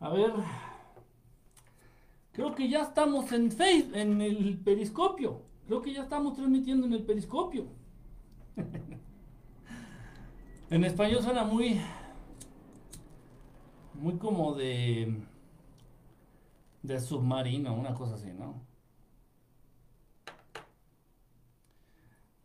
A 0.00 0.08
ver, 0.10 0.32
creo 2.32 2.54
que 2.54 2.68
ya 2.68 2.82
estamos 2.82 3.32
en, 3.32 3.50
face, 3.50 3.88
en 3.94 4.20
el 4.20 4.58
periscopio. 4.58 5.53
Creo 5.66 5.80
que 5.80 5.92
ya 5.92 6.02
estamos 6.02 6.34
transmitiendo 6.34 6.86
en 6.86 6.92
el 6.92 7.04
periscopio. 7.04 7.66
en 10.70 10.84
español 10.84 11.22
suena 11.22 11.44
muy. 11.44 11.80
Muy 13.94 14.16
como 14.18 14.54
de. 14.54 15.22
De 16.82 17.00
submarino, 17.00 17.74
una 17.74 17.94
cosa 17.94 18.14
así, 18.14 18.30
¿no? 18.32 18.62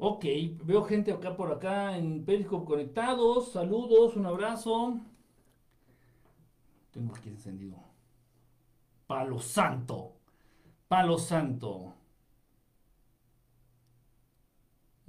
Ok, 0.02 0.24
veo 0.64 0.84
gente 0.86 1.12
acá 1.12 1.36
por 1.36 1.52
acá 1.52 1.98
en 1.98 2.24
Periscope 2.24 2.66
conectados. 2.66 3.52
Saludos, 3.52 4.16
un 4.16 4.26
abrazo. 4.26 4.98
Tengo 6.92 7.14
aquí 7.14 7.28
encendido. 7.28 7.78
Palo 9.08 9.40
Santo. 9.40 10.14
Palo 10.88 11.18
Santo. 11.18 11.99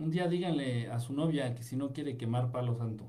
Un 0.01 0.11
día 0.11 0.29
díganle 0.29 0.91
a 0.91 0.99
su 0.99 1.13
novia 1.13 1.55
que 1.55 1.63
si 1.63 1.77
no 1.77 1.93
quiere 1.93 2.17
quemar 2.17 2.51
Palo 2.51 2.75
Santo. 2.75 3.05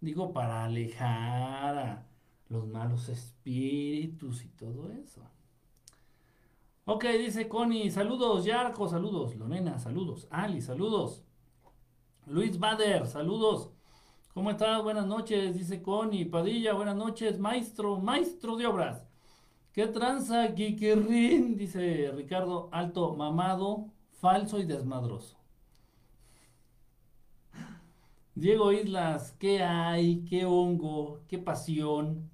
Digo 0.00 0.32
para 0.32 0.64
alejar 0.64 1.76
a 1.76 2.06
los 2.48 2.68
malos 2.68 3.08
espíritus 3.08 4.44
y 4.44 4.48
todo 4.50 4.88
eso. 4.92 5.28
Ok, 6.84 7.06
dice 7.18 7.48
Connie, 7.48 7.90
saludos, 7.90 8.44
Yarco, 8.44 8.86
saludos, 8.88 9.34
Lorena, 9.34 9.80
saludos, 9.80 10.28
Ali, 10.30 10.60
saludos, 10.60 11.24
Luis 12.26 12.60
Bader, 12.60 13.08
saludos, 13.08 13.72
¿cómo 14.32 14.52
estás? 14.52 14.80
Buenas 14.84 15.06
noches, 15.06 15.56
dice 15.56 15.82
Connie, 15.82 16.24
Padilla, 16.24 16.72
buenas 16.74 16.96
noches, 16.96 17.40
maestro, 17.40 17.98
maestro 17.98 18.56
de 18.56 18.66
obras. 18.66 19.11
¿Qué 19.72 19.86
tranza, 19.86 20.54
Kikirin? 20.54 21.56
Dice 21.56 22.10
Ricardo, 22.14 22.68
alto, 22.72 23.14
mamado, 23.14 23.90
falso 24.20 24.58
y 24.58 24.64
desmadroso. 24.64 25.38
Diego 28.34 28.70
Islas, 28.72 29.32
¿qué 29.38 29.62
hay? 29.62 30.24
¿Qué 30.24 30.44
hongo? 30.44 31.20
¿Qué 31.26 31.38
pasión? 31.38 32.30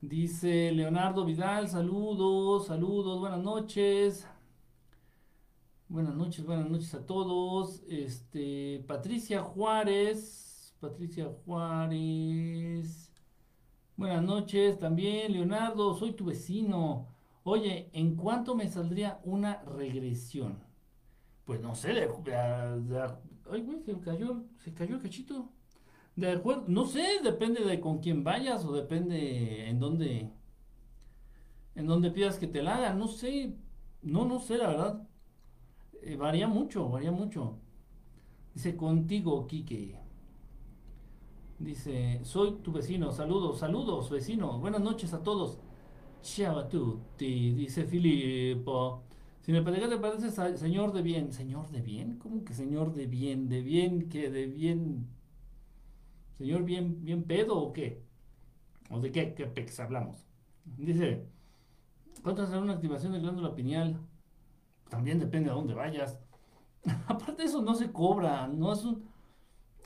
Dice 0.00 0.72
Leonardo 0.72 1.24
Vidal, 1.24 1.68
saludos, 1.68 2.66
saludos, 2.68 3.20
buenas 3.20 3.40
noches. 3.42 4.26
Buenas 5.88 6.14
noches, 6.14 6.46
buenas 6.46 6.70
noches 6.70 6.94
a 6.94 7.04
todos. 7.04 7.82
Este, 7.88 8.84
Patricia 8.86 9.42
Juárez, 9.42 10.74
Patricia 10.80 11.26
Juárez. 11.44 13.07
Buenas 13.98 14.22
noches 14.22 14.78
también, 14.78 15.32
Leonardo, 15.32 15.92
soy 15.96 16.12
tu 16.12 16.26
vecino. 16.26 17.08
Oye, 17.42 17.90
¿en 17.92 18.14
cuánto 18.14 18.54
me 18.54 18.68
saldría 18.68 19.20
una 19.24 19.60
regresión? 19.62 20.62
Pues 21.44 21.60
no 21.60 21.74
sé, 21.74 22.08
ay, 23.50 23.60
güey, 23.62 23.82
se 23.82 23.98
cayó, 23.98 24.44
se 24.62 24.72
cayó 24.72 24.94
el 24.94 25.02
cachito. 25.02 25.50
De 26.14 26.30
acuerdo, 26.30 26.66
no 26.68 26.86
sé, 26.86 27.18
depende 27.24 27.64
de 27.64 27.80
con 27.80 27.98
quién 27.98 28.22
vayas 28.22 28.64
o 28.64 28.72
depende 28.72 29.68
en 29.68 29.80
dónde 29.80 30.30
en 31.74 31.86
dónde 31.88 32.12
pidas 32.12 32.38
que 32.38 32.46
te 32.46 32.62
la 32.62 32.76
hagan, 32.76 33.00
no 33.00 33.08
sé, 33.08 33.56
no, 34.02 34.24
no 34.24 34.38
sé 34.38 34.58
la 34.58 34.68
verdad. 34.68 35.08
Eh, 36.02 36.14
varía 36.14 36.46
mucho, 36.46 36.88
varía 36.88 37.10
mucho. 37.10 37.58
Dice 38.54 38.76
contigo, 38.76 39.44
Quique. 39.48 39.96
Dice, 41.58 42.20
soy 42.22 42.58
tu 42.62 42.70
vecino, 42.70 43.10
saludos, 43.10 43.58
saludos, 43.58 44.10
vecino, 44.10 44.60
buenas 44.60 44.80
noches 44.80 45.12
a 45.12 45.22
todos. 45.24 45.58
Ciao 46.22 46.58
a 46.58 46.68
tutti, 46.68 47.52
dice 47.52 47.84
Filippo. 47.84 49.02
Si 49.40 49.50
me 49.50 49.62
parece 49.62 49.88
te 49.88 49.98
parece 49.98 50.30
señor 50.56 50.92
de 50.92 51.02
bien. 51.02 51.32
¿Señor 51.32 51.68
de 51.70 51.80
bien? 51.80 52.18
¿Cómo 52.18 52.44
que 52.44 52.54
señor 52.54 52.94
de 52.94 53.06
bien? 53.06 53.48
¿De 53.48 53.62
bien 53.62 54.08
que 54.08 54.30
¿De 54.30 54.46
bien? 54.46 55.08
Señor, 56.34 56.62
bien, 56.62 57.04
bien 57.04 57.24
pedo 57.24 57.56
o 57.58 57.72
qué? 57.72 58.04
¿O 58.90 59.00
de 59.00 59.10
qué, 59.10 59.34
qué 59.34 59.46
pex 59.46 59.80
hablamos? 59.80 60.24
Dice, 60.64 61.26
¿cuánto 62.22 62.46
será 62.46 62.60
una 62.60 62.74
activación 62.74 63.12
de 63.12 63.18
glándula 63.20 63.56
pineal? 63.56 63.98
También 64.88 65.18
depende 65.18 65.50
a 65.50 65.54
dónde 65.54 65.74
vayas. 65.74 66.20
Aparte 67.08 67.42
de 67.42 67.48
eso 67.48 67.62
no 67.62 67.74
se 67.74 67.90
cobra, 67.90 68.46
no 68.46 68.72
es 68.72 68.84
un... 68.84 69.02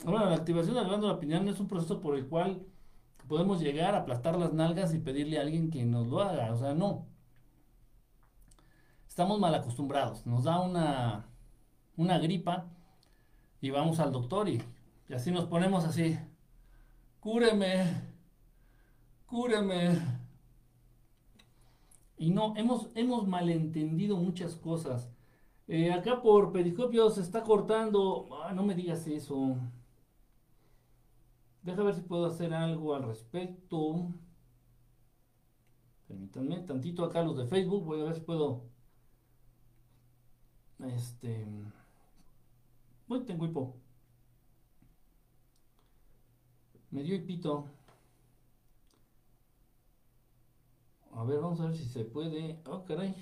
Bueno, 0.05 0.27
la 0.27 0.35
activación 0.35 0.75
de 0.75 0.83
la 0.83 0.89
glándula 0.89 1.21
pineal 1.21 1.45
no 1.45 1.51
es 1.51 1.61
un 1.61 1.69
proceso 1.69 2.01
por 2.01 2.17
el 2.17 2.27
cual 2.29 2.67
podemos 3.29 3.61
llegar 3.61 3.95
a 3.95 3.99
aplastar 3.99 4.37
las 4.39 4.53
nalgas 4.53 4.95
y 4.95 4.99
pedirle 4.99 5.39
a 5.39 5.43
alguien 5.43 5.71
que 5.71 5.85
nos 5.85 6.09
lo 6.09 6.21
haga, 6.21 6.53
o 6.53 6.57
sea, 6.59 6.75
no. 6.75 7.07
Estamos 9.09 9.39
mal 9.39 9.55
acostumbrados, 9.55 10.27
nos 10.27 10.45
da 10.45 10.61
una, 10.61 11.27
una 11.97 12.19
gripa 12.19 12.67
y 13.61 13.71
vamos 13.71 14.01
al 14.01 14.13
doctor 14.13 14.49
y, 14.49 14.63
y 15.09 15.15
así 15.15 15.31
nos 15.31 15.47
ponemos 15.47 15.85
así 15.85 16.19
cúreme, 17.23 17.85
cúreme. 19.27 20.01
Y 22.19 22.31
no, 22.31 22.55
hemos, 22.57 22.89
hemos 22.95 23.27
malentendido 23.27 24.17
muchas 24.17 24.57
cosas. 24.57 25.11
Eh, 25.69 25.93
acá 25.93 26.21
por 26.23 26.53
periscopio 26.53 27.11
se 27.11 27.21
está 27.21 27.43
cortando. 27.45 28.29
Ah, 28.45 28.53
no 28.53 28.63
me 28.65 28.75
digas 28.75 29.07
eso. 29.07 29.57
Deja 31.63 31.83
ver 31.83 31.95
si 31.95 32.03
puedo 32.03 32.27
hacer 32.27 32.53
algo 32.53 32.95
al 32.95 33.05
respecto. 33.05 34.13
Permítanme 36.09 36.59
tantito 36.61 37.05
acá 37.05 37.23
los 37.23 37.37
de 37.37 37.47
Facebook. 37.47 37.85
Voy 37.85 38.01
a 38.01 38.05
ver 38.05 38.15
si 38.15 38.21
puedo. 38.21 38.65
Este. 40.81 41.47
Uy, 43.09 43.25
tengo 43.25 43.47
hipo. 43.47 43.77
Me 46.91 47.03
dio 47.03 47.25
pito. 47.25 47.69
A 51.15 51.25
ver, 51.25 51.41
vamos 51.41 51.61
a 51.61 51.67
ver 51.67 51.77
si 51.77 51.85
se 51.85 52.05
puede. 52.05 52.61
Oh, 52.67 52.85
caray. 52.85 53.15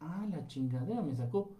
Ah, 0.00 0.26
la 0.30 0.46
chingadera 0.46 1.02
me 1.02 1.14
sacó. 1.16 1.56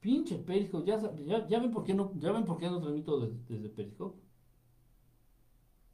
Pinche 0.00 0.36
Periscope. 0.38 0.86
Ya, 0.86 1.46
ya, 1.48 1.58
ven 1.60 1.70
por 1.70 1.84
qué 1.84 1.94
no, 1.94 2.12
ya 2.18 2.32
ven 2.32 2.44
por 2.44 2.58
qué 2.58 2.68
no 2.68 2.80
transmito 2.80 3.20
desde, 3.20 3.38
desde 3.48 3.68
Periscope. 3.68 4.18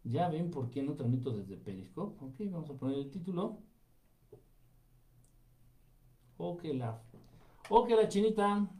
Ya 0.05 0.29
ven 0.29 0.50
por 0.50 0.70
qué 0.70 0.82
no 0.82 0.94
transmito 0.94 1.32
desde 1.32 1.56
Periscope. 1.56 2.25
Ok, 2.25 2.37
vamos 2.50 2.70
a 2.70 2.75
poner 2.75 2.99
el 2.99 3.11
título. 3.11 3.58
Ok, 6.38 6.64
la. 6.75 7.03
Ok, 7.69 7.91
la 7.91 8.08
chinita. 8.08 8.70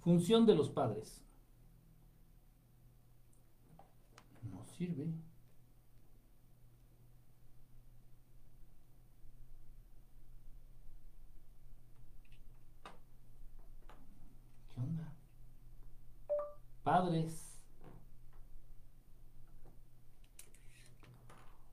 Función 0.00 0.46
de 0.46 0.54
los 0.54 0.70
padres. 0.70 1.22
sirve. 4.78 5.06
¿Qué 14.74 14.80
onda? 14.80 15.12
Padres. 16.88 17.60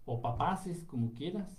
O 0.05 0.21
papaces, 0.21 0.83
como 0.83 1.13
quieras. 1.13 1.57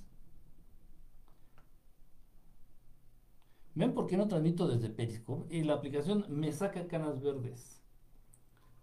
¿Ven 3.74 3.94
por 3.94 4.06
qué 4.08 4.18
no 4.18 4.28
transmito 4.28 4.68
desde 4.68 4.90
Periscope? 4.90 5.56
Y 5.56 5.62
la 5.62 5.72
aplicación 5.72 6.26
me 6.28 6.52
saca 6.52 6.86
canas 6.86 7.22
verdes. 7.22 7.80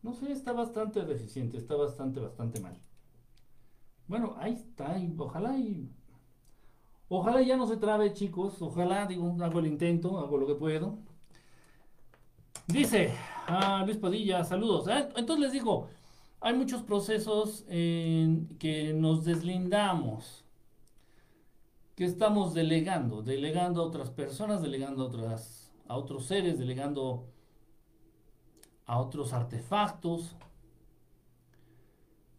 No 0.02 0.16
sé, 0.16 0.32
está 0.32 0.54
bastante 0.54 1.06
deficiente, 1.06 1.58
está 1.58 1.76
bastante, 1.76 2.20
bastante 2.20 2.60
mal. 2.60 2.82
Bueno, 4.08 4.34
ahí 4.40 4.54
está, 4.54 4.98
ojalá 5.20 5.56
y... 5.56 5.88
Ojalá 7.10 7.44
ya 7.44 7.58
no 7.58 7.68
se 7.68 7.78
trabe, 7.78 8.12
chicos. 8.14 8.60
Ojalá, 8.60 9.06
digo, 9.06 9.38
hago 9.40 9.60
el 9.60 9.68
intento, 9.68 10.18
hago 10.18 10.36
lo 10.40 10.48
que 10.48 10.56
puedo. 10.56 10.98
Dice 12.66 13.14
a 13.48 13.84
Luis 13.86 13.98
Padilla, 13.98 14.44
saludos. 14.44 14.88
Ah, 14.88 15.10
entonces 15.16 15.40
les 15.46 15.52
digo, 15.52 15.88
hay 16.42 16.54
muchos 16.54 16.84
procesos 16.84 17.66
en 17.68 18.48
que 18.60 18.94
nos 18.94 19.24
deslindamos, 19.24 20.46
que 21.96 22.06
estamos 22.06 22.54
delegando, 22.54 23.22
delegando 23.22 23.82
a 23.82 23.86
otras 23.86 24.10
personas, 24.10 24.62
delegando 24.62 25.04
a, 25.04 25.06
otras, 25.08 25.74
a 25.88 25.96
otros 25.96 26.26
seres, 26.26 26.60
delegando 26.60 27.28
a 28.86 29.00
otros 29.00 29.34
artefactos. 29.34 30.36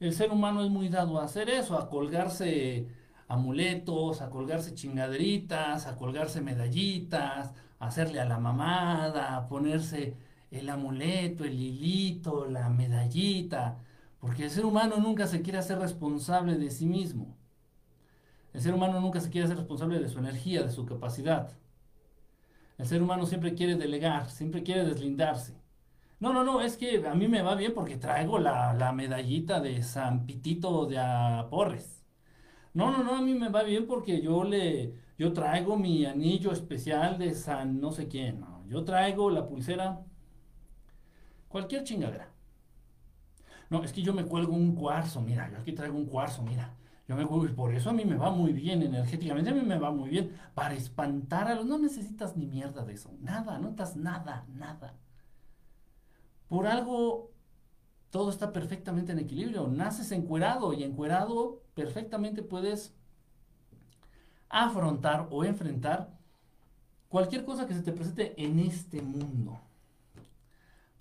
El 0.00 0.12
ser 0.12 0.30
humano 0.32 0.62
es 0.64 0.70
muy 0.70 0.88
dado 0.88 1.18
a 1.18 1.24
hacer 1.24 1.48
eso, 1.48 1.78
a 1.78 1.88
colgarse 1.88 2.88
amuletos, 3.28 4.20
a 4.20 4.28
colgarse 4.28 4.74
chingaderitas, 4.74 5.86
a 5.86 5.96
colgarse 5.96 6.40
medallitas, 6.40 7.54
a 7.78 7.86
hacerle 7.86 8.20
a 8.20 8.24
la 8.26 8.38
mamada, 8.38 9.36
a 9.36 9.48
ponerse 9.48 10.16
el 10.54 10.68
amuleto, 10.70 11.44
el 11.44 11.60
hilito, 11.60 12.46
la 12.46 12.68
medallita, 12.68 13.78
porque 14.20 14.44
el 14.44 14.50
ser 14.50 14.64
humano 14.64 14.96
nunca 14.98 15.26
se 15.26 15.42
quiere 15.42 15.58
hacer 15.58 15.78
responsable 15.78 16.56
de 16.56 16.70
sí 16.70 16.86
mismo. 16.86 17.36
El 18.52 18.60
ser 18.60 18.72
humano 18.72 19.00
nunca 19.00 19.20
se 19.20 19.30
quiere 19.30 19.46
hacer 19.46 19.58
responsable 19.58 19.98
de 19.98 20.08
su 20.08 20.18
energía, 20.18 20.62
de 20.62 20.70
su 20.70 20.86
capacidad. 20.86 21.50
El 22.78 22.86
ser 22.86 23.02
humano 23.02 23.26
siempre 23.26 23.54
quiere 23.54 23.76
delegar, 23.76 24.30
siempre 24.30 24.62
quiere 24.62 24.84
deslindarse. 24.84 25.54
No, 26.20 26.32
no, 26.32 26.44
no, 26.44 26.60
es 26.60 26.76
que 26.76 27.06
a 27.06 27.14
mí 27.14 27.28
me 27.28 27.42
va 27.42 27.54
bien 27.56 27.74
porque 27.74 27.96
traigo 27.96 28.38
la, 28.38 28.92
medallita 28.94 29.60
de 29.60 29.82
San 29.82 30.24
Pitito 30.26 30.86
de 30.86 30.98
Aporres. 30.98 32.04
No, 32.72 32.90
no, 32.90 33.02
no, 33.04 33.16
a 33.16 33.22
mí 33.22 33.34
me 33.34 33.48
va 33.50 33.62
bien 33.62 33.86
porque 33.86 34.20
yo 34.22 34.44
le, 34.44 34.94
yo 35.18 35.32
traigo 35.32 35.76
mi 35.76 36.06
anillo 36.06 36.52
especial 36.52 37.18
de 37.18 37.34
San 37.34 37.80
no 37.80 37.92
sé 37.92 38.08
quién. 38.08 38.44
yo 38.68 38.84
traigo 38.84 39.30
la 39.30 39.46
pulsera, 39.46 40.00
cualquier 41.54 41.84
chingadera. 41.84 42.28
No, 43.70 43.84
es 43.84 43.92
que 43.92 44.02
yo 44.02 44.12
me 44.12 44.24
cuelgo 44.24 44.54
un 44.54 44.74
cuarzo, 44.74 45.20
mira, 45.20 45.48
yo 45.52 45.58
aquí 45.58 45.70
traigo 45.70 45.96
un 45.96 46.06
cuarzo, 46.06 46.42
mira. 46.42 46.74
Yo 47.06 47.14
me 47.14 47.22
y 47.22 47.52
por 47.52 47.72
eso 47.72 47.90
a 47.90 47.92
mí 47.92 48.04
me 48.04 48.16
va 48.16 48.32
muy 48.32 48.52
bien 48.52 48.82
energéticamente, 48.82 49.50
a 49.50 49.54
mí 49.54 49.60
me 49.60 49.78
va 49.78 49.92
muy 49.92 50.10
bien. 50.10 50.36
Para 50.54 50.74
espantar 50.74 51.46
a 51.46 51.54
los, 51.54 51.64
no 51.64 51.78
necesitas 51.78 52.36
ni 52.36 52.46
mierda 52.46 52.84
de 52.84 52.94
eso, 52.94 53.12
nada, 53.20 53.56
no 53.60 53.70
necesitas 53.70 53.94
nada, 53.94 54.44
nada. 54.48 54.94
Por 56.48 56.66
algo 56.66 57.30
todo 58.10 58.30
está 58.30 58.52
perfectamente 58.52 59.12
en 59.12 59.20
equilibrio. 59.20 59.68
Naces 59.68 60.10
encuerado 60.10 60.72
y 60.72 60.82
encuerado 60.82 61.62
perfectamente 61.74 62.42
puedes 62.42 62.96
afrontar 64.48 65.28
o 65.30 65.44
enfrentar 65.44 66.18
cualquier 67.08 67.44
cosa 67.44 67.68
que 67.68 67.74
se 67.74 67.82
te 67.82 67.92
presente 67.92 68.34
en 68.42 68.58
este 68.58 69.00
mundo. 69.02 69.60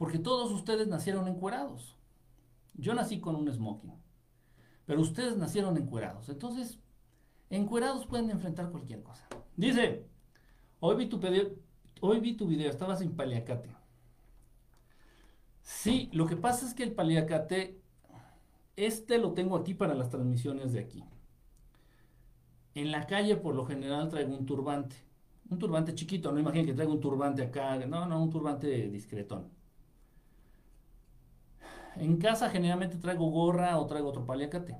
Porque 0.03 0.19
todos 0.19 0.51
ustedes 0.51 0.89
nacieron 0.89 1.29
encuerados. 1.29 1.95
Yo 2.73 2.93
nací 2.93 3.21
con 3.21 3.37
un 3.37 3.49
smoking. 3.49 3.93
Pero 4.85 4.99
ustedes 4.99 5.37
nacieron 5.37 5.77
encuerados. 5.77 6.27
Entonces, 6.27 6.77
encuerados 7.49 8.05
pueden 8.05 8.29
enfrentar 8.29 8.69
cualquier 8.69 9.01
cosa. 9.01 9.25
Dice, 9.55 10.05
hoy 10.81 10.97
vi 10.97 11.05
tu, 11.05 11.21
hoy 12.01 12.19
vi 12.19 12.35
tu 12.35 12.47
video, 12.47 12.69
estabas 12.69 12.99
en 12.99 13.15
Paliacate. 13.15 13.73
Sí, 15.61 16.09
lo 16.11 16.27
que 16.27 16.35
pasa 16.35 16.65
es 16.65 16.73
que 16.73 16.83
el 16.83 16.91
Paliacate, 16.91 17.79
este 18.75 19.19
lo 19.19 19.31
tengo 19.31 19.55
aquí 19.55 19.73
para 19.73 19.95
las 19.95 20.09
transmisiones 20.09 20.73
de 20.73 20.81
aquí. 20.81 21.05
En 22.75 22.91
la 22.91 23.07
calle 23.07 23.37
por 23.37 23.55
lo 23.55 23.65
general 23.65 24.09
traigo 24.09 24.35
un 24.35 24.45
turbante. 24.45 24.97
Un 25.49 25.59
turbante 25.59 25.95
chiquito, 25.95 26.29
no 26.33 26.41
imaginen 26.41 26.65
que 26.65 26.73
traigo 26.73 26.91
un 26.91 26.99
turbante 26.99 27.41
acá. 27.41 27.77
No, 27.85 28.05
no, 28.05 28.21
un 28.21 28.29
turbante 28.29 28.89
discretón. 28.89 29.62
En 31.95 32.17
casa 32.17 32.49
generalmente 32.49 32.97
traigo 32.97 33.29
gorra 33.29 33.77
o 33.79 33.85
traigo 33.85 34.09
otro 34.09 34.25
paliacate. 34.25 34.77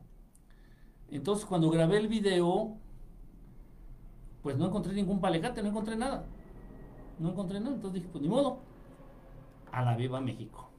Entonces 1.09 1.45
cuando 1.45 1.69
grabé 1.69 1.97
el 1.97 2.07
video, 2.07 2.77
pues 4.41 4.57
no 4.57 4.65
encontré 4.65 4.93
ningún 4.93 5.21
paliacate, 5.21 5.61
no 5.61 5.69
encontré 5.69 5.95
nada. 5.95 6.25
No 7.19 7.29
encontré 7.29 7.59
nada. 7.59 7.75
Entonces 7.75 8.01
dije, 8.01 8.09
pues 8.11 8.21
ni 8.21 8.27
modo. 8.27 8.59
A 9.71 9.83
la 9.83 9.95
viva 9.95 10.19
México. 10.21 10.69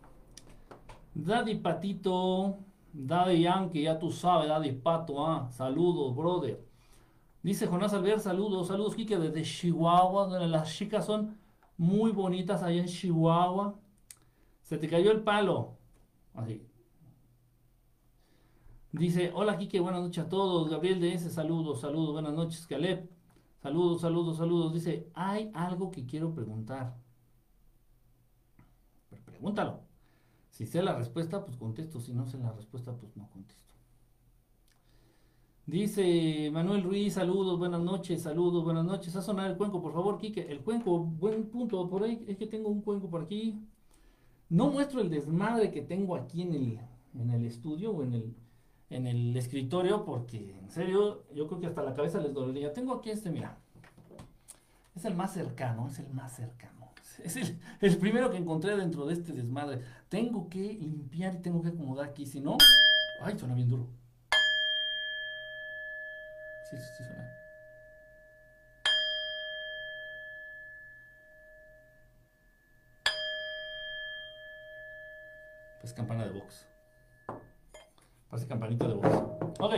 Daddy 1.15 1.57
Patito, 1.57 2.59
Daddy 2.93 3.43
Yankee, 3.43 3.83
ya 3.83 3.99
tú 3.99 4.11
sabes, 4.11 4.49
Daddy 4.49 4.73
Pato, 4.73 5.25
ah, 5.25 5.49
saludos, 5.51 6.15
brother. 6.15 6.65
Dice 7.43 7.67
Jonás 7.67 7.93
Alver, 7.93 8.21
saludos, 8.21 8.69
saludos, 8.69 8.95
Kike, 8.97 9.19
desde 9.19 9.43
Chihuahua, 9.43 10.27
donde 10.27 10.49
las 10.49 10.75
chicas 10.75 11.05
son 11.07 11.39
muy 11.77 12.11
bonitas 12.11 12.63
allá 12.63 12.81
en 12.81 12.87
Chihuahua. 12.87 13.75
Se 14.63 14.79
te 14.79 14.89
cayó 14.89 15.13
el 15.13 15.23
palo. 15.23 15.77
Así. 16.35 16.63
Dice, 18.93 19.33
hola 19.35 19.57
Kike, 19.59 19.81
buenas 19.81 20.03
noches 20.03 20.25
a 20.25 20.29
todos. 20.29 20.69
Gabriel 20.71 21.01
de 21.01 21.15
ese, 21.15 21.31
saludos, 21.31 21.81
saludos, 21.81 22.13
buenas 22.13 22.33
noches, 22.33 22.67
Caleb. 22.67 23.11
Saludos, 23.63 24.03
saludos, 24.03 24.37
saludos. 24.37 24.73
Dice, 24.73 25.11
hay 25.15 25.51
algo 25.55 25.91
que 25.91 26.05
quiero 26.07 26.35
preguntar. 26.35 26.97
pregúntalo. 29.25 29.81
Si 30.51 30.67
sé 30.67 30.83
la 30.83 30.95
respuesta, 30.97 31.45
pues 31.45 31.57
contesto. 31.57 32.01
Si 32.01 32.13
no 32.13 32.27
sé 32.27 32.39
la 32.39 32.53
respuesta, 32.53 32.93
pues 32.97 33.17
no 33.17 33.29
contesto. 33.31 33.75
Dice 35.67 36.51
Manuel 36.53 36.83
Ruiz, 36.83 37.15
saludos, 37.15 37.59
buenas 37.59 37.81
noches, 37.81 38.23
saludos, 38.23 38.65
buenas 38.65 38.85
noches. 38.85 39.17
A 39.17 39.23
sonar 39.23 39.51
el 39.51 39.57
cuenco, 39.57 39.81
por 39.83 39.93
favor, 39.93 40.19
Kike. 40.19 40.53
El 40.53 40.61
cuenco, 40.61 40.99
buen 41.01 41.49
punto. 41.49 41.89
Por 41.89 42.05
ahí 42.05 42.25
es 42.29 42.37
que 42.37 42.47
tengo 42.47 42.69
un 42.69 42.83
cuenco 42.83 43.09
por 43.09 43.23
aquí. 43.23 43.59
No 44.49 44.71
muestro 44.71 45.01
el 45.01 45.11
desmadre 45.11 45.71
que 45.71 45.83
tengo 45.83 46.17
aquí 46.17 46.43
en 46.43 46.55
el, 46.55 46.81
en 47.19 47.31
el 47.31 47.45
estudio 47.45 47.91
o 47.93 48.03
en 48.03 48.13
el, 48.13 48.37
en 48.91 49.07
el 49.07 49.37
escritorio 49.37 50.05
porque 50.05 50.59
en 50.59 50.71
serio 50.71 51.25
yo 51.35 51.47
creo 51.47 51.61
que 51.61 51.67
hasta 51.67 51.83
la 51.83 51.95
cabeza 51.95 52.21
les 52.21 52.33
dolería. 52.33 52.73
Tengo 52.73 52.95
aquí 52.95 53.11
este, 53.11 53.31
mira. 53.31 53.59
Es 54.95 55.05
el 55.05 55.15
más 55.15 55.33
cercano, 55.33 55.89
es 55.89 55.99
el 55.99 56.09
más 56.11 56.37
cercano. 56.37 56.75
Es 57.23 57.37
el, 57.37 57.59
el, 57.81 57.97
primero 57.99 58.31
que 58.31 58.37
encontré 58.37 58.77
dentro 58.77 59.07
de 59.07 59.15
este 59.15 59.33
desmadre. 59.33 59.81
Tengo 60.09 60.49
que 60.49 60.75
limpiar 60.75 61.35
y 61.35 61.39
tengo 61.39 61.63
que 61.63 61.69
acomodar 61.69 62.09
aquí, 62.09 62.27
si 62.27 62.41
no... 62.41 62.59
Ay, 63.21 63.39
suena 63.39 63.55
bien 63.55 63.69
duro. 63.69 63.89
Sí, 66.71 66.77
sí, 66.77 67.05
suena. 67.05 67.44
Es 75.85 75.93
campana 75.93 76.25
de 76.25 76.33
box. 76.33 76.67
Parece 78.31 78.49
campanita 78.49 78.89
de 78.89 78.95
box. 78.95 79.09
Ok. 79.61 79.75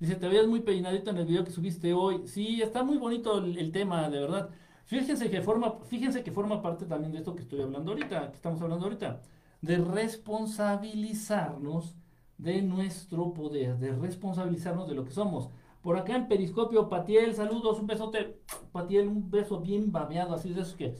Dice, 0.00 0.16
te 0.16 0.26
veías 0.26 0.46
muy 0.46 0.60
peinadito 0.60 1.10
en 1.10 1.18
el 1.18 1.26
video 1.26 1.44
que 1.44 1.50
subiste 1.50 1.92
hoy. 1.92 2.26
Sí, 2.26 2.62
está 2.62 2.82
muy 2.82 2.96
bonito 2.96 3.36
el, 3.36 3.70
tema, 3.72 4.08
de 4.08 4.20
verdad. 4.20 4.48
Fíjense 4.86 5.28
que 5.28 5.42
forma, 5.42 5.80
fíjense 5.84 6.24
que 6.24 6.32
forma 6.32 6.62
parte 6.62 6.86
también 6.86 7.12
de 7.12 7.18
esto 7.18 7.34
que 7.34 7.42
estoy 7.42 7.60
hablando 7.60 7.92
ahorita, 7.92 8.30
que 8.30 8.36
estamos 8.36 8.62
hablando 8.62 8.86
ahorita, 8.86 9.20
de 9.60 9.76
responsabilizarnos 9.76 11.94
de 12.38 12.62
nuestro 12.62 13.34
poder, 13.34 13.76
de 13.76 13.92
responsabilizarnos 13.92 14.88
de 14.88 14.94
lo 14.94 15.04
que 15.04 15.12
somos. 15.12 15.50
Por 15.82 15.98
acá 15.98 16.16
en 16.16 16.26
Periscopio, 16.26 16.88
Patiel, 16.88 17.34
saludos, 17.34 17.78
un 17.78 17.86
besote, 17.86 18.40
Patiel, 18.72 19.08
un 19.08 19.30
beso 19.30 19.60
bien 19.60 19.92
babeado, 19.92 20.34
así 20.34 20.54
de 20.54 20.62
esos 20.62 20.74
que, 20.74 20.94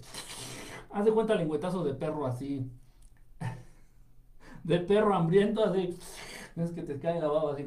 haz 0.91 1.07
de 1.07 1.13
cuenta 1.13 1.35
lengüetazo 1.35 1.83
de 1.83 1.95
perro 1.95 2.27
así, 2.27 2.71
de 4.65 4.79
perro 4.81 5.15
hambriento, 5.15 5.65
así. 5.65 5.97
Es 6.57 6.73
que 6.73 6.83
te 6.83 6.99
cae 6.99 7.21
la 7.21 7.29
baba 7.29 7.53
así. 7.53 7.65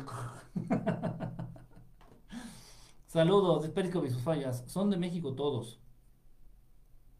Saludos, 3.07 3.63
de 3.63 3.69
Periscope 3.69 4.07
y 4.07 4.11
fallas. 4.11 4.63
Son 4.67 4.89
de 4.89 4.97
México 4.97 5.33
todos. 5.33 5.79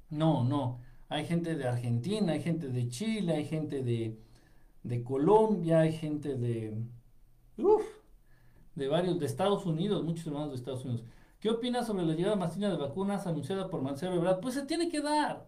No, 0.10 0.44
no. 0.44 0.80
Hay 1.10 1.26
gente 1.26 1.56
de 1.56 1.68
Argentina, 1.68 2.34
hay 2.34 2.42
gente 2.42 2.68
de 2.70 2.88
Chile, 2.90 3.36
hay 3.36 3.46
gente 3.46 3.84
de, 3.84 4.20
de 4.84 5.04
Colombia, 5.04 5.80
hay 5.82 5.94
gente 5.94 6.36
de. 6.36 6.78
Uf, 7.58 7.86
de 8.76 8.88
varios, 8.88 9.20
de 9.20 9.26
Estados 9.26 9.66
Unidos, 9.66 10.04
muchos 10.04 10.28
hermanos 10.28 10.50
de 10.52 10.56
Estados 10.58 10.86
Unidos. 10.86 11.04
¿Qué 11.40 11.50
opinas 11.50 11.88
sobre 11.88 12.06
la 12.06 12.14
llegada 12.16 12.36
masiva 12.36 12.70
de 12.70 12.78
vacunas 12.78 13.28
anunciada 13.28 13.70
por 13.70 13.82
Marcelo 13.82 14.16
Ebrard? 14.16 14.40
Pues 14.42 14.56
se 14.56 14.66
tiene 14.66 14.90
que 14.90 15.02
dar. 15.02 15.48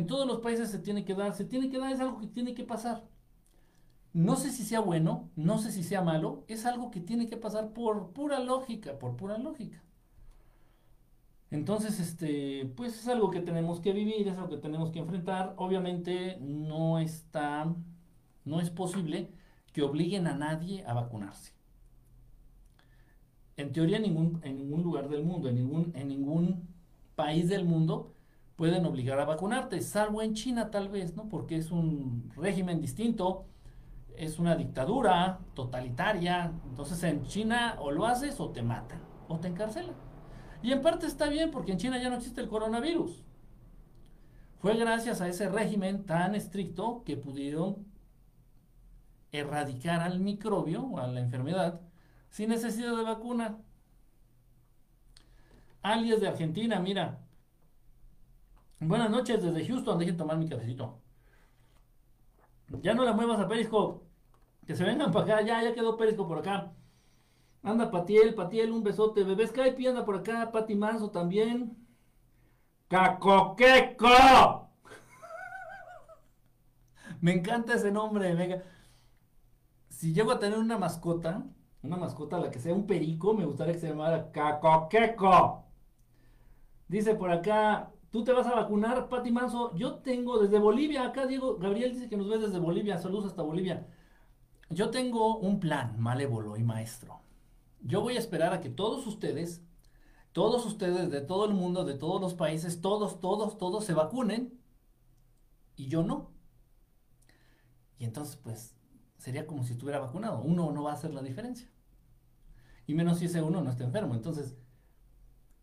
En 0.00 0.06
todos 0.06 0.26
los 0.26 0.40
países 0.40 0.70
se 0.70 0.78
tiene 0.78 1.04
que 1.04 1.12
dar, 1.14 1.34
se 1.34 1.44
tiene 1.44 1.68
que 1.68 1.78
dar, 1.78 1.92
es 1.92 2.00
algo 2.00 2.18
que 2.20 2.26
tiene 2.26 2.54
que 2.54 2.64
pasar. 2.64 3.04
No 4.14 4.36
sé 4.36 4.50
si 4.50 4.62
sea 4.64 4.80
bueno, 4.80 5.28
no 5.36 5.58
sé 5.58 5.70
si 5.70 5.82
sea 5.82 6.00
malo, 6.00 6.42
es 6.48 6.64
algo 6.64 6.90
que 6.90 7.00
tiene 7.00 7.28
que 7.28 7.36
pasar 7.36 7.74
por 7.74 8.14
pura 8.14 8.40
lógica, 8.40 8.98
por 8.98 9.16
pura 9.16 9.36
lógica. 9.36 9.84
Entonces, 11.50 12.00
este, 12.00 12.64
pues 12.76 12.98
es 12.98 13.08
algo 13.08 13.30
que 13.30 13.42
tenemos 13.42 13.80
que 13.80 13.92
vivir, 13.92 14.26
es 14.26 14.38
algo 14.38 14.48
que 14.48 14.56
tenemos 14.56 14.90
que 14.90 15.00
enfrentar. 15.00 15.52
Obviamente 15.58 16.38
no 16.40 16.98
está, 16.98 17.70
no 18.46 18.58
es 18.58 18.70
posible 18.70 19.28
que 19.74 19.82
obliguen 19.82 20.26
a 20.26 20.34
nadie 20.34 20.82
a 20.86 20.94
vacunarse. 20.94 21.52
En 23.58 23.70
teoría, 23.70 23.98
en 23.98 24.04
ningún, 24.04 24.40
en 24.44 24.56
ningún 24.56 24.82
lugar 24.82 25.10
del 25.10 25.24
mundo, 25.24 25.50
en 25.50 25.56
ningún, 25.56 25.92
en 25.94 26.08
ningún 26.08 26.68
país 27.16 27.50
del 27.50 27.66
mundo, 27.66 28.14
pueden 28.60 28.84
obligar 28.84 29.18
a 29.18 29.24
vacunarte, 29.24 29.80
salvo 29.80 30.20
en 30.20 30.34
China 30.34 30.70
tal 30.70 30.90
vez, 30.90 31.16
¿no? 31.16 31.30
Porque 31.30 31.56
es 31.56 31.70
un 31.70 32.30
régimen 32.36 32.78
distinto, 32.78 33.46
es 34.18 34.38
una 34.38 34.54
dictadura 34.54 35.38
totalitaria, 35.54 36.52
entonces 36.68 37.02
en 37.04 37.24
China 37.24 37.76
o 37.78 37.90
lo 37.90 38.04
haces 38.04 38.38
o 38.38 38.50
te 38.50 38.60
matan 38.60 39.00
o 39.28 39.38
te 39.38 39.48
encarcelan. 39.48 39.94
Y 40.62 40.72
en 40.72 40.82
parte 40.82 41.06
está 41.06 41.30
bien 41.30 41.50
porque 41.50 41.72
en 41.72 41.78
China 41.78 41.96
ya 42.02 42.10
no 42.10 42.16
existe 42.16 42.42
el 42.42 42.50
coronavirus. 42.50 43.24
Fue 44.58 44.76
gracias 44.76 45.22
a 45.22 45.28
ese 45.28 45.48
régimen 45.48 46.04
tan 46.04 46.34
estricto 46.34 47.02
que 47.06 47.16
pudieron 47.16 47.86
erradicar 49.32 50.02
al 50.02 50.20
microbio 50.20 50.98
a 50.98 51.06
la 51.06 51.20
enfermedad 51.20 51.80
sin 52.28 52.50
necesidad 52.50 52.94
de 52.94 53.04
vacuna. 53.04 53.56
Alias 55.80 56.20
de 56.20 56.28
Argentina, 56.28 56.78
mira. 56.78 57.20
Buenas 58.80 59.10
noches 59.10 59.42
desde 59.42 59.66
Houston, 59.66 59.98
dejen 59.98 60.16
tomar 60.16 60.38
mi 60.38 60.48
cafecito. 60.48 60.98
Ya 62.80 62.94
no 62.94 63.04
la 63.04 63.12
muevas 63.12 63.38
a 63.38 63.46
Perisco. 63.46 64.04
Que 64.66 64.74
se 64.74 64.84
vengan 64.84 65.12
para 65.12 65.34
acá, 65.34 65.42
ya, 65.42 65.62
ya 65.62 65.74
quedó 65.74 65.98
Perisco 65.98 66.26
por 66.26 66.38
acá. 66.38 66.72
Anda 67.62 67.90
Patiel, 67.90 68.34
Patiel, 68.34 68.72
un 68.72 68.82
besote. 68.82 69.22
Bebé 69.22 69.46
Skype 69.46 69.86
anda 69.86 70.04
por 70.04 70.16
acá, 70.16 70.50
Pati 70.50 70.74
Manso 70.74 71.10
también. 71.10 71.76
¡Cacoqueco! 72.88 74.08
Me 77.20 77.34
encanta 77.34 77.74
ese 77.74 77.92
nombre, 77.92 78.34
venga. 78.34 78.62
Si 79.90 80.14
llego 80.14 80.32
a 80.32 80.38
tener 80.38 80.58
una 80.58 80.78
mascota, 80.78 81.44
una 81.82 81.98
mascota 81.98 82.38
la 82.38 82.50
que 82.50 82.58
sea 82.58 82.72
un 82.72 82.86
perico, 82.86 83.34
me 83.34 83.44
gustaría 83.44 83.74
que 83.74 83.80
se 83.80 83.88
llamara 83.88 84.32
Cacoqueco. 84.32 85.66
Dice 86.88 87.14
por 87.14 87.30
acá, 87.30 87.90
¿tú 88.10 88.24
te 88.24 88.32
vas 88.32 88.46
a 88.46 88.54
vacunar, 88.54 89.08
Pati 89.08 89.30
Manso? 89.30 89.74
Yo 89.76 89.96
tengo 89.96 90.38
desde 90.38 90.58
Bolivia, 90.58 91.06
acá 91.06 91.26
Diego 91.26 91.56
Gabriel 91.56 91.94
dice 91.94 92.08
que 92.08 92.16
nos 92.16 92.28
ve 92.28 92.38
desde 92.38 92.58
Bolivia, 92.58 92.98
saludos 92.98 93.26
hasta 93.26 93.42
Bolivia. 93.42 93.86
Yo 94.68 94.90
tengo 94.90 95.38
un 95.38 95.58
plan 95.60 95.98
malévolo 95.98 96.56
y 96.56 96.62
maestro. 96.62 97.20
Yo 97.80 98.00
voy 98.02 98.16
a 98.16 98.20
esperar 98.20 98.52
a 98.52 98.60
que 98.60 98.70
todos 98.70 99.06
ustedes, 99.06 99.62
todos 100.32 100.64
ustedes 100.66 101.10
de 101.10 101.20
todo 101.20 101.46
el 101.46 101.54
mundo, 101.54 101.84
de 101.84 101.94
todos 101.94 102.20
los 102.20 102.34
países, 102.34 102.80
todos, 102.80 103.20
todos, 103.20 103.58
todos 103.58 103.84
se 103.84 103.94
vacunen 103.94 104.60
y 105.76 105.88
yo 105.88 106.02
no. 106.02 106.30
Y 107.98 108.04
entonces, 108.04 108.36
pues, 108.36 108.74
sería 109.18 109.46
como 109.46 109.64
si 109.64 109.72
estuviera 109.72 109.98
vacunado. 109.98 110.40
Uno 110.40 110.72
no 110.72 110.82
va 110.84 110.92
a 110.92 110.94
hacer 110.94 111.12
la 111.12 111.22
diferencia. 111.22 111.70
Y 112.86 112.94
menos 112.94 113.18
si 113.18 113.26
ese 113.26 113.42
uno 113.42 113.62
no 113.62 113.70
está 113.70 113.84
enfermo. 113.84 114.14
Entonces, 114.14 114.56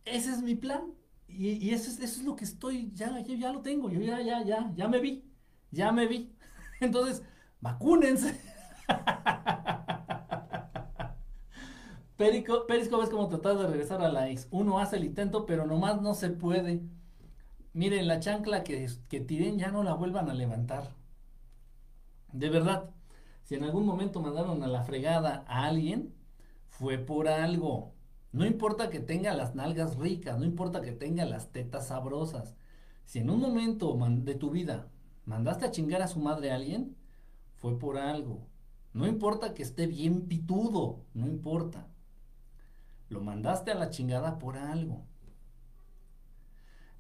ese 0.06 0.32
es 0.32 0.42
mi 0.42 0.56
plan. 0.56 0.94
Y, 1.28 1.72
eso, 1.72 1.90
es, 1.92 2.00
eso, 2.00 2.22
es, 2.22 2.26
lo 2.26 2.36
que 2.36 2.46
estoy, 2.46 2.92
ya, 2.94 3.20
ya, 3.20 3.36
ya 3.36 3.54
lo 3.54 3.62
tengo. 3.62 3.90
Yo 3.90 4.00
ya, 4.00 4.22
ya, 4.22 4.44
ya, 4.44 4.72
ya 4.76 4.88
me 4.88 5.00
vi. 5.00 5.24
Ya 5.72 5.92
me 5.92 6.08
vi. 6.08 6.34
Entonces, 6.82 7.24
vacúnense. 7.62 8.40
Perico, 12.18 12.66
Perisco 12.66 13.02
es 13.04 13.10
como 13.10 13.28
tratar 13.28 13.58
de 13.58 13.68
regresar 13.68 14.02
a 14.02 14.10
la 14.10 14.30
ex. 14.30 14.48
Uno 14.52 14.80
hace 14.80 14.98
el 14.98 15.06
intento, 15.06 15.46
pero 15.46 15.66
nomás 15.68 16.02
no 16.02 16.16
se 16.16 16.30
puede. 16.30 16.82
Miren, 17.74 18.08
la 18.08 18.20
chancla 18.20 18.64
que, 18.64 18.90
que 19.08 19.20
tiren 19.20 19.60
ya 19.60 19.72
no 19.72 19.84
la 19.84 19.94
vuelvan 19.94 20.30
a 20.30 20.34
levantar. 20.34 20.96
De 22.34 22.50
verdad, 22.50 22.90
si 23.44 23.56
en 23.56 23.64
algún 23.64 23.86
momento 23.86 24.22
mandaron 24.22 24.64
a 24.64 24.68
la 24.68 24.84
fregada 24.84 25.46
a 25.48 25.66
alguien, 25.66 26.14
fue 26.70 26.98
por 26.98 27.28
algo. 27.28 27.94
No 28.38 28.46
importa 28.46 28.92
que 28.92 29.00
tenga 29.00 29.34
las 29.34 29.56
nalgas 29.56 29.96
ricas, 29.96 30.38
no 30.38 30.46
importa 30.46 30.80
que 30.82 30.92
tenga 30.92 31.26
las 31.26 31.52
tetas 31.52 31.88
sabrosas. 31.88 32.54
Si 33.04 33.18
en 33.18 33.32
un 33.32 33.40
momento 33.40 33.98
de 33.98 34.36
tu 34.36 34.52
vida 34.52 34.90
mandaste 35.26 35.66
a 35.66 35.72
chingar 35.72 36.04
a 36.04 36.08
su 36.08 36.20
madre 36.20 36.52
a 36.52 36.56
alguien, 36.56 36.96
fue 37.56 37.80
por 37.80 37.98
algo. 37.98 38.48
No 38.94 39.08
importa 39.08 39.56
que 39.56 39.64
esté 39.64 39.88
bien 39.88 40.28
pitudo, 40.28 41.04
no 41.16 41.26
importa. 41.26 41.88
Lo 43.10 43.22
mandaste 43.22 43.72
a 43.72 43.76
la 43.76 43.90
chingada 43.90 44.38
por 44.38 44.56
algo. 44.56 45.04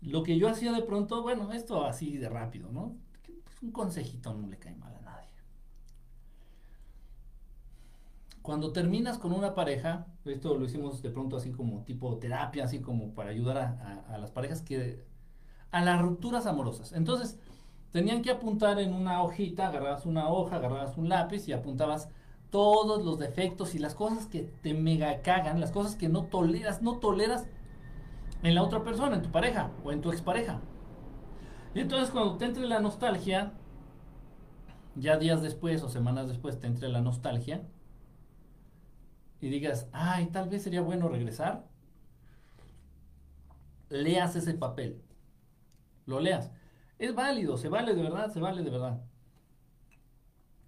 Lo 0.01 0.23
que 0.23 0.39
yo 0.39 0.49
hacía 0.49 0.71
de 0.71 0.81
pronto, 0.81 1.21
bueno, 1.21 1.53
esto 1.53 1.85
así 1.85 2.17
de 2.17 2.29
rápido, 2.29 2.71
¿no? 2.71 2.97
Pues 3.43 3.61
un 3.61 3.71
consejito 3.71 4.33
no 4.33 4.47
le 4.47 4.57
cae 4.57 4.73
mal 4.73 4.95
a 4.95 5.01
nadie. 5.01 5.29
Cuando 8.47 8.71
terminas 8.71 9.17
con 9.17 9.33
una 9.33 9.53
pareja, 9.55 10.07
esto 10.23 10.57
lo 10.57 10.63
hicimos 10.63 11.01
de 11.01 11.09
pronto 11.09 11.35
así 11.35 11.51
como 11.51 11.83
tipo 11.83 12.15
terapia, 12.15 12.63
así 12.63 12.79
como 12.79 13.13
para 13.13 13.31
ayudar 13.31 13.57
a, 13.57 14.17
las 14.17 14.31
parejas 14.31 14.61
que... 14.61 15.03
a 15.69 15.83
las 15.83 16.01
rupturas 16.01 16.45
amorosas. 16.45 16.93
Entonces, 16.93 17.37
tenían 17.91 18.21
que 18.21 18.31
apuntar 18.31 18.79
en 18.79 18.93
una 18.93 19.21
hojita, 19.21 19.67
agarrabas 19.67 20.05
una 20.05 20.29
hoja, 20.29 20.55
agarrabas 20.55 20.97
un 20.97 21.09
lápiz 21.09 21.45
y 21.49 21.51
apuntabas 21.51 22.07
todos 22.49 23.03
los 23.03 23.19
defectos 23.19 23.75
y 23.75 23.79
las 23.79 23.95
cosas 23.95 24.27
que 24.27 24.43
te 24.43 24.73
mega 24.73 25.21
cagan, 25.23 25.59
las 25.59 25.71
cosas 25.71 25.97
que 25.97 26.07
no 26.07 26.23
toleras, 26.27 26.81
no 26.81 26.99
toleras 26.99 27.47
en 28.43 28.55
la 28.55 28.63
otra 28.63 28.81
persona, 28.81 29.17
en 29.17 29.23
tu 29.23 29.29
pareja 29.29 29.71
o 29.83 29.91
en 29.91 29.99
tu 29.99 30.09
expareja. 30.09 30.61
Y 31.75 31.81
entonces 31.81 32.11
cuando 32.11 32.37
te 32.37 32.45
entre 32.45 32.65
la 32.65 32.79
nostalgia, 32.79 33.51
ya 34.95 35.17
días 35.17 35.41
después 35.41 35.83
o 35.83 35.89
semanas 35.89 36.29
después 36.29 36.57
te 36.61 36.67
entre 36.67 36.87
la 36.87 37.01
nostalgia, 37.01 37.67
y 39.41 39.49
digas, 39.49 39.87
ay, 39.91 40.27
tal 40.27 40.49
vez 40.49 40.63
sería 40.63 40.81
bueno 40.81 41.09
regresar, 41.09 41.67
leas 43.89 44.35
ese 44.35 44.53
papel. 44.53 45.01
Lo 46.05 46.19
leas. 46.19 46.51
Es 46.99 47.13
válido, 47.15 47.57
se 47.57 47.69
vale 47.69 47.93
de 47.93 48.01
verdad, 48.03 48.31
se 48.31 48.39
vale 48.39 48.63
de 48.63 48.69
verdad. 48.71 49.01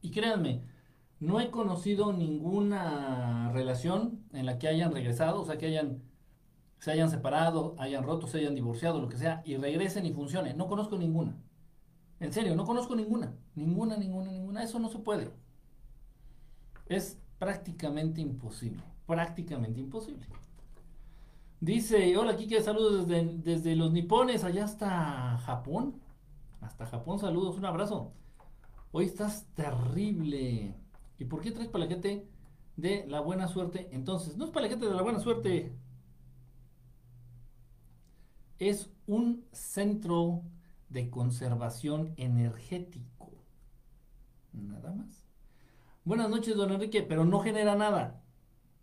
Y 0.02 0.12
créanme, 0.12 0.64
no 1.20 1.40
he 1.40 1.52
conocido 1.52 2.14
ninguna 2.14 3.52
relación 3.54 4.24
en 4.34 4.46
la 4.46 4.58
que 4.60 4.68
hayan 4.68 4.92
regresado, 4.94 5.42
o 5.42 5.46
sea, 5.46 5.58
que 5.58 5.68
hayan 5.68 6.04
se 6.80 6.92
hayan 6.92 7.10
separado, 7.10 7.76
hayan 7.78 8.04
roto, 8.04 8.28
se 8.28 8.40
hayan 8.40 8.56
divorciado, 8.56 9.02
lo 9.02 9.10
que 9.10 9.18
sea, 9.18 9.42
y 9.46 9.58
regresen 9.58 10.06
y 10.06 10.14
funcione. 10.14 10.54
No 10.54 10.68
conozco 10.68 10.98
ninguna. 10.98 11.36
En 12.20 12.32
serio, 12.34 12.56
no 12.56 12.66
conozco 12.66 12.96
ninguna. 12.96 13.36
Ninguna, 13.56 13.98
ninguna, 13.98 14.32
ninguna. 14.32 14.64
Eso 14.64 14.80
no 14.80 14.90
se 14.90 15.00
puede. 15.00 15.32
Es 16.88 17.20
prácticamente 17.40 18.22
imposible. 18.22 18.84
Prácticamente 19.08 19.80
imposible. 19.80 20.28
Dice, 21.62 22.16
hola 22.16 22.38
Kike, 22.38 22.62
saludos 22.62 23.08
desde, 23.08 23.38
desde 23.38 23.76
los 23.76 23.92
nipones, 23.92 24.44
allá 24.44 24.66
hasta 24.66 25.38
Japón. 25.40 26.00
Hasta 26.62 26.86
Japón, 26.86 27.20
saludos, 27.20 27.58
un 27.58 27.66
abrazo. 27.66 28.14
Hoy 28.92 29.06
estás 29.06 29.48
terrible. 29.56 30.76
¿Y 31.18 31.26
por 31.26 31.42
qué 31.42 31.52
traes 31.52 31.70
palajete 31.70 32.28
de 32.78 33.06
la 33.08 33.20
buena 33.20 33.48
suerte? 33.48 33.90
Entonces, 33.92 34.38
no 34.38 34.46
es 34.46 34.52
palajete 34.52 34.86
de 34.86 34.94
la 34.94 35.02
buena 35.02 35.20
suerte. 35.20 35.76
Es 38.58 38.90
un 39.06 39.46
centro 39.52 40.44
de 40.90 41.10
conservación 41.10 42.14
energético. 42.18 43.32
Nada 44.54 44.92
más. 44.92 45.19
Buenas 46.04 46.30
noches, 46.30 46.56
don 46.56 46.72
Enrique, 46.72 47.04
pero 47.04 47.26
no 47.26 47.40
genera 47.40 47.76
nada. 47.76 48.22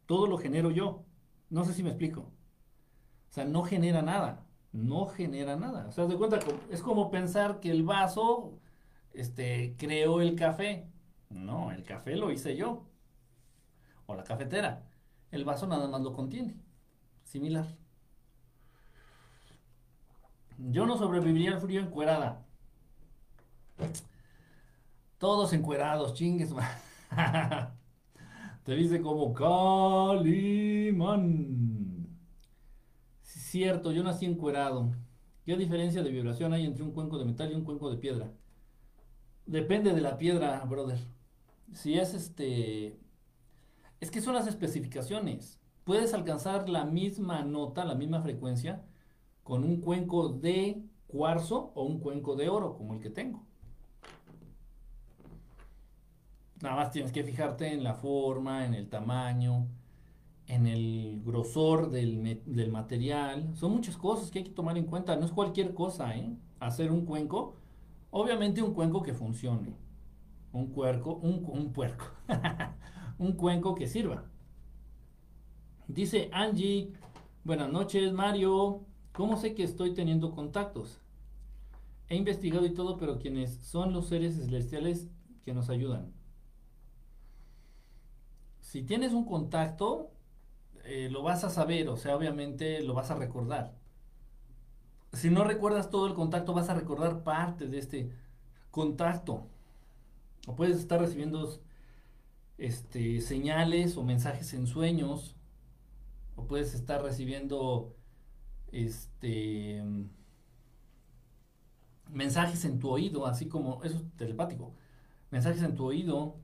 Todo 0.06 0.26
lo 0.26 0.38
genero 0.38 0.70
yo. 0.70 1.04
No 1.50 1.64
sé 1.64 1.73
si 1.73 1.82
me 1.82 1.90
explico. 1.90 2.20
O 2.20 3.32
sea, 3.32 3.44
no 3.44 3.62
genera 3.62 4.02
nada. 4.02 4.46
No 4.73 5.06
genera 5.06 5.56
nada. 5.56 5.87
O 5.88 5.92
sea, 5.92 6.06
de 6.06 6.16
cuenta, 6.16 6.38
es 6.70 6.82
como 6.82 7.11
pensar 7.11 7.61
que 7.61 7.70
el 7.70 7.82
vaso 7.82 8.58
este, 9.12 9.75
creó 9.78 10.20
el 10.20 10.37
café. 10.37 10.88
No, 11.30 11.73
el 11.73 11.82
café 11.82 12.16
lo 12.16 12.30
hice 12.30 12.56
yo. 12.56 12.87
O 14.06 14.14
la 14.14 14.25
cafetera. 14.25 14.87
El 15.30 15.44
vaso 15.44 15.66
nada 15.66 15.88
más 15.88 16.02
lo 16.02 16.12
contiene. 16.12 16.54
Similar. 17.25 17.66
Yo 20.58 20.87
no 20.87 20.96
sobreviviría 20.96 21.52
al 21.52 21.61
frío 21.61 21.80
encuerada. 21.80 22.44
Todos 25.18 25.52
encuerados, 25.52 26.14
chingues. 26.14 26.54
Te 28.64 28.75
dice 28.75 29.00
como 29.00 29.32
Calimán. 29.32 30.56
cierto, 33.22 33.92
yo 33.92 34.02
nací 34.02 34.26
encuerado. 34.26 34.92
¿Qué 35.44 35.56
diferencia 35.56 36.02
de 36.02 36.10
vibración 36.10 36.52
hay 36.52 36.66
entre 36.66 36.82
un 36.82 36.92
cuenco 36.92 37.18
de 37.18 37.25
metal 37.25 37.52
y 37.52 37.54
un 37.54 37.64
cuenco 37.64 37.90
de 37.90 37.98
piedra? 37.98 38.32
Depende 39.46 39.92
de 39.94 40.00
la 40.00 40.18
piedra, 40.18 40.64
brother. 40.64 40.98
Si 41.72 41.94
es 41.98 42.14
este... 42.14 42.98
Es 44.00 44.10
que 44.10 44.20
son 44.20 44.34
las 44.34 44.46
especificaciones. 44.48 45.60
Puedes 45.84 46.12
alcanzar 46.14 46.68
la 46.68 46.84
misma 46.84 47.42
nota, 47.44 47.84
la 47.84 47.94
misma 47.94 48.20
frecuencia, 48.20 48.84
con 49.44 49.62
un 49.62 49.80
cuenco 49.80 50.28
de 50.30 50.82
cuarzo 51.06 51.70
o 51.75 51.84
un 51.84 52.00
cuenco 52.00 52.34
de 52.34 52.48
oro, 52.48 52.76
como 52.76 52.94
el 52.94 53.00
que 53.00 53.10
tengo. 53.10 53.46
Nada 56.62 56.76
más 56.76 56.90
tienes 56.90 57.12
que 57.12 57.22
fijarte 57.22 57.72
en 57.72 57.84
la 57.84 57.94
forma, 57.94 58.64
en 58.64 58.75
el 58.75 58.88
tamaño, 58.88 59.66
en 60.46 60.66
el 60.66 61.22
grosor 61.25 61.90
del, 61.90 62.70
material. 62.70 63.54
Son 63.56 63.72
muchas 63.72 63.96
cosas 63.96 64.30
que 64.30 64.38
hay 64.38 64.44
que 64.44 64.52
tomar 64.52 64.78
en 64.78 64.86
cuenta. 64.86 65.16
No 65.16 65.26
es 65.26 65.32
cualquier 65.32 65.75
cosa, 65.75 66.16
¿eh? 66.16 66.34
Hacer 66.60 66.90
un 66.90 67.04
cuenco. 67.04 67.56
Obviamente 68.10 68.62
un 68.62 68.72
cuenco 68.72 69.02
que 69.02 69.12
funcione. 69.12 69.75
Un 70.52 70.68
cuerco, 70.68 71.16
un, 71.16 71.44
un 71.46 71.72
puerco. 71.72 72.06
un 73.18 73.32
cuenco 73.32 73.75
que 73.75 73.86
sirva. 73.86 74.25
Dice 75.88 76.30
Angie, 76.32 76.92
buenas 77.44 77.70
noches 77.70 78.12
Mario. 78.12 78.86
¿Cómo 79.12 79.36
sé 79.36 79.54
que 79.54 79.62
estoy 79.62 79.94
teniendo 79.94 80.30
contactos? 80.30 81.00
He 82.08 82.16
investigado 82.16 82.64
y 82.64 82.75
todo, 82.75 82.96
pero 82.96 83.18
quienes 83.18 83.56
son 83.56 83.92
los 83.92 84.08
seres 84.08 84.36
celestiales 84.36 85.08
que 85.44 85.54
nos 85.54 85.68
ayudan. 85.68 86.15
Si 88.66 88.82
tienes 88.82 89.12
un 89.12 89.25
contacto, 89.25 90.11
eh, 90.85 91.08
lo 91.08 91.23
vas 91.23 91.44
a 91.44 91.50
saber, 91.50 91.88
o 91.88 91.96
sea, 91.96 92.16
obviamente 92.16 92.82
lo 92.82 92.94
vas 92.94 93.12
a 93.12 93.14
recordar. 93.14 93.76
Si 95.12 95.30
no 95.30 95.44
recuerdas 95.44 95.88
todo 95.88 96.08
el 96.08 96.14
contacto, 96.14 96.52
vas 96.52 96.68
a 96.68 96.75
recordar 96.75 97.23
parte 97.23 97.68
de 97.68 97.78
este 97.78 98.11
contacto. 98.73 99.46
O 100.49 100.56
puedes 100.56 100.78
estar 100.78 101.00
recibiendo 101.00 101.61
este, 102.58 103.20
señales 103.20 103.96
o 103.96 104.02
mensajes 104.02 104.52
en 104.52 104.66
sueños. 104.66 105.37
O 106.35 106.49
puedes 106.49 106.75
estar 106.75 107.02
recibiendo 107.04 107.94
este, 108.73 109.80
mensajes 112.11 112.64
en 112.64 112.80
tu 112.80 112.90
oído, 112.90 113.26
así 113.26 113.46
como, 113.46 113.85
eso 113.85 113.99
es 113.99 114.16
telepático. 114.16 114.75
Mensajes 115.30 115.62
en 115.62 115.76
tu 115.76 115.85
oído 115.85 116.40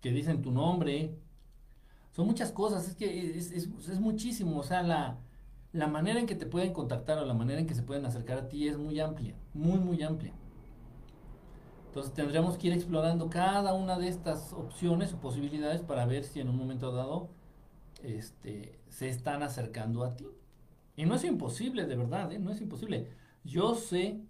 que 0.00 0.10
dicen 0.10 0.42
tu 0.42 0.50
nombre. 0.50 1.14
Son 2.12 2.26
muchas 2.26 2.52
cosas, 2.52 2.88
es 2.88 2.96
que 2.96 3.36
es, 3.36 3.52
es 3.52 4.00
muchísimo. 4.00 4.58
O 4.58 4.62
sea, 4.62 4.82
la, 4.82 5.18
la 5.76 5.86
manera 5.88 6.18
en 6.18 6.26
que 6.26 6.34
te 6.34 6.46
pueden 6.46 6.72
contactar 6.72 7.18
o 7.18 7.26
la 7.26 7.34
manera 7.34 7.60
en 7.60 7.66
que 7.66 7.74
se 7.74 7.82
pueden 7.82 8.06
acercar 8.06 8.38
a 8.38 8.48
ti 8.48 8.66
es 8.66 8.78
muy 8.78 8.98
amplia, 8.98 9.34
muy, 9.52 9.78
muy 9.78 10.02
amplia. 10.02 10.32
Entonces 11.88 12.14
tendremos 12.14 12.56
que 12.56 12.68
ir 12.68 12.72
explorando 12.72 13.28
cada 13.28 13.74
una 13.74 13.98
de 13.98 14.08
estas 14.08 14.52
opciones 14.52 15.12
o 15.12 15.20
posibilidades 15.20 15.82
para 15.82 16.06
ver 16.06 16.24
si 16.24 16.40
en 16.40 16.48
un 16.48 16.56
momento 16.56 16.92
dado 16.92 17.28
este, 18.02 18.78
se 18.88 19.08
están 19.08 19.42
acercando 19.42 20.02
a 20.04 20.16
ti. 20.16 20.26
Y 20.96 21.04
no 21.04 21.14
es 21.14 21.24
imposible, 21.24 21.86
de 21.86 21.96
verdad, 21.96 22.32
¿eh? 22.32 22.38
no 22.38 22.50
es 22.50 22.60
imposible. 22.60 23.10
Yo 23.44 23.74
sé 23.74 24.20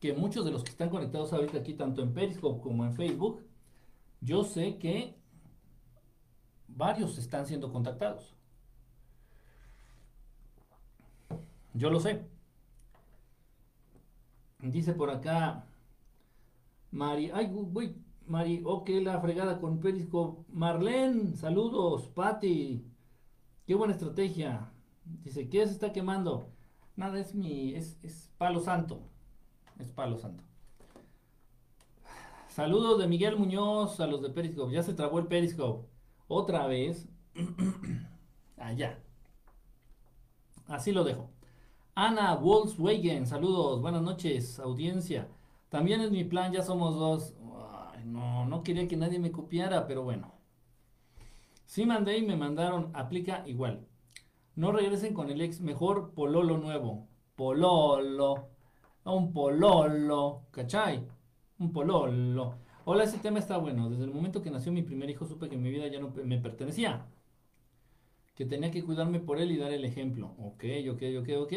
que 0.00 0.14
muchos 0.14 0.44
de 0.44 0.50
los 0.50 0.64
que 0.64 0.70
están 0.70 0.90
conectados 0.90 1.32
ahorita 1.32 1.58
aquí, 1.58 1.74
tanto 1.74 2.02
en 2.02 2.12
Periscope 2.12 2.60
como 2.60 2.84
en 2.84 2.92
Facebook, 2.92 3.40
yo 4.22 4.44
sé 4.44 4.78
que 4.78 5.14
varios 6.68 7.18
están 7.18 7.46
siendo 7.46 7.70
contactados. 7.70 8.34
Yo 11.74 11.90
lo 11.90 12.00
sé. 12.00 12.26
Dice 14.60 14.94
por 14.94 15.10
acá 15.10 15.66
Mari, 16.92 17.30
ay, 17.32 17.46
güey, 17.50 17.96
Mari, 18.26 18.62
ok, 18.64 18.88
la 19.02 19.20
fregada 19.20 19.58
con 19.60 19.80
Periscope. 19.80 20.44
Marlene, 20.52 21.36
saludos, 21.36 22.08
Patti. 22.08 22.84
Qué 23.66 23.74
buena 23.74 23.94
estrategia. 23.94 24.70
Dice, 25.04 25.48
¿qué 25.48 25.66
se 25.66 25.72
está 25.72 25.92
quemando? 25.92 26.50
Nada, 26.96 27.18
es 27.18 27.34
mi, 27.34 27.74
es, 27.74 27.98
es 28.02 28.30
palo 28.38 28.60
santo. 28.60 29.00
Es 29.78 29.90
palo 29.90 30.18
santo. 30.18 30.44
Saludos 32.52 32.98
de 32.98 33.06
Miguel 33.06 33.38
Muñoz 33.38 33.98
a 33.98 34.06
los 34.06 34.20
de 34.20 34.28
Periscope. 34.28 34.74
Ya 34.74 34.82
se 34.82 34.92
trabó 34.92 35.18
el 35.18 35.26
Periscope. 35.26 35.88
Otra 36.28 36.66
vez. 36.66 37.08
Allá. 38.58 38.98
Así 40.66 40.92
lo 40.92 41.02
dejo. 41.02 41.30
Ana 41.94 42.34
Volkswagen, 42.34 43.26
saludos, 43.26 43.80
buenas 43.80 44.02
noches, 44.02 44.58
audiencia. 44.58 45.28
También 45.70 46.02
es 46.02 46.10
mi 46.10 46.24
plan, 46.24 46.52
ya 46.52 46.62
somos 46.62 46.94
dos. 46.94 47.32
no, 48.04 48.44
no 48.44 48.62
quería 48.62 48.86
que 48.86 48.98
nadie 48.98 49.18
me 49.18 49.32
copiara, 49.32 49.86
pero 49.86 50.02
bueno. 50.02 50.34
Sí 51.64 51.86
mandé 51.86 52.18
y 52.18 52.22
me 52.22 52.36
mandaron, 52.36 52.90
aplica 52.92 53.44
igual. 53.46 53.86
No 54.56 54.72
regresen 54.72 55.14
con 55.14 55.30
el 55.30 55.40
ex, 55.40 55.62
mejor 55.62 56.12
pololo 56.12 56.58
nuevo. 56.58 57.08
Pololo. 57.34 58.50
Un 59.04 59.32
pololo. 59.32 60.42
¿Cachai? 60.50 61.08
Un 61.62 61.72
pololo. 61.72 62.56
Hola, 62.84 63.04
ese 63.04 63.18
tema 63.18 63.38
está 63.38 63.56
bueno. 63.56 63.88
Desde 63.88 64.02
el 64.04 64.10
momento 64.12 64.42
que 64.42 64.50
nació 64.50 64.72
mi 64.72 64.82
primer 64.82 65.08
hijo 65.10 65.26
supe 65.26 65.48
que 65.48 65.56
mi 65.56 65.70
vida 65.70 65.86
ya 65.86 66.00
no 66.00 66.12
me 66.24 66.38
pertenecía. 66.38 67.06
Que 68.34 68.44
tenía 68.44 68.72
que 68.72 68.82
cuidarme 68.82 69.20
por 69.20 69.38
él 69.38 69.52
y 69.52 69.58
dar 69.58 69.72
el 69.72 69.84
ejemplo. 69.84 70.34
Ok, 70.38 70.64
ok, 70.90 71.02
ok, 71.20 71.28
ok. 71.42 71.52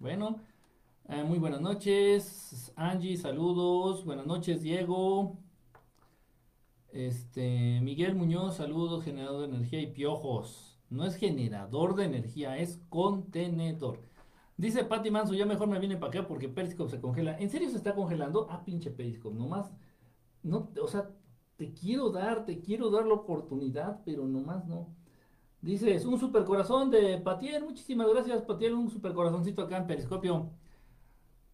Bueno, 0.00 0.40
eh, 1.08 1.22
muy 1.22 1.38
buenas 1.38 1.60
noches, 1.60 2.72
Angie, 2.74 3.16
saludos. 3.16 4.04
Buenas 4.04 4.26
noches, 4.26 4.62
Diego. 4.62 5.38
Este, 6.92 7.80
Miguel 7.80 8.16
Muñoz, 8.16 8.56
saludos, 8.56 9.04
generador 9.04 9.42
de 9.42 9.56
energía 9.56 9.80
y 9.80 9.92
piojos. 9.92 10.80
No 10.90 11.04
es 11.04 11.14
generador 11.14 11.94
de 11.94 12.06
energía, 12.06 12.58
es 12.58 12.80
contenedor. 12.88 14.00
Dice 14.56 14.84
Patti 14.84 15.10
Manso, 15.10 15.34
ya 15.34 15.46
mejor 15.46 15.68
me 15.68 15.78
viene 15.78 15.96
para 15.96 16.10
acá 16.10 16.28
porque 16.28 16.48
Periscope 16.48 16.90
se 16.90 17.00
congela. 17.00 17.38
¿En 17.38 17.50
serio 17.50 17.70
se 17.70 17.76
está 17.76 17.94
congelando? 17.94 18.46
Ah, 18.50 18.64
pinche 18.64 18.90
Periscope, 18.90 19.36
nomás. 19.36 19.72
No, 20.42 20.70
o 20.80 20.88
sea, 20.88 21.10
te 21.56 21.72
quiero 21.72 22.10
dar, 22.10 22.44
te 22.44 22.60
quiero 22.60 22.90
dar 22.90 23.06
la 23.06 23.14
oportunidad, 23.14 24.00
pero 24.04 24.26
nomás 24.26 24.66
no. 24.66 24.88
Dices, 25.62 26.04
un 26.06 26.18
super 26.20 26.44
corazón 26.44 26.90
de 26.90 27.18
Patiel. 27.18 27.64
Muchísimas 27.64 28.08
gracias, 28.08 28.42
Patiel. 28.42 28.74
Un 28.74 28.90
super 28.90 29.14
corazoncito 29.14 29.62
acá 29.62 29.78
en 29.78 29.86
Periscopio. 29.86 30.50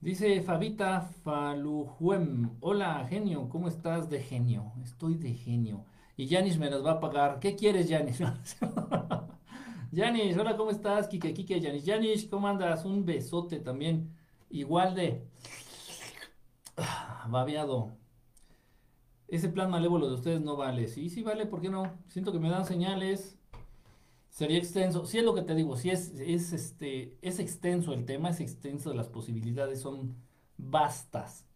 Dice 0.00 0.40
Fabita 0.42 1.02
Falujuem, 1.02 2.56
hola 2.60 3.06
genio, 3.06 3.48
¿cómo 3.50 3.68
estás 3.68 4.08
de 4.08 4.20
genio? 4.22 4.72
Estoy 4.82 5.16
de 5.16 5.34
genio. 5.34 5.84
Y 6.16 6.26
Yanis 6.26 6.58
me 6.58 6.70
las 6.70 6.84
va 6.84 6.92
a 6.92 7.00
pagar. 7.00 7.38
¿Qué 7.38 7.54
quieres, 7.54 7.88
Yanis? 7.88 8.22
Yanis, 9.92 10.36
hola, 10.36 10.56
¿cómo 10.56 10.70
estás? 10.70 11.08
Kike, 11.08 11.34
Kike, 11.34 11.60
Yanis. 11.60 11.84
Yanis, 11.84 12.26
¿cómo 12.26 12.46
andas? 12.46 12.84
Un 12.84 13.04
besote 13.04 13.58
también. 13.58 14.16
Igual 14.48 14.94
de... 14.94 15.26
babeado. 17.28 17.96
Ese 19.26 19.48
plan 19.48 19.70
malévolo 19.70 20.08
de 20.08 20.14
ustedes 20.14 20.40
no 20.40 20.56
vale. 20.56 20.86
Sí, 20.86 21.08
sí 21.10 21.22
vale, 21.22 21.46
¿por 21.46 21.60
qué 21.60 21.70
no? 21.70 21.98
Siento 22.08 22.32
que 22.32 22.38
me 22.38 22.50
dan 22.50 22.66
señales. 22.66 23.36
Sería 24.28 24.58
extenso. 24.58 25.06
Sí 25.06 25.18
es 25.18 25.24
lo 25.24 25.34
que 25.34 25.42
te 25.42 25.56
digo, 25.56 25.76
sí 25.76 25.90
es, 25.90 26.12
es, 26.20 26.52
este, 26.52 27.18
es 27.20 27.40
extenso 27.40 27.92
el 27.92 28.04
tema, 28.04 28.30
es 28.30 28.40
extenso, 28.40 28.94
las 28.94 29.08
posibilidades 29.08 29.80
son 29.80 30.16
vastas. 30.56 31.46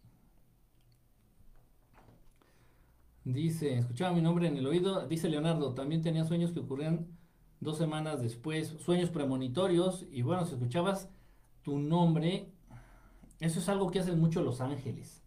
Dice, 3.24 3.78
escuchaba 3.78 4.12
mi 4.12 4.20
nombre 4.20 4.48
en 4.48 4.56
el 4.56 4.66
oído, 4.66 5.06
dice 5.06 5.28
Leonardo, 5.28 5.72
también 5.74 6.02
tenía 6.02 6.24
sueños 6.24 6.52
que 6.52 6.60
ocurrían 6.60 7.06
dos 7.64 7.78
semanas 7.78 8.22
después, 8.22 8.76
sueños 8.78 9.10
premonitorios, 9.10 10.06
y 10.10 10.22
bueno, 10.22 10.44
si 10.44 10.52
escuchabas 10.52 11.08
tu 11.62 11.78
nombre, 11.78 12.52
eso 13.40 13.58
es 13.58 13.68
algo 13.68 13.90
que 13.90 13.98
hacen 13.98 14.20
mucho 14.20 14.42
los 14.42 14.60
ángeles. 14.60 15.22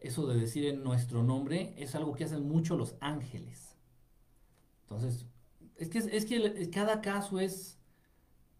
Eso 0.00 0.26
de 0.26 0.38
decir 0.38 0.66
en 0.66 0.82
nuestro 0.82 1.22
nombre 1.22 1.74
es 1.76 1.94
algo 1.94 2.14
que 2.14 2.24
hacen 2.24 2.48
mucho 2.48 2.76
los 2.76 2.96
ángeles. 3.00 3.76
Entonces, 4.82 5.26
es 5.76 5.88
que, 5.88 5.98
es 5.98 6.26
que 6.26 6.70
cada 6.70 7.00
caso 7.00 7.40
es, 7.40 7.78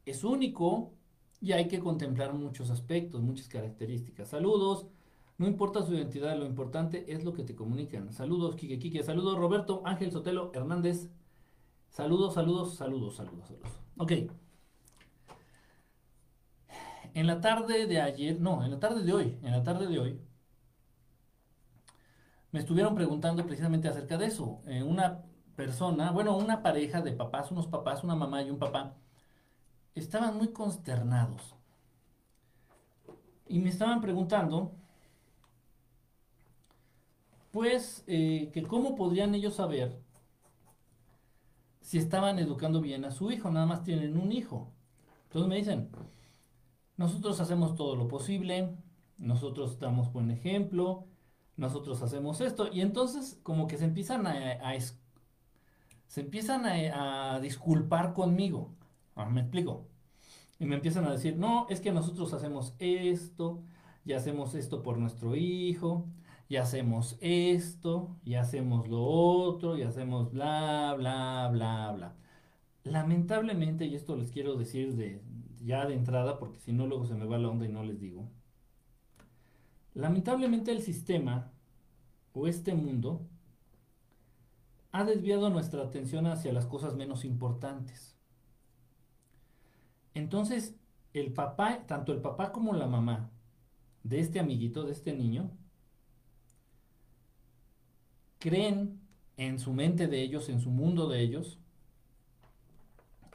es 0.05 0.25
único 0.25 0.93
y 1.41 1.53
hay 1.53 1.69
que 1.69 1.81
contemplar 1.81 2.35
muchos 2.35 2.71
aspectos, 2.71 3.23
muchas 3.23 3.49
características. 3.49 4.29
Saludos, 4.29 4.87
no 5.39 5.47
importa 5.47 5.85
su 5.85 5.95
identidad, 5.95 6.39
lo 6.39 6.47
importante 6.47 7.13
es 7.13 7.25
lo 7.25 7.33
que 7.33 7.45
te 7.45 7.55
comunican. 7.55 8.13
Saludos, 8.13 8.57
Kike 8.57 8.79
Kike, 8.79 9.03
saludos, 9.03 9.39
Roberto 9.39 9.83
Ángel 9.85 10.11
Sotelo 10.11 10.51
Hernández. 10.55 11.11
Saludos, 11.97 12.35
saludos, 12.35 12.75
saludos, 12.75 13.17
saludos, 13.17 13.47
saludos. 13.47 13.73
Ok. 13.97 14.13
En 17.15 17.27
la 17.27 17.41
tarde 17.41 17.87
de 17.87 18.03
ayer, 18.03 18.39
no, 18.39 18.63
en 18.63 18.71
la 18.71 18.79
tarde 18.79 19.03
de 19.03 19.15
hoy, 19.15 19.39
en 19.43 19.51
la 19.51 19.63
tarde 19.63 19.87
de 19.87 19.99
hoy, 19.99 20.21
me 22.53 22.61
estuvieron 22.61 22.95
preguntando 22.95 23.47
precisamente 23.47 23.89
acerca 23.89 24.19
de 24.19 24.27
eso. 24.27 24.61
En 24.67 24.87
una 24.87 25.23
persona, 25.57 26.11
bueno, 26.11 26.37
una 26.37 26.63
pareja 26.63 27.01
de 27.01 27.13
papás, 27.13 27.51
unos 27.51 27.67
papás, 27.67 28.05
una 28.05 28.15
mamá 28.15 28.43
y 28.43 28.51
un 28.51 28.59
papá, 28.59 28.95
estaban 29.95 30.37
muy 30.37 30.49
consternados. 30.49 31.55
Y 33.49 33.59
me 33.59 33.71
estaban 33.71 34.03
preguntando, 34.03 34.75
pues, 37.53 38.05
eh, 38.07 38.51
que 38.53 38.63
cómo 38.65 38.95
podrían 38.97 39.35
ellos 39.35 39.55
saber 39.55 40.05
si 41.87 41.99
estaban 41.99 42.41
educando 42.41 42.81
bien 42.81 43.05
a 43.05 43.13
su 43.13 43.31
hijo, 43.31 43.49
nada 43.49 43.65
más 43.65 43.85
tienen 43.85 44.17
un 44.19 44.33
hijo. 44.33 44.73
Entonces 45.23 45.49
me 45.49 45.55
dicen, 45.55 45.89
nosotros 46.97 47.39
hacemos 47.39 47.77
todo 47.77 47.95
lo 47.95 48.09
posible, 48.09 48.77
nosotros 49.19 49.79
damos 49.79 50.13
buen 50.13 50.33
ejemplo, 50.33 51.07
nosotros 51.57 52.03
hacemos 52.03 52.41
esto, 52.41 52.69
y 52.73 52.81
entonces 52.81 53.39
como 53.45 53.69
que 53.69 53.77
se 53.79 53.85
empiezan 53.85 54.27
a, 54.27 54.35
se 56.09 56.21
empiezan 56.23 56.67
a, 56.67 57.39
disculpar 57.39 58.15
conmigo. 58.15 58.75
Ah, 59.15 59.27
me 59.27 59.43
explico. 59.43 59.87
Y 60.59 60.67
me 60.67 60.75
empiezan 60.75 61.05
a 61.05 61.13
decir, 61.13 61.37
no, 61.37 61.69
es 61.71 61.81
que 61.81 61.93
nosotros 61.93 62.33
hacemos 62.33 62.75
esto, 62.81 63.63
y 64.05 64.15
hacemos 64.15 64.57
esto 64.57 64.83
por 64.83 64.99
nuestro 64.99 65.37
hijo, 65.37 66.09
y 66.49 66.57
hacemos 66.57 67.17
esto, 67.21 68.17
y 68.25 68.35
hacemos 68.35 68.89
lo 68.89 69.03
otro, 69.05 69.77
y 69.77 69.83
hacemos 69.83 70.33
bla, 70.33 70.95
bla, 70.97 71.49
bla, 71.53 71.93
bla. 71.93 72.17
Lamentablemente, 72.85 73.87
y 73.87 73.95
esto 73.97 74.17
les 74.17 74.31
quiero 74.31 74.57
decir 74.57 74.95
de, 74.95 75.21
ya 75.65 75.87
de 75.87 75.95
entrada, 75.95 76.39
porque 76.39 76.61
si 76.61 76.73
no 76.73 76.87
luego 76.87 77.05
se 77.07 77.15
me 77.15 77.27
va 77.27 77.39
la 77.39 77.49
onda 77.49 77.67
y 77.67 77.69
no 77.69 77.83
les 77.83 77.99
digo. 78.01 78.29
Lamentablemente 79.95 80.71
el 80.73 80.83
sistema 80.83 81.51
o 82.33 82.47
este 82.47 82.75
mundo 82.75 83.27
ha 84.93 85.05
desviado 85.05 85.51
nuestra 85.51 85.83
atención 85.83 86.27
hacia 86.27 86.53
las 86.53 86.67
cosas 86.67 86.95
menos 86.95 87.25
importantes. 87.25 88.17
Entonces, 90.15 90.77
el 91.13 91.33
papá, 91.33 91.87
tanto 91.87 92.13
el 92.13 92.21
papá 92.21 92.53
como 92.53 92.75
la 92.75 92.87
mamá 92.87 93.31
de 94.05 94.21
este 94.21 94.39
amiguito, 94.39 94.85
de 94.85 94.93
este 94.93 95.13
niño, 95.13 95.51
creen 98.47 99.01
en 99.37 99.59
su 99.59 99.73
mente 99.73 100.07
de 100.07 100.23
ellos, 100.23 100.49
en 100.49 100.61
su 100.61 100.71
mundo 100.71 101.09
de 101.09 101.21
ellos, 101.21 101.59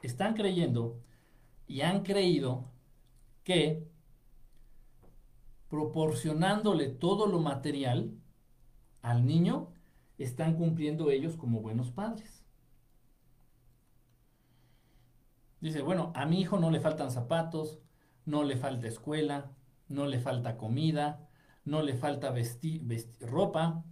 están 0.01 0.35
creyendo 0.35 1.01
y 1.67 1.81
han 1.81 2.03
creído 2.03 2.71
que 3.43 3.85
proporcionándole 5.67 6.87
todo 6.87 7.27
lo 7.27 7.41
material 7.41 8.13
al 9.01 9.25
niño, 9.25 9.73
están 10.17 10.55
cumpliendo 10.55 11.11
ellos 11.11 11.35
como 11.35 11.59
buenos 11.59 11.91
padres. 11.91 12.45
Dice, 15.59 15.81
bueno, 15.81 16.13
a 16.15 16.25
mi 16.25 16.39
hijo 16.39 16.57
no 16.57 16.71
le 16.71 16.79
faltan 16.79 17.11
zapatos, 17.11 17.79
no 18.25 18.45
le 18.45 18.55
falta 18.55 18.87
escuela, 18.87 19.51
no 19.89 20.05
le 20.05 20.21
falta 20.21 20.57
comida, 20.57 21.27
no 21.65 21.81
le 21.81 21.95
falta 21.95 22.31
vestir, 22.31 22.81
ropa, 23.19 23.83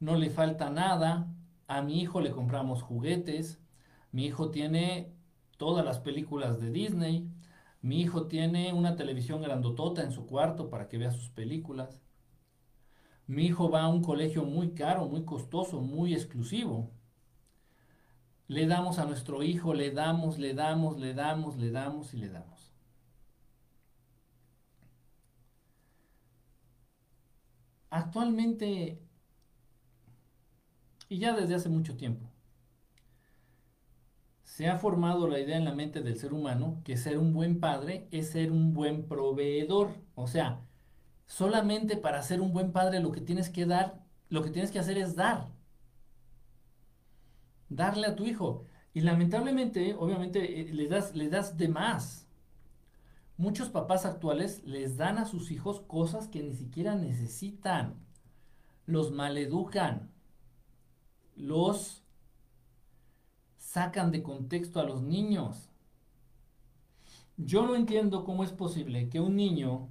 no 0.00 0.16
le 0.16 0.30
falta 0.30 0.70
nada. 0.70 1.32
A 1.68 1.82
mi 1.82 2.00
hijo 2.00 2.20
le 2.20 2.30
compramos 2.30 2.82
juguetes, 2.82 3.60
mi 4.12 4.26
hijo 4.26 4.50
tiene 4.50 5.12
todas 5.56 5.84
las 5.84 5.98
películas 6.00 6.60
de 6.60 6.70
Disney, 6.70 7.28
mi 7.82 8.00
hijo 8.00 8.26
tiene 8.28 8.72
una 8.72 8.96
televisión 8.96 9.42
grandotota 9.42 10.02
en 10.02 10.12
su 10.12 10.26
cuarto 10.26 10.70
para 10.70 10.88
que 10.88 10.98
vea 10.98 11.10
sus 11.10 11.30
películas. 11.30 12.00
Mi 13.26 13.46
hijo 13.46 13.70
va 13.70 13.82
a 13.82 13.88
un 13.88 14.02
colegio 14.02 14.44
muy 14.44 14.72
caro, 14.74 15.06
muy 15.06 15.24
costoso, 15.24 15.80
muy 15.80 16.14
exclusivo. 16.14 16.90
Le 18.48 18.66
damos 18.66 18.98
a 18.98 19.04
nuestro 19.04 19.42
hijo, 19.42 19.74
le 19.74 19.90
damos, 19.90 20.38
le 20.38 20.54
damos, 20.54 20.98
le 20.98 21.14
damos, 21.14 21.56
le 21.56 21.70
damos 21.70 22.14
y 22.14 22.18
le 22.18 22.28
damos. 22.28 22.72
Actualmente, 27.90 29.05
y 31.08 31.18
ya 31.18 31.34
desde 31.34 31.54
hace 31.54 31.68
mucho 31.68 31.96
tiempo, 31.96 32.30
se 34.56 34.68
ha 34.68 34.78
formado 34.78 35.28
la 35.28 35.38
idea 35.38 35.58
en 35.58 35.66
la 35.66 35.74
mente 35.74 36.00
del 36.00 36.18
ser 36.18 36.32
humano 36.32 36.80
que 36.82 36.96
ser 36.96 37.18
un 37.18 37.34
buen 37.34 37.60
padre 37.60 38.08
es 38.10 38.30
ser 38.30 38.52
un 38.52 38.72
buen 38.72 39.06
proveedor. 39.06 39.90
O 40.14 40.28
sea, 40.28 40.62
solamente 41.26 41.98
para 41.98 42.22
ser 42.22 42.40
un 42.40 42.54
buen 42.54 42.72
padre 42.72 43.00
lo 43.00 43.12
que 43.12 43.20
tienes 43.20 43.50
que 43.50 43.66
dar, 43.66 44.00
lo 44.30 44.42
que 44.42 44.50
tienes 44.50 44.70
que 44.70 44.78
hacer 44.78 44.96
es 44.96 45.14
dar. 45.14 45.48
Darle 47.68 48.06
a 48.06 48.16
tu 48.16 48.24
hijo. 48.24 48.64
Y 48.94 49.00
lamentablemente, 49.00 49.94
obviamente, 49.94 50.62
eh, 50.62 50.72
le 50.72 50.88
das, 50.88 51.14
le 51.14 51.28
das 51.28 51.58
de 51.58 51.68
más. 51.68 52.26
Muchos 53.36 53.68
papás 53.68 54.06
actuales 54.06 54.62
les 54.64 54.96
dan 54.96 55.18
a 55.18 55.26
sus 55.26 55.50
hijos 55.50 55.82
cosas 55.82 56.28
que 56.28 56.42
ni 56.42 56.54
siquiera 56.54 56.94
necesitan. 56.94 58.06
Los 58.86 59.12
maleducan. 59.12 60.15
Los 61.36 62.02
sacan 63.56 64.10
de 64.10 64.22
contexto 64.22 64.80
a 64.80 64.84
los 64.84 65.02
niños. 65.02 65.68
Yo 67.36 67.66
no 67.66 67.76
entiendo 67.76 68.24
cómo 68.24 68.42
es 68.42 68.50
posible 68.50 69.08
que 69.10 69.20
un 69.20 69.36
niño 69.36 69.88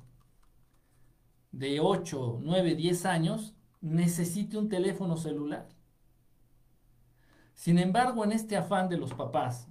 de 1.51 1.79
8, 1.79 2.39
9, 2.41 2.75
10 2.75 3.05
años 3.05 3.53
necesite 3.79 4.57
un 4.57 4.67
teléfono 4.67 5.15
celular. 5.17 5.69
Sin 7.53 7.77
embargo, 7.77 8.23
en 8.23 8.31
este 8.31 8.57
afán 8.57 8.89
de 8.89 8.97
los 8.97 9.13
papás 9.13 9.67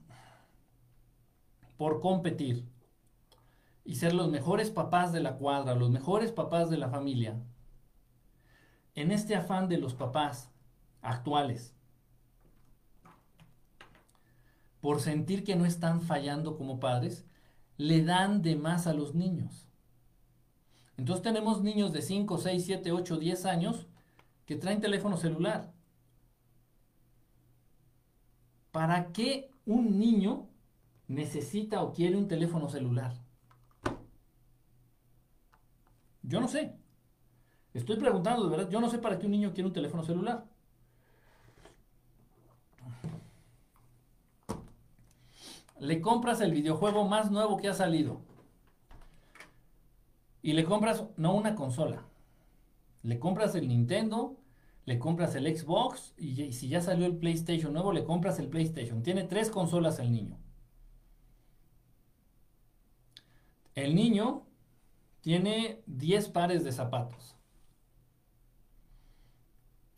por 1.77 2.01
competir 2.01 2.65
y 3.85 3.97
ser 3.97 4.15
los 4.15 4.31
mejores 4.31 4.71
papás 4.71 5.13
de 5.13 5.21
la 5.21 5.37
cuadra, 5.37 5.75
los 5.75 5.91
mejores 5.91 6.33
papás 6.33 6.71
de 6.71 6.79
la 6.79 6.89
familia, 6.89 7.37
en 8.95 9.11
este 9.11 9.35
afán 9.35 9.69
de 9.69 9.79
los 9.79 9.93
papás 9.95 10.54
actuales 11.05 11.75
por 14.85 15.01
sentir 15.01 15.45
que 15.45 15.57
no 15.57 15.65
están 15.65 16.03
fallando 16.03 16.59
como 16.59 16.79
padres, 16.79 17.25
le 17.79 18.05
dan 18.05 18.43
de 18.43 18.55
más 18.55 18.87
a 18.87 18.93
los 18.93 19.15
niños. 19.15 19.67
Entonces 20.99 21.23
tenemos 21.23 21.63
niños 21.63 21.91
de 21.95 22.03
5, 22.03 22.37
6, 22.37 22.67
7, 22.67 22.93
8, 22.93 23.17
10 23.17 23.47
años 23.47 23.87
que 24.45 24.57
traen 24.57 24.83
teléfono 24.83 25.17
celular. 25.17 25.73
¿Para 28.73 29.11
qué 29.13 29.51
un 29.65 29.99
niño 29.99 30.51
necesita 31.09 31.83
o 31.83 31.95
quiere 31.95 32.19
un 32.19 32.29
teléfono 32.29 32.69
celular? 32.69 33.15
Yo 36.23 36.41
no 36.41 36.49
sé. 36.49 36.77
Estoy 37.73 37.97
preguntando 37.97 38.45
de 38.45 38.51
verdad, 38.55 38.71
yo 38.71 38.83
no 38.83 38.91
sé 38.91 38.99
para 38.99 39.19
qué 39.19 39.25
un 39.25 39.33
niño 39.33 39.55
quiere 39.55 39.69
un 39.69 39.73
teléfono 39.73 40.03
celular. 40.03 40.45
Le 45.79 46.01
compras 46.01 46.41
el 46.41 46.53
videojuego 46.53 47.07
más 47.07 47.31
nuevo 47.31 47.57
que 47.57 47.69
ha 47.69 47.75
salido. 47.75 48.21
Y 50.43 50.53
le 50.53 50.65
compras, 50.65 51.05
no 51.17 51.35
una 51.35 51.55
consola, 51.55 52.05
le 53.03 53.19
compras 53.19 53.55
el 53.55 53.69
Nintendo, 53.69 54.37
le 54.85 54.99
compras 54.99 55.35
el 55.35 55.57
Xbox 55.57 56.13
y, 56.19 56.53
si 56.53 56.69
ya 56.69 56.81
salió 56.81 57.07
el 57.07 57.17
PlayStation 57.17 57.73
nuevo, 57.73 57.93
le 57.93 58.05
compras 58.05 58.39
el 58.39 58.49
PlayStation. 58.49 59.03
Tiene 59.03 59.25
tres 59.25 59.51
consolas 59.51 59.99
el 59.99 60.13
niño. 60.13 60.39
El 63.75 63.95
niño 63.95 64.47
tiene 65.23 65.83
10 65.87 66.29
pares 66.29 66.65
de 66.65 66.73
zapatos. 66.73 67.37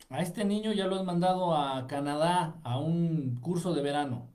A 0.09 0.21
este 0.21 0.45
niño 0.45 0.71
ya 0.71 0.87
lo 0.87 0.95
has 0.95 1.03
mandado 1.03 1.53
a 1.53 1.85
Canadá 1.87 2.59
a 2.63 2.79
un 2.79 3.39
curso 3.41 3.73
de 3.73 3.81
verano. 3.81 4.29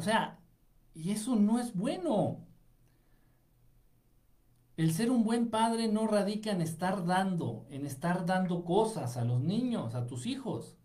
O 0.00 0.02
sea, 0.02 0.40
y 0.94 1.10
eso 1.10 1.36
no 1.36 1.58
es 1.58 1.74
bueno. 1.74 2.46
El 4.78 4.94
ser 4.94 5.10
un 5.10 5.24
buen 5.24 5.50
padre 5.50 5.88
no 5.88 6.06
radica 6.06 6.52
en 6.52 6.62
estar 6.62 7.04
dando, 7.04 7.66
en 7.68 7.84
estar 7.84 8.24
dando 8.24 8.64
cosas 8.64 9.18
a 9.18 9.26
los 9.26 9.42
niños, 9.42 9.94
a 9.94 10.06
tus 10.06 10.24
hijos. 10.24 10.78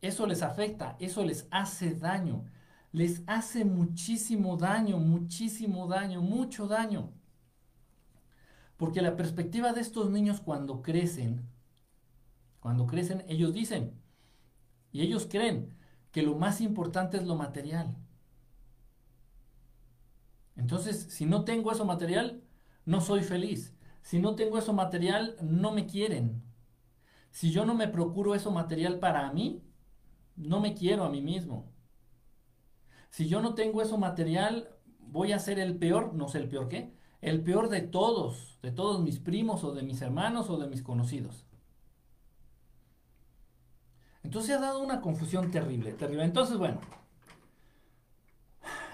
Eso 0.00 0.28
les 0.28 0.42
afecta, 0.42 0.96
eso 1.00 1.24
les 1.24 1.48
hace 1.50 1.96
daño. 1.96 2.44
Les 2.92 3.24
hace 3.26 3.64
muchísimo 3.64 4.56
daño, 4.56 4.98
muchísimo 4.98 5.88
daño, 5.88 6.22
mucho 6.22 6.68
daño. 6.68 7.12
Porque 8.76 9.02
la 9.02 9.16
perspectiva 9.16 9.72
de 9.72 9.80
estos 9.80 10.10
niños 10.10 10.40
cuando 10.40 10.80
crecen, 10.80 11.44
cuando 12.60 12.86
crecen, 12.86 13.24
ellos 13.26 13.52
dicen, 13.52 14.00
y 14.92 15.00
ellos 15.00 15.26
creen, 15.28 15.79
que 16.12 16.22
lo 16.22 16.36
más 16.36 16.60
importante 16.60 17.16
es 17.16 17.24
lo 17.24 17.36
material. 17.36 17.96
Entonces, 20.56 21.06
si 21.10 21.26
no 21.26 21.44
tengo 21.44 21.72
eso 21.72 21.84
material, 21.84 22.42
no 22.84 23.00
soy 23.00 23.22
feliz. 23.22 23.74
Si 24.02 24.18
no 24.18 24.34
tengo 24.34 24.58
eso 24.58 24.72
material, 24.72 25.36
no 25.42 25.72
me 25.72 25.86
quieren. 25.86 26.42
Si 27.30 27.50
yo 27.50 27.64
no 27.64 27.74
me 27.74 27.88
procuro 27.88 28.34
eso 28.34 28.50
material 28.50 28.98
para 28.98 29.32
mí, 29.32 29.62
no 30.36 30.60
me 30.60 30.74
quiero 30.74 31.04
a 31.04 31.10
mí 31.10 31.20
mismo. 31.20 31.72
Si 33.10 33.28
yo 33.28 33.40
no 33.40 33.54
tengo 33.54 33.82
eso 33.82 33.98
material, 33.98 34.68
voy 34.98 35.32
a 35.32 35.38
ser 35.38 35.58
el 35.58 35.76
peor, 35.76 36.14
no 36.14 36.28
sé 36.28 36.38
el 36.38 36.48
peor 36.48 36.68
qué, 36.68 36.92
el 37.20 37.42
peor 37.42 37.68
de 37.68 37.82
todos, 37.82 38.58
de 38.62 38.72
todos 38.72 39.00
mis 39.00 39.18
primos 39.18 39.64
o 39.64 39.72
de 39.72 39.82
mis 39.82 40.00
hermanos 40.02 40.50
o 40.50 40.58
de 40.58 40.68
mis 40.68 40.82
conocidos. 40.82 41.44
Entonces 44.22 44.56
ha 44.56 44.60
dado 44.60 44.82
una 44.82 45.00
confusión 45.00 45.50
terrible, 45.50 45.92
terrible. 45.92 46.24
Entonces, 46.24 46.58
bueno, 46.58 46.80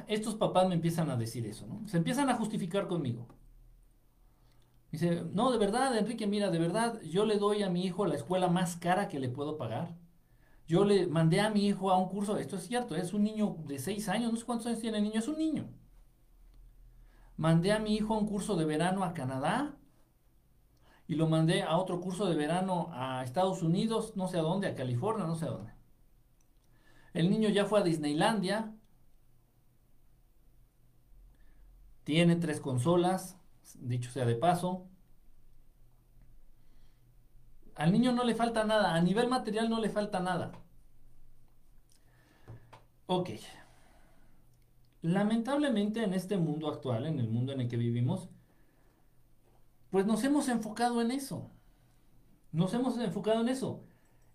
estos 0.06 0.36
papás 0.36 0.68
me 0.68 0.74
empiezan 0.74 1.10
a 1.10 1.16
decir 1.16 1.46
eso, 1.46 1.66
¿no? 1.66 1.86
Se 1.88 1.96
empiezan 1.96 2.28
a 2.30 2.34
justificar 2.34 2.86
conmigo. 2.86 3.26
Dice, 4.92 5.24
no, 5.32 5.50
de 5.50 5.58
verdad, 5.58 5.96
Enrique, 5.98 6.26
mira, 6.26 6.50
de 6.50 6.58
verdad, 6.58 7.00
yo 7.02 7.26
le 7.26 7.38
doy 7.38 7.62
a 7.62 7.70
mi 7.70 7.84
hijo 7.84 8.06
la 8.06 8.14
escuela 8.14 8.48
más 8.48 8.76
cara 8.76 9.08
que 9.08 9.18
le 9.18 9.28
puedo 9.28 9.58
pagar. 9.58 9.96
Yo 10.66 10.84
le 10.84 11.06
mandé 11.06 11.40
a 11.40 11.50
mi 11.50 11.66
hijo 11.66 11.90
a 11.90 11.98
un 11.98 12.08
curso, 12.08 12.38
esto 12.38 12.56
es 12.56 12.66
cierto, 12.66 12.96
es 12.96 13.12
un 13.12 13.22
niño 13.24 13.56
de 13.66 13.78
seis 13.78 14.08
años, 14.08 14.32
no 14.32 14.38
sé 14.38 14.44
cuántos 14.44 14.66
años 14.66 14.80
tiene 14.80 14.98
el 14.98 15.04
niño, 15.04 15.18
es 15.18 15.28
un 15.28 15.38
niño. 15.38 15.68
Mandé 17.36 17.72
a 17.72 17.78
mi 17.78 17.94
hijo 17.94 18.14
a 18.14 18.18
un 18.18 18.26
curso 18.26 18.56
de 18.56 18.64
verano 18.64 19.04
a 19.04 19.12
Canadá 19.12 19.76
y 21.08 21.14
lo 21.14 21.28
mandé 21.28 21.62
a 21.62 21.76
otro 21.78 22.00
curso 22.00 22.26
de 22.26 22.34
verano 22.34 22.90
a 22.92 23.22
Estados 23.22 23.62
Unidos, 23.62 24.16
no 24.16 24.28
sé 24.28 24.38
a 24.38 24.42
dónde, 24.42 24.66
a 24.66 24.74
California, 24.74 25.26
no 25.26 25.36
sé 25.36 25.46
a 25.46 25.50
dónde. 25.50 25.72
El 27.14 27.30
niño 27.30 27.48
ya 27.48 27.64
fue 27.64 27.80
a 27.80 27.82
Disneylandia, 27.82 28.74
tiene 32.04 32.36
tres 32.36 32.60
consolas, 32.60 33.36
dicho 33.74 34.10
sea 34.10 34.24
de 34.26 34.36
paso. 34.36 34.86
Al 37.74 37.92
niño 37.92 38.12
no 38.12 38.24
le 38.24 38.34
falta 38.34 38.64
nada, 38.64 38.94
a 38.94 39.00
nivel 39.00 39.28
material 39.28 39.68
no 39.68 39.80
le 39.80 39.90
falta 39.90 40.20
nada. 40.20 40.52
Ok. 43.06 43.30
Lamentablemente 45.02 46.02
en 46.02 46.14
este 46.14 46.36
mundo 46.36 46.68
actual, 46.68 47.06
en 47.06 47.20
el 47.20 47.28
mundo 47.28 47.52
en 47.52 47.60
el 47.60 47.68
que 47.68 47.76
vivimos, 47.76 48.28
pues 49.90 50.07
nos 50.07 50.22
hemos 50.25 50.49
enfocado 50.49 51.01
en 51.01 51.11
eso. 51.11 51.51
Nos 52.53 52.72
hemos 52.75 52.99
enfocado 52.99 53.40
en 53.40 53.49
eso, 53.49 53.83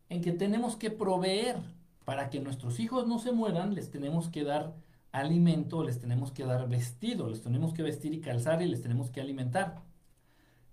en 0.09 0.21
que 0.21 0.31
tenemos 0.31 0.75
que 0.75 0.91
proveer 0.91 1.57
para 2.05 2.29
que 2.29 2.39
nuestros 2.39 2.79
hijos 2.79 3.07
no 3.07 3.19
se 3.19 3.31
mueran, 3.31 3.73
les 3.73 3.89
tenemos 3.89 4.29
que 4.29 4.43
dar 4.43 4.75
alimento, 5.11 5.83
les 5.83 5.99
tenemos 5.99 6.31
que 6.31 6.45
dar 6.45 6.67
vestido, 6.69 7.29
les 7.29 7.41
tenemos 7.41 7.73
que 7.73 7.83
vestir 7.83 8.13
y 8.13 8.21
calzar 8.21 8.61
y 8.61 8.67
les 8.67 8.81
tenemos 8.81 9.09
que 9.09 9.21
alimentar. 9.21 9.81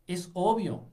Es 0.06 0.30
obvio, 0.34 0.88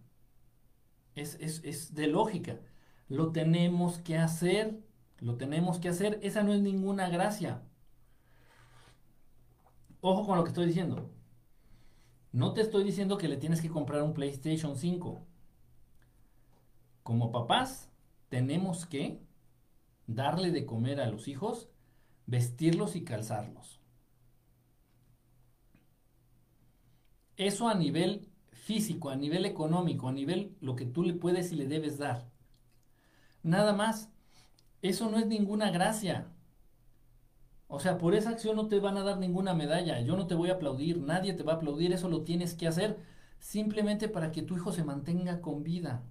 es, 1.15 1.37
es 1.39 1.93
de 1.93 2.07
lógica. 2.07 2.59
Lo 3.07 3.31
tenemos 3.31 3.99
que 3.99 4.17
hacer, 4.17 4.79
lo 5.19 5.35
tenemos 5.35 5.79
que 5.79 5.89
hacer. 5.89 6.19
Esa 6.21 6.43
no 6.43 6.53
es 6.53 6.61
ninguna 6.61 7.09
gracia. 7.09 7.61
Ojo 10.01 10.25
con 10.25 10.37
lo 10.37 10.43
que 10.43 10.49
estoy 10.49 10.67
diciendo. 10.67 11.09
No 12.35 12.51
te 12.51 12.59
estoy 12.59 12.83
diciendo 12.83 13.17
que 13.17 13.29
le 13.29 13.37
tienes 13.37 13.61
que 13.61 13.69
comprar 13.69 14.03
un 14.03 14.13
PlayStation 14.13 14.75
5. 14.75 15.25
Como 17.01 17.31
papás, 17.31 17.89
tenemos 18.27 18.85
que 18.85 19.21
darle 20.05 20.51
de 20.51 20.65
comer 20.65 20.99
a 20.99 21.07
los 21.07 21.29
hijos, 21.29 21.69
vestirlos 22.25 22.97
y 22.97 23.05
calzarlos. 23.05 23.79
Eso 27.37 27.69
a 27.69 27.73
nivel 27.73 28.27
físico, 28.51 29.11
a 29.11 29.15
nivel 29.15 29.45
económico, 29.45 30.09
a 30.09 30.11
nivel 30.11 30.57
lo 30.59 30.75
que 30.75 30.85
tú 30.85 31.03
le 31.03 31.13
puedes 31.13 31.53
y 31.53 31.55
le 31.55 31.67
debes 31.67 31.97
dar. 31.97 32.29
Nada 33.43 33.71
más. 33.71 34.09
Eso 34.81 35.09
no 35.09 35.19
es 35.19 35.25
ninguna 35.25 35.71
gracia. 35.71 36.34
O 37.67 37.79
sea, 37.79 37.97
por 37.97 38.13
esa 38.15 38.29
acción 38.29 38.55
no 38.55 38.67
te 38.67 38.79
van 38.79 38.97
a 38.97 39.03
dar 39.03 39.17
ninguna 39.17 39.53
medalla. 39.53 39.99
Yo 40.01 40.15
no 40.15 40.27
te 40.27 40.35
voy 40.35 40.49
a 40.49 40.53
aplaudir, 40.53 41.01
nadie 41.01 41.33
te 41.33 41.43
va 41.43 41.53
a 41.53 41.55
aplaudir. 41.55 41.93
Eso 41.93 42.09
lo 42.09 42.23
tienes 42.23 42.53
que 42.53 42.67
hacer 42.67 42.99
simplemente 43.39 44.07
para 44.07 44.31
que 44.31 44.43
tu 44.43 44.55
hijo 44.55 44.71
se 44.71 44.83
mantenga 44.83 45.41
con 45.41 45.63
vida. 45.63 46.03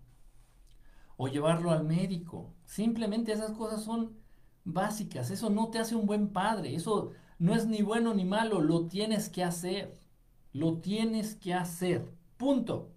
O 1.16 1.28
llevarlo 1.28 1.70
al 1.70 1.84
médico. 1.84 2.52
Simplemente 2.64 3.32
esas 3.32 3.52
cosas 3.52 3.84
son 3.84 4.16
básicas. 4.64 5.30
Eso 5.30 5.50
no 5.50 5.68
te 5.68 5.78
hace 5.78 5.94
un 5.94 6.06
buen 6.06 6.28
padre. 6.28 6.74
Eso 6.74 7.12
no 7.38 7.54
es 7.54 7.66
ni 7.66 7.82
bueno 7.82 8.14
ni 8.14 8.24
malo. 8.24 8.60
Lo 8.60 8.86
tienes 8.86 9.28
que 9.28 9.44
hacer. 9.44 9.96
Lo 10.52 10.78
tienes 10.78 11.36
que 11.36 11.54
hacer. 11.54 12.10
Punto. 12.36 12.90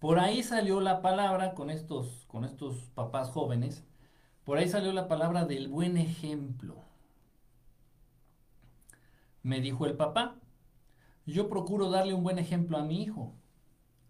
Por 0.00 0.18
ahí 0.18 0.42
salió 0.42 0.80
la 0.80 1.02
palabra 1.02 1.54
con 1.54 1.68
estos, 1.68 2.24
con 2.26 2.46
estos 2.46 2.90
papás 2.94 3.28
jóvenes, 3.28 3.84
por 4.44 4.56
ahí 4.56 4.66
salió 4.66 4.92
la 4.94 5.08
palabra 5.08 5.44
del 5.44 5.68
buen 5.68 5.98
ejemplo. 5.98 6.82
Me 9.42 9.60
dijo 9.60 9.84
el 9.84 9.98
papá, 9.98 10.36
yo 11.26 11.50
procuro 11.50 11.90
darle 11.90 12.14
un 12.14 12.22
buen 12.22 12.38
ejemplo 12.38 12.78
a 12.78 12.82
mi 12.82 13.02
hijo. 13.02 13.34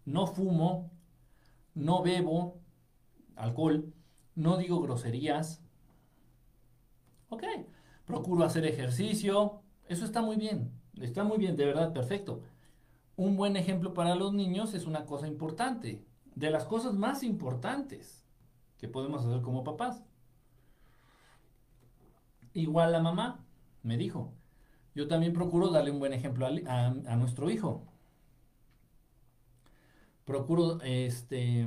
No 0.05 0.27
fumo, 0.27 0.89
no 1.73 2.01
bebo 2.01 2.61
alcohol, 3.35 3.93
no 4.33 4.55
digo 4.55 4.81
groserías. 4.81 5.61
Ok, 7.27 7.43
procuro 8.05 8.45
hacer 8.45 8.65
ejercicio, 8.65 9.61
eso 9.89 10.05
está 10.05 10.21
muy 10.21 10.37
bien, 10.37 10.71
está 11.01 11.25
muy 11.25 11.37
bien, 11.37 11.57
de 11.57 11.65
verdad, 11.65 11.91
perfecto 11.91 12.43
un 13.15 13.37
buen 13.37 13.55
ejemplo 13.57 13.93
para 13.93 14.15
los 14.15 14.33
niños 14.33 14.73
es 14.73 14.85
una 14.85 15.05
cosa 15.05 15.27
importante, 15.27 16.05
de 16.35 16.49
las 16.49 16.65
cosas 16.65 16.93
más 16.93 17.23
importantes 17.23 18.25
que 18.77 18.87
podemos 18.87 19.25
hacer 19.25 19.41
como 19.41 19.63
papás. 19.63 20.03
Igual 22.53 22.91
la 22.91 22.99
mamá 22.99 23.45
me 23.83 23.97
dijo, 23.97 24.33
yo 24.95 25.07
también 25.07 25.33
procuro 25.33 25.69
darle 25.69 25.91
un 25.91 25.99
buen 25.99 26.13
ejemplo 26.13 26.47
a, 26.47 27.15
nuestro 27.15 27.49
hijo. 27.49 27.85
Procuro 30.25 30.81
este, 30.81 31.65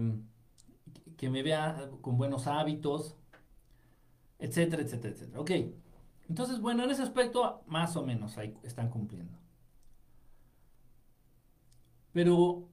que 1.16 1.30
me 1.30 1.42
vea 1.42 1.90
con 2.00 2.16
buenos 2.16 2.46
hábitos, 2.46 3.16
etcétera, 4.38 4.83
etcétera, 4.83 5.14
etcétera. 5.14 5.40
Ok, 5.40 5.50
entonces 6.28 6.61
bueno, 6.61 6.85
en 6.85 6.90
ese 6.90 7.02
aspecto 7.02 7.62
más 7.66 7.96
o 7.96 8.04
menos 8.04 8.37
ahí 8.38 8.54
están 8.62 8.90
cumpliendo. 8.90 9.43
Pero 12.14 12.68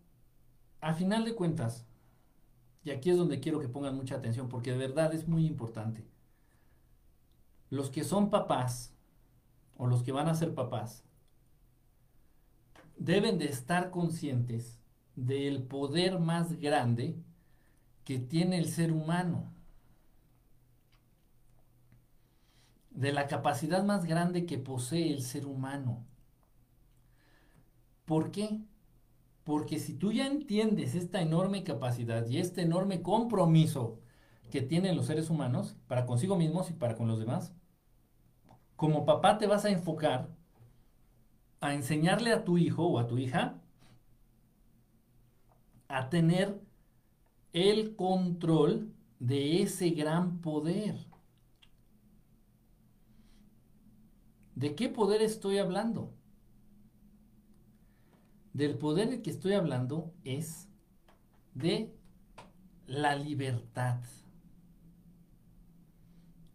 a 0.81 0.93
final 0.93 1.25
de 1.25 1.33
cuentas, 1.33 1.85
y 2.83 2.91
aquí 2.91 3.09
es 3.09 3.17
donde 3.17 3.39
quiero 3.39 3.59
que 3.59 3.67
pongan 3.67 3.95
mucha 3.97 4.15
atención, 4.15 4.47
porque 4.47 4.71
de 4.71 4.77
verdad 4.77 5.13
es 5.15 5.27
muy 5.27 5.47
importante, 5.47 6.05
los 7.71 7.89
que 7.89 8.03
son 8.03 8.29
papás, 8.29 8.93
o 9.77 9.87
los 9.87 10.03
que 10.03 10.11
van 10.11 10.27
a 10.27 10.35
ser 10.35 10.53
papás, 10.53 11.03
deben 12.97 13.39
de 13.39 13.45
estar 13.45 13.89
conscientes 13.89 14.79
del 15.15 15.63
poder 15.63 16.19
más 16.19 16.59
grande 16.59 17.15
que 18.03 18.19
tiene 18.19 18.59
el 18.59 18.69
ser 18.69 18.91
humano, 18.91 19.51
de 22.91 23.11
la 23.11 23.25
capacidad 23.25 23.83
más 23.83 24.05
grande 24.05 24.45
que 24.45 24.59
posee 24.59 25.11
el 25.11 25.23
ser 25.23 25.47
humano. 25.47 26.05
¿Por 28.05 28.29
qué? 28.29 28.61
Porque 29.43 29.79
si 29.79 29.93
tú 29.95 30.11
ya 30.11 30.27
entiendes 30.27 30.95
esta 30.95 31.21
enorme 31.21 31.63
capacidad 31.63 32.27
y 32.27 32.37
este 32.37 32.61
enorme 32.61 33.01
compromiso 33.01 33.99
que 34.51 34.61
tienen 34.61 34.95
los 34.95 35.07
seres 35.07 35.29
humanos 35.29 35.77
para 35.87 36.05
consigo 36.05 36.35
mismos 36.37 36.69
y 36.69 36.73
para 36.73 36.95
con 36.95 37.07
los 37.07 37.19
demás, 37.19 37.53
como 38.75 39.05
papá 39.05 39.37
te 39.37 39.47
vas 39.47 39.65
a 39.65 39.69
enfocar 39.69 40.29
a 41.59 41.73
enseñarle 41.73 42.33
a 42.33 42.43
tu 42.43 42.57
hijo 42.57 42.85
o 42.85 42.99
a 42.99 43.07
tu 43.07 43.17
hija 43.17 43.61
a 45.87 46.09
tener 46.09 46.59
el 47.53 47.95
control 47.95 48.93
de 49.19 49.61
ese 49.61 49.91
gran 49.91 50.41
poder. 50.41 50.95
¿De 54.55 54.75
qué 54.75 54.89
poder 54.89 55.21
estoy 55.21 55.57
hablando? 55.57 56.13
Del 58.53 58.77
poder 58.77 59.09
del 59.09 59.21
que 59.21 59.29
estoy 59.29 59.53
hablando 59.53 60.13
es 60.23 60.67
de 61.53 61.93
la 62.85 63.15
libertad. 63.15 63.99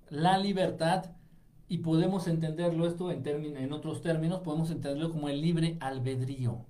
La 0.09 0.38
libertad, 0.38 1.16
y 1.68 1.78
podemos 1.78 2.28
entenderlo 2.28 2.87
esto 2.87 3.11
en, 3.11 3.26
en 3.56 3.72
otros 3.72 4.02
términos, 4.02 4.40
podemos 4.40 4.70
entenderlo 4.70 5.11
como 5.11 5.28
el 5.28 5.40
libre 5.40 5.76
albedrío. 5.80 6.64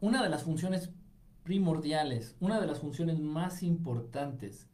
Una 0.00 0.22
de 0.22 0.28
las 0.28 0.42
funciones 0.44 0.90
primordiales, 1.42 2.36
una 2.40 2.60
de 2.60 2.66
las 2.66 2.80
funciones 2.80 3.20
más 3.20 3.62
importantes 3.62 4.68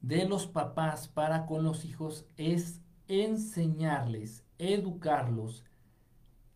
de 0.00 0.26
los 0.28 0.46
papás 0.46 1.08
para 1.08 1.46
con 1.46 1.64
los 1.64 1.84
hijos 1.84 2.26
es 2.36 2.80
enseñarles 3.08 4.45
educarlos, 4.58 5.64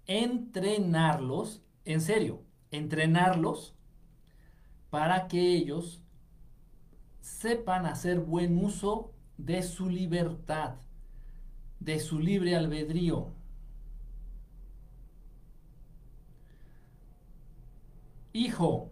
entrenarlos, 0.07 1.63
en 1.85 2.01
serio, 2.01 2.43
entrenarlos 2.71 3.75
para 4.91 5.29
que 5.29 5.55
ellos 5.55 6.03
sepan 7.21 7.87
hacer 7.87 8.21
buen 8.21 8.63
uso 8.63 9.13
de 9.39 9.63
su 9.63 9.89
libertad, 9.89 10.77
de 11.79 12.01
su 12.01 12.19
libre 12.19 12.57
albedrío. 12.57 13.33
Hijo, 18.33 18.91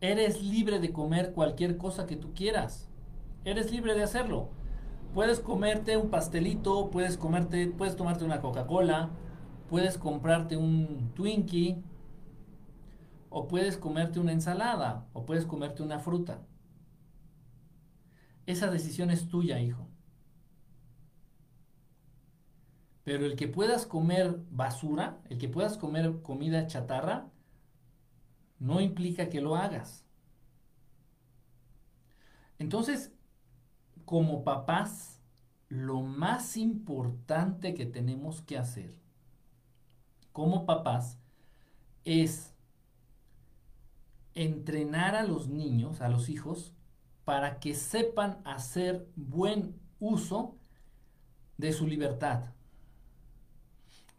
eres 0.00 0.42
libre 0.42 0.78
de 0.78 0.92
comer 0.92 1.32
cualquier 1.32 1.76
cosa 1.76 2.06
que 2.06 2.16
tú 2.16 2.32
quieras. 2.34 2.88
Eres 3.44 3.70
libre 3.70 3.94
de 3.94 4.02
hacerlo. 4.02 4.50
Puedes 5.14 5.40
comerte 5.40 5.96
un 5.96 6.10
pastelito, 6.10 6.90
puedes 6.90 7.16
comerte, 7.16 7.66
puedes 7.68 7.96
tomarte 7.96 8.24
una 8.24 8.40
Coca-Cola, 8.40 9.10
puedes 9.68 9.98
comprarte 9.98 10.56
un 10.56 11.12
Twinkie, 11.14 11.82
o 13.30 13.48
puedes 13.48 13.76
comerte 13.76 14.20
una 14.20 14.32
ensalada, 14.32 15.06
o 15.12 15.26
puedes 15.26 15.44
comerte 15.44 15.82
una 15.82 15.98
fruta. 15.98 16.46
Esa 18.46 18.70
decisión 18.70 19.10
es 19.10 19.28
tuya, 19.28 19.60
hijo. 19.60 19.88
Pero 23.04 23.26
el 23.26 23.36
que 23.36 23.48
puedas 23.48 23.86
comer 23.86 24.38
basura, 24.50 25.20
el 25.28 25.38
que 25.38 25.48
puedas 25.48 25.78
comer 25.78 26.22
comida 26.22 26.66
chatarra, 26.66 27.30
no 28.58 28.80
implica 28.80 29.28
que 29.28 29.40
lo 29.40 29.56
hagas. 29.56 30.04
Entonces, 32.58 33.12
como 34.08 34.42
papás, 34.42 35.20
lo 35.68 36.00
más 36.00 36.56
importante 36.56 37.74
que 37.74 37.84
tenemos 37.84 38.40
que 38.40 38.56
hacer 38.56 38.96
como 40.32 40.64
papás 40.64 41.18
es 42.06 42.54
entrenar 44.32 45.14
a 45.14 45.24
los 45.24 45.48
niños, 45.48 46.00
a 46.00 46.08
los 46.08 46.30
hijos, 46.30 46.72
para 47.26 47.60
que 47.60 47.74
sepan 47.74 48.40
hacer 48.46 49.06
buen 49.14 49.78
uso 50.00 50.56
de 51.58 51.74
su 51.74 51.86
libertad, 51.86 52.54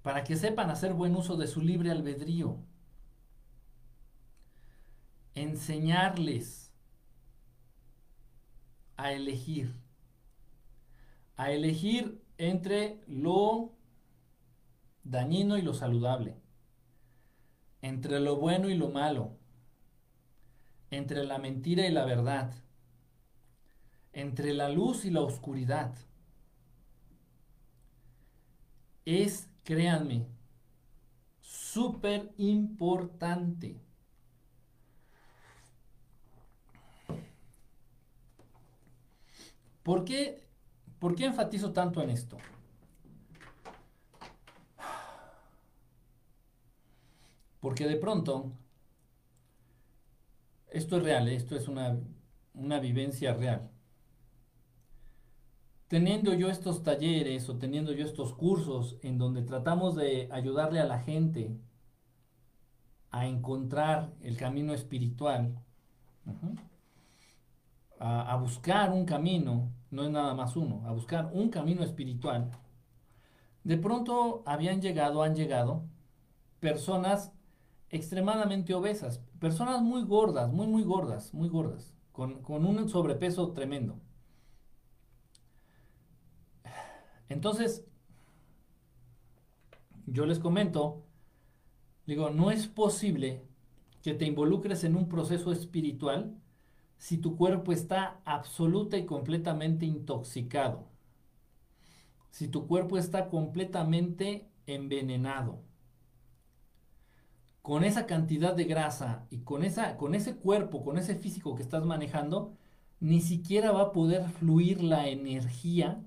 para 0.03 0.23
que 0.23 0.35
sepan 0.35 0.69
hacer 0.69 0.93
buen 0.93 1.15
uso 1.15 1.35
de 1.35 1.47
su 1.47 1.61
libre 1.61 1.89
albedrío, 1.89 2.59
enseñarles 5.33 6.69
a 8.99 9.13
elegir, 9.13 9.78
a 11.39 11.53
elegir 11.53 12.21
entre 12.37 12.99
lo 13.07 13.71
dañino 15.05 15.57
y 15.57 15.61
lo 15.61 15.73
saludable, 15.73 16.35
entre 17.81 18.19
lo 18.19 18.35
bueno 18.35 18.67
y 18.69 18.75
lo 18.75 18.89
malo, 18.89 19.37
entre 20.91 21.23
la 21.23 21.37
mentira 21.37 21.87
y 21.87 21.93
la 21.93 22.03
verdad, 22.03 22.51
entre 24.11 24.53
la 24.53 24.67
luz 24.67 25.05
y 25.05 25.11
la 25.11 25.21
oscuridad. 25.21 25.95
Es, 29.05 29.47
créanme, 29.63 30.27
súper 31.39 32.33
importante. 32.35 33.79
¿Por 39.83 40.03
qué, 40.03 40.48
¿Por 40.99 41.15
qué 41.15 41.25
enfatizo 41.25 41.71
tanto 41.71 42.01
en 42.01 42.09
esto? 42.09 42.37
Porque 47.59 47.87
de 47.87 47.97
pronto, 47.97 48.51
esto 50.67 50.97
es 50.97 51.03
real, 51.03 51.27
¿eh? 51.27 51.35
esto 51.35 51.55
es 51.55 51.67
una, 51.67 51.97
una 52.53 52.79
vivencia 52.79 53.33
real. 53.33 53.69
Teniendo 55.87 56.33
yo 56.33 56.49
estos 56.49 56.83
talleres 56.83 57.49
o 57.49 57.57
teniendo 57.57 57.93
yo 57.93 58.05
estos 58.05 58.33
cursos 58.33 58.97
en 59.01 59.17
donde 59.17 59.41
tratamos 59.41 59.95
de 59.95 60.29
ayudarle 60.31 60.79
a 60.79 60.85
la 60.85 60.99
gente 60.99 61.57
a 63.11 63.25
encontrar 63.25 64.13
el 64.21 64.37
camino 64.37 64.73
espiritual, 64.73 65.57
a, 67.99 68.31
a, 68.31 68.35
buscar 68.35 68.91
un 68.91 69.05
camino, 69.05 69.73
no 69.91 70.03
es 70.03 70.11
nada 70.11 70.33
más 70.33 70.55
uno, 70.55 70.83
a 70.85 70.91
buscar 70.91 71.29
un 71.33 71.49
camino 71.49 71.83
espiritual, 71.83 72.51
de 73.63 73.77
pronto 73.77 74.43
habían 74.45 74.81
llegado, 74.81 75.23
han 75.23 75.35
llegado 75.35 75.83
personas 76.59 77.33
extremadamente 77.89 78.73
obesas, 78.73 79.19
personas 79.39 79.81
muy 79.81 80.03
gordas, 80.03 80.51
muy, 80.51 80.67
muy 80.67 80.83
gordas, 80.83 81.33
muy 81.33 81.49
gordas, 81.49 81.93
con, 82.11 82.41
un 82.47 82.89
sobrepeso 82.89 83.51
tremendo. 83.51 83.99
Entonces, 87.29 87.85
yo 90.05 90.25
les 90.25 90.39
comento, 90.39 91.03
digo, 92.05 92.29
no 92.31 92.51
es 92.51 92.67
posible 92.67 93.43
que 94.01 94.13
te 94.13 94.25
involucres 94.25 94.83
en 94.83 94.95
un 94.95 95.07
proceso 95.07 95.51
espiritual 95.51 96.35
si 96.99 97.17
tu 97.17 97.37
cuerpo 97.37 97.71
está 97.71 98.21
absoluta 98.25 98.97
y 98.97 99.05
completamente 99.05 99.85
intoxicado, 99.85 100.85
si 102.29 102.47
tu 102.49 102.67
cuerpo 102.67 102.97
está 102.97 103.29
completamente 103.29 104.51
envenenado 104.67 105.63
con 107.61 107.83
esa 107.83 108.05
cantidad 108.05 108.53
de 108.53 108.65
grasa 108.65 109.25
y 109.29 109.39
con, 109.39 109.63
esa, 109.63 109.97
con 109.97 110.13
ese 110.13 110.35
cuerpo, 110.35 110.83
con 110.83 110.97
ese 110.97 111.15
físico 111.15 111.55
que 111.55 111.63
estás 111.63 111.85
manejando, 111.85 112.53
ni 112.99 113.21
siquiera 113.21 113.71
va 113.71 113.81
a 113.83 113.91
poder 113.93 114.29
fluir 114.29 114.83
la 114.83 115.07
energía 115.07 116.03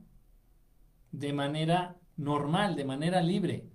de 1.10 1.32
manera 1.32 1.98
normal, 2.16 2.76
de 2.76 2.84
manera 2.84 3.22
libre. 3.22 3.70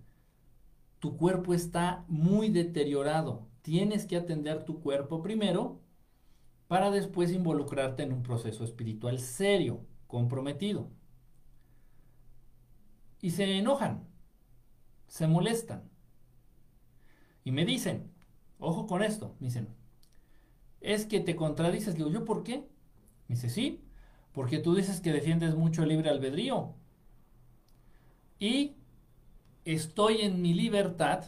Tu 1.00 1.18
cuerpo 1.18 1.54
está 1.54 2.06
muy 2.08 2.50
deteriorado. 2.50 3.48
Tienes 3.64 4.06
que 4.06 4.18
atender 4.18 4.66
tu 4.66 4.82
cuerpo 4.82 5.22
primero 5.22 5.82
para 6.68 6.92
después 6.92 7.32
involucrarte 7.32 8.04
en 8.04 8.14
un 8.14 8.24
proceso 8.24 8.64
espiritual 8.64 9.20
serio, 9.20 9.86
comprometido. 10.08 10.90
Y 13.22 13.32
se 13.32 13.58
enojan, 13.58 14.08
se 15.08 15.28
molestan 15.28 15.90
y 17.48 17.52
me 17.52 17.64
dicen, 17.64 18.12
ojo 18.60 18.88
con 18.88 19.02
esto, 19.02 19.38
me 19.40 19.48
dicen, 19.48 19.70
es 20.82 21.06
que 21.06 21.22
te 21.22 21.38
contradices. 21.38 21.96
Digo, 21.96 22.10
¿yo 22.10 22.26
por 22.26 22.44
qué? 22.44 22.68
Me 23.30 23.36
dice, 23.36 23.50
sí, 23.50 23.86
porque 24.34 24.60
tú 24.60 24.76
dices 24.76 25.00
que 25.00 25.14
defiendes 25.14 25.56
mucho 25.56 25.84
el 25.84 25.88
libre 25.88 26.10
albedrío. 26.10 26.76
Y 28.38 28.76
estoy 29.64 30.24
en 30.24 30.42
mi 30.42 30.54
libertad 30.54 31.24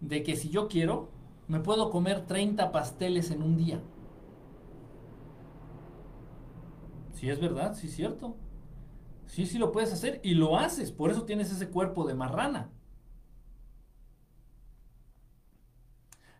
de 0.00 0.22
que 0.22 0.36
si 0.36 0.48
yo 0.48 0.68
quiero, 0.68 1.10
me 1.48 1.60
puedo 1.60 1.90
comer 1.90 2.26
30 2.26 2.70
pasteles 2.72 3.30
en 3.32 3.42
un 3.42 3.56
día. 3.56 3.82
Sí 7.10 7.28
es 7.30 7.38
verdad, 7.40 7.74
sí 7.74 7.88
es 7.88 7.94
cierto. 7.96 8.36
Sí, 9.26 9.46
sí 9.46 9.58
lo 9.58 9.72
puedes 9.72 9.92
hacer 9.92 10.20
y 10.24 10.34
lo 10.34 10.58
haces, 10.58 10.92
por 10.92 11.10
eso 11.10 11.24
tienes 11.24 11.52
ese 11.52 11.70
cuerpo 11.70 12.06
de 12.06 12.14
marrana. 12.14 12.72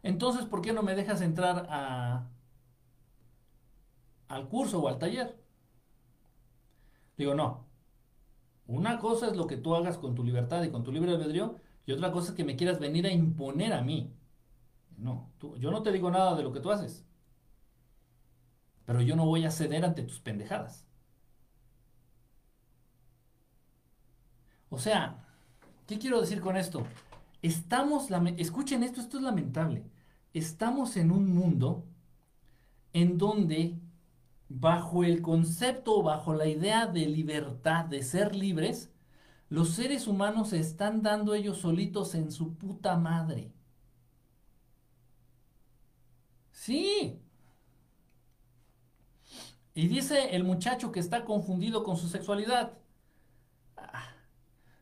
Entonces, 0.02 0.44
¿por 0.46 0.60
qué 0.62 0.72
no 0.72 0.82
me 0.82 0.94
dejas 0.96 1.20
entrar 1.20 1.66
a, 1.70 2.28
al 4.28 4.48
curso 4.48 4.80
o 4.80 4.88
al 4.88 4.98
taller? 4.98 5.36
Digo, 7.18 7.34
no. 7.34 7.66
Una 8.68 8.98
cosa 9.00 9.26
es 9.28 9.36
lo 9.36 9.48
que 9.48 9.56
tú 9.56 9.74
hagas 9.74 9.98
con 9.98 10.14
tu 10.14 10.22
libertad 10.22 10.62
y 10.62 10.70
con 10.70 10.84
tu 10.84 10.92
libre 10.92 11.10
albedrío, 11.12 11.56
y 11.86 11.92
otra 11.92 12.12
cosa 12.12 12.30
es 12.30 12.36
que 12.36 12.44
me 12.44 12.54
quieras 12.56 12.78
venir 12.78 13.04
a 13.06 13.12
imponer 13.12 13.72
a 13.72 13.82
mí. 13.82 14.12
No, 14.98 15.30
yo 15.58 15.70
no 15.70 15.82
te 15.82 15.92
digo 15.92 16.10
nada 16.10 16.34
de 16.34 16.42
lo 16.42 16.52
que 16.52 16.60
tú 16.60 16.70
haces. 16.70 17.04
Pero 18.84 19.00
yo 19.00 19.16
no 19.16 19.26
voy 19.26 19.44
a 19.44 19.50
ceder 19.50 19.84
ante 19.84 20.02
tus 20.02 20.20
pendejadas. 20.20 20.86
O 24.70 24.78
sea, 24.78 25.24
¿qué 25.86 25.98
quiero 25.98 26.20
decir 26.20 26.40
con 26.40 26.56
esto? 26.56 26.86
Estamos, 27.42 28.08
escuchen 28.36 28.82
esto, 28.82 29.00
esto 29.00 29.18
es 29.18 29.22
lamentable. 29.22 29.84
Estamos 30.34 30.96
en 30.96 31.10
un 31.10 31.32
mundo 31.34 31.86
en 32.92 33.18
donde 33.18 33.78
bajo 34.48 35.04
el 35.04 35.22
concepto, 35.22 36.02
bajo 36.02 36.34
la 36.34 36.46
idea 36.46 36.86
de 36.86 37.06
libertad, 37.06 37.84
de 37.84 38.02
ser 38.02 38.34
libres, 38.34 38.90
los 39.50 39.70
seres 39.70 40.06
humanos 40.06 40.50
se 40.50 40.60
están 40.60 41.02
dando 41.02 41.34
ellos 41.34 41.58
solitos 41.58 42.14
en 42.14 42.32
su 42.32 42.54
puta 42.56 42.96
madre. 42.96 43.52
Sí. 46.58 47.16
Y 49.74 49.86
dice 49.86 50.34
el 50.34 50.42
muchacho 50.42 50.90
que 50.90 50.98
está 50.98 51.24
confundido 51.24 51.84
con 51.84 51.96
su 51.96 52.08
sexualidad. 52.08 52.72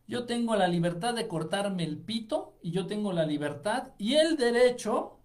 Yo 0.08 0.24
tengo 0.24 0.56
la 0.56 0.68
libertad 0.68 1.14
de 1.14 1.28
cortarme 1.28 1.84
el 1.84 1.98
pito 1.98 2.56
y 2.62 2.70
yo 2.70 2.86
tengo 2.86 3.12
la 3.12 3.26
libertad 3.26 3.92
y 3.98 4.14
el 4.14 4.38
derecho 4.38 5.18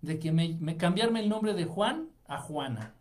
de 0.00 0.18
que 0.18 0.32
me, 0.32 0.76
cambiarme 0.78 1.20
el 1.20 1.28
nombre 1.28 1.52
de 1.52 1.66
Juan 1.66 2.08
a 2.26 2.38
Juana. 2.38 2.94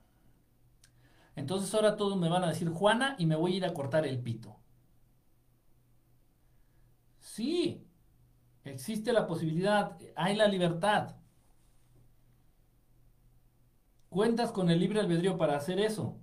Entonces 1.38 1.74
ahora 1.74 1.96
todos 1.96 2.18
me 2.18 2.28
van 2.30 2.44
a 2.44 2.50
decir 2.50 2.68
Juana 2.68 3.16
y 3.18 3.26
me 3.28 3.38
voy 3.38 3.54
a 3.54 3.58
ir 3.58 3.66
a 3.66 3.74
cortar 3.74 4.06
el 4.06 4.20
pito. 4.20 4.58
Sí, 7.22 7.88
existe 8.66 9.14
la 9.14 9.26
posibilidad, 9.26 9.98
hay 10.18 10.36
la 10.36 10.50
libertad. 10.50 11.19
Cuentas 14.10 14.52
con 14.52 14.70
el 14.70 14.80
libre 14.80 15.00
albedrío 15.00 15.38
para 15.38 15.56
hacer 15.56 15.80
eso. 15.80 16.18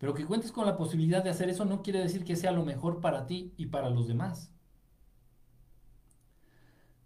Pero 0.00 0.14
que 0.14 0.24
cuentes 0.24 0.50
con 0.50 0.64
la 0.66 0.78
posibilidad 0.78 1.22
de 1.22 1.28
hacer 1.28 1.50
eso 1.50 1.66
no 1.66 1.82
quiere 1.82 2.00
decir 2.00 2.24
que 2.24 2.34
sea 2.34 2.52
lo 2.52 2.64
mejor 2.64 3.00
para 3.00 3.26
ti 3.26 3.52
y 3.58 3.66
para 3.66 3.90
los 3.90 4.08
demás. 4.08 4.50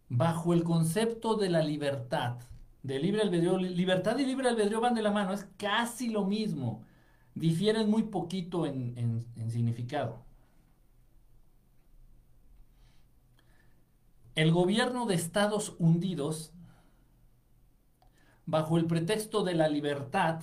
Bajo 0.09 0.55
el 0.55 0.62
concepto 0.62 1.35
de 1.35 1.51
la 1.51 1.62
libertad, 1.62 2.39
de 2.85 3.01
libre 3.01 3.22
albedrío, 3.22 3.59
libertad 3.59 4.16
y 4.18 4.24
libre 4.24 4.49
albedrío 4.49 4.80
van 4.80 4.95
de 4.95 5.03
la 5.03 5.11
mano, 5.11 5.32
es 5.32 5.45
casi 5.57 6.09
lo 6.09 6.24
mismo. 6.24 6.85
Difieren 7.35 7.91
muy 7.91 8.05
poquito 8.05 8.64
en, 8.64 9.26
significado. 9.49 10.22
El 14.37 14.53
gobierno 14.53 15.07
de 15.07 15.16
Estados 15.16 15.74
Unidos, 15.80 16.54
bajo 18.47 18.78
el 18.78 18.86
pretexto 18.86 19.42
de 19.45 19.55
la 19.55 19.68
libertad, 19.68 20.42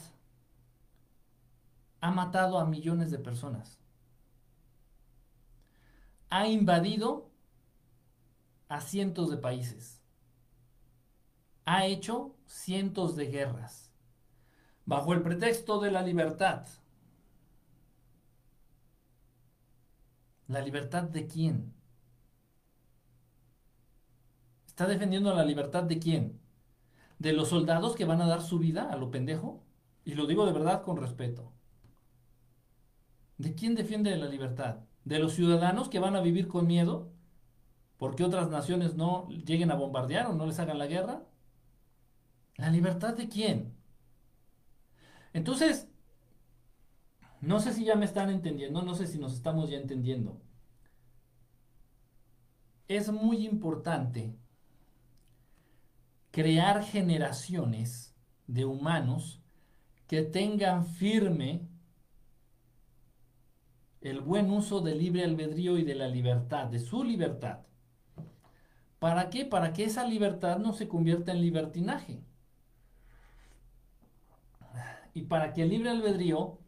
ha 2.01 2.11
matado 2.11 2.59
a 2.59 2.65
millones 2.65 3.11
de 3.11 3.19
personas. 3.19 3.79
Ha 6.29 6.47
invadido 6.47 7.29
a 8.69 8.81
cientos 8.81 9.29
de 9.29 9.37
países. 9.37 10.01
Ha 11.65 11.85
hecho 11.85 12.35
cientos 12.45 13.15
de 13.15 13.27
guerras. 13.27 13.91
Bajo 14.85 15.13
el 15.13 15.21
pretexto 15.21 15.79
de 15.79 15.91
la 15.91 16.01
libertad. 16.01 16.65
¿La 20.47 20.61
libertad 20.61 21.03
de 21.03 21.27
quién? 21.27 21.73
¿Está 24.65 24.87
defendiendo 24.87 25.33
la 25.35 25.45
libertad 25.45 25.83
de 25.83 25.99
quién? 25.99 26.40
¿De 27.21 27.33
los 27.33 27.49
soldados 27.49 27.95
que 27.95 28.05
van 28.05 28.19
a 28.19 28.25
dar 28.25 28.41
su 28.41 28.57
vida 28.57 28.91
a 28.91 28.95
lo 28.95 29.11
pendejo? 29.11 29.61
Y 30.03 30.15
lo 30.15 30.25
digo 30.25 30.47
de 30.47 30.53
verdad 30.53 30.81
con 30.81 30.97
respeto. 30.97 31.53
¿De 33.37 33.53
quién 33.53 33.75
defiende 33.75 34.17
la 34.17 34.25
libertad? 34.25 34.79
¿De 35.05 35.19
los 35.19 35.33
ciudadanos 35.33 35.87
que 35.87 35.99
van 35.99 36.15
a 36.15 36.21
vivir 36.21 36.47
con 36.47 36.65
miedo? 36.65 37.11
¿Porque 37.97 38.23
otras 38.23 38.49
naciones 38.49 38.95
no 38.95 39.29
lleguen 39.29 39.69
a 39.69 39.75
bombardear 39.75 40.25
o 40.25 40.33
no 40.33 40.47
les 40.47 40.57
hagan 40.57 40.79
la 40.79 40.87
guerra? 40.87 41.21
¿La 42.55 42.71
libertad 42.71 43.13
de 43.13 43.29
quién? 43.29 43.75
Entonces, 45.31 45.89
no 47.39 47.59
sé 47.59 47.73
si 47.73 47.85
ya 47.85 47.95
me 47.95 48.05
están 48.05 48.31
entendiendo, 48.31 48.81
no 48.81 48.95
sé 48.95 49.05
si 49.05 49.19
nos 49.19 49.33
estamos 49.33 49.69
ya 49.69 49.77
entendiendo. 49.77 50.41
Es 52.87 53.11
muy 53.11 53.45
importante 53.45 54.35
crear 56.31 56.83
generaciones 56.83 58.15
de 58.47 58.65
humanos 58.65 59.41
que 60.07 60.23
tengan 60.23 60.85
firme 60.85 61.67
el 64.01 64.19
buen 64.19 64.49
uso 64.49 64.81
del 64.81 64.97
libre 64.97 65.23
albedrío 65.23 65.77
y 65.77 65.83
de 65.83 65.95
la 65.95 66.07
libertad, 66.07 66.67
de 66.67 66.79
su 66.79 67.03
libertad. 67.03 67.59
¿Para 68.99 69.29
qué? 69.29 69.45
Para 69.45 69.73
que 69.73 69.83
esa 69.83 70.05
libertad 70.05 70.57
no 70.57 70.73
se 70.73 70.87
convierta 70.87 71.31
en 71.31 71.41
libertinaje. 71.41 72.23
Y 75.13 75.23
para 75.23 75.53
que 75.53 75.63
el 75.63 75.69
libre 75.69 75.89
albedrío 75.89 76.59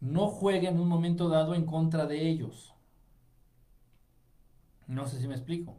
no 0.00 0.28
juegue 0.28 0.68
en 0.68 0.78
un 0.78 0.88
momento 0.88 1.28
dado 1.28 1.54
en 1.54 1.66
contra 1.66 2.06
de 2.06 2.28
ellos. 2.28 2.74
No 4.86 5.06
sé 5.06 5.20
si 5.20 5.28
me 5.28 5.34
explico. 5.34 5.76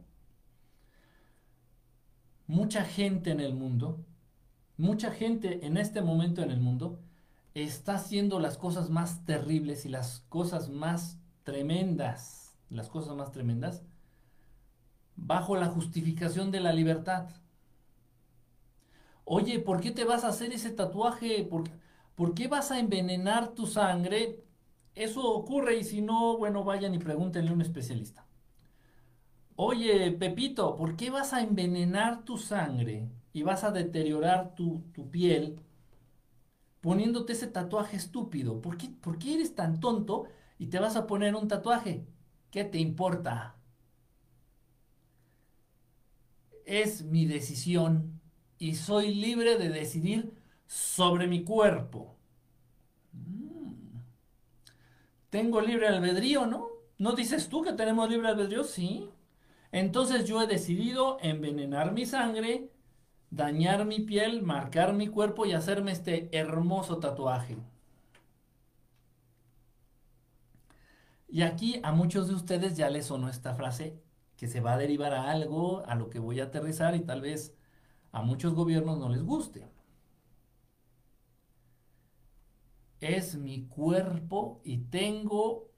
Mucha 2.46 2.84
gente 2.84 3.30
en 3.30 3.40
el 3.40 3.54
mundo, 3.54 4.04
mucha 4.76 5.10
gente 5.10 5.66
en 5.66 5.76
este 5.76 6.02
momento 6.02 6.42
en 6.42 6.50
el 6.50 6.60
mundo, 6.60 6.98
está 7.54 7.94
haciendo 7.94 8.40
las 8.40 8.56
cosas 8.56 8.90
más 8.90 9.24
terribles 9.24 9.84
y 9.84 9.88
las 9.88 10.20
cosas 10.28 10.70
más 10.70 11.18
tremendas, 11.44 12.56
las 12.70 12.88
cosas 12.88 13.16
más 13.16 13.32
tremendas, 13.32 13.82
bajo 15.16 15.56
la 15.56 15.66
justificación 15.66 16.50
de 16.50 16.60
la 16.60 16.72
libertad. 16.72 17.28
Oye, 19.24 19.60
¿por 19.60 19.80
qué 19.80 19.90
te 19.90 20.04
vas 20.04 20.24
a 20.24 20.28
hacer 20.28 20.52
ese 20.52 20.70
tatuaje? 20.70 21.44
¿Por, 21.44 21.64
¿por 22.14 22.34
qué 22.34 22.48
vas 22.48 22.70
a 22.70 22.78
envenenar 22.78 23.50
tu 23.54 23.66
sangre? 23.66 24.42
Eso 24.94 25.22
ocurre 25.32 25.76
y 25.76 25.84
si 25.84 26.00
no, 26.02 26.36
bueno, 26.38 26.64
vayan 26.64 26.94
y 26.94 26.98
pregúntenle 26.98 27.50
a 27.50 27.54
un 27.54 27.62
especialista. 27.62 28.26
Oye, 29.56 30.10
Pepito, 30.12 30.76
¿por 30.76 30.94
qué 30.96 31.08
vas 31.10 31.32
a 31.32 31.40
envenenar 31.42 32.22
tu 32.24 32.36
sangre 32.36 33.08
y 33.32 33.42
vas 33.42 33.64
a 33.64 33.70
deteriorar 33.70 34.54
tu, 34.54 34.82
tu 34.92 35.10
piel 35.10 35.58
poniéndote 36.82 37.32
ese 37.32 37.46
tatuaje 37.46 37.96
estúpido? 37.96 38.60
¿Por 38.60 38.76
qué, 38.76 38.88
¿Por 38.90 39.18
qué 39.18 39.34
eres 39.34 39.54
tan 39.54 39.80
tonto 39.80 40.24
y 40.58 40.66
te 40.66 40.78
vas 40.80 40.96
a 40.96 41.06
poner 41.06 41.34
un 41.34 41.48
tatuaje? 41.48 42.06
¿Qué 42.50 42.64
te 42.64 42.78
importa? 42.78 43.56
Es 46.66 47.02
mi 47.04 47.24
decisión 47.26 48.20
y 48.58 48.74
soy 48.74 49.14
libre 49.14 49.58
de 49.58 49.68
decidir 49.68 50.34
sobre 50.66 51.28
mi 51.28 51.44
cuerpo. 51.44 52.16
Mm. 53.14 54.02
Tengo 55.30 55.60
libre 55.60 55.88
albedrío, 55.88 56.46
¿no? 56.46 56.68
¿No 56.98 57.12
dices 57.12 57.48
tú 57.48 57.62
que 57.62 57.72
tenemos 57.72 58.08
libre 58.08 58.28
albedrío? 58.28 58.62
Sí. 58.64 59.08
Entonces 59.72 60.26
yo 60.26 60.40
he 60.42 60.46
decidido 60.46 61.18
envenenar 61.20 61.92
mi 61.92 62.06
sangre 62.06 62.70
dañar 63.32 63.86
mi 63.86 64.00
piel, 64.00 64.42
marcar 64.42 64.92
mi 64.92 65.08
cuerpo 65.08 65.46
y 65.46 65.52
hacerme 65.52 65.92
este 65.92 66.28
hermoso 66.36 66.98
tatuaje. 66.98 67.56
Y 71.28 71.42
aquí 71.42 71.80
a 71.82 71.92
muchos 71.92 72.28
de 72.28 72.34
ustedes 72.34 72.76
ya 72.76 72.90
les 72.90 73.06
sonó 73.06 73.30
esta 73.30 73.54
frase 73.54 73.98
que 74.36 74.48
se 74.48 74.60
va 74.60 74.74
a 74.74 74.78
derivar 74.78 75.14
a 75.14 75.30
algo 75.30 75.82
a 75.86 75.94
lo 75.94 76.10
que 76.10 76.18
voy 76.18 76.40
a 76.40 76.44
aterrizar 76.44 76.94
y 76.94 77.00
tal 77.00 77.22
vez 77.22 77.56
a 78.12 78.20
muchos 78.22 78.54
gobiernos 78.54 78.98
no 78.98 79.08
les 79.08 79.22
guste. 79.22 79.66
Es 83.00 83.34
mi 83.36 83.66
cuerpo 83.66 84.60
y 84.62 84.78
tengo 84.78 85.71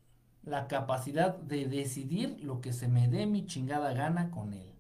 la 0.45 0.69
capacidad 0.69 1.37
de 1.37 1.67
decidir 1.67 2.39
lo 2.43 2.61
que 2.61 2.73
se 2.73 2.89
me 2.89 3.09
dé 3.09 3.27
mi 3.27 3.47
chingada 3.47 3.93
gana 3.95 4.31
con 4.31 4.53
él 4.53 4.75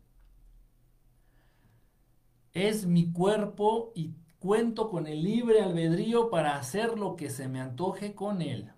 es 2.54 2.86
mi 2.86 3.12
cuerpo 3.12 3.92
y 3.94 4.14
cuento 4.38 4.88
con 4.88 5.06
el 5.08 5.22
libre 5.22 5.60
albedrío 5.60 6.30
para 6.30 6.56
hacer 6.56 6.98
lo 6.98 7.16
que 7.16 7.28
se 7.28 7.48
me 7.48 7.60
antoje 7.60 8.14
con 8.14 8.40
él. 8.40 8.72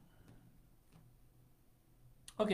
Ok. 2.38 2.52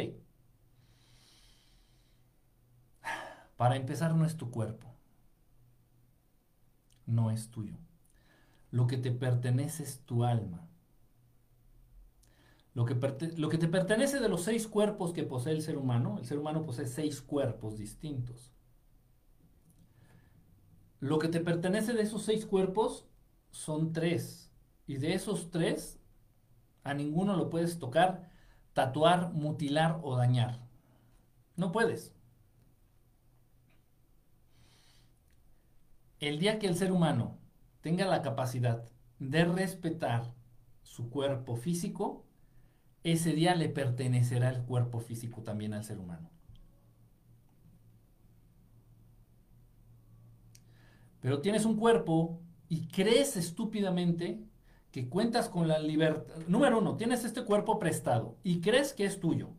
Para 3.56 3.76
empezar, 3.76 4.14
no 4.14 4.26
es 4.26 4.36
tu 4.36 4.50
cuerpo. 4.50 4.88
No 7.06 7.30
es 7.30 7.50
tuyo. 7.50 7.76
Lo 8.72 8.86
que 8.88 8.96
te 8.96 9.12
pertenece 9.12 9.84
es 9.84 10.00
tu 10.00 10.24
alma. 10.24 10.68
Lo 12.74 12.86
que, 12.86 12.94
lo 13.36 13.48
que 13.48 13.58
te 13.58 13.68
pertenece 13.68 14.18
de 14.18 14.28
los 14.28 14.44
seis 14.44 14.66
cuerpos 14.66 15.12
que 15.12 15.24
posee 15.24 15.52
el 15.52 15.62
ser 15.62 15.76
humano, 15.76 16.18
el 16.18 16.24
ser 16.24 16.38
humano 16.38 16.64
posee 16.64 16.86
seis 16.86 17.20
cuerpos 17.20 17.76
distintos. 17.76 18.52
Lo 21.00 21.18
que 21.18 21.28
te 21.28 21.40
pertenece 21.40 21.92
de 21.92 22.02
esos 22.02 22.22
seis 22.22 22.46
cuerpos 22.46 23.06
son 23.50 23.92
tres. 23.92 24.50
Y 24.86 24.96
de 24.96 25.14
esos 25.14 25.50
tres, 25.50 25.98
a 26.84 26.94
ninguno 26.94 27.36
lo 27.36 27.50
puedes 27.50 27.78
tocar, 27.78 28.30
tatuar, 28.72 29.32
mutilar 29.32 30.00
o 30.02 30.16
dañar. 30.16 30.60
No 31.56 31.72
puedes. 31.72 32.14
El 36.20 36.38
día 36.38 36.58
que 36.58 36.68
el 36.68 36.76
ser 36.76 36.92
humano 36.92 37.38
tenga 37.80 38.06
la 38.06 38.22
capacidad 38.22 38.88
de 39.18 39.44
respetar 39.44 40.32
su 40.82 41.10
cuerpo 41.10 41.56
físico, 41.56 42.24
ese 43.04 43.32
día 43.32 43.54
le 43.54 43.68
pertenecerá 43.68 44.50
el 44.50 44.62
cuerpo 44.62 45.00
físico 45.00 45.42
también 45.42 45.74
al 45.74 45.84
ser 45.84 45.98
humano. 45.98 46.32
pero 51.22 51.40
tienes 51.40 51.64
un 51.64 51.76
cuerpo 51.76 52.40
y 52.68 52.88
crees 52.88 53.36
estúpidamente 53.36 54.42
que 54.90 55.08
cuentas 55.08 55.48
con 55.48 55.68
la 55.68 55.78
libertad. 55.78 56.34
Número 56.48 56.78
uno, 56.78 56.96
tienes 56.96 57.24
este 57.24 57.44
cuerpo 57.44 57.78
prestado 57.78 58.36
y 58.42 58.60
crees 58.60 58.92
que 58.92 59.06
es 59.06 59.20
tuyo. 59.20 59.50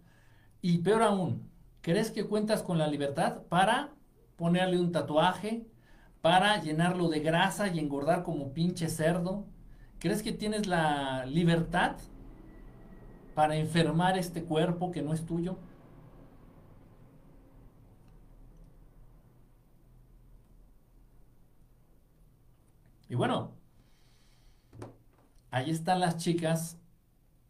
Y 0.61 0.79
peor 0.79 1.01
aún, 1.01 1.49
crees 1.81 2.11
que 2.11 2.25
cuentas 2.25 2.61
con 2.61 2.77
la 2.77 2.87
libertad 2.87 3.43
para 3.49 3.93
ponerle 4.35 4.77
un 4.77 4.91
tatuaje, 4.91 5.65
para 6.21 6.61
llenarlo 6.61 7.07
de 7.07 7.21
grasa 7.21 7.69
y 7.69 7.79
engordar 7.79 8.23
como 8.23 8.53
pinche 8.53 8.89
cerdo. 8.89 9.45
¿Crees 9.99 10.21
que 10.21 10.33
tienes 10.33 10.67
la 10.67 11.25
libertad 11.25 11.95
para 13.33 13.55
enfermar 13.57 14.17
este 14.17 14.43
cuerpo 14.43 14.91
que 14.91 15.01
no 15.01 15.13
es 15.13 15.25
tuyo? 15.25 15.57
Y 23.09 23.15
bueno, 23.15 23.53
ahí 25.51 25.69
están 25.69 25.99
las 25.99 26.17
chicas 26.17 26.77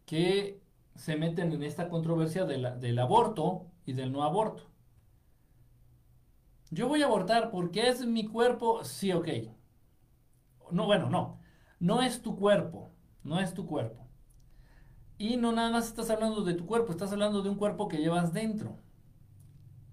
que 0.06 0.60
se 0.96 1.16
meten 1.16 1.52
en 1.52 1.62
esta 1.64 1.88
controversia 1.88 2.44
del 2.46 2.98
aborto 2.98 3.66
y 3.86 3.94
del 3.94 4.12
no 4.12 4.24
aborto. 4.24 4.64
Yo 6.70 6.88
voy 6.88 7.00
a 7.02 7.06
abortar 7.06 7.50
porque 7.50 7.88
es 7.88 8.04
mi 8.06 8.26
cuerpo, 8.26 8.84
sí, 8.84 9.12
ok. 9.12 9.28
No, 10.72 10.86
bueno, 10.86 11.08
no. 11.10 11.38
No 11.80 12.02
es 12.02 12.20
tu 12.22 12.36
cuerpo, 12.36 12.90
no 13.22 13.40
es 13.40 13.54
tu 13.54 13.66
cuerpo. 13.66 14.03
Y 15.18 15.36
no 15.36 15.52
nada 15.52 15.70
más 15.70 15.86
estás 15.86 16.10
hablando 16.10 16.42
de 16.42 16.54
tu 16.54 16.66
cuerpo, 16.66 16.92
estás 16.92 17.12
hablando 17.12 17.42
de 17.42 17.48
un 17.48 17.56
cuerpo 17.56 17.88
que 17.88 17.98
llevas 17.98 18.32
dentro. 18.32 18.78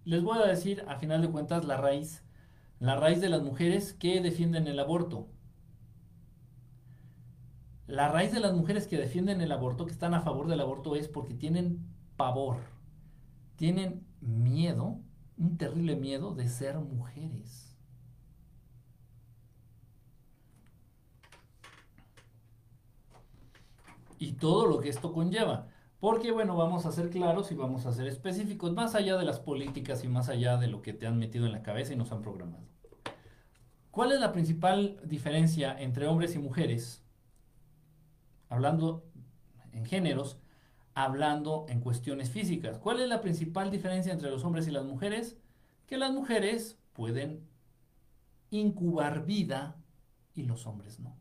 Les 0.04 0.24
voy 0.24 0.38
a 0.40 0.48
decir, 0.48 0.84
a 0.88 0.98
final 0.98 1.22
de 1.22 1.30
cuentas, 1.30 1.66
la 1.66 1.78
raíz, 1.78 2.24
la 2.80 2.96
raíz 2.96 3.22
de 3.22 3.30
las 3.30 3.44
mujeres 3.44 3.94
que 3.94 4.22
defienden 4.22 4.68
el 4.68 4.80
aborto. 4.80 5.28
La 7.88 8.10
raíz 8.10 8.32
de 8.32 8.40
las 8.40 8.54
mujeres 8.54 8.88
que 8.88 8.98
defienden 8.98 9.42
el 9.42 9.52
aborto, 9.52 9.86
que 9.86 9.92
están 9.92 10.14
a 10.14 10.22
favor 10.22 10.48
del 10.48 10.62
aborto, 10.62 10.96
es 10.96 11.08
porque 11.08 11.34
tienen 11.36 11.86
pavor, 12.16 12.58
tienen 13.58 14.06
miedo 14.22 15.02
un 15.42 15.58
terrible 15.58 15.96
miedo 15.96 16.36
de 16.36 16.48
ser 16.48 16.78
mujeres. 16.80 17.71
Y 24.22 24.34
todo 24.34 24.68
lo 24.68 24.80
que 24.82 24.90
esto 24.90 25.14
conlleva. 25.14 25.68
Porque 26.00 26.32
bueno, 26.32 26.56
vamos 26.56 26.86
a 26.86 26.92
ser 26.92 27.10
claros 27.10 27.52
y 27.52 27.56
vamos 27.56 27.88
a 27.88 27.92
ser 27.92 28.06
específicos, 28.06 28.72
más 28.72 28.94
allá 28.94 29.18
de 29.18 29.26
las 29.26 29.40
políticas 29.40 30.04
y 30.04 30.10
más 30.10 30.30
allá 30.30 30.58
de 30.58 30.68
lo 30.68 30.84
que 30.84 30.94
te 30.94 31.08
han 31.08 31.18
metido 31.18 31.48
en 31.48 31.52
la 31.52 31.64
cabeza 31.64 31.94
y 31.94 31.96
nos 31.96 32.12
han 32.12 32.22
programado. 32.22 32.64
¿Cuál 33.90 34.12
es 34.12 34.20
la 34.20 34.32
principal 34.32 35.00
diferencia 35.04 35.76
entre 35.76 36.06
hombres 36.06 36.36
y 36.36 36.38
mujeres? 36.38 37.04
Hablando 38.48 39.10
en 39.72 39.86
géneros, 39.86 40.38
hablando 40.94 41.66
en 41.68 41.82
cuestiones 41.82 42.30
físicas. 42.30 42.78
¿Cuál 42.78 43.00
es 43.00 43.10
la 43.10 43.22
principal 43.22 43.72
diferencia 43.72 44.14
entre 44.14 44.30
los 44.30 44.44
hombres 44.44 44.68
y 44.68 44.72
las 44.72 44.86
mujeres? 44.86 45.36
Que 45.88 45.98
las 45.98 46.12
mujeres 46.12 46.78
pueden 46.94 47.50
incubar 48.52 49.26
vida 49.26 49.82
y 50.36 50.44
los 50.44 50.68
hombres 50.68 51.00
no. 51.00 51.21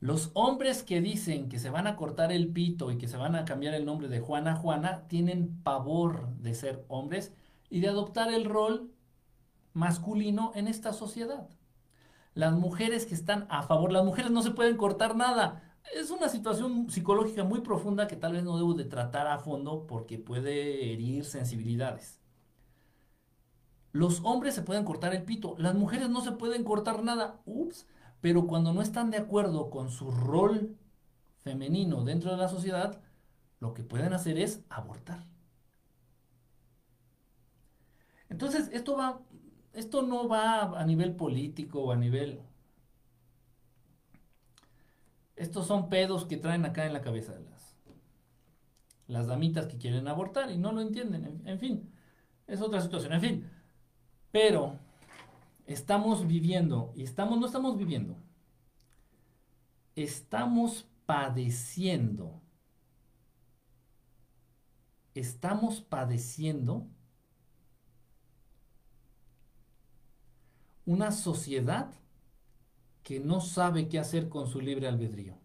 Los 0.00 0.30
hombres 0.32 0.82
que 0.82 1.02
dicen 1.02 1.50
que 1.50 1.58
se 1.58 1.68
van 1.68 1.86
a 1.86 1.94
cortar 1.94 2.32
el 2.32 2.48
pito 2.48 2.90
y 2.90 2.96
que 2.96 3.06
se 3.06 3.18
van 3.18 3.36
a 3.36 3.44
cambiar 3.44 3.74
el 3.74 3.84
nombre 3.84 4.08
de 4.08 4.20
Juana 4.20 4.56
Juana 4.56 5.06
tienen 5.08 5.62
pavor 5.62 6.34
de 6.38 6.54
ser 6.54 6.86
hombres 6.88 7.34
y 7.68 7.80
de 7.80 7.88
adoptar 7.88 8.32
el 8.32 8.46
rol 8.46 8.90
masculino 9.74 10.52
en 10.54 10.68
esta 10.68 10.94
sociedad. 10.94 11.50
Las 12.32 12.54
mujeres 12.54 13.04
que 13.04 13.14
están 13.14 13.46
a 13.50 13.62
favor, 13.62 13.92
las 13.92 14.04
mujeres 14.04 14.30
no 14.30 14.40
se 14.40 14.52
pueden 14.52 14.78
cortar 14.78 15.16
nada. 15.16 15.62
Es 15.94 16.10
una 16.10 16.30
situación 16.30 16.88
psicológica 16.88 17.44
muy 17.44 17.60
profunda 17.60 18.06
que 18.06 18.16
tal 18.16 18.32
vez 18.32 18.42
no 18.42 18.56
debo 18.56 18.72
de 18.72 18.84
tratar 18.84 19.26
a 19.26 19.38
fondo 19.38 19.86
porque 19.86 20.18
puede 20.18 20.92
herir 20.92 21.26
sensibilidades. 21.26 22.20
Los 23.92 24.20
hombres 24.24 24.54
se 24.54 24.62
pueden 24.62 24.84
cortar 24.84 25.14
el 25.14 25.24
pito, 25.24 25.56
las 25.58 25.74
mujeres 25.74 26.08
no 26.08 26.22
se 26.22 26.32
pueden 26.32 26.64
cortar 26.64 27.02
nada. 27.02 27.40
Ups, 27.44 27.86
pero 28.20 28.46
cuando 28.46 28.72
no 28.72 28.82
están 28.82 29.10
de 29.10 29.18
acuerdo 29.18 29.70
con 29.70 29.90
su 29.90 30.10
rol 30.10 30.76
femenino 31.38 32.04
dentro 32.04 32.30
de 32.30 32.36
la 32.36 32.48
sociedad, 32.48 33.00
lo 33.60 33.74
que 33.74 33.82
pueden 33.82 34.12
hacer 34.12 34.38
es 34.38 34.62
abortar. 34.68 35.26
Entonces, 38.28 38.70
esto 38.72 38.96
va 38.96 39.20
esto 39.72 40.02
no 40.02 40.28
va 40.28 40.80
a 40.80 40.84
nivel 40.84 41.14
político 41.14 41.82
o 41.82 41.92
a 41.92 41.96
nivel... 41.96 42.40
Estos 45.36 45.66
son 45.66 45.88
pedos 45.88 46.26
que 46.26 46.36
traen 46.36 46.66
acá 46.66 46.84
en 46.84 46.92
la 46.92 47.00
cabeza 47.00 47.32
de 47.32 47.42
las, 47.48 47.74
las 49.06 49.26
damitas 49.26 49.66
que 49.68 49.78
quieren 49.78 50.06
abortar 50.06 50.50
y 50.50 50.58
no 50.58 50.70
lo 50.70 50.82
entienden. 50.82 51.40
En, 51.46 51.58
fin, 51.58 51.90
es 52.46 52.60
otra 52.60 52.82
situación. 52.82 53.14
En 53.14 53.20
fin, 53.22 53.50
pero 54.30 54.78
estamos 55.72 56.26
viviendo, 56.26 56.92
y 56.96 57.04
estamos, 57.04 57.38
no 57.38 57.46
estamos 57.46 57.78
viviendo, 57.78 58.16
estamos 59.94 60.88
padeciendo, 61.06 62.40
estamos 65.14 65.80
padeciendo 65.80 66.88
una 70.86 71.12
sociedad 71.12 71.92
que 73.04 73.20
no 73.20 73.40
sabe 73.40 73.88
qué 73.88 74.00
hacer 74.00 74.28
con 74.28 74.48
su 74.48 74.60
libre 74.60 74.88
albedrío. 74.88 75.38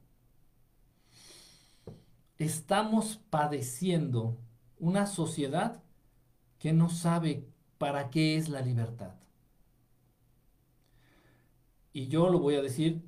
Estamos 2.39 3.19
padeciendo 3.29 4.39
una 4.79 5.05
sociedad 5.05 5.83
que 6.57 6.73
no 6.73 6.89
sabe 6.89 7.47
para 7.77 8.09
qué 8.09 8.37
es 8.37 8.49
la 8.49 8.61
libertad. 8.61 9.13
Y 11.95 12.09
yo 12.09 12.29
lo 12.29 12.39
voy 12.39 12.55
a 12.55 12.61
decir 12.61 13.01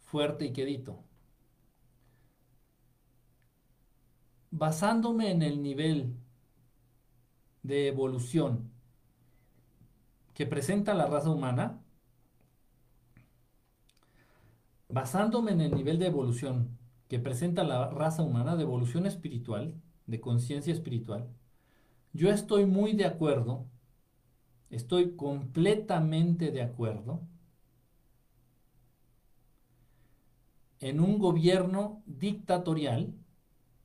fuerte 0.00 0.46
y 0.46 0.54
quedito. 0.54 1.04
Basándome 4.50 5.30
en 5.30 5.42
el 5.42 5.62
nivel 5.62 6.16
de 7.62 7.88
evolución 7.88 8.70
que 10.32 10.46
presenta 10.46 10.94
la 10.94 11.08
raza 11.08 11.28
humana, 11.28 11.82
basándome 14.88 15.50
en 15.50 15.60
el 15.60 15.74
nivel 15.74 15.98
de 15.98 16.06
evolución 16.06 16.78
que 17.06 17.18
presenta 17.18 17.64
la 17.64 17.90
raza 17.90 18.22
humana, 18.22 18.56
de 18.56 18.62
evolución 18.62 19.04
espiritual, 19.04 19.74
de 20.06 20.22
conciencia 20.22 20.72
espiritual, 20.72 21.28
yo 22.14 22.30
estoy 22.30 22.64
muy 22.64 22.94
de 22.94 23.04
acuerdo, 23.04 23.66
estoy 24.70 25.16
completamente 25.16 26.50
de 26.50 26.62
acuerdo 26.62 27.28
en 30.80 31.00
un 31.00 31.18
gobierno 31.18 32.02
dictatorial, 32.06 33.14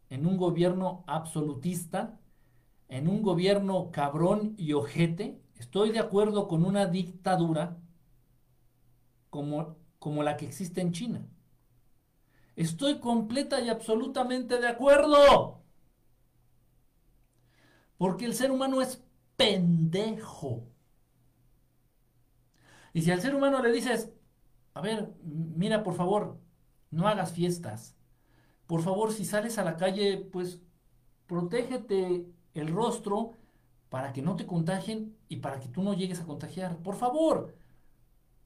en 0.09 0.25
un 0.25 0.37
gobierno 0.37 1.03
absolutista, 1.07 2.19
en 2.87 3.07
un 3.07 3.21
gobierno 3.21 3.91
cabrón 3.91 4.55
y 4.57 4.73
ojete, 4.73 5.41
Estoy 5.57 5.91
de 5.91 5.99
acuerdo 5.99 6.47
con 6.47 6.65
una 6.65 6.85
dictadura 6.85 7.77
como, 9.29 9.77
como 9.99 10.23
la 10.23 10.37
que 10.37 10.45
existe 10.45 10.81
en 10.81 10.91
China. 10.91 11.27
Estoy 12.55 12.99
completa 12.99 13.59
y 13.61 13.69
absolutamente 13.69 14.59
de 14.59 14.67
acuerdo. 14.67 15.63
Porque 17.97 18.25
el 18.25 18.33
ser 18.33 18.51
humano 18.51 18.81
es 18.81 19.01
pendejo. 19.37 20.67
Y 22.93 23.01
si 23.01 23.11
al 23.11 23.21
ser 23.21 23.35
humano 23.35 23.61
le 23.61 23.71
dices, 23.71 24.11
a 24.73 24.81
ver, 24.81 25.13
mira, 25.23 25.83
por 25.83 25.95
favor, 25.95 26.37
no 26.95 27.07
hagas 27.07 27.33
fiestas. 27.33 27.95
Por 28.67 28.81
favor, 28.83 29.13
si 29.13 29.25
sales 29.25 29.57
a 29.57 29.65
la 29.65 29.77
calle, 29.77 30.17
pues 30.31 30.61
protégete 31.27 32.25
el 32.55 32.67
rostro 32.69 33.33
para 33.89 34.13
que 34.13 34.21
no 34.21 34.35
te 34.35 34.47
contagien 34.47 35.17
y 35.29 35.37
para 35.37 35.59
que 35.59 35.69
tú 35.69 35.83
no 35.83 35.93
llegues 35.93 36.21
a 36.21 36.25
contagiar. 36.25 36.77
Por 36.77 36.95
favor, 36.95 37.55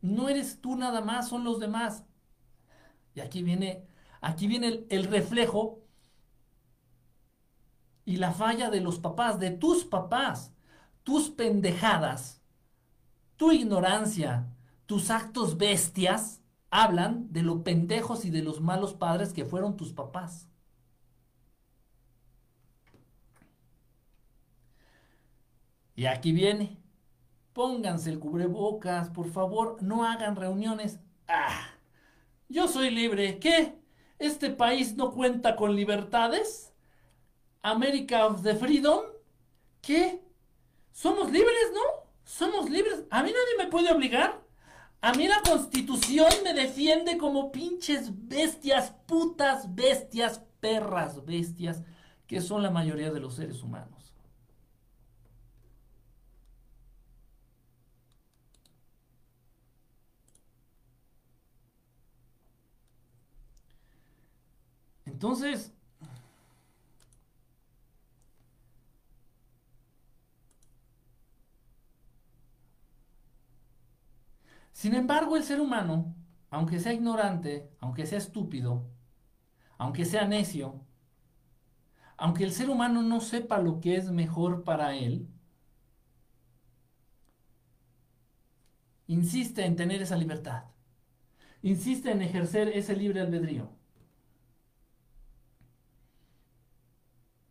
no 0.01 0.29
eres 0.29 0.61
tú 0.61 0.75
nada 0.75 1.01
más, 1.01 1.29
son 1.29 1.43
los 1.43 1.59
demás. 1.59 2.05
Y 3.13 3.19
aquí 3.21 3.43
viene, 3.43 3.85
aquí 4.21 4.47
viene 4.47 4.67
el, 4.67 4.87
el 4.89 5.03
reflejo 5.05 5.79
y 8.05 8.17
la 8.17 8.31
falla 8.31 8.69
de 8.69 8.81
los 8.81 8.99
papás, 8.99 9.39
de 9.39 9.51
tus 9.51 9.85
papás, 9.85 10.51
tus 11.03 11.29
pendejadas, 11.29 12.41
tu 13.37 13.51
ignorancia, 13.51 14.47
tus 14.85 15.11
actos 15.11 15.57
bestias, 15.57 16.41
hablan 16.71 17.31
de 17.31 17.43
los 17.43 17.61
pendejos 17.63 18.25
y 18.25 18.29
de 18.29 18.41
los 18.43 18.61
malos 18.61 18.93
padres 18.93 19.33
que 19.33 19.45
fueron 19.45 19.77
tus 19.77 19.93
papás. 19.93 20.47
Y 25.95 26.05
aquí 26.05 26.31
viene. 26.31 26.77
Pónganse 27.53 28.09
el 28.09 28.19
cubrebocas, 28.19 29.09
por 29.09 29.29
favor, 29.29 29.81
no 29.83 30.05
hagan 30.05 30.35
reuniones. 30.37 30.99
Ah, 31.27 31.71
yo 32.47 32.67
soy 32.67 32.89
libre. 32.89 33.39
¿Qué? 33.39 33.77
¿Este 34.17 34.49
país 34.49 34.95
no 34.95 35.11
cuenta 35.11 35.55
con 35.55 35.75
libertades? 35.75 36.73
¿America 37.61 38.27
of 38.27 38.43
the 38.43 38.55
Freedom? 38.55 39.01
¿Qué? 39.81 40.21
¿Somos 40.91 41.31
libres, 41.31 41.71
no? 41.73 42.09
¿Somos 42.23 42.69
libres? 42.69 43.03
¿A 43.09 43.23
mí 43.23 43.31
nadie 43.31 43.65
me 43.65 43.69
puede 43.69 43.91
obligar? 43.91 44.41
A 45.01 45.13
mí 45.13 45.27
la 45.27 45.41
constitución 45.41 46.29
me 46.43 46.53
defiende 46.53 47.17
como 47.17 47.51
pinches 47.51 48.11
bestias, 48.27 48.91
putas 49.07 49.73
bestias, 49.73 50.41
perras 50.59 51.25
bestias, 51.25 51.83
que 52.27 52.41
son 52.41 52.61
la 52.63 52.69
mayoría 52.69 53.11
de 53.11 53.19
los 53.21 53.35
seres 53.35 53.63
humanos. 53.63 54.13
Entonces, 65.05 65.73
sin 74.79 74.95
embargo, 74.95 75.35
el 75.35 75.43
ser 75.43 75.59
humano, 75.59 76.15
aunque 76.49 76.79
sea 76.79 76.93
ignorante, 76.93 77.69
aunque 77.81 78.05
sea 78.05 78.17
estúpido, 78.17 78.87
aunque 79.77 80.05
sea 80.05 80.25
necio, 80.25 80.79
aunque 82.15 82.45
el 82.45 82.53
ser 82.53 82.69
humano 82.69 83.01
no 83.01 83.19
sepa 83.19 83.59
lo 83.59 83.81
que 83.81 83.97
es 83.97 84.09
mejor 84.09 84.63
para 84.63 84.95
él, 84.95 85.27
insiste 89.07 89.65
en 89.65 89.75
tener 89.75 90.01
esa 90.01 90.15
libertad, 90.15 90.63
insiste 91.61 92.11
en 92.11 92.21
ejercer 92.21 92.69
ese 92.69 92.95
libre 92.95 93.19
albedrío. 93.19 93.69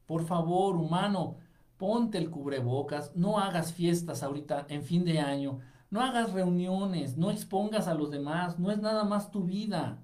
Por 0.06 0.24
favor, 0.24 0.76
humano, 0.76 1.36
ponte 1.76 2.16
el 2.16 2.30
cubrebocas, 2.30 3.14
no 3.14 3.38
hagas 3.38 3.74
fiestas 3.74 4.22
ahorita 4.22 4.64
en 4.70 4.82
fin 4.82 5.04
de 5.04 5.20
año, 5.20 5.60
no 5.90 6.00
hagas 6.02 6.32
reuniones, 6.32 7.16
no 7.16 7.30
expongas 7.30 7.88
a 7.88 7.94
los 7.94 8.10
demás, 8.10 8.58
no 8.58 8.70
es 8.70 8.78
nada 8.78 9.04
más 9.04 9.30
tu 9.30 9.44
vida, 9.44 10.02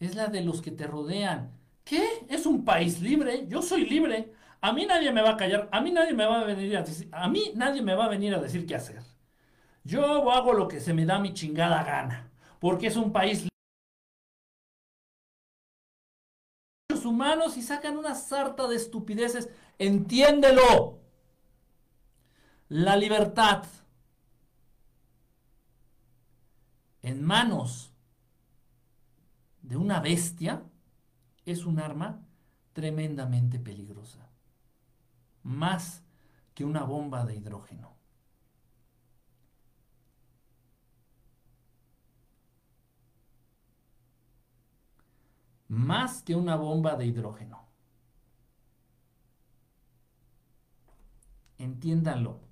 es 0.00 0.14
la 0.14 0.28
de 0.28 0.42
los 0.42 0.62
que 0.62 0.70
te 0.70 0.86
rodean. 0.86 1.52
¿Qué? 1.84 2.04
¿Es 2.28 2.46
un 2.46 2.64
país 2.64 3.00
libre? 3.00 3.46
Yo 3.48 3.62
soy 3.62 3.86
libre. 3.86 4.32
A 4.60 4.72
mí 4.72 4.86
nadie 4.86 5.12
me 5.12 5.22
va 5.22 5.30
a 5.30 5.36
callar, 5.36 5.68
a 5.72 5.80
mí 5.80 5.90
nadie 5.90 6.14
me 6.14 6.24
va 6.24 6.40
a 6.40 6.44
venir 6.44 6.76
a 6.76 6.82
decir, 6.82 7.08
a 7.12 7.28
mí 7.28 7.52
nadie 7.54 7.82
me 7.82 7.94
va 7.94 8.04
a 8.06 8.08
venir 8.08 8.34
a 8.34 8.40
decir 8.40 8.66
qué 8.66 8.76
hacer. 8.76 9.02
Yo 9.84 10.30
hago 10.30 10.52
lo 10.52 10.68
que 10.68 10.80
se 10.80 10.94
me 10.94 11.04
da 11.04 11.18
mi 11.18 11.34
chingada 11.34 11.82
gana, 11.82 12.30
porque 12.60 12.86
es 12.86 12.96
un 12.96 13.12
país 13.12 13.48
humanos 17.04 17.56
y 17.56 17.62
sacan 17.62 17.98
una 17.98 18.14
sarta 18.14 18.66
de 18.68 18.76
estupideces. 18.76 19.48
Entiéndelo. 19.78 21.00
La 22.68 22.96
libertad 22.96 23.64
en 27.02 27.24
manos 27.24 27.92
de 29.62 29.76
una 29.76 30.00
bestia 30.00 30.62
es 31.44 31.64
un 31.64 31.78
arma 31.78 32.20
tremendamente 32.72 33.58
peligrosa. 33.58 34.30
Más 35.42 36.04
que 36.54 36.64
una 36.64 36.84
bomba 36.84 37.24
de 37.24 37.36
hidrógeno. 37.36 37.92
Más 45.68 46.22
que 46.22 46.36
una 46.36 46.56
bomba 46.56 46.96
de 46.96 47.06
hidrógeno. 47.06 47.66
Entiéndanlo. 51.58 52.51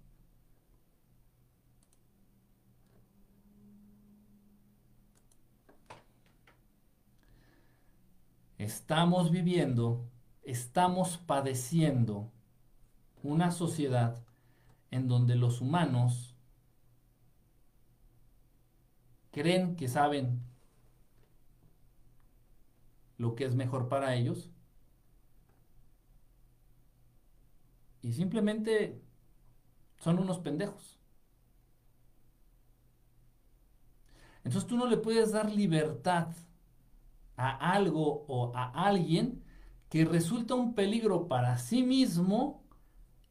Estamos 8.61 9.30
viviendo, 9.30 10.06
estamos 10.42 11.16
padeciendo 11.16 12.30
una 13.22 13.52
sociedad 13.52 14.22
en 14.90 15.08
donde 15.08 15.34
los 15.34 15.62
humanos 15.62 16.34
creen 19.30 19.76
que 19.76 19.88
saben 19.88 20.42
lo 23.16 23.34
que 23.34 23.46
es 23.46 23.54
mejor 23.54 23.88
para 23.88 24.14
ellos 24.14 24.50
y 28.02 28.12
simplemente 28.12 29.00
son 30.00 30.18
unos 30.18 30.38
pendejos. 30.38 30.98
Entonces 34.44 34.68
tú 34.68 34.76
no 34.76 34.84
le 34.84 34.98
puedes 34.98 35.32
dar 35.32 35.50
libertad 35.50 36.36
a 37.41 37.72
algo 37.72 38.24
o 38.28 38.53
a 38.55 38.64
alguien 38.86 39.43
que 39.88 40.05
resulta 40.05 40.55
un 40.55 40.74
peligro 40.74 41.26
para 41.26 41.59
sí 41.59 41.82
mismo 41.82 42.64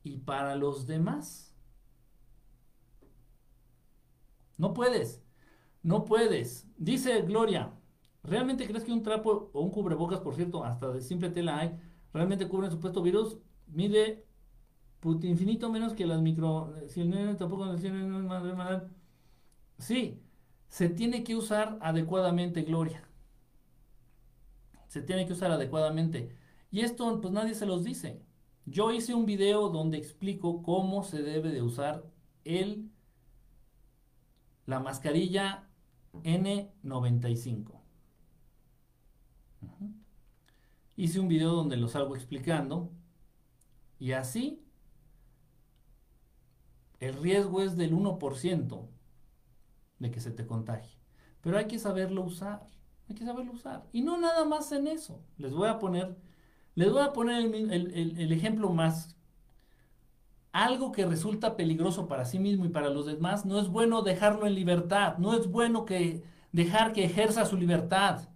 y 0.03 0.17
para 0.17 0.55
los 0.55 0.87
demás. 0.87 1.55
No 4.57 4.73
puedes, 4.73 5.23
no 5.83 6.05
puedes. 6.05 6.67
Dice 6.77 7.21
Gloria, 7.21 7.71
¿realmente 8.23 8.67
crees 8.67 8.83
que 8.83 8.91
un 8.91 9.03
trapo 9.03 9.51
o 9.53 9.61
un 9.61 9.71
cubrebocas, 9.71 10.19
por 10.21 10.35
cierto, 10.35 10.63
hasta 10.65 10.91
de 10.91 11.01
simple 11.01 11.29
tela 11.29 11.59
hay, 11.59 11.79
realmente 12.13 12.47
cubre 12.49 12.67
el 12.67 12.73
supuesto 12.73 13.01
virus? 13.01 13.37
Mide 13.67 14.25
infinito 15.21 15.71
menos 15.71 15.93
que 15.93 16.05
las 16.05 16.21
micro... 16.21 16.73
Tampoco 17.37 17.65
Sí, 19.77 20.21
se 20.67 20.89
tiene 20.89 21.23
que 21.23 21.35
usar 21.35 21.77
adecuadamente, 21.81 22.63
Gloria 22.63 23.08
se 24.89 25.01
tiene 25.01 25.25
que 25.25 25.33
usar 25.33 25.51
adecuadamente. 25.51 26.35
Y 26.71 26.81
esto 26.81 27.21
pues 27.21 27.33
nadie 27.33 27.55
se 27.55 27.65
los 27.65 27.85
dice. 27.85 28.21
Yo 28.65 28.91
hice 28.91 29.13
un 29.13 29.25
video 29.25 29.69
donde 29.69 29.97
explico 29.97 30.61
cómo 30.61 31.03
se 31.03 31.21
debe 31.21 31.51
de 31.51 31.61
usar 31.61 32.03
el 32.43 32.91
la 34.65 34.79
mascarilla 34.79 35.67
N95. 36.23 37.79
Hice 40.95 41.19
un 41.19 41.27
video 41.27 41.53
donde 41.53 41.77
lo 41.77 41.87
salgo 41.87 42.15
explicando 42.15 42.91
y 43.99 44.11
así 44.11 44.63
el 46.99 47.13
riesgo 47.13 47.61
es 47.61 47.77
del 47.77 47.93
1% 47.93 48.89
de 49.99 50.11
que 50.11 50.19
se 50.19 50.31
te 50.31 50.45
contagie. 50.45 50.99
Pero 51.41 51.57
hay 51.57 51.67
que 51.67 51.79
saberlo 51.79 52.23
usar. 52.23 52.67
Hay 53.09 53.15
que 53.15 53.25
saberlo 53.25 53.53
usar. 53.53 53.83
Y 53.91 54.01
no 54.01 54.17
nada 54.17 54.45
más 54.45 54.71
en 54.71 54.87
eso. 54.87 55.19
Les 55.37 55.51
voy 55.51 55.67
a 55.67 55.79
poner, 55.79 56.15
les 56.75 56.91
voy 56.91 57.01
a 57.01 57.11
poner 57.11 57.43
el, 57.43 58.31
ejemplo 58.31 58.69
más. 58.69 59.15
Algo 60.51 60.91
que 60.91 61.05
resulta 61.05 61.55
peligroso 61.55 62.07
para 62.07 62.25
sí 62.25 62.37
mismo 62.37 62.65
y 62.65 62.69
para 62.69 62.89
los 62.89 63.07
demás, 63.07 63.45
no 63.45 63.59
es 63.59 63.67
bueno 63.67 64.03
dejarlo 64.03 64.45
en 64.45 64.53
libertad. 64.53 65.17
No 65.17 65.33
es 65.33 65.49
bueno 65.49 65.85
que 65.85 66.23
dejar 66.51 66.93
que 66.93 67.03
ejerza 67.03 67.45
su 67.45 67.57
libertad. 67.57 68.29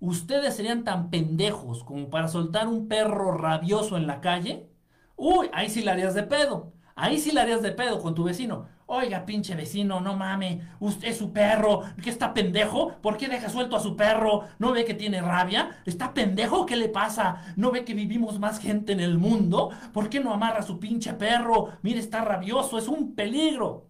Ustedes 0.00 0.54
serían 0.54 0.82
tan 0.82 1.10
pendejos 1.10 1.84
como 1.84 2.10
para 2.10 2.28
soltar 2.28 2.66
un 2.66 2.88
perro 2.88 3.32
rabioso 3.32 3.96
en 3.96 4.08
la 4.08 4.20
calle. 4.20 4.68
Uy, 5.16 5.48
ahí 5.52 5.70
sí 5.70 5.82
le 5.82 5.92
harías 5.92 6.14
de 6.14 6.24
pedo. 6.24 6.72
Ahí 6.96 7.18
sí 7.18 7.30
le 7.30 7.40
harías 7.40 7.62
de 7.62 7.72
pedo 7.72 8.00
con 8.00 8.14
tu 8.16 8.24
vecino. 8.24 8.66
Oiga, 8.90 9.26
pinche 9.26 9.54
vecino, 9.54 10.00
no 10.00 10.16
mame, 10.16 10.62
usted 10.80 11.08
es 11.08 11.18
su 11.18 11.30
perro, 11.30 11.82
¿qué 12.02 12.08
está 12.08 12.32
pendejo? 12.32 12.96
¿Por 13.02 13.18
qué 13.18 13.28
deja 13.28 13.50
suelto 13.50 13.76
a 13.76 13.80
su 13.80 13.96
perro? 13.96 14.44
¿No 14.58 14.72
ve 14.72 14.86
que 14.86 14.94
tiene 14.94 15.20
rabia? 15.20 15.82
¿Está 15.84 16.14
pendejo? 16.14 16.64
¿Qué 16.64 16.74
le 16.74 16.88
pasa? 16.88 17.52
¿No 17.56 17.70
ve 17.70 17.84
que 17.84 17.92
vivimos 17.92 18.38
más 18.38 18.58
gente 18.58 18.92
en 18.92 19.00
el 19.00 19.18
mundo? 19.18 19.70
¿Por 19.92 20.08
qué 20.08 20.20
no 20.20 20.32
amarra 20.32 20.60
a 20.60 20.62
su 20.62 20.78
pinche 20.80 21.12
perro? 21.14 21.68
Mire, 21.82 22.00
está 22.00 22.24
rabioso, 22.24 22.78
es 22.78 22.88
un 22.88 23.14
peligro. 23.14 23.88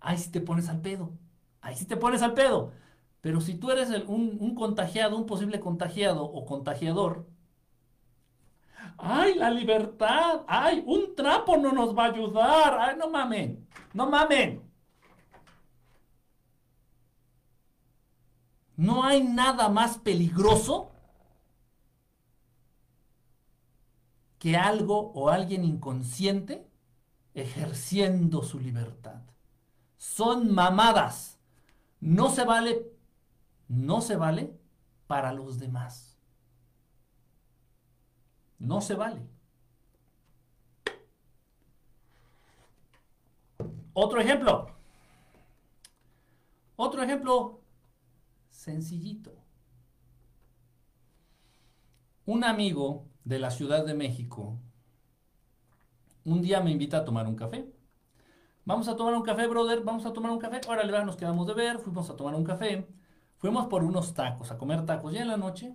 ahí 0.00 0.18
sí 0.18 0.30
te 0.30 0.40
pones 0.40 0.68
al 0.68 0.80
pedo, 0.80 1.12
ahí 1.60 1.76
sí 1.76 1.86
te 1.86 1.96
pones 1.96 2.22
al 2.22 2.34
pedo. 2.34 2.72
Pero 3.20 3.40
si 3.40 3.54
tú 3.56 3.70
eres 3.70 3.90
un, 4.08 4.38
un 4.40 4.54
contagiado, 4.54 5.16
un 5.16 5.26
posible 5.26 5.60
contagiado 5.60 6.24
o 6.24 6.44
contagiador, 6.46 7.26
¡Ay, 8.98 9.34
la 9.34 9.50
libertad! 9.50 10.44
¡Ay, 10.48 10.82
un 10.86 11.14
trapo 11.14 11.56
no 11.56 11.72
nos 11.72 11.96
va 11.96 12.06
a 12.06 12.08
ayudar! 12.08 12.78
¡Ay, 12.80 12.96
no 12.98 13.08
mamen! 13.08 13.66
¡No 13.94 14.10
mamen! 14.10 14.68
No 18.76 19.04
hay 19.04 19.22
nada 19.22 19.68
más 19.68 19.98
peligroso 19.98 20.92
que 24.38 24.56
algo 24.56 25.12
o 25.14 25.30
alguien 25.30 25.64
inconsciente 25.64 26.68
ejerciendo 27.34 28.42
su 28.42 28.60
libertad. 28.60 29.22
Son 29.96 30.52
mamadas. 30.52 31.38
No 32.00 32.30
se 32.30 32.44
vale, 32.44 32.86
no 33.66 34.00
se 34.00 34.16
vale 34.16 34.56
para 35.08 35.32
los 35.32 35.58
demás. 35.58 36.07
No 38.58 38.80
se 38.80 38.94
vale. 38.94 39.26
Otro 43.92 44.20
ejemplo. 44.20 44.66
Otro 46.76 47.02
ejemplo 47.02 47.60
sencillito. 48.50 49.32
Un 52.26 52.44
amigo 52.44 53.08
de 53.24 53.38
la 53.38 53.50
Ciudad 53.50 53.84
de 53.84 53.94
México 53.94 54.58
un 56.28 56.42
día 56.42 56.60
me 56.60 56.70
invita 56.70 56.98
a 56.98 57.04
tomar 57.04 57.26
un 57.26 57.36
café. 57.36 57.72
Vamos 58.64 58.86
a 58.88 58.96
tomar 58.96 59.14
un 59.14 59.22
café, 59.22 59.46
brother, 59.46 59.82
vamos 59.82 60.04
a 60.04 60.12
tomar 60.12 60.30
un 60.30 60.38
café. 60.38 60.60
Órale, 60.68 60.92
va, 60.92 61.02
nos 61.04 61.16
quedamos 61.16 61.46
de 61.46 61.54
ver, 61.54 61.78
fuimos 61.78 62.10
a 62.10 62.16
tomar 62.16 62.34
un 62.34 62.44
café. 62.44 62.86
Fuimos 63.38 63.66
por 63.66 63.82
unos 63.82 64.12
tacos, 64.14 64.50
a 64.50 64.58
comer 64.58 64.84
tacos 64.84 65.12
ya 65.14 65.22
en 65.22 65.28
la 65.28 65.36
noche. 65.36 65.74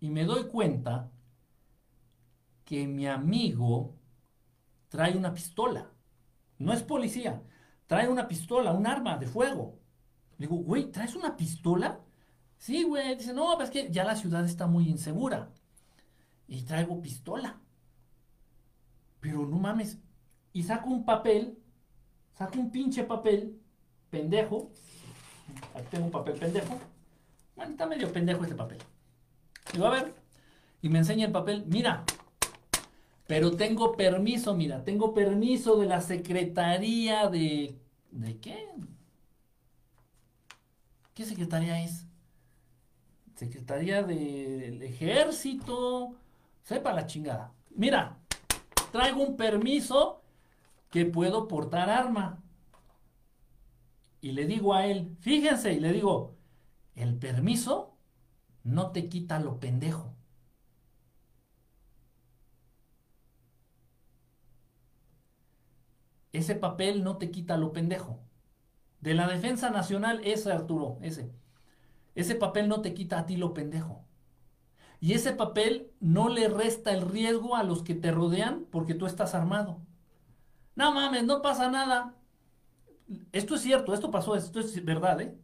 Y 0.00 0.10
me 0.10 0.24
doy 0.24 0.44
cuenta 0.48 1.10
que 2.72 2.86
mi 2.86 3.06
amigo 3.06 3.98
trae 4.88 5.14
una 5.14 5.34
pistola. 5.34 5.90
No 6.56 6.72
es 6.72 6.82
policía, 6.82 7.42
trae 7.86 8.08
una 8.08 8.26
pistola, 8.26 8.72
un 8.72 8.86
arma 8.86 9.18
de 9.18 9.26
fuego. 9.26 9.78
Le 10.38 10.46
digo, 10.46 10.56
güey, 10.56 10.90
¿traes 10.90 11.14
una 11.14 11.36
pistola? 11.36 12.00
Sí, 12.56 12.84
güey. 12.84 13.14
Dice, 13.14 13.34
no, 13.34 13.54
pues 13.56 13.68
es 13.68 13.72
que 13.74 13.92
ya 13.92 14.04
la 14.04 14.16
ciudad 14.16 14.46
está 14.46 14.66
muy 14.66 14.88
insegura. 14.88 15.50
Y 16.48 16.62
traigo 16.62 17.02
pistola. 17.02 17.60
Pero 19.20 19.46
no 19.46 19.58
mames. 19.58 19.98
Y 20.54 20.62
saco 20.62 20.88
un 20.88 21.04
papel, 21.04 21.58
saco 22.32 22.58
un 22.58 22.70
pinche 22.70 23.04
papel, 23.04 23.60
pendejo. 24.08 24.70
Aquí 25.74 25.88
tengo 25.90 26.06
un 26.06 26.10
papel 26.10 26.38
pendejo. 26.38 26.80
Bueno, 27.54 27.72
está 27.72 27.84
medio 27.84 28.10
pendejo 28.10 28.44
este 28.44 28.56
papel. 28.56 28.78
Digo, 29.74 29.84
a 29.88 29.90
ver. 29.90 30.14
Y 30.80 30.88
me 30.88 31.00
enseña 31.00 31.26
el 31.26 31.32
papel. 31.32 31.66
Mira, 31.66 32.06
Pero 33.26 33.56
tengo 33.56 33.92
permiso, 33.96 34.54
mira, 34.54 34.84
tengo 34.84 35.14
permiso 35.14 35.76
de 35.76 35.86
la 35.86 36.00
Secretaría 36.00 37.28
de... 37.28 37.78
¿De 38.10 38.38
qué? 38.38 38.68
¿Qué 41.14 41.24
secretaría 41.24 41.82
es? 41.82 42.06
Secretaría 43.34 44.02
del 44.02 44.82
Ejército. 44.82 46.14
Sepa 46.62 46.92
la 46.92 47.06
chingada. 47.06 47.52
Mira, 47.70 48.18
traigo 48.92 49.22
un 49.22 49.36
permiso 49.36 50.22
que 50.90 51.06
puedo 51.06 51.48
portar 51.48 51.90
arma. 51.90 52.42
Y 54.20 54.32
le 54.32 54.46
digo 54.46 54.74
a 54.74 54.86
él, 54.86 55.16
fíjense, 55.20 55.72
y 55.72 55.80
le 55.80 55.92
digo, 55.92 56.36
el 56.94 57.16
permiso 57.18 57.96
no 58.62 58.92
te 58.92 59.08
quita 59.08 59.40
lo 59.40 59.58
pendejo. 59.58 60.11
Ese 66.32 66.54
papel 66.54 67.04
no 67.04 67.18
te 67.18 67.30
quita 67.30 67.56
lo 67.56 67.72
pendejo. 67.72 68.20
De 69.00 69.14
la 69.14 69.28
defensa 69.28 69.70
nacional, 69.70 70.20
ese 70.24 70.52
Arturo, 70.52 70.98
ese. 71.02 71.32
Ese 72.14 72.34
papel 72.34 72.68
no 72.68 72.80
te 72.80 72.94
quita 72.94 73.18
a 73.18 73.26
ti 73.26 73.36
lo 73.36 73.54
pendejo. 73.54 74.04
Y 75.00 75.14
ese 75.14 75.32
papel 75.32 75.90
no 76.00 76.28
le 76.28 76.48
resta 76.48 76.92
el 76.92 77.02
riesgo 77.02 77.56
a 77.56 77.64
los 77.64 77.82
que 77.82 77.94
te 77.94 78.12
rodean 78.12 78.66
porque 78.70 78.94
tú 78.94 79.06
estás 79.06 79.34
armado. 79.34 79.80
No 80.76 80.92
mames, 80.94 81.24
no 81.24 81.42
pasa 81.42 81.70
nada. 81.70 82.14
Esto 83.32 83.56
es 83.56 83.62
cierto, 83.62 83.92
esto 83.94 84.10
pasó, 84.10 84.36
esto 84.36 84.60
es 84.60 84.84
verdad, 84.84 85.20
¿eh? 85.20 85.36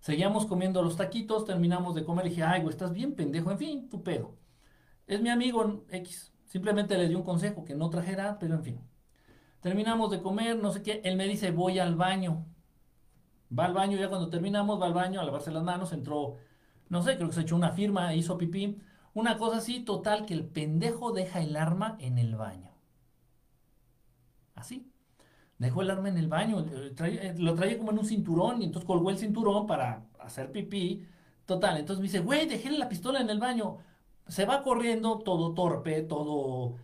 Seguíamos 0.00 0.46
comiendo 0.46 0.82
los 0.82 0.96
taquitos, 0.96 1.44
terminamos 1.44 1.94
de 1.94 2.04
comer 2.04 2.26
y 2.26 2.28
dije, 2.28 2.42
ay, 2.44 2.60
güey, 2.60 2.72
estás 2.72 2.92
bien 2.92 3.14
pendejo, 3.16 3.50
en 3.50 3.58
fin, 3.58 3.88
tu 3.88 4.02
pedo. 4.04 4.36
Es 5.06 5.20
mi 5.20 5.30
amigo 5.30 5.84
X. 5.90 6.32
Simplemente 6.44 6.96
le 6.96 7.08
di 7.08 7.14
un 7.14 7.24
consejo 7.24 7.64
que 7.64 7.74
no 7.74 7.90
trajera, 7.90 8.38
pero 8.38 8.54
en 8.54 8.62
fin. 8.62 8.80
Terminamos 9.66 10.12
de 10.12 10.22
comer, 10.22 10.56
no 10.56 10.70
sé 10.70 10.80
qué. 10.80 11.00
Él 11.02 11.16
me 11.16 11.26
dice, 11.26 11.50
voy 11.50 11.80
al 11.80 11.96
baño. 11.96 12.46
Va 13.50 13.64
al 13.64 13.74
baño, 13.74 13.98
ya 13.98 14.08
cuando 14.08 14.30
terminamos, 14.30 14.80
va 14.80 14.86
al 14.86 14.94
baño 14.94 15.20
a 15.20 15.24
lavarse 15.24 15.50
las 15.50 15.64
manos, 15.64 15.92
entró, 15.92 16.36
no 16.88 17.02
sé, 17.02 17.16
creo 17.16 17.26
que 17.26 17.34
se 17.34 17.40
echó 17.40 17.56
una 17.56 17.72
firma, 17.72 18.14
hizo 18.14 18.38
pipí. 18.38 18.78
Una 19.12 19.38
cosa 19.38 19.56
así, 19.56 19.80
total, 19.80 20.24
que 20.24 20.34
el 20.34 20.44
pendejo 20.44 21.10
deja 21.10 21.40
el 21.40 21.56
arma 21.56 21.96
en 21.98 22.18
el 22.18 22.36
baño. 22.36 22.70
Así. 24.54 24.88
Dejó 25.58 25.82
el 25.82 25.90
arma 25.90 26.10
en 26.10 26.18
el 26.18 26.28
baño, 26.28 26.60
eh, 26.60 26.94
eh, 27.00 27.34
lo 27.36 27.56
traía 27.56 27.76
como 27.76 27.90
en 27.90 27.98
un 27.98 28.06
cinturón 28.06 28.62
y 28.62 28.66
entonces 28.66 28.86
colgó 28.86 29.10
el 29.10 29.18
cinturón 29.18 29.66
para 29.66 30.06
hacer 30.20 30.52
pipí. 30.52 31.04
Total, 31.44 31.76
entonces 31.76 31.98
me 32.00 32.04
dice, 32.04 32.20
güey, 32.20 32.46
dejé 32.46 32.70
la 32.70 32.88
pistola 32.88 33.20
en 33.20 33.30
el 33.30 33.40
baño. 33.40 33.78
Se 34.28 34.44
va 34.46 34.62
corriendo 34.62 35.18
todo 35.18 35.54
torpe, 35.54 36.02
todo 36.02 36.76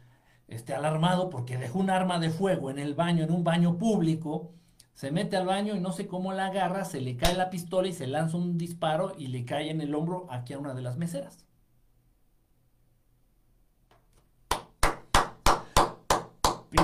este, 0.52 0.74
alarmado 0.74 1.30
porque 1.30 1.58
dejó 1.58 1.78
un 1.78 1.90
arma 1.90 2.18
de 2.18 2.30
fuego 2.30 2.70
en 2.70 2.78
el 2.78 2.94
baño, 2.94 3.24
en 3.24 3.32
un 3.32 3.44
baño 3.44 3.78
público 3.78 4.52
se 4.94 5.10
mete 5.10 5.36
al 5.36 5.46
baño 5.46 5.74
y 5.74 5.80
no 5.80 5.92
sé 5.92 6.06
cómo 6.06 6.32
la 6.32 6.46
agarra, 6.46 6.84
se 6.84 7.00
le 7.00 7.16
cae 7.16 7.34
la 7.34 7.50
pistola 7.50 7.88
y 7.88 7.92
se 7.92 8.06
lanza 8.06 8.36
un 8.36 8.58
disparo 8.58 9.14
y 9.18 9.28
le 9.28 9.44
cae 9.44 9.70
en 9.70 9.80
el 9.80 9.94
hombro 9.94 10.26
aquí 10.30 10.52
a 10.52 10.58
una 10.58 10.74
de 10.74 10.82
las 10.82 10.96
meseras. 10.96 11.44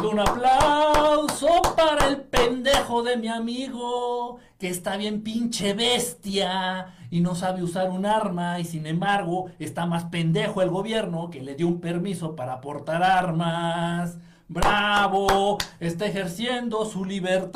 Un 0.05 0.20
aplauso 0.20 1.49
para 1.76 2.07
el 2.07 2.22
pendejo 2.22 3.03
de 3.03 3.16
mi 3.16 3.28
amigo, 3.28 4.38
que 4.59 4.68
está 4.68 4.96
bien 4.96 5.22
pinche 5.22 5.74
bestia 5.74 6.94
y 7.11 7.20
no 7.20 7.34
sabe 7.34 7.62
usar 7.62 7.90
un 7.90 8.07
arma 8.07 8.61
y 8.61 8.64
sin 8.64 8.86
embargo 8.86 9.46
está 9.59 9.86
más 9.86 10.05
pendejo 10.05 10.62
el 10.62 10.70
gobierno 10.70 11.30
que 11.30 11.42
le 11.42 11.57
dio 11.57 11.66
un 11.66 11.80
permiso 11.80 12.36
para 12.36 12.61
portar 12.61 13.03
armas 13.03 14.18
bravo, 14.49 15.59
está 15.78 16.07
ejerciendo 16.07 16.84
su 16.86 17.05
libertad. 17.05 17.49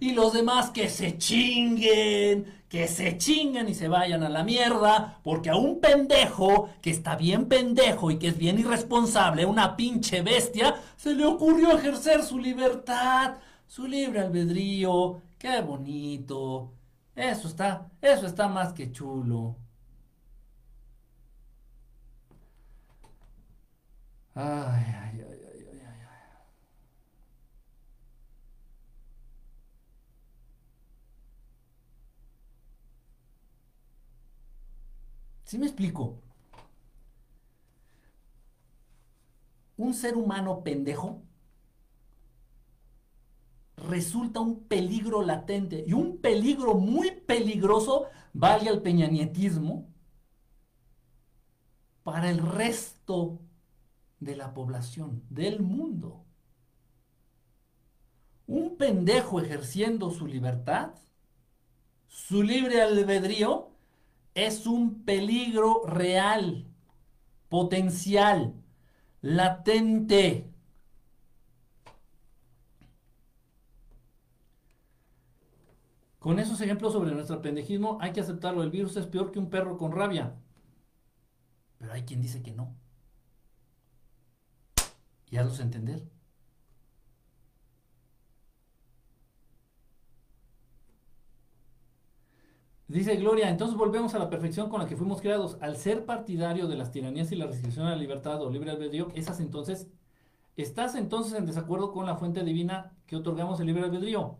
Y 0.00 0.12
los 0.12 0.32
demás 0.32 0.70
que 0.70 0.88
se 0.88 1.18
chinguen, 1.18 2.60
que 2.68 2.88
se 2.88 3.18
chinguen 3.18 3.68
y 3.68 3.74
se 3.74 3.88
vayan 3.88 4.22
a 4.22 4.28
la 4.28 4.42
mierda, 4.44 5.18
porque 5.22 5.50
a 5.50 5.56
un 5.56 5.80
pendejo 5.80 6.70
que 6.80 6.90
está 6.90 7.16
bien 7.16 7.46
pendejo 7.46 8.10
y 8.10 8.18
que 8.18 8.28
es 8.28 8.38
bien 8.38 8.58
irresponsable, 8.58 9.44
una 9.44 9.76
pinche 9.76 10.22
bestia, 10.22 10.74
se 10.96 11.14
le 11.14 11.26
ocurrió 11.26 11.76
ejercer 11.76 12.22
su 12.22 12.38
libertad, 12.38 13.34
su 13.66 13.86
libre 13.86 14.20
albedrío. 14.20 15.20
Qué 15.38 15.60
bonito. 15.60 16.72
Eso 17.14 17.48
está, 17.48 17.88
eso 18.00 18.26
está 18.26 18.48
más 18.48 18.72
que 18.72 18.92
chulo. 18.92 19.56
Ay, 24.42 24.84
ay, 25.02 25.20
ay, 25.28 25.40
ay, 25.52 25.64
ay, 25.70 25.80
ay. 25.84 26.00
¿Sí 35.44 35.58
me 35.58 35.66
explico? 35.66 36.22
Un 39.76 39.94
ser 39.94 40.16
humano 40.16 40.62
pendejo 40.62 41.22
resulta 43.88 44.40
un 44.40 44.64
peligro 44.68 45.22
latente 45.22 45.84
y 45.86 45.92
un 45.92 46.18
peligro 46.18 46.74
muy 46.74 47.10
peligroso, 47.10 48.06
vaya 48.32 48.70
el 48.70 48.82
peñanietismo, 48.82 49.88
para 52.02 52.30
el 52.30 52.38
resto 52.38 53.40
de 54.20 54.36
la 54.36 54.52
población, 54.54 55.24
del 55.30 55.60
mundo. 55.60 56.24
Un 58.46 58.76
pendejo 58.76 59.40
ejerciendo 59.40 60.10
su 60.10 60.26
libertad, 60.26 60.94
su 62.06 62.42
libre 62.42 62.82
albedrío, 62.82 63.70
es 64.34 64.66
un 64.66 65.04
peligro 65.04 65.82
real, 65.86 66.66
potencial, 67.48 68.54
latente. 69.22 70.46
Con 76.18 76.38
esos 76.38 76.60
ejemplos 76.60 76.92
sobre 76.92 77.12
nuestro 77.12 77.40
pendejismo 77.40 77.98
hay 78.00 78.12
que 78.12 78.20
aceptarlo. 78.20 78.62
El 78.62 78.70
virus 78.70 78.96
es 78.96 79.06
peor 79.06 79.32
que 79.32 79.38
un 79.38 79.48
perro 79.48 79.78
con 79.78 79.92
rabia. 79.92 80.36
Pero 81.78 81.92
hay 81.94 82.02
quien 82.02 82.20
dice 82.20 82.42
que 82.42 82.52
no 82.52 82.79
y 85.30 85.36
hazlos 85.36 85.60
entender. 85.60 86.02
Dice 92.88 93.14
Gloria, 93.16 93.48
entonces 93.48 93.76
volvemos 93.76 94.14
a 94.14 94.18
la 94.18 94.28
perfección 94.28 94.68
con 94.68 94.80
la 94.80 94.86
que 94.88 94.96
fuimos 94.96 95.20
creados. 95.20 95.56
Al 95.60 95.76
ser 95.76 96.04
partidario 96.06 96.66
de 96.66 96.76
las 96.76 96.90
tiranías 96.90 97.30
y 97.30 97.36
la 97.36 97.46
restricción 97.46 97.86
a 97.86 97.90
la 97.90 97.96
libertad 97.96 98.42
o 98.42 98.50
libre 98.50 98.72
albedrío, 98.72 99.08
esas 99.14 99.38
entonces, 99.38 99.86
¿estás 100.56 100.96
entonces 100.96 101.34
en 101.34 101.46
desacuerdo 101.46 101.92
con 101.92 102.06
la 102.06 102.16
fuente 102.16 102.42
divina 102.44 102.92
que 103.06 103.16
otorgamos 103.16 103.60
el 103.60 103.66
libre 103.66 103.84
albedrío? 103.84 104.38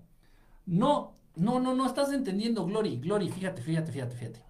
No, 0.66 1.14
no, 1.36 1.60
no, 1.60 1.74
no 1.74 1.86
estás 1.86 2.12
entendiendo, 2.12 2.66
Glory, 2.66 2.98
Glory, 2.98 3.30
fíjate, 3.30 3.62
fíjate, 3.62 3.92
fíjate, 3.92 4.16
fíjate. 4.16 4.44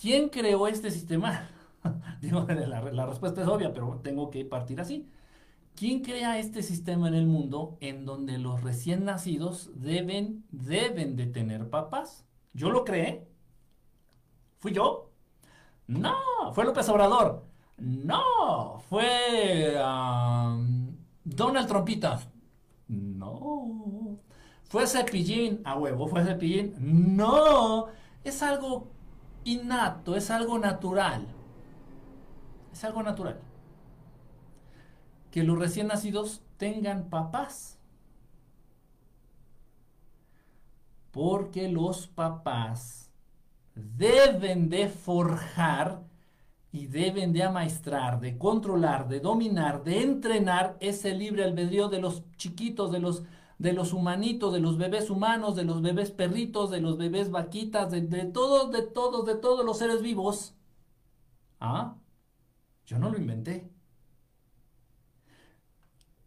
¿Quién 0.00 0.28
creó 0.28 0.66
este 0.68 0.90
sistema? 0.90 1.48
Digo, 2.20 2.46
la, 2.48 3.06
respuesta 3.06 3.42
es 3.42 3.48
obvia, 3.48 3.72
pero 3.72 4.00
tengo 4.02 4.30
que 4.30 4.44
partir 4.44 4.80
así. 4.80 5.08
¿Quién 5.74 6.02
crea 6.02 6.38
este 6.38 6.62
sistema 6.62 7.08
en 7.08 7.14
el 7.14 7.26
mundo 7.26 7.78
en 7.80 8.04
donde 8.04 8.38
los 8.38 8.62
recién 8.62 9.04
nacidos 9.04 9.70
deben, 9.74 10.44
deben 10.50 11.16
de 11.16 11.26
tener 11.26 11.70
papás? 11.70 12.26
¿Yo 12.52 12.70
lo 12.70 12.84
creé? 12.84 13.26
¿Fui 14.58 14.72
yo? 14.72 15.10
No, 15.86 16.14
fue 16.52 16.64
López 16.64 16.88
Obrador. 16.88 17.44
No, 17.78 18.80
fue 18.88 19.74
Donald 21.24 21.68
Trompitas. 21.68 22.28
No. 22.88 24.18
¿Fue 24.64 24.86
Cepillín? 24.86 25.62
A 25.64 25.76
huevo, 25.76 26.06
¿fue 26.06 26.24
Cepillín? 26.24 26.74
No. 27.16 27.86
Es 28.24 28.42
algo 28.42 28.86
innato, 29.44 30.14
es 30.14 30.30
algo 30.30 30.58
natural. 30.58 31.26
Es 32.72 32.84
algo 32.84 33.02
natural. 33.02 33.38
Que 35.30 35.42
los 35.44 35.58
recién 35.58 35.88
nacidos 35.88 36.42
tengan 36.56 37.08
papás. 37.08 37.78
Porque 41.10 41.68
los 41.68 42.06
papás 42.06 43.10
deben 43.74 44.68
de 44.68 44.88
forjar 44.88 46.02
y 46.72 46.86
deben 46.86 47.32
de 47.34 47.42
amaestrar, 47.42 48.20
de 48.20 48.38
controlar, 48.38 49.08
de 49.08 49.20
dominar, 49.20 49.84
de 49.84 50.02
entrenar 50.02 50.76
ese 50.80 51.14
libre 51.14 51.44
albedrío 51.44 51.88
de 51.88 52.00
los 52.00 52.22
chiquitos, 52.36 52.90
de 52.90 52.98
los, 53.00 53.24
de 53.58 53.74
los 53.74 53.92
humanitos, 53.92 54.52
de 54.54 54.60
los 54.60 54.78
bebés 54.78 55.10
humanos, 55.10 55.54
de 55.54 55.64
los 55.64 55.82
bebés 55.82 56.10
perritos, 56.10 56.70
de 56.70 56.80
los 56.80 56.96
bebés 56.96 57.30
vaquitas, 57.30 57.90
de, 57.90 58.00
de 58.02 58.24
todos, 58.24 58.72
de 58.72 58.82
todos, 58.82 59.26
de 59.26 59.34
todos 59.36 59.64
los 59.66 59.78
seres 59.78 60.00
vivos. 60.02 60.54
¿Ah? 61.60 61.96
Yo 62.86 62.98
no 62.98 63.10
lo 63.10 63.18
inventé. 63.18 63.70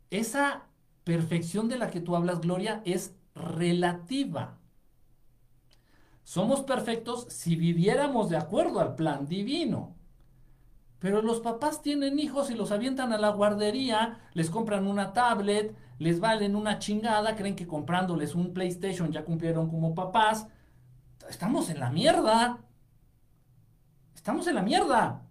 Esa 0.09 0.67
perfección 1.03 1.67
de 1.69 1.77
la 1.77 1.89
que 1.89 2.01
tú 2.01 2.15
hablas, 2.15 2.41
Gloria, 2.41 2.81
es 2.85 3.15
relativa. 3.35 4.57
Somos 6.23 6.61
perfectos 6.61 7.27
si 7.29 7.55
viviéramos 7.55 8.29
de 8.29 8.37
acuerdo 8.37 8.79
al 8.79 8.95
plan 8.95 9.27
divino. 9.27 9.95
Pero 10.99 11.21
los 11.21 11.39
papás 11.39 11.81
tienen 11.81 12.17
hijos 12.17 12.49
y 12.49 12.55
los 12.55 12.71
avientan 12.71 13.13
a 13.13 13.19
la 13.19 13.29
guardería, 13.29 14.19
les 14.33 14.49
compran 14.49 14.87
una 14.87 15.13
tablet, 15.13 15.75
les 15.99 16.19
valen 16.19 16.55
una 16.55 16.79
chingada, 16.79 17.35
creen 17.35 17.55
que 17.55 17.67
comprándoles 17.67 18.33
un 18.33 18.53
PlayStation 18.53 19.11
ya 19.11 19.23
cumplieron 19.23 19.69
como 19.69 19.93
papás. 19.93 20.47
Estamos 21.29 21.69
en 21.69 21.79
la 21.79 21.91
mierda. 21.91 22.57
Estamos 24.15 24.47
en 24.47 24.55
la 24.55 24.63
mierda. 24.63 25.21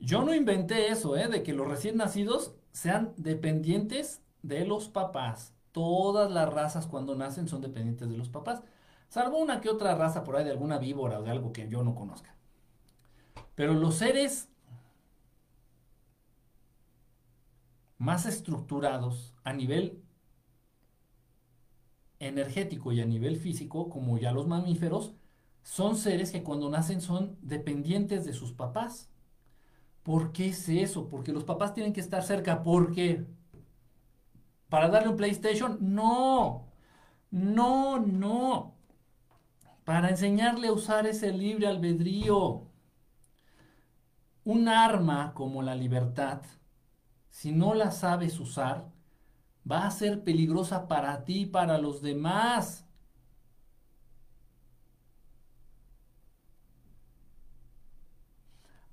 Yo 0.00 0.24
no 0.24 0.34
inventé 0.34 0.88
eso, 0.88 1.16
¿eh? 1.16 1.28
de 1.28 1.42
que 1.42 1.52
los 1.52 1.68
recién 1.68 1.96
nacidos 1.96 2.54
sean 2.72 3.12
dependientes 3.16 4.22
de 4.42 4.64
los 4.64 4.88
papás. 4.88 5.54
Todas 5.72 6.30
las 6.30 6.52
razas 6.52 6.86
cuando 6.86 7.14
nacen 7.14 7.48
son 7.48 7.60
dependientes 7.60 8.08
de 8.08 8.16
los 8.16 8.28
papás, 8.28 8.62
salvo 9.08 9.38
una 9.38 9.60
que 9.60 9.68
otra 9.68 9.94
raza 9.94 10.24
por 10.24 10.36
ahí 10.36 10.44
de 10.44 10.50
alguna 10.50 10.78
víbora 10.78 11.20
o 11.20 11.22
de 11.22 11.30
algo 11.30 11.52
que 11.52 11.68
yo 11.68 11.84
no 11.84 11.94
conozca. 11.94 12.34
Pero 13.54 13.74
los 13.74 13.96
seres 13.96 14.48
más 17.98 18.24
estructurados 18.24 19.34
a 19.44 19.52
nivel 19.52 20.02
energético 22.18 22.92
y 22.92 23.00
a 23.02 23.06
nivel 23.06 23.36
físico, 23.36 23.90
como 23.90 24.16
ya 24.16 24.32
los 24.32 24.46
mamíferos, 24.46 25.12
son 25.62 25.96
seres 25.96 26.32
que 26.32 26.42
cuando 26.42 26.70
nacen 26.70 27.02
son 27.02 27.36
dependientes 27.42 28.24
de 28.24 28.32
sus 28.32 28.52
papás. 28.52 29.09
¿Por 30.02 30.32
qué 30.32 30.48
es 30.48 30.68
eso? 30.68 31.08
Porque 31.08 31.32
los 31.32 31.44
papás 31.44 31.74
tienen 31.74 31.92
que 31.92 32.00
estar 32.00 32.22
cerca. 32.22 32.62
¿Por 32.62 32.92
qué? 32.92 33.26
¿Para 34.68 34.88
darle 34.88 35.10
un 35.10 35.16
PlayStation? 35.16 35.78
No. 35.80 36.68
No, 37.30 37.98
no. 37.98 38.76
Para 39.84 40.10
enseñarle 40.10 40.68
a 40.68 40.72
usar 40.72 41.06
ese 41.06 41.32
libre 41.32 41.66
albedrío. 41.66 42.66
Un 44.44 44.68
arma 44.68 45.32
como 45.34 45.62
la 45.62 45.74
libertad, 45.74 46.42
si 47.28 47.52
no 47.52 47.74
la 47.74 47.90
sabes 47.90 48.40
usar, 48.40 48.90
va 49.70 49.86
a 49.86 49.90
ser 49.90 50.24
peligrosa 50.24 50.88
para 50.88 51.24
ti 51.24 51.42
y 51.42 51.46
para 51.46 51.78
los 51.78 52.02
demás. 52.02 52.86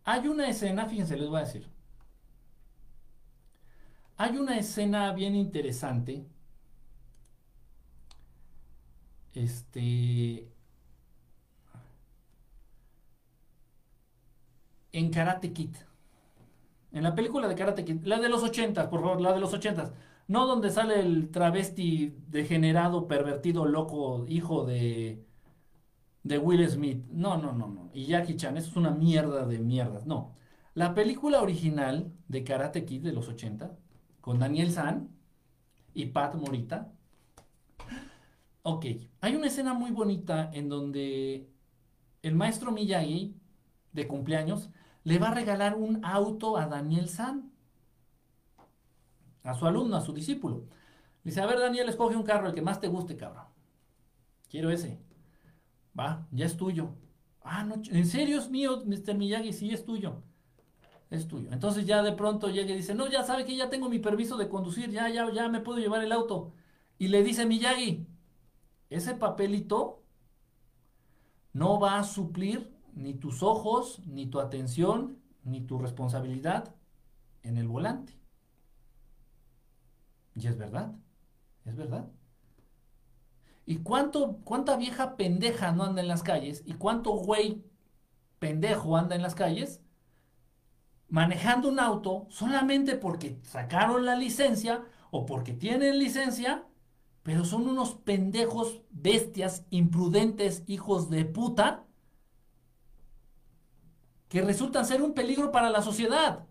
Hay 0.07 0.27
una 0.29 0.47
escena, 0.47 0.85
fíjense, 0.87 1.17
les 1.17 1.27
voy 1.27 1.37
a 1.39 1.43
decir. 1.43 1.67
Hay 4.17 4.37
una 4.37 4.57
escena 4.57 5.11
bien 5.13 5.35
interesante. 5.35 6.25
Este. 9.33 10.47
En 14.93 15.11
Karate 15.11 15.51
Kid. 15.51 15.75
En 16.93 17.03
la 17.03 17.13
película 17.13 17.49
de 17.49 17.55
Karate 17.55 17.83
Kid. 17.83 18.03
La 18.05 18.19
de 18.19 18.29
los 18.29 18.43
ochentas, 18.43 18.87
por 18.87 19.01
favor, 19.01 19.19
la 19.21 19.33
de 19.33 19.41
los 19.41 19.53
ochentas. 19.53 19.91
No 20.27 20.47
donde 20.47 20.71
sale 20.71 21.01
el 21.01 21.31
travesti 21.31 22.15
degenerado, 22.27 23.07
pervertido, 23.07 23.65
loco, 23.65 24.25
hijo 24.29 24.65
de 24.65 25.26
de 26.27 26.37
Will 26.37 26.67
Smith. 26.69 27.05
No, 27.09 27.37
no, 27.37 27.53
no, 27.53 27.67
no. 27.67 27.89
Y 27.93 28.05
Jackie 28.05 28.35
Chan, 28.35 28.57
eso 28.57 28.69
es 28.69 28.75
una 28.75 28.91
mierda 28.91 29.45
de 29.45 29.59
mierdas. 29.59 30.05
No. 30.05 30.35
La 30.73 30.93
película 30.93 31.41
original 31.41 32.11
de 32.27 32.43
Karate 32.43 32.85
Kid 32.85 33.03
de 33.03 33.13
los 33.13 33.27
80, 33.27 33.77
con 34.21 34.39
Daniel 34.39 34.71
San 34.71 35.09
y 35.93 36.07
Pat 36.07 36.35
Morita. 36.35 36.91
Ok, 38.61 38.85
hay 39.21 39.35
una 39.35 39.47
escena 39.47 39.73
muy 39.73 39.91
bonita 39.91 40.51
en 40.53 40.67
donde 40.67 41.49
el 42.21 42.35
maestro 42.35 42.71
Miyagi, 42.71 43.35
de 43.93 44.07
cumpleaños, 44.07 44.69
le 45.03 45.19
va 45.19 45.29
a 45.29 45.33
regalar 45.33 45.75
un 45.75 46.03
auto 46.03 46.57
a 46.57 46.67
Daniel 46.67 47.07
San, 47.07 47.51
a 49.43 49.53
su 49.53 49.65
alumno, 49.65 49.95
a 49.95 50.01
su 50.01 50.13
discípulo. 50.13 50.65
dice, 51.23 51.39
a 51.39 51.45
ver 51.45 51.59
Daniel, 51.59 51.87
escoge 51.87 52.17
un 52.17 52.23
carro, 52.23 52.47
el 52.47 52.53
que 52.53 52.61
más 52.61 52.81
te 52.81 52.89
guste, 52.89 53.15
cabrón. 53.15 53.45
Quiero 54.49 54.69
ese. 54.69 55.06
Va, 55.97 56.27
ya 56.31 56.45
es 56.45 56.57
tuyo. 56.57 56.95
Ah, 57.41 57.63
no, 57.63 57.75
¿en 57.89 58.05
serio 58.05 58.39
es 58.39 58.49
mío, 58.49 58.83
Mr. 58.85 59.15
Miyagi? 59.15 59.53
Sí, 59.53 59.71
es 59.71 59.85
tuyo. 59.85 60.23
Es 61.09 61.27
tuyo. 61.27 61.49
Entonces 61.51 61.85
ya 61.85 62.03
de 62.03 62.11
pronto 62.13 62.49
llega 62.49 62.71
y 62.71 62.77
dice, 62.77 62.93
no, 62.93 63.07
ya 63.07 63.23
sabe 63.23 63.45
que 63.45 63.55
ya 63.55 63.69
tengo 63.69 63.89
mi 63.89 63.99
permiso 63.99 64.37
de 64.37 64.49
conducir, 64.49 64.91
ya, 64.91 65.09
ya, 65.09 65.31
ya 65.31 65.47
me 65.49 65.61
puedo 65.61 65.79
llevar 65.79 66.03
el 66.03 66.11
auto. 66.11 66.53
Y 66.99 67.07
le 67.07 67.23
dice 67.23 67.45
Miyagi, 67.45 68.05
ese 68.89 69.15
papelito 69.15 70.03
no 71.53 71.79
va 71.79 71.99
a 71.99 72.03
suplir 72.03 72.71
ni 72.93 73.13
tus 73.13 73.43
ojos, 73.43 74.01
ni 74.05 74.27
tu 74.27 74.39
atención, 74.39 75.19
ni 75.43 75.61
tu 75.61 75.77
responsabilidad 75.79 76.75
en 77.43 77.57
el 77.57 77.67
volante. 77.67 78.13
Y 80.35 80.47
es 80.47 80.57
verdad, 80.57 80.93
es 81.65 81.75
verdad. 81.75 82.11
¿Y 83.69 83.79
cuánto, 83.79 84.37
cuánta 84.45 84.77
vieja 84.77 85.17
pendeja 85.17 85.73
no 85.73 85.83
anda 85.83 86.01
en 86.01 86.07
las 86.07 86.23
calles? 86.23 86.63
¿Y 86.65 86.75
cuánto 86.75 87.11
güey 87.11 87.65
pendejo 88.39 88.95
anda 88.95 89.13
en 89.13 89.21
las 89.21 89.35
calles? 89.35 89.81
Manejando 91.09 91.67
un 91.67 91.81
auto 91.81 92.27
solamente 92.29 92.95
porque 92.95 93.37
sacaron 93.43 94.05
la 94.05 94.15
licencia 94.15 94.85
o 95.11 95.25
porque 95.25 95.51
tienen 95.51 95.99
licencia, 95.99 96.65
pero 97.23 97.43
son 97.43 97.67
unos 97.67 97.95
pendejos, 97.95 98.83
bestias, 98.89 99.65
imprudentes, 99.69 100.63
hijos 100.67 101.09
de 101.09 101.25
puta, 101.25 101.83
que 104.29 104.41
resultan 104.43 104.85
ser 104.85 105.01
un 105.01 105.13
peligro 105.13 105.51
para 105.51 105.69
la 105.69 105.81
sociedad. 105.81 106.46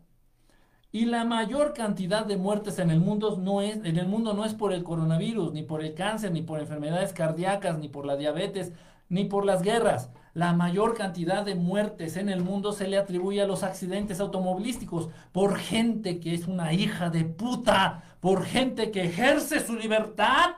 Y 0.97 1.05
la 1.05 1.27
mayor 1.27 1.75
cantidad 1.75 2.25
de 2.25 2.39
muertes 2.39 2.79
en 2.79 2.91
el 2.91 3.01
mundo 3.01 3.37
no 3.37 3.61
es, 3.61 3.77
en 3.85 3.99
el 3.99 4.09
mundo 4.09 4.33
no 4.33 4.47
es 4.47 4.55
por 4.55 4.73
el 4.73 4.83
coronavirus, 4.83 5.53
ni 5.53 5.63
por 5.63 5.85
el 5.85 5.93
cáncer, 5.93 6.33
ni 6.33 6.41
por 6.41 6.59
enfermedades 6.59 7.13
cardíacas, 7.13 7.77
ni 7.79 7.91
por 7.91 8.07
la 8.07 8.17
diabetes, 8.17 8.73
ni 9.11 9.27
por 9.27 9.45
las 9.45 9.61
guerras. 9.61 10.09
La 10.33 10.55
mayor 10.55 10.97
cantidad 10.97 11.45
de 11.45 11.55
muertes 11.55 12.17
en 12.17 12.31
el 12.31 12.43
mundo 12.43 12.73
se 12.73 12.89
le 12.89 12.97
atribuye 12.97 13.43
a 13.43 13.47
los 13.47 13.63
accidentes 13.63 14.21
automovilísticos 14.21 15.11
por 15.33 15.59
gente 15.59 16.19
que 16.19 16.33
es 16.33 16.47
una 16.47 16.73
hija 16.73 17.11
de 17.11 17.27
puta, 17.27 18.17
por 18.21 18.47
gente 18.47 18.91
que 18.91 19.05
ejerce 19.05 19.61
su 19.61 19.75
libertad. 19.75 20.55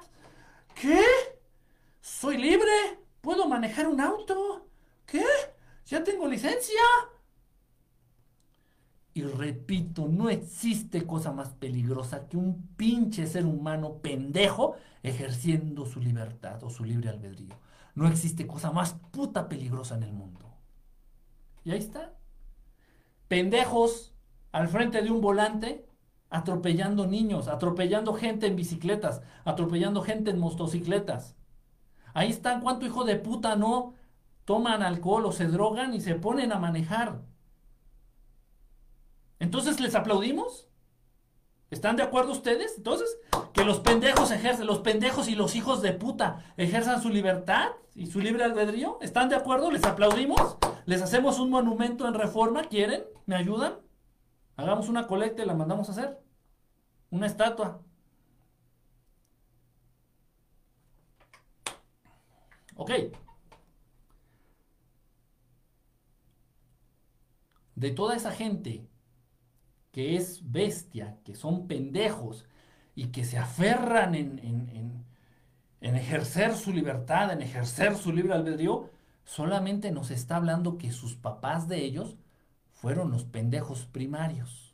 ¿Qué? 0.73 1.03
¿Soy 2.01 2.39
libre? 2.39 2.71
¿Puedo 3.23 3.49
manejar 3.49 3.89
un 3.89 4.01
auto? 4.01 4.69
¿Qué? 5.05 5.25
¿Ya 5.87 6.05
tengo 6.05 6.29
licencia? 6.29 6.81
Y 9.19 9.23
repito, 9.23 10.07
no 10.07 10.31
existe 10.31 11.05
cosa 11.05 11.33
más 11.33 11.49
peligrosa 11.49 12.29
que 12.29 12.37
un 12.37 12.69
pinche 12.77 13.27
ser 13.27 13.47
humano 13.47 13.95
pendejo 13.95 14.77
ejerciendo 15.03 15.87
su 15.87 15.99
libertad 15.99 16.63
o 16.63 16.71
su 16.71 16.85
libre 16.85 17.09
albedrío. 17.09 17.57
No 17.97 18.07
existe 18.07 18.47
cosa 18.47 18.71
más 18.71 18.95
puta 19.11 19.49
peligrosa 19.49 19.97
en 19.97 20.05
el 20.05 20.13
mundo. 20.13 20.55
Y 21.65 21.73
ahí 21.73 21.81
está. 21.81 22.15
Pendejos 23.27 24.15
al 24.53 24.69
frente 24.69 25.03
de 25.03 25.11
un 25.11 25.21
volante 25.21 25.85
atropellando 26.31 27.09
niños, 27.09 27.49
atropellando 27.49 28.15
gente 28.15 28.47
en 28.47 28.55
bicicletas, 28.55 29.21
atropellando 29.45 30.03
gente 30.03 30.31
en 30.31 30.39
motocicletas. 30.39 31.35
Ahí 32.15 32.31
están, 32.31 32.61
cuánto 32.61 32.87
hijo 32.87 33.03
de 33.03 33.17
puta 33.17 33.57
no 33.57 33.95
toman 34.45 34.85
alcohol 34.85 35.27
o 35.27 35.33
se 35.33 35.49
drogan 35.49 35.93
y 35.93 36.01
se 36.01 36.15
ponen 36.15 36.53
a 36.53 36.61
manejar. 36.61 37.23
Entonces, 39.39 39.81
¿les 39.81 39.95
aplaudimos? 39.95 40.69
¿Están 41.71 41.97
de 41.97 42.03
acuerdo 42.03 42.33
ustedes? 42.33 42.75
Entonces, 42.79 43.19
que 43.53 43.65
los 43.65 43.81
pendejos 43.81 44.31
ejercen, 44.31 44.67
los 44.67 44.79
pendejos 44.79 45.29
y 45.29 45.35
los 45.35 45.55
hijos 45.55 45.83
de 45.83 45.93
puta 45.93 46.55
ejerzan 46.57 47.03
su 47.03 47.11
libertad 47.11 47.69
y 47.95 48.07
su 48.07 48.21
libre 48.21 48.45
albedrío. 48.45 48.99
¿Están 49.03 49.29
de 49.29 49.37
acuerdo? 49.37 49.71
¿Les 49.71 49.85
aplaudimos? 49.85 50.57
¿Les 50.87 51.03
hacemos 51.03 51.39
un 51.39 51.51
monumento 51.51 52.09
en 52.09 52.15
reforma? 52.15 52.65
¿Quieren? 52.65 53.05
¿Me 53.27 53.37
ayudan? 53.37 53.75
Hagamos 54.57 54.89
una 54.89 55.07
colecta 55.07 55.43
y 55.43 55.47
la 55.47 55.55
mandamos 55.55 55.89
a 55.89 55.93
hacer. 55.93 56.19
Una 57.11 57.27
estatua. 57.27 57.83
Ok. 62.77 62.91
De 67.75 67.91
toda 67.91 68.17
esa 68.17 68.33
gente 68.33 68.88
que 69.99 70.15
es 70.15 70.53
bestia, 70.53 71.19
que 71.25 71.35
son 71.35 71.67
pendejos 71.67 72.47
y 72.95 73.07
que 73.07 73.25
se 73.25 73.37
aferran 73.37 74.15
en, 74.15 74.39
en, 75.81 75.97
ejercer 75.97 76.55
su 76.55 76.73
libertad, 76.73 77.33
en 77.33 77.43
ejercer 77.43 77.97
su 77.97 78.13
libre 78.13 78.35
albedrío, 78.35 78.91
solamente 79.25 79.91
nos 79.91 80.13
está 80.13 80.37
hablando 80.37 80.79
que 80.79 80.93
sus 80.93 81.17
papás 81.17 81.67
de 81.67 81.85
ellos 81.85 82.17
fueron 82.71 83.11
los 83.11 83.25
pendejos 83.25 83.87
primarios, 83.87 84.73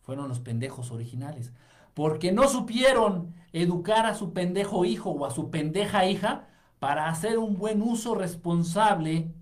fueron 0.00 0.28
los 0.28 0.38
pendejos 0.38 0.92
originales, 0.92 1.50
porque 1.92 2.30
no 2.30 2.46
supieron 2.46 3.34
educar 3.52 4.06
a 4.06 4.14
su 4.14 4.32
pendejo 4.32 4.84
hijo 4.84 5.10
o 5.10 5.26
a 5.26 5.32
su 5.32 5.50
pendeja 5.50 6.06
hija 6.08 6.46
para 6.78 7.08
hacer 7.08 7.38
un 7.38 7.56
buen 7.56 7.82
uso 7.82 8.14
responsable, 8.14 9.34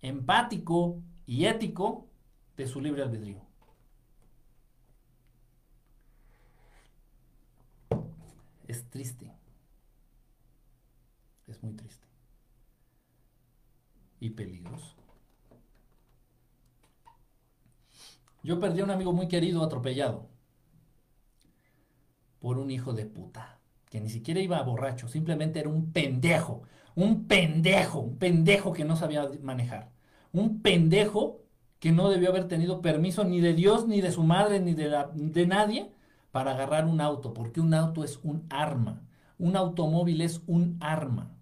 empático 0.00 1.02
y 1.26 1.46
ético 1.46 2.06
de 2.56 2.68
su 2.68 2.80
libre 2.80 3.02
albedrío. 3.02 3.45
Es 8.66 8.88
triste. 8.90 9.32
Es 11.46 11.62
muy 11.62 11.72
triste. 11.74 12.06
Y 14.18 14.30
peligroso. 14.30 14.96
Yo 18.42 18.58
perdí 18.60 18.80
a 18.80 18.84
un 18.84 18.90
amigo 18.90 19.12
muy 19.12 19.28
querido 19.28 19.62
atropellado 19.62 20.28
por 22.40 22.58
un 22.58 22.70
hijo 22.70 22.92
de 22.92 23.06
puta, 23.06 23.58
que 23.90 24.00
ni 24.00 24.08
siquiera 24.08 24.40
iba 24.40 24.62
borracho, 24.62 25.08
simplemente 25.08 25.58
era 25.58 25.68
un 25.68 25.92
pendejo, 25.92 26.62
un 26.94 27.26
pendejo, 27.26 28.00
un 28.00 28.18
pendejo 28.18 28.72
que 28.72 28.84
no 28.84 28.94
sabía 28.96 29.28
manejar, 29.42 29.90
un 30.32 30.62
pendejo 30.62 31.40
que 31.80 31.90
no 31.92 32.08
debió 32.08 32.30
haber 32.30 32.46
tenido 32.46 32.80
permiso 32.80 33.24
ni 33.24 33.40
de 33.40 33.52
Dios, 33.52 33.88
ni 33.88 34.00
de 34.00 34.12
su 34.12 34.22
madre, 34.22 34.60
ni 34.60 34.74
de, 34.74 35.06
de 35.14 35.46
nadie 35.46 35.90
para 36.36 36.50
agarrar 36.50 36.84
un 36.84 37.00
auto, 37.00 37.32
porque 37.32 37.62
un 37.62 37.72
auto 37.72 38.04
es 38.04 38.20
un 38.22 38.46
arma, 38.50 39.00
un 39.38 39.56
automóvil 39.56 40.20
es 40.20 40.42
un 40.46 40.76
arma, 40.82 41.34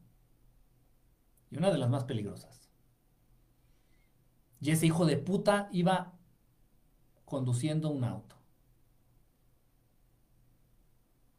y 1.51 1.57
una 1.57 1.73
de 1.73 1.79
las 1.79 1.91
más 1.91 2.05
peligrosas. 2.05 2.69
Y 4.61 4.71
ese 4.71 4.87
hijo 4.87 5.05
de 5.05 5.17
puta 5.17 5.69
iba 5.73 6.13
conduciendo 7.25 7.91
un 7.91 8.05
auto. 8.05 8.37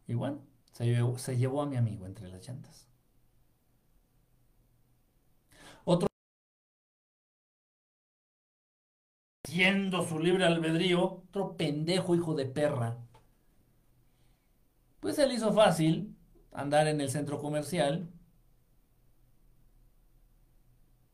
Y 0.05 0.15
se 0.73 1.37
llevó, 1.37 1.61
a 1.61 1.65
mi 1.65 1.77
amigo 1.77 2.05
entre 2.07 2.27
las 2.27 2.45
llantas. 2.45 2.89
Otro 5.85 6.09
siendo 9.45 10.05
su 10.05 10.19
libre 10.19 10.43
albedrío, 10.43 11.23
otro 11.29 11.55
pendejo 11.55 12.15
hijo 12.15 12.35
de 12.35 12.47
perra. 12.47 12.97
Pues 15.05 15.17
se 15.17 15.27
le 15.27 15.35
hizo 15.35 15.53
fácil 15.53 16.17
andar 16.51 16.87
en 16.87 16.99
el 16.99 17.11
centro 17.11 17.37
comercial 17.37 18.09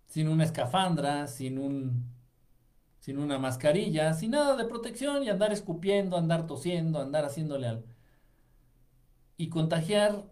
sin 0.08 0.30
una 0.30 0.46
escafandra, 0.46 1.28
sin 1.28 1.60
un 1.60 2.10
sin 3.02 3.20
una 3.20 3.38
mascarilla, 3.38 4.14
sin 4.14 4.32
nada 4.32 4.56
de 4.56 4.64
protección 4.64 5.24
y 5.24 5.30
andar 5.30 5.52
escupiendo, 5.52 6.16
andar 6.16 6.48
tosiendo, 6.48 7.02
andar 7.02 7.26
haciéndole 7.26 7.68
al 7.68 7.86
y 9.36 9.50
contagiar 9.50 10.24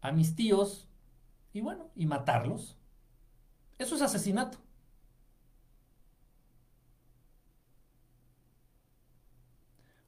a 0.00 0.10
mis 0.10 0.34
tíos 0.34 0.88
y 1.52 1.60
bueno, 1.60 1.90
y 1.94 2.06
matarlos. 2.06 2.78
Eso 3.76 3.94
es 3.96 4.00
asesinato. 4.00 4.56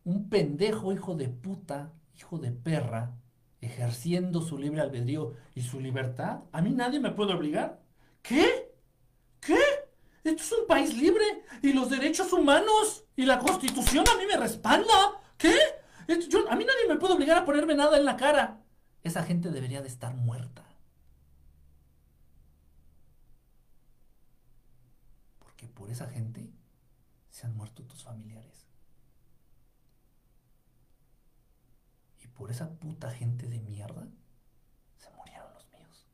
Un 0.04 0.28
pendejo 0.28 0.92
hijo 0.92 1.14
de 1.14 1.28
puta, 1.28 1.92
hijo 2.16 2.38
de 2.38 2.50
perra, 2.50 3.14
ejerciendo 3.60 4.42
su 4.42 4.58
libre 4.58 4.80
albedrío 4.80 5.34
y 5.54 5.62
su 5.62 5.80
libertad. 5.80 6.40
A 6.52 6.60
mí 6.60 6.70
nadie 6.70 7.00
me 7.00 7.12
puede 7.12 7.32
obligar. 7.32 7.80
¿Qué? 8.20 8.74
¿Qué? 9.40 9.58
Esto 10.24 10.42
es 10.42 10.52
un 10.52 10.66
país 10.66 10.96
libre 10.96 11.24
y 11.62 11.72
los 11.72 11.90
derechos 11.90 12.32
humanos 12.32 13.04
y 13.16 13.24
la 13.24 13.38
constitución 13.38 14.04
a 14.08 14.18
mí 14.18 14.24
me 14.26 14.36
respalda. 14.36 15.20
¿Qué? 15.36 15.56
a 16.08 16.56
mí 16.56 16.64
nadie 16.64 16.88
me 16.88 16.96
puede 16.96 17.14
obligar 17.14 17.38
a 17.38 17.44
ponerme 17.44 17.74
nada 17.74 17.96
en 17.96 18.04
la 18.04 18.16
cara. 18.16 18.60
Esa 19.02 19.24
gente 19.24 19.50
debería 19.50 19.82
de 19.82 19.88
estar 19.88 20.14
muerta. 20.14 20.64
Porque 25.38 25.68
por 25.68 25.90
esa 25.90 26.08
gente 26.08 26.50
se 27.30 27.46
han 27.46 27.56
muerto 27.56 27.82
tus 27.84 28.02
familiares. 28.02 28.66
Por 32.36 32.50
esa 32.50 32.70
puta 32.78 33.10
gente 33.10 33.46
de 33.48 33.60
mierda 33.60 34.06
se 34.96 35.10
murieron 35.10 35.52
los 35.54 35.68
míos. 35.72 36.06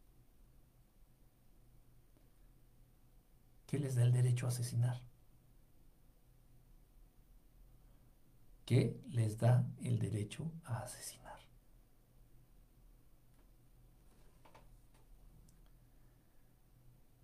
¿Qué 3.66 3.78
les 3.78 3.94
da 3.96 4.02
el 4.02 4.12
derecho 4.12 4.46
a 4.46 4.50
asesinar? 4.50 5.00
¿Qué 8.68 9.00
les 9.08 9.38
da 9.38 9.66
el 9.82 9.98
derecho 9.98 10.52
a 10.64 10.80
asesinar. 10.80 11.38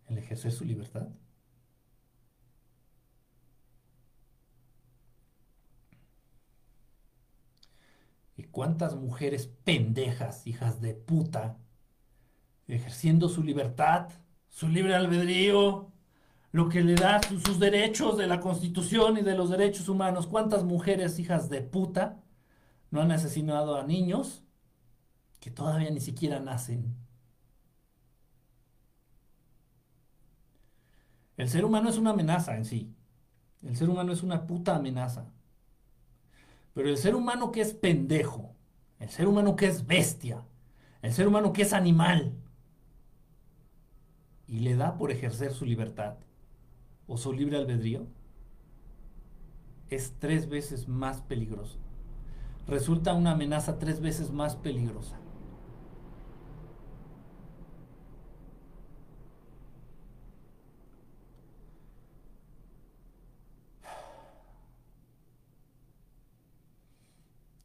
El 0.07 0.16
ejercer 0.16 0.53
su 0.53 0.64
libertad. 0.64 1.09
Cuántas 8.55 8.94
mujeres 8.94 9.48
pendejas, 9.64 10.46
hijas 10.46 10.80
de 10.80 10.94
puta, 10.94 11.59
ejerciendo 12.68 13.28
su 13.28 13.42
libertad, 13.42 14.09
su 14.48 14.68
libre 14.68 14.94
albedrío, 14.94 15.90
lo 16.52 16.68
que 16.68 16.82
le 16.82 16.94
da 16.94 17.20
sus 17.20 17.59
derechos 17.59 18.16
de 18.16 18.28
la 18.28 18.38
Constitución 18.38 19.18
y 19.18 19.22
de 19.22 19.34
los 19.34 19.50
derechos 19.50 19.88
humanos. 19.88 20.28
¿Cuántas 20.28 20.62
mujeres 20.62 21.18
hijas 21.18 21.50
de 21.50 21.62
puta 21.62 22.22
no 22.92 23.02
han 23.02 23.11
asesinado 23.11 23.76
a 23.76 23.82
niños 23.82 24.44
que 25.40 25.50
todavía 25.50 25.90
ni 25.90 26.00
siquiera 26.00 26.38
nacen? 26.38 26.94
El 31.36 31.48
ser 31.48 31.64
humano 31.64 31.90
es 31.90 31.98
una 31.98 32.11
amenaza 32.11 32.57
en 32.57 32.64
sí. 32.64 32.94
El 33.62 33.76
ser 33.76 33.90
humano 33.90 34.12
es 34.12 34.22
una 34.22 34.46
puta 34.46 34.76
amenaza. 34.76 35.26
Pero 36.75 36.89
el 36.89 36.99
ser 36.99 37.14
humano 37.14 37.53
que 37.53 37.61
es 37.61 37.72
pendejo, 37.72 38.55
el 38.99 39.09
ser 39.09 39.29
humano 39.29 39.57
que 39.57 39.66
es 39.66 39.87
bestia, 39.87 40.45
el 41.03 41.12
ser 41.12 41.29
humano 41.29 41.53
que 41.53 41.62
es 41.62 41.72
animal, 41.72 42.35
y 44.47 44.61
le 44.61 44.77
da 44.77 44.99
por 44.99 45.11
ejercer 45.11 45.53
su 45.53 45.64
libertad, 45.64 46.16
o 47.07 47.16
su 47.16 47.33
libre 47.33 47.57
albedrío 47.57 48.07
es 49.91 50.14
tres 50.18 50.49
veces 50.49 50.89
más 50.89 51.20
peligroso. 51.20 51.79
Resulta 52.66 53.14
una 53.14 53.33
amenaza 53.33 53.79
tres 53.79 54.01
veces 54.01 54.31
más 54.31 54.57
peligrosa. 54.57 55.16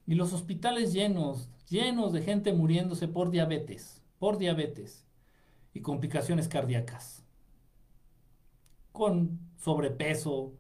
Y 0.10 0.16
los 0.16 0.34
hospitales 0.34 0.92
llenos, 0.92 1.50
llenos 1.70 2.14
de 2.14 2.24
gente 2.24 2.52
muriéndose 2.52 3.08
por 3.08 3.30
diabetes, 3.30 4.02
por 4.18 4.40
diabetes 4.40 5.06
y 5.72 5.82
complicaciones 5.82 6.48
cardíacas 6.48 7.24
con 8.92 9.40
sobrepeso, 9.60 10.54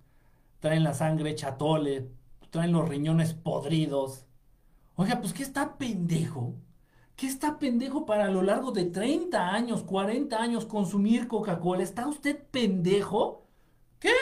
traen 0.59 0.83
la 0.83 0.93
sangre 0.93 1.33
chatole, 1.33 2.11
traen 2.51 2.71
los 2.71 2.87
riñones 2.87 3.33
podridos. 3.33 4.27
Oiga, 4.95 5.19
pues 5.19 5.33
¿qué 5.33 5.41
está 5.41 5.79
pendejo? 5.79 6.53
¿Qué 7.15 7.25
está 7.25 7.57
pendejo 7.57 8.05
para 8.05 8.25
a 8.25 8.29
lo 8.29 8.43
largo 8.43 8.71
de 8.71 8.85
30 8.85 9.49
años, 9.51 9.81
40 9.81 10.39
años 10.39 10.67
consumir 10.67 11.27
Coca-Cola? 11.27 11.81
¿Está 11.81 12.07
usted 12.07 12.37
pendejo? 12.51 13.47
¿Qué? 13.97 14.13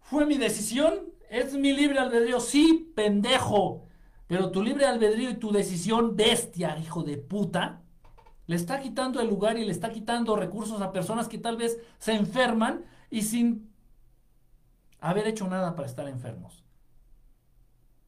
¿Fue 0.00 0.26
mi 0.26 0.36
decisión? 0.36 1.11
¿Es 1.32 1.54
mi 1.54 1.72
libre 1.72 1.98
albedrío? 1.98 2.40
Sí, 2.40 2.92
pendejo. 2.94 3.86
Pero 4.26 4.50
tu 4.50 4.62
libre 4.62 4.84
albedrío 4.84 5.30
y 5.30 5.36
tu 5.36 5.50
decisión, 5.50 6.14
bestia, 6.14 6.76
hijo 6.76 7.04
de 7.04 7.16
puta, 7.16 7.80
le 8.46 8.54
está 8.54 8.80
quitando 8.80 9.18
el 9.18 9.28
lugar 9.28 9.56
y 9.56 9.64
le 9.64 9.72
está 9.72 9.90
quitando 9.90 10.36
recursos 10.36 10.82
a 10.82 10.92
personas 10.92 11.28
que 11.28 11.38
tal 11.38 11.56
vez 11.56 11.78
se 11.98 12.12
enferman 12.12 12.84
y 13.08 13.22
sin 13.22 13.72
haber 15.00 15.26
hecho 15.26 15.48
nada 15.48 15.74
para 15.74 15.88
estar 15.88 16.06
enfermos. 16.06 16.66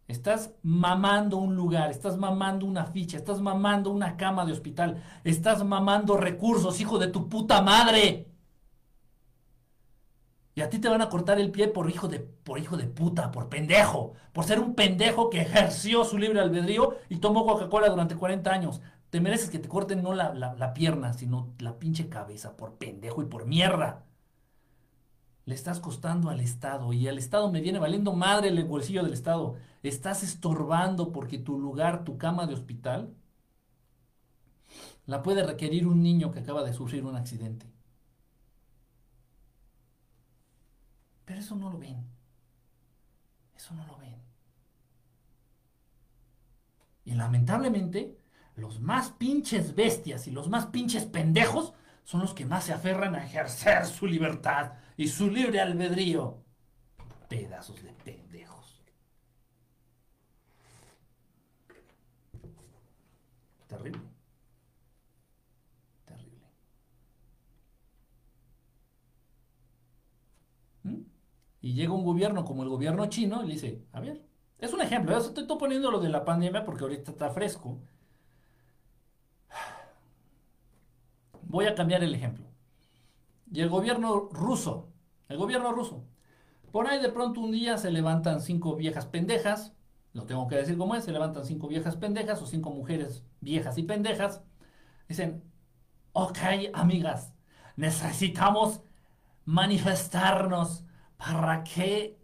Estás 0.07 0.55
mamando 0.63 1.39
un 1.39 1.57
lugar, 1.57 1.91
estás 1.91 2.19
mamando 2.19 2.67
una 2.67 2.85
ficha, 2.85 3.17
estás 3.17 3.41
mamando 3.41 3.91
una 3.91 4.19
cama 4.19 4.45
de 4.45 4.53
hospital, 4.53 5.03
estás 5.25 5.65
mamando 5.65 6.19
recursos, 6.19 6.79
hijo 6.79 6.99
de 6.99 7.09
tu 7.09 7.31
puta 7.31 7.63
madre. 7.63 8.34
Y 10.55 10.61
a 10.61 10.71
ti 10.71 10.79
te 10.79 10.89
van 10.89 11.03
a 11.03 11.09
cortar 11.09 11.41
el 11.41 11.51
pie 11.51 11.69
por 11.69 11.91
hijo 11.91 12.09
de, 12.09 12.21
por 12.21 12.59
hijo 12.59 12.77
de 12.77 12.87
puta, 12.87 13.33
por 13.33 13.49
pendejo, 13.49 14.15
por 14.33 14.45
ser 14.45 14.61
un 14.61 14.75
pendejo 14.75 15.31
que 15.31 15.41
ejerció 15.43 16.05
su 16.05 16.19
libre 16.19 16.41
albedrío 16.41 16.97
y 17.09 17.17
tomó 17.17 17.45
Coca-Cola 17.45 17.89
durante 17.89 18.17
40 18.17 18.51
años. 18.53 18.81
Te 19.11 19.21
mereces 19.21 19.51
que 19.51 19.59
te 19.59 19.69
corten 19.69 20.03
no 20.03 20.15
la, 20.15 20.33
la 20.35 20.75
pierna, 20.75 21.13
sino 21.13 21.55
la 21.59 21.79
pinche 21.79 22.09
cabeza, 22.09 22.57
por 22.57 22.75
pendejo 22.77 23.23
y 23.23 23.27
por 23.27 23.47
mierda. 23.47 24.05
Le 25.47 25.55
estás 25.55 25.81
costando 25.81 26.31
al 26.31 26.41
Estado 26.41 26.93
y 26.93 27.07
al 27.09 27.19
Estado 27.19 27.51
me 27.51 27.61
viene 27.61 27.79
valiendo 27.79 28.13
madre 28.15 28.49
el 28.49 28.65
bolsillo 28.65 29.03
del 29.03 29.13
Estado. 29.13 29.57
Estás 29.83 30.23
estorbando 30.23 31.13
porque 31.13 31.39
tu 31.39 31.59
lugar, 31.59 32.05
tu 32.05 32.17
cama 32.19 32.47
de 32.47 32.55
hospital, 32.55 33.15
la 35.07 35.23
puede 35.23 35.43
requerir 35.45 35.87
un 35.87 36.03
niño 36.03 36.31
que 36.31 36.41
acaba 36.41 36.63
de 36.65 36.73
sufrir 36.75 37.05
un 37.05 37.17
accidente. 37.17 37.74
Pero 41.25 41.41
eso 41.41 41.57
no 41.57 41.71
lo 41.71 41.79
ven. 41.79 42.05
Eso 43.55 43.75
no 43.75 43.87
lo 43.87 43.97
ven. 43.99 44.15
Y 47.05 47.15
lamentablemente, 47.15 48.19
los 48.57 48.81
más 48.81 49.11
pinches 49.11 49.75
bestias 49.75 50.27
y 50.27 50.31
los 50.31 50.49
más 50.49 50.67
pinches 50.67 51.05
pendejos 51.05 51.75
son 52.05 52.21
los 52.21 52.35
que 52.35 52.45
más 52.47 52.65
se 52.65 52.73
aferran 52.73 53.15
a 53.15 53.25
ejercer 53.25 53.87
su 53.87 54.07
libertad 54.07 54.73
y 54.97 55.09
su 55.09 55.31
libre 55.31 55.61
albedrío. 55.61 56.43
Pedazos 57.29 57.83
de 57.83 57.93
pendejos. 57.93 58.83
Terrible. 63.67 64.01
¿Mm? 70.85 71.05
Y 71.65 71.73
llega 71.73 71.95
un 71.95 72.05
gobierno 72.05 72.45
como 72.45 72.63
el 72.63 72.69
gobierno 72.69 73.07
chino 73.07 73.43
y 73.43 73.47
le 73.47 73.55
dice, 73.55 73.83
a 73.93 74.01
ver, 74.01 74.23
es 74.59 74.75
un 74.75 74.83
ejemplo, 74.83 75.17
estoy 75.17 75.47
poniendo 75.59 75.91
lo 75.91 75.99
de 75.99 76.11
la 76.11 76.23
pandemia 76.23 76.63
porque 76.63 76.83
ahorita 76.83 77.13
está 77.13 77.31
fresco. 77.31 77.81
Voy 81.41 81.65
a 81.65 81.75
cambiar 81.75 82.05
el 82.05 82.15
ejemplo. 82.15 82.45
Y 83.51 83.63
el 83.63 83.71
gobierno 83.71 84.29
ruso, 84.31 84.93
el 85.31 85.39
gobierno 85.39 85.73
ruso, 85.73 86.05
por 86.71 86.87
ahí 86.87 87.01
de 87.01 87.09
pronto 87.09 87.41
un 87.41 87.53
día 87.53 87.79
se 87.79 87.91
levantan 87.91 88.43
cinco 88.43 88.77
viejas 88.77 89.07
pendejas, 89.07 89.73
lo 90.13 90.27
tengo 90.27 90.47
que 90.47 90.57
decir 90.57 90.77
como 90.77 90.95
es, 90.95 91.05
se 91.05 91.13
levantan 91.13 91.47
cinco 91.47 91.67
viejas 91.67 91.97
pendejas 91.97 92.43
o 92.43 92.47
cinco 92.47 92.73
mujeres 92.73 93.25
viejas 93.41 93.79
y 93.79 93.85
pendejas, 93.85 94.43
dicen, 95.09 95.43
ok 96.13 96.41
amigas, 96.75 97.33
necesitamos 97.77 98.83
manifestarnos 99.47 100.85
para 101.17 101.65
que, 101.65 102.19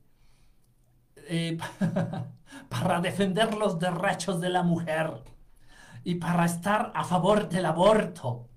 eh, 1.16 1.58
para 2.68 3.00
defender 3.00 3.54
los 3.54 3.78
derechos 3.78 4.40
de 4.40 4.50
la 4.50 4.62
mujer 4.62 5.22
y 6.04 6.16
para 6.16 6.44
estar 6.46 6.92
a 6.94 7.04
favor 7.04 7.48
del 7.48 7.66
aborto. 7.66 8.48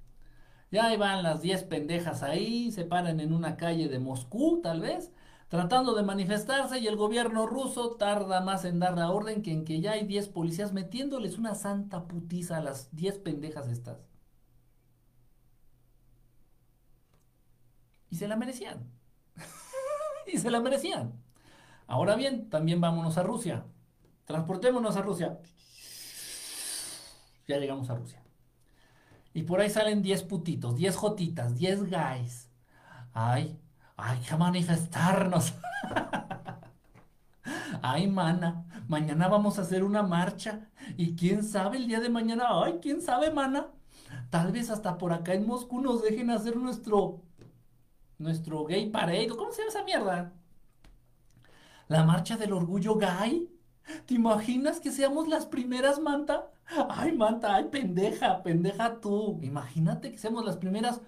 Ya 0.72 0.88
ahí 0.88 0.98
van 0.98 1.24
las 1.24 1.42
10 1.42 1.64
pendejas 1.66 2.24
ahí, 2.24 2.72
se 2.72 2.86
paran 2.86 3.20
en 3.20 3.34
una 3.34 3.58
calle 3.58 3.88
de 3.90 4.00
Moscú, 4.00 4.62
tal 4.62 4.82
vez, 4.82 5.12
tratando 5.50 5.94
de 5.94 6.04
manifestarse 6.04 6.80
y 6.80 6.88
el 6.88 6.96
gobierno 6.98 7.46
ruso 7.48 7.92
tarda 7.98 8.42
más 8.42 8.66
en 8.66 8.80
dar 8.80 8.98
la 8.98 9.12
orden 9.12 9.42
que 9.44 9.52
en 9.52 9.66
que 9.66 9.82
ya 9.82 9.92
hay 9.94 10.06
10 10.06 10.30
policías 10.30 10.74
metiéndoles 10.74 11.38
una 11.38 11.56
santa 11.56 12.08
putiza 12.08 12.58
a 12.58 12.62
las 12.62 12.96
10 12.96 13.20
pendejas 13.20 13.68
estas. 13.68 14.00
Y 18.10 18.16
se 18.16 18.28
la 18.30 18.38
merecían. 18.38 18.93
y 20.32 20.38
se 20.38 20.52
la 20.52 20.60
merecían. 20.60 21.14
Ahora 21.88 22.16
bien, 22.16 22.50
también 22.50 22.82
vámonos 22.82 23.18
a 23.18 23.24
Rusia. 23.24 23.66
Transportémonos 24.26 24.96
a 24.96 25.02
Rusia. 25.02 25.40
Ya 27.48 27.58
llegamos 27.58 27.90
a 27.90 27.96
Rusia. 27.96 28.24
Y 29.34 29.44
por 29.44 29.60
ahí 29.60 29.70
salen 29.70 30.02
10 30.02 30.24
putitos, 30.24 30.76
10 30.76 30.96
jotitas, 30.96 31.58
10 31.58 31.90
guys. 31.90 32.50
Ay, 33.14 33.60
hay 33.98 34.20
que 34.20 34.36
manifestarnos. 34.36 35.54
Ay, 37.82 38.08
mana, 38.08 38.66
mañana 38.88 39.28
vamos 39.28 39.60
a 39.60 39.64
hacer 39.64 39.84
una 39.84 40.04
marcha. 40.04 40.70
Y 40.96 41.16
quién 41.16 41.44
sabe 41.44 41.78
el 41.78 41.88
día 41.88 42.00
de 42.00 42.10
mañana, 42.10 42.46
ay, 42.64 42.80
quién 42.82 43.02
sabe, 43.02 43.32
mana. 43.32 43.68
Tal 44.30 44.52
vez 44.52 44.70
hasta 44.70 44.98
por 44.98 45.12
acá 45.12 45.34
en 45.34 45.46
Moscú 45.46 45.82
nos 45.82 46.02
dejen 46.02 46.30
hacer 46.30 46.56
nuestro, 46.56 47.22
nuestro 48.24 48.66
gay 48.66 48.90
parade. 48.90 49.28
¿Cómo 49.28 49.52
se 49.52 49.60
llama 49.60 49.70
esa 49.70 49.84
mierda? 49.84 50.34
La 51.88 52.04
marcha 52.04 52.38
del 52.38 52.54
orgullo 52.54 52.96
gay. 52.96 53.50
¿Te 54.06 54.14
imaginas 54.16 54.80
que 54.80 54.92
seamos 54.92 55.28
las 55.28 55.46
primeras, 55.46 56.00
Manta? 56.00 56.50
Ay, 56.90 57.12
Manta, 57.12 57.56
ay, 57.56 57.66
pendeja, 57.66 58.42
pendeja 58.42 59.00
tú. 59.00 59.40
Imagínate 59.44 60.12
que 60.12 60.18
seamos 60.18 60.46
las 60.46 60.58
primeras 60.58 61.02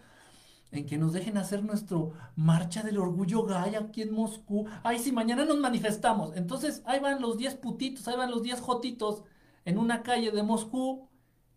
en 0.72 0.86
que 0.86 0.98
nos 0.98 1.14
dejen 1.14 1.38
hacer 1.38 1.64
nuestro 1.64 2.12
marcha 2.36 2.84
del 2.84 2.98
orgullo 2.98 3.46
gay 3.46 3.76
aquí 3.76 4.02
en 4.02 4.14
Moscú. 4.14 4.68
Ay, 4.84 5.00
si 5.00 5.12
mañana 5.12 5.46
nos 5.46 5.58
manifestamos. 5.58 6.36
Entonces, 6.36 6.84
ahí 6.86 7.00
van 7.00 7.22
los 7.22 7.38
10 7.38 7.56
putitos, 7.56 8.08
ahí 8.08 8.18
van 8.18 8.32
los 8.32 8.44
10 8.44 8.60
jotitos 8.60 9.24
en 9.64 9.78
una 9.78 10.04
calle 10.04 10.32
de 10.32 10.44
Moscú. 10.44 11.10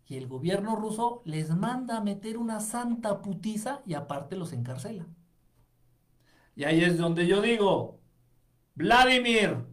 Y 0.07 0.15
el 0.15 0.27
gobierno 0.27 0.75
ruso 0.75 1.21
les 1.25 1.49
manda 1.51 1.97
a 1.97 2.01
meter 2.01 2.37
una 2.37 2.61
santa 2.61 3.21
putiza 3.21 3.81
y 3.85 3.93
aparte 3.93 4.37
los 4.37 4.53
encarcela. 4.53 5.05
Y 6.59 6.65
ahí 6.65 6.83
es 6.83 6.97
donde 6.97 7.25
yo 7.25 7.41
digo, 7.41 8.01
Vladimir, 8.75 9.65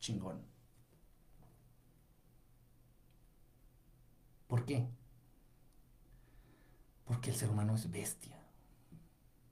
chingón. 0.00 0.42
¿Por 4.48 4.64
qué? 4.64 4.88
Porque 7.04 7.30
el 7.30 7.36
ser 7.36 7.50
humano 7.50 7.76
es 7.76 7.88
bestia. 7.88 8.36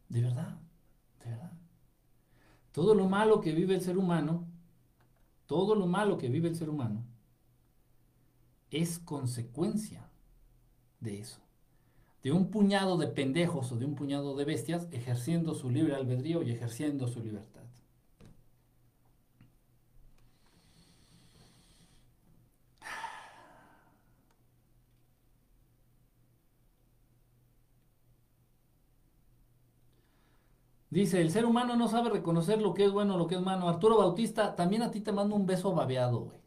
De 0.08 0.22
verdad, 0.22 0.58
de 1.22 1.30
verdad. 1.30 1.52
Todo 2.72 2.96
lo 2.96 3.08
malo 3.08 3.40
que 3.40 3.52
vive 3.52 3.76
el 3.76 3.80
ser 3.80 3.96
humano, 3.96 4.44
todo 5.46 5.76
lo 5.76 5.86
malo 5.86 6.18
que 6.18 6.28
vive 6.28 6.48
el 6.48 6.56
ser 6.56 6.68
humano, 6.68 7.04
es 8.72 8.98
consecuencia 8.98 10.10
de 10.98 11.20
eso. 11.20 11.45
De 12.26 12.32
un 12.32 12.50
puñado 12.50 12.96
de 12.96 13.06
pendejos 13.06 13.70
o 13.70 13.76
de 13.76 13.84
un 13.84 13.94
puñado 13.94 14.34
de 14.34 14.44
bestias 14.44 14.88
ejerciendo 14.90 15.54
su 15.54 15.70
libre 15.70 15.94
albedrío 15.94 16.42
y 16.42 16.50
ejerciendo 16.50 17.06
su 17.06 17.20
libertad. 17.20 17.62
Dice, 30.90 31.20
el 31.20 31.30
ser 31.30 31.44
humano 31.46 31.76
no 31.76 31.86
sabe 31.86 32.10
reconocer 32.10 32.60
lo 32.60 32.74
que 32.74 32.86
es 32.86 32.90
bueno, 32.90 33.16
lo 33.16 33.28
que 33.28 33.36
es 33.36 33.40
malo. 33.40 33.68
Arturo 33.68 33.98
Bautista, 33.98 34.56
también 34.56 34.82
a 34.82 34.90
ti 34.90 35.00
te 35.00 35.12
mando 35.12 35.36
un 35.36 35.46
beso 35.46 35.72
babeado, 35.72 36.22
güey. 36.22 36.40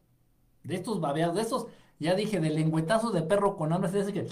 De 0.63 0.75
estos 0.75 0.99
babeados, 0.99 1.35
de 1.35 1.41
estos, 1.41 1.67
ya 1.99 2.15
dije, 2.15 2.41
de 2.41 2.49
lengüetazo 2.49 3.11
de 3.11 3.21
perro 3.21 3.55
con 3.55 3.71
hambre, 3.71 3.97
así 3.97 4.11
que... 4.11 4.27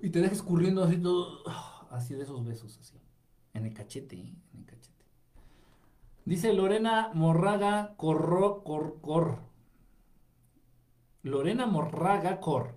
Y 0.00 0.10
te 0.10 0.20
dejes 0.20 0.42
corriendo 0.42 0.84
así 0.84 0.96
todo... 0.96 1.42
Así 1.90 2.14
de 2.14 2.22
esos 2.22 2.42
besos, 2.42 2.78
así. 2.78 2.98
En 3.52 3.66
el 3.66 3.74
cachete, 3.74 4.16
¿eh? 4.16 4.34
En 4.54 4.60
el 4.60 4.64
cachete. 4.64 5.04
Dice 6.24 6.54
Lorena 6.54 7.10
Morraga 7.12 7.92
Corro, 7.98 8.64
Cor, 8.64 8.98
Cor. 9.02 9.40
Lorena 11.22 11.66
Morraga 11.66 12.40
Cor. 12.40 12.76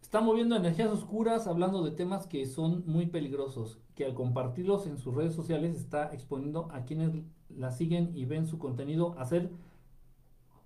Está 0.00 0.20
moviendo 0.20 0.56
energías 0.56 0.90
oscuras 0.90 1.46
hablando 1.46 1.84
de 1.84 1.92
temas 1.92 2.26
que 2.26 2.44
son 2.46 2.82
muy 2.84 3.06
peligrosos 3.06 3.78
que 3.94 4.04
al 4.04 4.14
compartirlos 4.14 4.86
en 4.86 4.98
sus 4.98 5.14
redes 5.14 5.34
sociales 5.34 5.76
está 5.76 6.12
exponiendo 6.12 6.68
a 6.72 6.84
quienes 6.84 7.12
la 7.48 7.70
siguen 7.70 8.10
y 8.14 8.24
ven 8.24 8.46
su 8.46 8.58
contenido 8.58 9.14
a 9.18 9.24
ser 9.24 9.50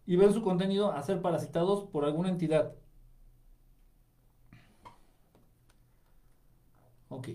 y 0.06 0.16
ven 0.16 0.32
su 0.32 0.42
contenido 0.42 0.92
a 0.92 1.02
ser 1.02 1.20
parasitados 1.20 1.84
por 1.84 2.04
alguna 2.04 2.28
entidad. 2.28 2.74
Ok. 7.08 7.28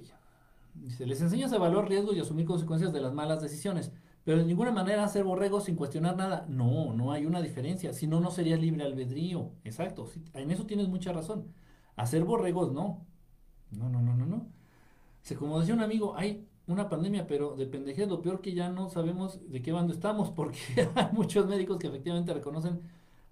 Dice, 0.73 1.05
les 1.05 1.21
enseñas 1.21 1.51
a 1.51 1.57
evaluar 1.57 1.89
riesgos 1.89 2.15
y 2.15 2.19
asumir 2.19 2.45
consecuencias 2.45 2.93
de 2.93 3.01
las 3.01 3.13
malas 3.13 3.41
decisiones, 3.41 3.91
pero 4.23 4.37
de 4.37 4.45
ninguna 4.45 4.71
manera 4.71 5.03
hacer 5.03 5.23
borregos 5.23 5.65
sin 5.65 5.75
cuestionar 5.75 6.15
nada. 6.15 6.45
No, 6.47 6.93
no 6.93 7.11
hay 7.11 7.25
una 7.25 7.41
diferencia. 7.41 7.93
Si 7.93 8.07
no, 8.07 8.19
no 8.19 8.31
sería 8.31 8.57
libre 8.57 8.83
albedrío. 8.83 9.51
Exacto. 9.63 10.09
en 10.33 10.51
eso 10.51 10.65
tienes 10.65 10.87
mucha 10.87 11.11
razón. 11.13 11.53
Hacer 11.95 12.23
borregos, 12.23 12.71
no. 12.71 13.05
No, 13.71 13.89
no, 13.89 14.01
no, 14.01 14.15
no, 14.15 14.25
no 14.25 14.61
como 15.37 15.59
decía 15.59 15.73
un 15.73 15.81
amigo, 15.81 16.15
hay 16.15 16.47
una 16.67 16.89
pandemia, 16.89 17.27
pero 17.27 17.55
de 17.55 17.65
pendejez 17.65 18.07
lo 18.07 18.21
peor 18.21 18.41
que 18.41 18.53
ya 18.53 18.69
no 18.69 18.89
sabemos 18.89 19.39
de 19.49 19.61
qué 19.61 19.71
bando 19.71 19.93
estamos, 19.93 20.31
porque 20.35 20.59
hay 20.95 21.07
muchos 21.13 21.47
médicos 21.47 21.77
que 21.77 21.87
efectivamente 21.87 22.33
reconocen 22.33 22.81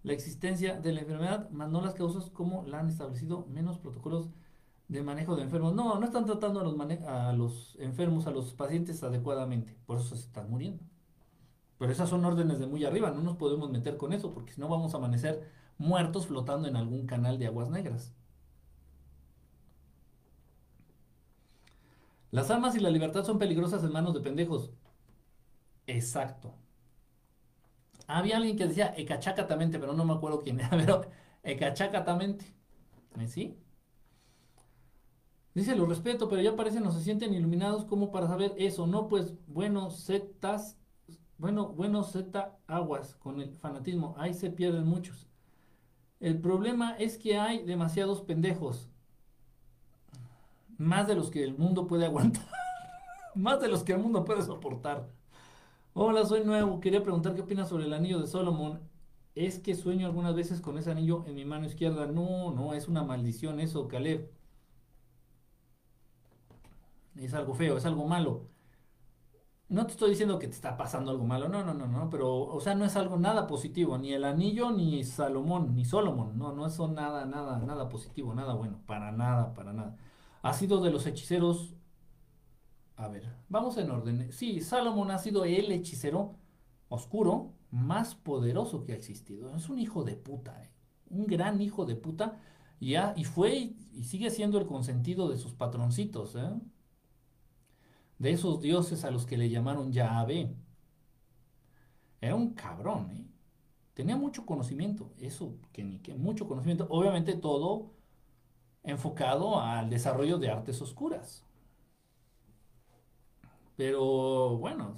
la 0.04 0.14
existencia 0.14 0.80
de 0.80 0.94
la 0.94 1.02
enfermedad, 1.02 1.50
más 1.50 1.70
no 1.70 1.82
las 1.82 1.94
causas 1.94 2.30
como 2.30 2.64
la 2.64 2.80
han 2.80 2.88
establecido 2.88 3.46
menos 3.48 3.78
protocolos 3.80 4.30
de 4.90 5.04
manejo 5.04 5.36
de 5.38 5.44
enfermos. 5.44 5.74
No, 5.74 6.00
no 6.00 6.06
están 6.06 6.26
tratando 6.26 6.60
a 6.62 6.64
los, 6.64 6.76
a 7.08 7.34
los 7.34 7.78
enfermos, 7.80 8.28
a 8.28 8.32
los 8.32 8.54
pacientes 8.54 9.04
adecuadamente. 9.04 9.78
Por 9.86 10.00
eso 10.00 10.16
se 10.16 10.24
están 10.26 10.50
muriendo. 10.50 10.84
Pero 11.80 11.92
esas 11.92 12.10
son 12.10 12.26
órdenes 12.26 12.60
de 12.60 12.68
muy 12.68 12.86
arriba. 12.86 13.12
No 13.12 13.22
nos 13.22 13.38
podemos 13.38 13.70
meter 13.72 13.98
con 13.98 14.14
eso 14.14 14.32
porque 14.34 14.54
si 14.54 14.62
no 14.62 14.68
vamos 14.70 14.94
a 14.94 14.98
amanecer 14.98 15.50
muertos 15.80 16.28
flotando 16.28 16.68
en 16.68 16.76
algún 16.76 17.08
canal 17.08 17.40
de 17.40 17.48
aguas 17.48 17.70
negras. 17.70 18.14
Las 22.32 22.50
armas 22.50 22.76
y 22.76 22.80
la 22.80 22.90
libertad 22.90 23.24
son 23.24 23.38
peligrosas 23.38 23.84
en 23.84 23.92
manos 23.92 24.16
de 24.16 24.22
pendejos. 24.22 24.72
Exacto. 25.88 26.56
Había 28.08 28.38
alguien 28.38 28.58
que 28.58 28.68
decía 28.68 28.94
ecachacatamente, 28.98 29.80
pero 29.80 29.94
no 29.94 30.04
me 30.06 30.14
acuerdo 30.14 30.42
quién 30.42 30.60
era, 30.60 30.70
pero 30.72 31.02
ecachacatamente. 31.44 32.46
¿Sí? 33.28 33.58
Dice, 35.54 35.76
lo 35.76 35.86
respeto, 35.86 36.30
pero 36.30 36.42
ya 36.42 36.56
parecen 36.56 36.84
no 36.84 36.92
se 36.92 37.02
sienten 37.02 37.34
iluminados 37.34 37.86
como 37.86 38.12
para 38.12 38.28
saber 38.28 38.54
eso. 38.58 38.88
No, 38.88 39.08
pues, 39.08 39.34
bueno, 39.48 39.90
zetas, 39.90 40.78
bueno, 41.38 41.70
bueno, 41.70 42.04
zeta 42.04 42.58
aguas 42.68 43.16
con 43.16 43.42
el 43.42 43.56
fanatismo. 43.58 44.14
Ahí 44.18 44.34
se 44.34 44.52
pierden 44.52 44.86
muchos. 44.86 45.28
El 46.20 46.40
problema 46.40 46.96
es 46.98 47.18
que 47.18 47.38
hay 47.38 47.64
demasiados 47.64 48.22
pendejos. 48.22 48.90
Más 50.78 51.08
de 51.08 51.16
los 51.16 51.32
que 51.32 51.44
el 51.44 51.58
mundo 51.58 51.88
puede 51.88 52.06
aguantar. 52.06 52.48
Más 53.36 53.60
de 53.60 53.70
los 53.70 53.84
que 53.84 53.94
el 53.94 54.00
mundo 54.00 54.26
puede 54.26 54.44
soportar. 54.44 55.10
Hola, 55.94 56.26
soy 56.26 56.44
nuevo. 56.44 56.80
Quería 56.80 57.04
preguntar 57.04 57.36
qué 57.36 57.42
opinas 57.42 57.70
sobre 57.70 57.86
el 57.86 57.94
anillo 57.94 58.20
de 58.20 58.28
Solomon. 58.28 58.80
Es 59.36 59.60
que 59.60 59.76
sueño 59.76 60.06
algunas 60.06 60.36
veces 60.36 60.62
con 60.62 60.78
ese 60.78 60.92
anillo 60.92 61.24
en 61.26 61.36
mi 61.36 61.46
mano 61.46 61.66
izquierda. 61.66 62.06
No, 62.08 62.52
no, 62.52 62.74
es 62.74 62.88
una 62.88 63.04
maldición 63.04 63.60
eso, 63.60 63.88
Caleb. 63.88 64.30
Es 67.20 67.34
algo 67.34 67.54
feo, 67.54 67.78
es 67.78 67.86
algo 67.86 68.08
malo. 68.08 68.50
No 69.70 69.86
te 69.86 69.92
estoy 69.92 70.10
diciendo 70.10 70.40
que 70.40 70.48
te 70.48 70.56
está 70.56 70.76
pasando 70.78 71.12
algo 71.12 71.26
malo, 71.26 71.48
no, 71.48 71.64
no, 71.64 71.76
no, 71.76 71.86
no, 71.88 72.10
pero, 72.10 72.42
o 72.42 72.60
sea, 72.60 72.74
no 72.74 72.86
es 72.86 72.96
algo 72.96 73.18
nada 73.18 73.46
positivo, 73.46 74.00
ni 74.00 74.14
el 74.14 74.24
anillo, 74.26 74.72
ni 74.72 75.04
Salomón, 75.04 75.76
ni 75.76 75.86
Solomon, 75.86 76.38
no, 76.40 76.54
no 76.54 76.66
es 76.66 76.80
nada, 76.80 77.26
nada, 77.26 77.60
nada 77.60 77.88
positivo, 77.88 78.34
nada 78.34 78.56
bueno, 78.56 78.82
para 78.88 79.12
nada, 79.12 79.54
para 79.54 79.72
nada. 79.74 79.96
Ha 80.42 80.54
sido 80.54 80.82
de 80.82 80.90
los 80.90 81.06
hechiceros, 81.06 81.76
a 82.96 83.08
ver, 83.08 83.24
vamos 83.48 83.78
en 83.78 83.92
orden. 83.92 84.32
Sí, 84.32 84.62
Salomón 84.62 85.12
ha 85.12 85.20
sido 85.20 85.46
el 85.46 85.72
hechicero 85.72 86.36
oscuro 86.90 87.54
más 87.72 88.16
poderoso 88.16 88.84
que 88.84 88.94
ha 88.94 88.96
existido. 88.96 89.56
Es 89.56 89.70
un 89.70 89.80
hijo 89.80 90.04
de 90.04 90.16
puta, 90.16 90.64
¿eh? 90.64 90.72
un 91.10 91.28
gran 91.28 91.62
hijo 91.62 91.86
de 91.86 91.96
puta, 91.96 92.40
y, 92.80 92.96
y 92.98 93.24
fue 93.24 93.56
y, 93.56 93.90
y 93.94 94.04
sigue 94.04 94.32
siendo 94.32 94.58
el 94.58 94.66
consentido 94.66 95.30
de 95.30 95.38
sus 95.38 95.54
patroncitos, 95.54 96.36
¿eh? 96.36 96.50
De 98.20 98.32
esos 98.32 98.62
dioses 98.62 99.06
a 99.06 99.12
los 99.12 99.26
que 99.26 99.38
le 99.38 99.50
llamaron 99.50 99.92
Yahvé. 99.92 100.56
Era 102.22 102.36
un 102.36 102.54
cabrón, 102.54 103.12
¿eh? 103.12 103.26
Tenía 103.94 104.16
mucho 104.18 104.46
conocimiento, 104.46 105.12
eso, 105.20 105.56
que 105.74 105.84
ni 105.84 106.00
que 106.00 106.14
mucho 106.16 106.48
conocimiento, 106.48 106.88
obviamente 106.90 107.34
todo 107.36 107.92
enfocado 108.84 109.60
al 109.60 109.90
desarrollo 109.90 110.38
de 110.38 110.50
artes 110.50 110.82
oscuras. 110.82 111.44
Pero 113.76 114.58
bueno, 114.58 114.98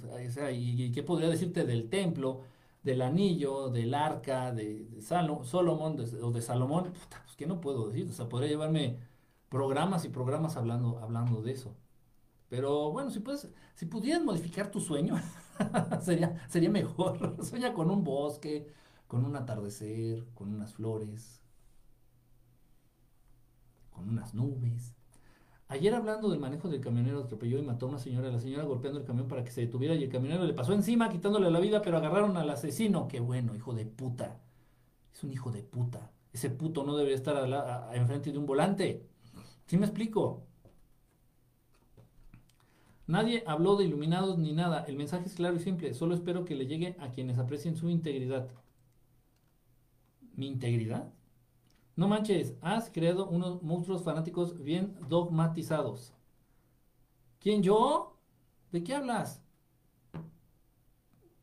¿y, 0.52 0.90
qué 0.92 1.02
podría 1.02 1.28
decirte 1.28 1.64
del 1.64 1.88
templo, 1.88 2.42
del 2.82 3.02
anillo, 3.02 3.70
del 3.70 3.94
arca, 3.94 4.52
de, 4.52 4.88
Salomón 5.00 5.98
o 6.22 6.30
de 6.32 6.42
Salomón? 6.42 6.92
pues 7.24 7.36
que 7.36 7.46
no 7.46 7.60
puedo 7.60 7.88
decir, 7.88 8.08
o 8.10 8.12
sea, 8.12 8.28
podría 8.28 8.50
llevarme 8.50 8.98
programas 9.48 10.04
y 10.04 10.08
programas 10.08 10.56
hablando, 10.56 10.98
hablando 10.98 11.42
de 11.42 11.52
eso. 11.52 11.76
Pero 12.52 12.90
bueno, 12.90 13.08
si 13.08 13.20
puedes, 13.20 13.48
si 13.74 13.86
pudieras 13.86 14.22
modificar 14.22 14.70
tu 14.70 14.78
sueño, 14.78 15.18
sería, 16.02 16.46
sería 16.50 16.68
mejor. 16.68 17.42
Sueña 17.42 17.72
con 17.72 17.90
un 17.90 18.04
bosque, 18.04 18.66
con 19.06 19.24
un 19.24 19.36
atardecer, 19.36 20.26
con 20.34 20.52
unas 20.54 20.74
flores, 20.74 21.40
con 23.88 24.06
unas 24.06 24.34
nubes. 24.34 24.94
Ayer 25.68 25.94
hablando 25.94 26.28
del 26.28 26.40
manejo 26.40 26.68
del 26.68 26.82
camionero 26.82 27.20
atropelló 27.20 27.58
y 27.58 27.62
mató 27.62 27.86
a 27.86 27.88
una 27.88 27.98
señora, 27.98 28.30
la 28.30 28.38
señora 28.38 28.64
golpeando 28.64 29.00
el 29.00 29.06
camión 29.06 29.28
para 29.28 29.44
que 29.44 29.50
se 29.50 29.62
detuviera 29.62 29.94
y 29.94 30.02
el 30.04 30.10
camionero 30.10 30.44
le 30.44 30.52
pasó 30.52 30.74
encima 30.74 31.08
quitándole 31.08 31.50
la 31.50 31.58
vida, 31.58 31.80
pero 31.80 31.96
agarraron 31.96 32.36
al 32.36 32.50
asesino. 32.50 33.08
Qué 33.08 33.20
bueno, 33.20 33.54
hijo 33.54 33.72
de 33.72 33.86
puta. 33.86 34.42
Es 35.10 35.24
un 35.24 35.32
hijo 35.32 35.50
de 35.52 35.62
puta. 35.62 36.12
Ese 36.34 36.50
puto 36.50 36.84
no 36.84 36.98
debería 36.98 37.16
estar 37.16 37.94
enfrente 37.94 38.30
de 38.30 38.36
un 38.36 38.44
volante. 38.44 39.08
¿Sí 39.64 39.78
me 39.78 39.86
explico? 39.86 40.51
Nadie 43.06 43.42
habló 43.46 43.76
de 43.76 43.84
iluminados 43.84 44.38
ni 44.38 44.52
nada. 44.52 44.84
El 44.86 44.96
mensaje 44.96 45.26
es 45.26 45.34
claro 45.34 45.56
y 45.56 45.60
simple. 45.60 45.94
Solo 45.94 46.14
espero 46.14 46.44
que 46.44 46.54
le 46.54 46.66
llegue 46.66 46.96
a 47.00 47.10
quienes 47.10 47.38
aprecien 47.38 47.76
su 47.76 47.90
integridad. 47.90 48.48
¿Mi 50.34 50.46
integridad? 50.46 51.12
No 51.94 52.08
manches, 52.08 52.54
has 52.62 52.90
creado 52.90 53.28
unos 53.28 53.62
monstruos 53.62 54.02
fanáticos 54.02 54.62
bien 54.62 54.96
dogmatizados. 55.08 56.14
¿Quién 57.38 57.62
yo? 57.62 58.16
¿De 58.70 58.82
qué 58.82 58.94
hablas? 58.94 59.42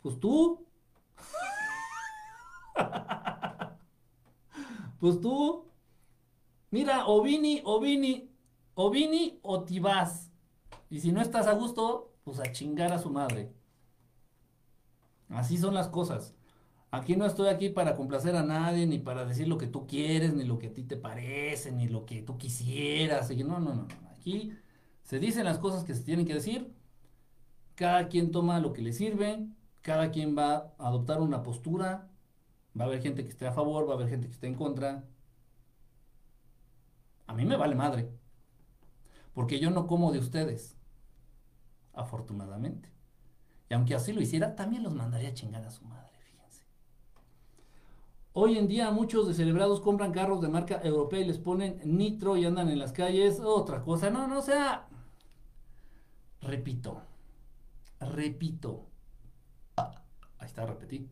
Pues 0.01 0.19
tú. 0.19 0.65
pues 4.99 5.21
tú. 5.21 5.65
Mira, 6.71 7.07
o 7.07 7.21
Vini, 7.21 7.61
o 7.63 7.79
Vini, 7.79 8.29
o 8.75 8.89
Vini 8.89 9.39
o 9.43 9.63
Tibás. 9.63 10.28
Y 10.89 10.99
si 10.99 11.11
no 11.11 11.21
estás 11.21 11.47
a 11.47 11.53
gusto, 11.53 12.13
pues 12.23 12.39
a 12.39 12.51
chingar 12.51 12.91
a 12.91 12.99
su 12.99 13.09
madre. 13.09 13.53
Así 15.29 15.57
son 15.57 15.75
las 15.75 15.87
cosas. 15.87 16.33
Aquí 16.91 17.15
no 17.15 17.25
estoy 17.25 17.49
aquí 17.49 17.69
para 17.69 17.95
complacer 17.95 18.35
a 18.35 18.43
nadie, 18.43 18.87
ni 18.87 18.97
para 18.97 19.25
decir 19.25 19.47
lo 19.47 19.59
que 19.59 19.67
tú 19.67 19.85
quieres, 19.85 20.33
ni 20.33 20.43
lo 20.43 20.57
que 20.57 20.67
a 20.67 20.73
ti 20.73 20.83
te 20.83 20.97
parece, 20.97 21.71
ni 21.71 21.87
lo 21.87 22.05
que 22.05 22.23
tú 22.23 22.37
quisieras. 22.37 23.29
No, 23.29 23.59
no, 23.59 23.75
no. 23.75 23.87
Aquí 24.11 24.53
se 25.03 25.19
dicen 25.19 25.45
las 25.45 25.59
cosas 25.59 25.83
que 25.83 25.93
se 25.93 26.03
tienen 26.03 26.25
que 26.25 26.33
decir. 26.33 26.73
Cada 27.75 28.09
quien 28.09 28.31
toma 28.31 28.59
lo 28.59 28.73
que 28.73 28.81
le 28.81 28.93
sirve. 28.93 29.47
Cada 29.81 30.09
quien 30.11 30.35
va 30.35 30.73
a 30.79 30.87
adoptar 30.87 31.21
una 31.21 31.43
postura. 31.43 32.09
Va 32.79 32.85
a 32.85 32.87
haber 32.87 33.01
gente 33.01 33.23
que 33.23 33.29
esté 33.29 33.45
a 33.47 33.51
favor, 33.53 33.87
va 33.87 33.93
a 33.93 33.95
haber 33.95 34.09
gente 34.09 34.27
que 34.27 34.33
esté 34.33 34.47
en 34.47 34.55
contra. 34.55 35.03
A 37.27 37.33
mí 37.35 37.45
me 37.45 37.55
vale 37.55 37.75
madre. 37.75 38.09
Porque 39.33 39.59
yo 39.59 39.69
no 39.69 39.85
como 39.85 40.11
de 40.11 40.19
ustedes 40.19 40.78
afortunadamente. 41.99 42.89
Y 43.69 43.73
aunque 43.73 43.95
así 43.95 44.13
lo 44.13 44.21
hiciera, 44.21 44.55
también 44.55 44.83
los 44.83 44.95
mandaría 44.95 45.29
a 45.29 45.33
chingar 45.33 45.63
a 45.63 45.69
su 45.69 45.85
madre, 45.85 46.17
fíjense. 46.19 46.63
Hoy 48.33 48.57
en 48.57 48.67
día 48.67 48.89
muchos 48.91 49.27
de 49.27 49.33
celebrados 49.33 49.81
compran 49.81 50.11
carros 50.11 50.41
de 50.41 50.49
marca 50.49 50.81
europea 50.83 51.19
y 51.19 51.25
les 51.25 51.37
ponen 51.37 51.79
nitro 51.83 52.35
y 52.35 52.45
andan 52.45 52.69
en 52.69 52.79
las 52.79 52.91
calles. 52.91 53.39
Otra 53.39 53.83
cosa, 53.83 54.09
no, 54.09 54.27
no, 54.27 54.39
o 54.39 54.41
sea, 54.41 54.87
repito, 56.41 57.01
repito, 57.99 58.87
ahí 59.75 60.45
está, 60.47 60.65
repetí. 60.65 61.07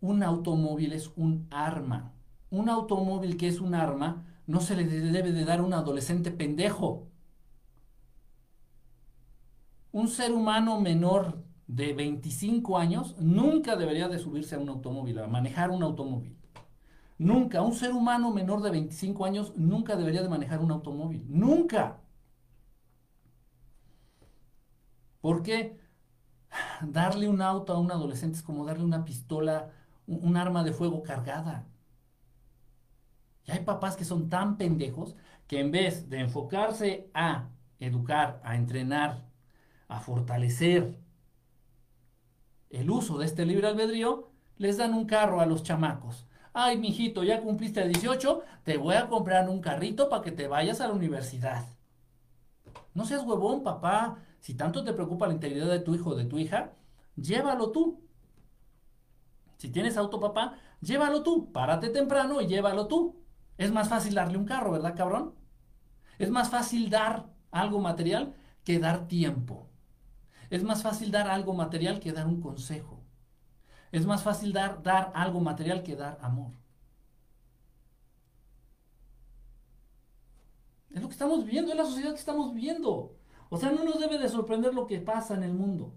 Un 0.00 0.22
automóvil 0.22 0.92
es 0.92 1.10
un 1.16 1.46
arma. 1.50 2.12
Un 2.50 2.70
automóvil 2.70 3.36
que 3.36 3.48
es 3.48 3.60
un 3.60 3.74
arma 3.74 4.24
no 4.46 4.60
se 4.60 4.76
le 4.76 4.86
debe 4.86 5.32
de 5.32 5.44
dar 5.44 5.58
a 5.58 5.62
un 5.62 5.74
adolescente 5.74 6.30
pendejo 6.30 7.07
un 9.92 10.08
ser 10.08 10.32
humano 10.32 10.80
menor 10.80 11.44
de 11.66 11.92
25 11.92 12.78
años 12.78 13.14
nunca 13.18 13.76
debería 13.76 14.08
de 14.08 14.18
subirse 14.18 14.54
a 14.54 14.58
un 14.58 14.68
automóvil, 14.68 15.18
a 15.18 15.26
manejar 15.26 15.70
un 15.70 15.82
automóvil. 15.82 16.38
Nunca, 17.18 17.62
un 17.62 17.74
ser 17.74 17.92
humano 17.92 18.32
menor 18.32 18.62
de 18.62 18.70
25 18.70 19.24
años 19.24 19.52
nunca 19.56 19.96
debería 19.96 20.22
de 20.22 20.28
manejar 20.28 20.60
un 20.60 20.70
automóvil. 20.70 21.26
Nunca. 21.28 22.00
¿Por 25.20 25.42
qué? 25.42 25.78
Darle 26.82 27.28
un 27.28 27.42
auto 27.42 27.72
a 27.72 27.78
un 27.78 27.90
adolescente 27.90 28.38
es 28.38 28.42
como 28.42 28.64
darle 28.64 28.84
una 28.84 29.04
pistola, 29.04 29.70
un, 30.06 30.36
arma 30.36 30.62
de 30.64 30.72
fuego 30.72 31.02
cargada. 31.02 31.66
Y 33.44 33.50
hay 33.50 33.60
papás 33.60 33.96
que 33.96 34.04
son 34.04 34.28
tan 34.28 34.56
pendejos 34.56 35.16
que 35.46 35.60
en 35.60 35.70
vez 35.70 36.08
de 36.08 36.20
enfocarse 36.20 37.10
a 37.14 37.50
educar, 37.80 38.40
a 38.44 38.56
entrenar, 38.56 39.27
a 39.88 40.00
fortalecer 40.00 40.96
el 42.70 42.90
uso 42.90 43.18
de 43.18 43.26
este 43.26 43.46
libre 43.46 43.66
albedrío, 43.66 44.30
les 44.56 44.76
dan 44.76 44.94
un 44.94 45.06
carro 45.06 45.40
a 45.40 45.46
los 45.46 45.62
chamacos. 45.62 46.26
Ay, 46.52 46.76
mijito, 46.78 47.22
ya 47.24 47.40
cumpliste 47.40 47.86
18, 47.86 48.42
te 48.64 48.76
voy 48.76 48.96
a 48.96 49.08
comprar 49.08 49.48
un 49.48 49.60
carrito 49.60 50.08
para 50.08 50.22
que 50.22 50.32
te 50.32 50.48
vayas 50.48 50.80
a 50.80 50.88
la 50.88 50.94
universidad. 50.94 51.66
No 52.94 53.04
seas 53.04 53.24
huevón, 53.24 53.62
papá. 53.62 54.18
Si 54.40 54.54
tanto 54.54 54.84
te 54.84 54.92
preocupa 54.92 55.26
la 55.26 55.34
integridad 55.34 55.68
de 55.68 55.80
tu 55.80 55.94
hijo 55.94 56.10
o 56.10 56.14
de 56.14 56.24
tu 56.24 56.38
hija, 56.38 56.72
llévalo 57.16 57.70
tú. 57.70 58.02
Si 59.56 59.70
tienes 59.70 59.96
auto, 59.96 60.20
papá, 60.20 60.58
llévalo 60.80 61.22
tú. 61.22 61.52
Párate 61.52 61.90
temprano 61.90 62.40
y 62.40 62.46
llévalo 62.46 62.86
tú. 62.88 63.22
Es 63.56 63.72
más 63.72 63.88
fácil 63.88 64.14
darle 64.14 64.38
un 64.38 64.44
carro, 64.44 64.72
¿verdad, 64.72 64.96
cabrón? 64.96 65.34
Es 66.18 66.30
más 66.30 66.50
fácil 66.50 66.90
dar 66.90 67.26
algo 67.50 67.80
material 67.80 68.34
que 68.64 68.78
dar 68.78 69.06
tiempo. 69.06 69.67
Es 70.50 70.62
más 70.64 70.82
fácil 70.82 71.10
dar 71.10 71.28
algo 71.28 71.54
material 71.54 72.00
que 72.00 72.12
dar 72.12 72.26
un 72.26 72.40
consejo. 72.40 73.02
Es 73.92 74.06
más 74.06 74.22
fácil 74.22 74.52
dar, 74.52 74.82
dar 74.82 75.12
algo 75.14 75.40
material 75.40 75.82
que 75.82 75.96
dar 75.96 76.18
amor. 76.22 76.52
Es 80.90 81.02
lo 81.02 81.08
que 81.08 81.12
estamos 81.12 81.44
viendo, 81.44 81.70
es 81.70 81.76
la 81.76 81.84
sociedad 81.84 82.12
que 82.12 82.18
estamos 82.18 82.54
viendo. 82.54 83.16
O 83.50 83.56
sea, 83.56 83.70
no 83.70 83.84
nos 83.84 84.00
debe 84.00 84.18
de 84.18 84.28
sorprender 84.28 84.74
lo 84.74 84.86
que 84.86 85.00
pasa 85.00 85.34
en 85.34 85.42
el 85.42 85.54
mundo. 85.54 85.94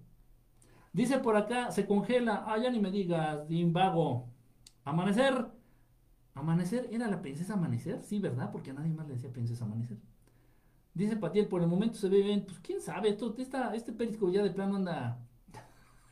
Dice 0.93 1.19
por 1.19 1.35
acá, 1.35 1.71
se 1.71 1.85
congela. 1.85 2.43
Ah, 2.47 2.57
ya 2.57 2.69
ni 2.69 2.79
me 2.79 2.91
digas, 2.91 3.45
vago. 3.71 4.29
Amanecer. 4.83 5.47
Amanecer, 6.33 6.89
¿era 6.91 7.07
la 7.07 7.21
princesa 7.21 7.53
Amanecer? 7.53 8.01
Sí, 8.01 8.19
¿verdad? 8.19 8.51
Porque 8.51 8.71
a 8.71 8.73
nadie 8.73 8.93
más 8.93 9.07
le 9.07 9.15
decía 9.15 9.31
princesa 9.31 9.65
Amanecer. 9.65 9.97
Dice 10.93 11.15
Patiel, 11.15 11.47
por 11.47 11.61
el 11.61 11.67
momento 11.67 11.95
se 11.95 12.09
ve 12.09 12.21
bien. 12.21 12.45
Pues 12.45 12.59
quién 12.59 12.81
sabe, 12.81 13.09
esto, 13.09 13.33
este 13.37 13.93
perisco 13.93 14.29
ya 14.29 14.43
de 14.43 14.51
plano 14.51 14.75
anda. 14.75 15.19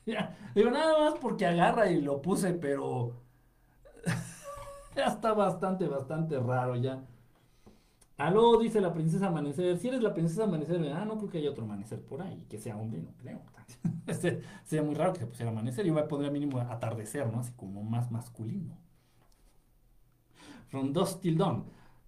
digo, 0.55 0.71
nada 0.71 0.99
más 0.99 1.19
porque 1.19 1.45
agarra 1.45 1.89
y 1.89 2.01
lo 2.01 2.21
puse, 2.21 2.53
pero. 2.53 3.13
ya 4.95 5.05
está 5.05 5.33
bastante, 5.33 5.87
bastante 5.87 6.39
raro 6.39 6.75
ya. 6.75 7.03
Aló, 8.17 8.59
dice 8.59 8.81
la 8.81 8.93
princesa 8.93 9.27
Amanecer. 9.27 9.77
Si 9.77 9.87
eres 9.87 10.01
la 10.01 10.13
princesa 10.13 10.43
Amanecer, 10.43 10.91
ah, 10.93 11.05
no 11.05 11.17
creo 11.17 11.29
que 11.29 11.37
haya 11.37 11.51
otro 11.51 11.63
amanecer 11.63 12.01
por 12.01 12.21
ahí, 12.21 12.45
que 12.49 12.57
sea 12.57 12.75
hombre, 12.75 13.01
no 13.01 13.13
creo. 13.17 13.41
sería 14.63 14.83
muy 14.83 14.95
raro 14.95 15.13
que 15.13 15.19
se 15.19 15.27
pusiera 15.27 15.51
amanecer. 15.51 15.85
Yo 15.85 15.93
voy 15.93 16.01
a 16.01 16.07
poner 16.07 16.31
mínimo 16.31 16.59
atardecer, 16.59 17.31
¿no? 17.31 17.39
Así 17.39 17.53
como 17.53 17.83
más 17.83 18.11
masculino. 18.11 18.77
From 20.69 20.93
Dust 20.93 21.21
Till. 21.21 21.37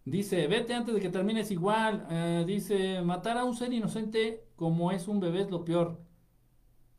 Dice, 0.06 0.48
vete 0.48 0.74
antes 0.74 0.96
de 0.96 1.02
que 1.02 1.10
termines 1.10 1.52
igual. 1.52 2.08
Eh, 2.10 2.44
dice, 2.48 3.02
matar 3.02 3.38
a 3.38 3.46
un 3.46 3.56
ser 3.56 3.72
inocente 3.74 4.46
como 4.56 4.92
es 4.92 5.08
un 5.08 5.20
bebé 5.20 5.42
es 5.42 5.52
lo 5.52 5.64
peor. 5.64 6.00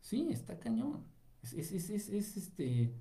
Sí, 0.00 0.28
está 0.30 0.58
cañón. 0.58 1.04
Es, 1.42 1.52
es, 1.54 1.72
es, 1.72 2.08
es, 2.08 2.36
este, 2.36 2.94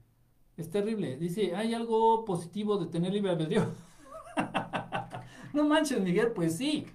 es 0.58 0.70
terrible. 0.72 1.18
Dice, 1.18 1.56
¿hay 1.56 1.74
algo 1.74 2.26
positivo 2.26 2.78
de 2.78 2.88
tener 2.88 3.14
libre 3.14 3.32
albedrío? 3.32 3.66
no 5.54 5.66
manches, 5.68 6.02
Miguel, 6.02 6.32
pues 6.34 6.58
sí. 6.58 6.86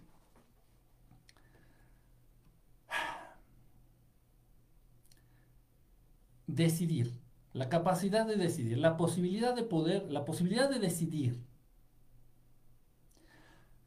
Decidir, 6.49 7.13
la 7.53 7.69
capacidad 7.69 8.27
de 8.27 8.35
decidir, 8.37 8.79
la 8.79 8.97
posibilidad 8.97 9.55
de 9.55 9.63
poder, 9.63 10.11
la 10.11 10.25
posibilidad 10.25 10.69
de 10.69 10.81
decidir. 10.81 11.46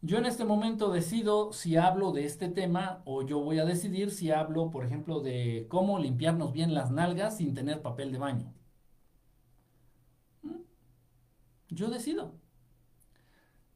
Yo 0.01 0.17
en 0.17 0.26
este 0.26 0.45
momento 0.45 0.91
decido 0.91 1.51
si 1.53 1.76
hablo 1.77 2.11
de 2.11 2.26
este 2.26 2.47
tema 2.49 3.01
o 3.05 3.21
yo 3.21 3.39
voy 3.41 3.59
a 3.59 3.65
decidir 3.65 4.11
si 4.11 4.31
hablo, 4.31 4.71
por 4.71 4.85
ejemplo, 4.85 5.19
de 5.21 5.67
cómo 5.69 5.99
limpiarnos 5.99 6.53
bien 6.53 6.73
las 6.73 6.89
nalgas 6.91 7.38
sin 7.38 7.53
tener 7.53 7.81
papel 7.81 8.11
de 8.11 8.17
baño. 8.19 8.53
¿Mm? 10.41 10.63
Yo 11.69 11.89
decido. 11.89 12.34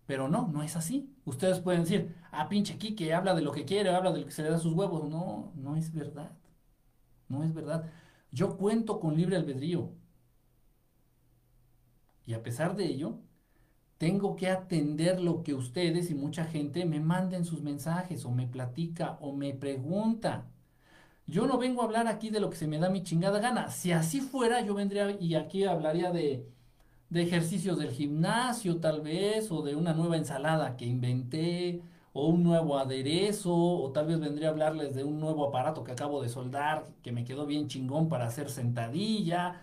Pero 0.06 0.28
no, 0.30 0.48
no 0.48 0.64
es 0.64 0.76
así. 0.76 1.14
Ustedes 1.26 1.60
pueden 1.60 1.82
decir, 1.84 2.16
ah, 2.32 2.50
pinche 2.50 2.78
que 2.78 3.14
habla 3.14 3.34
de 3.36 3.42
lo 3.42 3.52
que 3.52 3.66
quiere, 3.66 3.90
habla 3.90 4.12
de 4.12 4.26
que 4.26 4.32
se 4.32 4.44
le 4.44 4.50
da 4.50 4.60
sus 4.60 4.74
huevos. 4.74 5.10
No, 5.10 5.52
no 5.56 5.76
es 5.76 5.94
verdad. 5.94 6.32
No 7.30 7.44
es 7.44 7.54
verdad. 7.54 7.92
Yo 8.32 8.58
cuento 8.58 9.00
con 9.00 9.16
libre 9.18 9.38
albedrío. 9.38 9.92
Y 12.26 12.34
a 12.34 12.44
pesar 12.44 12.76
de 12.76 12.86
ello, 12.86 13.20
tengo 14.04 14.36
que 14.36 14.50
atender 14.50 15.22
lo 15.22 15.44
que 15.44 15.54
ustedes 15.54 16.12
y 16.12 16.14
mucha 16.14 16.44
gente 16.44 16.86
me 16.86 17.00
manden 17.00 17.46
sus 17.46 17.62
mensajes 17.62 18.26
o 18.26 18.32
me 18.32 18.48
platica 18.48 19.18
o 19.22 19.32
me 19.32 19.54
pregunta. 19.54 20.46
Yo 21.26 21.48
no 21.48 21.58
vengo 21.58 21.82
a 21.82 21.86
hablar 21.86 22.08
aquí 22.08 22.30
de 22.30 22.42
lo 22.42 22.50
que 22.50 22.58
se 22.58 22.68
me 22.68 22.80
da 22.80 22.90
mi 22.90 23.04
chingada 23.04 23.40
gana. 23.40 23.70
Si 23.70 23.94
así 23.94 24.20
fuera, 24.20 24.60
yo 24.62 24.74
vendría 24.76 25.12
y 25.22 25.36
aquí 25.36 25.64
hablaría 25.64 26.12
de 26.12 26.46
de 27.10 27.22
ejercicios 27.24 27.78
del 27.78 27.92
gimnasio 27.92 28.78
tal 28.80 29.02
vez, 29.02 29.52
o 29.52 29.62
de 29.62 29.76
una 29.76 29.94
nueva 29.94 30.18
ensalada 30.18 30.76
que 30.78 30.86
inventé, 30.86 31.82
o 32.12 32.28
un 32.28 32.44
nuevo 32.44 32.78
aderezo, 32.78 33.56
o 33.56 33.92
tal 33.92 34.08
vez 34.08 34.20
vendría 34.20 34.50
a 34.50 34.52
hablarles 34.52 34.96
de 34.96 35.04
un 35.04 35.20
nuevo 35.20 35.48
aparato 35.48 35.84
que 35.84 35.92
acabo 35.94 36.22
de 36.22 36.30
soldar, 36.30 36.86
que 37.04 37.12
me 37.12 37.24
quedó 37.24 37.46
bien 37.46 37.68
chingón 37.68 38.10
para 38.10 38.26
hacer 38.28 38.50
sentadilla. 38.50 39.62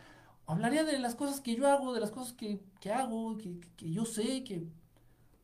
Hablaría 0.50 0.82
de 0.82 0.98
las 0.98 1.14
cosas 1.14 1.40
que 1.40 1.54
yo 1.54 1.68
hago, 1.68 1.94
de 1.94 2.00
las 2.00 2.10
cosas 2.10 2.32
que, 2.32 2.60
hago, 2.92 3.38
que, 3.38 3.60
que 3.76 3.92
yo 3.92 4.04
sé, 4.04 4.42
que... 4.42 4.66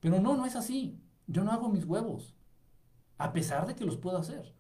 Pero 0.01 0.21
no, 0.21 0.37
no 0.37 0.47
es 0.47 0.57
así. 0.57 1.01
Yo 1.29 1.45
no 1.45 1.53
hago 1.53 1.69
mis 1.69 1.85
huevos, 1.85 2.35
a 3.17 3.33
pesar 3.33 3.69
de 3.69 3.77
que 3.77 3.85
los 3.85 3.97
puedo 3.97 4.19
hacer. 4.19 4.53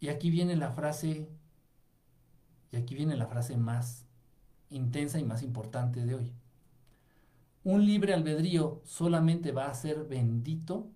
Y 0.00 0.08
aquí 0.08 0.30
viene 0.30 0.56
la 0.56 0.70
frase 0.70 1.28
y 2.72 2.76
aquí 2.76 2.94
viene 2.94 3.16
la 3.16 3.26
frase 3.26 3.58
más 3.58 4.06
intensa 4.70 5.18
y 5.18 5.24
más 5.24 5.42
importante 5.42 6.06
de 6.06 6.14
hoy. 6.14 6.32
Un 7.64 7.84
libre 7.84 8.14
albedrío 8.14 8.80
solamente 8.84 9.52
va 9.52 9.66
a 9.66 9.74
ser 9.74 10.04
bendito 10.04 10.90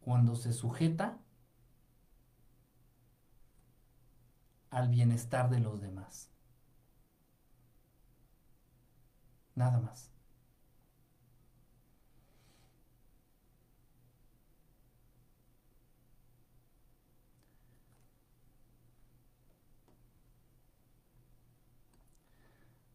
cuando 0.00 0.36
se 0.36 0.52
sujeta 0.52 1.18
al 4.70 4.88
bienestar 4.88 5.50
de 5.50 5.60
los 5.60 5.80
demás. 5.80 6.30
Nada 9.54 9.78
más. 9.80 10.10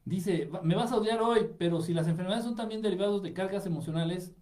Dice, 0.05 0.49
me 0.63 0.75
vas 0.75 0.91
a 0.91 0.97
odiar 0.97 1.21
hoy, 1.21 1.49
pero 1.57 1.81
si 1.81 1.93
las 1.93 2.07
enfermedades 2.07 2.43
son 2.45 2.55
también 2.55 2.81
derivados 2.81 3.21
de 3.23 3.33
cargas 3.33 3.65
emocionales 3.65 4.33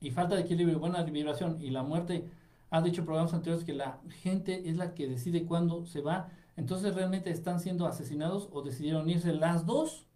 y 0.00 0.10
falta 0.10 0.34
de 0.34 0.42
equilibrio, 0.42 0.78
buena 0.78 1.02
vibración 1.04 1.58
y 1.60 1.70
la 1.70 1.82
muerte, 1.82 2.28
ha 2.72 2.80
dicho 2.80 3.04
programas 3.04 3.34
anteriores 3.34 3.64
que 3.66 3.74
la 3.74 4.00
gente 4.22 4.68
es 4.70 4.78
la 4.78 4.94
que 4.94 5.06
decide 5.06 5.44
cuándo 5.44 5.84
se 5.84 6.00
va, 6.00 6.30
entonces 6.56 6.94
realmente 6.94 7.30
están 7.30 7.60
siendo 7.60 7.86
asesinados 7.86 8.48
o 8.50 8.62
decidieron 8.62 9.10
irse 9.10 9.34
las 9.34 9.66
dos. 9.66 10.06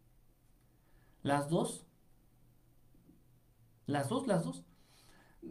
Las 1.22 1.50
dos. 1.50 1.84
Las 3.86 4.08
dos, 4.08 4.26
las 4.26 4.44
dos. 4.44 4.64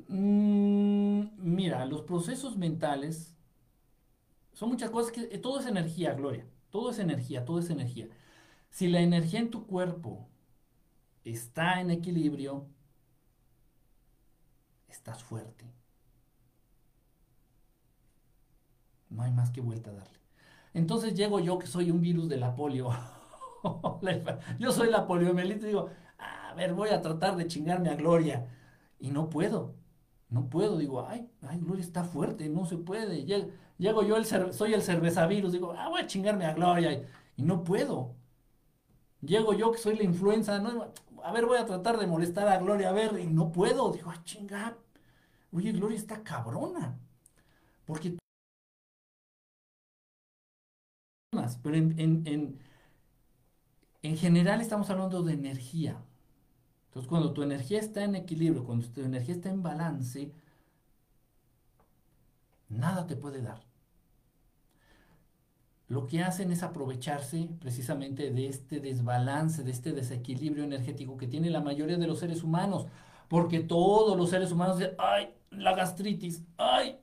Mm, 0.07 1.27
mira, 1.38 1.86
los 1.86 2.02
procesos 2.02 2.57
mentales 2.57 3.36
son 4.53 4.69
muchas 4.69 4.90
cosas 4.90 5.11
que 5.11 5.38
todo 5.38 5.60
es 5.60 5.68
energía, 5.68 6.15
Gloria. 6.15 6.48
Todo 6.72 6.90
es 6.90 6.98
energía, 6.98 7.45
todo 7.45 7.60
es 7.60 7.69
energía. 7.69 8.07
Si 8.72 8.88
la 8.88 9.02
energía 9.02 9.40
en 9.41 9.52
tu 9.52 9.68
cuerpo 9.68 10.27
está 11.23 11.82
en 11.82 11.91
equilibrio, 11.91 12.68
estás 14.88 15.23
fuerte. 15.23 15.84
No 19.15 19.23
hay 19.23 19.31
más 19.31 19.49
que 19.49 19.61
vuelta 19.61 19.91
a 19.91 19.93
darle. 19.93 20.19
Entonces 20.73 21.15
llego 21.15 21.39
yo 21.39 21.57
que 21.57 21.67
soy 21.67 21.89
un 21.89 22.01
virus 22.01 22.27
de 22.27 22.37
la 22.37 22.53
polio. 22.53 22.89
yo 24.59 24.71
soy 24.71 24.89
la 24.89 25.07
poliomielitis 25.07 25.63
y 25.63 25.67
digo, 25.67 25.89
a 26.17 26.53
ver, 26.53 26.73
voy 26.73 26.89
a 26.89 27.01
tratar 27.01 27.37
de 27.37 27.47
chingarme 27.47 27.89
a 27.89 27.95
Gloria. 27.95 28.47
Y 28.99 29.11
no 29.11 29.29
puedo. 29.29 29.75
No 30.29 30.49
puedo. 30.49 30.77
Digo, 30.77 31.07
ay, 31.07 31.29
ay, 31.41 31.59
Gloria 31.59 31.83
está 31.83 32.03
fuerte, 32.03 32.49
no 32.49 32.65
se 32.65 32.77
puede. 32.77 33.23
Llego, 33.77 34.03
yo, 34.03 34.17
el 34.17 34.25
soy 34.25 34.73
el 34.73 34.81
cervezavirus. 34.81 35.53
Digo, 35.53 35.73
ah, 35.77 35.87
voy 35.89 36.01
a 36.01 36.07
chingarme 36.07 36.45
a 36.45 36.53
Gloria. 36.53 37.01
Y 37.37 37.43
no 37.43 37.63
puedo. 37.63 38.15
Llego 39.21 39.53
yo 39.53 39.71
que 39.71 39.77
soy 39.77 39.95
la 39.95 40.03
influenza. 40.03 40.61
A 41.23 41.31
ver, 41.31 41.45
voy 41.45 41.57
a 41.57 41.65
tratar 41.65 41.97
de 41.97 42.07
molestar 42.07 42.47
a 42.49 42.57
Gloria, 42.57 42.89
a 42.89 42.91
ver, 42.91 43.17
y 43.19 43.27
no 43.27 43.51
puedo. 43.51 43.91
Digo, 43.91 44.11
ah, 44.11 44.21
chinga. 44.25 44.77
Oye, 45.53 45.71
Gloria 45.71 45.97
está 45.97 46.21
cabrona. 46.21 46.99
Porque... 47.85 48.17
Pero 51.63 51.75
en, 51.75 51.99
en, 51.99 52.59
en 54.01 54.17
general 54.17 54.61
estamos 54.61 54.89
hablando 54.89 55.23
de 55.23 55.33
energía. 55.33 55.97
Entonces, 56.87 57.09
cuando 57.09 57.33
tu 57.33 57.43
energía 57.43 57.79
está 57.79 58.03
en 58.03 58.15
equilibrio, 58.15 58.63
cuando 58.65 58.87
tu 58.87 59.01
energía 59.01 59.35
está 59.35 59.49
en 59.49 59.63
balance, 59.63 60.31
nada 62.69 63.05
te 63.07 63.15
puede 63.15 63.41
dar 63.41 63.61
lo 65.87 66.07
que 66.07 66.23
hacen 66.23 66.51
es 66.51 66.63
aprovecharse 66.63 67.49
precisamente 67.59 68.31
de 68.31 68.47
este 68.47 68.79
desbalance, 68.79 69.63
de 69.63 69.71
este 69.71 69.91
desequilibrio 69.91 70.63
energético 70.63 71.17
que 71.17 71.27
tiene 71.27 71.49
la 71.49 71.61
mayoría 71.61 71.97
de 71.97 72.07
los 72.07 72.19
seres 72.19 72.43
humanos, 72.43 72.87
porque 73.27 73.59
todos 73.59 74.17
los 74.17 74.29
seres 74.29 74.51
humanos 74.51 74.79
dicen, 74.79 74.95
ay, 74.97 75.29
la 75.51 75.75
gastritis, 75.75 76.43
ay, 76.57 76.97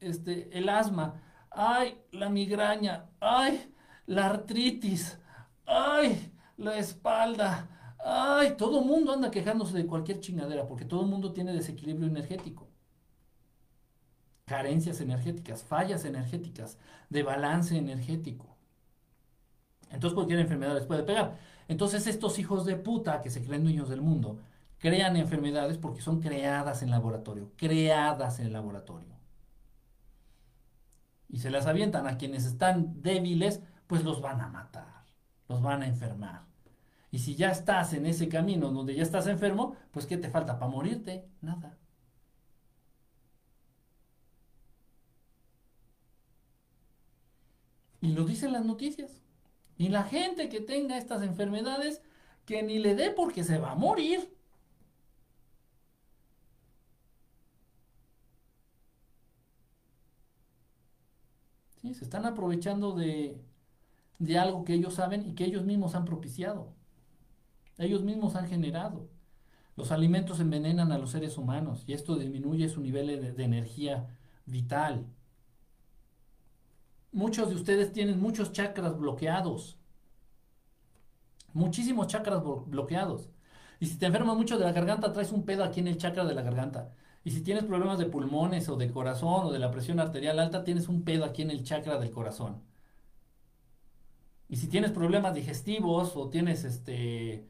este, 0.00 0.56
el 0.56 0.68
asma, 0.68 1.20
ay, 1.58 2.00
la 2.12 2.28
migraña, 2.28 3.06
ay, 3.20 3.74
la 4.06 4.26
artritis, 4.26 5.18
ay, 5.66 6.32
la 6.56 6.76
espalda, 6.78 7.68
Ay, 7.98 8.54
todo 8.56 8.80
el 8.80 8.86
mundo 8.86 9.12
anda 9.12 9.30
quejándose 9.30 9.76
de 9.76 9.86
cualquier 9.86 10.20
chingadera 10.20 10.66
porque 10.66 10.84
todo 10.84 11.02
el 11.02 11.08
mundo 11.08 11.32
tiene 11.32 11.52
desequilibrio 11.52 12.08
energético. 12.08 12.68
Carencias 14.46 15.00
energéticas, 15.00 15.62
fallas 15.62 16.04
energéticas, 16.04 16.78
de 17.10 17.22
balance 17.22 17.76
energético. 17.76 18.56
Entonces 19.90 20.14
cualquier 20.14 20.38
enfermedad 20.40 20.74
les 20.74 20.86
puede 20.86 21.02
pegar. 21.02 21.38
Entonces 21.66 22.06
estos 22.06 22.38
hijos 22.38 22.64
de 22.64 22.76
puta 22.76 23.20
que 23.20 23.30
se 23.30 23.44
creen 23.44 23.64
dueños 23.64 23.88
del 23.88 24.00
mundo 24.00 24.40
crean 24.78 25.16
enfermedades 25.16 25.76
porque 25.76 26.00
son 26.00 26.20
creadas 26.20 26.82
en 26.82 26.90
laboratorio, 26.90 27.52
creadas 27.56 28.38
en 28.40 28.52
laboratorio. 28.52 29.17
Y 31.28 31.38
se 31.38 31.50
las 31.50 31.66
avientan 31.66 32.06
a 32.06 32.16
quienes 32.16 32.44
están 32.44 33.02
débiles, 33.02 33.60
pues 33.86 34.04
los 34.04 34.20
van 34.20 34.40
a 34.40 34.48
matar, 34.48 35.04
los 35.48 35.62
van 35.62 35.82
a 35.82 35.86
enfermar. 35.88 36.46
Y 37.10 37.18
si 37.20 37.34
ya 37.36 37.50
estás 37.50 37.92
en 37.92 38.06
ese 38.06 38.28
camino 38.28 38.70
donde 38.70 38.94
ya 38.94 39.02
estás 39.02 39.26
enfermo, 39.26 39.76
pues 39.90 40.06
¿qué 40.06 40.16
te 40.16 40.30
falta 40.30 40.58
para 40.58 40.70
morirte? 40.70 41.26
Nada. 41.40 41.76
Y 48.00 48.12
lo 48.12 48.24
dicen 48.24 48.52
las 48.52 48.64
noticias. 48.64 49.20
Y 49.76 49.88
la 49.88 50.04
gente 50.04 50.48
que 50.48 50.60
tenga 50.60 50.98
estas 50.98 51.22
enfermedades, 51.22 52.02
que 52.44 52.62
ni 52.62 52.78
le 52.78 52.94
dé 52.94 53.10
porque 53.10 53.44
se 53.44 53.58
va 53.58 53.72
a 53.72 53.76
morir. 53.76 54.34
Se 61.82 62.04
están 62.04 62.26
aprovechando 62.26 62.92
de, 62.92 63.40
de 64.18 64.38
algo 64.38 64.64
que 64.64 64.74
ellos 64.74 64.94
saben 64.94 65.26
y 65.26 65.34
que 65.34 65.44
ellos 65.44 65.64
mismos 65.64 65.94
han 65.94 66.04
propiciado. 66.04 66.72
Ellos 67.78 68.02
mismos 68.02 68.34
han 68.34 68.48
generado. 68.48 69.08
Los 69.76 69.92
alimentos 69.92 70.40
envenenan 70.40 70.90
a 70.90 70.98
los 70.98 71.12
seres 71.12 71.38
humanos 71.38 71.84
y 71.86 71.92
esto 71.92 72.16
disminuye 72.16 72.68
su 72.68 72.80
nivel 72.80 73.06
de, 73.06 73.32
de 73.32 73.44
energía 73.44 74.08
vital. 74.44 75.06
Muchos 77.12 77.48
de 77.48 77.54
ustedes 77.54 77.92
tienen 77.92 78.20
muchos 78.20 78.52
chakras 78.52 78.98
bloqueados. 78.98 79.78
Muchísimos 81.52 82.08
chakras 82.08 82.42
bloqueados. 82.66 83.30
Y 83.80 83.86
si 83.86 83.96
te 83.98 84.06
enfermas 84.06 84.36
mucho 84.36 84.58
de 84.58 84.64
la 84.64 84.72
garganta, 84.72 85.12
traes 85.12 85.32
un 85.32 85.44
pedo 85.44 85.64
aquí 85.64 85.80
en 85.80 85.88
el 85.88 85.96
chakra 85.96 86.24
de 86.24 86.34
la 86.34 86.42
garganta. 86.42 86.92
Y 87.28 87.30
si 87.30 87.42
tienes 87.42 87.64
problemas 87.64 87.98
de 87.98 88.06
pulmones 88.06 88.70
o 88.70 88.76
de 88.76 88.90
corazón 88.90 89.44
o 89.44 89.52
de 89.52 89.58
la 89.58 89.70
presión 89.70 90.00
arterial 90.00 90.38
alta, 90.38 90.64
tienes 90.64 90.88
un 90.88 91.02
pedo 91.04 91.26
aquí 91.26 91.42
en 91.42 91.50
el 91.50 91.62
chakra 91.62 91.98
del 91.98 92.10
corazón. 92.10 92.62
Y 94.48 94.56
si 94.56 94.68
tienes 94.68 94.92
problemas 94.92 95.34
digestivos 95.34 96.16
o 96.16 96.28
tienes 96.30 96.64
este 96.64 97.46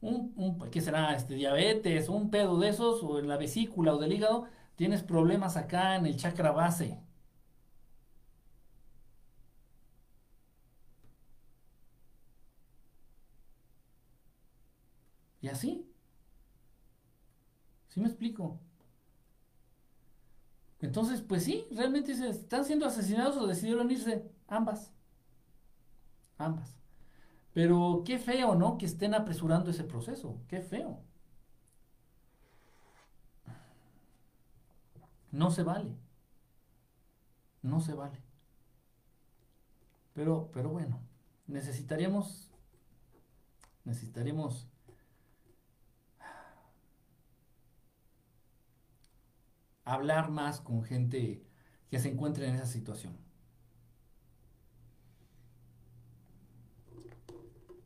un, 0.00 0.58
¿qué 0.70 0.80
será? 0.82 1.14
Este 1.16 1.34
diabetes, 1.36 2.08
un 2.10 2.30
pedo 2.30 2.58
de 2.58 2.68
esos 2.70 3.02
o 3.02 3.18
en 3.18 3.28
la 3.28 3.36
vesícula 3.38 3.94
o 3.94 3.98
del 3.98 4.12
hígado, 4.12 4.46
tienes 4.76 5.02
problemas 5.02 5.56
acá 5.56 5.96
en 5.96 6.06
el 6.06 6.16
chakra 6.16 6.52
base. 6.52 7.00
Y 15.40 15.48
así. 15.48 15.86
¿Sí 17.88 18.00
me 18.00 18.08
explico? 18.08 18.60
Entonces, 20.84 21.22
pues 21.22 21.44
sí, 21.44 21.66
realmente 21.70 22.14
se 22.14 22.28
están 22.28 22.66
siendo 22.66 22.84
asesinados 22.84 23.38
o 23.38 23.46
decidieron 23.46 23.90
irse 23.90 24.30
ambas. 24.46 24.92
Ambas. 26.36 26.76
Pero 27.54 28.02
qué 28.04 28.18
feo, 28.18 28.54
¿no? 28.54 28.76
Que 28.76 28.84
estén 28.84 29.14
apresurando 29.14 29.70
ese 29.70 29.84
proceso. 29.84 30.42
Qué 30.46 30.60
feo. 30.60 31.00
No 35.32 35.50
se 35.50 35.62
vale. 35.62 35.96
No 37.62 37.80
se 37.80 37.94
vale. 37.94 38.22
Pero, 40.12 40.50
pero 40.52 40.68
bueno, 40.68 41.00
necesitaríamos, 41.46 42.50
necesitaríamos 43.84 44.68
hablar 49.84 50.30
más 50.30 50.60
con 50.60 50.82
gente 50.82 51.44
que 51.88 51.98
se 51.98 52.10
encuentre 52.10 52.48
en 52.48 52.56
esa 52.56 52.66
situación. 52.66 53.16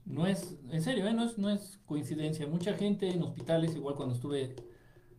No 0.04 0.26
es, 0.26 0.56
en 0.70 0.82
serio, 0.82 1.06
¿eh? 1.06 1.12
no, 1.12 1.24
es, 1.24 1.36
no 1.36 1.50
es 1.50 1.78
coincidencia. 1.84 2.46
Mucha 2.46 2.72
gente 2.74 3.10
en 3.10 3.22
hospitales, 3.22 3.76
igual 3.76 3.94
cuando 3.94 4.14
estuve 4.14 4.56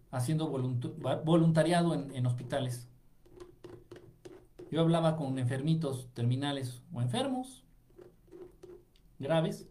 haciendo 0.09 0.47
voluntariado 0.49 1.93
en, 1.93 2.25
hospitales, 2.25 2.89
yo 4.71 4.81
hablaba 4.81 5.15
con 5.15 5.37
enfermitos 5.37 6.11
terminales 6.13 6.81
o 6.91 7.01
enfermos 7.01 7.63
graves 9.19 9.67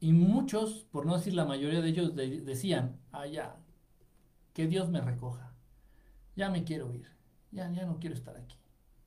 y 0.00 0.12
muchos, 0.12 0.86
por 0.90 1.04
no 1.04 1.16
decir 1.16 1.34
la 1.34 1.44
mayoría 1.44 1.82
de 1.82 1.88
ellos, 1.88 2.14
decían, 2.14 3.00
ah, 3.12 3.26
que 4.54 4.66
Dios 4.66 4.88
me 4.88 5.00
recoja, 5.00 5.47
ya 6.38 6.48
me 6.50 6.62
quiero 6.64 6.94
ir, 6.94 7.06
ya, 7.50 7.70
ya 7.72 7.84
no 7.84 7.98
quiero 7.98 8.14
estar 8.14 8.36
aquí, 8.36 8.56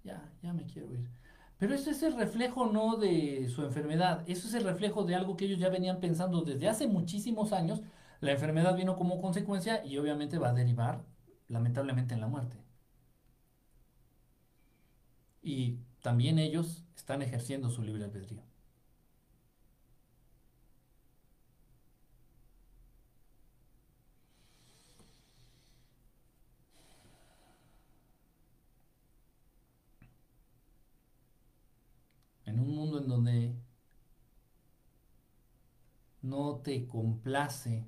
ya, 0.03 0.30
ya 0.44 0.53
me 0.53 0.66
quiero 0.66 0.94
ir. 0.94 1.10
Pero 1.58 1.74
eso 1.74 1.90
es 1.90 2.03
el 2.03 2.18
reflejo 2.18 2.66
no 2.66 2.98
de 2.98 3.48
su 3.48 3.64
enfermedad, 3.64 4.24
eso 4.28 4.48
es 4.48 4.53
el 4.53 4.66
reflejo 4.66 5.06
de 5.06 5.16
algo 5.16 5.38
que 5.38 5.45
ellos 5.45 5.60
ya 5.60 5.70
venían 5.70 6.02
pensando 6.02 6.41
desde 6.41 6.68
hace 6.68 6.88
muchísimos 6.88 7.53
años. 7.53 7.82
La 8.20 8.34
enfermedad 8.34 8.76
vino 8.76 8.98
como 8.98 9.22
consecuencia 9.22 9.86
y 9.86 9.98
obviamente 9.98 10.38
va 10.40 10.49
a 10.49 10.53
derivar 10.53 11.06
lamentablemente 11.48 12.14
en 12.14 12.22
la 12.22 12.28
muerte. 12.28 12.58
Y 15.41 15.78
también 16.02 16.38
ellos 16.38 16.84
están 16.95 17.22
ejerciendo 17.22 17.70
su 17.70 17.82
libre 17.82 18.03
albedrío. 18.03 18.41
En 32.52 32.60
un 32.60 32.76
mundo 32.76 32.99
en 32.99 33.07
donde 33.07 33.56
no 36.22 36.57
te 36.57 36.88
complace, 36.88 37.86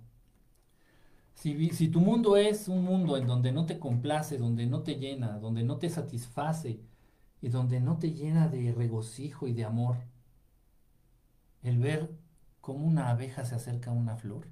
si, 1.35 1.89
tu 1.89 1.99
mundo 1.99 2.37
es 2.37 2.67
un 2.69 2.83
mundo 2.83 3.17
en 3.17 3.27
donde 3.27 3.51
no 3.51 3.65
te 3.65 3.77
complace, 3.79 4.37
donde 4.37 4.65
no 4.65 4.81
te 4.83 4.95
llena, 4.95 5.39
donde 5.39 5.63
no 5.63 5.77
te 5.77 5.89
satisface 5.89 6.79
y 7.41 7.49
donde 7.49 7.81
no 7.81 7.97
te 7.97 8.13
llena 8.13 8.47
de 8.47 8.71
regocijo 8.71 9.47
y 9.47 9.53
de 9.53 9.65
amor, 9.65 9.97
el 11.63 11.79
ver 11.79 12.15
cómo 12.61 12.85
una 12.85 13.09
abeja 13.09 13.43
se 13.45 13.55
acerca 13.55 13.91
a 13.91 13.93
una 13.93 14.15
flor, 14.15 14.47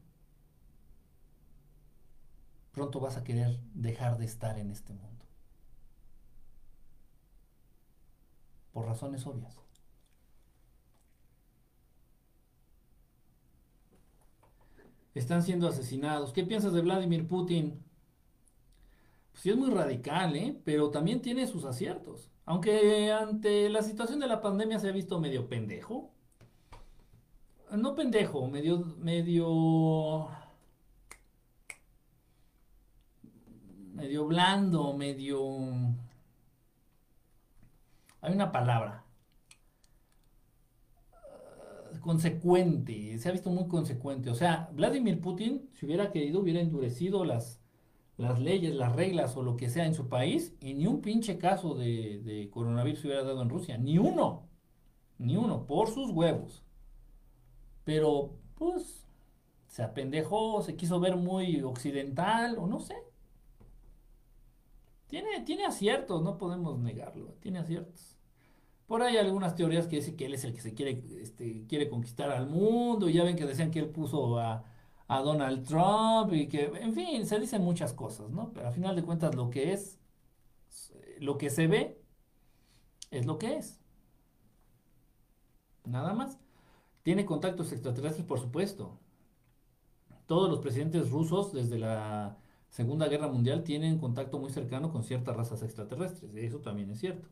pronto 2.73 2.99
vas 2.99 3.15
a 3.15 3.23
querer 3.23 3.59
dejar 3.73 4.17
de 4.17 4.25
estar 4.25 4.57
en 4.59 4.71
este 4.71 4.93
mundo. 4.93 5.25
Por 8.73 8.85
razones 8.85 9.25
obvias. 9.25 9.60
Están 15.13 15.43
siendo 15.43 15.67
asesinados. 15.67 16.33
¿Qué 16.33 16.43
piensas 16.43 16.73
de 16.73 16.81
Vladimir 16.81 17.27
Putin? 17.27 17.83
Pues 19.31 19.43
sí 19.43 19.49
es 19.49 19.57
muy 19.57 19.69
radical, 19.69 20.35
¿eh? 20.35 20.59
Pero 20.63 20.89
también 20.91 21.21
tiene 21.21 21.47
sus 21.47 21.65
aciertos. 21.65 22.29
Aunque 22.45 23.11
ante 23.11 23.69
la 23.69 23.81
situación 23.81 24.19
de 24.19 24.27
la 24.27 24.41
pandemia 24.41 24.79
se 24.79 24.89
ha 24.89 24.91
visto 24.91 25.19
medio 25.19 25.47
pendejo. 25.47 26.11
No 27.71 27.95
pendejo, 27.95 28.47
medio, 28.47 28.79
medio... 28.99 30.27
medio 33.93 34.25
blando, 34.25 34.93
medio... 34.93 35.39
Hay 38.21 38.33
una 38.33 38.51
palabra 38.51 39.00
consecuente, 41.99 43.17
se 43.17 43.29
ha 43.29 43.31
visto 43.31 43.49
muy 43.49 43.67
consecuente. 43.67 44.29
O 44.29 44.35
sea, 44.35 44.69
Vladimir 44.73 45.19
Putin, 45.21 45.69
si 45.73 45.85
hubiera 45.85 46.11
querido, 46.11 46.39
hubiera 46.39 46.61
endurecido 46.61 47.25
las, 47.25 47.61
las 48.17 48.39
leyes, 48.39 48.75
las 48.75 48.95
reglas 48.95 49.35
o 49.37 49.43
lo 49.43 49.57
que 49.57 49.69
sea 49.69 49.85
en 49.85 49.95
su 49.95 50.07
país 50.07 50.55
y 50.61 50.73
ni 50.73 50.87
un 50.87 51.01
pinche 51.01 51.37
caso 51.37 51.75
de, 51.75 52.49
coronavirus 52.51 53.05
hubiera 53.05 53.23
dado 53.23 53.41
en 53.41 53.49
Rusia. 53.49 53.77
Ni 53.77 53.97
uno. 53.97 54.47
Ni 55.17 55.35
uno. 55.37 55.65
Por 55.67 55.89
sus 55.89 56.11
huevos. 56.11 56.63
Pero, 57.83 58.35
pues, 58.55 59.07
se 59.67 59.83
apendejó, 59.83 60.61
se 60.61 60.75
quiso 60.75 60.99
ver 60.99 61.15
muy 61.15 61.61
occidental 61.61 62.57
o 62.57 62.67
no 62.67 62.79
sé. 62.79 62.95
Tiene, 65.07 65.41
tiene 65.41 65.65
aciertos, 65.65 66.23
no 66.23 66.37
podemos 66.37 66.79
negarlo. 66.79 67.35
Tiene 67.41 67.59
aciertos. 67.59 68.10
Por 68.91 69.03
ahí 69.03 69.15
hay 69.15 69.25
algunas 69.25 69.55
teorías 69.55 69.87
que 69.87 69.95
dicen 69.95 70.17
que 70.17 70.25
él 70.25 70.33
es 70.33 70.43
el 70.43 70.53
que 70.53 70.59
se 70.59 70.73
quiere, 70.73 71.01
este, 71.21 71.65
quiere 71.65 71.87
conquistar 71.87 72.29
al 72.29 72.47
mundo. 72.49 73.07
Y 73.07 73.13
ya 73.13 73.23
ven 73.23 73.37
que 73.37 73.45
decían 73.45 73.71
que 73.71 73.79
él 73.79 73.89
puso 73.89 74.37
a, 74.37 74.65
a 75.07 75.21
Donald 75.21 75.65
Trump 75.65 76.33
y 76.33 76.49
que, 76.49 76.65
en 76.65 76.93
fin, 76.93 77.25
se 77.25 77.39
dicen 77.39 77.63
muchas 77.63 77.93
cosas, 77.93 78.29
¿no? 78.31 78.51
Pero 78.51 78.67
al 78.67 78.73
final 78.73 78.93
de 78.97 79.03
cuentas 79.03 79.33
lo 79.33 79.49
que 79.49 79.71
es, 79.71 79.97
lo 81.19 81.37
que 81.37 81.49
se 81.49 81.67
ve, 81.67 82.01
es 83.11 83.25
lo 83.25 83.37
que 83.37 83.55
es. 83.55 83.79
Nada 85.85 86.13
más. 86.13 86.37
Tiene 87.03 87.25
contactos 87.25 87.71
extraterrestres, 87.71 88.25
por 88.27 88.41
supuesto. 88.41 88.99
Todos 90.25 90.49
los 90.49 90.59
presidentes 90.59 91.09
rusos 91.11 91.53
desde 91.53 91.79
la 91.79 92.37
Segunda 92.69 93.07
Guerra 93.07 93.29
Mundial 93.29 93.63
tienen 93.63 93.99
contacto 93.99 94.37
muy 94.37 94.49
cercano 94.51 94.91
con 94.91 95.03
ciertas 95.03 95.37
razas 95.37 95.63
extraterrestres. 95.63 96.35
Eso 96.35 96.59
también 96.59 96.91
es 96.91 96.99
cierto. 96.99 97.29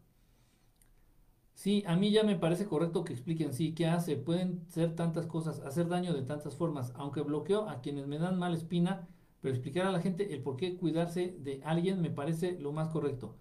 Sí, 1.59 1.83
a 1.87 1.97
mí 1.97 2.09
ya 2.11 2.23
me 2.23 2.37
parece 2.37 2.65
correcto 2.67 3.03
que 3.03 3.11
expliquen, 3.11 3.51
sí, 3.53 3.73
¿qué 3.75 3.85
hace? 3.85 4.15
Pueden 4.15 4.65
ser 4.69 4.95
tantas 4.95 5.25
cosas, 5.27 5.59
hacer 5.59 5.89
daño 5.89 6.13
de 6.13 6.21
tantas 6.21 6.55
formas, 6.55 6.93
aunque 6.95 7.19
bloqueo 7.19 7.67
a 7.67 7.81
quienes 7.81 8.07
me 8.07 8.17
dan 8.17 8.39
mala 8.39 8.55
espina, 8.55 9.09
pero 9.41 9.53
explicar 9.53 9.85
a 9.85 9.91
la 9.91 9.99
gente 9.99 10.33
el 10.33 10.41
por 10.41 10.55
qué 10.55 10.77
cuidarse 10.77 11.35
de 11.37 11.61
alguien 11.65 12.01
me 12.01 12.11
parece 12.11 12.57
lo 12.57 12.71
más 12.71 12.87
correcto. 12.87 13.35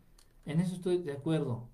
En 0.47 0.59
eso 0.59 0.74
estoy 0.74 0.99
de 0.99 1.12
acuerdo 1.12 1.69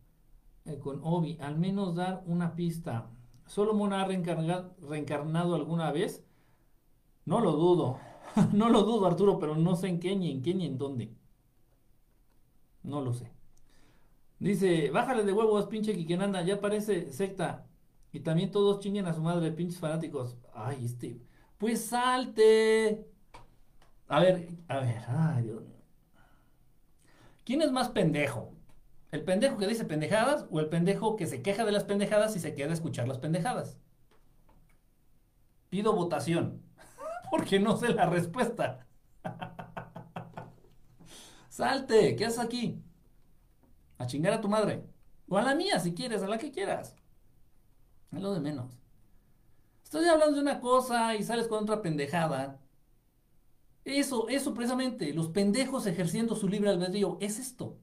eh, 0.67 0.79
con 0.79 1.01
Obi, 1.03 1.39
al 1.41 1.59
menos 1.59 1.95
dar 1.95 2.23
una 2.27 2.55
pista. 2.57 3.11
¿Solomon 3.47 3.95
ha 3.95 4.05
reencarnado 4.05 5.55
alguna 5.55 5.93
vez? 5.93 6.27
No 7.25 7.41
lo 7.41 7.53
dudo, 7.53 7.99
no 8.53 8.69
lo 8.69 8.83
dudo 8.83 9.07
Arturo, 9.07 9.39
pero 9.39 9.57
no 9.57 9.77
sé 9.77 9.89
en 9.89 9.99
qué 9.99 10.15
ni 10.15 10.31
en 10.31 10.43
qué 10.43 10.55
ni 10.55 10.67
en 10.67 10.77
dónde. 10.79 11.11
No 12.85 13.01
lo 13.01 13.13
sé. 13.13 13.34
Dice, 14.45 14.91
bájale 14.91 15.25
de 15.25 15.33
huevos, 15.33 15.69
pinche 15.69 15.95
Kikenanda, 15.95 16.43
ya 16.43 16.61
parece 16.61 17.11
secta. 17.11 17.67
Y 18.13 18.21
también 18.21 18.51
todos 18.51 18.79
chinguen 18.79 19.07
a 19.07 19.15
su 19.15 19.23
madre, 19.23 19.51
pinches 19.53 19.81
fanáticos. 19.81 20.37
Ay, 20.53 20.85
este. 20.85 21.19
Pues 21.57 21.87
salte. 21.87 23.07
A 24.07 24.21
ver, 24.21 24.51
a 24.69 24.81
ver, 24.81 25.03
ay, 25.09 25.45
Dios 25.45 25.63
mío. 25.63 25.81
¿Quién 27.43 27.63
es 27.63 27.73
más 27.73 27.89
pendejo? 27.89 28.53
¿El 29.13 29.25
pendejo 29.25 29.57
que 29.57 29.67
dice 29.67 29.87
pendejadas 29.87 30.45
o 30.51 30.61
el 30.61 30.69
pendejo 30.69 31.17
que 31.17 31.27
se 31.27 31.41
queja 31.41 31.65
de 31.65 31.73
las 31.73 31.85
pendejadas 31.85 32.37
y 32.37 32.41
se 32.41 32.55
queda 32.55 32.69
a 32.69 32.75
escuchar 32.75 33.09
las 33.09 33.17
pendejadas? 33.17 33.79
Pido 35.71 35.95
votación, 35.95 36.61
porque 37.31 37.61
no 37.61 37.79
sé 37.79 37.95
la 37.95 38.11
respuesta. 38.11 38.87
Salte, 41.49 42.15
¿qué 42.15 42.27
haces 42.27 42.41
aquí? 42.41 42.84
A 44.05 44.07
chingar 44.07 44.35
a 44.35 44.41
tu 44.43 44.49
madre. 44.51 44.85
O 45.29 45.39
a 45.39 45.43
la 45.43 45.55
mía, 45.55 45.81
si 45.81 45.95
quieres, 45.95 46.23
a 46.23 46.29
la 46.29 46.37
que 46.37 46.51
quieras. 46.51 46.95
Es 48.13 48.21
lo 48.21 48.35
de 48.35 48.41
menos. 48.41 48.79
Estoy 49.83 50.05
hablando 50.05 50.37
de 50.37 50.43
una 50.43 50.61
cosa 50.61 51.17
y 51.17 51.23
sales 51.23 51.49
con 51.49 51.63
otra 51.63 51.81
pendejada. 51.81 52.61
Eso, 53.87 54.29
eso 54.29 54.53
precisamente, 54.53 55.15
los 55.15 55.29
pendejos 55.29 55.87
ejerciendo 55.87 56.37
su 56.37 56.49
libre 56.49 56.69
albedrío, 56.69 57.17
es 57.23 57.39
esto. 57.39 57.79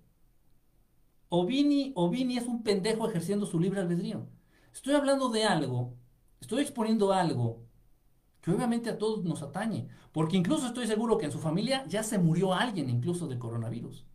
Ovini, 1.30 1.91
Ovini 1.95 2.38
es 2.38 2.45
un 2.45 2.61
pendejo 2.61 3.10
ejerciendo 3.10 3.48
su 3.48 3.60
libre 3.60 3.80
albedrío. 3.80 4.27
Estoy 4.72 4.93
hablando 4.93 5.30
de 5.30 5.43
algo, 5.43 5.95
estoy 6.39 6.61
exponiendo 6.61 7.14
algo 7.14 7.64
que 8.41 8.52
obviamente 8.52 8.91
a 8.91 8.98
todos 8.99 9.23
nos 9.23 9.41
atañe, 9.41 9.88
porque 10.11 10.38
incluso 10.38 10.68
estoy 10.68 10.85
seguro 10.85 11.18
que 11.18 11.26
en 11.26 11.31
su 11.31 11.39
familia 11.39 11.84
ya 11.88 12.03
se 12.03 12.19
murió 12.19 12.53
alguien 12.53 12.89
incluso 12.91 13.27
de 13.27 13.39
coronavirus. 13.39 14.06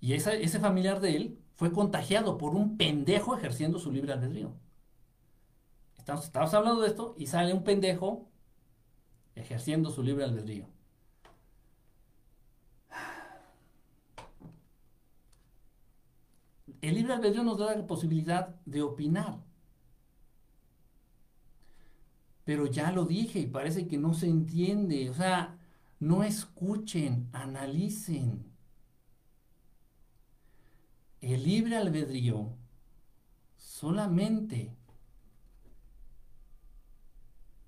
Y 0.00 0.12
ese 0.12 0.58
familiar 0.60 1.00
de 1.00 1.16
él 1.16 1.38
fue 1.56 1.72
contagiado 1.72 2.38
por 2.38 2.54
un 2.54 2.76
pendejo 2.76 3.36
ejerciendo 3.36 3.78
su 3.78 3.90
libre 3.90 4.12
albedrío. 4.12 4.52
Estamos, 5.98 6.54
hablando 6.54 6.82
de 6.82 6.88
esto 6.88 7.14
y 7.18 7.26
sale 7.26 7.52
un 7.52 7.64
pendejo 7.64 8.28
ejerciendo 9.34 9.90
su 9.90 10.02
libre 10.02 10.24
albedrío. 10.24 10.66
El 16.80 16.94
libre 16.94 17.14
albedrío 17.14 17.42
nos 17.42 17.58
da 17.58 17.74
la 17.74 17.86
posibilidad 17.86 18.54
de 18.66 18.82
opinar. 18.82 19.38
Pero 22.44 22.66
ya 22.66 22.92
lo 22.92 23.04
dije 23.04 23.40
y 23.40 23.46
parece 23.46 23.88
que 23.88 23.98
no 23.98 24.14
se 24.14 24.28
entiende. 24.28 25.10
O 25.10 25.14
sea, 25.14 25.58
no 25.98 26.22
escuchen, 26.22 27.28
analicen 27.32 28.55
el 31.20 31.44
libre 31.44 31.76
albedrío 31.76 32.56
solamente 33.56 34.76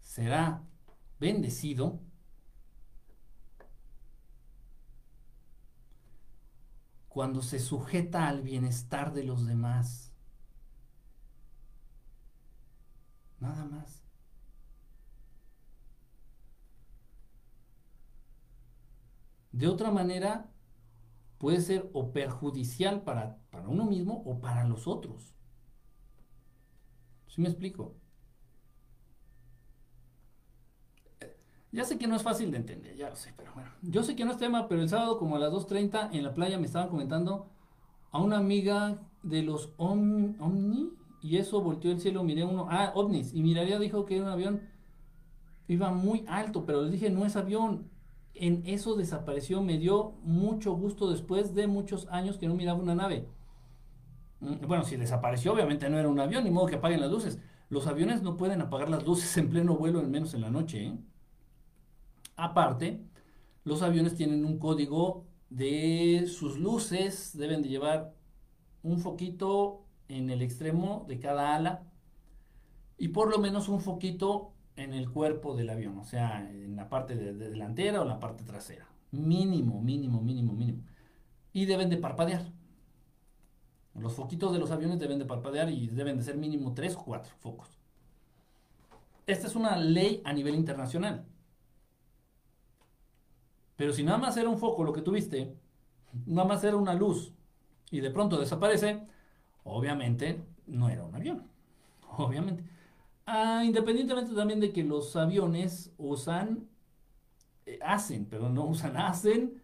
será 0.01 0.63
bendecido 1.19 2.01
cuando 7.09 7.43
se 7.43 7.59
sujeta 7.59 8.29
al 8.29 8.43
bienestar 8.43 9.13
de 9.13 9.25
los 9.25 9.47
demás. 9.47 10.13
Nada 13.41 13.65
más. 13.65 14.03
De 19.53 19.67
otra 19.67 19.91
manera, 19.91 20.49
puede 21.39 21.61
ser 21.61 21.89
o 21.93 22.13
perjudicial 22.13 23.03
para, 23.03 23.39
para 23.51 23.69
uno 23.69 23.85
mismo 23.87 24.23
o 24.27 24.41
para 24.41 24.65
los 24.65 24.87
otros. 24.87 25.35
¿Sí 27.29 27.41
me 27.41 27.49
explico? 27.49 27.95
Ya 31.71 31.85
sé 31.85 31.99
que 31.99 32.07
no 32.07 32.17
es 32.17 32.23
fácil 32.23 32.51
de 32.51 32.57
entender, 32.57 32.97
ya 32.97 33.11
lo 33.11 33.17
sé, 33.17 33.35
pero 33.37 33.53
bueno. 33.55 33.71
Yo 33.83 34.03
sé 34.03 34.17
que 34.17 34.25
no 34.25 34.33
es 34.33 34.39
tema, 34.39 34.69
pero 34.69 34.81
el 34.81 34.89
sábado 34.89 35.19
como 35.19 35.37
a 35.37 35.39
las 35.39 35.53
2.30 35.53 36.11
en 36.13 36.25
la 36.25 36.35
playa 36.35 36.59
me 36.59 36.67
estaban 36.67 36.89
comentando 36.89 37.51
a 38.11 38.21
una 38.21 38.39
amiga 38.39 38.99
de 39.23 39.43
los 39.43 39.75
Omni 39.77 40.93
y 41.21 41.37
eso 41.37 41.61
volteó 41.61 41.91
el 41.91 42.01
cielo, 42.01 42.25
miré 42.25 42.45
uno, 42.45 42.69
ah, 42.71 42.93
ovnis, 42.95 43.35
y 43.35 43.43
miraría 43.43 43.79
dijo 43.79 44.05
que 44.05 44.17
era 44.17 44.25
un 44.25 44.31
avión, 44.31 44.63
iba 45.67 45.91
muy 45.91 46.25
alto, 46.29 46.65
pero 46.65 46.83
le 46.83 46.91
dije, 46.91 47.11
no 47.11 47.27
es 47.27 47.37
avión, 47.37 47.91
en 48.35 48.63
eso 48.67 48.95
desapareció. 48.97 49.63
Me 49.63 49.79
dio 49.79 50.13
mucho 50.23 50.73
gusto 50.73 51.11
después 51.11 51.55
de 51.55 51.67
muchos 51.67 52.07
años 52.09 52.39
que 52.39 52.49
no 52.49 52.55
miraba 52.55 52.81
una 52.81 52.95
nave. 52.95 53.29
Mm, 54.41 54.67
bueno, 54.67 54.85
si 54.85 54.97
desapareció, 54.97 55.53
obviamente 55.53 55.89
no 55.91 55.99
era 55.99 56.09
un 56.09 56.21
avión, 56.21 56.45
ni 56.45 56.51
modo 56.51 56.67
que 56.67 56.77
apaguen 56.77 57.01
las 57.01 57.11
luces. 57.11 57.39
Los 57.69 57.87
aviones 57.87 58.23
no 58.23 58.37
pueden 58.37 58.61
apagar 58.63 58.89
las 58.89 59.05
luces 59.05 59.37
en 59.37 59.51
pleno 59.51 59.77
vuelo, 59.77 60.01
al 60.01 60.09
menos 60.09 60.35
en 60.35 60.41
la 60.41 60.51
noche. 60.51 60.87
¿eh? 60.87 60.99
Aparte, 62.37 63.03
los 63.65 63.83
aviones 63.83 64.15
tienen 64.15 64.45
un 64.45 64.59
código 64.59 65.27
de 65.51 66.27
sus 66.29 66.59
luces, 66.59 67.37
deben 67.37 67.63
de 67.63 67.69
llevar 67.69 68.15
un 68.83 68.99
foquito 69.01 69.85
en 70.09 70.31
el 70.31 70.43
extremo 70.43 71.05
de 71.09 71.19
cada 71.19 71.55
ala 71.55 71.85
y 72.97 73.09
por 73.09 73.31
lo 73.31 73.39
menos 73.39 73.69
un 73.69 73.81
foquito 73.81 74.53
en 74.79 74.95
el 74.95 75.11
cuerpo 75.11 75.57
del 75.57 75.71
avión, 75.71 75.99
o 75.99 76.05
sea, 76.05 76.49
en 76.49 76.77
la 76.77 76.89
parte 76.89 77.17
de, 77.17 77.35
delantera 77.35 78.01
o 78.01 78.05
la 78.05 78.21
parte 78.21 78.45
trasera. 78.45 78.87
Mínimo, 79.11 79.83
mínimo, 79.83 80.21
mínimo, 80.23 80.53
mínimo. 80.53 80.85
Y 81.53 81.67
deben 81.67 81.91
de 81.91 81.97
parpadear. 81.97 82.53
Los 83.95 84.15
foquitos 84.15 84.53
de 84.53 84.61
los 84.61 84.71
aviones 84.71 85.01
deben 85.01 85.19
de 85.19 85.25
parpadear 85.25 85.69
y 85.69 85.89
deben 85.89 86.17
de 86.17 86.23
ser 86.23 86.37
mínimo 86.37 86.75
tres 86.75 86.95
o 86.95 87.05
cuatro 87.05 87.33
focos. 87.41 87.69
Esta 89.27 89.49
es 89.49 89.57
una 89.57 89.77
ley 89.77 90.23
a 90.25 90.33
nivel 90.33 90.55
internacional. 90.55 91.27
Pero 93.77 93.93
si 93.93 94.05
nada 94.05 94.19
más 94.19 94.37
era 94.37 94.49
un 94.49 94.59
foco 94.59 94.85
lo 94.85 94.93
que 94.93 95.03
tuviste, 95.03 95.57
nada 96.25 96.47
más 96.47 96.63
era 96.63 96.77
una 96.77 96.95
luz 96.95 97.33
y 97.91 98.01
de 98.01 98.11
pronto 98.11 98.39
desaparece, 98.39 99.03
obviamente 99.65 100.45
no 100.67 100.89
era 100.89 101.05
un 101.05 101.17
avión. 101.17 101.49
Obviamente. 102.17 102.78
Ah, 103.31 103.63
independientemente 103.63 104.35
también 104.35 104.59
de 104.59 104.73
que 104.73 104.83
los 104.83 105.15
aviones 105.15 105.93
usan, 105.99 106.67
eh, 107.67 107.79
hacen, 107.83 108.27
pero 108.27 108.49
no 108.51 108.65
usan, 108.67 108.97
hacen 108.99 109.63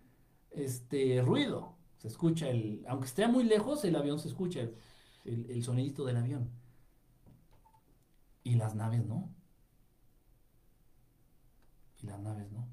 este 0.51 1.23
ruido. 1.23 1.77
Se 1.99 2.09
escucha 2.09 2.49
el, 2.51 2.85
aunque 2.89 3.07
esté 3.07 3.27
muy 3.29 3.45
lejos, 3.45 3.85
el 3.85 3.97
avión 3.97 4.19
se 4.19 4.29
escucha 4.29 4.61
el, 4.61 4.77
el 5.51 5.63
sonidito 5.65 6.05
del 6.05 6.19
avión. 6.19 6.51
Y 8.45 8.55
las 8.55 8.75
naves 8.77 9.05
no. 9.05 9.35
Y 12.03 12.07
las 12.07 12.21
naves 12.21 12.51
no. 12.53 12.69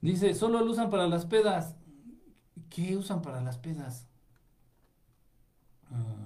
Dice, 0.00 0.34
solo 0.34 0.60
lo 0.60 0.72
usan 0.72 0.90
para 0.90 1.06
las 1.06 1.26
pedas. 1.26 1.76
¿Qué 2.70 2.96
usan 2.96 3.22
para 3.22 3.40
las 3.40 3.58
pedas? 3.58 4.08
Ah. 5.90 6.25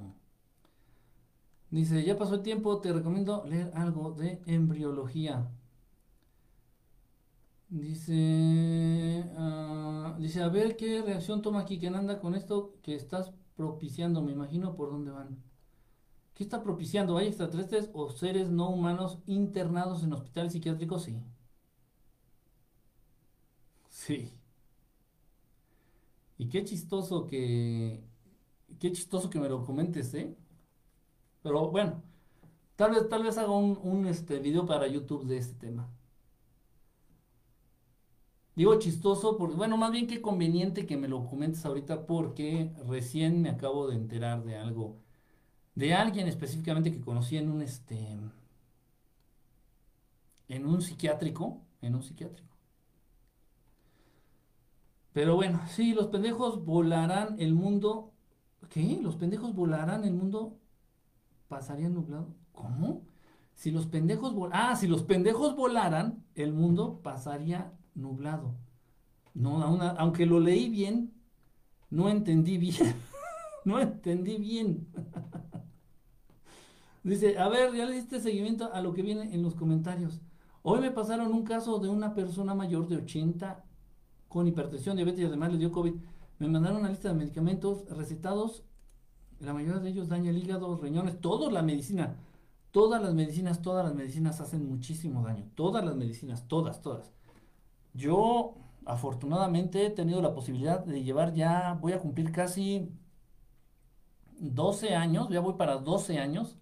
Dice, 1.70 2.05
ya 2.05 2.18
pasó 2.18 2.34
el 2.34 2.42
tiempo, 2.42 2.80
te 2.80 2.92
recomiendo 2.92 3.44
leer 3.47 3.70
algo 3.74 4.12
de 4.12 4.42
embriología. 4.47 5.51
Dice, 7.68 9.24
ah, 9.36 10.16
dice, 10.18 10.42
a 10.42 10.48
ver 10.48 10.76
qué 10.76 11.02
reacción 11.02 11.40
toma 11.40 11.60
aquí, 11.60 11.84
anda 11.86 12.18
con 12.20 12.34
esto 12.34 12.74
que 12.82 12.94
estás 12.97 13.32
propiciando? 13.56 14.22
Me 14.22 14.32
imagino 14.32 14.74
por 14.74 14.90
dónde 14.90 15.12
van. 15.12 15.42
¿Qué 16.34 16.44
está 16.44 16.62
propiciando? 16.62 17.16
¿Hay 17.18 17.28
extraterrestres 17.28 17.90
o 17.92 18.10
seres 18.10 18.51
no 18.51 18.70
humanos 18.70 19.18
internados 19.26 20.02
en 20.02 20.12
hospitales 20.12 20.52
psiquiátricos? 20.52 21.05
Sí. 21.05 21.16
Sí. 23.88 24.30
Y 26.38 26.48
qué 26.48 26.64
chistoso 26.64 27.26
que. 27.26 28.02
Qué 28.80 28.92
chistoso 28.92 29.30
que 29.30 29.40
me 29.40 29.48
lo 29.48 29.64
comentes, 29.64 30.14
¿eh? 30.14 30.36
Pero 31.43 31.71
bueno, 31.71 32.03
tal 32.77 32.93
vez, 32.93 33.09
tal 33.09 33.23
vez 33.25 33.39
haga 33.39 33.53
un, 33.53 33.79
un 33.83 34.07
este, 34.07 34.39
video 34.41 34.67
para 34.67 34.87
YouTube 34.89 35.27
de 35.27 35.39
este 35.39 35.55
tema. 35.55 35.89
Digo 38.55 38.79
chistoso, 38.79 39.37
porque, 39.39 39.57
bueno, 39.57 39.77
más 39.77 39.91
bien 39.91 40.07
que 40.07 40.21
conveniente 40.21 40.87
que 40.87 40.97
me 40.97 41.09
lo 41.09 41.27
comentes 41.27 41.65
ahorita 41.65 42.07
porque 42.07 42.71
recién 42.87 43.41
me 43.43 43.51
acabo 43.51 43.89
de 43.89 43.97
enterar 43.97 44.45
de 44.45 44.57
algo, 44.57 44.99
de 45.75 45.95
alguien 45.95 46.29
específicamente 46.29 46.93
que 46.93 47.01
conocí 47.01 47.37
en 47.39 47.51
un, 47.51 47.62
este, 47.62 48.19
en 50.49 50.67
un 50.67 50.83
psiquiátrico, 50.83 51.62
en 51.81 51.95
un 51.95 52.03
psiquiátrico. 52.03 52.55
Pero 55.12 55.37
bueno, 55.37 55.61
sí, 55.69 55.95
los 55.95 56.09
pendejos 56.09 56.65
volarán 56.65 57.37
el 57.41 57.55
mundo. 57.55 58.12
¿Qué? 58.69 58.99
¿Los 59.03 59.17
pendejos 59.17 59.55
volarán 59.55 60.05
el 60.05 60.12
mundo? 60.15 60.60
¿Pasaría 61.51 61.89
nublado? 61.89 62.28
¿Cómo? 62.52 63.02
Si 63.55 63.72
los 63.72 63.86
pendejos 63.86 64.36
ah, 64.52 64.77
si 64.77 64.86
los 64.86 65.02
pendejos 65.02 65.56
volaran, 65.56 66.24
el 66.36 66.52
mundo 66.52 67.01
pasaría 67.02 67.72
nublado. 67.97 68.55
No, 69.35 69.60
aunque 69.98 70.27
lo 70.27 70.39
leí 70.39 70.68
bien, 70.68 71.12
no 71.90 72.09
entendí 72.09 72.56
bien. 72.56 72.94
no 73.64 73.81
entendí 73.81 74.36
bien. 74.36 74.86
Dice, 77.02 77.36
a 77.36 77.48
ver, 77.48 77.74
ya 77.74 77.85
le 77.85 77.94
diste 77.94 78.20
seguimiento 78.20 78.72
a 78.72 78.81
lo 78.81 78.94
que 78.94 79.02
viene 79.02 79.35
en 79.35 79.43
los 79.43 79.56
comentarios. 79.56 80.20
Hoy 80.62 80.81
me 80.81 80.93
pasaron 80.93 81.32
un 81.32 81.43
caso 81.43 81.81
de 81.81 81.89
una 81.89 82.14
persona 82.14 82.55
mayor 82.55 82.86
de 82.86 82.98
80 82.98 83.64
con 84.28 84.47
hipertensión, 84.47 84.94
diabetes 84.94 85.22
y 85.22 85.24
además 85.24 85.51
le 85.51 85.59
dio 85.59 85.72
COVID. 85.72 85.94
Me 86.39 86.47
mandaron 86.47 86.78
una 86.78 86.90
lista 86.90 87.09
de 87.09 87.14
medicamentos 87.14 87.89
recetados. 87.89 88.62
La 89.41 89.53
mayoría 89.53 89.81
de 89.81 89.91
ellos 89.91 90.09
daña 90.09 90.31
el 90.31 90.39
hígado, 90.39 90.77
riñones, 90.77 91.21
toda 91.21 91.51
la 91.51 91.62
medicina. 91.62 92.17
Todas 92.71 93.03
las 93.03 93.15
medicinas, 93.15 93.62
todas 93.62 93.85
las 93.85 93.95
medicinas 93.95 94.41
hacen 94.41 94.69
muchísimo 94.69 95.25
daño. 95.25 95.51
Todas 95.55 95.85
las 95.85 95.97
medicinas, 95.97 96.47
todas, 96.47 96.81
todas. 96.83 97.11
Yo 97.95 98.55
afortunadamente 98.87 99.87
he 99.87 99.91
tenido 99.91 100.23
la 100.23 100.35
posibilidad 100.35 100.85
de 100.85 101.03
llevar 101.03 101.35
ya, 101.35 101.79
voy 101.81 101.93
a 101.93 102.01
cumplir 102.01 102.33
casi 102.33 102.93
12 104.39 104.95
años, 104.95 105.29
ya 105.31 105.41
voy 105.41 105.55
para 105.55 105.77
12 105.77 106.19
años 106.19 106.57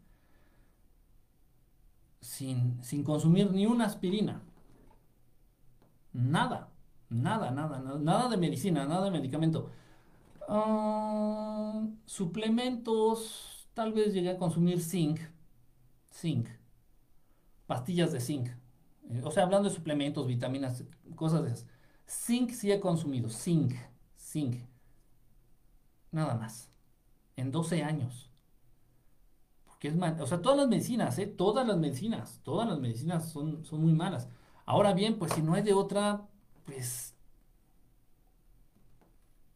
sin, 2.20 3.04
consumir 3.04 3.50
ni 3.52 3.66
una 3.66 3.86
aspirina. 3.86 4.42
Nada, 6.12 6.70
nada, 7.10 7.50
nada, 7.50 7.80
nada, 7.80 8.28
de 8.28 8.36
medicina, 8.36 8.86
nada 8.86 9.04
de 9.04 9.10
medicamento. 9.10 9.70
Ah, 10.48 11.86
suplementos, 12.06 13.68
tal 13.74 13.92
vez 13.92 14.14
llegué 14.14 14.30
a 14.30 14.38
consumir 14.38 14.80
zinc, 14.80 15.20
zinc, 16.10 16.48
pastillas 17.66 18.12
de 18.12 18.20
zinc. 18.20 18.48
Eh, 19.10 19.22
o 19.24 19.30
sea, 19.30 19.44
hablando 19.44 19.68
de 19.68 19.74
suplementos, 19.74 20.26
vitaminas, 20.26 20.84
cosas 21.14 21.44
de 21.44 21.50
esas. 21.52 21.66
Zinc 22.08 22.50
sí 22.52 22.72
he 22.72 22.80
consumido, 22.80 23.28
zinc, 23.28 23.74
zinc. 24.18 24.56
Nada 26.10 26.34
más. 26.36 26.70
En 27.36 27.50
12 27.52 27.82
años. 27.82 28.30
Porque 29.66 29.88
es 29.88 29.96
mal. 29.96 30.20
O 30.20 30.26
sea, 30.26 30.42
todas 30.42 30.58
las 30.58 30.68
medicinas, 30.68 31.18
¿eh? 31.18 31.26
Todas 31.26 31.66
las 31.66 31.78
medicinas, 31.78 32.40
todas 32.42 32.68
las 32.68 32.80
medicinas 32.80 33.30
son, 33.30 33.64
son 33.64 33.82
muy 33.82 33.92
malas. 33.92 34.28
Ahora 34.66 34.92
bien, 34.94 35.18
pues 35.18 35.32
si 35.32 35.42
no 35.42 35.54
hay 35.54 35.62
de 35.62 35.74
otra, 35.74 36.26
pues... 36.64 37.14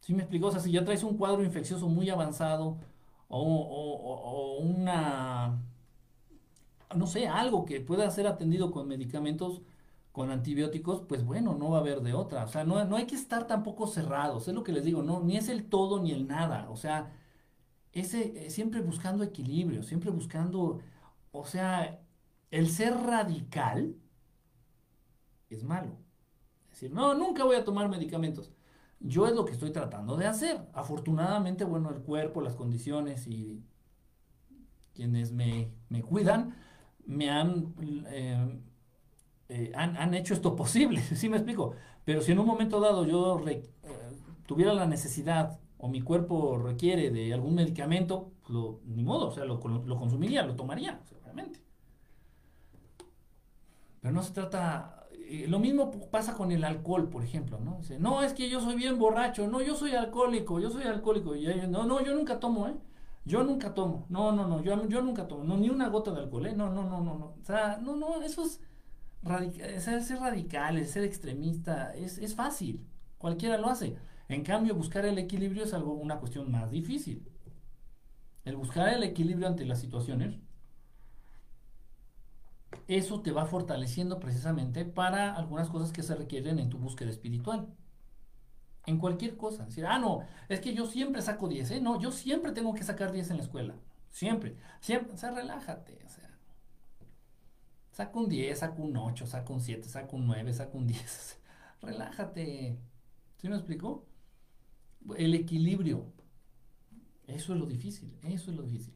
¿Sí 0.03 0.13
me 0.13 0.23
explico? 0.23 0.47
O 0.47 0.51
sea, 0.51 0.61
si 0.61 0.71
ya 0.71 0.83
traes 0.85 1.03
un 1.03 1.17
cuadro 1.17 1.43
infeccioso 1.43 1.87
muy 1.89 2.09
avanzado 2.09 2.77
o, 3.29 3.39
o 3.39 4.57
una 4.59 5.59
no 6.95 7.07
sé, 7.07 7.27
algo 7.27 7.65
que 7.65 7.81
pueda 7.81 8.09
ser 8.11 8.27
atendido 8.27 8.71
con 8.71 8.87
medicamentos, 8.87 9.61
con 10.11 10.31
antibióticos, 10.31 11.01
pues 11.01 11.25
bueno, 11.25 11.55
no 11.55 11.71
va 11.71 11.77
a 11.79 11.81
haber 11.81 12.01
de 12.01 12.13
otra. 12.13 12.45
O 12.45 12.47
sea, 12.47 12.63
no, 12.63 12.83
no 12.85 12.95
hay 12.95 13.05
que 13.07 13.15
estar 13.15 13.47
tampoco 13.47 13.87
cerrados, 13.87 14.47
es 14.47 14.53
lo 14.53 14.63
que 14.63 14.71
les 14.73 14.83
digo, 14.85 15.01
no, 15.03 15.21
ni 15.21 15.37
es 15.37 15.49
el 15.49 15.65
todo 15.69 16.01
ni 16.01 16.11
el 16.11 16.27
nada. 16.27 16.69
O 16.69 16.77
sea, 16.77 17.11
ese, 17.93 18.47
eh, 18.47 18.49
siempre 18.51 18.81
buscando 18.81 19.23
equilibrio, 19.23 19.83
siempre 19.83 20.11
buscando, 20.11 20.81
o 21.31 21.45
sea, 21.45 22.01
el 22.51 22.69
ser 22.69 22.95
radical 22.95 23.95
es 25.49 25.63
malo. 25.63 25.97
Es 26.71 26.81
decir, 26.81 26.91
no, 26.91 27.13
nunca 27.13 27.43
voy 27.43 27.55
a 27.55 27.63
tomar 27.63 27.89
medicamentos. 27.89 28.51
Yo 29.03 29.27
es 29.27 29.33
lo 29.33 29.45
que 29.45 29.51
estoy 29.51 29.71
tratando 29.71 30.15
de 30.15 30.25
hacer. 30.25 30.61
Afortunadamente, 30.73 31.65
bueno, 31.65 31.89
el 31.89 32.01
cuerpo, 32.01 32.41
las 32.41 32.55
condiciones 32.55 33.27
y 33.27 33.61
quienes 34.93 35.31
me, 35.33 35.71
me 35.89 36.01
cuidan, 36.01 36.55
me 37.05 37.29
han, 37.29 37.73
eh, 38.07 38.61
eh, 39.49 39.71
han, 39.75 40.13
hecho 40.13 40.33
esto 40.33 40.55
posible, 40.55 41.01
¿sí 41.15 41.29
me 41.29 41.37
explico? 41.37 41.73
Pero 42.05 42.21
si 42.21 42.31
en 42.31 42.39
un 42.39 42.47
momento 42.47 42.79
dado 42.79 43.05
yo 43.05 43.45
eh, 43.47 43.63
tuviera 44.45 44.73
la 44.73 44.85
necesidad 44.85 45.59
o 45.77 45.89
mi 45.89 46.01
cuerpo 46.01 46.57
requiere 46.57 47.11
de 47.11 47.33
algún 47.33 47.55
medicamento, 47.55 48.31
pues 48.41 48.53
lo, 48.53 48.79
ni 48.85 49.03
modo, 49.03 49.27
o 49.27 49.31
sea, 49.31 49.43
lo, 49.43 49.59
consumiría, 49.59 50.45
lo 50.45 50.55
tomaría, 50.55 51.01
seguramente. 51.03 51.59
Pero 53.99 54.13
no 54.13 54.23
se 54.23 54.31
trata, 54.31 55.02
lo 55.47 55.59
mismo 55.59 55.91
pasa 56.11 56.33
con 56.33 56.51
el 56.51 56.63
alcohol, 56.63 57.09
por 57.09 57.23
ejemplo, 57.23 57.59
¿no? 57.59 57.79
no, 57.99 58.23
es 58.23 58.33
que 58.33 58.49
yo 58.49 58.61
soy 58.61 58.75
bien 58.75 58.99
borracho, 58.99 59.47
no, 59.47 59.61
yo 59.61 59.75
soy 59.75 59.91
alcohólico, 59.91 60.59
yo 60.59 60.69
soy 60.69 60.83
alcohólico, 60.83 61.35
y 61.35 61.45
no, 61.67 61.85
no, 61.85 62.03
yo 62.03 62.13
nunca 62.13 62.39
tomo, 62.39 62.67
¿eh? 62.67 62.75
Yo 63.25 63.43
nunca 63.43 63.73
tomo. 63.73 64.05
No, 64.09 64.31
no, 64.31 64.47
no. 64.47 64.61
Yo, 64.61 64.87
yo 64.87 65.01
nunca 65.01 65.27
tomo. 65.27 65.43
No, 65.43 65.57
ni 65.57 65.69
una 65.69 65.87
gota 65.89 66.11
de 66.11 66.21
alcohol, 66.21 66.47
¿eh? 66.47 66.53
No, 66.55 66.71
no, 66.71 66.83
no, 66.83 67.01
no, 67.01 67.17
no. 67.17 67.25
O 67.41 67.45
sea, 67.45 67.77
no, 67.81 67.95
no. 67.95 68.21
Eso 68.21 68.43
es. 68.43 68.59
ser, 69.81 70.19
radical, 70.19 70.85
ser 70.85 71.03
extremista. 71.03 71.93
Es, 71.95 72.17
es 72.17 72.35
fácil. 72.35 72.85
Cualquiera 73.17 73.57
lo 73.57 73.69
hace. 73.69 73.95
En 74.27 74.43
cambio, 74.43 74.75
buscar 74.75 75.05
el 75.05 75.17
equilibrio 75.17 75.63
es 75.63 75.73
algo, 75.73 75.93
una 75.93 76.19
cuestión 76.19 76.51
más 76.51 76.69
difícil. 76.71 77.25
El 78.43 78.57
buscar 78.57 78.89
el 78.89 79.03
equilibrio 79.03 79.47
ante 79.47 79.65
las 79.65 79.79
situaciones. 79.79 80.37
Eso 82.87 83.21
te 83.21 83.31
va 83.31 83.45
fortaleciendo 83.45 84.19
precisamente 84.19 84.85
para 84.85 85.33
algunas 85.35 85.69
cosas 85.69 85.91
que 85.91 86.03
se 86.03 86.15
requieren 86.15 86.59
en 86.59 86.69
tu 86.69 86.77
búsqueda 86.77 87.09
espiritual. 87.09 87.67
En 88.85 88.97
cualquier 88.97 89.37
cosa. 89.37 89.65
Decir, 89.65 89.85
ah, 89.85 89.99
no, 89.99 90.25
es 90.49 90.59
que 90.59 90.73
yo 90.73 90.85
siempre 90.85 91.21
saco 91.21 91.47
10, 91.47 91.71
¿eh? 91.71 91.81
No, 91.81 91.99
yo 91.99 92.11
siempre 92.11 92.51
tengo 92.51 92.73
que 92.73 92.83
sacar 92.83 93.11
10 93.11 93.31
en 93.31 93.37
la 93.37 93.43
escuela. 93.43 93.75
Siempre. 94.11 94.57
Siempre. 94.81 95.13
O 95.13 95.17
sea, 95.17 95.31
relájate. 95.31 95.99
O 96.05 96.09
sea, 96.09 96.29
saca 97.91 98.19
un 98.19 98.27
10, 98.27 98.59
saca 98.59 98.81
un 98.81 98.95
8, 98.97 99.25
saca 99.27 99.53
un 99.53 99.61
7, 99.61 99.87
saca 99.87 100.15
un 100.15 100.27
9, 100.27 100.53
saca 100.53 100.77
un 100.77 100.87
10. 100.87 101.39
relájate. 101.81 102.77
¿Sí 103.37 103.47
me 103.47 103.55
explico? 103.55 104.05
El 105.17 105.33
equilibrio. 105.33 106.05
Eso 107.27 107.53
es 107.53 107.59
lo 107.59 107.65
difícil. 107.65 108.17
Eso 108.23 108.51
es 108.51 108.57
lo 108.57 108.63
difícil. 108.63 108.93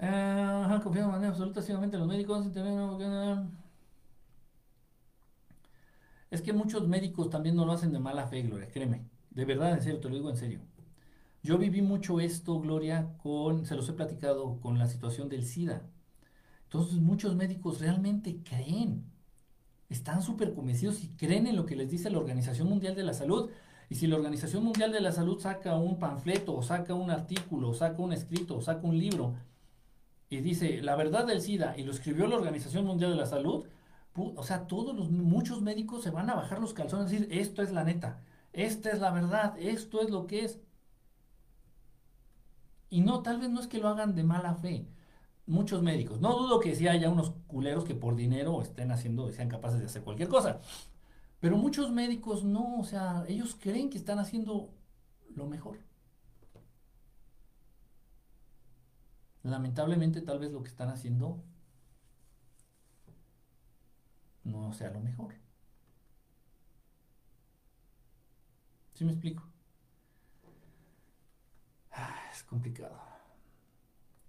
Uh, 0.00 0.80
confiamos 0.80 1.12
de 1.12 1.18
manera 1.18 1.30
absoluta 1.30 1.60
los 1.60 2.06
médicos. 2.06 2.46
Es 6.30 6.42
que 6.42 6.52
muchos 6.52 6.86
médicos 6.86 7.30
también 7.30 7.56
no 7.56 7.64
lo 7.64 7.72
hacen 7.72 7.92
de 7.92 7.98
mala 7.98 8.26
fe, 8.28 8.42
Gloria, 8.42 8.68
créeme. 8.68 9.08
De 9.30 9.44
verdad, 9.44 9.72
en 9.72 9.82
serio, 9.82 10.00
te 10.00 10.08
lo 10.08 10.14
digo 10.14 10.30
en 10.30 10.36
serio. 10.36 10.60
Yo 11.42 11.58
viví 11.58 11.82
mucho 11.82 12.20
esto, 12.20 12.60
Gloria, 12.60 13.14
con, 13.22 13.64
se 13.64 13.74
los 13.74 13.88
he 13.88 13.92
platicado, 13.92 14.60
con 14.60 14.78
la 14.78 14.86
situación 14.86 15.28
del 15.28 15.44
SIDA. 15.44 15.82
Entonces 16.64 16.98
muchos 16.98 17.34
médicos 17.34 17.80
realmente 17.80 18.40
creen, 18.44 19.04
están 19.88 20.22
súper 20.22 20.52
convencidos 20.52 21.02
y 21.02 21.08
creen 21.16 21.46
en 21.46 21.56
lo 21.56 21.64
que 21.64 21.76
les 21.76 21.90
dice 21.90 22.10
la 22.10 22.18
Organización 22.18 22.68
Mundial 22.68 22.94
de 22.94 23.04
la 23.04 23.14
Salud. 23.14 23.50
Y 23.88 23.94
si 23.94 24.06
la 24.06 24.16
Organización 24.16 24.62
Mundial 24.64 24.92
de 24.92 25.00
la 25.00 25.12
Salud 25.12 25.40
saca 25.40 25.76
un 25.76 25.98
panfleto, 25.98 26.54
o 26.54 26.62
saca 26.62 26.94
un 26.94 27.10
artículo, 27.10 27.70
o 27.70 27.74
saca 27.74 28.02
un 28.02 28.12
escrito, 28.12 28.58
o 28.58 28.60
saca 28.60 28.86
un 28.86 28.98
libro, 28.98 29.34
y 30.30 30.40
dice 30.40 30.82
la 30.82 30.96
verdad 30.96 31.26
del 31.26 31.40
SIDA, 31.40 31.76
y 31.76 31.84
lo 31.84 31.92
escribió 31.92 32.26
la 32.26 32.36
Organización 32.36 32.84
Mundial 32.84 33.12
de 33.12 33.16
la 33.16 33.26
Salud, 33.26 33.66
o 34.14 34.42
sea, 34.42 34.66
todos 34.66 34.96
los, 34.96 35.10
muchos 35.10 35.62
médicos 35.62 36.02
se 36.02 36.10
van 36.10 36.28
a 36.30 36.34
bajar 36.34 36.60
los 36.60 36.74
calzones 36.74 37.12
y 37.12 37.18
decir, 37.18 37.38
esto 37.38 37.62
es 37.62 37.70
la 37.70 37.84
neta, 37.84 38.20
esta 38.52 38.90
es 38.90 39.00
la 39.00 39.10
verdad, 39.10 39.54
esto 39.58 40.00
es 40.00 40.10
lo 40.10 40.26
que 40.26 40.44
es. 40.44 40.58
Y 42.90 43.02
no, 43.02 43.22
tal 43.22 43.38
vez 43.38 43.50
no 43.50 43.60
es 43.60 43.66
que 43.66 43.78
lo 43.78 43.88
hagan 43.88 44.14
de 44.14 44.24
mala 44.24 44.54
fe. 44.54 44.88
Muchos 45.46 45.82
médicos. 45.82 46.20
No 46.20 46.36
dudo 46.36 46.60
que 46.60 46.74
sí 46.74 46.88
haya 46.88 47.10
unos 47.10 47.32
culeros 47.46 47.84
que 47.84 47.94
por 47.94 48.16
dinero 48.16 48.60
estén 48.62 48.90
haciendo, 48.92 49.30
sean 49.30 49.48
capaces 49.48 49.80
de 49.80 49.86
hacer 49.86 50.02
cualquier 50.02 50.28
cosa. 50.28 50.60
Pero 51.40 51.56
muchos 51.56 51.90
médicos 51.90 52.44
no, 52.44 52.78
o 52.80 52.84
sea, 52.84 53.24
ellos 53.28 53.56
creen 53.60 53.90
que 53.90 53.98
están 53.98 54.18
haciendo 54.18 54.70
lo 55.34 55.46
mejor. 55.46 55.78
Lamentablemente 59.42 60.20
tal 60.22 60.38
vez 60.38 60.52
lo 60.52 60.62
que 60.62 60.68
están 60.68 60.88
haciendo 60.88 61.42
no 64.44 64.72
sea 64.72 64.90
lo 64.90 65.00
mejor. 65.00 65.34
¿Sí 68.94 69.04
me 69.04 69.12
explico? 69.12 69.44
Ah, 71.92 72.16
es 72.32 72.42
complicado. 72.42 72.98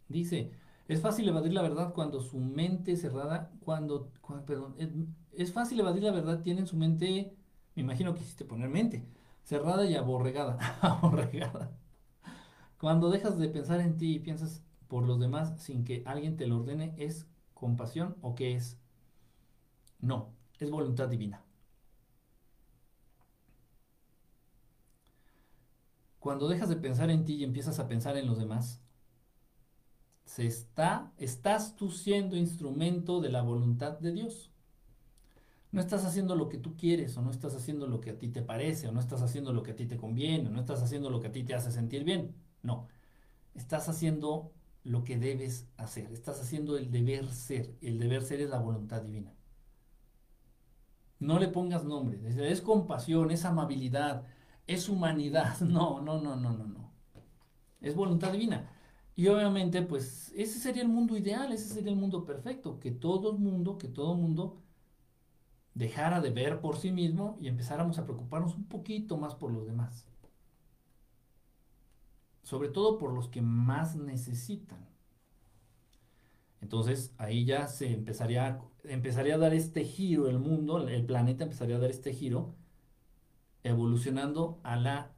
Dice, 0.08 0.52
es 0.88 1.02
fácil 1.02 1.28
evadir 1.30 1.54
la 1.54 1.62
verdad 1.62 1.94
cuando 1.94 2.20
su 2.20 2.40
mente 2.40 2.96
cerrada, 2.96 3.52
cuando, 3.64 4.12
perdón, 4.46 4.76
es, 5.32 5.54
fácil 5.54 5.80
evadir 5.80 6.04
la 6.04 6.12
verdad, 6.12 6.42
tiene 6.42 6.62
en 6.62 6.68
su 6.68 6.78
mente, 6.78 7.36
me 7.76 7.84
imagino 7.84 8.14
que 8.14 8.22
hiciste 8.22 8.46
poner 8.46 8.70
mente, 8.70 9.08
cerrada 9.44 9.86
y 9.86 9.96
aborregada, 9.96 10.58
aborregada. 10.82 11.72
Cuando 12.80 13.10
dejas 13.10 13.38
de 13.38 13.50
pensar 13.50 13.82
en 13.82 13.98
ti 13.98 14.16
y 14.16 14.20
piensas 14.20 14.64
por 14.90 15.06
los 15.06 15.20
demás 15.22 15.62
sin 15.64 15.86
que 15.86 16.04
alguien 16.06 16.36
te 16.38 16.48
lo 16.48 16.58
ordene, 16.58 16.94
¿es 16.98 17.28
compasión 17.54 18.18
o 18.22 18.36
qué 18.36 18.56
es? 18.56 18.78
No, 20.02 20.34
es 20.60 20.70
voluntad 20.72 21.08
divina. 21.08 21.42
Cuando 26.20 26.48
dejas 26.48 26.70
de 26.70 26.76
pensar 26.78 27.10
en 27.10 27.26
ti 27.26 27.34
y 27.34 27.44
empiezas 27.44 27.80
a 27.80 27.88
pensar 27.88 28.16
en 28.16 28.28
los 28.28 28.38
demás, 28.38 28.80
se 30.24 30.48
está, 30.48 31.12
estás 31.18 31.76
tú 31.76 31.92
siendo 31.92 32.38
instrumento 32.38 33.20
de 33.20 33.28
la 33.30 33.42
voluntad 33.42 34.00
de 34.00 34.14
Dios. 34.14 34.50
No 35.72 35.82
estás 35.82 36.04
haciendo 36.06 36.36
lo 36.36 36.50
que 36.50 36.58
tú 36.58 36.76
quieres, 36.76 37.16
o 37.18 37.22
no 37.22 37.30
estás 37.32 37.54
haciendo 37.56 37.88
lo 37.88 38.02
que 38.02 38.12
a 38.12 38.18
ti 38.18 38.30
te 38.30 38.42
parece, 38.42 38.88
o 38.88 38.92
no 38.92 39.00
estás 39.00 39.22
haciendo 39.22 39.54
lo 39.54 39.62
que 39.64 39.72
a 39.72 39.76
ti 39.76 39.86
te 39.86 39.98
conviene, 39.98 40.50
o 40.50 40.52
no 40.52 40.60
estás 40.60 40.82
haciendo 40.82 41.10
lo 41.12 41.20
que 41.20 41.28
a 41.28 41.32
ti 41.32 41.44
te 41.44 41.54
hace 41.54 41.72
sentir 41.72 42.04
bien. 42.04 42.36
No, 42.64 42.88
estás 43.56 43.90
haciendo 43.90 44.54
lo 44.84 45.04
que 45.04 45.18
debes 45.18 45.68
hacer, 45.78 46.12
estás 46.12 46.40
haciendo 46.42 46.78
el 46.78 46.92
deber 46.92 47.30
ser. 47.32 47.76
El 47.82 48.00
deber 48.00 48.24
ser 48.24 48.42
es 48.42 48.50
la 48.50 48.60
voluntad 48.60 49.02
divina. 49.02 49.34
No 51.20 51.38
le 51.40 51.50
pongas 51.50 51.84
nombre, 51.84 52.20
es 52.52 52.62
compasión, 52.62 53.32
es 53.32 53.46
amabilidad, 53.46 54.26
es 54.68 54.90
humanidad. 54.90 55.60
No, 55.62 56.02
no, 56.02 56.20
no, 56.22 56.36
no, 56.36 56.52
no, 56.54 56.66
no. 56.66 56.92
Es 57.82 57.96
voluntad 57.96 58.32
divina. 58.32 58.72
Y 59.16 59.28
obviamente, 59.28 59.82
pues 59.82 60.32
ese 60.36 60.60
sería 60.60 60.82
el 60.84 60.90
mundo 60.90 61.18
ideal, 61.18 61.52
ese 61.52 61.68
sería 61.74 61.92
el 61.92 61.98
mundo 61.98 62.26
perfecto, 62.26 62.80
que 62.80 62.92
todo 62.92 63.34
mundo, 63.34 63.78
que 63.78 63.90
todo 63.90 64.14
el 64.14 64.20
mundo 64.20 64.62
dejara 65.74 66.22
de 66.22 66.30
ver 66.32 66.62
por 66.62 66.78
sí 66.78 66.92
mismo 66.92 67.38
y 67.42 67.48
empezáramos 67.48 67.98
a 68.00 68.06
preocuparnos 68.06 68.56
un 68.56 68.66
poquito 68.66 69.18
más 69.18 69.36
por 69.36 69.52
los 69.52 69.66
demás. 69.66 70.09
Sobre 72.50 72.70
todo 72.70 72.98
por 72.98 73.14
los 73.14 73.28
que 73.28 73.44
más 73.44 73.96
necesitan. 73.96 74.80
Entonces 76.62 77.14
ahí 77.20 77.46
ya 77.46 77.68
se 77.68 77.94
empezaría, 77.94 78.60
empezaría 78.86 79.36
a 79.36 79.38
dar 79.38 79.54
este 79.54 79.86
giro 79.86 80.28
el 80.28 80.40
mundo, 80.40 80.88
el 80.88 81.06
planeta 81.06 81.44
empezaría 81.44 81.76
a 81.76 81.80
dar 81.80 81.92
este 81.92 82.12
giro, 82.12 82.56
evolucionando 83.64 84.60
a 84.64 84.78
la, 84.78 85.12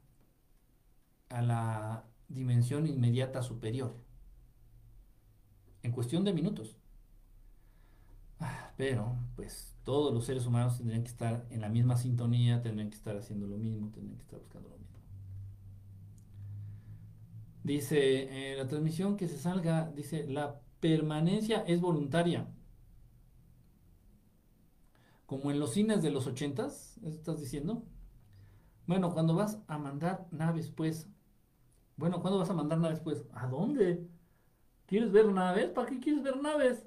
a 1.30 1.42
la 1.42 2.04
dimensión 2.28 2.86
inmediata 2.86 3.42
superior. 3.42 3.96
En 5.84 5.92
cuestión 5.92 6.26
de 6.26 6.34
minutos. 6.34 6.76
Ah, 8.42 8.74
pero, 8.76 9.16
pues, 9.38 9.74
todos 9.86 10.14
los 10.14 10.26
seres 10.26 10.46
humanos 10.46 10.78
tendrían 10.78 11.04
que 11.04 11.10
estar 11.10 11.46
en 11.50 11.62
la 11.62 11.70
misma 11.70 11.96
sintonía, 11.98 12.62
tendrían 12.62 12.90
que 12.90 12.98
estar 12.98 13.16
haciendo 13.16 13.48
lo 13.48 13.58
mismo, 13.58 13.90
tendrían 13.92 14.18
que 14.18 14.24
estar 14.24 14.40
buscando 14.40 14.68
lo 14.70 14.78
mismo. 14.78 14.81
Dice, 17.64 18.54
eh, 18.54 18.58
la 18.58 18.68
transmisión 18.68 19.18
que 19.18 19.28
se 19.28 19.38
salga, 19.38 19.92
dice, 19.92 20.28
la 20.28 20.60
permanencia 20.80 21.60
es 21.68 21.80
voluntaria. 21.80 22.48
Como 25.26 25.50
en 25.52 25.60
los 25.60 25.74
cines 25.74 26.02
de 26.02 26.12
los 26.12 26.28
ochentas, 26.28 26.98
¿estás 27.04 27.40
diciendo? 27.40 27.84
Bueno, 28.86 29.14
cuando 29.14 29.36
vas 29.36 29.60
a 29.68 29.78
mandar 29.78 30.28
naves, 30.32 30.70
pues, 30.72 31.08
bueno, 31.98 32.22
¿cuándo 32.22 32.40
vas 32.40 32.50
a 32.50 32.54
mandar 32.54 32.80
naves? 32.80 33.00
Pues, 33.00 33.26
¿a 33.34 33.48
dónde? 33.48 34.08
¿Quieres 34.88 35.12
ver 35.12 35.28
naves? 35.32 35.70
¿Para 35.72 35.88
qué 35.90 36.00
quieres 36.00 36.24
ver 36.24 36.42
naves? 36.42 36.86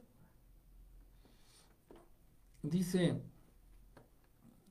Dice, 2.63 3.23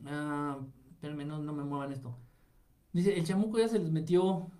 ah, 0.05 0.59
espérenme, 0.91 1.25
no, 1.25 1.39
no 1.39 1.53
me 1.53 1.63
muevan 1.63 1.91
esto. 1.91 2.15
Dice, 2.93 3.17
el 3.17 3.25
chamuco 3.25 3.59
ya 3.59 3.67
se 3.69 3.79
les 3.79 3.91
metió. 3.91 4.51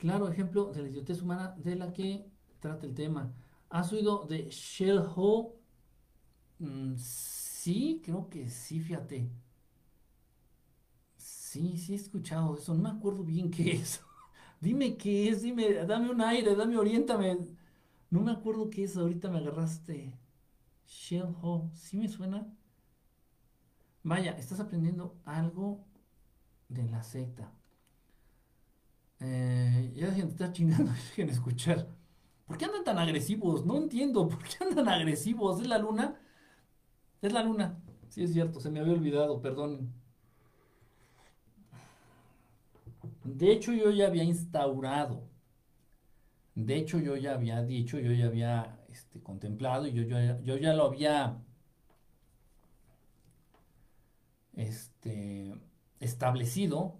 Claro, 0.00 0.28
ejemplo 0.28 0.72
de 0.72 0.82
la 0.82 0.88
idiotez 0.88 1.22
humana 1.22 1.54
de 1.58 1.76
la 1.76 1.92
que 1.92 2.26
trata 2.58 2.86
el 2.86 2.94
tema. 2.94 3.32
¿Has 3.68 3.92
oído 3.92 4.24
de 4.26 4.48
Shell 4.50 4.98
Ho? 5.14 5.54
Mm, 6.60 6.96
sí, 6.98 8.00
creo 8.04 8.28
que 8.28 8.48
sí, 8.48 8.80
fíjate. 8.80 9.30
Sí, 11.16 11.78
sí 11.78 11.92
he 11.92 11.96
escuchado 11.96 12.56
eso. 12.56 12.74
No 12.74 12.82
me 12.82 12.88
acuerdo 12.90 13.24
bien 13.24 13.50
qué 13.50 13.72
es. 13.72 14.00
Dime 14.60 14.96
qué 14.96 15.28
es, 15.30 15.42
dime, 15.42 15.72
dame 15.86 16.10
un 16.10 16.20
aire, 16.20 16.54
dame, 16.54 16.76
oriéntame. 16.76 17.38
No 18.10 18.20
me 18.22 18.32
acuerdo 18.32 18.70
qué 18.70 18.84
es, 18.84 18.96
ahorita 18.96 19.30
me 19.30 19.38
agarraste. 19.38 20.12
Shell 20.86 21.34
Ho, 21.42 21.70
¿sí 21.74 21.96
me 21.98 22.08
suena? 22.08 22.48
Vaya, 24.02 24.32
estás 24.32 24.60
aprendiendo 24.60 25.16
algo 25.24 25.86
de 26.68 26.84
la 26.88 27.02
secta. 27.02 27.52
Eh, 29.20 29.92
ya 29.94 30.10
gente 30.12 30.32
está 30.32 30.52
chingando, 30.52 30.92
dejen 31.08 31.30
escuchar. 31.30 31.86
¿Por 32.46 32.58
qué 32.58 32.64
andan 32.64 32.84
tan 32.84 32.98
agresivos? 32.98 33.64
No 33.64 33.76
entiendo, 33.76 34.28
¿por 34.28 34.42
qué 34.42 34.64
andan 34.64 34.88
agresivos? 34.88 35.60
¿Es 35.60 35.66
la 35.68 35.78
luna? 35.78 36.20
Es 37.22 37.32
la 37.32 37.42
luna. 37.42 37.78
Sí, 38.08 38.24
es 38.24 38.32
cierto, 38.32 38.60
se 38.60 38.70
me 38.70 38.80
había 38.80 38.94
olvidado, 38.94 39.40
perdón. 39.40 39.92
De 43.24 43.50
hecho, 43.52 43.72
yo 43.72 43.90
ya 43.90 44.06
había 44.08 44.24
instaurado, 44.24 45.30
de 46.54 46.76
hecho, 46.76 46.98
yo 46.98 47.16
ya 47.16 47.34
había 47.34 47.62
dicho, 47.62 47.98
yo 47.98 48.12
ya 48.12 48.26
había 48.26 48.80
este, 48.90 49.20
contemplado 49.22 49.86
y 49.86 49.92
yo, 49.92 50.02
yo, 50.02 50.56
ya 50.56 50.74
lo 50.74 50.84
había 50.84 51.42
este, 54.54 55.54
establecido 56.00 56.99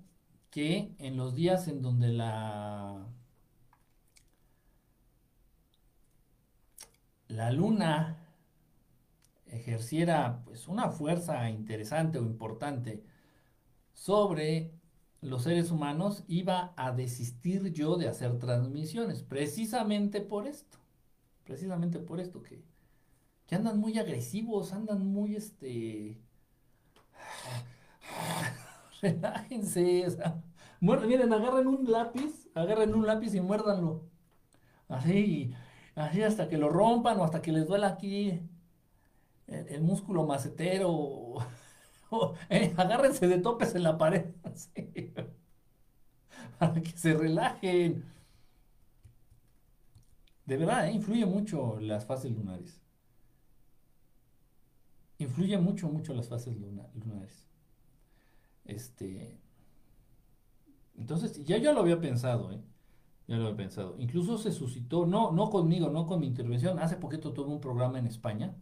que 0.51 0.95
en 0.99 1.17
los 1.17 1.35
días 1.35 1.69
en 1.69 1.83
donde 1.83 2.09
la, 2.09 3.07
la 7.29 7.51
luna 7.53 8.19
ejerciera 9.47 10.43
pues, 10.45 10.69
una 10.69 10.91
fuerza 10.91 11.49
interesante 11.51 12.19
o 12.19 12.23
importante 12.23 13.03
sobre 13.95 14.73
los 15.21 15.43
seres 15.43 15.71
humanos, 15.71 16.25
iba 16.29 16.73
a 16.77 16.93
desistir 16.93 17.73
yo 17.73 17.97
de 17.97 18.09
hacer 18.09 18.39
transmisiones, 18.39 19.23
precisamente 19.23 20.21
por 20.21 20.47
esto, 20.47 20.79
precisamente 21.45 21.99
por 21.99 22.21
esto, 22.21 22.43
que, 22.43 22.63
que 23.47 23.55
andan 23.55 23.79
muy 23.79 23.99
agresivos, 23.99 24.73
andan 24.73 25.07
muy, 25.07 25.37
este, 25.37 26.19
relájense, 29.03 30.07
miren, 30.81 31.33
agarren 31.33 31.67
un 31.67 31.91
lápiz, 31.91 32.49
agarren 32.55 32.95
un 32.95 33.07
lápiz 33.07 33.35
y 33.35 33.41
muérdanlo, 33.41 34.03
así, 34.89 35.53
así 35.95 36.23
hasta 36.23 36.49
que 36.49 36.59
lo 36.59 36.69
rompan 36.69 37.19
o 37.21 37.25
hasta 37.25 37.43
que 37.43 37.53
les 37.53 37.67
duela 37.67 37.89
aquí 37.89 38.41
el, 39.51 39.83
músculo 39.83 40.27
macetero. 40.27 41.37
Eh, 42.49 42.75
agárrense 42.77 43.29
de 43.29 43.39
topes 43.39 43.77
en 43.77 43.85
la 43.85 43.97
pared. 43.97 44.35
Para 46.59 46.83
que 46.83 46.91
se 46.91 47.15
relajen. 47.15 48.05
De 50.45 50.57
verdad, 50.57 50.89
eh, 50.89 50.93
influye 50.93 51.25
mucho 51.25 51.79
las 51.79 52.05
fases 52.05 52.33
lunares. 52.33 52.81
Influye 55.19 55.57
mucho, 55.59 55.89
mucho 55.89 56.13
las 56.13 56.29
fases 56.29 56.57
lunares. 56.57 57.50
Este. 58.71 59.39
Entonces, 60.97 61.45
ya 61.45 61.59
yo 61.59 61.73
lo 61.73 61.81
había 61.81 62.01
pensado, 62.01 62.53
¿eh? 62.53 62.61
Ya 63.27 63.37
lo 63.37 63.45
había 63.45 63.57
pensado. 63.57 63.97
Incluso 63.99 64.39
se 64.39 64.53
suscitó, 64.53 65.07
no, 65.07 65.33
no 65.33 65.51
conmigo, 65.51 65.89
no 65.91 66.07
con 66.07 66.21
mi 66.21 66.27
intervención. 66.27 66.79
Hace 66.79 66.97
poquito 66.97 67.33
tuve 67.33 67.49
un 67.53 67.61
programa 67.61 67.99
en 67.99 68.07
España 68.07 68.57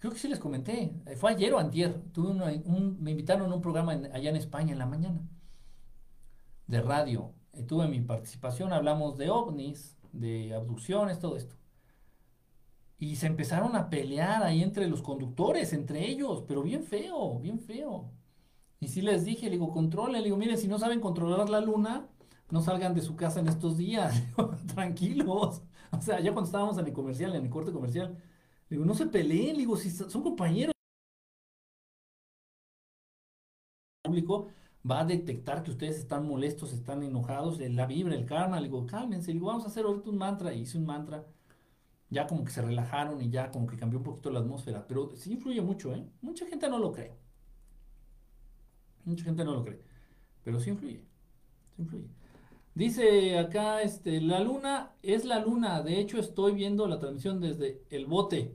Creo 0.00 0.12
que 0.12 0.18
sí 0.18 0.28
les 0.28 0.38
comenté. 0.38 0.94
Eh, 1.06 1.16
fue 1.16 1.30
ayer 1.30 1.52
o 1.54 1.58
antier. 1.58 1.92
Tuve 2.12 2.32
me 2.34 3.10
invitaron 3.10 3.52
a 3.52 3.54
un 3.54 3.60
programa 3.60 3.92
allá 3.92 4.30
en 4.30 4.36
España 4.36 4.72
en 4.72 4.78
la 4.78 4.86
mañana. 4.86 5.20
De 6.66 6.80
radio. 6.80 7.34
Eh, 7.52 7.62
tuve 7.64 7.86
mi 7.86 8.00
participación. 8.00 8.72
Hablamos 8.72 9.18
de 9.18 9.30
ovnis, 9.30 9.98
de 10.12 10.54
abducciones, 10.54 11.18
todo 11.18 11.36
esto. 11.36 11.54
Y 12.98 13.16
se 13.16 13.26
empezaron 13.26 13.76
a 13.76 13.90
pelear 13.90 14.42
ahí 14.42 14.62
entre 14.62 14.86
los 14.88 15.02
conductores, 15.02 15.72
entre 15.74 16.08
ellos. 16.08 16.44
Pero 16.48 16.62
bien 16.62 16.84
feo, 16.84 17.38
bien 17.38 17.60
feo. 17.60 18.10
Y 18.80 18.88
sí 18.88 19.02
les 19.02 19.24
dije, 19.24 19.46
le 19.46 19.52
digo, 19.52 19.70
controle. 19.72 20.18
Le 20.18 20.24
digo, 20.24 20.36
miren, 20.36 20.56
si 20.58 20.68
no 20.68 20.78
saben 20.78 21.00
controlar 21.00 21.48
la 21.50 21.60
luna, 21.60 22.08
no 22.50 22.62
salgan 22.62 22.94
de 22.94 23.02
su 23.02 23.14
casa 23.16 23.40
en 23.40 23.48
estos 23.48 23.76
días, 23.76 24.14
tranquilos. 24.74 25.62
O 25.92 26.00
sea, 26.00 26.20
ya 26.20 26.32
cuando 26.32 26.46
estábamos 26.48 26.78
en 26.78 26.86
el 26.86 26.92
comercial, 26.92 27.34
en 27.34 27.44
el 27.44 27.50
corte 27.50 27.72
comercial, 27.72 28.16
digo, 28.70 28.84
no 28.84 28.94
se 28.94 29.06
peleen, 29.06 29.56
digo, 29.58 29.76
si 29.76 29.90
son 29.90 30.22
compañeros. 30.22 30.74
El 34.04 34.10
público 34.10 34.48
va 34.90 35.00
a 35.00 35.04
detectar 35.06 35.62
que 35.62 35.70
ustedes 35.70 35.96
están 35.98 36.26
molestos, 36.26 36.72
están 36.74 37.02
enojados, 37.02 37.58
la 37.60 37.86
vibra, 37.86 38.14
el 38.14 38.26
karma, 38.26 38.60
le 38.60 38.66
digo, 38.68 38.86
cálmense, 38.86 39.32
digo, 39.32 39.46
vamos 39.46 39.64
a 39.64 39.68
hacer 39.68 39.84
ahorita 39.86 40.10
un 40.10 40.18
mantra, 40.18 40.52
y 40.54 40.60
hice 40.62 40.76
un 40.78 40.84
mantra, 40.86 41.26
ya 42.10 42.26
como 42.28 42.44
que 42.44 42.52
se 42.52 42.62
relajaron 42.62 43.22
y 43.22 43.30
ya 43.30 43.50
como 43.52 43.66
que 43.68 43.76
cambió 43.78 43.98
un 44.00 44.04
poquito 44.04 44.30
la 44.30 44.40
atmósfera, 44.40 44.86
pero 44.88 45.14
sí 45.16 45.32
influye 45.34 45.62
mucho, 45.62 45.94
¿eh? 45.94 46.06
Mucha 46.22 46.46
gente 46.46 46.68
no 46.70 46.78
lo 46.78 46.92
cree. 46.92 47.16
Mucha 49.10 49.24
gente 49.24 49.44
no 49.44 49.54
lo 49.54 49.64
cree, 49.64 49.80
pero 50.44 50.60
sí 50.60 50.70
influye, 50.70 51.02
sí 51.76 51.82
influye. 51.82 52.08
Dice 52.74 53.38
acá, 53.38 53.82
este, 53.82 54.20
la 54.20 54.40
luna 54.40 54.92
es 55.02 55.24
la 55.24 55.40
luna. 55.40 55.82
De 55.82 55.98
hecho, 56.00 56.18
estoy 56.18 56.52
viendo 56.54 56.86
la 56.86 56.98
transmisión 56.98 57.40
desde 57.40 57.82
el 57.90 58.06
bote. 58.06 58.54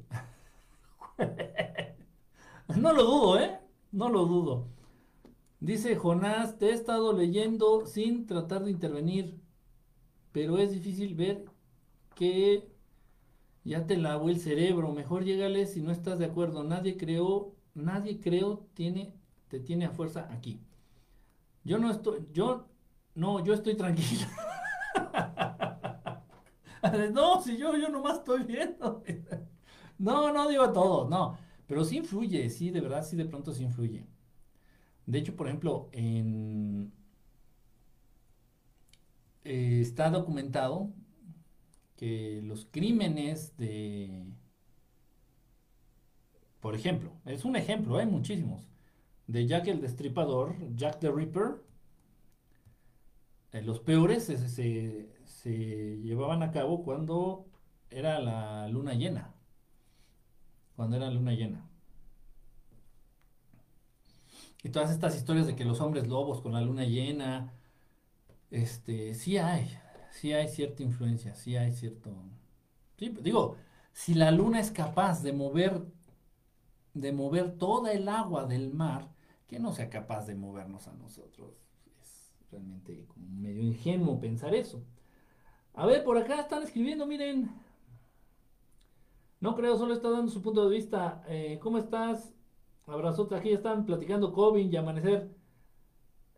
no 2.77 2.93
lo 2.93 3.03
dudo, 3.03 3.39
¿eh? 3.39 3.59
No 3.91 4.09
lo 4.09 4.25
dudo. 4.25 4.67
Dice 5.59 5.95
Jonás, 5.95 6.57
te 6.57 6.69
he 6.69 6.73
estado 6.73 7.13
leyendo 7.13 7.85
sin 7.85 8.25
tratar 8.25 8.63
de 8.63 8.71
intervenir, 8.71 9.39
pero 10.31 10.57
es 10.57 10.71
difícil 10.71 11.15
ver 11.15 11.45
que 12.15 12.69
ya 13.63 13.85
te 13.87 13.97
lavó 13.97 14.29
el 14.29 14.39
cerebro. 14.39 14.91
Mejor 14.93 15.23
llégale 15.25 15.65
si 15.65 15.81
no 15.81 15.91
estás 15.91 16.19
de 16.19 16.25
acuerdo. 16.25 16.63
Nadie 16.63 16.97
creó, 16.97 17.55
nadie 17.73 18.19
creo 18.19 18.67
tiene, 18.73 19.13
te 19.47 19.59
tiene 19.59 19.85
a 19.85 19.91
fuerza 19.91 20.27
aquí. 20.31 20.59
Yo 21.63 21.77
no 21.77 21.91
estoy, 21.91 22.27
yo 22.33 22.67
no, 23.15 23.43
yo 23.43 23.53
estoy 23.53 23.75
tranquila. 23.75 24.29
no, 27.13 27.41
si 27.41 27.57
yo, 27.57 27.75
yo 27.77 27.89
nomás 27.89 28.19
estoy 28.19 28.43
viendo. 28.43 29.03
no, 29.97 30.31
no 30.33 30.47
digo 30.47 30.71
todo, 30.71 31.09
no. 31.09 31.37
Pero 31.67 31.83
sí 31.83 31.97
influye, 31.97 32.49
sí, 32.49 32.69
de 32.71 32.81
verdad, 32.81 33.03
sí 33.03 33.15
de 33.15 33.25
pronto 33.25 33.53
sí 33.53 33.63
influye. 33.63 34.05
De 35.05 35.19
hecho, 35.19 35.35
por 35.35 35.47
ejemplo, 35.47 35.89
en, 35.91 36.91
eh, 39.43 39.79
está 39.81 40.09
documentado 40.09 40.91
que 41.95 42.41
los 42.43 42.65
crímenes 42.65 43.55
de, 43.57 44.25
por 46.59 46.75
ejemplo, 46.75 47.13
es 47.25 47.45
un 47.45 47.55
ejemplo, 47.55 47.97
hay 47.97 48.07
muchísimos, 48.07 48.67
de 49.27 49.47
Jack 49.47 49.67
el 49.67 49.81
Destripador, 49.81 50.55
Jack 50.75 50.99
the 50.99 51.11
Ripper, 51.11 51.63
eh, 53.51 53.61
los 53.61 53.79
peores 53.79 54.25
se, 54.25 55.99
llevaban 56.03 56.43
a 56.43 56.51
cabo 56.51 56.83
cuando 56.83 57.45
era 57.89 58.19
la 58.19 58.67
luna 58.67 58.93
llena. 58.93 59.33
Cuando 60.75 60.97
era 60.97 61.09
luna 61.09 61.31
llena. 61.31 61.65
Y 64.61 64.69
todas 64.69 64.91
estas 64.91 65.15
historias 65.15 65.47
de 65.47 65.55
que 65.55 65.63
los 65.63 65.79
hombres 65.79 66.07
lobos 66.07 66.41
con 66.41 66.51
la 66.53 66.61
luna 66.61 66.83
llena, 66.85 67.53
este, 68.51 69.13
sí 69.13 69.37
hay, 69.37 69.69
sí 70.11 70.33
hay 70.33 70.47
cierta 70.49 70.83
influencia, 70.83 71.35
sí 71.35 71.55
hay 71.55 71.71
cierto... 71.71 72.11
digo, 72.97 73.57
si 73.93 74.15
la 74.15 74.31
luna 74.31 74.59
es 74.59 74.71
capaz 74.71 75.21
de 75.23 75.33
mover, 75.33 75.85
de 76.93 77.11
mover 77.13 77.57
toda 77.57 77.93
el 77.93 78.09
agua 78.09 78.45
del 78.45 78.73
mar, 78.73 79.14
que 79.47 79.59
no 79.59 79.73
sea 79.73 79.89
capaz 79.89 80.25
de 80.25 80.35
movernos 80.35 80.87
a 80.87 80.93
nosotros 80.93 81.65
realmente 82.51 83.05
como 83.07 83.27
medio 83.29 83.61
ingenuo 83.61 84.19
pensar 84.19 84.53
eso. 84.55 84.83
A 85.73 85.85
ver, 85.85 86.03
por 86.03 86.17
acá 86.17 86.39
están 86.39 86.63
escribiendo, 86.63 87.05
miren. 87.05 87.51
No 89.41 89.55
creo, 89.55 89.77
solo 89.77 89.93
está 89.93 90.09
dando 90.09 90.31
su 90.31 90.41
punto 90.41 90.67
de 90.67 90.75
vista. 90.75 91.23
Eh, 91.27 91.59
¿Cómo 91.61 91.77
estás? 91.77 92.33
Abrazote, 92.87 93.35
aquí 93.35 93.51
están 93.51 93.85
platicando 93.85 94.31
COVID 94.31 94.71
y 94.71 94.77
amanecer. 94.77 95.35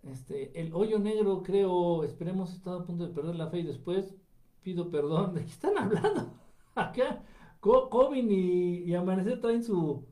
Este, 0.04 0.60
el 0.60 0.74
hoyo 0.74 1.00
negro, 1.00 1.44
creo, 1.44 2.04
esperemos, 2.04 2.54
está 2.54 2.76
a 2.76 2.84
punto 2.84 3.06
de 3.06 3.14
perder 3.14 3.36
la 3.36 3.50
fe 3.50 3.60
y 3.60 3.64
después 3.64 4.16
pido 4.64 4.90
perdón. 4.90 5.34
¿De 5.36 5.42
qué 5.44 5.52
están 5.52 5.78
hablando? 5.78 6.34
Acá, 6.76 7.24
COVID 7.60 8.30
y, 8.30 8.84
y 8.84 8.96
amanecer 8.96 9.40
traen 9.42 9.64
su, 9.64 10.06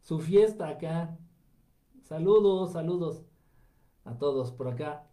su 0.00 0.18
fiesta 0.18 0.68
acá. 0.68 1.18
Saludos, 2.02 2.72
saludos 2.72 3.22
a 4.04 4.18
todos 4.18 4.52
por 4.52 4.68
acá. 4.68 5.06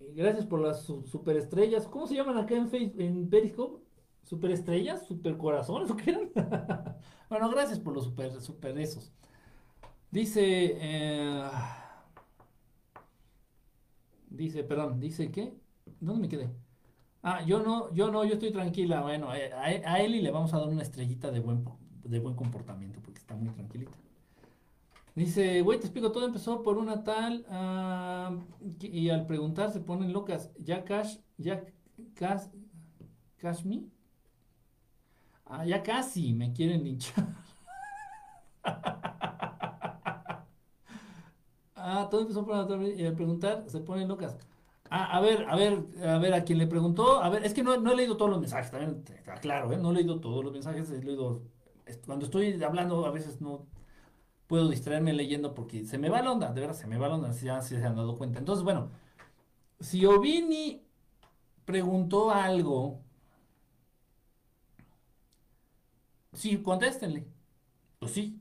Gracias 0.00 0.46
por 0.46 0.60
las 0.60 0.82
superestrellas. 0.82 1.86
¿Cómo 1.86 2.06
se 2.06 2.14
llaman 2.14 2.38
acá 2.38 2.56
en 2.56 2.68
Facebook, 2.68 3.00
en 3.00 3.28
Periscope? 3.28 3.84
¿Superestrellas? 4.22 5.06
¿Supercorazones 5.06 5.90
o 5.90 5.96
qué 5.96 6.10
eran? 6.10 6.30
bueno, 7.28 7.50
gracias 7.50 7.78
por 7.78 7.94
los 7.94 8.04
super, 8.04 8.40
super 8.40 8.78
esos. 8.78 9.12
Dice. 10.10 10.76
Eh, 10.80 11.50
dice, 14.30 14.64
perdón, 14.64 14.98
dice 14.98 15.30
qué? 15.30 15.54
¿Dónde 16.00 16.22
me 16.22 16.28
quedé? 16.28 16.50
Ah, 17.22 17.44
yo 17.44 17.60
no, 17.62 17.92
yo 17.92 18.10
no, 18.10 18.24
yo 18.24 18.34
estoy 18.34 18.52
tranquila. 18.52 19.02
Bueno, 19.02 19.34
eh, 19.34 19.52
a, 19.52 19.92
a 19.92 20.00
Eli 20.00 20.22
le 20.22 20.30
vamos 20.30 20.54
a 20.54 20.58
dar 20.58 20.68
una 20.68 20.82
estrellita 20.82 21.30
de 21.30 21.40
buen, 21.40 21.64
de 22.04 22.18
buen 22.18 22.34
comportamiento 22.34 23.00
porque 23.02 23.20
está 23.20 23.36
muy 23.36 23.50
tranquilita. 23.50 23.98
Dice, 25.14 25.62
güey, 25.62 25.78
te 25.78 25.86
explico, 25.86 26.12
todo 26.12 26.24
empezó 26.24 26.62
por 26.62 26.78
una 26.78 27.02
tal, 27.02 27.44
ah, 27.48 28.36
y 28.80 29.08
al 29.10 29.26
preguntar 29.26 29.72
se 29.72 29.80
ponen 29.80 30.12
locas, 30.12 30.50
ya 30.58 30.84
cash, 30.84 31.16
ya 31.36 31.64
cash, 32.14 32.44
cash 33.36 33.64
me, 33.64 33.82
ah, 35.46 35.64
ya 35.66 35.82
casi 35.82 36.32
me 36.32 36.52
quieren 36.52 36.84
linchar. 36.84 37.26
ah, 41.74 42.08
todo 42.10 42.20
empezó 42.20 42.44
por 42.44 42.54
una 42.54 42.68
tal, 42.68 42.86
y 42.86 43.04
al 43.04 43.14
preguntar 43.14 43.64
se 43.66 43.80
ponen 43.80 44.06
locas. 44.06 44.36
Ah, 44.90 45.16
a 45.16 45.20
ver, 45.20 45.44
a 45.48 45.56
ver, 45.56 45.84
a 46.04 46.18
ver, 46.18 46.34
a 46.34 46.44
quien 46.44 46.58
le 46.58 46.68
preguntó, 46.68 47.20
a 47.20 47.28
ver, 47.30 47.44
es 47.44 47.52
que 47.52 47.64
no, 47.64 47.74
he 47.74 47.96
leído 47.96 48.16
todos 48.16 48.30
los 48.30 48.40
mensajes, 48.40 48.70
también, 48.70 49.02
claro, 49.40 49.72
¿eh? 49.72 49.76
no 49.76 49.90
he 49.90 49.94
leído 49.94 50.20
todos 50.20 50.44
los 50.44 50.52
mensajes, 50.52 50.88
he 50.90 51.02
leído, 51.02 51.42
cuando 52.06 52.26
estoy 52.26 52.62
hablando 52.62 53.06
a 53.06 53.10
veces 53.10 53.40
no 53.40 53.66
puedo 54.50 54.68
distraerme 54.68 55.12
leyendo 55.12 55.54
porque 55.54 55.84
se 55.86 55.96
me 55.96 56.08
va 56.08 56.22
la 56.22 56.32
onda, 56.32 56.52
de 56.52 56.60
verdad, 56.60 56.74
se 56.76 56.88
me 56.88 56.98
va 56.98 57.08
la 57.08 57.14
onda, 57.14 57.32
si 57.32 57.46
se 57.46 57.76
han 57.86 57.94
dado 57.94 58.18
cuenta. 58.18 58.40
Entonces, 58.40 58.64
bueno, 58.64 58.90
si 59.80 60.06
Ovini 60.06 60.82
preguntó 61.66 62.30
algo, 62.32 63.02
sí, 66.32 66.62
contéstenle. 66.62 67.26
Pues 68.00 68.12
sí. 68.12 68.40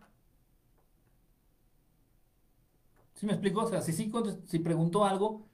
¿Sí 3.13 3.25
me 3.27 3.33
explico? 3.33 3.61
O 3.63 3.67
sea, 3.67 3.81
si, 3.81 3.93
sí, 3.93 4.11
si 4.47 4.59
preguntó 4.59 5.05
algo, 5.05 5.47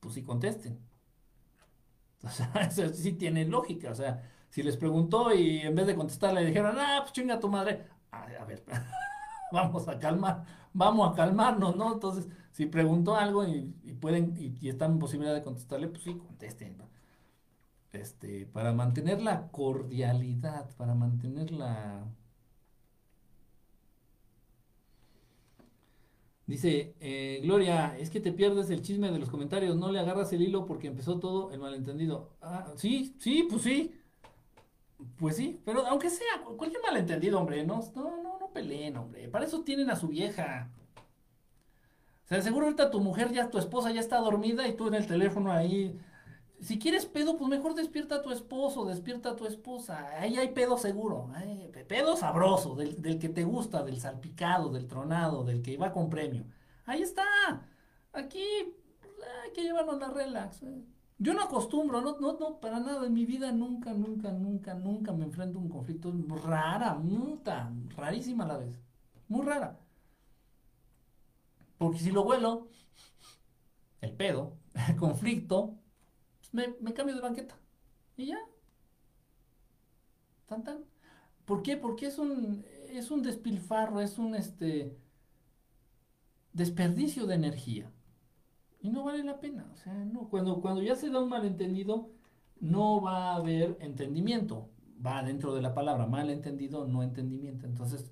pues 0.00 0.14
sí 0.14 0.24
contesten. 0.24 0.78
O 2.22 2.28
sea, 2.28 2.50
eso 2.68 2.88
sí 2.92 3.12
tiene 3.14 3.44
lógica. 3.46 3.90
O 3.90 3.94
sea, 3.94 4.22
si 4.50 4.62
les 4.62 4.76
preguntó 4.76 5.34
y 5.34 5.60
en 5.60 5.74
vez 5.74 5.86
de 5.86 5.94
contestar 5.96 6.34
le 6.34 6.44
dijeron, 6.44 6.76
ah, 6.78 6.98
pues 7.02 7.12
chinga 7.12 7.40
tu 7.40 7.48
madre. 7.48 7.86
a 8.10 8.44
ver, 8.44 8.64
vamos 9.52 9.88
a 9.88 9.98
calmar, 9.98 10.44
vamos 10.72 11.12
a 11.12 11.14
calmarnos, 11.14 11.76
¿no? 11.76 11.92
Entonces, 11.94 12.28
si 12.52 12.66
preguntó 12.66 13.16
algo 13.16 13.46
y, 13.46 13.62
pueden, 14.00 14.34
y, 14.38 14.68
están 14.68 14.92
en 14.92 14.98
posibilidad 14.98 15.34
de 15.34 15.42
contestarle, 15.42 15.88
pues 15.88 16.02
sí, 16.02 16.14
contesten. 16.14 16.76
Este, 17.92 18.46
para 18.46 18.72
mantener 18.72 19.20
la 19.20 19.48
cordialidad, 19.50 20.70
para 20.76 20.94
mantener 20.94 21.50
la... 21.50 22.04
Dice, 26.46 26.96
eh, 27.00 27.40
Gloria, 27.42 27.96
es 27.98 28.10
que 28.10 28.20
te 28.20 28.32
pierdes 28.32 28.70
el 28.70 28.82
chisme 28.82 29.10
de 29.12 29.18
los 29.20 29.30
comentarios, 29.30 29.76
no 29.76 29.92
le 29.92 30.00
agarras 30.00 30.32
el 30.32 30.42
hilo 30.42 30.66
porque 30.66 30.88
empezó 30.88 31.20
todo 31.20 31.52
el 31.52 31.60
malentendido. 31.60 32.30
Ah, 32.40 32.72
sí, 32.76 33.14
sí, 33.20 33.46
pues 33.48 33.62
sí. 33.62 33.94
Pues 35.18 35.36
sí, 35.36 35.60
pero 35.64 35.86
aunque 35.86 36.10
sea 36.10 36.42
cualquier 36.56 36.82
malentendido, 36.82 37.38
hombre, 37.38 37.64
no, 37.64 37.80
no, 37.94 38.22
no, 38.22 38.29
peleen, 38.52 38.96
hombre. 38.96 39.28
Para 39.28 39.44
eso 39.44 39.62
tienen 39.62 39.90
a 39.90 39.96
su 39.96 40.08
vieja. 40.08 40.70
O 42.24 42.28
sea, 42.28 42.42
seguro 42.42 42.66
ahorita 42.66 42.90
tu 42.90 43.00
mujer 43.00 43.32
ya, 43.32 43.50
tu 43.50 43.58
esposa 43.58 43.90
ya 43.90 44.00
está 44.00 44.18
dormida 44.18 44.66
y 44.68 44.74
tú 44.74 44.88
en 44.88 44.94
el 44.94 45.06
teléfono 45.06 45.52
ahí. 45.52 45.98
Si 46.60 46.78
quieres 46.78 47.06
pedo, 47.06 47.38
pues 47.38 47.48
mejor 47.48 47.74
despierta 47.74 48.16
a 48.16 48.22
tu 48.22 48.30
esposo, 48.30 48.84
despierta 48.84 49.30
a 49.30 49.36
tu 49.36 49.46
esposa. 49.46 50.10
Ahí 50.18 50.36
hay 50.36 50.48
pedo 50.48 50.76
seguro. 50.76 51.30
pedo 51.88 52.16
sabroso, 52.16 52.74
del, 52.74 53.00
del, 53.00 53.18
que 53.18 53.30
te 53.30 53.44
gusta, 53.44 53.82
del 53.82 54.00
salpicado, 54.00 54.70
del 54.70 54.86
tronado, 54.86 55.42
del 55.42 55.62
que 55.62 55.76
va 55.76 55.92
con 55.92 56.10
premio. 56.10 56.44
Ahí 56.84 57.02
está. 57.02 57.24
Aquí 58.12 58.44
hay 59.44 59.52
que 59.54 59.62
llevarnos 59.62 59.98
la 59.98 60.10
relax. 60.10 60.62
Yo 61.20 61.34
no 61.34 61.42
acostumbro, 61.42 62.00
no, 62.00 62.18
no, 62.18 62.38
no, 62.38 62.60
para 62.60 62.80
nada. 62.80 63.06
En 63.06 63.12
mi 63.12 63.26
vida 63.26 63.52
nunca, 63.52 63.92
nunca, 63.92 64.32
nunca, 64.32 64.74
nunca 64.74 65.12
me 65.12 65.24
enfrento 65.26 65.58
a 65.58 65.62
un 65.62 65.68
conflicto 65.68 66.12
rara, 66.44 66.94
muta, 66.94 67.70
rarísima 67.96 68.44
a 68.44 68.48
la 68.48 68.56
vez. 68.58 68.80
Muy 69.28 69.44
rara. 69.46 69.78
Porque 71.78 71.98
si 71.98 72.10
lo 72.10 72.24
vuelo, 72.24 72.68
el 74.00 74.12
pedo, 74.12 74.56
el 74.88 74.96
conflicto, 74.96 75.78
me, 76.52 76.74
me 76.80 76.94
cambio 76.94 77.14
de 77.14 77.20
banqueta. 77.22 77.56
Y 78.16 78.26
ya. 78.26 78.38
Tan 80.46 80.64
tan. 80.64 80.84
¿Por 81.44 81.62
qué? 81.62 81.76
Porque 81.76 82.06
es 82.06 82.18
un, 82.18 82.64
es 82.90 83.10
un 83.10 83.22
despilfarro, 83.22 84.00
es 84.00 84.18
un 84.18 84.34
este 84.34 84.96
desperdicio 86.52 87.26
de 87.26 87.34
energía. 87.34 87.90
Y 88.80 88.90
no 88.90 89.04
vale 89.04 89.22
la 89.24 89.40
pena. 89.40 89.66
O 89.72 89.76
sea, 89.76 89.92
no. 89.92 90.28
Cuando, 90.28 90.60
cuando 90.60 90.82
ya 90.82 90.96
se 90.96 91.10
da 91.10 91.20
un 91.20 91.28
malentendido, 91.28 92.10
no 92.60 93.00
va 93.00 93.32
a 93.32 93.36
haber 93.36 93.76
entendimiento. 93.80 94.68
Va 95.04 95.22
dentro 95.22 95.54
de 95.54 95.62
la 95.62 95.74
palabra, 95.74 96.06
malentendido, 96.06 96.86
no 96.86 97.02
entendimiento. 97.02 97.66
Entonces, 97.66 98.10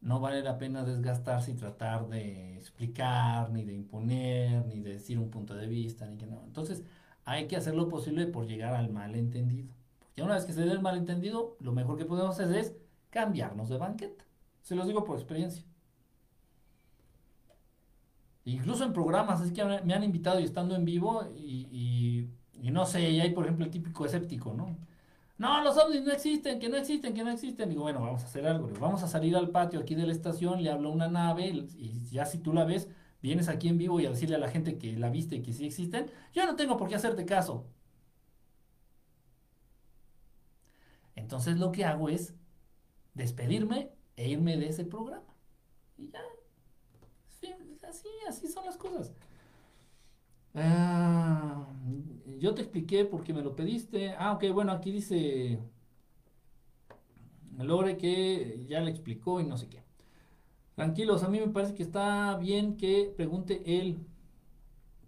no 0.00 0.20
vale 0.20 0.42
la 0.42 0.58
pena 0.58 0.84
desgastarse 0.84 1.52
y 1.52 1.54
tratar 1.54 2.08
de 2.08 2.56
explicar, 2.56 3.50
ni 3.50 3.64
de 3.64 3.74
imponer, 3.74 4.66
ni 4.66 4.80
de 4.80 4.94
decir 4.94 5.18
un 5.18 5.30
punto 5.30 5.54
de 5.54 5.66
vista, 5.66 6.06
ni 6.06 6.16
que 6.16 6.26
no. 6.26 6.42
Entonces, 6.44 6.82
hay 7.24 7.46
que 7.46 7.56
hacer 7.56 7.74
lo 7.74 7.88
posible 7.88 8.26
por 8.26 8.46
llegar 8.46 8.74
al 8.74 8.90
malentendido. 8.90 9.72
Porque 9.98 10.22
una 10.22 10.34
vez 10.34 10.44
que 10.46 10.52
se 10.52 10.62
dé 10.62 10.72
el 10.72 10.80
malentendido, 10.80 11.56
lo 11.60 11.72
mejor 11.72 11.98
que 11.98 12.06
podemos 12.06 12.38
hacer 12.38 12.54
es 12.56 12.74
cambiarnos 13.10 13.68
de 13.68 13.78
banqueta. 13.78 14.24
Se 14.62 14.74
los 14.74 14.86
digo 14.86 15.04
por 15.04 15.16
experiencia. 15.16 15.64
Incluso 18.44 18.84
en 18.84 18.92
programas, 18.92 19.40
es 19.42 19.52
que 19.52 19.64
me 19.64 19.94
han 19.94 20.02
invitado 20.02 20.40
y 20.40 20.44
estando 20.44 20.74
en 20.74 20.84
vivo 20.84 21.24
y, 21.36 22.28
no 22.54 22.86
sé, 22.86 23.10
y 23.10 23.20
hay 23.20 23.30
por 23.30 23.44
ejemplo 23.44 23.64
el 23.64 23.70
típico 23.70 24.04
escéptico, 24.06 24.54
¿no? 24.54 24.76
No, 25.38 25.62
los 25.64 25.76
ovnis 25.78 26.02
no 26.04 26.12
existen, 26.12 26.58
que 26.58 26.68
no 26.68 26.76
existen, 26.76 27.14
que 27.14 27.24
no 27.24 27.30
existen. 27.30 27.68
Digo, 27.70 27.82
bueno, 27.82 28.00
vamos 28.00 28.22
a 28.22 28.26
hacer 28.26 28.46
algo. 28.46 28.68
Vamos 28.78 29.02
a 29.02 29.08
salir 29.08 29.36
al 29.36 29.50
patio 29.50 29.80
aquí 29.80 29.94
de 29.94 30.06
la 30.06 30.12
estación, 30.12 30.62
le 30.62 30.70
hablo 30.70 30.90
a 30.90 30.92
una 30.92 31.08
nave 31.08 31.48
y 31.48 32.02
ya 32.10 32.26
si 32.26 32.38
tú 32.38 32.52
la 32.52 32.64
ves, 32.64 32.88
vienes 33.22 33.48
aquí 33.48 33.68
en 33.68 33.78
vivo 33.78 34.00
y 34.00 34.06
a 34.06 34.10
decirle 34.10 34.36
a 34.36 34.38
la 34.38 34.50
gente 34.50 34.78
que 34.78 34.96
la 34.96 35.10
viste 35.10 35.36
y 35.36 35.42
que 35.42 35.52
sí 35.52 35.66
existen. 35.66 36.10
Yo 36.32 36.44
no 36.46 36.56
tengo 36.56 36.76
por 36.76 36.88
qué 36.88 36.94
hacerte 36.96 37.24
caso. 37.24 37.66
Entonces 41.14 41.58
lo 41.58 41.72
que 41.72 41.84
hago 41.84 42.08
es 42.08 42.34
despedirme 43.14 43.92
e 44.16 44.28
irme 44.28 44.56
de 44.56 44.68
ese 44.68 44.84
programa. 44.84 45.34
Y 45.96 46.08
ya, 46.10 46.20
así, 47.88 48.08
así 48.28 48.48
son 48.48 48.64
las 48.66 48.76
cosas. 48.76 49.12
Ah, 50.54 51.66
yo 52.38 52.54
te 52.54 52.62
expliqué 52.62 53.04
porque 53.04 53.32
me 53.32 53.42
lo 53.42 53.54
pediste. 53.54 54.14
Ah, 54.18 54.32
ok, 54.32 54.44
bueno, 54.52 54.72
aquí 54.72 54.90
dice 54.90 55.60
Lore 57.58 57.96
que 57.96 58.64
ya 58.68 58.80
le 58.80 58.90
explicó 58.90 59.40
y 59.40 59.44
no 59.44 59.56
sé 59.56 59.68
qué. 59.68 59.82
Tranquilos, 60.74 61.22
a 61.24 61.28
mí 61.28 61.40
me 61.40 61.48
parece 61.48 61.74
que 61.74 61.82
está 61.82 62.36
bien 62.38 62.76
que 62.76 63.12
pregunte 63.16 63.62
él. 63.66 63.98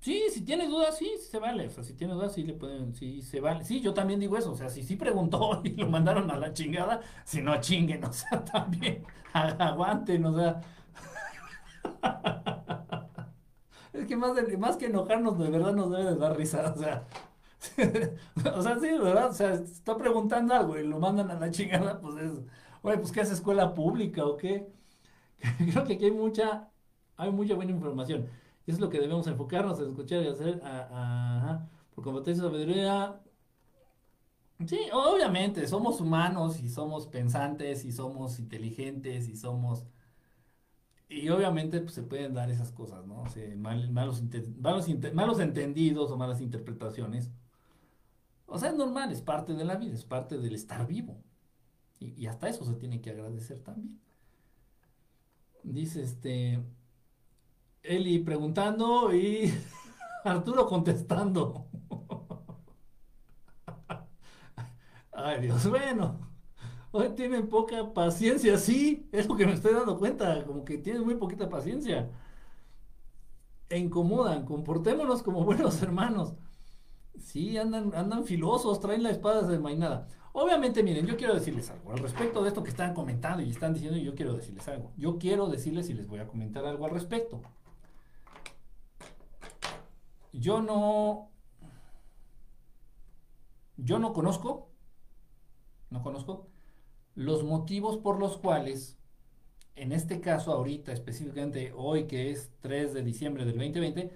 Sí, 0.01 0.25
si 0.33 0.43
tiene 0.45 0.67
dudas, 0.69 0.99
sí, 0.99 1.13
se 1.19 1.39
vale. 1.39 1.69
O 1.69 1.71
sea, 1.71 1.85
si 1.85 1.95
tiene 1.95 2.15
dudas, 2.15 2.35
sí 2.35 2.43
le 2.43 2.55
pueden, 2.55 2.93
sí, 2.95 3.23
se 3.23 3.41
vale. 3.41 3.65
Sí, 3.65 3.81
yo 3.81 3.95
también 3.95 4.19
digo 4.19 4.37
eso. 4.37 4.51
O 4.53 4.57
sea, 4.57 4.69
si 4.69 4.83
sí 4.83 4.97
preguntó 4.97 5.61
y 5.65 5.71
lo 5.71 5.89
mandaron 5.89 6.31
a 6.31 6.37
la 6.37 6.53
chingada, 6.53 7.01
si 7.25 7.41
no 7.41 7.61
chinguen, 7.61 8.05
o 8.05 8.13
sea, 8.13 8.45
también 8.53 9.05
aguanten, 9.33 10.25
o 10.27 10.35
sea. 10.37 10.61
Es 13.93 14.07
que 14.07 14.17
más, 14.17 14.33
más 14.59 14.77
que 14.77 14.87
enojarnos, 14.87 15.39
de 15.39 15.51
verdad 15.51 15.73
nos 15.75 15.91
debe 15.91 16.05
de 16.13 16.17
dar 16.17 16.37
risa. 16.37 16.73
O 16.75 16.79
sea, 16.79 17.07
o 18.57 18.63
sea, 18.63 18.79
sí, 18.81 18.89
de 18.89 18.99
verdad. 18.99 19.31
O 19.31 19.33
sea, 19.35 19.55
está 19.55 19.97
preguntando 19.97 20.55
algo 20.55 20.79
y 20.79 20.87
lo 20.87 20.99
mandan 20.99 21.31
a 21.31 21.35
la 21.39 21.51
chingada, 21.51 22.01
pues 22.01 22.17
es. 22.17 22.33
Oye, 22.83 22.99
pues 22.99 23.13
¿qué 23.13 23.21
es 23.21 23.31
escuela 23.31 23.75
pública 23.75 24.25
o 24.27 24.37
qué? 24.37 24.67
Creo 25.73 25.85
que 25.85 25.95
aquí 25.95 26.05
hay 26.07 26.11
mucha, 26.13 26.71
hay 27.17 27.31
mucha 27.33 27.55
buena 27.55 27.73
información. 27.73 28.29
Y 28.67 28.71
es 28.73 28.81
lo 28.81 28.89
que 28.91 29.01
debemos 29.01 29.27
enfocarnos 29.27 29.81
en 29.81 29.89
escuchar 29.89 30.23
y 30.23 30.29
hacer. 30.29 30.61
ajá, 30.65 31.69
por 31.95 32.05
competencia 32.05 32.45
y 32.45 32.49
sabiduría. 32.49 33.21
Sí, 34.67 34.79
obviamente, 34.93 35.67
somos 35.67 36.01
humanos 36.01 36.61
y 36.61 36.69
somos 36.69 37.07
pensantes 37.09 37.85
y 37.85 37.91
somos 37.93 38.39
inteligentes 38.39 39.29
y 39.29 39.37
somos 39.37 39.85
y 41.13 41.29
obviamente 41.29 41.81
pues, 41.81 41.95
se 41.95 42.03
pueden 42.03 42.35
dar 42.35 42.51
esas 42.51 42.73
cosas, 42.73 43.07
¿no? 43.07 43.23
O 43.23 43.29
sea, 43.29 43.45
malos, 43.57 43.91
malos, 43.91 44.21
entendidos 45.41 46.11
o 46.11 46.17
malas 46.17 46.41
interpretaciones. 46.41 47.31
O 48.47 48.59
sea, 48.59 48.71
es 48.71 48.77
normal, 48.77 49.13
es 49.13 49.21
parte 49.21 49.55
de 49.55 49.65
la 49.65 49.77
vida, 49.77 49.95
es 49.95 50.05
parte 50.05 50.39
del 50.39 50.55
estar 50.55 50.87
vivo. 50.87 51.23
Y, 52.01 52.27
hasta 52.27 52.49
eso 52.49 52.65
se 52.65 52.75
tiene 52.75 53.01
que 53.01 53.11
agradecer 53.11 53.61
también. 53.61 54.01
Dice 55.63 56.03
este. 56.03 56.61
Eli 57.83 58.19
preguntando 58.21 59.15
y 59.15 59.53
Arturo 60.25 60.67
contestando. 60.67 61.67
Ay, 65.13 65.43
Dios, 65.43 65.69
bueno. 65.69 66.32
Hoy 66.95 67.09
tienen 67.15 67.49
poca 67.49 67.95
paciencia, 67.95 68.59
sí, 68.59 69.09
es 69.13 69.27
lo 69.27 69.35
que 69.35 69.47
me 69.47 69.55
estoy 69.55 69.73
dando 69.73 69.99
cuenta, 69.99 70.45
como 70.45 70.63
que 70.63 70.77
tienen 70.77 71.05
muy 71.05 71.15
poquita 71.15 71.49
paciencia. 71.49 72.11
E 73.71 73.79
incomodan, 73.79 74.45
comportémonos 74.45 75.23
como 75.23 75.43
buenos 75.47 75.81
hermanos. 75.83 76.35
Sí, 77.19 77.57
andan, 77.57 77.95
andan 77.95 78.25
filosos, 78.25 78.79
traen 78.79 79.03
la 79.03 79.11
espada 79.11 79.41
desenvainada. 79.41 80.07
Obviamente, 80.35 80.83
miren, 80.83 81.07
yo 81.07 81.17
quiero 81.17 81.35
decirles 81.35 81.71
algo 81.71 81.93
al 81.93 81.99
respecto 81.99 82.43
de 82.43 82.49
esto 82.49 82.63
que 82.63 82.71
están 82.71 82.93
comentando 82.93 83.43
y 83.43 83.51
están 83.51 83.73
diciendo, 83.73 83.99
yo 83.99 84.15
quiero 84.15 84.35
decirles 84.35 84.69
algo. 84.69 84.93
Yo 84.99 85.19
quiero 85.19 85.49
decirles 85.49 85.89
y 85.89 85.95
les 85.95 86.07
voy 86.07 86.21
a 86.21 86.29
comentar 86.29 86.67
algo 86.67 86.85
al 86.85 86.91
respecto. 86.91 87.41
Yo 90.33 90.61
no. 90.61 91.31
Yo 93.79 93.99
no 93.99 94.13
conozco. 94.13 94.69
No 95.91 96.03
conozco 96.03 96.52
los 97.15 97.45
motivos 97.45 97.99
por 97.99 98.19
los 98.19 98.39
cuales, 98.39 98.99
en 99.77 99.93
este 99.93 100.21
caso 100.21 100.53
ahorita, 100.53 100.93
específicamente 100.93 101.73
hoy 101.75 102.07
que 102.07 102.31
es 102.31 102.53
3 102.61 102.95
de 102.95 103.03
diciembre 103.03 103.45
del 103.45 103.57
2020, 103.57 104.13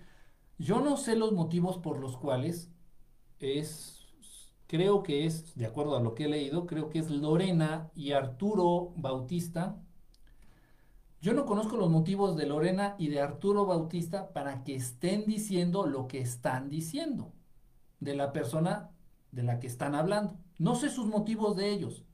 yo 0.58 0.80
no 0.80 0.96
sé 0.96 1.16
los 1.16 1.32
motivos 1.32 1.78
por 1.78 1.98
los 1.98 2.16
cuales 2.16 2.70
es, 3.38 4.06
creo 4.66 5.02
que 5.02 5.26
es, 5.26 5.54
de 5.54 5.66
acuerdo 5.66 5.96
a 5.96 6.00
lo 6.00 6.14
que 6.14 6.24
he 6.24 6.28
leído, 6.28 6.66
creo 6.66 6.88
que 6.88 6.98
es 6.98 7.10
Lorena 7.10 7.90
y 7.94 8.12
Arturo 8.12 8.92
Bautista. 8.96 9.76
Yo 11.20 11.34
no 11.34 11.44
conozco 11.44 11.76
los 11.76 11.90
motivos 11.90 12.36
de 12.36 12.46
Lorena 12.46 12.94
y 12.98 13.08
de 13.08 13.20
Arturo 13.20 13.66
Bautista 13.66 14.32
para 14.32 14.64
que 14.64 14.74
estén 14.74 15.26
diciendo 15.26 15.86
lo 15.86 16.08
que 16.08 16.20
están 16.20 16.70
diciendo 16.70 17.32
de 18.00 18.14
la 18.14 18.32
persona 18.32 18.90
de 19.32 19.42
la 19.42 19.58
que 19.60 19.66
están 19.66 19.94
hablando. 19.94 20.38
No 20.58 20.74
sé 20.74 20.88
sus 20.88 21.06
motivos 21.06 21.56
de 21.56 21.70
ellos 21.70 22.05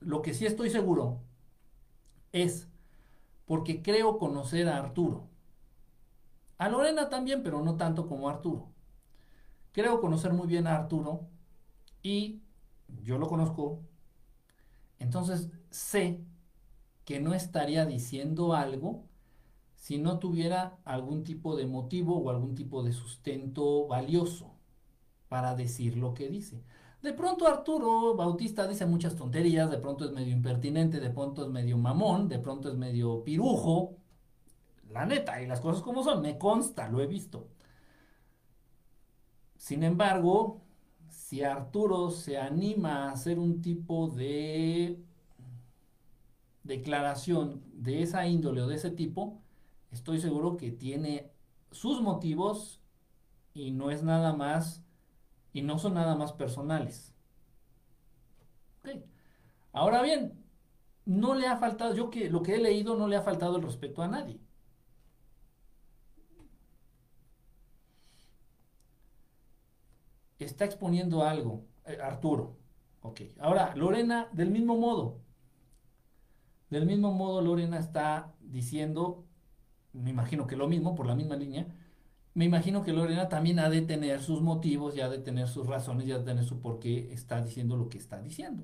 lo 0.00 0.22
que 0.22 0.34
sí 0.34 0.46
estoy 0.46 0.70
seguro 0.70 1.20
es 2.32 2.68
porque 3.46 3.82
creo 3.82 4.18
conocer 4.18 4.68
a 4.68 4.78
Arturo. 4.78 5.28
A 6.58 6.68
Lorena 6.68 7.08
también, 7.08 7.42
pero 7.42 7.62
no 7.62 7.76
tanto 7.76 8.08
como 8.08 8.28
a 8.28 8.32
Arturo. 8.32 8.68
Creo 9.72 10.00
conocer 10.00 10.32
muy 10.32 10.46
bien 10.46 10.66
a 10.66 10.76
Arturo 10.76 11.28
y 12.02 12.42
yo 13.02 13.18
lo 13.18 13.28
conozco. 13.28 13.80
Entonces 14.98 15.48
sé 15.70 16.20
que 17.04 17.20
no 17.20 17.32
estaría 17.34 17.86
diciendo 17.86 18.54
algo 18.54 19.06
si 19.76 19.98
no 19.98 20.18
tuviera 20.18 20.76
algún 20.84 21.24
tipo 21.24 21.56
de 21.56 21.66
motivo 21.66 22.18
o 22.18 22.30
algún 22.30 22.54
tipo 22.54 22.82
de 22.82 22.92
sustento 22.92 23.86
valioso 23.86 24.52
para 25.28 25.54
decir 25.54 25.96
lo 25.96 26.14
que 26.14 26.28
dice. 26.28 26.62
De 27.02 27.12
pronto 27.12 27.46
Arturo 27.46 28.14
Bautista 28.16 28.66
dice 28.66 28.84
muchas 28.84 29.14
tonterías, 29.14 29.70
de 29.70 29.78
pronto 29.78 30.04
es 30.04 30.12
medio 30.12 30.32
impertinente, 30.32 30.98
de 30.98 31.10
pronto 31.10 31.44
es 31.44 31.48
medio 31.48 31.78
mamón, 31.78 32.28
de 32.28 32.40
pronto 32.40 32.68
es 32.68 32.76
medio 32.76 33.22
pirujo. 33.22 33.96
La 34.90 35.06
neta, 35.06 35.40
y 35.40 35.46
las 35.46 35.60
cosas 35.60 35.82
como 35.82 36.02
son, 36.02 36.22
me 36.22 36.38
consta, 36.38 36.88
lo 36.88 37.00
he 37.00 37.06
visto. 37.06 37.48
Sin 39.56 39.84
embargo, 39.84 40.62
si 41.08 41.42
Arturo 41.42 42.10
se 42.10 42.38
anima 42.38 43.04
a 43.04 43.12
hacer 43.12 43.38
un 43.38 43.62
tipo 43.62 44.08
de 44.08 44.98
declaración 46.64 47.62
de 47.74 48.02
esa 48.02 48.26
índole 48.26 48.62
o 48.62 48.66
de 48.66 48.76
ese 48.76 48.90
tipo, 48.90 49.40
estoy 49.92 50.20
seguro 50.20 50.56
que 50.56 50.72
tiene 50.72 51.30
sus 51.70 52.00
motivos 52.02 52.80
y 53.54 53.70
no 53.70 53.90
es 53.90 54.02
nada 54.02 54.34
más 54.34 54.82
y 55.52 55.62
no 55.62 55.78
son 55.78 55.94
nada 55.94 56.14
más 56.16 56.32
personales. 56.32 57.14
Ahora 59.72 60.02
bien, 60.02 60.44
no 61.06 61.34
le 61.34 61.46
ha 61.46 61.56
faltado, 61.56 61.94
yo 61.94 62.10
que 62.10 62.30
lo 62.30 62.42
que 62.42 62.54
he 62.56 62.58
leído 62.58 62.96
no 62.96 63.08
le 63.08 63.16
ha 63.16 63.22
faltado 63.22 63.56
el 63.56 63.62
respeto 63.62 64.02
a 64.02 64.08
nadie. 64.08 64.40
Está 70.38 70.64
exponiendo 70.64 71.22
algo, 71.24 71.64
eh, 71.84 71.98
Arturo. 72.02 72.56
Ok, 73.02 73.20
ahora 73.38 73.74
Lorena, 73.76 74.28
del 74.32 74.50
mismo 74.50 74.76
modo, 74.76 75.20
del 76.70 76.86
mismo 76.86 77.12
modo 77.12 77.40
Lorena 77.40 77.78
está 77.78 78.34
diciendo, 78.40 79.24
me 79.92 80.10
imagino 80.10 80.46
que 80.46 80.56
lo 80.56 80.68
mismo, 80.68 80.94
por 80.94 81.06
la 81.06 81.14
misma 81.14 81.36
línea, 81.36 81.66
me 82.38 82.44
imagino 82.44 82.84
que 82.84 82.92
Lorena 82.92 83.28
también 83.28 83.58
ha 83.58 83.68
de 83.68 83.82
tener 83.82 84.22
sus 84.22 84.42
motivos, 84.42 84.94
ya 84.94 85.06
ha 85.06 85.08
de 85.08 85.18
tener 85.18 85.48
sus 85.48 85.66
razones, 85.66 86.06
ya 86.06 86.14
ha 86.14 86.18
de 86.20 86.24
tener 86.24 86.44
su 86.44 86.60
por 86.60 86.78
qué 86.78 87.12
está 87.12 87.42
diciendo 87.42 87.76
lo 87.76 87.88
que 87.88 87.98
está 87.98 88.20
diciendo. 88.22 88.62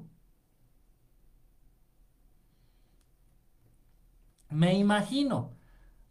Me 4.50 4.74
imagino. 4.78 5.52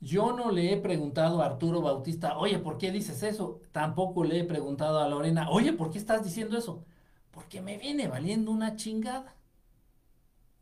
Yo 0.02 0.34
no 0.34 0.52
le 0.52 0.74
he 0.74 0.78
preguntado 0.78 1.42
a 1.42 1.46
Arturo 1.48 1.82
Bautista, 1.82 2.38
oye, 2.38 2.60
¿por 2.60 2.78
qué 2.78 2.92
dices 2.92 3.24
eso? 3.24 3.62
Tampoco 3.72 4.24
le 4.26 4.42
he 4.42 4.44
preguntado 4.46 5.00
a 5.00 5.08
Lorena, 5.10 5.50
oye, 5.50 5.74
¿por 5.74 5.92
qué 5.92 6.00
estás 6.00 6.24
diciendo 6.24 6.58
eso? 6.58 6.86
Porque 7.32 7.62
me 7.62 7.78
viene 7.78 8.08
valiendo 8.10 8.52
una 8.52 8.76
chingada. 8.76 9.36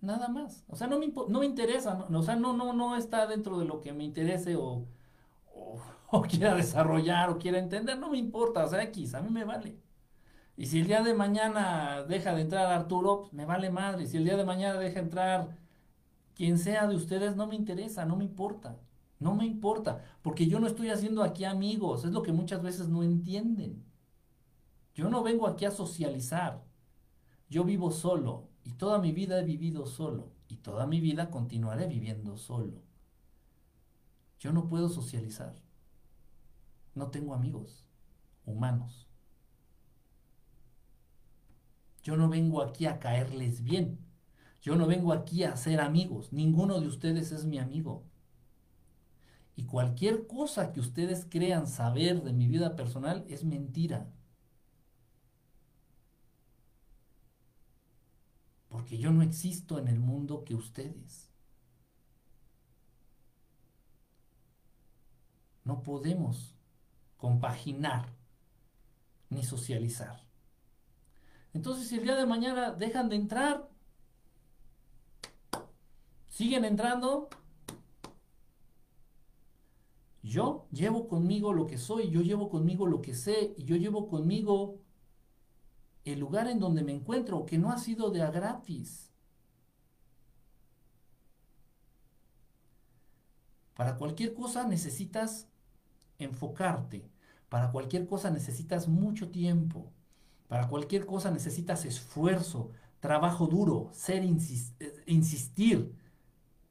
Nada 0.01 0.27
más. 0.29 0.63
O 0.67 0.75
sea, 0.75 0.87
no 0.87 0.99
me, 0.99 1.07
no 1.07 1.39
me 1.39 1.45
interesa, 1.45 2.07
o 2.11 2.23
sea, 2.23 2.35
no, 2.35 2.53
no, 2.53 2.73
no 2.73 2.95
está 2.95 3.27
dentro 3.27 3.59
de 3.59 3.65
lo 3.65 3.81
que 3.81 3.93
me 3.93 4.03
interese 4.03 4.55
o, 4.55 4.85
quiera 6.29 6.55
desarrollar 6.55 7.29
o 7.29 7.37
quiera 7.37 7.59
entender, 7.59 7.97
no 7.97 8.09
me 8.09 8.17
importa, 8.17 8.65
o 8.65 8.69
sea, 8.69 8.83
X, 8.83 9.13
a 9.15 9.21
mí 9.21 9.29
me 9.29 9.45
vale. 9.45 9.77
Y 10.57 10.67
si 10.67 10.79
el 10.81 10.87
día 10.87 11.01
de 11.01 11.13
mañana 11.13 12.03
deja 12.03 12.35
de 12.35 12.41
entrar 12.41 12.71
Arturo, 12.71 13.21
pues 13.21 13.33
me 13.33 13.45
vale 13.45 13.69
madre. 13.71 14.05
Si 14.07 14.17
el 14.17 14.25
día 14.25 14.37
de 14.37 14.45
mañana 14.45 14.79
deja 14.79 14.99
entrar 14.99 15.57
quien 16.35 16.59
sea 16.59 16.87
de 16.87 16.95
ustedes, 16.95 17.35
no 17.35 17.47
me 17.47 17.55
interesa, 17.55 18.05
no 18.05 18.15
me 18.15 18.25
importa. 18.25 18.77
No 19.19 19.35
me 19.35 19.45
importa, 19.45 20.03
porque 20.23 20.47
yo 20.47 20.59
no 20.59 20.65
estoy 20.67 20.89
haciendo 20.89 21.23
aquí 21.23 21.45
amigos, 21.45 22.05
es 22.05 22.11
lo 22.11 22.23
que 22.23 22.31
muchas 22.31 22.63
veces 22.63 22.89
no 22.89 23.03
entienden. 23.03 23.83
Yo 24.95 25.09
no 25.09 25.23
vengo 25.23 25.47
aquí 25.47 25.65
a 25.65 25.71
socializar. 25.71 26.63
Yo 27.49 27.63
vivo 27.63 27.91
solo 27.91 28.49
y 28.63 28.73
toda 28.73 28.97
mi 28.99 29.11
vida 29.11 29.39
he 29.39 29.43
vivido 29.43 29.85
solo 29.85 30.31
y 30.47 30.57
toda 30.57 30.87
mi 30.87 31.01
vida 31.01 31.29
continuaré 31.29 31.85
viviendo 31.87 32.37
solo. 32.37 32.81
Yo 34.39 34.51
no 34.51 34.67
puedo 34.67 34.89
socializar. 34.89 35.55
No 36.95 37.09
tengo 37.09 37.33
amigos 37.33 37.87
humanos. 38.45 39.07
Yo 42.03 42.17
no 42.17 42.29
vengo 42.29 42.61
aquí 42.61 42.85
a 42.85 42.99
caerles 42.99 43.63
bien. 43.63 43.99
Yo 44.61 44.75
no 44.75 44.87
vengo 44.87 45.13
aquí 45.13 45.43
a 45.43 45.55
ser 45.55 45.79
amigos. 45.79 46.33
Ninguno 46.33 46.79
de 46.79 46.87
ustedes 46.87 47.31
es 47.31 47.45
mi 47.45 47.59
amigo. 47.59 48.03
Y 49.55 49.65
cualquier 49.65 50.27
cosa 50.27 50.71
que 50.71 50.79
ustedes 50.79 51.27
crean 51.29 51.67
saber 51.67 52.23
de 52.23 52.33
mi 52.33 52.47
vida 52.47 52.75
personal 52.75 53.25
es 53.27 53.43
mentira. 53.43 54.11
Porque 58.69 58.97
yo 58.97 59.11
no 59.11 59.21
existo 59.21 59.77
en 59.77 59.87
el 59.87 59.99
mundo 59.99 60.43
que 60.43 60.55
ustedes. 60.55 61.29
No 65.63 65.83
podemos 65.83 66.55
compaginar 67.21 68.07
ni 69.29 69.43
socializar. 69.43 70.27
Entonces, 71.53 71.87
si 71.87 71.97
el 71.97 72.03
día 72.03 72.15
de 72.15 72.25
mañana 72.25 72.71
dejan 72.71 73.09
de 73.09 73.15
entrar, 73.15 73.69
siguen 76.29 76.65
entrando, 76.65 77.29
yo 80.23 80.67
llevo 80.71 81.07
conmigo 81.07 81.53
lo 81.53 81.67
que 81.67 81.77
soy, 81.77 82.09
yo 82.09 82.21
llevo 82.21 82.49
conmigo 82.49 82.87
lo 82.87 83.01
que 83.01 83.13
sé, 83.13 83.53
y 83.55 83.65
yo 83.65 83.75
llevo 83.75 84.07
conmigo 84.07 84.79
el 86.03 86.19
lugar 86.19 86.47
en 86.47 86.59
donde 86.59 86.83
me 86.83 86.93
encuentro, 86.93 87.45
que 87.45 87.59
no 87.59 87.69
ha 87.69 87.77
sido 87.77 88.09
de 88.09 88.23
a 88.23 88.31
gratis. 88.31 89.11
Para 93.75 93.97
cualquier 93.97 94.33
cosa 94.33 94.67
necesitas 94.67 95.50
enfocarte. 96.23 97.09
Para 97.49 97.71
cualquier 97.71 98.07
cosa 98.07 98.29
necesitas 98.29 98.87
mucho 98.87 99.29
tiempo. 99.29 99.91
Para 100.47 100.67
cualquier 100.67 101.05
cosa 101.05 101.31
necesitas 101.31 101.85
esfuerzo, 101.85 102.71
trabajo 102.99 103.47
duro, 103.47 103.89
ser 103.93 104.23
eh, 104.23 105.03
insistir, 105.05 105.95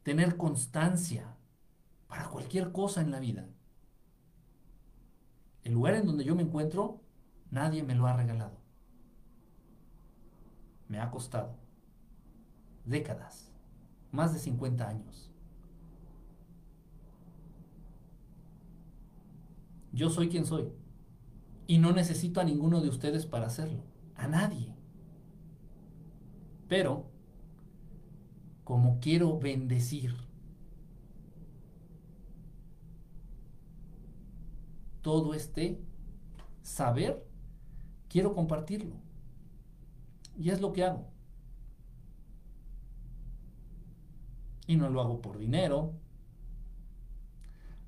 tener 0.02 0.36
constancia. 0.36 1.36
Para 2.08 2.28
cualquier 2.28 2.72
cosa 2.72 3.00
en 3.00 3.10
la 3.10 3.20
vida. 3.20 3.46
El 5.64 5.74
lugar 5.74 5.94
en 5.94 6.06
donde 6.06 6.24
yo 6.24 6.34
me 6.34 6.42
encuentro, 6.42 7.00
nadie 7.50 7.82
me 7.82 7.94
lo 7.94 8.06
ha 8.06 8.16
regalado 8.16 8.60
me 10.90 10.98
ha 10.98 11.08
costado 11.08 11.54
décadas, 12.84 13.52
más 14.10 14.34
de 14.34 14.40
50 14.40 14.88
años. 14.88 15.29
Yo 19.92 20.10
soy 20.10 20.28
quien 20.28 20.46
soy 20.46 20.72
y 21.66 21.78
no 21.78 21.92
necesito 21.92 22.40
a 22.40 22.44
ninguno 22.44 22.80
de 22.80 22.88
ustedes 22.88 23.26
para 23.26 23.46
hacerlo, 23.46 23.84
a 24.16 24.26
nadie. 24.28 24.74
Pero, 26.68 27.10
como 28.64 29.00
quiero 29.00 29.38
bendecir 29.38 30.16
todo 35.02 35.34
este 35.34 35.80
saber, 36.62 37.26
quiero 38.08 38.34
compartirlo. 38.34 38.96
Y 40.36 40.50
es 40.50 40.60
lo 40.60 40.72
que 40.72 40.84
hago. 40.84 41.08
Y 44.66 44.76
no 44.76 44.88
lo 44.88 45.00
hago 45.00 45.20
por 45.20 45.38
dinero, 45.38 45.94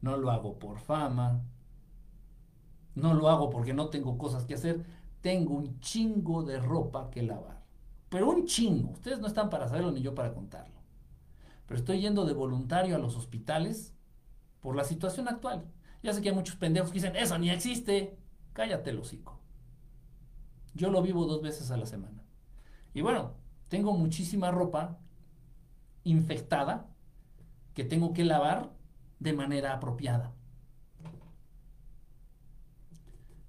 no 0.00 0.16
lo 0.16 0.30
hago 0.30 0.58
por 0.58 0.80
fama, 0.80 1.44
no 2.94 3.14
lo 3.14 3.28
hago 3.28 3.50
porque 3.50 3.72
no 3.74 3.88
tengo 3.88 4.18
cosas 4.18 4.44
que 4.44 4.54
hacer. 4.54 4.84
Tengo 5.20 5.54
un 5.54 5.80
chingo 5.80 6.42
de 6.42 6.58
ropa 6.58 7.10
que 7.10 7.22
lavar. 7.22 7.62
Pero 8.08 8.28
un 8.30 8.44
chingo. 8.44 8.90
Ustedes 8.90 9.20
no 9.20 9.26
están 9.26 9.48
para 9.50 9.68
saberlo 9.68 9.92
ni 9.92 10.02
yo 10.02 10.14
para 10.14 10.34
contarlo. 10.34 10.74
Pero 11.66 11.78
estoy 11.78 12.00
yendo 12.00 12.24
de 12.24 12.34
voluntario 12.34 12.96
a 12.96 12.98
los 12.98 13.16
hospitales 13.16 13.94
por 14.60 14.76
la 14.76 14.84
situación 14.84 15.28
actual. 15.28 15.64
Ya 16.02 16.12
sé 16.12 16.20
que 16.20 16.28
hay 16.28 16.34
muchos 16.34 16.56
pendejos 16.56 16.90
que 16.90 16.98
dicen, 16.98 17.16
eso 17.16 17.38
ni 17.38 17.50
existe. 17.50 18.18
Cállate 18.52 18.94
hocico. 18.96 19.40
Yo 20.74 20.90
lo 20.90 21.02
vivo 21.02 21.26
dos 21.26 21.42
veces 21.42 21.70
a 21.70 21.76
la 21.76 21.86
semana. 21.86 22.22
Y 22.92 23.00
bueno, 23.00 23.34
tengo 23.68 23.92
muchísima 23.92 24.50
ropa 24.50 24.98
infectada 26.04 26.88
que 27.74 27.84
tengo 27.84 28.12
que 28.12 28.24
lavar 28.24 28.70
de 29.18 29.32
manera 29.32 29.72
apropiada. 29.72 30.34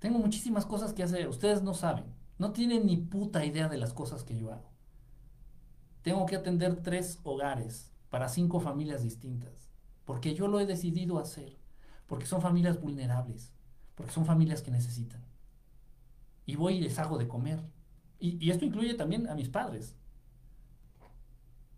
Tengo 0.04 0.20
muchísimas 0.20 0.66
cosas 0.66 0.92
que 0.92 1.02
hacer, 1.02 1.30
ustedes 1.30 1.64
no 1.64 1.74
saben, 1.74 2.04
no 2.38 2.52
tienen 2.52 2.86
ni 2.86 2.98
puta 2.98 3.46
idea 3.46 3.70
de 3.70 3.78
las 3.78 3.94
cosas 3.94 4.26
que 4.26 4.38
yo 4.38 4.52
hago. 4.52 4.70
Tengo 6.02 6.26
que 6.26 6.36
atender 6.36 6.84
tres 6.84 7.22
hogares 7.24 7.90
para 8.10 8.28
cinco 8.28 8.60
familias 8.60 9.02
distintas, 9.02 9.70
porque 10.04 10.36
yo 10.36 10.50
lo 10.50 10.60
he 10.60 10.66
decidido 10.66 11.20
hacer, 11.20 11.58
porque 12.06 12.26
son 12.26 12.42
familias 12.42 12.82
vulnerables, 12.82 13.54
porque 13.96 14.12
son 14.12 14.26
familias 14.26 14.62
que 14.62 14.72
necesitan. 14.72 15.24
Y 16.46 16.58
voy 16.58 16.74
y 16.74 16.82
les 16.82 17.00
hago 17.00 17.18
de 17.18 17.30
comer, 17.30 17.62
y, 18.20 18.52
esto 18.52 18.66
incluye 18.66 18.96
también 18.96 19.30
a 19.30 19.36
mis 19.36 19.48
padres. 19.48 19.96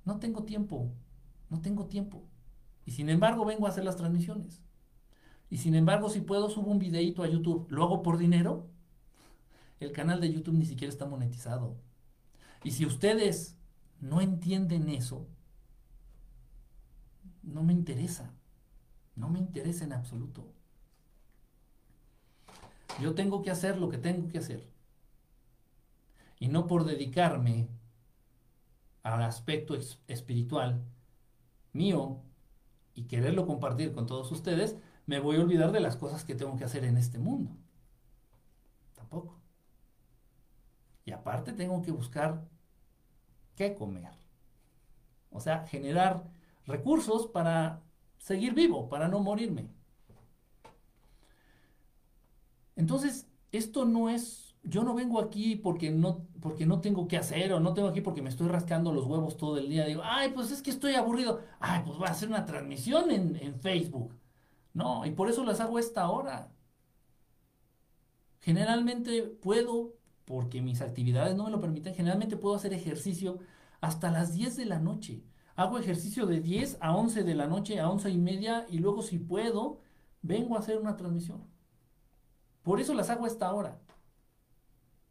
No 0.04 0.18
tengo 0.18 0.46
tiempo, 0.46 0.92
no 1.52 1.62
tengo 1.62 1.86
tiempo. 1.86 2.24
Y 2.86 2.92
sin 2.94 3.08
embargo 3.12 3.46
vengo 3.46 3.68
a 3.68 3.70
hacer 3.70 3.84
las 3.84 3.98
transmisiones. 3.98 4.65
Y 5.50 5.58
sin 5.58 5.76
embargo, 5.76 6.10
si 6.10 6.22
puedo, 6.22 6.50
subo 6.50 6.72
un 6.72 6.80
videito 6.80 7.24
a 7.24 7.28
YouTube. 7.28 7.68
¿Lo 7.70 7.84
hago 7.84 8.02
por 8.02 8.18
dinero? 8.18 8.68
El 9.80 9.92
canal 9.92 10.20
de 10.22 10.32
YouTube 10.32 10.56
ni 10.56 10.66
siquiera 10.66 10.92
está 10.92 11.06
monetizado. 11.06 11.76
Y 12.64 12.72
si 12.72 12.86
ustedes 12.86 13.58
no 14.00 14.22
entienden 14.22 14.90
eso, 14.90 15.28
no 17.44 17.64
me 17.64 17.74
interesa. 17.74 18.34
No 19.16 19.30
me 19.30 19.40
interesa 19.40 19.86
en 19.86 19.94
absoluto. 19.94 20.52
Yo 23.02 23.14
tengo 23.14 23.42
que 23.42 23.52
hacer 23.52 23.78
lo 23.78 23.90
que 23.90 23.98
tengo 23.98 24.28
que 24.30 24.40
hacer 24.40 24.76
y 26.40 26.48
no 26.48 26.68
por 26.68 26.86
dedicarme 26.86 27.68
al 29.04 29.24
aspecto 29.24 29.76
espiritual 30.08 30.84
mío 31.74 32.22
y 32.94 33.04
quererlo 33.04 33.46
compartir 33.46 33.94
con 33.94 34.06
todos 34.06 34.32
ustedes, 34.32 34.78
me 35.06 35.20
voy 35.20 35.38
a 35.38 35.42
olvidar 35.42 35.72
de 35.72 35.80
las 35.80 35.96
cosas 35.98 36.24
que 36.24 36.36
tengo 36.36 36.56
que 36.58 36.64
hacer 36.64 36.84
en 36.86 36.98
este 36.98 37.20
mundo. 37.20 37.52
Tampoco. 38.96 39.40
Y 41.06 41.12
aparte 41.12 41.54
tengo 41.54 41.82
que 41.82 41.92
buscar 41.92 42.44
qué 43.56 43.76
comer. 43.76 44.12
O 45.30 45.40
sea, 45.40 45.66
generar 45.68 46.24
recursos 46.66 47.28
para 47.28 47.82
seguir 48.18 48.54
vivo, 48.54 48.90
para 48.90 49.08
no 49.08 49.20
morirme. 49.20 49.70
Entonces, 52.76 53.28
esto 53.52 53.86
no 53.86 54.10
es 54.10 54.46
yo 54.68 54.84
no 54.84 54.96
vengo 54.96 55.20
aquí 55.20 55.56
porque 55.56 55.92
no, 55.92 56.26
porque 56.42 56.66
no 56.66 56.82
tengo 56.82 57.08
que 57.08 57.18
hacer 57.18 57.54
o 57.54 57.60
no 57.60 57.74
tengo 57.74 57.88
aquí 57.88 58.02
porque 58.02 58.22
me 58.22 58.30
estoy 58.30 58.48
rascando 58.48 58.92
los 58.92 59.06
huevos 59.06 59.38
todo 59.38 59.58
el 59.58 59.70
día. 59.70 59.86
Digo, 59.86 60.02
ay, 60.04 60.32
pues 60.34 60.52
es 60.52 60.62
que 60.62 60.72
estoy 60.72 60.96
aburrido. 60.96 61.42
Ay, 61.60 61.84
pues 61.86 61.98
voy 61.98 62.08
a 62.08 62.12
hacer 62.12 62.30
una 62.30 62.46
transmisión 62.46 63.12
en, 63.12 63.36
en 63.36 63.60
Facebook. 63.60 64.14
No, 64.76 65.06
y 65.06 65.12
por 65.12 65.30
eso 65.30 65.46
las 65.46 65.62
hago 65.62 65.80
esta 65.80 66.10
hora. 66.10 66.52
Generalmente 68.42 69.24
puedo, 69.24 69.96
porque 70.26 70.62
mis 70.62 70.82
actividades 70.82 71.36
no 71.36 71.46
me 71.46 71.52
lo 71.52 71.62
permiten, 71.62 71.96
generalmente 71.96 72.36
puedo 72.36 72.56
hacer 72.56 72.74
ejercicio 72.74 73.40
hasta 73.80 74.12
las 74.12 74.34
10 74.34 74.58
de 74.58 74.66
la 74.66 74.80
noche. 74.80 75.24
Hago 75.56 75.80
ejercicio 75.80 76.26
de 76.26 76.42
10 76.42 76.78
a 76.82 76.94
11 76.94 77.24
de 77.24 77.36
la 77.36 77.48
noche, 77.48 77.80
a 77.80 77.90
11 77.90 78.10
y 78.12 78.18
media, 78.18 78.66
y 78.70 78.80
luego 78.80 79.02
si 79.02 79.18
puedo, 79.18 79.80
vengo 80.22 80.58
a 80.58 80.60
hacer 80.60 80.78
una 80.78 80.98
transmisión. 80.98 81.48
Por 82.62 82.82
eso 82.82 82.94
las 82.94 83.10
hago 83.10 83.24
a 83.24 83.30
esta 83.30 83.54
hora. 83.54 83.80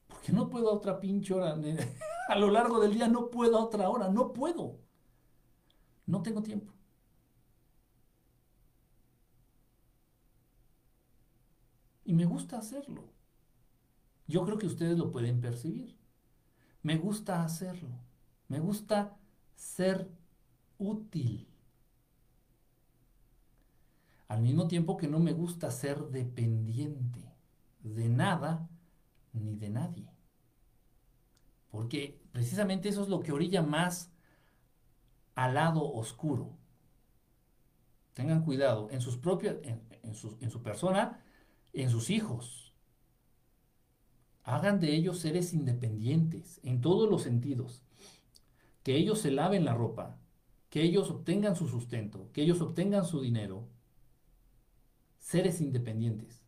Porque 0.09 0.33
no 0.33 0.51
puedo 0.51 0.69
a 0.69 0.75
otra 0.75 1.01
pinche 1.01 1.33
hora. 1.33 1.57
A 2.29 2.37
lo 2.37 2.51
largo 2.51 2.81
del 2.81 2.93
día 2.93 3.09
no 3.09 3.31
puedo 3.31 3.59
a 3.59 3.65
otra 3.65 3.89
hora, 3.89 4.09
no 4.09 4.33
puedo. 4.33 4.79
No 6.07 6.23
tengo 6.23 6.43
tiempo. 6.43 6.74
Y 12.05 12.13
me 12.15 12.27
gusta 12.27 12.59
hacerlo. 12.59 13.13
Yo 14.27 14.45
creo 14.45 14.59
que 14.59 14.67
ustedes 14.67 14.99
lo 14.99 15.11
pueden 15.11 15.41
percibir. 15.41 15.97
Me 16.83 16.97
gusta 16.97 17.43
hacerlo. 17.43 17.99
Me 18.49 18.61
gusta 18.61 19.17
ser 19.55 20.11
útil. 20.79 21.49
Al 24.29 24.43
mismo 24.43 24.69
tiempo 24.69 24.97
que 24.97 25.09
no 25.09 25.19
me 25.19 25.33
gusta 25.33 25.71
ser 25.71 26.09
dependiente 26.09 27.35
de 27.81 28.09
nada 28.09 28.69
ni 29.33 29.57
de 29.57 29.71
nadie. 29.71 30.11
Porque 31.71 32.21
precisamente 32.33 32.89
eso 32.89 33.03
es 33.03 33.09
lo 33.09 33.21
que 33.21 33.33
orilla 33.33 33.63
más 33.63 34.11
al 35.35 35.55
lado 35.55 35.93
oscuro. 35.93 36.57
Tengan 38.13 38.45
cuidado 38.45 38.89
en 38.91 39.01
sus 39.01 39.17
propios, 39.17 39.57
en, 39.63 39.83
en 40.03 40.51
su 40.51 40.63
persona, 40.63 41.21
en 41.75 41.91
sus 41.91 42.11
hijos. 42.11 42.73
Hagan 44.45 44.79
de 44.81 44.95
ellos 44.95 45.19
seres 45.19 45.53
independientes 45.53 46.61
en 46.63 46.81
todos 46.81 47.11
los 47.11 47.23
sentidos. 47.23 47.83
Que 48.83 48.97
ellos 48.97 49.21
se 49.21 49.31
laven 49.31 49.65
la 49.65 49.75
ropa, 49.75 50.19
que 50.71 50.83
ellos 50.83 51.11
obtengan 51.11 51.57
su 51.57 51.69
sustento, 51.69 52.31
que 52.33 52.43
ellos 52.43 52.61
obtengan 52.61 53.05
su 53.05 53.21
dinero. 53.21 53.69
Seres 55.19 55.61
independientes. 55.61 56.43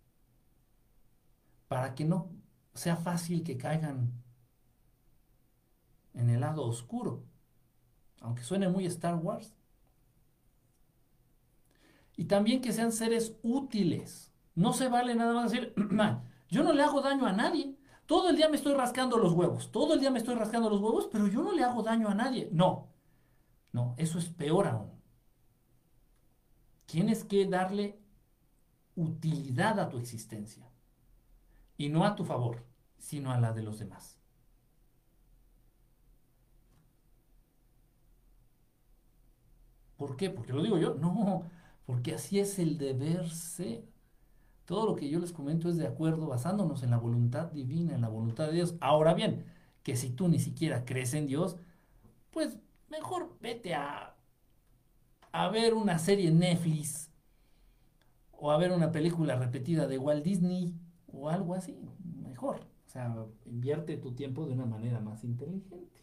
Para 1.69 1.95
que 1.95 2.05
no 2.05 2.31
sea 2.75 2.97
fácil 2.97 3.43
que 3.43 3.57
caigan 3.57 4.13
en 6.15 6.31
el 6.31 6.41
lado 6.41 6.65
oscuro. 6.65 7.25
Aunque 8.21 8.43
suene 8.43 8.69
muy 8.69 8.87
Star 8.87 9.17
Wars. 9.17 9.55
Y 12.17 12.27
también 12.27 12.61
que 12.61 12.73
sean 12.73 12.93
seres 12.93 13.37
útiles 13.43 14.36
no 14.57 14.73
se 14.73 14.89
vale 14.89 15.15
nada 15.15 15.35
más 15.35 15.53
decir, 15.53 15.75
yo 16.51 16.65
no 16.65 16.73
le 16.73 16.83
hago 16.83 17.01
daño 17.03 17.27
a 17.27 17.33
nadie. 17.33 17.77
Todo 18.07 18.31
el 18.31 18.37
día 18.37 18.49
me 18.49 18.57
estoy 18.57 18.75
rascando 18.75 19.19
los 19.19 19.33
huevos. 19.33 19.71
Todo 19.71 19.95
el 19.95 20.01
día 20.01 20.11
me 20.11 20.19
estoy 20.19 20.35
rascando 20.35 20.71
los 20.71 20.81
huevos, 20.81 21.09
pero 21.13 21.29
yo 21.29 21.43
no 21.43 21.53
le 21.53 21.63
hago 21.63 21.83
daño 21.83 22.09
a 22.09 22.15
nadie. 22.15 22.49
No. 22.53 22.89
No, 23.73 23.95
eso 23.99 24.19
es 24.19 24.29
peor 24.29 24.67
aún. 24.67 24.91
Tienes 26.87 27.25
que 27.25 27.47
darle 27.47 28.01
utilidad 28.95 29.79
a 29.79 29.89
tu 29.89 29.99
existencia. 29.99 30.71
Y 31.77 31.89
no 31.91 32.05
a 32.05 32.17
tu 32.17 32.25
favor, 32.25 32.65
sino 32.99 33.33
a 33.33 33.39
la 33.41 33.53
de 33.53 33.63
los 33.63 33.79
demás. 33.79 34.19
¿Por 39.97 40.17
qué? 40.17 40.31
¿Porque 40.31 40.53
lo 40.53 40.63
digo 40.63 40.79
yo? 40.79 40.95
No, 41.01 41.45
porque 41.85 42.15
así 42.15 42.39
es 42.41 42.59
el 42.59 42.79
deber 42.79 43.29
ser. 43.31 43.85
Todo 44.67 44.85
lo 44.85 44.97
que 44.97 45.09
yo 45.09 45.21
les 45.21 45.33
comento 45.33 45.69
es 45.69 45.77
de 45.77 45.87
acuerdo, 45.87 46.27
basándonos 46.27 46.83
en 46.83 46.91
la 46.91 46.99
voluntad 46.99 47.53
divina, 47.53 47.95
en 47.95 48.01
la 48.01 48.09
voluntad 48.09 48.49
de 48.49 48.53
Dios. 48.55 48.75
Ahora 48.81 49.15
bien, 49.15 49.47
que 49.85 49.97
si 49.97 50.11
tú 50.11 50.29
ni 50.29 50.41
siquiera 50.41 50.85
crees 50.85 51.15
en 51.15 51.29
Dios, 51.29 51.57
pues 52.33 52.59
mejor 52.89 53.37
vete 53.41 53.75
a, 53.75 54.17
a 55.31 55.49
ver 55.51 55.75
una 55.75 55.99
serie 56.01 56.33
Netflix 56.33 57.13
o 58.33 58.51
a 58.51 58.59
ver 58.59 58.73
una 58.73 58.91
película 58.91 59.37
repetida 59.37 59.87
de 59.87 59.99
Walt 59.99 60.25
Disney 60.25 60.75
o 61.07 61.31
algo 61.31 61.55
así. 61.55 61.79
Mejor. 62.21 62.57
O 62.87 62.91
sea, 62.91 63.15
invierte 63.45 63.97
tu 63.99 64.15
tiempo 64.15 64.47
de 64.47 64.55
una 64.55 64.67
manera 64.67 64.99
más 64.99 65.23
inteligente. 65.23 66.03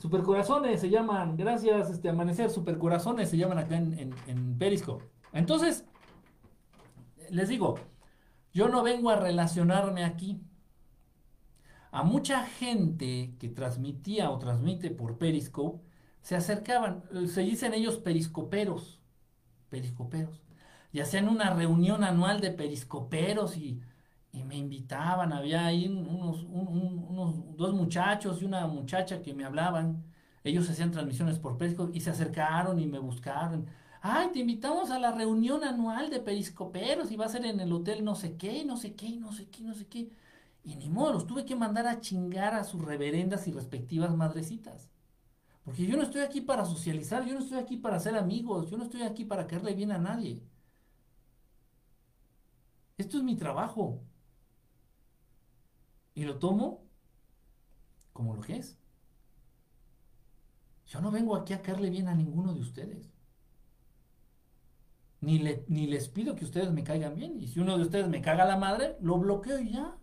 Supercorazones 0.00 0.80
se 0.80 0.90
llaman, 0.90 1.36
gracias, 1.36 1.88
este 1.88 2.08
amanecer, 2.08 2.50
supercorazones 2.50 3.30
se 3.30 3.36
llaman 3.36 3.58
acá 3.58 3.76
en, 3.76 3.98
en, 3.98 4.14
en 4.26 4.58
Periscope. 4.58 5.04
Entonces, 5.32 5.86
les 7.30 7.48
digo, 7.48 7.76
yo 8.52 8.68
no 8.68 8.82
vengo 8.82 9.10
a 9.10 9.16
relacionarme 9.16 10.04
aquí. 10.04 10.40
A 11.90 12.02
mucha 12.02 12.44
gente 12.44 13.34
que 13.38 13.48
transmitía 13.48 14.30
o 14.30 14.38
transmite 14.38 14.90
por 14.90 15.18
Periscope, 15.18 15.82
se 16.22 16.36
acercaban, 16.36 17.04
se 17.28 17.42
dicen 17.42 17.72
ellos 17.72 17.98
periscoperos, 17.98 19.00
periscoperos, 19.68 20.42
y 20.92 21.00
hacían 21.00 21.28
una 21.28 21.54
reunión 21.54 22.02
anual 22.02 22.40
de 22.40 22.50
periscoperos 22.50 23.56
y, 23.56 23.80
me 24.32 24.56
invitaban, 24.56 25.32
había 25.32 25.64
ahí 25.66 25.88
unos, 25.88 26.46
dos 27.56 27.74
muchachos 27.74 28.42
y 28.42 28.44
una 28.44 28.66
muchacha 28.66 29.22
que 29.22 29.32
me 29.34 29.44
hablaban, 29.44 30.04
ellos 30.44 30.68
hacían 30.68 30.90
transmisiones 30.90 31.38
por 31.38 31.56
Periscope 31.56 31.96
y 31.96 32.00
se 32.00 32.10
acercaron 32.10 32.78
y 32.78 32.86
me 32.86 32.98
buscaron 32.98 33.66
ay, 34.08 34.30
te 34.32 34.38
invitamos 34.40 34.90
a 34.90 34.98
la 34.98 35.10
reunión 35.10 35.64
anual 35.64 36.10
de 36.10 36.20
periscoperos 36.20 37.10
y 37.10 37.16
va 37.16 37.26
a 37.26 37.28
ser 37.28 37.44
en 37.44 37.58
el 37.60 37.72
hotel 37.72 38.04
no 38.04 38.14
sé 38.14 38.36
qué, 38.36 38.64
no 38.64 38.76
sé 38.76 38.94
qué, 38.94 39.16
no 39.16 39.32
sé 39.32 39.48
qué, 39.48 39.62
no 39.64 39.74
sé 39.74 39.86
qué. 39.86 40.10
Y 40.64 40.76
ni 40.76 40.88
modo, 40.88 41.12
los 41.12 41.26
tuve 41.26 41.44
que 41.44 41.56
mandar 41.56 41.86
a 41.86 42.00
chingar 42.00 42.54
a 42.54 42.64
sus 42.64 42.84
reverendas 42.84 43.48
y 43.48 43.52
respectivas 43.52 44.14
madrecitas. 44.14 44.88
Porque 45.64 45.86
yo 45.86 45.96
no 45.96 46.04
estoy 46.04 46.22
aquí 46.22 46.40
para 46.40 46.64
socializar, 46.64 47.24
yo 47.26 47.34
no 47.34 47.40
estoy 47.40 47.58
aquí 47.58 47.76
para 47.76 47.98
ser 47.98 48.16
amigos, 48.16 48.70
yo 48.70 48.76
no 48.76 48.84
estoy 48.84 49.02
aquí 49.02 49.24
para 49.24 49.46
caerle 49.46 49.74
bien 49.74 49.90
a 49.92 49.98
nadie. 49.98 50.42
Esto 52.98 53.18
es 53.18 53.24
mi 53.24 53.36
trabajo. 53.36 54.00
Y 56.14 56.24
lo 56.24 56.38
tomo 56.38 56.84
como 58.12 58.34
lo 58.34 58.40
que 58.40 58.56
es. 58.56 58.78
Yo 60.86 61.00
no 61.00 61.10
vengo 61.10 61.34
aquí 61.36 61.52
a 61.52 61.62
caerle 61.62 61.90
bien 61.90 62.08
a 62.08 62.14
ninguno 62.14 62.54
de 62.54 62.60
ustedes 62.60 63.15
ni, 65.26 65.40
ni 65.66 65.86
les 65.88 66.08
pido 66.08 66.36
que 66.36 66.44
ustedes 66.44 66.70
me 66.72 66.84
caigan 66.84 67.14
bien. 67.16 67.40
Y 67.40 67.48
si 67.48 67.58
uno 67.60 67.76
de 67.76 67.82
ustedes 67.82 68.08
me 68.08 68.22
caga 68.22 68.44
la 68.44 68.56
madre, 68.56 68.96
lo 69.00 69.18
bloqueo 69.18 69.58
y 69.58 69.70
ya. 69.72 69.96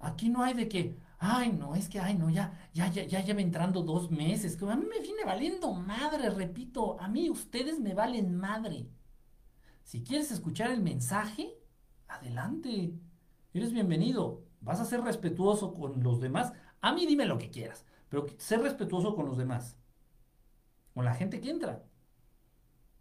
Aquí 0.00 0.28
no 0.30 0.42
hay 0.42 0.54
de 0.54 0.68
que, 0.68 0.98
ay, 1.18 1.52
no, 1.52 1.74
es 1.76 1.88
que, 1.88 2.00
ay, 2.00 2.16
no, 2.16 2.28
ya, 2.30 2.58
ya, 2.74 2.88
ya, 2.90 3.04
ya 3.04 3.20
lleva 3.22 3.40
entrando 3.40 3.82
dos 3.82 4.10
meses. 4.10 4.60
A 4.62 4.76
mí 4.76 4.86
me 4.86 5.00
viene 5.00 5.24
valiendo 5.24 5.72
madre, 5.72 6.28
repito, 6.30 6.98
a 7.00 7.06
mí 7.06 7.30
ustedes 7.30 7.78
me 7.78 7.94
valen 7.94 8.34
madre. 8.34 8.88
Si 9.84 10.02
quieres 10.02 10.32
escuchar 10.32 10.70
el 10.72 10.82
mensaje, 10.82 11.54
adelante. 12.08 12.94
Eres 13.54 13.72
bienvenido. 13.72 14.42
Vas 14.60 14.80
a 14.80 14.84
ser 14.84 15.02
respetuoso 15.02 15.72
con 15.74 16.02
los 16.02 16.20
demás. 16.20 16.52
A 16.80 16.92
mí 16.92 17.06
dime 17.06 17.26
lo 17.26 17.38
que 17.38 17.50
quieras, 17.50 17.84
pero 18.08 18.26
ser 18.38 18.60
respetuoso 18.62 19.14
con 19.14 19.26
los 19.26 19.36
demás 19.36 19.79
con 20.94 21.04
la 21.04 21.14
gente 21.14 21.40
que 21.40 21.50
entra. 21.50 21.84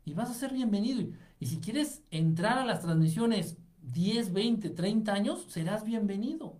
Y 0.05 0.13
vas 0.13 0.29
a 0.29 0.33
ser 0.33 0.53
bienvenido. 0.53 1.15
Y 1.39 1.45
si 1.47 1.59
quieres 1.59 2.03
entrar 2.11 2.57
a 2.57 2.65
las 2.65 2.81
transmisiones 2.81 3.57
10, 3.81 4.33
20, 4.33 4.69
30 4.69 5.13
años, 5.13 5.45
serás 5.49 5.83
bienvenido. 5.83 6.59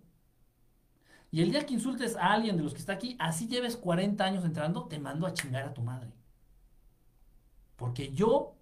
Y 1.30 1.42
el 1.42 1.50
día 1.52 1.64
que 1.64 1.74
insultes 1.74 2.16
a 2.16 2.32
alguien 2.32 2.56
de 2.56 2.62
los 2.62 2.72
que 2.72 2.80
está 2.80 2.92
aquí, 2.92 3.16
así 3.18 3.46
lleves 3.46 3.76
40 3.76 4.24
años 4.24 4.44
entrando, 4.44 4.86
te 4.86 4.98
mando 4.98 5.26
a 5.26 5.32
chingar 5.32 5.64
a 5.64 5.74
tu 5.74 5.82
madre. 5.82 6.12
Porque 7.76 8.12
yo 8.12 8.56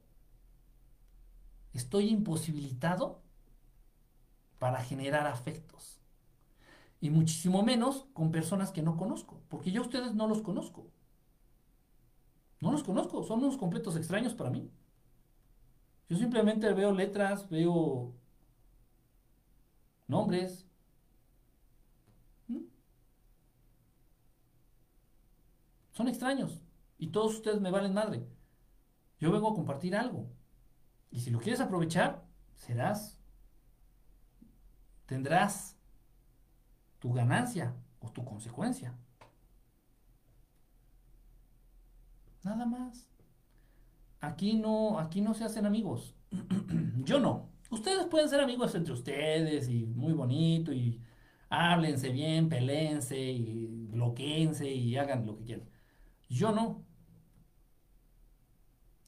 estoy 1.73 2.09
imposibilitado 2.11 3.23
para 4.59 4.83
generar 4.83 5.27
afectos. 5.27 5.99
Y 7.01 7.11
muchísimo 7.11 7.63
menos 7.63 8.07
con 8.13 8.31
personas 8.31 8.73
que 8.73 8.83
no 8.83 8.97
conozco, 8.97 9.41
porque 9.49 9.71
yo 9.71 9.83
a 9.83 9.87
ustedes 9.87 10.15
no 10.15 10.27
los 10.27 10.43
conozco. 10.43 10.91
No 12.61 12.73
los 12.73 12.83
conozco, 12.83 13.23
son 13.23 13.41
unos 13.41 13.57
completos 13.57 13.97
extraños 13.97 14.35
para 14.35 14.51
mí. 14.51 14.71
Yo 16.09 16.17
simplemente 16.17 16.73
veo 16.73 16.93
letras, 16.93 17.49
veo 17.49 18.15
nombres. 20.07 20.67
¿Mm? 22.49 22.63
Son 25.93 26.09
extraños 26.09 26.61
y 26.99 27.09
todos 27.09 27.35
ustedes 27.35 27.61
me 27.61 27.71
valen 27.71 27.95
madre. 27.95 28.27
Yo 29.21 29.31
vengo 29.31 29.51
a 29.51 29.55
compartir 29.55 29.95
algo. 29.95 30.29
Y 31.11 31.21
si 31.21 31.31
lo 31.31 31.39
quieres 31.39 31.61
aprovechar, 31.61 32.25
serás, 32.55 33.19
tendrás 35.07 35.77
tu 36.99 37.13
ganancia 37.13 37.75
o 38.01 38.11
tu 38.11 38.25
consecuencia. 38.25 38.97
Nada 42.49 42.65
más. 42.65 43.07
aquí 44.21 44.55
no, 44.55 44.99
aquí 44.99 45.21
no 45.21 45.35
se 45.35 45.45
hacen 45.45 45.67
amigos. 45.67 46.15
Yo 47.05 47.21
no. 47.21 47.51
Ustedes 47.71 48.07
pueden 48.07 48.29
ser 48.29 48.41
amigos 48.41 48.75
entre 48.75 48.95
ustedes 48.95 49.69
y 49.69 49.85
muy 49.85 50.15
bonito 50.15 50.73
y 50.73 51.01
háblense 51.51 52.09
bien, 52.11 52.49
pelense 52.49 53.21
y 53.21 53.67
bloqueense 53.91 54.71
y 54.71 54.97
hagan 54.97 55.27
lo 55.27 55.37
que 55.37 55.45
quieran. 55.45 55.69
Yo 56.31 56.53
no. 56.53 56.85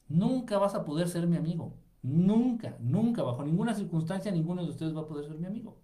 Nunca 0.07 0.59
vas 0.59 0.75
a 0.75 0.85
poder 0.85 1.07
ser 1.09 1.25
mi 1.27 1.37
amigo. 1.37 1.77
Nunca, 2.03 2.77
nunca, 2.79 3.23
bajo 3.23 3.43
ninguna 3.43 3.73
circunstancia, 3.73 4.31
ninguno 4.31 4.63
de 4.63 4.69
ustedes 4.69 4.95
va 4.95 5.01
a 5.01 5.07
poder 5.07 5.25
ser 5.25 5.37
mi 5.39 5.47
amigo. 5.47 5.79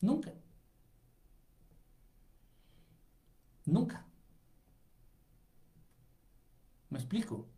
Nunca. 0.00 0.32
Nunca. 3.66 4.06
¿Me 6.92 6.98
explico? 6.98 7.48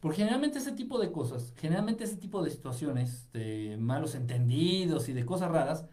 Porque 0.00 0.18
generalmente 0.18 0.58
ese 0.58 0.72
tipo 0.72 0.98
de 0.98 1.10
cosas, 1.12 1.52
generalmente 1.56 2.04
ese 2.04 2.16
tipo 2.16 2.42
de 2.42 2.50
situaciones, 2.50 3.30
de 3.32 3.76
malos 3.78 4.14
entendidos 4.14 5.08
y 5.08 5.12
de 5.12 5.26
cosas 5.26 5.50
raras, 5.50 5.84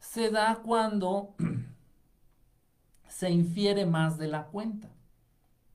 se 0.00 0.30
da 0.30 0.62
cuando 0.64 1.34
se 3.08 3.30
infiere 3.30 3.86
más 3.86 4.18
de 4.18 4.28
la 4.28 4.46
cuenta. 4.46 4.90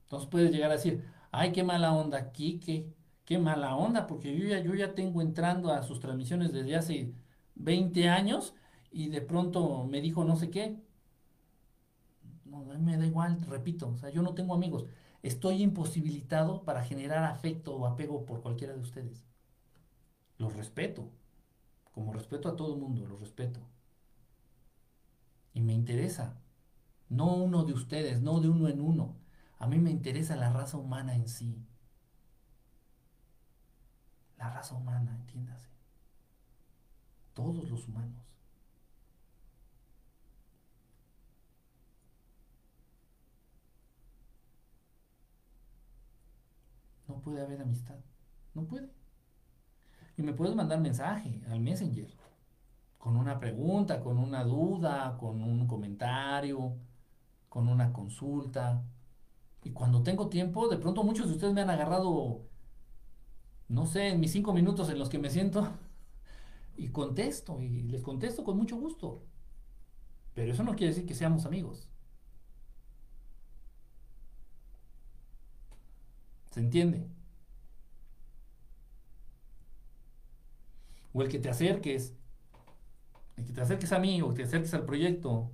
Entonces 0.04 0.28
puedes 0.28 0.52
llegar 0.52 0.70
a 0.70 0.74
decir, 0.74 1.04
ay, 1.30 1.52
qué 1.52 1.62
mala 1.64 1.92
onda, 1.94 2.32
Kike, 2.32 2.92
qué 3.24 3.38
mala 3.38 3.76
onda, 3.76 4.06
porque 4.08 4.36
yo 4.36 4.46
ya, 4.48 4.60
yo 4.60 4.74
ya 4.74 4.94
tengo 4.94 5.22
entrando 5.22 5.72
a 5.72 5.82
sus 5.84 6.00
transmisiones 6.00 6.52
desde 6.52 6.76
hace 6.76 7.14
20 7.54 8.08
años 8.08 8.54
y 8.90 9.08
de 9.08 9.22
pronto 9.22 9.84
me 9.86 10.00
dijo 10.00 10.24
no 10.24 10.36
sé 10.36 10.50
qué. 10.50 10.78
No, 12.44 12.64
me 12.64 12.96
da 12.98 13.06
igual, 13.06 13.40
repito, 13.48 13.88
o 13.88 13.96
sea, 13.96 14.10
yo 14.10 14.22
no 14.22 14.34
tengo 14.34 14.54
amigos. 14.54 14.84
Estoy 15.22 15.62
imposibilitado 15.62 16.64
para 16.64 16.82
generar 16.82 17.24
afecto 17.24 17.76
o 17.76 17.86
apego 17.86 18.26
por 18.26 18.42
cualquiera 18.42 18.74
de 18.74 18.80
ustedes. 18.80 19.24
Los 20.36 20.54
respeto, 20.54 21.08
como 21.92 22.12
respeto 22.12 22.48
a 22.48 22.56
todo 22.56 22.74
el 22.74 22.80
mundo, 22.80 23.06
los 23.06 23.20
respeto. 23.20 23.60
Y 25.54 25.60
me 25.60 25.74
interesa, 25.74 26.40
no 27.08 27.34
uno 27.34 27.64
de 27.64 27.72
ustedes, 27.72 28.20
no 28.20 28.40
de 28.40 28.48
uno 28.48 28.68
en 28.68 28.80
uno. 28.80 29.16
A 29.58 29.66
mí 29.68 29.78
me 29.78 29.90
interesa 29.90 30.34
la 30.34 30.52
raza 30.52 30.76
humana 30.76 31.14
en 31.14 31.28
sí. 31.28 31.64
La 34.38 34.50
raza 34.50 34.74
humana, 34.74 35.14
entiéndase. 35.14 35.68
Todos 37.32 37.70
los 37.70 37.86
humanos. 37.86 38.31
No 47.12 47.20
puede 47.20 47.42
haber 47.42 47.60
amistad. 47.60 47.98
No 48.54 48.64
puede. 48.64 48.90
Y 50.16 50.22
me 50.22 50.32
puedes 50.32 50.54
mandar 50.54 50.80
mensaje 50.80 51.42
al 51.50 51.60
Messenger 51.60 52.08
con 52.96 53.16
una 53.16 53.38
pregunta, 53.38 54.00
con 54.00 54.16
una 54.16 54.44
duda, 54.44 55.18
con 55.18 55.42
un 55.42 55.66
comentario, 55.66 56.78
con 57.50 57.68
una 57.68 57.92
consulta. 57.92 58.82
Y 59.62 59.72
cuando 59.72 60.02
tengo 60.02 60.28
tiempo, 60.28 60.68
de 60.68 60.78
pronto 60.78 61.04
muchos 61.04 61.26
de 61.26 61.34
ustedes 61.34 61.52
me 61.52 61.60
han 61.60 61.70
agarrado, 61.70 62.48
no 63.68 63.86
sé, 63.86 64.08
en 64.08 64.20
mis 64.20 64.32
cinco 64.32 64.54
minutos 64.54 64.88
en 64.88 64.98
los 64.98 65.10
que 65.10 65.18
me 65.18 65.28
siento 65.28 65.68
y 66.76 66.88
contesto, 66.88 67.60
y 67.60 67.82
les 67.82 68.02
contesto 68.02 68.42
con 68.42 68.56
mucho 68.56 68.76
gusto. 68.76 69.22
Pero 70.32 70.52
eso 70.52 70.62
no 70.62 70.74
quiere 70.76 70.94
decir 70.94 71.06
que 71.06 71.14
seamos 71.14 71.44
amigos. 71.44 71.91
¿Se 76.52 76.60
entiende? 76.60 77.08
O 81.14 81.22
el 81.22 81.28
que 81.28 81.38
te 81.38 81.48
acerques, 81.48 82.14
el 83.36 83.44
que 83.44 83.52
te 83.52 83.60
acerques 83.60 83.92
a 83.92 83.98
mí 83.98 84.22
o 84.22 84.30
que 84.30 84.36
te 84.36 84.42
acerques 84.44 84.72
al 84.74 84.84
proyecto 84.86 85.50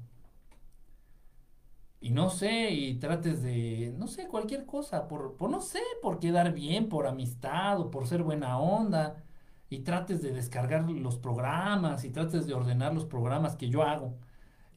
y 2.01 2.11
no 2.11 2.31
sé, 2.31 2.71
y 2.71 2.95
trates 2.99 3.43
de, 3.43 3.93
no 3.99 4.07
sé, 4.07 4.29
cualquier 4.29 4.67
cosa, 4.67 5.09
por, 5.09 5.37
por 5.37 5.51
no 5.51 5.61
sé, 5.61 5.81
por 6.03 6.21
quedar 6.21 6.53
bien, 6.55 6.89
por 6.89 7.07
amistad 7.07 7.81
o 7.81 7.91
por 7.91 8.07
ser 8.07 8.23
buena 8.23 8.59
onda, 8.59 9.25
y 9.69 9.81
trates 9.81 10.23
de 10.23 10.33
descargar 10.33 10.89
los 10.91 11.19
programas 11.19 12.05
y 12.05 12.11
trates 12.11 12.47
de 12.47 12.55
ordenar 12.55 12.95
los 12.95 13.05
programas 13.07 13.57
que 13.57 13.69
yo 13.69 13.83
hago, 13.83 14.17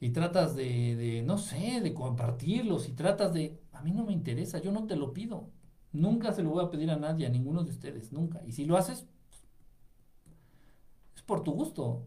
y 0.00 0.10
tratas 0.10 0.56
de, 0.56 0.96
de, 0.96 1.22
no 1.22 1.38
sé, 1.38 1.80
de 1.80 1.94
compartirlos, 1.94 2.88
y 2.88 2.92
tratas 2.92 3.32
de, 3.34 3.60
a 3.72 3.82
mí 3.82 3.92
no 3.92 4.04
me 4.04 4.12
interesa, 4.12 4.60
yo 4.60 4.72
no 4.72 4.86
te 4.86 4.96
lo 4.96 5.12
pido, 5.12 5.48
nunca 5.92 6.32
se 6.32 6.42
lo 6.42 6.50
voy 6.50 6.64
a 6.64 6.70
pedir 6.70 6.90
a 6.90 6.96
nadie, 6.96 7.26
a 7.26 7.30
ninguno 7.30 7.64
de 7.64 7.70
ustedes, 7.70 8.12
nunca, 8.12 8.42
y 8.46 8.52
si 8.52 8.64
lo 8.64 8.76
haces, 8.76 9.06
es 11.16 11.22
por 11.22 11.42
tu 11.42 11.52
gusto, 11.52 12.06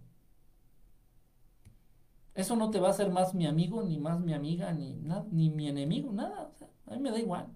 eso 2.35 2.55
no 2.55 2.69
te 2.69 2.79
va 2.79 2.89
a 2.89 2.91
hacer 2.91 3.11
más 3.11 3.33
mi 3.33 3.47
amigo, 3.47 3.81
ni 3.83 3.97
más 3.97 4.19
mi 4.19 4.33
amiga, 4.33 4.71
ni, 4.73 4.93
ni 5.31 5.49
mi 5.49 5.69
enemigo, 5.69 6.11
nada. 6.11 6.51
a 6.85 6.91
mí 6.95 6.99
me 6.99 7.11
da 7.11 7.17
igual. 7.19 7.47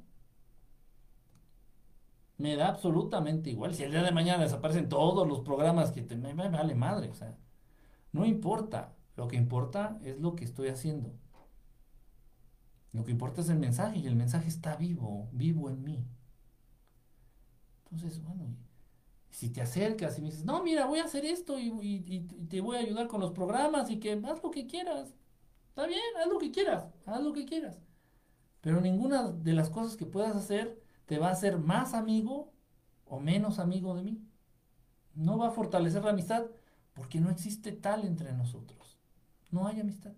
Me 2.37 2.55
da 2.55 2.69
absolutamente 2.69 3.49
igual. 3.51 3.75
Si 3.75 3.83
el 3.83 3.91
día 3.91 4.01
de 4.01 4.11
mañana 4.11 4.43
desaparecen 4.43 4.89
todos 4.89 5.27
los 5.27 5.41
programas 5.41 5.91
que 5.91 6.01
te, 6.01 6.15
me, 6.15 6.33
me 6.33 6.49
vale 6.49 6.73
madre, 6.75 7.09
o 7.09 7.13
sea, 7.13 7.37
no 8.13 8.25
importa. 8.25 8.95
Lo 9.17 9.27
que 9.27 9.37
importa 9.37 9.99
es 10.03 10.19
lo 10.19 10.35
que 10.35 10.45
estoy 10.45 10.69
haciendo. 10.69 11.13
Lo 12.93 13.03
que 13.03 13.11
importa 13.11 13.41
es 13.41 13.49
el 13.49 13.59
mensaje 13.59 13.99
y 13.99 14.07
el 14.07 14.15
mensaje 14.15 14.47
está 14.47 14.75
vivo, 14.75 15.29
vivo 15.31 15.69
en 15.69 15.83
mí. 15.83 16.05
Entonces, 17.91 18.23
bueno, 18.23 18.55
si 19.29 19.49
te 19.49 19.61
acercas 19.61 20.17
y 20.17 20.21
me 20.21 20.29
dices, 20.29 20.45
no, 20.45 20.63
mira, 20.63 20.85
voy 20.85 20.99
a 20.99 21.05
hacer 21.05 21.25
esto 21.25 21.57
y, 21.59 22.27
te 22.49 22.61
voy 22.61 22.77
a 22.77 22.79
ayudar 22.79 23.07
con 23.07 23.21
los 23.21 23.31
programas 23.31 23.89
y 23.89 23.99
que 23.99 24.13
haz 24.13 24.43
lo 24.43 24.51
que 24.51 24.67
quieras. 24.67 25.13
Está 25.69 25.87
bien, 25.87 26.01
haz 26.21 26.27
lo 26.27 26.39
que 26.39 26.51
quieras, 26.51 26.87
haz 27.05 27.21
lo 27.21 27.33
que 27.33 27.45
quieras. 27.45 27.79
Pero 28.61 28.81
ninguna 28.81 29.31
de 29.31 29.53
las 29.53 29.69
cosas 29.69 29.95
que 29.95 30.05
puedas 30.05 30.35
hacer 30.35 30.81
te 31.05 31.17
va 31.17 31.29
a 31.29 31.31
hacer 31.31 31.57
más 31.57 31.93
amigo 31.93 32.51
o 33.05 33.19
menos 33.19 33.59
amigo 33.59 33.95
de 33.95 34.03
mí. 34.03 34.21
No 35.15 35.37
va 35.37 35.47
a 35.47 35.51
fortalecer 35.51 36.03
la 36.03 36.11
amistad 36.11 36.45
porque 36.93 37.19
no 37.19 37.29
existe 37.29 37.71
tal 37.71 38.05
entre 38.05 38.33
nosotros. 38.33 38.99
No 39.51 39.67
hay 39.67 39.79
amistad. 39.79 40.13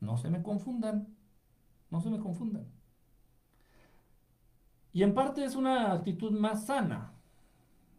No 0.00 0.16
se 0.16 0.30
me 0.30 0.42
confundan. 0.42 1.14
No 1.90 2.00
se 2.00 2.10
me 2.10 2.18
confundan. 2.18 2.66
Y 4.92 5.02
en 5.02 5.14
parte 5.14 5.44
es 5.44 5.56
una 5.56 5.92
actitud 5.92 6.32
más 6.32 6.66
sana, 6.66 7.12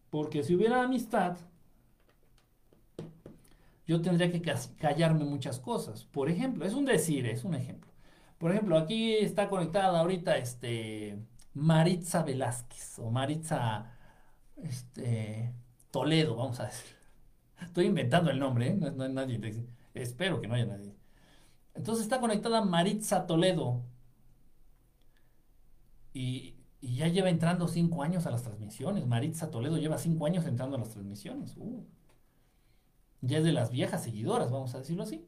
porque 0.10 0.44
si 0.44 0.56
hubiera 0.56 0.84
amistad, 0.84 1.38
yo 3.88 4.02
tendría 4.02 4.32
que 4.32 4.42
callarme 4.78 5.26
muchas 5.26 5.60
cosas. 5.60 6.06
Por 6.06 6.30
ejemplo, 6.30 6.66
es 6.66 6.74
un 6.74 6.86
decir, 6.86 7.26
es 7.26 7.44
un 7.44 7.56
ejemplo. 7.56 7.92
Por 8.38 8.52
ejemplo, 8.52 8.78
aquí 8.78 9.14
está 9.14 9.50
conectada 9.50 10.00
ahorita 10.00 10.38
este 10.38 11.18
Maritza 11.54 12.24
Velázquez 12.24 13.00
o 13.00 13.10
Maritza 13.10 13.92
este, 14.58 15.54
Toledo, 15.92 16.36
vamos 16.36 16.60
a 16.60 16.66
decir. 16.66 16.96
Estoy 17.62 17.86
inventando 17.86 18.32
el 18.32 18.40
nombre, 18.40 18.68
¿eh? 18.68 18.76
no, 18.76 19.04
hay 19.04 19.14
nadie. 19.14 19.66
Espero 19.94 20.42
que 20.42 20.48
no 20.48 20.56
haya 20.56 20.66
nadie. 20.66 20.94
Entonces 21.74 22.04
está 22.04 22.20
conectada 22.20 22.62
Maritza 22.62 23.26
Toledo. 23.26 23.84
Y 26.14 26.53
y 26.84 26.96
ya 26.96 27.08
lleva 27.08 27.30
entrando 27.30 27.70
cinco 27.70 28.04
años 28.04 28.28
a 28.28 28.32
las 28.32 28.44
transmisiones. 28.44 29.08
Maritza 29.08 29.50
Toledo 29.50 29.78
lleva 29.78 29.98
cinco 29.98 30.26
años 30.26 30.46
entrando 30.46 30.76
a 30.76 30.80
las 30.80 30.90
transmisiones. 30.90 31.56
Uh. 31.56 31.86
Ya 33.22 33.38
es 33.38 33.46
de 33.46 33.54
las 33.54 33.72
viejas 33.72 34.04
seguidoras, 34.04 34.52
vamos 34.52 34.76
a 34.76 34.80
decirlo 34.80 35.04
así. 35.04 35.26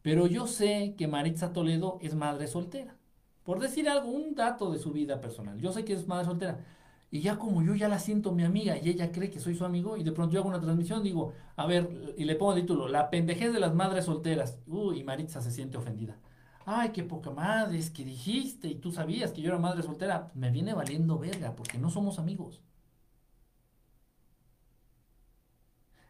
Pero 0.00 0.26
yo 0.26 0.46
sé 0.46 0.94
que 0.96 1.08
Maritza 1.08 1.52
Toledo 1.52 1.98
es 2.00 2.14
madre 2.14 2.46
soltera. 2.46 2.96
Por 3.44 3.60
decir 3.60 3.86
algo, 3.86 4.08
un 4.08 4.34
dato 4.34 4.72
de 4.72 4.78
su 4.78 4.92
vida 4.92 5.20
personal. 5.20 5.60
Yo 5.60 5.72
sé 5.72 5.84
que 5.84 5.92
es 5.92 6.08
madre 6.08 6.24
soltera. 6.24 6.64
Y 7.10 7.20
ya 7.20 7.38
como 7.38 7.62
yo 7.62 7.74
ya 7.74 7.88
la 7.88 7.98
siento 7.98 8.32
mi 8.32 8.42
amiga 8.42 8.78
y 8.78 8.88
ella 8.88 9.12
cree 9.12 9.30
que 9.30 9.40
soy 9.40 9.54
su 9.54 9.64
amigo 9.66 9.98
y 9.98 10.04
de 10.04 10.12
pronto 10.12 10.32
yo 10.32 10.40
hago 10.40 10.48
una 10.48 10.60
transmisión, 10.60 11.02
digo, 11.02 11.34
a 11.56 11.66
ver, 11.66 12.14
y 12.16 12.24
le 12.24 12.34
pongo 12.34 12.54
el 12.54 12.62
título, 12.62 12.88
La 12.88 13.10
pendejez 13.10 13.52
de 13.52 13.60
las 13.60 13.74
madres 13.74 14.06
solteras. 14.06 14.58
Uy, 14.66 15.00
y 15.00 15.04
Maritza 15.04 15.42
se 15.42 15.50
siente 15.50 15.76
ofendida 15.76 16.18
ay, 16.66 16.90
qué 16.92 17.04
poca 17.04 17.30
madre, 17.30 17.78
es 17.78 17.90
que 17.90 18.04
dijiste 18.04 18.68
y 18.68 18.74
tú 18.76 18.90
sabías 18.92 19.32
que 19.32 19.40
yo 19.40 19.48
era 19.50 19.58
madre 19.58 19.82
soltera, 19.82 20.32
me 20.34 20.50
viene 20.50 20.74
valiendo 20.74 21.18
verga 21.18 21.54
porque 21.56 21.78
no 21.78 21.90
somos 21.90 22.18
amigos. 22.18 22.60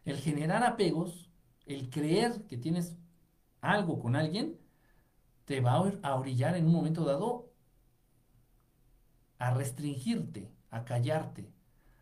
El 0.03 0.17
generar 0.17 0.63
apegos, 0.63 1.29
el 1.65 1.89
creer 1.89 2.47
que 2.47 2.57
tienes 2.57 2.97
algo 3.61 3.99
con 3.99 4.15
alguien, 4.15 4.57
te 5.45 5.61
va 5.61 5.73
a 6.03 6.15
orillar 6.15 6.57
en 6.57 6.65
un 6.65 6.73
momento 6.73 7.05
dado 7.05 7.51
a 9.37 9.53
restringirte, 9.53 10.49
a 10.71 10.85
callarte, 10.85 11.51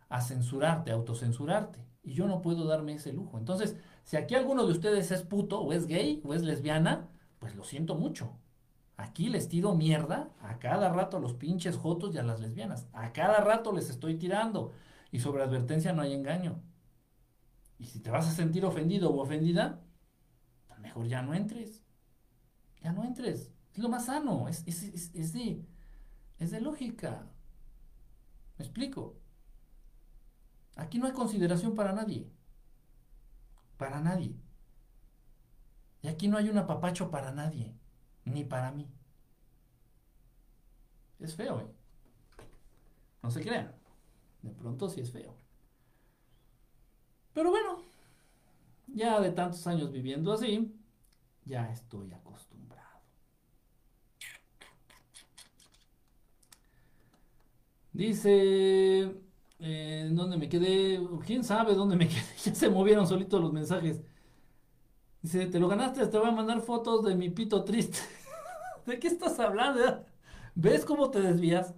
a 0.08 0.20
censurarte, 0.22 0.90
a 0.90 0.94
autocensurarte. 0.94 1.84
Y 2.02 2.14
yo 2.14 2.26
no 2.26 2.40
puedo 2.40 2.64
darme 2.66 2.94
ese 2.94 3.12
lujo. 3.12 3.38
Entonces, 3.38 3.76
si 4.04 4.16
aquí 4.16 4.34
alguno 4.34 4.64
de 4.66 4.72
ustedes 4.72 5.10
es 5.10 5.22
puto, 5.22 5.60
o 5.60 5.72
es 5.72 5.86
gay, 5.86 6.22
o 6.24 6.34
es 6.34 6.42
lesbiana, 6.42 7.08
pues 7.38 7.54
lo 7.56 7.64
siento 7.64 7.96
mucho. 7.96 8.38
Aquí 8.96 9.28
les 9.28 9.48
tiro 9.48 9.74
mierda 9.74 10.30
a 10.40 10.58
cada 10.58 10.90
rato 10.90 11.18
a 11.18 11.20
los 11.20 11.34
pinches 11.34 11.76
jotos 11.76 12.14
y 12.14 12.18
a 12.18 12.22
las 12.22 12.40
lesbianas. 12.40 12.88
A 12.92 13.12
cada 13.12 13.40
rato 13.40 13.72
les 13.72 13.90
estoy 13.90 14.16
tirando. 14.16 14.72
Y 15.10 15.20
sobre 15.20 15.42
advertencia 15.42 15.92
no 15.92 16.02
hay 16.02 16.14
engaño. 16.14 16.62
Y 17.78 17.86
si 17.86 18.00
te 18.00 18.10
vas 18.10 18.26
a 18.26 18.32
sentir 18.32 18.64
ofendido 18.64 19.10
o 19.10 19.20
ofendida, 19.20 19.82
pues 20.66 20.80
mejor 20.80 21.06
ya 21.08 21.20
no 21.22 21.34
entres. 21.34 21.84
Ya 22.80 22.92
no 22.92 23.04
entres. 23.04 23.52
Es 23.74 23.78
lo 23.78 23.90
más 23.90 24.06
sano. 24.06 24.48
Es, 24.48 24.64
es, 24.66 25.32
de, 25.34 25.62
es 26.38 26.50
de 26.50 26.60
lógica. 26.60 27.26
¿Me 28.56 28.64
explico? 28.64 29.18
Aquí 30.76 30.98
no 30.98 31.06
hay 31.06 31.12
consideración 31.12 31.74
para 31.74 31.92
nadie. 31.92 32.30
Para 33.76 34.00
nadie. 34.00 34.36
Y 36.00 36.08
aquí 36.08 36.28
no 36.28 36.38
hay 36.38 36.48
un 36.48 36.56
apapacho 36.56 37.10
para 37.10 37.32
nadie. 37.32 37.74
Ni 38.26 38.44
para 38.44 38.72
mí. 38.72 38.86
Es 41.18 41.34
feo, 41.34 41.60
¿eh? 41.60 41.66
No 43.22 43.30
se 43.30 43.42
crean. 43.42 43.72
De 44.42 44.50
pronto 44.52 44.88
sí 44.88 45.00
es 45.00 45.10
feo. 45.12 45.34
Pero 47.34 47.50
bueno, 47.50 47.82
ya 48.88 49.20
de 49.20 49.30
tantos 49.30 49.66
años 49.66 49.92
viviendo 49.92 50.32
así, 50.32 50.74
ya 51.44 51.70
estoy 51.72 52.12
acostumbrado. 52.12 53.00
Dice, 57.92 59.10
eh, 59.58 60.08
¿dónde 60.12 60.36
me 60.36 60.48
quedé? 60.48 61.00
¿Quién 61.24 61.42
sabe 61.44 61.74
dónde 61.74 61.96
me 61.96 62.08
quedé? 62.08 62.22
Ya 62.44 62.54
se 62.54 62.68
movieron 62.68 63.06
solitos 63.06 63.40
los 63.40 63.52
mensajes. 63.52 64.02
Dice, 65.26 65.46
te 65.46 65.58
lo 65.58 65.66
ganaste, 65.66 66.06
te 66.06 66.18
voy 66.18 66.28
a 66.28 66.30
mandar 66.30 66.60
fotos 66.60 67.04
de 67.04 67.16
mi 67.16 67.30
pito 67.30 67.64
triste. 67.64 67.98
¿De 68.86 69.00
qué 69.00 69.08
estás 69.08 69.40
hablando? 69.40 70.04
¿Ves 70.54 70.84
cómo 70.84 71.10
te 71.10 71.20
desvías? 71.20 71.74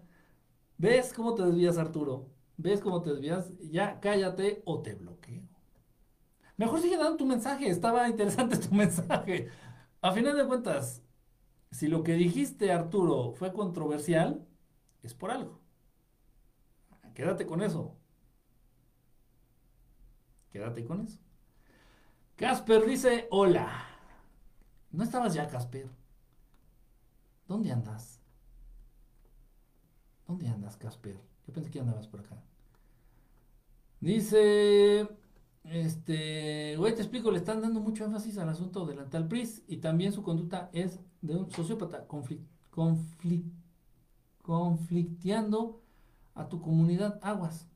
¿Ves 0.77 1.15
cómo 1.15 1.35
te 1.35 1.45
desvías, 1.45 1.79
Arturo? 1.79 2.29
¿Ves 2.59 2.83
cómo 2.83 3.01
te 3.01 3.09
desvías? 3.09 3.51
Ya 3.71 4.01
cállate 4.01 4.61
o 4.67 4.83
te 4.83 4.97
bloqueo. 4.97 5.49
Mejor 6.59 6.83
sigue 6.83 6.99
dando 6.99 7.17
tu 7.17 7.25
mensaje, 7.25 7.71
estaba 7.71 8.07
interesante 8.11 8.59
tu 8.59 8.75
mensaje. 8.75 9.49
A 10.03 10.13
final 10.13 10.37
de 10.37 10.47
cuentas, 10.47 11.03
si 11.71 11.89
lo 11.89 12.03
que 12.03 12.13
dijiste, 12.17 12.71
Arturo, 12.71 13.33
fue 13.33 13.55
controversial, 13.55 14.47
es 15.03 15.15
por 15.15 15.31
algo. 15.31 15.59
Quédate 17.15 17.47
con 17.47 17.63
eso. 17.63 17.97
Quédate 20.53 20.85
con 20.85 21.01
eso. 21.01 21.19
Casper 22.39 22.87
dice, 22.87 23.27
hola. 23.33 23.69
¿No 24.93 25.03
estabas 25.03 25.35
ya, 25.35 25.49
Casper? 25.49 25.91
¿Dónde 27.49 27.73
andas? 27.73 28.21
¿Dónde 30.25 30.47
andas, 30.47 30.77
Casper? 30.77 31.21
Yo 31.49 31.53
pensé 31.53 31.69
que 31.69 31.81
andabas 31.81 32.07
por 32.07 32.21
acá. 32.21 32.41
Dice, 33.99 35.09
este, 35.65 36.77
güey, 36.77 36.95
te 36.95 37.03
explico, 37.03 37.33
le 37.33 37.39
están 37.39 37.61
dando 37.61 37.81
mucho 37.81 38.05
énfasis 38.05 38.39
al 38.39 38.51
asunto 38.51 38.87
del 38.87 39.01
Antal 39.01 39.27
Pris 39.27 39.65
y 39.67 39.79
también 39.79 40.13
su 40.13 40.23
conducta 40.23 40.71
es 40.73 41.01
de 41.21 41.35
un 41.35 41.51
sociópata 41.51 42.07
conflict, 42.07 42.47
conflicteando 44.43 45.83
a 46.37 46.49
tu 46.49 46.63
comunidad 46.63 47.19
aguas. 47.21 47.67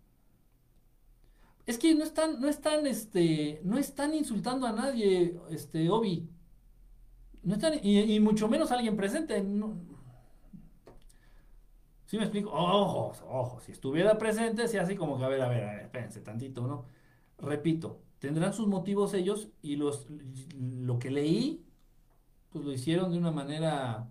Es 1.66 1.78
que 1.78 1.94
no 1.94 2.02
están, 2.04 2.40
no 2.40 2.48
están, 2.48 2.86
este, 2.86 3.60
no 3.64 3.78
están 3.78 4.14
insultando 4.14 4.66
a 4.66 4.72
nadie, 4.72 5.38
este, 5.50 5.88
Obi. 5.90 6.28
No 7.42 7.54
están, 7.54 7.74
y, 7.82 8.18
mucho 8.20 8.48
menos 8.48 8.70
a 8.70 8.74
alguien 8.74 8.96
presente. 8.96 9.44
¿Sí 12.06 12.16
me 12.16 12.24
explico? 12.24 12.50
Ojo, 12.50 13.12
ojo, 13.28 13.60
si 13.60 13.72
estuviera 13.72 14.18
presente, 14.18 14.68
sí 14.68 14.76
así 14.76 14.96
como 14.96 15.18
que, 15.18 15.24
a 15.24 15.28
ver, 15.28 15.40
a 15.42 15.48
ver, 15.48 15.64
a 15.64 15.72
ver, 15.72 15.82
espérense 15.84 16.20
tantito, 16.20 16.66
¿no? 16.66 16.84
Repito, 17.38 18.02
tendrán 18.18 18.52
sus 18.52 18.68
motivos 18.68 19.14
ellos 19.14 19.48
y 19.62 19.76
los, 19.76 20.06
lo 20.58 20.98
que 20.98 21.10
leí, 21.10 21.64
pues 22.50 22.64
lo 22.64 22.72
hicieron 22.72 23.12
de 23.12 23.18
una 23.18 23.30
manera 23.30 24.10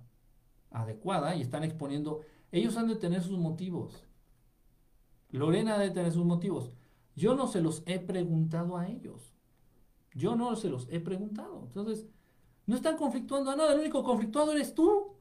adecuada 0.72 1.36
y 1.36 1.42
están 1.42 1.64
exponiendo, 1.64 2.22
ellos 2.52 2.76
han 2.78 2.88
de 2.88 2.96
tener 2.96 3.22
sus 3.22 3.38
motivos. 3.38 4.04
Lorena 5.30 5.78
debe 5.78 5.94
tener 5.94 6.12
sus 6.12 6.26
motivos. 6.26 6.72
Yo 7.16 7.36
no 7.36 7.48
se 7.48 7.62
los 7.62 7.84
he 7.86 8.00
preguntado 8.00 8.78
a 8.78 8.88
ellos. 8.88 9.34
Yo 10.16 10.36
no 10.36 10.56
se 10.56 10.70
los 10.70 10.88
he 10.92 11.00
preguntado. 11.00 11.64
Entonces, 11.68 12.08
no 12.68 12.76
están 12.78 12.98
conflictuando 12.98 13.52
a 13.52 13.58
nada. 13.58 13.74
El 13.74 13.82
único 13.82 14.04
conflictuado 14.04 14.54
eres 14.54 14.76
tú. 14.76 15.18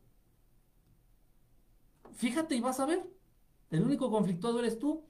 Fíjate 2.15 2.55
y 2.57 2.61
vas 2.61 2.81
a 2.81 2.87
ver. 2.87 3.03
El 3.71 3.83
único 3.85 4.11
conflictuado 4.11 4.61
eres 4.61 4.79
tú. 4.79 5.05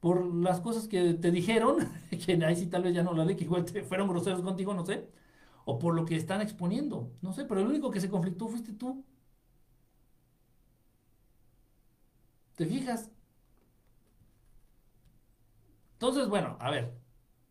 Por 0.00 0.34
las 0.36 0.60
cosas 0.60 0.88
que 0.88 1.14
te 1.14 1.30
dijeron, 1.30 1.78
que 2.26 2.44
ahí 2.44 2.56
sí 2.56 2.66
tal 2.68 2.82
vez 2.84 2.94
ya 2.94 3.02
no 3.02 3.14
la 3.14 3.24
ley, 3.24 3.36
que 3.36 3.44
igual 3.44 3.64
te 3.64 3.82
fueron 3.84 4.08
groseros 4.08 4.42
contigo, 4.42 4.74
no 4.74 4.86
sé. 4.86 5.08
O 5.66 5.78
por 5.78 5.94
lo 5.94 6.04
que 6.06 6.16
están 6.16 6.42
exponiendo. 6.42 7.12
No 7.22 7.32
sé, 7.34 7.44
pero 7.46 7.60
el 7.62 7.68
único 7.68 7.90
que 7.90 8.00
se 8.00 8.10
conflictó 8.10 8.48
fuiste 8.48 8.72
tú. 8.74 9.04
¿Te 12.56 12.66
fijas? 12.66 13.10
Entonces, 16.00 16.28
bueno, 16.30 16.56
a 16.60 16.70
ver, 16.70 16.94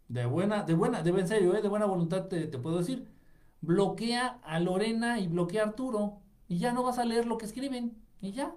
de 0.08 0.26
buena, 0.26 0.64
de 0.64 0.74
buena, 0.74 1.04
de 1.04 1.12
en 1.12 1.28
serio, 1.28 1.56
¿eh? 1.56 1.62
de 1.62 1.68
buena 1.70 1.86
voluntad 1.86 2.26
te, 2.26 2.48
puedo 2.58 2.80
decir, 2.80 3.08
bloquea 3.62 4.40
a 4.44 4.60
Lorena 4.60 5.20
y 5.20 5.28
bloquea 5.28 5.62
a 5.62 5.66
Arturo 5.68 6.22
y 6.48 6.58
ya 6.58 6.74
no 6.74 6.82
vas 6.82 6.98
a 6.98 7.06
leer 7.06 7.28
lo 7.28 7.38
que 7.38 7.46
escriben 7.46 7.96
y 8.22 8.32
ya. 8.32 8.56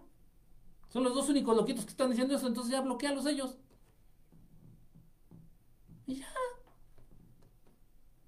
Son 0.89 1.05
los 1.05 1.14
dos 1.14 1.28
únicos 1.28 1.55
loquitos 1.55 1.85
que 1.85 1.90
están 1.90 2.09
diciendo 2.09 2.35
eso, 2.35 2.47
entonces 2.47 2.73
ya 2.73 2.81
bloquealos 2.81 3.27
ellos. 3.27 3.59
Y 6.06 6.14
ya. 6.20 6.28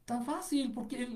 Tan 0.04 0.26
fácil, 0.26 0.74
porque, 0.74 1.08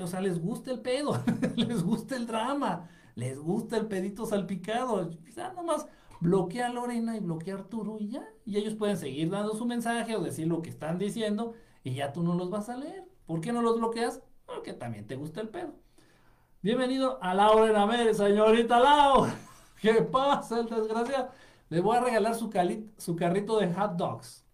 o 0.00 0.06
sea, 0.06 0.20
les 0.20 0.40
gusta 0.40 0.70
el 0.70 0.82
pedo, 0.82 1.20
les 1.56 1.82
gusta 1.82 2.14
el 2.14 2.28
drama, 2.28 2.88
les 3.16 3.40
gusta 3.40 3.76
el 3.76 3.88
pedito 3.88 4.24
salpicado. 4.24 5.10
Ya 5.34 5.52
nomás 5.52 5.88
bloquea 6.20 6.66
a 6.66 6.72
Lorena 6.72 7.16
y 7.16 7.20
bloquea 7.20 7.54
a 7.54 7.58
Arturo 7.58 7.98
y 7.98 8.08
ya. 8.08 8.28
Y 8.44 8.56
ellos 8.56 8.74
pueden 8.74 8.96
seguir 8.96 9.30
dando 9.30 9.54
su 9.54 9.66
mensaje 9.66 10.16
o 10.16 10.22
decir 10.22 10.46
lo 10.46 10.62
que 10.62 10.70
están 10.70 10.98
diciendo 10.98 11.54
y 11.82 11.94
ya 11.94 12.12
tú 12.12 12.22
no 12.22 12.34
los 12.34 12.50
vas 12.50 12.68
a 12.68 12.76
leer. 12.76 13.04
¿Por 13.26 13.40
qué 13.40 13.52
no 13.52 13.62
los 13.62 13.78
bloqueas? 13.78 14.22
Porque 14.46 14.72
también 14.72 15.06
te 15.06 15.16
gusta 15.16 15.40
el 15.40 15.48
pedo. 15.48 15.74
Bienvenido 16.62 17.18
a 17.22 17.34
Laura 17.34 17.82
América, 17.82 18.14
señorita 18.14 18.78
Lau. 18.78 19.26
¿Qué 19.80 19.94
pasa, 20.02 20.60
el 20.60 20.68
desgraciado? 20.68 21.30
Le 21.70 21.80
voy 21.80 21.96
a 21.96 22.00
regalar 22.00 22.34
su, 22.34 22.50
su 22.98 23.16
carrito 23.16 23.58
de 23.58 23.72
hot 23.72 23.92
dogs. 23.92 24.44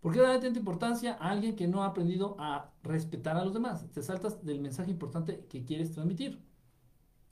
¿Por 0.00 0.12
qué 0.12 0.20
darle 0.20 0.38
tanta 0.38 0.58
importancia 0.60 1.14
a 1.14 1.30
alguien 1.30 1.56
que 1.56 1.66
no 1.66 1.82
ha 1.82 1.86
aprendido 1.86 2.36
a 2.38 2.70
respetar 2.84 3.36
a 3.36 3.44
los 3.44 3.52
demás? 3.54 3.90
Te 3.90 4.02
saltas 4.02 4.44
del 4.44 4.60
mensaje 4.60 4.90
importante 4.90 5.46
que 5.48 5.64
quieres 5.64 5.90
transmitir. 5.92 6.40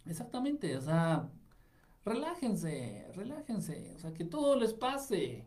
Exactamente, 0.07 0.77
o 0.77 0.81
sea, 0.81 1.31
relájense, 2.05 3.11
relájense, 3.15 3.93
o 3.95 3.99
sea, 3.99 4.13
que 4.13 4.25
todo 4.25 4.57
les 4.57 4.75
pase, 4.75 5.47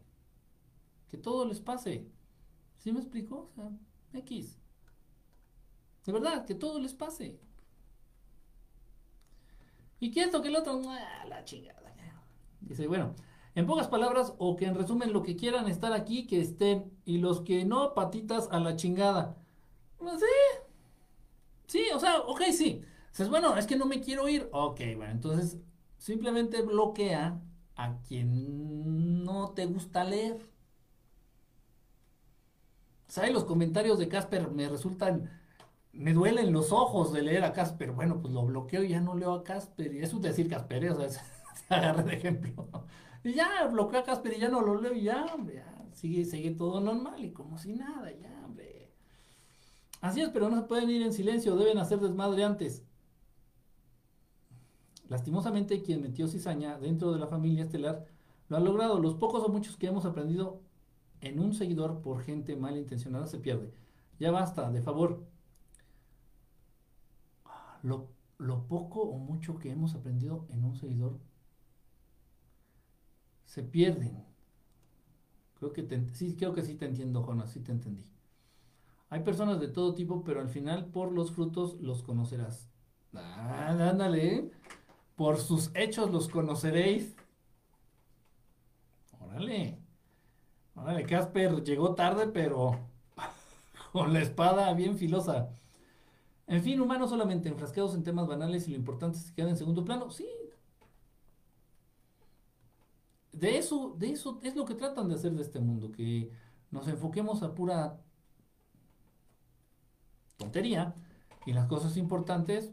que 1.09 1.17
todo 1.17 1.45
les 1.45 1.61
pase. 1.61 2.07
¿Sí 2.77 2.91
me 2.91 2.99
explico? 2.99 3.49
O 3.51 3.53
sea, 3.53 3.71
X. 4.13 4.57
De 6.05 6.13
verdad, 6.13 6.45
que 6.45 6.55
todo 6.55 6.79
les 6.79 6.93
pase. 6.93 7.39
Y 9.99 10.11
que 10.11 10.23
esto, 10.23 10.41
que 10.41 10.47
el 10.47 10.55
otro, 10.55 10.81
ah, 10.85 11.25
la 11.27 11.43
chingada. 11.43 11.77
Dice, 12.61 12.87
bueno, 12.87 13.15
en 13.55 13.65
pocas 13.65 13.87
palabras, 13.87 14.33
o 14.37 14.55
que 14.55 14.65
en 14.65 14.75
resumen, 14.75 15.13
lo 15.13 15.23
que 15.23 15.35
quieran 15.35 15.67
estar 15.67 15.93
aquí, 15.93 16.27
que 16.27 16.39
estén. 16.39 16.91
Y 17.05 17.17
los 17.17 17.41
que 17.41 17.65
no, 17.65 17.93
patitas 17.93 18.49
a 18.51 18.59
la 18.59 18.75
chingada. 18.75 19.37
Pues 19.97 20.19
sí. 20.19 20.59
Sí, 21.67 21.83
o 21.93 21.99
sea, 21.99 22.19
ok, 22.19 22.41
sí. 22.51 22.81
Dices, 23.09 23.29
bueno, 23.29 23.57
es 23.57 23.65
que 23.65 23.75
no 23.75 23.85
me 23.85 23.99
quiero 23.99 24.29
ir. 24.29 24.47
Ok, 24.51 24.79
bueno, 24.95 25.11
entonces 25.11 25.57
Simplemente 25.97 26.61
bloquea 26.61 27.41
a 27.75 27.97
quien 28.07 29.23
no 29.23 29.51
te 29.51 29.65
gusta 29.65 30.03
leer. 30.03 30.39
¿Sabes? 33.07 33.31
Los 33.33 33.45
comentarios 33.45 33.99
de 33.99 34.09
Casper 34.09 34.51
me 34.51 34.67
resultan, 34.67 35.29
me 35.93 36.13
duelen 36.13 36.51
los 36.51 36.71
ojos 36.71 37.13
de 37.13 37.21
leer 37.21 37.43
a 37.43 37.53
Casper. 37.53 37.91
Bueno, 37.91 38.21
pues 38.21 38.33
lo 38.33 38.45
bloqueo 38.45 38.83
y 38.83 38.89
ya 38.89 39.01
no 39.01 39.15
leo 39.15 39.33
a 39.33 39.43
Casper. 39.43 39.93
Y 39.93 39.99
eso 39.99 40.17
es 40.17 40.23
decir 40.23 40.49
Casper, 40.49 40.85
¿eh? 40.85 40.91
o 40.91 41.09
sea, 41.09 41.09
se 41.95 42.03
de 42.03 42.13
ejemplo. 42.13 42.67
Y 43.23 43.33
ya 43.33 43.65
bloqueo 43.67 43.99
a 43.99 44.03
Casper 44.03 44.33
y 44.33 44.39
ya 44.39 44.49
no 44.49 44.61
lo 44.61 44.79
leo 44.79 44.93
y 44.93 45.03
ya, 45.03 45.25
hombre, 45.33 45.55
ya 45.55 45.77
sigue, 45.97 46.25
sigue 46.25 46.51
todo 46.51 46.79
normal 46.79 47.23
y 47.23 47.31
como 47.31 47.57
si 47.57 47.73
nada, 47.73 48.11
ya, 48.11 48.43
hombre. 48.45 48.91
Así 49.99 50.21
es, 50.21 50.29
pero 50.29 50.49
no 50.49 50.57
se 50.57 50.67
pueden 50.67 50.89
ir 50.89 51.01
en 51.01 51.11
silencio, 51.11 51.55
deben 51.55 51.79
hacer 51.79 51.99
desmadre 51.99 52.43
antes. 52.43 52.83
Lastimosamente, 55.09 55.81
quien 55.83 56.01
metió 56.01 56.27
cizaña 56.27 56.77
dentro 56.79 57.11
de 57.13 57.19
la 57.19 57.27
familia 57.27 57.63
estelar 57.63 58.05
lo 58.49 58.57
ha 58.57 58.59
logrado. 58.59 58.99
Los 58.99 59.15
pocos 59.15 59.43
o 59.43 59.49
muchos 59.49 59.77
que 59.77 59.87
hemos 59.87 60.05
aprendido 60.05 60.61
en 61.21 61.39
un 61.39 61.53
seguidor 61.53 62.01
por 62.01 62.21
gente 62.21 62.55
malintencionada 62.55 63.27
se 63.27 63.39
pierde. 63.39 63.71
Ya 64.19 64.31
basta, 64.31 64.71
de 64.71 64.81
favor. 64.81 65.25
Lo, 67.83 68.09
lo 68.37 68.67
poco 68.67 69.01
o 69.01 69.17
mucho 69.17 69.57
que 69.59 69.71
hemos 69.71 69.95
aprendido 69.95 70.45
en 70.49 70.63
un 70.63 70.75
seguidor 70.75 71.19
se 73.45 73.63
pierden. 73.63 74.23
Creo 75.55 75.73
que 75.73 75.87
sí, 76.13 76.35
creo 76.35 76.53
que 76.53 76.61
sí 76.61 76.75
te 76.75 76.85
entiendo, 76.85 77.23
Jonas, 77.23 77.51
sí 77.51 77.61
te 77.61 77.71
entendí. 77.71 78.05
Hay 79.09 79.21
personas 79.23 79.59
de 79.59 79.69
todo 79.69 79.95
tipo, 79.95 80.23
pero 80.23 80.41
al 80.41 80.49
final 80.49 80.85
por 80.87 81.11
los 81.11 81.31
frutos 81.31 81.79
los 81.81 82.03
conocerás. 82.03 82.69
Ah, 83.13 83.75
¿eh? 84.15 84.51
Por 85.17 85.39
sus 85.39 85.71
hechos 85.73 86.11
los 86.11 86.29
conoceréis. 86.29 87.15
Órale. 89.19 89.79
Órale, 90.75 91.05
Casper 91.05 91.63
llegó 91.63 91.95
tarde, 91.95 92.27
pero 92.27 92.79
con 93.91 94.13
la 94.13 94.21
espada 94.21 94.71
bien 94.75 94.95
filosa. 94.95 95.49
En 96.45 96.61
fin, 96.63 96.79
humanos 96.79 97.09
solamente 97.09 97.49
enfrascados 97.49 97.95
en 97.95 98.03
temas 98.03 98.27
banales 98.27 98.67
y 98.67 98.71
lo 98.71 98.77
importante 98.77 99.17
es 99.17 99.25
que 99.25 99.33
queden 99.33 99.49
en 99.49 99.57
segundo 99.57 99.83
plano. 99.83 100.11
Sí. 100.11 100.27
De 103.31 103.57
eso, 103.57 103.95
de 103.97 104.11
eso 104.11 104.39
es 104.43 104.55
lo 104.55 104.65
que 104.65 104.75
tratan 104.75 105.09
de 105.09 105.15
hacer 105.15 105.33
de 105.33 105.41
este 105.41 105.59
mundo, 105.59 105.91
que 105.91 106.31
nos 106.69 106.87
enfoquemos 106.87 107.41
a 107.41 107.55
pura 107.55 107.99
tontería 110.37 110.93
y 111.47 111.53
las 111.53 111.65
cosas 111.65 111.97
importantes. 111.97 112.71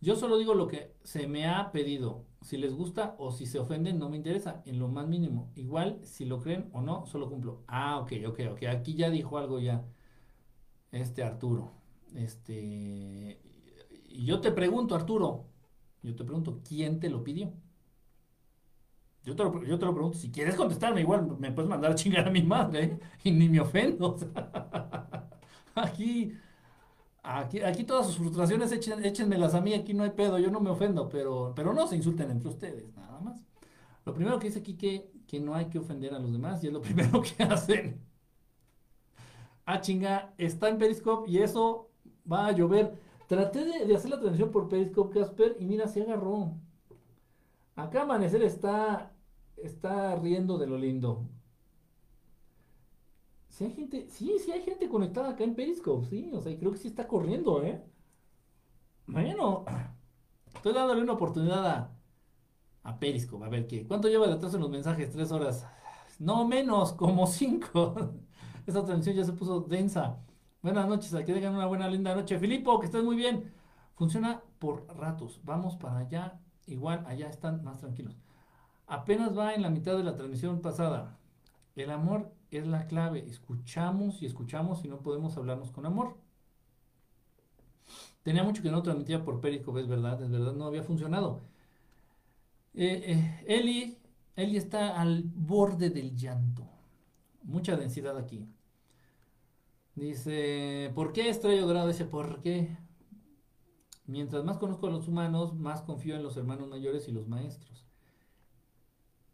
Yo 0.00 0.16
solo 0.16 0.38
digo 0.38 0.54
lo 0.54 0.66
que 0.66 0.94
se 1.04 1.26
me 1.26 1.46
ha 1.46 1.72
pedido. 1.72 2.26
Si 2.42 2.56
les 2.56 2.74
gusta 2.74 3.14
o 3.18 3.32
si 3.32 3.46
se 3.46 3.58
ofenden, 3.58 3.98
no 3.98 4.08
me 4.08 4.16
interesa, 4.16 4.62
en 4.64 4.78
lo 4.78 4.88
más 4.88 5.06
mínimo. 5.06 5.52
Igual, 5.56 6.00
si 6.04 6.24
lo 6.24 6.40
creen 6.40 6.70
o 6.72 6.80
no, 6.80 7.06
solo 7.06 7.28
cumplo. 7.28 7.64
Ah, 7.68 7.98
ok, 7.98 8.12
ok, 8.28 8.40
ok. 8.52 8.62
Aquí 8.64 8.94
ya 8.94 9.10
dijo 9.10 9.36
algo 9.38 9.60
ya. 9.60 9.84
Este 10.92 11.22
Arturo. 11.22 11.72
Este. 12.14 13.40
Y 14.08 14.24
yo 14.24 14.40
te 14.40 14.52
pregunto, 14.52 14.94
Arturo. 14.94 15.46
Yo 16.02 16.16
te 16.16 16.24
pregunto, 16.24 16.60
¿quién 16.66 16.98
te 16.98 17.10
lo 17.10 17.22
pidió? 17.22 17.52
Yo 19.22 19.36
te, 19.36 19.44
lo, 19.44 19.52
pregunto, 19.52 20.14
si 20.14 20.30
quieres 20.30 20.54
contestarme, 20.56 21.02
igual 21.02 21.36
me 21.38 21.52
puedes 21.52 21.68
mandar 21.68 21.92
a 21.92 21.94
chingar 21.94 22.26
a 22.28 22.30
mi 22.30 22.42
madre, 22.42 22.84
¿eh? 22.84 22.98
y 23.24 23.32
ni 23.32 23.48
me 23.50 23.60
ofendo. 23.60 24.16
aquí, 25.74 26.32
aquí, 27.22 27.84
todas 27.84 28.06
sus 28.06 28.16
frustraciones 28.18 28.72
échenmelas 28.72 29.54
a 29.54 29.60
mí, 29.60 29.74
aquí 29.74 29.94
no 29.94 30.04
hay 30.04 30.10
pedo, 30.10 30.38
yo 30.38 30.50
no 30.50 30.60
me 30.60 30.70
ofendo, 30.70 31.08
pero, 31.08 31.52
pero 31.54 31.72
no 31.74 31.86
se 31.86 31.96
insulten 31.96 32.30
entre 32.30 32.48
ustedes, 32.48 32.94
nada 32.96 33.20
más. 33.20 33.44
Lo 34.04 34.14
primero 34.14 34.38
que 34.38 34.48
dice 34.48 34.60
aquí 34.60 34.76
que, 34.76 35.10
que 35.26 35.40
no 35.40 35.54
hay 35.54 35.66
que 35.68 35.78
ofender 35.78 36.14
a 36.14 36.18
los 36.18 36.32
demás, 36.32 36.62
y 36.64 36.68
es 36.68 36.72
lo 36.72 36.80
primero 36.82 37.22
que 37.22 37.42
hacen. 37.42 38.00
Ah, 39.64 39.80
chinga, 39.80 40.34
está 40.38 40.68
en 40.68 40.78
Periscope 40.78 41.30
y 41.30 41.38
eso 41.38 41.90
va 42.30 42.46
a 42.46 42.52
llover. 42.52 42.98
Traté 43.26 43.64
de, 43.64 43.86
de 43.86 43.94
hacer 43.96 44.10
la 44.10 44.18
transmisión 44.18 44.50
por 44.50 44.68
Periscope, 44.68 45.18
Casper, 45.20 45.56
y 45.60 45.64
mira, 45.64 45.86
se 45.88 46.02
agarró. 46.02 46.56
Acá 47.76 48.02
Amanecer 48.02 48.42
está, 48.42 49.12
está 49.56 50.14
riendo 50.16 50.58
de 50.58 50.66
lo 50.66 50.76
lindo. 50.78 51.28
Sí 53.60 53.66
hay 53.66 53.72
gente, 53.74 54.06
sí, 54.08 54.38
sí 54.42 54.52
hay 54.52 54.62
gente 54.62 54.88
conectada 54.88 55.28
acá 55.28 55.44
en 55.44 55.54
Periscope, 55.54 56.06
sí, 56.06 56.30
o 56.32 56.40
sea, 56.40 56.56
creo 56.58 56.72
que 56.72 56.78
sí 56.78 56.88
está 56.88 57.06
corriendo, 57.06 57.62
¿eh? 57.62 57.84
Bueno, 59.06 59.66
estoy 60.54 60.72
dándole 60.72 61.02
una 61.02 61.12
oportunidad 61.12 61.66
a, 61.66 61.92
a 62.84 62.98
Periscope, 62.98 63.44
a 63.44 63.50
ver 63.50 63.66
qué. 63.66 63.86
¿Cuánto 63.86 64.08
lleva 64.08 64.28
de 64.28 64.32
atrás 64.32 64.54
en 64.54 64.62
los 64.62 64.70
mensajes? 64.70 65.10
Tres 65.10 65.30
horas. 65.30 65.66
No 66.18 66.48
menos, 66.48 66.94
como 66.94 67.26
cinco. 67.26 67.94
Esa 68.66 68.82
transmisión 68.82 69.16
ya 69.16 69.24
se 69.24 69.34
puso 69.34 69.60
densa. 69.60 70.24
Buenas 70.62 70.88
noches, 70.88 71.12
aquí 71.12 71.32
dejan 71.32 71.54
una 71.54 71.66
buena, 71.66 71.86
linda 71.86 72.14
noche. 72.14 72.38
Filipo, 72.38 72.80
que 72.80 72.86
estés 72.86 73.04
muy 73.04 73.16
bien. 73.16 73.52
Funciona 73.94 74.42
por 74.58 74.86
ratos. 74.96 75.38
Vamos 75.44 75.76
para 75.76 75.98
allá 75.98 76.40
igual 76.66 77.04
allá 77.06 77.28
están 77.28 77.62
más 77.62 77.80
tranquilos. 77.80 78.16
Apenas 78.86 79.36
va 79.36 79.52
en 79.52 79.60
la 79.60 79.68
mitad 79.68 79.98
de 79.98 80.04
la 80.04 80.16
transmisión 80.16 80.62
pasada. 80.62 81.18
El 81.76 81.90
amor 81.90 82.39
es 82.50 82.66
la 82.66 82.86
clave. 82.86 83.24
Escuchamos 83.28 84.22
y 84.22 84.26
escuchamos 84.26 84.84
y 84.84 84.88
no 84.88 85.00
podemos 85.00 85.36
hablarnos 85.36 85.70
con 85.70 85.86
amor. 85.86 86.16
Tenía 88.22 88.42
mucho 88.42 88.62
que 88.62 88.70
no 88.70 88.82
transmitía 88.82 89.24
por 89.24 89.40
Periscope, 89.40 89.80
es 89.80 89.88
verdad, 89.88 90.22
es 90.22 90.30
verdad, 90.30 90.52
no 90.52 90.66
había 90.66 90.82
funcionado. 90.82 91.40
Eh, 92.74 93.02
eh, 93.06 93.44
Eli, 93.46 93.98
Eli 94.36 94.56
está 94.56 95.00
al 95.00 95.22
borde 95.24 95.90
del 95.90 96.16
llanto. 96.16 96.68
Mucha 97.42 97.76
densidad 97.76 98.16
aquí. 98.18 98.46
Dice, 99.94 100.92
¿por 100.94 101.12
qué 101.12 101.28
Estrella 101.28 101.62
Dorada? 101.62 101.88
Dice, 101.88 102.04
¿por 102.04 102.40
qué? 102.40 102.76
Mientras 104.06 104.44
más 104.44 104.58
conozco 104.58 104.86
a 104.86 104.90
los 104.90 105.08
humanos, 105.08 105.54
más 105.54 105.82
confío 105.82 106.16
en 106.16 106.22
los 106.22 106.36
hermanos 106.36 106.68
mayores 106.68 107.08
y 107.08 107.12
los 107.12 107.28
maestros. 107.28 107.79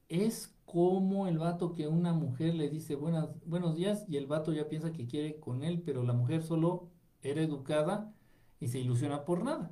Es 0.09 0.55
como 0.65 1.27
el 1.29 1.39
vato 1.39 1.73
que 1.73 1.87
una 1.89 2.13
mujer 2.13 2.55
le 2.55 2.69
dice 2.71 2.97
buenas, 2.97 3.29
buenos 3.45 3.75
días 3.77 4.05
y 4.09 4.17
el 4.17 4.27
vato 4.27 4.53
ya 4.53 4.69
piensa 4.69 4.93
que 4.93 5.07
quiere 5.07 5.39
con 5.41 5.63
él, 5.65 5.83
pero 5.85 6.03
la 6.05 6.13
mujer 6.13 6.43
solo 6.43 6.89
era 7.23 7.41
educada 7.43 8.13
y 8.61 8.69
se 8.69 8.79
ilusiona 8.81 9.25
por 9.25 9.45
nada. 9.45 9.71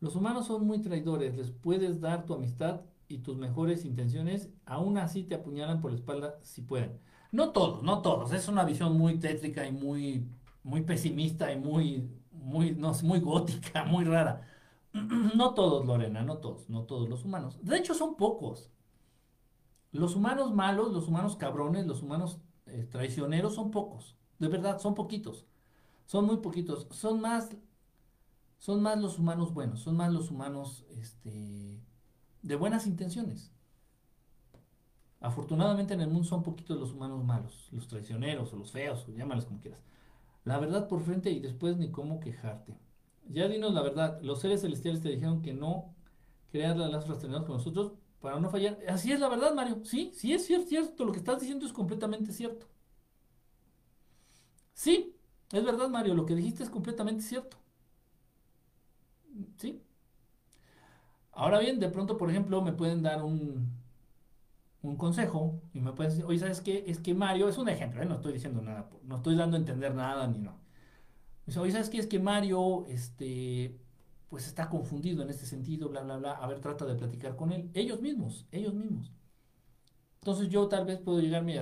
Los 0.00 0.16
humanos 0.16 0.46
son 0.46 0.66
muy 0.66 0.80
traidores, 0.80 1.36
les 1.36 1.50
puedes 1.50 2.00
dar 2.00 2.24
tu 2.24 2.34
amistad 2.34 2.82
y 3.08 3.18
tus 3.18 3.36
mejores 3.36 3.84
intenciones, 3.84 4.50
aún 4.64 4.96
así 4.98 5.24
te 5.24 5.34
apuñalan 5.34 5.80
por 5.80 5.90
la 5.90 5.98
espalda 5.98 6.38
si 6.42 6.62
pueden. 6.62 6.98
No 7.32 7.50
todos, 7.52 7.82
no 7.82 8.00
todos, 8.02 8.32
es 8.32 8.48
una 8.48 8.64
visión 8.64 8.96
muy 8.96 9.18
tétrica 9.18 9.66
y 9.66 9.72
muy 9.72 10.26
muy 10.62 10.82
pesimista 10.82 11.52
y 11.52 11.58
muy, 11.58 12.08
muy, 12.32 12.72
no, 12.72 12.92
muy 13.02 13.20
gótica, 13.20 13.84
muy 13.84 14.04
rara. 14.04 14.42
No 15.34 15.54
todos, 15.54 15.86
Lorena, 15.86 16.22
no 16.22 16.38
todos, 16.38 16.68
no 16.68 16.84
todos 16.84 17.08
los 17.08 17.24
humanos. 17.24 17.58
De 17.62 17.78
hecho, 17.78 17.94
son 17.94 18.16
pocos. 18.16 18.70
Los 19.92 20.14
humanos 20.14 20.52
malos, 20.52 20.92
los 20.92 21.08
humanos 21.08 21.36
cabrones, 21.36 21.86
los 21.86 22.02
humanos 22.02 22.40
eh, 22.66 22.88
traicioneros 22.90 23.54
son 23.54 23.70
pocos. 23.70 24.16
De 24.38 24.48
verdad, 24.48 24.78
son 24.78 24.94
poquitos. 24.94 25.46
Son 26.06 26.26
muy 26.26 26.38
poquitos. 26.38 26.86
Son 26.90 27.20
más, 27.20 27.50
son 28.58 28.82
más 28.82 28.98
los 28.98 29.18
humanos 29.18 29.52
buenos, 29.52 29.80
son 29.80 29.96
más 29.96 30.12
los 30.12 30.30
humanos 30.30 30.84
este, 30.90 31.80
de 32.42 32.56
buenas 32.56 32.86
intenciones. 32.86 33.52
Afortunadamente 35.20 35.94
en 35.94 36.00
el 36.00 36.08
mundo 36.08 36.24
son 36.24 36.42
poquitos 36.42 36.78
los 36.78 36.92
humanos 36.92 37.24
malos, 37.24 37.68
los 37.72 37.88
traicioneros 37.88 38.52
o 38.52 38.56
los 38.56 38.72
feos, 38.72 39.06
llámales 39.08 39.44
como 39.44 39.60
quieras 39.60 39.82
la 40.44 40.58
verdad 40.58 40.88
por 40.88 41.02
frente 41.02 41.30
y 41.30 41.40
después 41.40 41.76
ni 41.76 41.90
cómo 41.90 42.20
quejarte. 42.20 42.78
Ya 43.30 43.48
dinos 43.48 43.72
la 43.72 43.82
verdad, 43.82 44.20
los 44.22 44.40
seres 44.40 44.60
celestiales 44.62 45.00
te 45.02 45.08
dijeron 45.08 45.40
que 45.42 45.54
no 45.54 45.94
crear 46.50 46.76
las 46.76 46.90
lazos 46.90 47.18
con 47.20 47.56
nosotros 47.56 47.92
para 48.20 48.40
no 48.40 48.50
fallar. 48.50 48.78
Así 48.88 49.12
es 49.12 49.20
la 49.20 49.28
verdad, 49.28 49.54
Mario. 49.54 49.82
Sí, 49.84 50.10
sí 50.14 50.32
es 50.34 50.46
cierto. 50.46 51.04
Lo 51.04 51.12
que 51.12 51.18
estás 51.18 51.40
diciendo 51.40 51.66
es 51.66 51.72
completamente 51.72 52.32
cierto. 52.32 52.66
Sí, 54.74 55.16
es 55.52 55.64
verdad, 55.64 55.88
Mario. 55.88 56.14
Lo 56.14 56.26
que 56.26 56.34
dijiste 56.34 56.62
es 56.64 56.70
completamente 56.70 57.22
cierto. 57.22 57.56
Sí. 59.58 59.80
Ahora 61.32 61.58
bien, 61.58 61.80
de 61.80 61.88
pronto, 61.88 62.16
por 62.16 62.30
ejemplo, 62.30 62.62
me 62.62 62.72
pueden 62.72 63.02
dar 63.02 63.22
un, 63.24 63.68
un 64.82 64.96
consejo 64.96 65.62
y 65.72 65.80
me 65.80 65.92
puedes 65.92 66.12
decir, 66.14 66.26
oye, 66.26 66.38
¿sabes 66.38 66.60
qué? 66.60 66.84
Es 66.86 66.98
que 67.00 67.14
Mario, 67.14 67.48
es 67.48 67.56
un 67.58 67.68
ejemplo, 67.70 68.02
¿eh? 68.02 68.06
no 68.06 68.16
estoy 68.16 68.32
diciendo 68.34 68.60
nada, 68.62 68.88
no 69.04 69.16
estoy 69.16 69.34
dando 69.36 69.56
a 69.56 69.60
entender 69.60 69.94
nada 69.94 70.26
ni 70.26 70.38
no. 70.38 70.59
Dice, 71.46 71.58
oye, 71.58 71.72
¿sabes 71.72 71.90
qué? 71.90 71.98
Es 71.98 72.06
que 72.06 72.18
Mario, 72.18 72.86
este, 72.86 73.78
pues 74.28 74.46
está 74.46 74.68
confundido 74.68 75.22
en 75.22 75.30
este 75.30 75.46
sentido, 75.46 75.88
bla, 75.88 76.02
bla, 76.02 76.16
bla. 76.18 76.32
A 76.32 76.46
ver, 76.46 76.60
trata 76.60 76.86
de 76.86 76.94
platicar 76.94 77.36
con 77.36 77.52
él. 77.52 77.70
Ellos 77.74 78.00
mismos, 78.00 78.46
ellos 78.52 78.74
mismos. 78.74 79.12
Entonces 80.20 80.48
yo 80.48 80.68
tal 80.68 80.84
vez 80.84 80.98
puedo 81.00 81.20
llegarme 81.20 81.54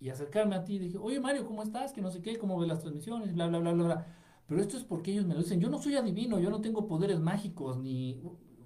y, 0.00 0.10
acercarme 0.10 0.54
a 0.54 0.64
ti 0.64 0.74
y 0.74 0.78
dije, 0.78 0.98
oye 0.98 1.18
Mario, 1.20 1.46
¿cómo 1.46 1.62
estás? 1.62 1.92
Que 1.92 2.02
no 2.02 2.10
sé 2.10 2.20
qué, 2.20 2.38
cómo 2.38 2.58
ves 2.58 2.68
las 2.68 2.80
transmisiones, 2.80 3.34
bla, 3.34 3.46
bla, 3.46 3.58
bla, 3.58 3.72
bla, 3.72 3.84
bla. 3.84 4.06
Pero 4.46 4.60
esto 4.60 4.76
es 4.76 4.84
porque 4.84 5.12
ellos 5.12 5.26
me 5.26 5.34
lo 5.34 5.40
dicen. 5.40 5.60
Yo 5.60 5.70
no 5.70 5.78
soy 5.78 5.96
adivino, 5.96 6.38
yo 6.38 6.50
no 6.50 6.60
tengo 6.60 6.86
poderes 6.86 7.20
mágicos, 7.20 7.78
ni 7.78 8.20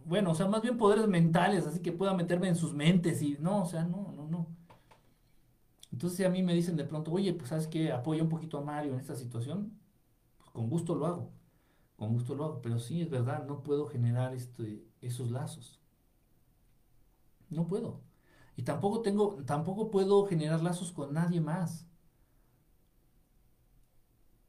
bueno, 0.08 0.30
o 0.32 0.34
sea, 0.34 0.48
más 0.48 0.62
bien 0.62 0.78
poderes 0.78 1.06
mentales, 1.06 1.66
así 1.66 1.80
que 1.80 1.92
pueda 1.92 2.14
meterme 2.14 2.48
en 2.48 2.56
sus 2.56 2.72
mentes 2.74 3.20
y 3.22 3.36
no, 3.40 3.62
o 3.62 3.66
sea, 3.66 3.84
no, 3.84 4.12
no, 4.16 4.26
no. 4.26 4.46
Entonces 5.92 6.26
a 6.26 6.30
mí 6.30 6.42
me 6.42 6.54
dicen 6.54 6.76
de 6.76 6.84
pronto, 6.84 7.12
oye, 7.12 7.34
pues 7.34 7.50
sabes 7.50 7.66
que 7.66 7.92
apoya 7.92 8.22
un 8.22 8.28
poquito 8.28 8.58
a 8.58 8.62
Mario 8.62 8.94
en 8.94 9.00
esta 9.00 9.14
situación, 9.14 9.77
con 10.52 10.68
gusto 10.68 10.94
lo 10.94 11.06
hago, 11.06 11.32
con 11.96 12.12
gusto 12.12 12.34
lo 12.34 12.44
hago, 12.44 12.62
pero 12.62 12.78
sí 12.78 13.02
es 13.02 13.10
verdad, 13.10 13.46
no 13.46 13.62
puedo 13.62 13.86
generar 13.86 14.34
este, 14.34 14.86
esos 15.00 15.30
lazos. 15.30 15.80
No 17.50 17.66
puedo. 17.66 18.02
Y 18.56 18.62
tampoco 18.62 19.02
tengo, 19.02 19.44
tampoco 19.44 19.90
puedo 19.90 20.26
generar 20.26 20.62
lazos 20.62 20.92
con 20.92 21.14
nadie 21.14 21.40
más. 21.40 21.86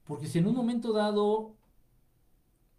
Porque 0.03 0.27
si 0.27 0.39
en 0.39 0.47
un 0.47 0.55
momento 0.55 0.91
dado, 0.91 1.55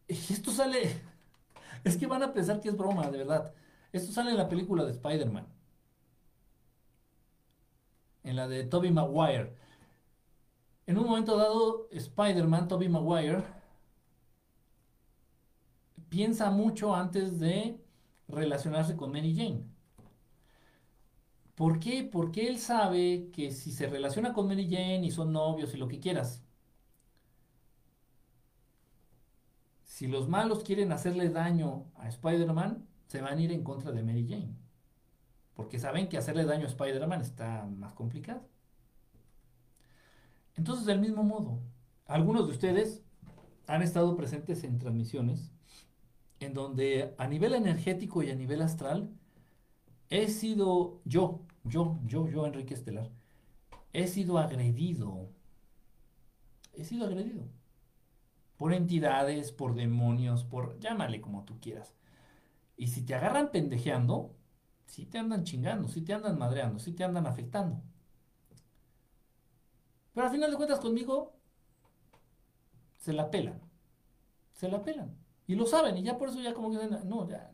esto 0.08 0.50
sale, 0.50 1.00
es 1.84 1.96
que 1.96 2.06
van 2.06 2.24
a 2.24 2.32
pensar 2.32 2.60
que 2.60 2.68
es 2.68 2.76
broma, 2.76 3.08
de 3.10 3.18
verdad. 3.18 3.54
Esto 3.92 4.12
sale 4.12 4.32
en 4.32 4.36
la 4.36 4.48
película 4.48 4.84
de 4.84 4.90
Spider-Man. 4.92 5.46
En 8.24 8.36
la 8.36 8.48
de 8.48 8.64
Tobey 8.64 8.90
Maguire. 8.90 9.54
En 10.90 10.98
un 10.98 11.06
momento 11.06 11.36
dado, 11.36 11.86
Spider-Man, 11.92 12.66
Tobey 12.66 12.88
Maguire, 12.88 13.44
piensa 16.08 16.50
mucho 16.50 16.96
antes 16.96 17.38
de 17.38 17.80
relacionarse 18.26 18.96
con 18.96 19.12
Mary 19.12 19.32
Jane. 19.36 19.62
¿Por 21.54 21.78
qué? 21.78 22.02
Porque 22.02 22.48
él 22.48 22.58
sabe 22.58 23.30
que 23.32 23.52
si 23.52 23.70
se 23.70 23.86
relaciona 23.86 24.32
con 24.32 24.48
Mary 24.48 24.64
Jane 24.68 25.06
y 25.06 25.12
son 25.12 25.32
novios 25.32 25.72
y 25.74 25.76
lo 25.76 25.86
que 25.86 26.00
quieras, 26.00 26.42
si 29.84 30.08
los 30.08 30.28
malos 30.28 30.64
quieren 30.64 30.90
hacerle 30.90 31.28
daño 31.28 31.84
a 31.94 32.08
Spider-Man, 32.08 32.84
se 33.06 33.20
van 33.20 33.38
a 33.38 33.40
ir 33.40 33.52
en 33.52 33.62
contra 33.62 33.92
de 33.92 34.02
Mary 34.02 34.26
Jane. 34.28 34.56
Porque 35.54 35.78
saben 35.78 36.08
que 36.08 36.18
hacerle 36.18 36.46
daño 36.46 36.64
a 36.64 36.70
Spider-Man 36.70 37.20
está 37.20 37.64
más 37.64 37.94
complicado. 37.94 38.42
Entonces, 40.60 40.84
del 40.84 41.00
mismo 41.00 41.22
modo, 41.22 41.58
algunos 42.04 42.44
de 42.46 42.52
ustedes 42.52 43.02
han 43.66 43.80
estado 43.80 44.14
presentes 44.14 44.62
en 44.62 44.78
transmisiones 44.78 45.54
en 46.38 46.52
donde 46.52 47.14
a 47.16 47.26
nivel 47.28 47.54
energético 47.54 48.22
y 48.22 48.30
a 48.30 48.34
nivel 48.34 48.60
astral 48.60 49.08
he 50.10 50.28
sido 50.28 51.00
yo, 51.06 51.40
yo, 51.64 51.98
yo, 52.04 52.28
yo, 52.28 52.44
Enrique 52.44 52.74
Estelar, 52.74 53.10
he 53.94 54.06
sido 54.06 54.36
agredido. 54.36 55.30
He 56.74 56.84
sido 56.84 57.06
agredido. 57.06 57.48
Por 58.58 58.74
entidades, 58.74 59.52
por 59.52 59.74
demonios, 59.74 60.44
por... 60.44 60.78
llámale 60.78 61.22
como 61.22 61.44
tú 61.44 61.58
quieras. 61.58 61.94
Y 62.76 62.88
si 62.88 63.00
te 63.00 63.14
agarran 63.14 63.50
pendejeando, 63.50 64.36
si 64.84 65.06
te 65.06 65.16
andan 65.16 65.44
chingando, 65.44 65.88
si 65.88 66.02
te 66.02 66.12
andan 66.12 66.38
madreando, 66.38 66.78
si 66.78 66.92
te 66.92 67.02
andan 67.02 67.26
afectando. 67.26 67.82
Pero 70.20 70.28
al 70.28 70.34
final 70.34 70.50
de 70.50 70.56
cuentas 70.58 70.80
conmigo, 70.80 71.32
se 72.98 73.14
la 73.14 73.30
pelan. 73.30 73.58
Se 74.52 74.68
la 74.68 74.82
pelan. 74.82 75.16
Y 75.46 75.54
lo 75.54 75.64
saben, 75.64 75.96
y 75.96 76.02
ya 76.02 76.18
por 76.18 76.28
eso 76.28 76.42
ya 76.42 76.52
como 76.52 76.70
que 76.70 76.76
no, 77.06 77.26
ya, 77.26 77.50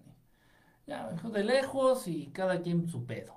ya, 0.85 1.13
de 1.13 1.45
lejos 1.45 2.09
y 2.09 2.27
cada 2.27 2.63
quien 2.63 2.89
su 2.89 3.07
pedo. 3.07 3.37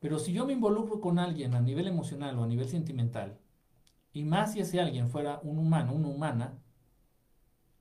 Pero 0.00 0.18
si 0.18 0.34
yo 0.34 0.44
me 0.44 0.52
involucro 0.52 1.00
con 1.00 1.18
alguien 1.18 1.54
a 1.54 1.62
nivel 1.62 1.86
emocional 1.86 2.38
o 2.38 2.42
a 2.42 2.46
nivel 2.46 2.68
sentimental, 2.68 3.38
y 4.12 4.24
más 4.24 4.52
si 4.52 4.60
ese 4.60 4.82
alguien 4.82 5.08
fuera 5.08 5.40
un 5.42 5.56
humano, 5.56 5.94
una 5.94 6.08
humana, 6.08 6.58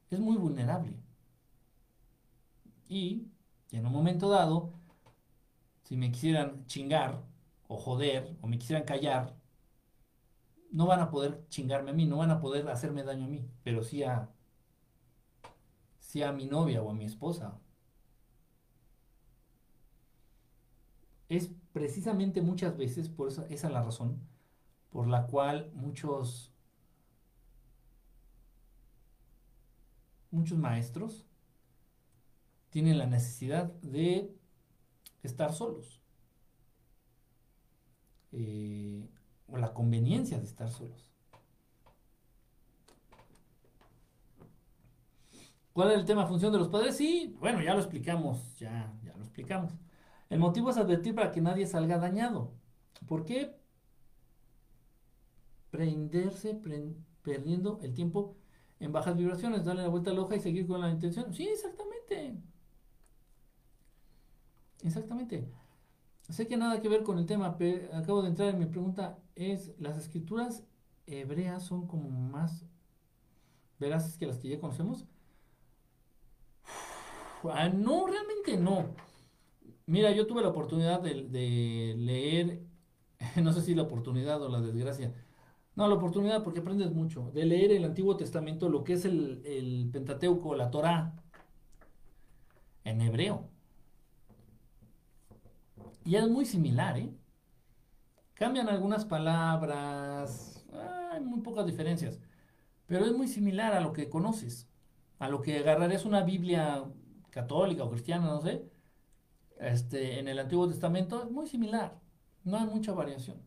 es 0.10 0.22
muy 0.22 0.38
vulnerable. 0.38 0.96
Y 2.88 3.28
en 3.74 3.86
un 3.86 3.92
momento 3.92 4.30
dado, 4.30 4.72
si 5.84 5.98
me 5.98 6.14
quisieran 6.14 6.66
chingar 6.66 7.26
o 7.68 7.76
joder 7.76 8.38
o 8.40 8.48
me 8.48 8.58
quisieran 8.58 8.86
callar, 8.86 9.38
no 10.72 10.88
van 10.88 11.00
a 11.02 11.10
poder 11.12 11.46
chingarme 11.50 11.92
a 11.92 11.94
mí, 11.94 12.06
no 12.06 12.18
van 12.18 12.32
a 12.32 12.40
poder 12.42 12.68
hacerme 12.70 13.04
daño 13.04 13.26
a 13.26 13.28
mí, 13.30 13.46
pero 13.64 13.84
sí 13.84 14.04
a, 14.04 14.30
sí 16.00 16.22
a 16.24 16.32
mi 16.34 16.46
novia 16.46 16.82
o 16.82 16.90
a 16.92 16.94
mi 16.94 17.06
esposa. 17.06 17.58
Es 21.30 21.50
precisamente 21.72 22.42
muchas 22.42 22.76
veces, 22.78 23.08
por 23.10 23.30
esa 23.30 23.46
es 23.48 23.64
la 23.64 23.82
razón, 23.84 24.20
por 24.92 25.08
la 25.08 25.28
cual 25.28 25.72
muchos, 25.76 26.54
muchos 30.32 30.58
maestros 30.58 31.26
tienen 32.72 32.98
la 32.98 33.06
necesidad 33.08 33.72
de 33.82 34.36
estar 35.24 35.54
solos. 35.54 36.02
Eh, 38.32 39.08
o 39.52 39.58
la 39.58 39.74
conveniencia 39.74 40.38
de 40.38 40.46
estar 40.46 40.70
solos. 40.70 41.12
¿Cuál 45.74 45.92
es 45.92 45.98
el 46.00 46.06
tema 46.06 46.26
función 46.28 46.52
de 46.52 46.58
los 46.60 46.68
padres? 46.68 46.98
Sí, 46.98 47.36
bueno, 47.40 47.62
ya 47.62 47.74
lo 47.74 47.80
explicamos, 47.80 48.58
ya, 48.58 48.94
ya 49.04 49.16
lo 49.16 49.24
explicamos. 49.24 49.74
El 50.30 50.40
motivo 50.40 50.70
es 50.70 50.78
advertir 50.78 51.16
para 51.16 51.32
que 51.32 51.42
nadie 51.42 51.68
salga 51.68 51.98
dañado. 51.98 52.54
¿Por 53.08 53.26
qué? 53.26 53.56
Prenderse, 55.72 56.60
perdiendo 57.24 57.80
el 57.82 57.94
tiempo 57.94 58.36
en 58.80 58.92
bajas 58.92 59.16
vibraciones, 59.16 59.66
darle 59.66 59.84
la 59.84 59.90
vuelta 59.90 60.12
a 60.12 60.14
la 60.14 60.22
hoja 60.22 60.36
y 60.36 60.40
seguir 60.40 60.68
con 60.68 60.82
la 60.82 60.90
intención. 60.90 61.34
Sí, 61.34 61.48
exactamente. 61.48 62.38
Exactamente. 64.84 65.48
Sé 66.30 66.48
que 66.48 66.58
nada 66.58 66.80
que 66.82 66.90
ver 66.90 67.04
con 67.04 67.18
el 67.18 67.26
tema, 67.26 67.58
pero 67.58 67.96
acabo 67.96 68.22
de 68.22 68.30
entrar 68.30 68.50
en 68.50 68.60
mi 68.60 68.66
pregunta. 68.68 69.18
Es, 69.36 69.72
¿las 69.80 69.98
escrituras 69.98 70.64
hebreas 71.08 71.64
son 71.64 71.88
como 71.88 72.10
más 72.10 72.66
veraces 73.80 74.18
que 74.18 74.28
las 74.28 74.38
que 74.38 74.50
ya 74.50 74.60
conocemos? 74.60 75.06
Ah, 77.44 77.70
no, 77.70 78.06
realmente 78.06 78.58
no. 78.58 78.86
Mira, 79.88 80.12
yo 80.12 80.28
tuve 80.28 80.42
la 80.42 80.50
oportunidad 80.50 81.02
de, 81.02 81.16
leer, 81.98 82.62
no 83.42 83.52
sé 83.54 83.62
si 83.62 83.74
la 83.74 83.84
oportunidad 83.84 84.42
o 84.42 84.50
la 84.50 84.62
desgracia, 84.62 85.14
no, 85.76 85.88
la 85.88 85.96
oportunidad 85.96 86.44
porque 86.44 86.60
aprendes 86.60 86.92
mucho, 86.92 87.32
de 87.32 87.46
leer 87.46 87.72
el 87.72 87.86
Antiguo 87.86 88.18
Testamento, 88.18 88.70
lo 88.70 88.84
que 88.84 88.94
es 88.94 89.06
el, 89.06 89.42
el 89.46 89.90
Pentateuco, 89.92 90.54
la 90.56 90.70
Torá, 90.70 91.16
en 92.84 93.02
hebreo. 93.02 93.50
Y 96.10 96.16
es 96.16 96.28
muy 96.28 96.44
similar, 96.44 96.98
¿eh? 96.98 97.14
Cambian 98.34 98.68
algunas 98.68 99.06
palabras, 99.06 100.66
hay 101.12 101.22
muy 101.22 101.42
pocas 101.42 101.68
diferencias, 101.68 102.20
pero 102.88 103.06
es 103.06 103.14
muy 103.14 103.28
similar 103.28 103.74
a 103.74 103.80
lo 103.80 103.94
que 103.94 104.10
conoces, 104.10 104.68
a 105.20 105.30
lo 105.30 105.40
que 105.40 105.60
agarrarías 105.60 106.06
una 106.06 106.24
Biblia 106.24 106.84
católica 107.30 107.84
o 107.84 107.92
cristiana, 107.92 108.26
no 108.26 108.42
sé, 108.42 108.68
este, 109.60 110.18
en 110.18 110.28
el 110.28 110.40
Antiguo 110.40 110.68
Testamento, 110.68 111.22
es 111.24 111.30
muy 111.30 111.46
similar, 111.46 112.00
no 112.44 112.58
hay 112.58 112.66
mucha 112.66 112.92
variación. 112.92 113.38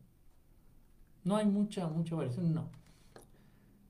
No 1.25 1.35
hay 1.35 1.45
mucha, 1.45 1.89
mucha 1.89 2.15
variación, 2.15 2.53
no. 2.53 2.71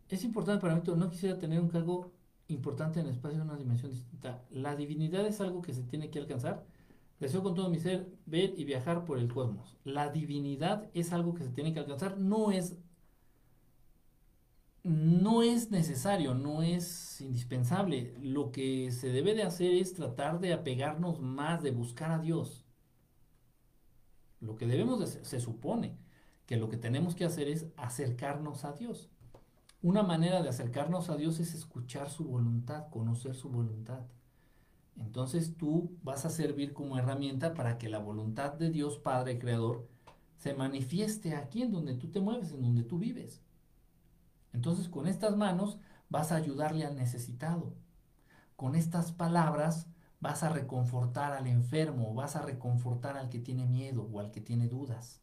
Es 0.09 0.23
importante 0.23 0.59
para 0.59 0.73
mí, 0.73 0.81
no 0.83 1.09
quisiera 1.11 1.37
tener 1.37 1.59
un 1.59 1.69
cargo 1.69 2.11
importante 2.47 3.01
en 3.01 3.05
el 3.05 3.11
espacio 3.11 3.37
de 3.37 3.43
una 3.43 3.55
dimensión 3.55 3.91
distinta. 3.91 4.41
La 4.49 4.75
divinidad 4.75 5.27
es 5.27 5.41
algo 5.41 5.61
que 5.61 5.75
se 5.75 5.83
tiene 5.83 6.09
que 6.09 6.17
alcanzar 6.17 6.65
Deseo 7.19 7.43
con 7.43 7.55
todo 7.55 7.69
mi 7.69 7.79
ser 7.79 8.11
ver 8.25 8.53
y 8.57 8.65
viajar 8.65 9.05
por 9.05 9.17
el 9.17 9.31
cosmos. 9.33 9.77
La 9.83 10.09
divinidad 10.09 10.89
es 10.93 11.13
algo 11.13 11.33
que 11.33 11.43
se 11.43 11.51
tiene 11.51 11.73
que 11.73 11.79
alcanzar, 11.79 12.17
no 12.17 12.51
es 12.51 12.77
no 14.83 15.43
es 15.43 15.71
necesario, 15.71 16.33
no 16.35 16.61
es 16.61 17.21
indispensable. 17.21 18.13
Lo 18.21 18.51
que 18.51 18.91
se 18.91 19.09
debe 19.09 19.33
de 19.33 19.43
hacer 19.43 19.73
es 19.73 19.93
tratar 19.93 20.39
de 20.41 20.53
apegarnos 20.53 21.21
más, 21.21 21.63
de 21.63 21.71
buscar 21.71 22.11
a 22.11 22.19
Dios. 22.19 22.65
Lo 24.41 24.57
que 24.57 24.67
debemos 24.67 24.99
de 24.99 25.05
hacer, 25.05 25.25
se 25.25 25.39
supone 25.39 25.97
que 26.45 26.57
lo 26.57 26.67
que 26.69 26.75
tenemos 26.77 27.15
que 27.15 27.23
hacer 27.23 27.47
es 27.47 27.67
acercarnos 27.77 28.65
a 28.65 28.73
Dios. 28.73 29.09
Una 29.81 30.03
manera 30.03 30.41
de 30.41 30.49
acercarnos 30.49 31.09
a 31.09 31.15
Dios 31.15 31.39
es 31.39 31.53
escuchar 31.53 32.09
su 32.09 32.25
voluntad, 32.25 32.89
conocer 32.89 33.35
su 33.35 33.49
voluntad. 33.49 34.01
Entonces 34.97 35.55
tú 35.57 35.97
vas 36.03 36.25
a 36.25 36.29
servir 36.29 36.73
como 36.73 36.97
herramienta 36.97 37.53
para 37.53 37.77
que 37.77 37.89
la 37.89 37.99
voluntad 37.99 38.53
de 38.53 38.69
Dios 38.69 38.97
Padre 38.97 39.39
Creador 39.39 39.87
se 40.37 40.53
manifieste 40.53 41.35
aquí 41.35 41.63
en 41.63 41.71
donde 41.71 41.95
tú 41.95 42.09
te 42.09 42.19
mueves, 42.19 42.51
en 42.51 42.61
donde 42.61 42.83
tú 42.83 42.99
vives. 42.99 43.41
Entonces 44.51 44.87
con 44.89 45.07
estas 45.07 45.35
manos 45.35 45.79
vas 46.09 46.31
a 46.31 46.35
ayudarle 46.35 46.85
al 46.85 46.95
necesitado. 46.95 47.73
Con 48.55 48.75
estas 48.75 49.11
palabras 49.11 49.87
vas 50.19 50.43
a 50.43 50.49
reconfortar 50.49 51.33
al 51.33 51.47
enfermo, 51.47 52.13
vas 52.13 52.35
a 52.35 52.43
reconfortar 52.43 53.17
al 53.17 53.29
que 53.29 53.39
tiene 53.39 53.65
miedo 53.65 54.07
o 54.11 54.19
al 54.19 54.31
que 54.31 54.41
tiene 54.41 54.67
dudas. 54.67 55.21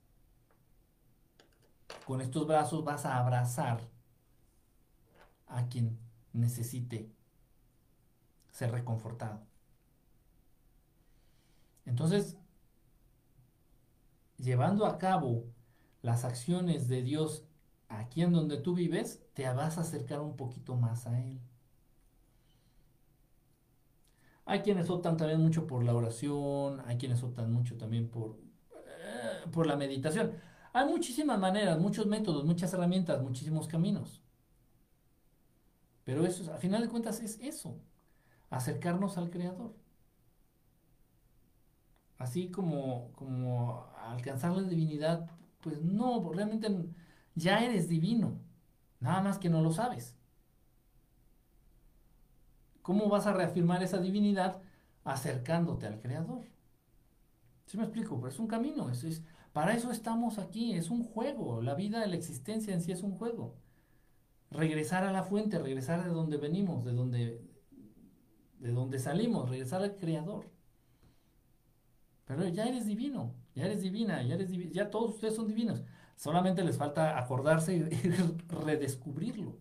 Con 2.07 2.20
estos 2.20 2.47
brazos 2.47 2.84
vas 2.84 3.07
a 3.07 3.18
abrazar 3.18 3.81
a 5.47 5.66
quien 5.68 5.99
necesite 6.32 7.10
ser 8.50 8.73
reconfortado. 8.73 9.50
Entonces, 11.91 12.36
llevando 14.39 14.86
a 14.86 14.97
cabo 14.97 15.44
las 16.02 16.25
acciones 16.25 16.86
de 16.86 17.02
Dios 17.02 17.44
aquí 17.89 18.23
en 18.23 18.33
donde 18.33 18.59
tú 18.59 18.75
vives, 18.75 19.25
te 19.35 19.43
vas 19.52 19.77
a 19.77 19.81
acercar 19.81 20.20
un 20.20 20.36
poquito 20.36 20.77
más 20.77 21.09
a 21.09 21.20
Él. 21.20 21.41
Hay 24.44 24.60
quienes 24.60 24.89
optan 24.89 25.17
también 25.17 25.41
mucho 25.41 25.67
por 25.67 25.83
la 25.83 25.93
oración, 25.93 26.81
hay 26.86 26.97
quienes 26.97 27.25
optan 27.25 27.52
mucho 27.52 27.77
también 27.77 28.09
por, 28.09 28.39
eh, 28.70 29.49
por 29.51 29.67
la 29.67 29.75
meditación. 29.75 30.33
Hay 30.73 30.86
muchísimas 30.86 31.41
maneras, 31.41 31.81
muchos 31.81 32.07
métodos, 32.07 32.44
muchas 32.44 32.73
herramientas, 32.73 33.20
muchísimos 33.20 33.67
caminos. 33.67 34.23
Pero 36.05 36.25
eso, 36.25 36.52
a 36.52 36.59
final 36.59 36.83
de 36.83 36.89
cuentas, 36.89 37.20
es 37.20 37.41
eso, 37.41 37.81
acercarnos 38.49 39.19
al 39.19 39.31
Creador 39.31 39.75
así 42.20 42.50
como, 42.50 43.12
como 43.15 43.86
alcanzar 43.97 44.52
la 44.52 44.62
divinidad, 44.62 45.31
pues 45.60 45.82
no, 45.82 46.31
realmente 46.32 46.68
Ya 47.34 47.65
eres 47.65 47.89
divino. 47.89 48.39
Nada 49.00 49.23
más 49.23 49.39
que 49.39 49.49
no 49.50 49.62
lo 49.62 49.73
sabes. 49.73 50.16
¿Cómo 52.82 53.08
vas 53.08 53.26
a 53.26 53.32
reafirmar 53.32 53.82
esa 53.82 53.99
divinidad 53.99 54.60
acercándote 55.05 55.86
al 55.86 56.00
Creador? 56.00 56.44
¿Sí 57.66 57.78
me 57.78 57.84
explico? 57.84 58.16
Pero 58.20 58.28
es 58.28 58.39
un 58.39 58.49
camino. 58.49 58.90
es, 58.90 59.23
para 59.52 59.74
eso 59.74 59.90
estamos 59.90 60.39
aquí. 60.39 60.74
Es 60.74 60.90
un 60.90 61.05
juego. 61.05 61.62
La 61.62 61.74
vida, 61.74 62.07
la 62.07 62.16
existencia 62.16 62.74
en 62.74 62.82
sí 62.82 62.92
es 62.92 63.02
un 63.02 63.12
juego. 63.16 63.57
Regresar 64.50 65.05
a 65.05 65.12
la 65.12 65.23
fuente, 65.23 65.58
regresar 65.58 66.05
de 66.05 66.10
donde 66.10 66.36
venimos, 66.36 66.84
de 66.84 66.92
donde, 66.92 67.42
de 68.58 68.73
donde 68.73 68.99
salimos, 68.99 69.49
regresar 69.49 69.82
al 69.82 69.97
Creador. 69.97 70.60
Pero 72.31 72.47
ya 72.47 72.65
eres 72.65 72.86
divino, 72.86 73.34
ya 73.57 73.65
eres 73.65 73.83
divina, 73.83 74.23
ya 74.23 74.36
eres 74.36 74.52
ya 74.73 74.89
todos 74.89 75.15
ustedes 75.15 75.34
son 75.34 75.49
divinos. 75.49 75.83
Solamente 76.15 76.62
les 76.62 76.78
falta 76.78 77.18
acordarse 77.18 77.75
y 77.75 77.83
redescubrirlo. 78.49 79.59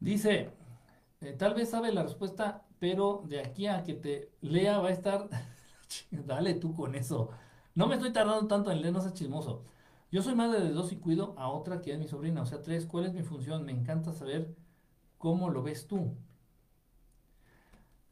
Dice, 0.00 0.50
eh, 1.20 1.32
tal 1.38 1.54
vez 1.54 1.70
sabe 1.70 1.92
la 1.92 2.02
respuesta, 2.02 2.66
pero 2.80 3.22
de 3.28 3.38
aquí 3.38 3.68
a 3.68 3.84
que 3.84 3.94
te 3.94 4.32
lea 4.40 4.78
va 4.78 4.88
a 4.88 4.92
estar... 4.92 5.28
Dale 6.10 6.54
tú 6.54 6.74
con 6.74 6.96
eso. 6.96 7.30
No 7.76 7.86
me 7.86 7.94
estoy 7.94 8.12
tardando 8.12 8.48
tanto 8.48 8.72
en 8.72 8.80
leer, 8.80 8.92
no 8.92 9.00
seas 9.00 9.14
chismoso. 9.14 9.64
Yo 10.10 10.22
soy 10.22 10.34
madre 10.34 10.60
de 10.60 10.70
dos 10.70 10.90
y 10.90 10.96
cuido 10.96 11.34
a 11.38 11.50
otra 11.50 11.80
que 11.82 11.92
es 11.92 12.00
mi 12.00 12.08
sobrina, 12.08 12.42
o 12.42 12.46
sea, 12.46 12.62
tres. 12.62 12.84
¿Cuál 12.86 13.06
es 13.06 13.14
mi 13.14 13.22
función? 13.22 13.64
Me 13.64 13.70
encanta 13.70 14.12
saber 14.12 14.56
cómo 15.18 15.50
lo 15.50 15.62
ves 15.62 15.86
tú. 15.86 16.16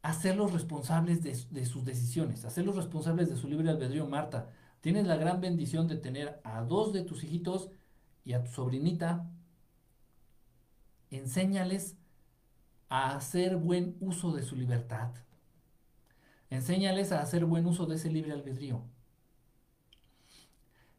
Hacerlos 0.01 0.53
responsables 0.53 1.23
de, 1.23 1.65
sus 1.65 1.83
decisiones, 1.83 2.45
hacerlos 2.45 2.77
responsables 2.77 3.29
de 3.29 3.35
su 3.35 3.49
libre 3.49 3.69
albedrío, 3.69 4.07
Marta. 4.07 4.49
Tienes 4.79 5.05
la 5.05 5.17
gran 5.17 5.41
bendición 5.41 5.87
de 5.87 5.97
tener 5.97 6.39
a 6.45 6.61
dos 6.61 6.93
de 6.93 7.03
tus 7.03 7.23
hijitos 7.23 7.69
y 8.23 8.33
a 8.33 8.43
tu 8.43 8.51
sobrinita. 8.51 9.29
Enséñales 11.09 11.97
a 12.87 13.15
hacer 13.15 13.57
buen 13.57 13.97
uso 13.99 14.31
de 14.31 14.43
su 14.43 14.55
libertad. 14.55 15.11
Enséñales 16.49 17.11
a 17.11 17.21
hacer 17.21 17.45
buen 17.45 17.65
uso 17.65 17.85
de 17.85 17.95
ese 17.95 18.09
libre 18.09 18.31
albedrío. 18.31 18.81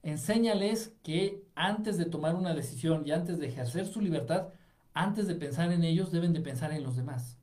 Enséñales 0.02 0.94
que 1.02 1.44
antes 1.54 1.98
de 1.98 2.04
tomar 2.04 2.34
una 2.34 2.54
decisión 2.54 3.06
y 3.06 3.12
antes 3.12 3.38
de 3.38 3.48
ejercer 3.48 3.86
su 3.86 4.00
libertad, 4.00 4.48
antes 4.94 5.26
de 5.26 5.34
pensar 5.34 5.72
en 5.72 5.84
ellos, 5.84 6.12
deben 6.12 6.32
de 6.32 6.40
pensar 6.40 6.72
en 6.72 6.82
los 6.82 6.96
demás. 6.96 7.39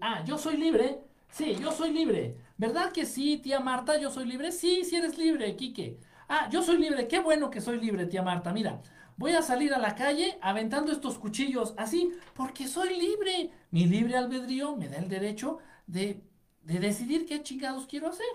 Ah, 0.00 0.24
yo 0.24 0.38
soy 0.38 0.56
libre. 0.56 1.00
Sí, 1.30 1.56
yo 1.60 1.72
soy 1.72 1.92
libre. 1.92 2.36
¿Verdad 2.56 2.92
que 2.92 3.06
sí, 3.06 3.38
tía 3.38 3.60
Marta? 3.60 3.98
Yo 3.98 4.10
soy 4.10 4.26
libre. 4.26 4.52
Sí, 4.52 4.84
sí 4.84 4.96
eres 4.96 5.16
libre, 5.18 5.56
Quique. 5.56 5.98
Ah, 6.28 6.48
yo 6.50 6.62
soy 6.62 6.78
libre. 6.78 7.08
Qué 7.08 7.20
bueno 7.20 7.50
que 7.50 7.60
soy 7.60 7.80
libre, 7.80 8.06
tía 8.06 8.22
Marta. 8.22 8.52
Mira, 8.52 8.82
voy 9.16 9.32
a 9.32 9.42
salir 9.42 9.72
a 9.74 9.78
la 9.78 9.94
calle 9.94 10.38
aventando 10.42 10.92
estos 10.92 11.18
cuchillos 11.18 11.74
así, 11.76 12.10
porque 12.34 12.66
soy 12.68 12.96
libre. 12.98 13.50
Mi 13.70 13.86
libre 13.86 14.16
albedrío 14.16 14.76
me 14.76 14.88
da 14.88 14.98
el 14.98 15.08
derecho 15.08 15.58
de, 15.86 16.22
de 16.62 16.80
decidir 16.80 17.26
qué 17.26 17.42
chingados 17.42 17.86
quiero 17.86 18.08
hacer. 18.08 18.26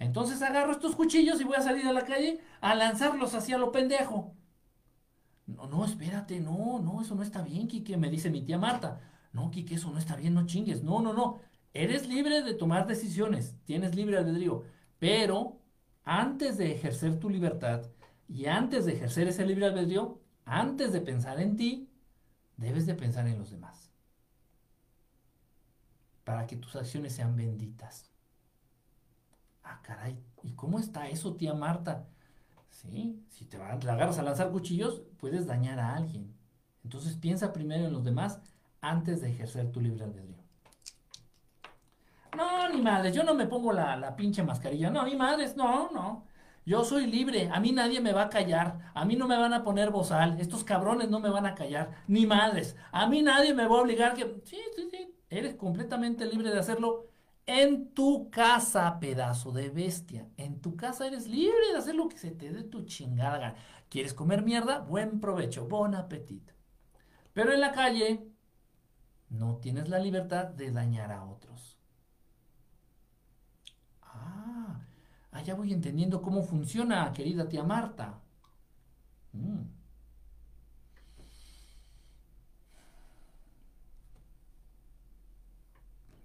Entonces 0.00 0.42
agarro 0.42 0.72
estos 0.72 0.96
cuchillos 0.96 1.40
y 1.40 1.44
voy 1.44 1.56
a 1.56 1.62
salir 1.62 1.86
a 1.86 1.92
la 1.92 2.04
calle 2.04 2.40
a 2.60 2.74
lanzarlos 2.74 3.34
hacia 3.34 3.58
lo 3.58 3.72
pendejo. 3.72 4.34
No, 5.46 5.66
no, 5.66 5.84
espérate, 5.84 6.40
no, 6.40 6.78
no, 6.80 7.02
eso 7.02 7.14
no 7.14 7.22
está 7.22 7.42
bien, 7.42 7.68
Quique, 7.68 7.96
me 7.96 8.08
dice 8.10 8.30
mi 8.30 8.42
tía 8.42 8.58
Marta. 8.58 9.00
No, 9.34 9.50
Quique, 9.50 9.74
eso 9.74 9.90
no 9.90 9.98
está 9.98 10.14
bien, 10.16 10.32
no 10.32 10.46
chingues. 10.46 10.82
No, 10.84 11.02
no, 11.02 11.12
no. 11.12 11.40
Eres 11.74 12.08
libre 12.08 12.42
de 12.42 12.54
tomar 12.54 12.86
decisiones, 12.86 13.56
tienes 13.64 13.96
libre 13.96 14.16
albedrío, 14.16 14.62
pero 15.00 15.58
antes 16.04 16.56
de 16.56 16.70
ejercer 16.72 17.18
tu 17.18 17.28
libertad 17.28 17.82
y 18.28 18.46
antes 18.46 18.84
de 18.86 18.92
ejercer 18.92 19.26
ese 19.26 19.44
libre 19.44 19.66
albedrío, 19.66 20.20
antes 20.44 20.92
de 20.92 21.00
pensar 21.00 21.40
en 21.40 21.56
ti, 21.56 21.90
debes 22.56 22.86
de 22.86 22.94
pensar 22.94 23.26
en 23.26 23.38
los 23.38 23.50
demás. 23.50 23.90
Para 26.22 26.46
que 26.46 26.56
tus 26.56 26.76
acciones 26.76 27.12
sean 27.12 27.34
benditas. 27.34 28.12
Ah, 29.64 29.80
caray, 29.82 30.16
¿y 30.44 30.52
cómo 30.52 30.78
está 30.78 31.08
eso, 31.08 31.34
tía 31.34 31.54
Marta? 31.54 32.06
Sí, 32.70 33.24
si 33.30 33.46
te, 33.46 33.58
te 33.58 33.90
agarras 33.90 34.18
a 34.18 34.22
lanzar 34.22 34.52
cuchillos, 34.52 35.02
puedes 35.18 35.46
dañar 35.46 35.80
a 35.80 35.96
alguien. 35.96 36.32
Entonces 36.84 37.16
piensa 37.16 37.52
primero 37.52 37.86
en 37.86 37.92
los 37.92 38.04
demás 38.04 38.40
antes 38.88 39.20
de 39.20 39.30
ejercer 39.30 39.70
tu 39.72 39.80
libre 39.80 40.04
albedrío. 40.04 40.42
No, 42.36 42.68
ni 42.68 42.82
madres, 42.82 43.14
yo 43.14 43.22
no 43.22 43.34
me 43.34 43.46
pongo 43.46 43.72
la, 43.72 44.14
pinche 44.16 44.42
mascarilla. 44.42 44.90
No, 44.90 45.04
ni 45.04 45.14
madres, 45.14 45.56
no, 45.56 45.90
no. 45.92 46.26
Yo 46.66 46.82
soy 46.84 47.06
libre, 47.06 47.50
a 47.52 47.60
mí 47.60 47.72
nadie 47.72 48.00
me 48.00 48.12
va 48.12 48.22
a 48.22 48.28
callar, 48.30 48.78
a 48.94 49.04
mí 49.04 49.16
no 49.16 49.28
me 49.28 49.36
van 49.36 49.52
a 49.52 49.62
poner 49.62 49.90
bozal, 49.90 50.40
estos 50.40 50.64
cabrones 50.64 51.10
no 51.10 51.20
me 51.20 51.28
van 51.28 51.44
a 51.44 51.54
callar, 51.54 51.90
ni 52.08 52.24
madres, 52.24 52.74
a 52.90 53.06
mí 53.06 53.20
nadie 53.20 53.52
me 53.52 53.66
va 53.66 53.76
a 53.76 53.82
obligar 53.82 54.14
que... 54.14 54.40
Sí, 54.44 54.58
sí, 54.74 54.88
sí, 54.90 55.14
eres 55.28 55.56
completamente 55.56 56.24
libre 56.24 56.50
de 56.50 56.58
hacerlo 56.58 57.04
en 57.44 57.92
tu 57.92 58.30
casa, 58.30 58.98
pedazo 58.98 59.52
de 59.52 59.68
bestia. 59.68 60.26
En 60.38 60.62
tu 60.62 60.74
casa 60.74 61.06
eres 61.06 61.26
libre 61.26 61.72
de 61.72 61.78
hacer 61.78 61.94
lo 61.94 62.08
que 62.08 62.16
se 62.16 62.30
te 62.30 62.50
dé 62.50 62.62
tu 62.64 62.84
chingada 62.86 63.54
¿Quieres 63.90 64.14
comer 64.14 64.42
mierda? 64.42 64.80
Buen 64.80 65.20
provecho, 65.20 65.68
bon 65.68 65.94
apetito. 65.94 66.52
Pero 67.32 67.52
en 67.52 67.60
la 67.60 67.72
calle 67.72 68.26
no 69.30 69.56
tienes 69.56 69.88
la 69.88 69.98
libertad 69.98 70.46
de 70.46 70.70
dañar 70.70 71.12
a 71.12 71.24
otros. 71.24 71.78
Ah, 75.34 75.42
ya 75.44 75.54
voy 75.54 75.72
entendiendo 75.72 76.22
cómo 76.22 76.42
funciona, 76.42 77.12
querida 77.12 77.48
tía 77.48 77.62
Marta. 77.64 78.20
Mm. 79.32 79.62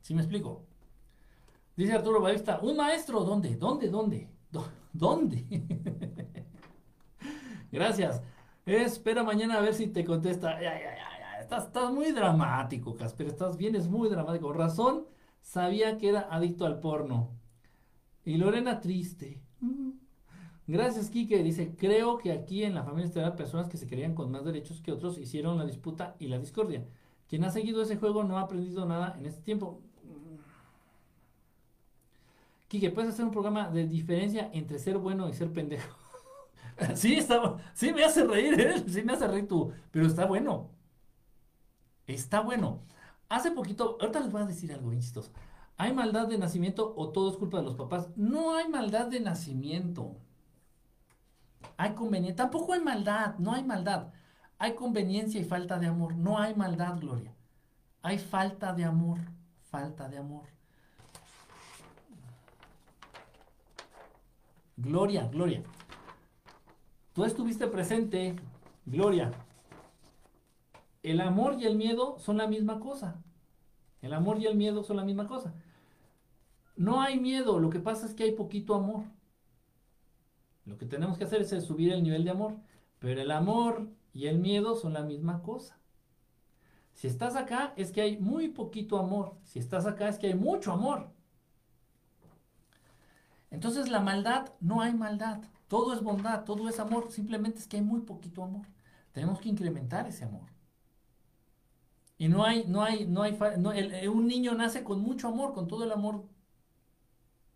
¿Sí 0.02 0.14
me 0.14 0.22
explico? 0.22 0.66
Dice 1.76 1.94
Arturo 1.94 2.22
Bavista, 2.22 2.60
un 2.62 2.78
maestro, 2.78 3.24
¿dónde? 3.24 3.56
¿Dónde? 3.56 3.90
¿Dónde? 3.90 4.28
¿Dónde? 4.94 5.46
Gracias. 7.72 8.22
Espera 8.66 9.24
mañana 9.24 9.58
a 9.58 9.62
ver 9.62 9.74
si 9.74 9.88
te 9.88 10.04
contesta. 10.04 10.60
Estás, 11.50 11.66
estás, 11.66 11.92
muy 11.92 12.12
dramático, 12.12 12.96
Casper. 12.96 13.26
Estás 13.26 13.58
bien, 13.58 13.76
es 13.76 13.90
muy 13.90 14.08
dramático. 14.08 14.54
Razón, 14.54 15.08
sabía 15.42 15.98
que 15.98 16.10
era 16.10 16.28
adicto 16.30 16.68
al 16.68 16.80
porno. 16.80 17.32
Y 18.24 18.38
Lorena 18.38 18.80
triste. 18.80 19.42
Mm. 19.60 19.94
Gracias, 20.68 21.10
Kike. 21.10 21.42
Dice, 21.42 21.76
creo 21.76 22.20
que 22.20 22.34
aquí 22.34 22.64
en 22.64 22.76
la 22.76 22.84
familia 22.84 23.08
estelar 23.08 23.36
personas 23.36 23.68
que 23.68 23.78
se 23.78 23.88
creían 23.88 24.14
con 24.14 24.30
más 24.30 24.46
derechos 24.46 24.80
que 24.80 24.92
otros 24.92 25.18
hicieron 25.18 25.58
la 25.58 25.66
disputa 25.66 26.16
y 26.20 26.28
la 26.28 26.38
discordia. 26.38 26.86
Quien 27.28 27.44
ha 27.44 27.50
seguido 27.50 27.82
ese 27.82 27.98
juego 27.98 28.24
no 28.24 28.38
ha 28.38 28.42
aprendido 28.42 28.86
nada 28.86 29.16
en 29.18 29.26
este 29.26 29.42
tiempo. 29.42 29.82
Kike, 32.68 32.92
¿puedes 32.92 33.10
hacer 33.10 33.26
un 33.26 33.32
programa 33.32 33.72
de 33.72 33.88
diferencia 33.88 34.52
entre 34.54 34.78
ser 34.78 35.00
bueno 35.00 35.28
y 35.28 35.34
ser 35.34 35.52
pendejo? 35.52 35.98
sí, 36.94 37.18
sí 37.74 37.92
me 37.92 38.04
hace 38.04 38.24
reír, 38.24 38.54
¿eh? 38.62 38.84
sí 38.88 39.02
me 39.02 39.14
hace 39.14 39.28
reír 39.28 39.48
tú, 39.48 39.72
pero 39.90 40.06
está 40.06 40.28
bueno. 40.28 40.78
Está 42.14 42.42
bueno. 42.42 42.82
Hace 43.30 43.52
poquito, 43.52 43.98
ahorita 44.02 44.20
les 44.20 44.32
voy 44.32 44.42
a 44.42 44.46
decir 44.46 44.74
algo 44.74 44.90
bien. 44.90 45.04
¿Hay 45.78 45.94
maldad 45.94 46.28
de 46.28 46.38
nacimiento 46.38 46.94
o 46.98 47.10
todo 47.10 47.30
es 47.32 47.38
culpa 47.38 47.58
de 47.58 47.64
los 47.64 47.76
papás? 47.76 48.10
No 48.16 48.56
hay 48.56 48.68
maldad 48.68 49.08
de 49.08 49.20
nacimiento. 49.20 50.18
Hay 51.78 51.94
conveniencia. 51.94 52.36
Tampoco 52.36 52.74
hay 52.74 52.82
maldad, 52.82 53.36
no 53.38 53.54
hay 53.54 53.64
maldad. 53.64 54.12
Hay 54.58 54.74
conveniencia 54.74 55.40
y 55.40 55.46
falta 55.46 55.78
de 55.78 55.88
amor. 55.88 56.16
No 56.16 56.40
hay 56.40 56.56
maldad, 56.56 57.00
Gloria. 57.00 57.34
Hay 58.02 58.18
falta 58.18 58.74
de 58.74 58.86
amor. 58.86 59.20
Falta 59.70 60.10
de 60.10 60.18
amor. 60.18 60.46
Gloria, 64.76 65.28
Gloria. 65.28 65.62
Tú 67.14 67.24
estuviste 67.24 67.68
presente, 67.68 68.36
Gloria. 68.86 69.32
El 71.04 71.22
amor 71.22 71.56
y 71.60 71.66
el 71.66 71.76
miedo 71.76 72.18
son 72.20 72.38
la 72.38 72.48
misma 72.48 72.80
cosa. 72.80 73.22
El 74.02 74.14
amor 74.14 74.40
y 74.40 74.48
el 74.48 74.56
miedo 74.56 74.84
son 74.84 74.98
la 74.98 75.06
misma 75.06 75.28
cosa. 75.28 75.54
No 76.76 77.02
hay 77.02 77.20
miedo, 77.20 77.60
lo 77.60 77.70
que 77.70 77.80
pasa 77.80 78.06
es 78.06 78.14
que 78.14 78.24
hay 78.24 78.32
poquito 78.32 78.74
amor. 78.74 79.04
Lo 80.66 80.78
que 80.78 80.86
tenemos 80.86 81.18
que 81.18 81.24
hacer 81.24 81.42
es 81.42 81.50
subir 81.64 81.92
el 81.92 82.04
nivel 82.04 82.24
de 82.24 82.32
amor. 82.32 82.56
Pero 83.00 83.22
el 83.22 83.32
amor 83.32 83.90
y 84.14 84.28
el 84.28 84.40
miedo 84.40 84.76
son 84.76 84.94
la 84.94 85.02
misma 85.02 85.42
cosa. 85.42 85.78
Si 86.94 87.08
estás 87.08 87.36
acá 87.36 87.74
es 87.78 87.92
que 87.92 88.02
hay 88.02 88.18
muy 88.18 88.50
poquito 88.50 88.98
amor. 88.98 89.38
Si 89.44 89.60
estás 89.60 89.86
acá 89.86 90.10
es 90.10 90.20
que 90.20 90.28
hay 90.28 90.36
mucho 90.36 90.72
amor. 90.72 91.12
Entonces 93.52 93.90
la 93.90 94.00
maldad, 94.00 94.52
no 94.60 94.82
hay 94.82 94.94
maldad. 94.94 95.42
Todo 95.68 95.94
es 95.94 96.02
bondad, 96.02 96.44
todo 96.44 96.68
es 96.70 96.80
amor. 96.80 97.12
Simplemente 97.12 97.60
es 97.60 97.68
que 97.68 97.78
hay 97.78 97.84
muy 97.84 98.02
poquito 98.02 98.44
amor. 98.44 98.68
Tenemos 99.12 99.40
que 99.40 99.50
incrementar 99.50 100.08
ese 100.08 100.26
amor. 100.26 100.59
Y 102.20 102.28
no 102.28 102.44
hay, 102.44 102.66
no 102.68 102.84
hay, 102.84 103.06
no 103.06 103.24
hay, 103.24 104.08
un 104.08 104.28
niño 104.28 104.54
nace 104.54 104.84
con 104.84 105.00
mucho 105.00 105.30
amor, 105.30 105.54
con 105.54 105.68
todo 105.68 105.86
el 105.86 105.92
amor 105.94 106.26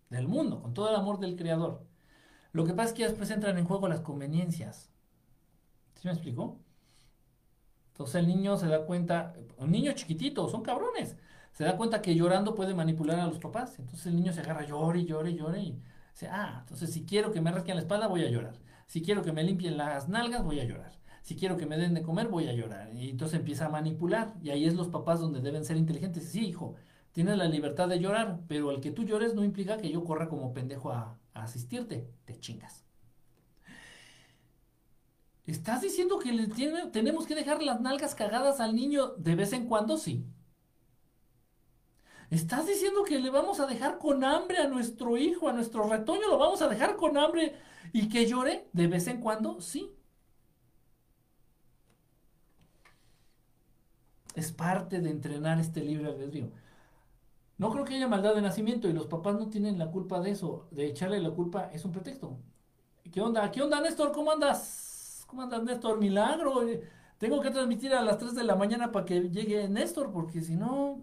del 0.09 0.27
mundo, 0.27 0.61
con 0.61 0.73
todo 0.73 0.89
el 0.89 0.95
amor 0.95 1.19
del 1.19 1.35
Creador. 1.35 1.85
Lo 2.53 2.65
que 2.65 2.73
pasa 2.73 2.89
es 2.89 2.93
que 2.95 3.03
después 3.03 3.29
entran 3.29 3.57
en 3.57 3.65
juego 3.65 3.89
las 3.89 3.99
conveniencias. 3.99 4.89
¿Sí 5.95 6.07
me 6.07 6.13
explicó? 6.13 6.59
Entonces 7.91 8.15
el 8.15 8.27
niño 8.27 8.55
se 8.55 8.67
da 8.67 8.85
cuenta, 8.85 9.35
un 9.57 9.69
niño 9.69 9.91
chiquitito, 9.91 10.47
son 10.47 10.63
cabrones, 10.63 11.17
se 11.51 11.65
da 11.65 11.75
cuenta 11.75 12.01
que 12.01 12.15
llorando 12.15 12.55
puede 12.55 12.73
manipular 12.73 13.19
a 13.19 13.27
los 13.27 13.39
papás. 13.39 13.77
Entonces 13.79 14.05
el 14.07 14.15
niño 14.15 14.31
se 14.31 14.39
agarra, 14.41 14.65
llore, 14.65 15.03
llore, 15.03 15.35
llore 15.35 15.61
y 15.61 15.83
dice, 16.13 16.29
ah, 16.29 16.59
entonces 16.61 16.89
si 16.93 17.05
quiero 17.05 17.33
que 17.33 17.41
me 17.41 17.51
rasquen 17.51 17.75
la 17.75 17.81
espalda, 17.81 18.07
voy 18.07 18.23
a 18.23 18.29
llorar. 18.29 18.55
Si 18.87 19.01
quiero 19.01 19.23
que 19.23 19.33
me 19.33 19.43
limpien 19.43 19.77
las 19.77 20.07
nalgas, 20.07 20.41
voy 20.45 20.61
a 20.61 20.63
llorar. 20.63 21.02
Si 21.23 21.37
quiero 21.37 21.55
que 21.55 21.65
me 21.65 21.77
den 21.77 21.93
de 21.93 22.03
comer, 22.03 22.27
voy 22.27 22.49
a 22.49 22.53
llorar. 22.53 22.93
Y 22.93 23.09
entonces 23.09 23.39
empieza 23.39 23.67
a 23.67 23.69
manipular. 23.69 24.35
Y 24.41 24.49
ahí 24.49 24.65
es 24.65 24.75
los 24.75 24.89
papás 24.89 25.21
donde 25.21 25.39
deben 25.39 25.63
ser 25.63 25.77
inteligentes. 25.77 26.27
Sí, 26.29 26.45
hijo, 26.45 26.75
tienes 27.13 27.37
la 27.37 27.45
libertad 27.45 27.87
de 27.87 27.99
llorar, 27.99 28.41
pero 28.49 28.71
el 28.71 28.81
que 28.81 28.91
tú 28.91 29.05
llores 29.05 29.33
no 29.33 29.41
implica 29.45 29.77
que 29.77 29.89
yo 29.89 30.03
corra 30.03 30.27
como 30.27 30.53
pendejo 30.53 30.91
a, 30.91 31.17
asistirte. 31.33 32.09
Te 32.25 32.37
chingas. 32.39 32.83
¿Estás 35.45 35.81
diciendo 35.81 36.19
que 36.19 36.33
le 36.33 36.47
tenemos 36.91 37.25
que 37.25 37.35
dejar 37.35 37.63
las 37.63 37.79
nalgas 37.79 38.15
cagadas 38.15 38.59
al 38.59 38.75
niño 38.75 39.13
de 39.15 39.35
vez 39.35 39.53
en 39.53 39.67
cuando? 39.67 39.97
Sí. 39.97 40.25
¿Estás 42.29 42.67
diciendo 42.67 43.03
que 43.03 43.19
le 43.19 43.29
vamos 43.29 43.61
a 43.61 43.65
dejar 43.65 43.97
con 43.97 44.25
hambre 44.25 44.57
a 44.57 44.67
nuestro 44.67 45.15
hijo, 45.17 45.47
a 45.47 45.53
nuestro 45.53 45.87
retoño? 45.87 46.27
¿Lo 46.27 46.37
vamos 46.37 46.61
a 46.61 46.67
dejar 46.67 46.97
con 46.97 47.17
hambre 47.17 47.55
y 47.93 48.09
que 48.09 48.25
llore 48.25 48.67
de 48.73 48.87
vez 48.87 49.07
en 49.07 49.21
cuando? 49.21 49.61
Sí. 49.61 49.89
Es 54.35 54.51
parte 54.51 54.99
de 55.01 55.09
entrenar 55.09 55.59
este 55.59 55.83
libre 55.83 56.07
albedrío. 56.07 56.51
No 57.57 57.71
creo 57.71 57.85
que 57.85 57.95
haya 57.95 58.07
maldad 58.07 58.35
de 58.35 58.41
nacimiento 58.41 58.87
y 58.87 58.93
los 58.93 59.07
papás 59.07 59.35
no 59.35 59.49
tienen 59.49 59.77
la 59.77 59.91
culpa 59.91 60.19
de 60.19 60.31
eso. 60.31 60.67
De 60.71 60.85
echarle 60.87 61.19
la 61.21 61.31
culpa 61.31 61.69
es 61.71 61.85
un 61.85 61.91
pretexto. 61.91 62.37
¿Qué 63.11 63.21
onda? 63.21 63.51
¿Qué 63.51 63.61
onda, 63.61 63.79
Néstor? 63.81 64.11
¿Cómo 64.11 64.31
andas? 64.31 65.23
¿Cómo 65.27 65.43
andas, 65.43 65.63
Néstor? 65.63 65.99
Milagro. 65.99 66.67
Eh, 66.67 66.83
tengo 67.17 67.41
que 67.41 67.51
transmitir 67.51 67.93
a 67.93 68.01
las 68.01 68.17
3 68.17 68.35
de 68.35 68.43
la 68.43 68.55
mañana 68.55 68.91
para 68.91 69.05
que 69.05 69.29
llegue 69.29 69.67
Néstor, 69.69 70.11
porque 70.11 70.41
si 70.41 70.55
no... 70.55 71.01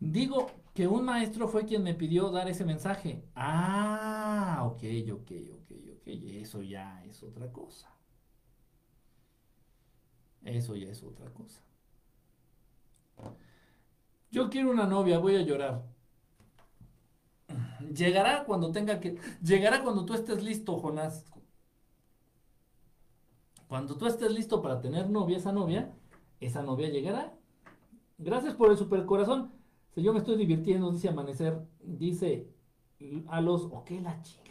Digo 0.00 0.50
que 0.74 0.86
un 0.88 1.04
maestro 1.04 1.48
fue 1.48 1.64
quien 1.66 1.82
me 1.82 1.94
pidió 1.94 2.30
dar 2.30 2.48
ese 2.48 2.64
mensaje. 2.64 3.24
Ah, 3.34 4.62
ok, 4.66 4.82
ok, 5.12 5.30
ok, 5.60 5.70
ok. 5.96 6.06
Eso 6.06 6.62
ya 6.62 7.02
es 7.04 7.22
otra 7.22 7.50
cosa. 7.52 7.90
Eso 10.44 10.76
ya 10.76 10.90
es 10.90 11.02
otra 11.02 11.30
cosa. 11.30 11.60
Yo 14.30 14.50
quiero 14.50 14.70
una 14.70 14.86
novia, 14.86 15.18
voy 15.18 15.36
a 15.36 15.42
llorar. 15.42 15.84
Llegará 17.94 18.44
cuando 18.44 18.72
tenga 18.72 19.00
que. 19.00 19.18
Llegará 19.42 19.82
cuando 19.82 20.04
tú 20.04 20.14
estés 20.14 20.42
listo, 20.42 20.78
Jonás. 20.78 21.24
Cuando 23.68 23.96
tú 23.96 24.06
estés 24.06 24.30
listo 24.32 24.60
para 24.60 24.80
tener 24.80 25.08
novia, 25.08 25.36
esa 25.36 25.52
novia, 25.52 25.94
esa 26.40 26.62
novia 26.62 26.88
llegará. 26.88 27.34
Gracias 28.18 28.54
por 28.54 28.70
el 28.70 28.76
super 28.76 29.04
corazón. 29.06 29.52
Si 29.94 30.02
yo 30.02 30.12
me 30.12 30.18
estoy 30.18 30.36
divirtiendo, 30.36 30.90
dice 30.90 31.08
Amanecer. 31.08 31.60
Dice 31.80 32.48
a 33.28 33.40
los. 33.40 33.62
Ok, 33.64 33.90
la 34.02 34.20
chica. 34.22 34.42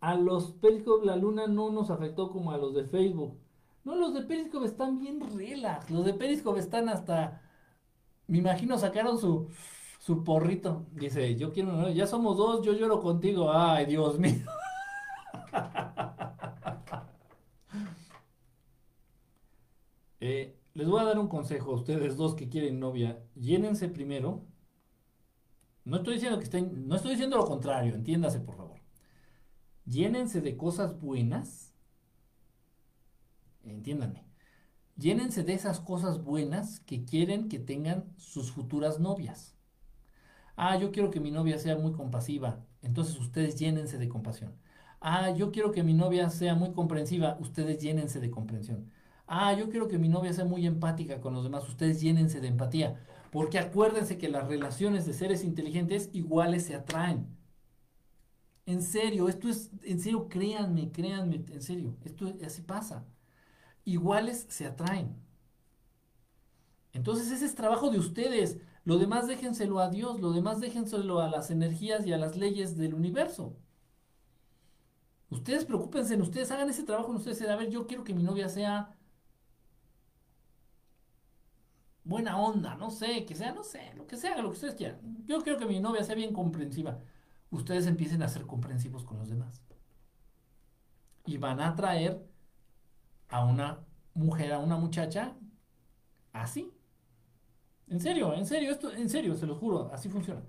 A 0.00 0.16
los 0.16 0.52
Periscope 0.54 1.06
la 1.06 1.14
luna 1.14 1.46
no 1.46 1.70
nos 1.70 1.90
afectó 1.90 2.30
como 2.30 2.50
a 2.50 2.58
los 2.58 2.74
de 2.74 2.84
Facebook. 2.84 3.36
No, 3.84 3.96
los 3.96 4.14
de 4.14 4.22
Periscope 4.22 4.66
están 4.66 4.98
bien 4.98 5.20
relax. 5.36 5.90
Los 5.90 6.04
de 6.04 6.14
Periscope 6.14 6.60
están 6.60 6.88
hasta. 6.88 7.42
Me 8.28 8.38
imagino 8.38 8.78
sacaron 8.78 9.18
su, 9.18 9.48
su 9.98 10.22
porrito. 10.24 10.86
Dice, 10.92 11.36
yo 11.36 11.52
quiero 11.52 11.70
una 11.74 11.90
Ya 11.90 12.06
somos 12.06 12.36
dos, 12.36 12.64
yo 12.64 12.72
lloro 12.74 13.00
contigo. 13.00 13.52
Ay, 13.52 13.86
Dios 13.86 14.18
mío. 14.18 14.34
Eh, 20.24 20.56
les 20.74 20.86
voy 20.86 21.00
a 21.00 21.04
dar 21.04 21.18
un 21.18 21.26
consejo 21.26 21.72
a 21.72 21.74
ustedes 21.74 22.16
dos 22.16 22.36
que 22.36 22.48
quieren 22.48 22.78
novia. 22.78 23.20
Llénense 23.34 23.88
primero. 23.88 24.46
No 25.84 25.96
estoy 25.96 26.14
diciendo 26.14 26.38
que 26.38 26.44
estén. 26.44 26.86
No 26.86 26.94
estoy 26.94 27.12
diciendo 27.12 27.36
lo 27.36 27.44
contrario, 27.44 27.92
entiéndase, 27.92 28.38
por 28.38 28.56
favor. 28.56 28.80
Llénense 29.84 30.40
de 30.40 30.56
cosas 30.56 31.00
buenas 31.00 31.71
entiéndanme, 33.64 34.24
llénense 34.96 35.42
de 35.42 35.54
esas 35.54 35.80
cosas 35.80 36.22
buenas 36.22 36.80
que 36.80 37.04
quieren 37.04 37.48
que 37.48 37.58
tengan 37.58 38.12
sus 38.16 38.52
futuras 38.52 39.00
novias. 39.00 39.56
Ah, 40.56 40.76
yo 40.78 40.92
quiero 40.92 41.10
que 41.10 41.20
mi 41.20 41.30
novia 41.30 41.58
sea 41.58 41.76
muy 41.76 41.92
compasiva, 41.92 42.64
entonces 42.82 43.18
ustedes 43.18 43.56
llénense 43.56 43.98
de 43.98 44.08
compasión. 44.08 44.54
Ah, 45.00 45.30
yo 45.30 45.50
quiero 45.50 45.72
que 45.72 45.82
mi 45.82 45.94
novia 45.94 46.30
sea 46.30 46.54
muy 46.54 46.72
comprensiva, 46.72 47.36
ustedes 47.40 47.82
llénense 47.82 48.20
de 48.20 48.30
comprensión. 48.30 48.90
Ah, 49.26 49.54
yo 49.54 49.68
quiero 49.70 49.88
que 49.88 49.98
mi 49.98 50.08
novia 50.08 50.32
sea 50.32 50.44
muy 50.44 50.66
empática 50.66 51.20
con 51.20 51.34
los 51.34 51.44
demás, 51.44 51.68
ustedes 51.68 52.00
llénense 52.00 52.40
de 52.40 52.48
empatía. 52.48 53.00
Porque 53.30 53.58
acuérdense 53.58 54.18
que 54.18 54.28
las 54.28 54.46
relaciones 54.46 55.06
de 55.06 55.14
seres 55.14 55.42
inteligentes 55.44 56.10
iguales 56.12 56.66
se 56.66 56.74
atraen. 56.74 57.26
En 58.66 58.82
serio, 58.82 59.28
esto 59.28 59.48
es, 59.48 59.70
en 59.82 60.00
serio, 60.00 60.28
créanme, 60.28 60.92
créanme, 60.92 61.44
en 61.50 61.62
serio, 61.62 61.96
esto 62.04 62.32
así 62.44 62.62
pasa 62.62 63.04
iguales 63.84 64.46
se 64.48 64.66
atraen. 64.66 65.16
Entonces 66.92 67.30
ese 67.30 67.46
es 67.46 67.54
trabajo 67.54 67.90
de 67.90 67.98
ustedes. 67.98 68.58
Lo 68.84 68.98
demás 68.98 69.26
déjenselo 69.26 69.78
a 69.80 69.88
Dios, 69.88 70.20
lo 70.20 70.32
demás 70.32 70.60
déjenselo 70.60 71.20
a 71.20 71.28
las 71.30 71.50
energías 71.50 72.06
y 72.06 72.12
a 72.12 72.18
las 72.18 72.36
leyes 72.36 72.76
del 72.76 72.94
universo. 72.94 73.56
Ustedes 75.30 75.64
preocúpense 75.64 76.14
en 76.14 76.22
ustedes, 76.22 76.50
hagan 76.50 76.68
ese 76.68 76.82
trabajo 76.82 77.10
en 77.10 77.16
ustedes. 77.16 77.40
A 77.42 77.56
ver, 77.56 77.70
yo 77.70 77.86
quiero 77.86 78.04
que 78.04 78.14
mi 78.14 78.22
novia 78.22 78.48
sea 78.48 78.94
buena 82.04 82.38
onda, 82.38 82.74
no 82.74 82.90
sé, 82.90 83.24
que 83.24 83.34
sea, 83.34 83.52
no 83.52 83.62
sé, 83.64 83.92
lo 83.96 84.06
que 84.06 84.16
sea, 84.16 84.36
lo 84.38 84.50
que 84.50 84.54
ustedes 84.54 84.74
quieran. 84.74 85.00
Yo 85.26 85.40
quiero 85.42 85.58
que 85.58 85.66
mi 85.66 85.80
novia 85.80 86.04
sea 86.04 86.14
bien 86.14 86.32
comprensiva. 86.32 86.98
Ustedes 87.50 87.86
empiecen 87.86 88.22
a 88.22 88.28
ser 88.28 88.46
comprensivos 88.46 89.04
con 89.04 89.18
los 89.18 89.28
demás. 89.28 89.62
Y 91.24 91.38
van 91.38 91.60
a 91.60 91.68
atraer 91.68 92.26
a 93.32 93.44
una 93.44 93.80
mujer, 94.14 94.52
a 94.52 94.58
una 94.58 94.76
muchacha, 94.76 95.34
así. 96.32 96.70
En 97.88 97.98
serio, 97.98 98.34
en 98.34 98.46
serio, 98.46 98.70
esto, 98.70 98.92
en 98.92 99.08
serio, 99.08 99.34
se 99.34 99.46
lo 99.46 99.56
juro, 99.56 99.90
así 99.92 100.08
funciona. 100.08 100.42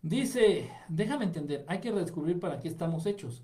Dice, 0.00 0.70
déjame 0.88 1.24
entender, 1.24 1.64
hay 1.68 1.80
que 1.80 1.92
redescubrir 1.92 2.40
para 2.40 2.58
qué 2.58 2.68
estamos 2.68 3.06
hechos. 3.06 3.42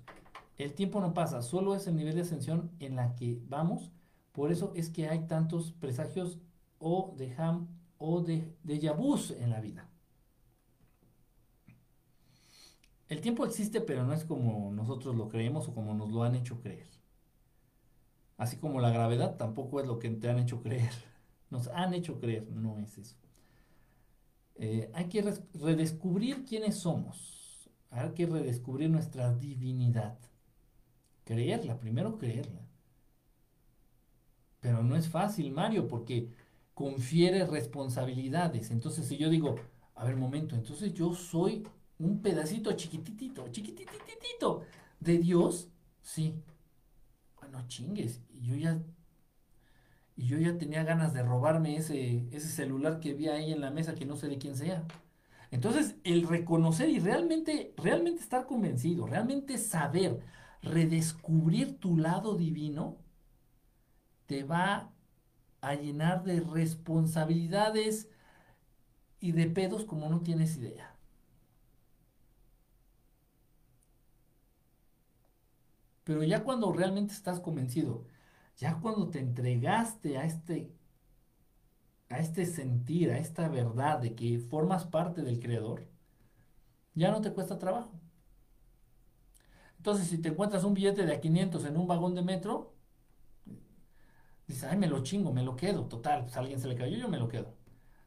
El 0.57 0.73
tiempo 0.73 0.99
no 0.99 1.13
pasa, 1.13 1.41
solo 1.41 1.75
es 1.75 1.87
el 1.87 1.95
nivel 1.95 2.15
de 2.15 2.21
ascensión 2.21 2.71
en 2.79 2.95
la 2.95 3.15
que 3.15 3.39
vamos. 3.47 3.91
Por 4.31 4.51
eso 4.51 4.71
es 4.75 4.89
que 4.89 5.07
hay 5.09 5.27
tantos 5.27 5.71
presagios 5.73 6.39
o 6.79 7.13
de 7.17 7.33
ham 7.37 7.67
o 7.97 8.21
de, 8.21 8.53
de 8.63 8.79
yabús 8.79 9.31
en 9.31 9.51
la 9.51 9.59
vida. 9.59 9.89
El 13.09 13.21
tiempo 13.21 13.45
existe, 13.45 13.81
pero 13.81 14.03
no 14.05 14.13
es 14.13 14.23
como 14.23 14.71
nosotros 14.71 15.15
lo 15.15 15.29
creemos 15.29 15.67
o 15.67 15.73
como 15.73 15.93
nos 15.93 16.11
lo 16.11 16.23
han 16.23 16.35
hecho 16.35 16.61
creer. 16.61 16.98
Así 18.39 18.57
como 18.57 18.79
la 18.79 18.89
gravedad 18.89 19.35
tampoco 19.37 19.81
es 19.81 19.85
lo 19.85 19.99
que 19.99 20.09
te 20.09 20.29
han 20.29 20.39
hecho 20.39 20.61
creer. 20.63 20.89
Nos 21.51 21.67
han 21.67 21.93
hecho 21.93 22.19
creer, 22.19 22.49
no 22.49 22.79
es 22.79 22.97
eso. 22.97 23.15
Eh, 24.55 24.89
hay 24.93 25.09
que 25.09 25.21
redescubrir 25.53 26.45
quiénes 26.45 26.77
somos. 26.77 27.69
Hay 27.91 28.11
que 28.13 28.25
redescubrir 28.25 28.89
nuestra 28.89 29.33
divinidad. 29.33 30.17
Creerla, 31.25 31.77
primero 31.79 32.17
creerla. 32.17 32.61
Pero 34.61 34.83
no 34.83 34.95
es 34.95 35.09
fácil, 35.09 35.51
Mario, 35.51 35.87
porque 35.87 36.29
confiere 36.73 37.45
responsabilidades. 37.45 38.71
Entonces, 38.71 39.05
si 39.07 39.17
yo 39.17 39.29
digo, 39.29 39.55
a 39.95 40.05
ver, 40.05 40.15
momento, 40.15 40.55
entonces 40.55 40.93
yo 40.93 41.13
soy 41.13 41.67
un 41.97 42.21
pedacito 42.21 42.71
chiquititito, 42.71 43.49
chiquitititito 43.49 44.61
de 44.99 45.17
Dios, 45.17 45.69
sí. 46.01 46.35
Bueno, 47.39 47.65
chingues, 47.67 48.21
y 48.39 48.47
yo 48.47 48.55
ya, 48.55 48.81
y 50.15 50.27
yo 50.27 50.37
ya 50.37 50.57
tenía 50.57 50.83
ganas 50.83 51.13
de 51.13 51.23
robarme 51.23 51.77
ese, 51.77 52.27
ese 52.31 52.47
celular 52.49 52.99
que 52.99 53.13
vi 53.13 53.27
ahí 53.29 53.51
en 53.51 53.61
la 53.61 53.71
mesa 53.71 53.95
que 53.95 54.05
no 54.05 54.15
sé 54.15 54.27
de 54.27 54.37
quién 54.37 54.55
sea. 54.55 54.85
Entonces, 55.51 55.95
el 56.03 56.27
reconocer 56.27 56.89
y 56.89 56.99
realmente, 56.99 57.73
realmente 57.77 58.21
estar 58.21 58.45
convencido, 58.45 59.07
realmente 59.07 59.57
saber, 59.57 60.21
redescubrir 60.61 61.79
tu 61.79 61.97
lado 61.97 62.35
divino, 62.35 62.97
te 64.27 64.43
va 64.43 64.93
a 65.61 65.75
llenar 65.75 66.23
de 66.23 66.41
responsabilidades 66.41 68.09
y 69.19 69.31
de 69.33 69.47
pedos 69.47 69.85
como 69.85 70.09
no 70.09 70.21
tienes 70.21 70.57
idea. 70.57 70.95
Pero 76.03 76.23
ya 76.23 76.43
cuando 76.43 76.71
realmente 76.73 77.13
estás 77.13 77.39
convencido 77.39 78.05
ya 78.59 78.79
cuando 78.81 79.09
te 79.09 79.19
entregaste 79.19 80.17
a 80.17 80.25
este, 80.25 80.71
a 82.09 82.19
este 82.19 82.45
sentir, 82.45 83.09
a 83.11 83.17
esta 83.17 83.47
verdad 83.47 83.99
de 83.99 84.15
que 84.15 84.39
formas 84.39 84.85
parte 84.85 85.21
del 85.23 85.39
Creador, 85.39 85.87
ya 86.93 87.11
no 87.11 87.21
te 87.21 87.31
cuesta 87.33 87.57
trabajo. 87.57 87.99
Entonces, 89.77 90.07
si 90.07 90.17
te 90.21 90.29
encuentras 90.29 90.65
un 90.65 90.73
billete 90.73 91.05
de 91.05 91.13
a 91.13 91.21
500 91.21 91.65
en 91.65 91.77
un 91.77 91.87
vagón 91.87 92.15
de 92.15 92.21
metro, 92.21 92.75
dices, 94.45 94.65
ay, 94.65 94.77
me 94.77 94.87
lo 94.87 95.03
chingo, 95.03 95.31
me 95.31 95.43
lo 95.43 95.55
quedo. 95.55 95.85
Total, 95.87 96.23
pues 96.23 96.35
alguien 96.35 96.59
se 96.59 96.67
le 96.67 96.75
cayó, 96.75 96.97
yo 96.97 97.07
me 97.07 97.17
lo 97.17 97.29
quedo. 97.29 97.55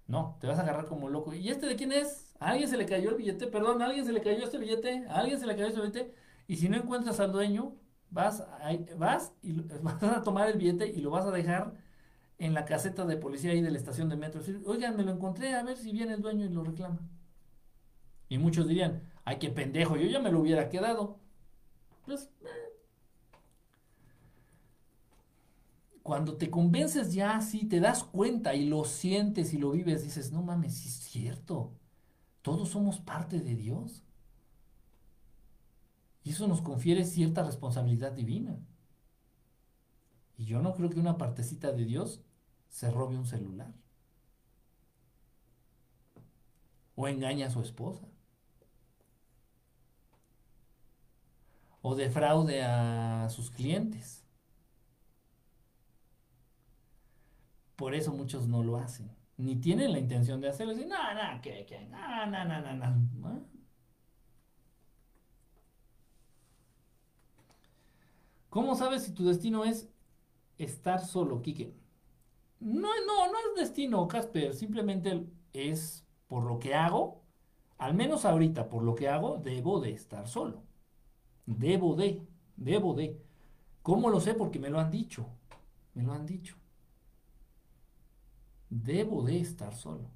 No, 0.07 0.37
te 0.41 0.47
vas 0.47 0.59
a 0.59 0.63
agarrar 0.63 0.87
como 0.87 1.09
loco. 1.09 1.33
¿Y 1.35 1.49
este 1.49 1.67
de 1.67 1.77
quién 1.77 1.93
es? 1.93 2.35
¿A 2.41 2.51
alguien 2.51 2.69
se 2.69 2.77
le 2.77 2.85
cayó 2.87 3.11
el 3.11 3.17
billete? 3.17 3.47
Perdón, 3.47 3.81
¿a 3.81 3.87
alguien 3.87 4.05
se 4.05 4.13
le 4.13 4.21
cayó 4.21 4.45
este 4.45 4.59
billete? 4.59 5.07
¿A 5.09 5.21
alguien 5.21 5.41
se 5.41 5.47
le 5.47 5.55
cayó 5.55 5.69
este 5.69 5.81
billete? 5.81 6.15
Y 6.47 6.57
si 6.57 6.69
no 6.69 6.77
encuentras 6.77 7.21
al 7.21 7.33
dueño, 7.33 7.77
vas, 8.13 8.45
vas 8.97 9.33
y 9.43 9.53
vas 9.83 10.03
a 10.03 10.23
tomar 10.23 10.49
el 10.49 10.59
billete 10.59 10.87
y 10.87 11.01
lo 11.01 11.11
vas 11.11 11.27
a 11.27 11.31
dejar 11.31 11.75
en 12.39 12.55
la 12.55 12.65
caseta 12.65 13.05
de 13.07 13.17
policía 13.17 13.53
ahí 13.53 13.63
de 13.63 13.71
la 13.71 13.79
estación 13.79 14.09
de 14.09 14.17
metro. 14.17 14.43
Oigan, 14.67 14.97
me 14.97 15.05
lo 15.05 15.13
encontré, 15.13 15.55
a 15.55 15.63
ver 15.63 15.77
si 15.77 15.93
viene 15.93 16.15
el 16.15 16.23
dueño 16.23 16.45
y 16.47 16.49
lo 16.49 16.65
reclama. 16.65 17.01
Y 18.29 18.39
muchos 18.39 18.67
dirían, 18.67 19.03
ay, 19.25 19.39
qué 19.39 19.51
pendejo, 19.51 19.97
yo 19.97 20.07
ya 20.07 20.21
me 20.21 20.33
lo 20.33 20.41
hubiera 20.41 20.69
quedado. 20.69 21.21
Pues, 22.05 22.31
eh. 22.43 22.73
cuando 26.03 26.37
te 26.37 26.51
convences 26.51 27.13
ya 27.15 27.37
así, 27.37 27.67
te 27.67 27.79
das 27.81 28.03
cuenta 28.05 28.55
y 28.55 28.67
lo 28.67 28.85
sientes 28.85 29.55
y 29.55 29.59
lo 29.59 29.71
vives, 29.71 30.03
dices, 30.03 30.33
no 30.33 30.43
mames, 30.43 30.85
es 30.85 30.95
cierto. 30.95 31.73
Todos 32.43 32.71
somos 32.71 32.99
parte 32.99 33.39
de 33.41 33.55
Dios. 33.55 34.03
Y 36.25 36.31
eso 36.31 36.47
nos 36.47 36.61
confiere 36.61 37.05
cierta 37.05 37.43
responsabilidad 37.43 38.13
divina. 38.13 38.57
Y 40.37 40.45
yo 40.45 40.63
no 40.63 40.75
creo 40.75 40.91
que 40.91 41.01
una 41.01 41.19
partecita 41.19 41.73
de 41.73 41.85
Dios 41.85 42.21
se 42.69 42.91
robe 42.91 43.17
un 43.17 43.27
celular. 43.27 43.73
O 46.95 47.09
engaña 47.09 47.47
a 47.47 47.51
su 47.51 47.61
esposa. 47.61 48.07
O 51.81 51.95
defraude 51.97 52.63
a 52.63 53.29
sus 53.29 53.51
clientes. 53.51 54.25
Por 57.77 57.95
eso 57.95 58.13
muchos 58.13 58.47
no 58.47 58.63
lo 58.63 58.77
hacen. 58.77 59.11
Ni 59.37 59.57
tienen 59.57 59.93
la 59.93 59.99
intención 59.99 60.41
de 60.41 60.49
hacerlo. 60.49 60.75
Dicen, 60.75 60.91
no, 60.91 61.15
no, 61.15 61.43
que, 61.43 61.67
que, 61.67 61.85
no, 61.87 62.27
no, 62.27 62.45
no, 62.45 62.61
no. 62.61 63.52
¿Cómo 68.53 68.75
sabes 68.75 69.05
si 69.05 69.13
tu 69.13 69.25
destino 69.25 69.65
es 69.65 69.89
estar 70.59 71.01
solo, 71.01 71.41
Quique? 71.41 71.73
No, 72.61 72.91
no, 73.07 73.33
no 73.33 73.39
es 73.39 73.61
destino, 73.61 74.07
Casper. 74.07 74.53
Simplemente 74.53 75.27
es 75.55 76.05
por 76.27 76.45
lo 76.45 76.59
que 76.59 76.75
hago. 76.75 77.23
Al 77.79 77.95
menos 77.95 78.27
ahorita, 78.27 78.69
por 78.69 78.83
lo 78.83 78.95
que 78.95 79.09
hago, 79.09 79.39
debo 79.39 79.81
de 79.81 79.93
estar 79.93 80.29
solo. 80.29 80.65
Debo 81.47 81.97
de, 81.97 82.21
debo 82.59 82.93
de. 82.93 83.19
¿Cómo 83.81 84.11
lo 84.11 84.21
sé? 84.21 84.35
Porque 84.35 84.59
me 84.59 84.69
lo 84.69 84.79
han 84.81 84.91
dicho. 84.91 85.27
Me 85.95 86.03
lo 86.03 86.13
han 86.13 86.27
dicho. 86.27 86.57
Debo 88.69 89.23
de 89.23 89.41
estar 89.41 89.75
solo. 89.75 90.11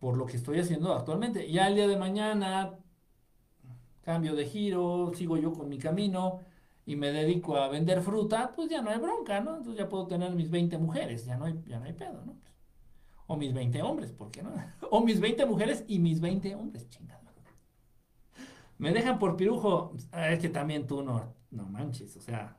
Por 0.00 0.16
lo 0.16 0.26
que 0.26 0.36
estoy 0.36 0.58
haciendo 0.58 0.92
actualmente. 0.94 1.48
Ya 1.48 1.68
el 1.68 1.76
día 1.76 1.86
de 1.86 1.96
mañana 1.96 2.76
cambio 4.02 4.34
de 4.34 4.46
giro, 4.46 5.12
sigo 5.14 5.36
yo 5.36 5.52
con 5.52 5.68
mi 5.68 5.78
camino 5.78 6.40
y 6.84 6.96
me 6.96 7.12
dedico 7.12 7.56
a 7.56 7.68
vender 7.68 8.02
fruta, 8.02 8.52
pues 8.54 8.68
ya 8.68 8.82
no 8.82 8.90
hay 8.90 8.98
bronca, 8.98 9.40
¿no? 9.40 9.56
Entonces 9.56 9.78
ya 9.78 9.88
puedo 9.88 10.06
tener 10.06 10.32
mis 10.32 10.50
20 10.50 10.78
mujeres, 10.78 11.24
ya 11.24 11.36
no 11.36 11.46
hay, 11.46 11.60
ya 11.66 11.78
no 11.78 11.84
hay 11.86 11.92
pedo, 11.92 12.22
¿no? 12.24 12.36
O 13.28 13.36
mis 13.36 13.54
20 13.54 13.82
hombres, 13.82 14.12
¿por 14.12 14.30
qué 14.30 14.42
no? 14.42 14.52
O 14.90 15.00
mis 15.00 15.20
20 15.20 15.46
mujeres 15.46 15.84
y 15.86 15.98
mis 15.98 16.20
20 16.20 16.54
hombres, 16.54 16.88
chingada. 16.90 17.22
Me 18.78 18.92
dejan 18.92 19.20
por 19.20 19.36
pirujo, 19.36 19.92
ah, 20.10 20.30
es 20.30 20.40
que 20.40 20.48
también 20.48 20.88
tú 20.88 21.04
no, 21.04 21.32
no 21.52 21.66
manches, 21.66 22.16
o 22.16 22.20
sea. 22.20 22.56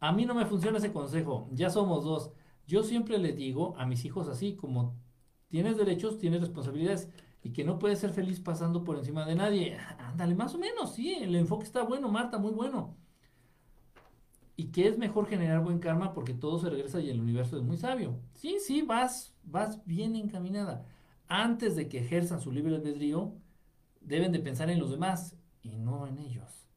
A 0.00 0.10
mí 0.10 0.26
no 0.26 0.34
me 0.34 0.46
funciona 0.46 0.78
ese 0.78 0.92
consejo, 0.92 1.48
ya 1.52 1.70
somos 1.70 2.02
dos. 2.02 2.32
Yo 2.66 2.82
siempre 2.82 3.18
le 3.18 3.32
digo 3.32 3.76
a 3.78 3.86
mis 3.86 4.04
hijos 4.04 4.26
así, 4.26 4.56
como 4.56 4.96
tienes 5.46 5.76
derechos, 5.76 6.18
tienes 6.18 6.40
responsabilidades 6.40 7.08
y 7.42 7.50
que 7.50 7.64
no 7.64 7.78
puedes 7.78 7.98
ser 7.98 8.12
feliz 8.12 8.40
pasando 8.40 8.84
por 8.84 8.96
encima 8.96 9.26
de 9.26 9.34
nadie. 9.34 9.76
Ándale, 9.98 10.34
más 10.34 10.54
o 10.54 10.58
menos, 10.58 10.94
sí, 10.94 11.14
el 11.14 11.34
enfoque 11.34 11.64
está 11.64 11.82
bueno, 11.82 12.08
Marta, 12.08 12.38
muy 12.38 12.52
bueno. 12.52 12.96
Y 14.56 14.66
que 14.66 14.86
es 14.86 14.98
mejor 14.98 15.26
generar 15.26 15.62
buen 15.62 15.78
karma 15.78 16.12
porque 16.12 16.34
todo 16.34 16.58
se 16.58 16.70
regresa 16.70 17.00
y 17.00 17.10
el 17.10 17.20
universo 17.20 17.56
es 17.56 17.62
muy 17.62 17.76
sabio. 17.76 18.20
Sí, 18.34 18.58
sí, 18.60 18.82
vas, 18.82 19.34
vas 19.42 19.84
bien 19.86 20.14
encaminada. 20.14 20.86
Antes 21.26 21.74
de 21.74 21.88
que 21.88 21.98
ejerzan 21.98 22.40
su 22.40 22.52
libre 22.52 22.76
albedrío, 22.76 23.34
deben 24.00 24.30
de 24.30 24.38
pensar 24.38 24.70
en 24.70 24.78
los 24.78 24.90
demás 24.90 25.36
y 25.62 25.76
no 25.76 26.06
en 26.06 26.18
ellos. 26.18 26.68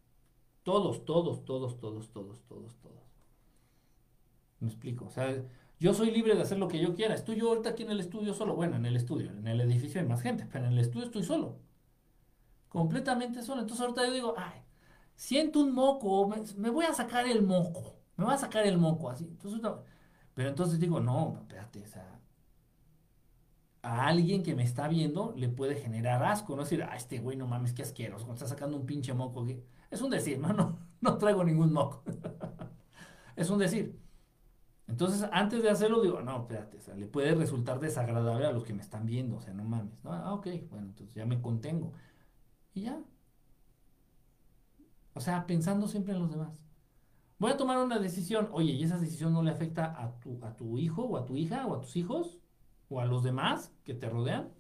Todos, 0.64 1.06
todos, 1.06 1.46
todos, 1.46 1.78
todos, 1.80 2.10
todos, 2.12 2.42
todos, 2.48 2.76
todos. 2.78 3.04
¿Me 4.60 4.70
explico? 4.70 5.06
O 5.06 5.12
sea, 5.12 5.44
yo 5.80 5.94
soy 5.94 6.12
libre 6.12 6.36
de 6.36 6.42
hacer 6.42 6.58
lo 6.58 6.68
que 6.68 6.80
yo 6.80 6.96
quiera. 6.96 7.16
Estoy 7.16 7.38
yo 7.38 7.50
ahorita 7.50 7.70
aquí 7.70 7.84
en 7.84 7.92
el 7.92 8.00
estudio 8.00 8.34
solo. 8.34 8.56
Bueno, 8.56 8.76
en 8.78 8.86
el 8.86 8.96
estudio, 8.96 9.32
en 9.32 9.48
el 9.48 9.62
edificio 9.62 10.00
hay 10.02 10.08
más 10.08 10.22
gente, 10.22 10.48
pero 10.52 10.66
en 10.66 10.74
el 10.74 10.80
estudio 10.80 11.06
estoy 11.06 11.24
solo. 11.24 11.60
Completamente 12.70 13.42
solo. 13.44 13.62
Entonces 13.62 13.82
ahorita 13.82 14.06
yo 14.08 14.14
digo, 14.14 14.34
ay, 14.38 14.62
siento 15.16 15.60
un 15.60 15.74
moco, 15.74 16.28
me, 16.58 16.70
voy 16.70 16.86
a 16.86 16.94
sacar 16.94 17.28
el 17.28 17.42
moco. 17.44 17.96
Me 18.18 18.26
voy 18.26 18.34
a 18.34 18.38
sacar 18.38 18.66
el 18.66 18.78
moco 18.78 19.10
así. 19.10 19.26
Entonces, 19.26 19.62
pero 20.34 20.50
entonces 20.50 20.80
digo, 20.80 21.00
no, 21.00 21.38
espérate, 21.42 21.84
o 21.84 21.88
sea, 21.88 22.20
a 23.82 24.08
alguien 24.08 24.44
que 24.44 24.56
me 24.56 24.64
está 24.64 24.88
viendo 24.88 25.34
le 25.38 25.50
puede 25.50 25.76
generar 25.76 26.24
asco, 26.24 26.56
no 26.56 26.64
decir, 26.64 26.84
ah, 26.84 26.96
este 26.96 27.20
güey 27.20 27.38
no 27.38 27.48
mames, 27.48 27.74
qué 27.74 27.84
asqueroso, 27.84 28.32
está 28.34 28.48
sacando 28.48 28.78
un 28.78 28.86
pinche 28.86 29.14
moco. 29.14 29.46
Es 29.92 30.02
un 30.02 30.10
decir, 30.10 30.40
no, 30.40 30.54
no, 30.54 30.80
no 31.02 31.18
traigo 31.18 31.44
ningún 31.44 31.74
moco. 31.74 32.04
es 33.36 33.50
un 33.50 33.60
decir. 33.60 34.05
Entonces, 34.88 35.28
antes 35.32 35.64
de 35.64 35.70
hacerlo, 35.70 36.02
digo, 36.02 36.22
no, 36.22 36.42
espérate, 36.42 36.80
le 36.96 37.08
puede 37.08 37.34
resultar 37.34 37.80
desagradable 37.80 38.46
a 38.46 38.52
los 38.52 38.64
que 38.64 38.74
me 38.74 38.82
están 38.82 39.06
viendo, 39.06 39.38
o 39.38 39.42
sea, 39.42 39.54
no 39.54 39.64
mames. 39.64 40.04
¿no? 40.04 40.14
Ah, 40.14 40.34
ok, 40.34 40.48
bueno, 40.70 40.88
entonces 40.88 41.16
ya 41.16 41.26
me 41.26 41.42
contengo. 41.42 41.94
Y 42.74 42.84
ya. 42.84 43.00
O 45.14 45.20
sea, 45.22 45.48
pensando 45.48 45.88
siempre 45.88 46.14
en 46.14 46.20
los 46.20 46.30
demás. 46.30 46.62
Voy 47.40 47.52
a 47.52 47.58
tomar 47.58 47.78
una 47.80 48.00
decisión, 48.00 48.50
oye, 48.52 48.74
¿y 48.74 48.84
esa 48.84 48.98
decisión 48.98 49.34
no 49.34 49.44
le 49.44 49.52
afecta 49.52 50.02
a 50.02 50.20
tu, 50.20 50.40
a 50.44 50.56
tu 50.56 50.78
hijo 50.78 51.04
o 51.04 51.18
a 51.18 51.26
tu 51.26 51.36
hija 51.36 51.66
o 51.68 51.76
a 51.76 51.82
tus 51.82 51.96
hijos? 51.96 52.40
¿O 52.90 53.02
a 53.02 53.06
los 53.06 53.24
demás 53.24 53.74
que 53.84 53.94
te 53.94 54.10
rodean? 54.10 54.52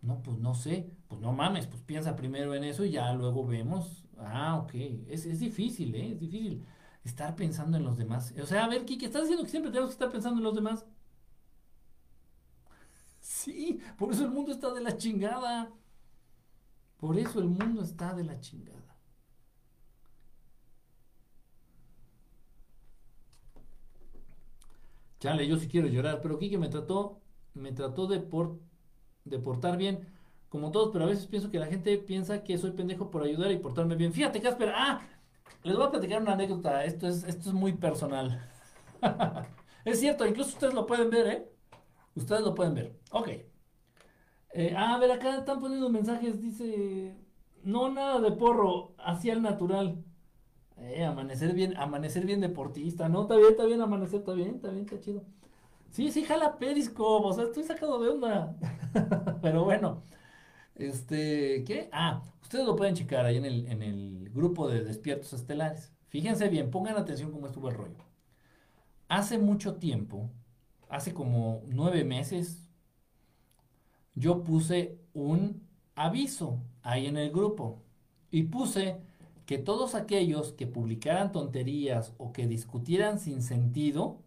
No, 0.00 0.22
pues 0.22 0.38
no 0.38 0.54
sé. 0.54 0.90
Pues 1.08 1.20
no 1.20 1.32
mames, 1.32 1.66
pues 1.66 1.82
piensa 1.82 2.16
primero 2.16 2.54
en 2.54 2.64
eso 2.64 2.84
y 2.84 2.90
ya 2.92 3.12
luego 3.12 3.46
vemos. 3.46 4.04
Ah, 4.18 4.58
ok. 4.62 4.74
Es, 5.08 5.26
es 5.26 5.40
difícil, 5.40 5.94
¿eh? 5.94 6.12
Es 6.12 6.20
difícil 6.20 6.64
estar 7.08 7.34
pensando 7.36 7.76
en 7.76 7.84
los 7.84 7.96
demás. 7.98 8.32
O 8.42 8.46
sea, 8.46 8.64
a 8.64 8.68
ver, 8.68 8.84
Kiki, 8.84 9.06
¿estás 9.06 9.22
diciendo 9.22 9.44
que 9.44 9.50
siempre 9.50 9.70
tenemos 9.70 9.90
que 9.90 9.94
estar 9.94 10.10
pensando 10.10 10.38
en 10.38 10.44
los 10.44 10.54
demás? 10.54 10.84
Sí, 13.20 13.80
por 13.96 14.12
eso 14.12 14.24
el 14.24 14.30
mundo 14.32 14.50
está 14.52 14.72
de 14.72 14.80
la 14.80 14.96
chingada. 14.96 15.70
Por 16.98 17.18
eso 17.18 17.38
el 17.40 17.48
mundo 17.48 17.82
está 17.82 18.12
de 18.14 18.24
la 18.24 18.38
chingada. 18.40 18.98
Chale, 25.20 25.46
yo 25.48 25.56
sí 25.56 25.68
quiero 25.68 25.88
llorar, 25.88 26.20
pero 26.22 26.38
Kiki 26.38 26.58
me 26.58 26.68
trató, 26.68 27.20
me 27.54 27.72
trató 27.72 28.06
de, 28.06 28.20
por, 28.20 28.60
de 29.24 29.38
portar 29.38 29.76
bien, 29.76 30.06
como 30.48 30.70
todos, 30.70 30.90
pero 30.92 31.04
a 31.04 31.08
veces 31.08 31.26
pienso 31.26 31.50
que 31.50 31.58
la 31.58 31.66
gente 31.66 31.98
piensa 31.98 32.44
que 32.44 32.56
soy 32.58 32.72
pendejo 32.72 33.10
por 33.10 33.22
ayudar 33.24 33.50
y 33.52 33.58
portarme 33.58 33.96
bien. 33.96 34.12
Fíjate, 34.12 34.40
Casper, 34.40 34.72
ah, 34.74 35.00
les 35.62 35.76
voy 35.76 35.86
a 35.86 35.90
platicar 35.90 36.22
una 36.22 36.32
anécdota. 36.32 36.84
Esto 36.84 37.08
es, 37.08 37.24
esto 37.24 37.48
es 37.50 37.54
muy 37.54 37.72
personal. 37.74 38.40
es 39.84 40.00
cierto, 40.00 40.26
incluso 40.26 40.50
ustedes 40.50 40.74
lo 40.74 40.86
pueden 40.86 41.10
ver, 41.10 41.26
¿eh? 41.26 41.48
Ustedes 42.14 42.42
lo 42.42 42.54
pueden 42.54 42.74
ver. 42.74 42.98
Ok. 43.10 43.28
Ah, 44.76 44.94
a 44.94 44.98
ver, 44.98 45.12
acá 45.12 45.36
están 45.38 45.60
poniendo 45.60 45.88
mensajes. 45.90 46.40
Dice: 46.40 47.16
No, 47.62 47.90
nada 47.90 48.20
de 48.20 48.32
porro, 48.32 48.94
hacia 48.98 49.32
el 49.34 49.42
natural. 49.42 50.04
Eh, 50.78 51.04
amanecer 51.04 51.54
bien, 51.54 51.76
amanecer 51.76 52.24
bien 52.26 52.40
deportista. 52.40 53.08
No, 53.08 53.22
está 53.22 53.36
bien, 53.36 53.50
está 53.50 53.64
bien, 53.66 53.80
amanecer, 53.82 54.20
está 54.20 54.32
bien, 54.32 54.56
está 54.56 54.70
bien, 54.70 54.84
está 54.84 55.00
chido. 55.00 55.24
Sí, 55.90 56.10
sí, 56.10 56.24
jala 56.24 56.58
Periscope, 56.58 57.28
o 57.28 57.32
sea, 57.32 57.44
estoy 57.44 57.64
sacado 57.64 58.00
de 58.00 58.10
onda. 58.10 58.56
Pero 59.42 59.64
bueno, 59.64 60.02
este, 60.78 61.64
¿qué? 61.64 61.88
Ah, 61.92 62.22
ustedes 62.42 62.66
lo 62.66 62.76
pueden 62.76 62.94
checar 62.94 63.26
ahí 63.26 63.36
en 63.36 63.44
el, 63.44 63.66
en 63.66 63.82
el 63.82 64.30
grupo 64.30 64.68
de 64.68 64.84
despiertos 64.84 65.32
estelares. 65.32 65.92
Fíjense 66.08 66.48
bien, 66.48 66.70
pongan 66.70 66.96
atención 66.96 67.32
cómo 67.32 67.46
estuvo 67.46 67.68
el 67.68 67.74
rollo. 67.74 68.04
Hace 69.08 69.38
mucho 69.38 69.76
tiempo, 69.76 70.30
hace 70.88 71.14
como 71.14 71.62
nueve 71.68 72.04
meses, 72.04 72.68
yo 74.14 74.42
puse 74.42 74.98
un 75.14 75.66
aviso 75.94 76.62
ahí 76.82 77.06
en 77.06 77.16
el 77.16 77.30
grupo 77.30 77.82
y 78.30 78.44
puse 78.44 79.00
que 79.46 79.58
todos 79.58 79.94
aquellos 79.94 80.52
que 80.52 80.66
publicaran 80.66 81.32
tonterías 81.32 82.14
o 82.18 82.32
que 82.32 82.46
discutieran 82.46 83.18
sin 83.18 83.42
sentido 83.42 84.22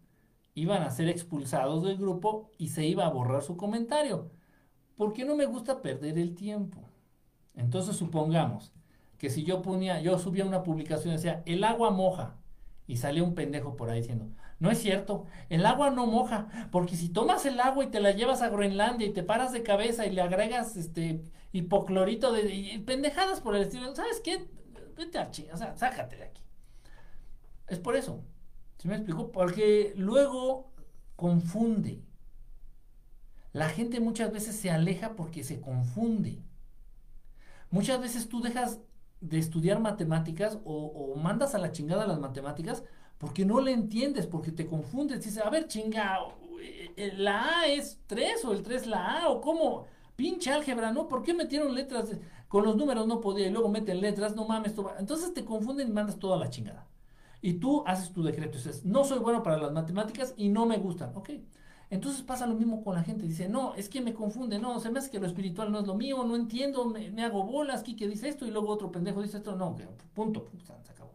iban 0.54 0.82
a 0.82 0.90
ser 0.90 1.08
expulsados 1.08 1.84
del 1.84 1.96
grupo 1.96 2.50
y 2.58 2.68
se 2.68 2.86
iba 2.86 3.06
a 3.06 3.10
borrar 3.10 3.42
su 3.42 3.56
comentario 3.56 4.30
porque 4.96 5.24
no 5.24 5.36
me 5.36 5.46
gusta 5.46 5.82
perder 5.82 6.18
el 6.18 6.34
tiempo. 6.34 6.80
Entonces 7.54 7.96
supongamos 7.96 8.72
que 9.18 9.30
si 9.30 9.44
yo 9.44 9.62
ponía, 9.62 10.00
yo 10.00 10.18
subía 10.18 10.44
una 10.44 10.62
publicación 10.62 11.14
y 11.14 11.16
decía, 11.16 11.42
el 11.46 11.64
agua 11.64 11.90
moja, 11.90 12.36
y 12.86 12.96
salía 12.96 13.22
un 13.22 13.34
pendejo 13.34 13.76
por 13.76 13.88
ahí 13.88 14.00
diciendo, 14.00 14.28
no 14.58 14.70
es 14.70 14.78
cierto, 14.78 15.26
el 15.48 15.64
agua 15.66 15.90
no 15.90 16.06
moja, 16.06 16.68
porque 16.70 16.96
si 16.96 17.08
tomas 17.08 17.46
el 17.46 17.60
agua 17.60 17.84
y 17.84 17.88
te 17.88 18.00
la 18.00 18.12
llevas 18.12 18.42
a 18.42 18.48
Groenlandia 18.48 19.06
y 19.06 19.12
te 19.12 19.22
paras 19.22 19.52
de 19.52 19.62
cabeza 19.62 20.06
y 20.06 20.10
le 20.12 20.22
agregas 20.22 20.76
este 20.76 21.22
hipoclorito 21.52 22.32
de 22.32 22.82
pendejadas 22.86 23.40
por 23.40 23.54
el 23.54 23.62
estilo, 23.62 23.94
¿sabes 23.94 24.20
qué? 24.20 24.46
Vete 24.96 25.18
a 25.18 25.30
o 25.52 25.56
sea, 25.56 25.76
sácate 25.76 26.16
de 26.16 26.24
aquí. 26.24 26.42
Es 27.68 27.78
por 27.78 27.96
eso. 27.96 28.22
¿Se 28.78 28.88
me 28.88 28.96
explicó? 28.96 29.32
Porque 29.32 29.92
luego 29.96 30.72
confunde. 31.16 32.02
La 33.52 33.68
gente 33.68 34.00
muchas 34.00 34.32
veces 34.32 34.56
se 34.56 34.70
aleja 34.70 35.14
porque 35.14 35.44
se 35.44 35.60
confunde. 35.60 36.42
Muchas 37.70 38.00
veces 38.00 38.28
tú 38.28 38.40
dejas 38.40 38.80
de 39.20 39.38
estudiar 39.38 39.80
matemáticas 39.80 40.58
o, 40.64 41.14
mandas 41.16 41.54
a 41.54 41.58
la 41.58 41.72
chingada 41.72 42.06
las 42.06 42.18
matemáticas 42.18 42.82
porque 43.18 43.44
no 43.44 43.60
le 43.60 43.72
entiendes, 43.72 44.26
porque 44.26 44.50
te 44.50 44.66
confundes. 44.66 45.24
Dices, 45.24 45.42
a 45.42 45.48
ver, 45.48 45.68
chinga, 45.68 46.18
eh, 46.60 46.92
eh, 46.96 47.12
la 47.16 47.60
A 47.60 47.66
es 47.66 48.00
3 48.06 48.44
o 48.44 48.52
el 48.52 48.62
3 48.62 48.86
la 48.86 49.22
A 49.22 49.28
o 49.28 49.40
cómo. 49.40 49.86
Pinche 50.16 50.50
álgebra, 50.50 50.92
¿no? 50.92 51.08
¿Por 51.08 51.22
qué 51.22 51.32
metieron 51.32 51.74
letras? 51.74 52.10
Con 52.48 52.64
los 52.64 52.76
números 52.76 53.06
no 53.06 53.20
podía 53.20 53.46
y 53.46 53.50
luego 53.50 53.68
meten 53.68 54.00
letras, 54.00 54.34
no 54.34 54.46
mames. 54.46 54.74
Entonces 54.98 55.32
te 55.32 55.44
confunden 55.44 55.88
y 55.88 55.92
mandas 55.92 56.18
toda 56.18 56.36
la 56.36 56.50
chingada. 56.50 56.86
Y 57.40 57.54
tú 57.54 57.84
haces 57.86 58.12
tu 58.12 58.22
decreto. 58.22 58.58
Dices, 58.58 58.84
no 58.84 59.04
soy 59.04 59.18
bueno 59.18 59.42
para 59.42 59.56
las 59.56 59.72
matemáticas 59.72 60.34
y 60.36 60.48
no 60.48 60.66
me 60.66 60.78
gustan. 60.78 61.12
Ok. 61.14 61.30
Entonces 61.92 62.22
pasa 62.22 62.46
lo 62.46 62.54
mismo 62.54 62.82
con 62.82 62.94
la 62.94 63.04
gente. 63.04 63.26
Dice, 63.26 63.50
no, 63.50 63.74
es 63.74 63.90
que 63.90 64.00
me 64.00 64.14
confunde, 64.14 64.58
no, 64.58 64.80
se 64.80 64.88
me 64.88 64.98
hace 64.98 65.10
que 65.10 65.20
lo 65.20 65.26
espiritual 65.26 65.70
no 65.70 65.80
es 65.80 65.86
lo 65.86 65.94
mío, 65.94 66.24
no 66.24 66.36
entiendo, 66.36 66.86
me, 66.86 67.22
hago 67.22 67.44
bolas, 67.44 67.82
que 67.82 68.08
dice 68.08 68.30
esto 68.30 68.46
y 68.46 68.50
luego 68.50 68.68
otro 68.70 68.90
pendejo 68.90 69.20
dice 69.20 69.36
esto. 69.36 69.54
No, 69.56 69.76
punto, 70.14 70.48
se 70.64 70.72
acabó. 70.72 71.12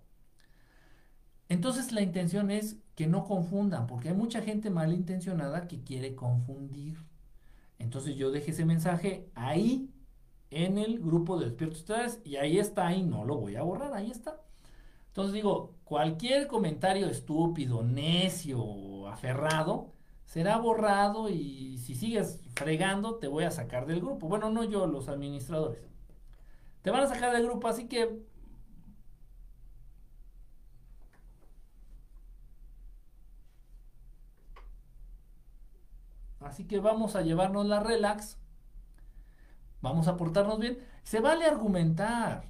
Entonces 1.50 1.92
la 1.92 2.02
intención 2.02 2.52
es 2.52 2.78
que 2.94 3.08
no 3.08 3.26
confundan, 3.26 3.88
porque 3.88 4.10
hay 4.10 4.14
mucha 4.14 4.44
gente 4.44 4.70
malintencionada 4.70 5.68
que 5.68 5.82
quiere 5.82 6.14
confundir. 6.14 7.00
Entonces 7.80 8.16
yo 8.16 8.30
dejé 8.30 8.52
ese 8.52 8.64
mensaje 8.64 9.32
ahí 9.34 9.90
en 10.52 10.78
el 10.78 11.00
grupo 11.00 11.40
de 11.40 11.48
despiertos 11.48 11.80
ustedes 11.80 12.22
y 12.24 12.36
ahí 12.36 12.60
está, 12.60 12.86
ahí 12.86 13.02
no 13.02 13.26
lo 13.26 13.38
voy 13.38 13.56
a 13.56 13.64
borrar, 13.64 13.96
ahí 13.96 14.12
está. 14.12 14.40
Entonces 15.08 15.34
digo, 15.34 15.74
cualquier 15.86 16.46
comentario 16.46 17.08
estúpido, 17.08 17.82
necio 17.82 19.08
aferrado, 19.08 19.97
será 20.28 20.58
borrado 20.58 21.30
y 21.30 21.78
si 21.80 21.96
sigues 21.96 22.42
fregando 22.54 23.16
te 23.16 23.28
voy 23.28 23.46
a 23.46 23.52
sacar 23.52 23.88
del 23.88 24.02
grupo. 24.02 24.28
Bueno, 24.28 24.52
no 24.52 24.64
yo, 24.66 24.86
los 24.86 25.08
administradores. 25.08 25.82
Te 26.82 26.92
van 26.92 27.04
a 27.04 27.08
sacar 27.08 27.34
del 27.34 27.46
grupo, 27.46 27.68
así 27.68 27.88
que... 27.88 28.20
Así 36.42 36.66
que 36.66 36.80
vamos 36.80 37.16
a 37.16 37.22
llevarnos 37.22 37.66
la 37.66 37.80
relax. 37.80 38.38
Vamos 39.82 40.08
a 40.08 40.18
portarnos 40.18 40.60
bien. 40.60 40.80
Se 41.04 41.20
vale 41.20 41.46
argumentar. 41.46 42.44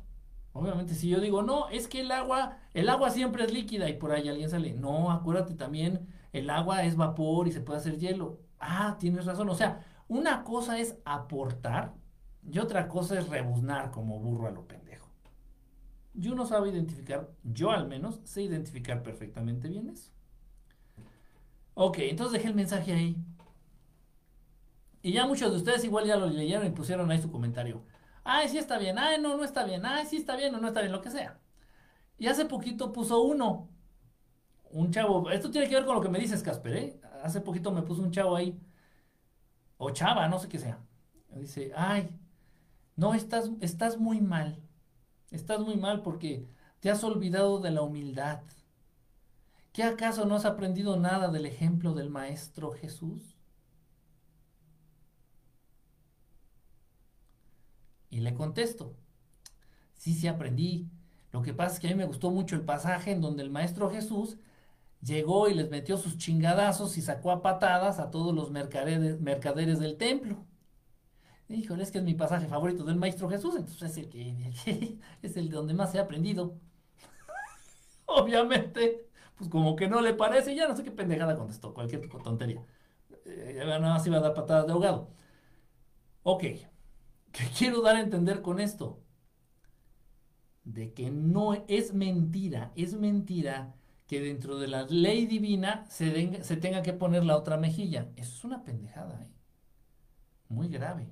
Obviamente, 0.54 0.96
si 0.96 1.10
yo 1.10 1.20
digo, 1.20 1.44
no, 1.44 1.70
es 1.70 1.88
que 1.88 2.02
el 2.02 2.12
agua, 2.12 2.58
el 2.74 2.90
agua 2.90 3.12
siempre 3.12 3.44
es 3.44 3.54
líquida 3.54 3.90
y 3.90 3.94
por 3.94 4.12
ahí 4.12 4.28
alguien 4.28 4.50
sale, 4.50 4.74
no, 4.74 5.12
acuérdate 5.12 5.54
también 5.54 6.08
el 6.34 6.50
agua 6.50 6.84
es 6.84 6.96
vapor 6.96 7.48
y 7.48 7.52
se 7.52 7.62
puede 7.62 7.80
hacer 7.80 7.98
hielo. 7.98 8.40
Ah, 8.60 8.98
tienes 9.00 9.26
razón. 9.26 9.50
O 9.50 9.56
sea, 9.56 9.86
una 10.08 10.44
cosa 10.44 10.80
es 10.80 10.98
aportar 11.06 11.96
y 12.50 12.60
otra 12.60 12.88
cosa 12.88 13.20
es 13.20 13.28
rebuznar 13.28 13.92
como 13.92 14.20
burro 14.20 14.48
a 14.48 14.52
lo 14.52 14.68
pendejo. 14.68 15.10
Yo 16.14 16.34
no 16.34 16.46
sabe 16.46 16.70
identificar, 16.70 17.30
yo 17.44 17.72
al 17.72 17.88
menos 17.88 18.20
sé 18.24 18.42
identificar 18.42 19.04
perfectamente 19.04 19.68
bien 19.68 19.90
eso. 19.90 20.12
Ok, 21.76 22.00
entonces 22.00 22.34
dejé 22.34 22.48
el 22.48 22.56
mensaje 22.56 22.94
ahí. 22.94 23.18
Y 25.04 25.14
ya 25.14 25.28
muchos 25.28 25.52
de 25.52 25.58
ustedes 25.58 25.84
igual 25.84 26.06
ya 26.06 26.18
lo 26.18 26.28
leyeron 26.28 26.66
y 26.66 26.72
pusieron 26.72 27.12
ahí 27.12 27.22
su 27.22 27.32
comentario. 27.32 27.84
Ay, 28.24 28.50
sí 28.50 28.58
está 28.58 28.78
bien, 28.78 28.98
ay, 28.98 29.22
no, 29.22 29.38
no 29.38 29.44
está 29.44 29.64
bien, 29.64 29.86
ay, 29.86 30.06
sí 30.06 30.18
está 30.18 30.36
bien 30.36 30.54
o 30.56 30.60
no 30.60 30.68
está 30.68 30.82
bien, 30.82 30.92
lo 30.92 31.02
que 31.02 31.12
sea. 31.12 31.40
Y 32.18 32.28
hace 32.28 32.46
poquito 32.46 32.92
puso 32.92 33.22
uno 33.22 33.70
un 34.72 34.92
chavo, 34.92 35.30
esto 35.30 35.52
tiene 35.52 35.68
que 35.68 35.76
ver 35.76 35.86
con 35.86 35.96
lo 35.96 36.02
que 36.02 36.10
me 36.10 36.20
dices, 36.20 36.44
Casper, 36.44 36.76
¿eh? 36.76 37.02
Hace 37.24 37.42
poquito 37.42 37.72
me 37.72 37.82
puso 37.82 38.02
un 38.02 38.12
chavo 38.12 38.36
ahí, 38.36 38.60
o 39.78 39.92
chava, 39.92 40.28
no 40.28 40.40
sé 40.40 40.48
qué 40.50 40.60
sea. 40.60 40.80
Dice, 41.36 41.72
ay, 41.76 42.10
no, 42.96 43.14
estás, 43.14 43.52
estás 43.62 43.98
muy 43.98 44.22
mal, 44.22 44.62
estás 45.32 45.60
muy 45.60 45.78
mal 45.78 46.02
porque 46.02 46.48
te 46.80 46.90
has 46.90 47.04
olvidado 47.04 47.60
de 47.60 47.72
la 47.72 47.82
humildad. 47.82 48.42
¿Qué 49.72 49.84
acaso 49.84 50.26
no 50.26 50.36
has 50.36 50.46
aprendido 50.46 50.98
nada 50.98 51.28
del 51.30 51.46
ejemplo 51.46 51.94
del 51.94 52.10
Maestro 52.10 52.72
Jesús? 52.72 53.38
Y 58.10 58.22
le 58.22 58.34
contesto, 58.34 58.96
sí, 59.94 60.14
sí 60.14 60.28
aprendí. 60.28 60.90
Lo 61.32 61.44
que 61.44 61.54
pasa 61.54 61.76
es 61.76 61.80
que 61.80 61.88
a 61.88 61.92
mí 61.92 61.96
me 61.96 62.06
gustó 62.06 62.32
mucho 62.32 62.56
el 62.56 62.64
pasaje 62.64 63.12
en 63.12 63.22
donde 63.22 63.44
el 63.44 63.52
Maestro 63.52 63.92
Jesús 63.92 64.38
llegó 65.01 65.50
y 65.50 65.53
les 65.53 65.69
metió 65.69 65.98
sus 65.98 66.17
chingadazos 66.17 66.98
y 66.98 67.01
sacó 67.01 67.32
a 67.32 67.42
patadas 67.42 68.00
a 68.00 68.11
todos 68.11 68.34
los 68.34 68.51
mercaderes, 68.51 69.19
mercaderes 69.22 69.80
del 69.80 69.98
templo. 69.98 70.45
Híjole, 71.50 71.84
es 71.84 71.92
que 71.92 72.00
es 72.00 72.03
mi 72.03 72.14
pasaje 72.14 72.48
favorito 72.48 72.84
del 72.84 72.98
Maestro 72.98 73.30
Jesús, 73.30 73.56
entonces 73.56 73.92
es 73.92 73.98
el 73.98 74.09
que 74.09 75.00
es 75.22 75.38
el 75.38 75.50
de 75.50 75.56
donde 75.56 75.74
más 75.74 75.93
he 75.95 76.00
aprendido. 76.00 76.59
Obviamente, 78.06 79.08
pues 79.38 79.50
como 79.50 79.76
que 79.76 79.88
no 79.88 80.01
le 80.01 80.14
parece, 80.14 80.56
ya 80.56 80.67
no 80.67 80.76
sé 80.76 80.84
qué 80.84 80.92
pendejada 80.92 81.38
contestó, 81.38 81.74
cualquier 81.74 82.08
tontería. 82.09 82.66
Eh, 83.26 83.64
nada 83.66 83.80
más 83.80 84.06
iba 84.08 84.17
a 84.17 84.22
dar 84.22 84.34
patadas 84.34 84.67
de 84.67 84.74
ahogado. 84.74 85.09
Ok, 86.24 86.42
¿qué 86.42 86.69
quiero 87.58 87.82
dar 87.82 87.95
a 87.95 88.01
entender 88.01 88.42
con 88.42 88.59
esto? 88.59 89.01
De 90.64 90.93
que 90.93 91.09
no 91.09 91.53
es 91.67 91.93
mentira, 91.93 92.74
es 92.76 92.93
mentira 92.93 93.77
que 94.08 94.22
dentro 94.22 94.58
de 94.58 94.68
la 94.68 94.84
ley 94.84 95.26
divina 95.26 95.86
se, 95.90 96.10
tenga 96.58 96.82
que 96.82 96.94
poner 96.94 97.26
la 97.26 97.38
otra 97.38 97.58
mejilla. 97.58 98.10
Eso 98.16 98.36
es 98.36 98.44
una 98.45 98.64
pendejada, 98.64 99.22
¿eh? 99.22 99.27
muy 100.50 100.69
grave, 100.69 101.11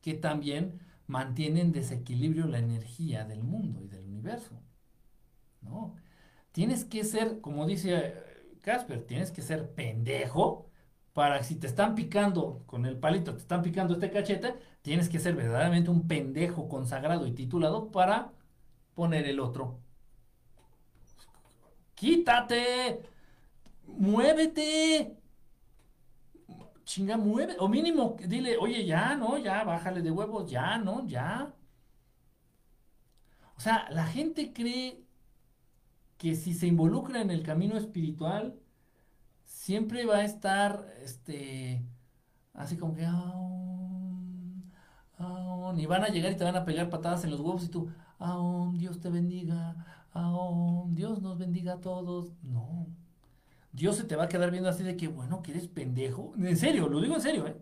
que 0.00 0.14
también 0.14 0.80
mantiene 1.06 1.60
en 1.60 1.72
desequilibrio 1.72 2.46
la 2.46 2.58
energía 2.58 3.24
del 3.24 3.44
mundo 3.44 3.82
y 3.84 3.88
del 3.88 4.04
universo. 4.04 4.60
¿no? 5.60 5.94
Tienes 6.50 6.84
que 6.84 7.04
ser, 7.04 7.40
como 7.40 7.66
dice 7.66 7.94
eh, 7.94 8.14
Casper, 8.62 9.04
tienes 9.06 9.30
que 9.30 9.42
ser 9.42 9.72
pendejo 9.72 10.68
para 11.12 11.42
si 11.44 11.56
te 11.56 11.66
están 11.66 11.94
picando 11.94 12.64
con 12.66 12.86
el 12.86 12.98
palito, 12.98 13.34
te 13.34 13.42
están 13.42 13.62
picando 13.62 13.94
este 13.94 14.10
cachete, 14.10 14.54
tienes 14.82 15.08
que 15.08 15.20
ser 15.20 15.36
verdaderamente 15.36 15.90
un 15.90 16.08
pendejo 16.08 16.68
consagrado 16.68 17.26
y 17.26 17.32
titulado 17.32 17.92
para 17.92 18.32
poner 18.94 19.26
el 19.26 19.40
otro 19.40 19.80
quítate, 22.02 23.00
muévete. 23.86 25.16
Chinga, 26.84 27.16
mueve. 27.16 27.54
O 27.60 27.68
mínimo, 27.68 28.16
dile, 28.26 28.56
oye, 28.58 28.84
ya, 28.84 29.14
no, 29.16 29.38
ya, 29.38 29.62
bájale 29.64 30.02
de 30.02 30.10
huevos, 30.10 30.50
ya, 30.50 30.78
no, 30.78 31.06
ya. 31.06 31.54
O 33.56 33.60
sea, 33.60 33.88
la 33.90 34.06
gente 34.06 34.52
cree 34.52 35.04
que 36.18 36.34
si 36.34 36.54
se 36.54 36.66
involucra 36.66 37.20
en 37.20 37.30
el 37.30 37.42
camino 37.44 37.76
espiritual, 37.76 38.58
siempre 39.44 40.04
va 40.04 40.16
a 40.18 40.24
estar, 40.24 40.84
este, 41.04 41.84
así 42.54 42.76
como 42.76 42.94
que, 42.96 43.06
ni 45.74 45.86
van 45.86 46.04
a 46.04 46.08
llegar 46.08 46.32
y 46.32 46.36
te 46.36 46.44
van 46.44 46.56
a 46.56 46.64
pegar 46.64 46.90
patadas 46.90 47.24
en 47.24 47.30
los 47.30 47.40
huevos 47.40 47.64
y 47.64 47.68
tú, 47.68 47.90
Dios 48.74 49.00
te 49.00 49.08
bendiga, 49.10 50.01
oh, 50.14 50.86
Dios 50.90 51.22
nos 51.22 51.38
bendiga 51.38 51.74
a 51.74 51.80
todos. 51.80 52.32
No. 52.42 52.86
Dios 53.72 53.96
se 53.96 54.04
te 54.04 54.16
va 54.16 54.24
a 54.24 54.28
quedar 54.28 54.50
viendo 54.50 54.68
así 54.68 54.82
de 54.82 54.96
que, 54.96 55.08
bueno, 55.08 55.42
que 55.42 55.52
eres 55.52 55.68
pendejo. 55.68 56.32
En 56.36 56.56
serio, 56.56 56.88
lo 56.88 57.00
digo 57.00 57.14
en 57.14 57.22
serio, 57.22 57.46
¿eh? 57.46 57.56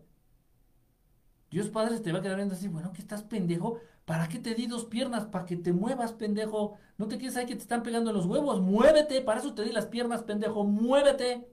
Dios 1.50 1.68
Padre 1.68 1.96
se 1.96 2.02
te 2.02 2.12
va 2.12 2.20
a 2.20 2.22
quedar 2.22 2.36
viendo 2.36 2.54
así, 2.54 2.68
bueno, 2.68 2.92
que 2.92 3.00
estás 3.00 3.22
pendejo. 3.22 3.78
¿Para 4.04 4.28
qué 4.28 4.38
te 4.38 4.54
di 4.54 4.66
dos 4.66 4.84
piernas? 4.84 5.26
Para 5.26 5.46
que 5.46 5.56
te 5.56 5.72
muevas, 5.72 6.12
pendejo. 6.12 6.78
No 6.98 7.08
te 7.08 7.16
quieres 7.16 7.34
saber 7.34 7.48
que 7.48 7.56
te 7.56 7.62
están 7.62 7.82
pegando 7.82 8.12
los 8.12 8.26
huevos. 8.26 8.60
Muévete. 8.60 9.20
Para 9.20 9.40
eso 9.40 9.54
te 9.54 9.64
di 9.64 9.72
las 9.72 9.86
piernas, 9.86 10.22
pendejo. 10.22 10.64
Muévete. 10.64 11.48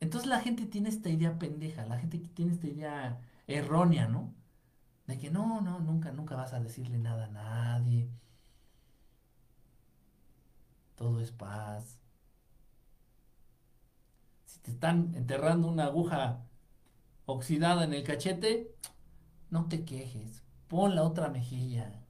Entonces 0.00 0.28
la 0.28 0.40
gente 0.40 0.66
tiene 0.66 0.88
esta 0.88 1.08
idea 1.08 1.38
pendeja. 1.38 1.86
La 1.86 1.98
gente 1.98 2.18
tiene 2.18 2.52
esta 2.52 2.66
idea 2.66 3.20
errónea, 3.46 4.08
¿no? 4.08 4.34
De 5.06 5.18
que 5.18 5.30
no, 5.30 5.60
no, 5.60 5.80
nunca, 5.80 6.12
nunca 6.12 6.36
vas 6.36 6.52
a 6.52 6.60
decirle 6.60 6.98
nada 6.98 7.26
a 7.26 7.28
nadie 7.28 8.08
todo 10.96 11.20
es 11.20 11.30
paz. 11.30 11.98
Si 14.46 14.58
te 14.60 14.70
están 14.72 15.14
enterrando 15.14 15.68
una 15.68 15.84
aguja 15.84 16.44
oxidada 17.26 17.84
en 17.84 17.94
el 17.94 18.02
cachete, 18.02 18.74
no 19.50 19.68
te 19.68 19.84
quejes. 19.84 20.42
pon 20.68 20.94
la 20.94 21.02
otra 21.04 21.28
mejilla. 21.28 22.02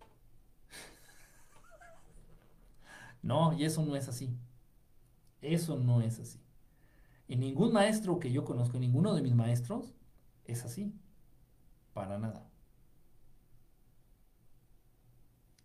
No, 3.22 3.52
y 3.52 3.64
eso 3.64 3.84
no 3.84 3.96
es 3.96 4.08
así. 4.08 4.36
Eso 5.42 5.76
no 5.76 6.00
es 6.02 6.20
así. 6.20 6.40
Y 7.26 7.36
ningún 7.36 7.72
maestro 7.72 8.18
que 8.20 8.30
yo 8.32 8.44
conozco, 8.44 8.78
ninguno 8.78 9.14
de 9.14 9.22
mis 9.22 9.34
maestros, 9.34 9.92
es 10.44 10.64
así. 10.64 10.94
Para 11.92 12.18
nada. 12.18 12.48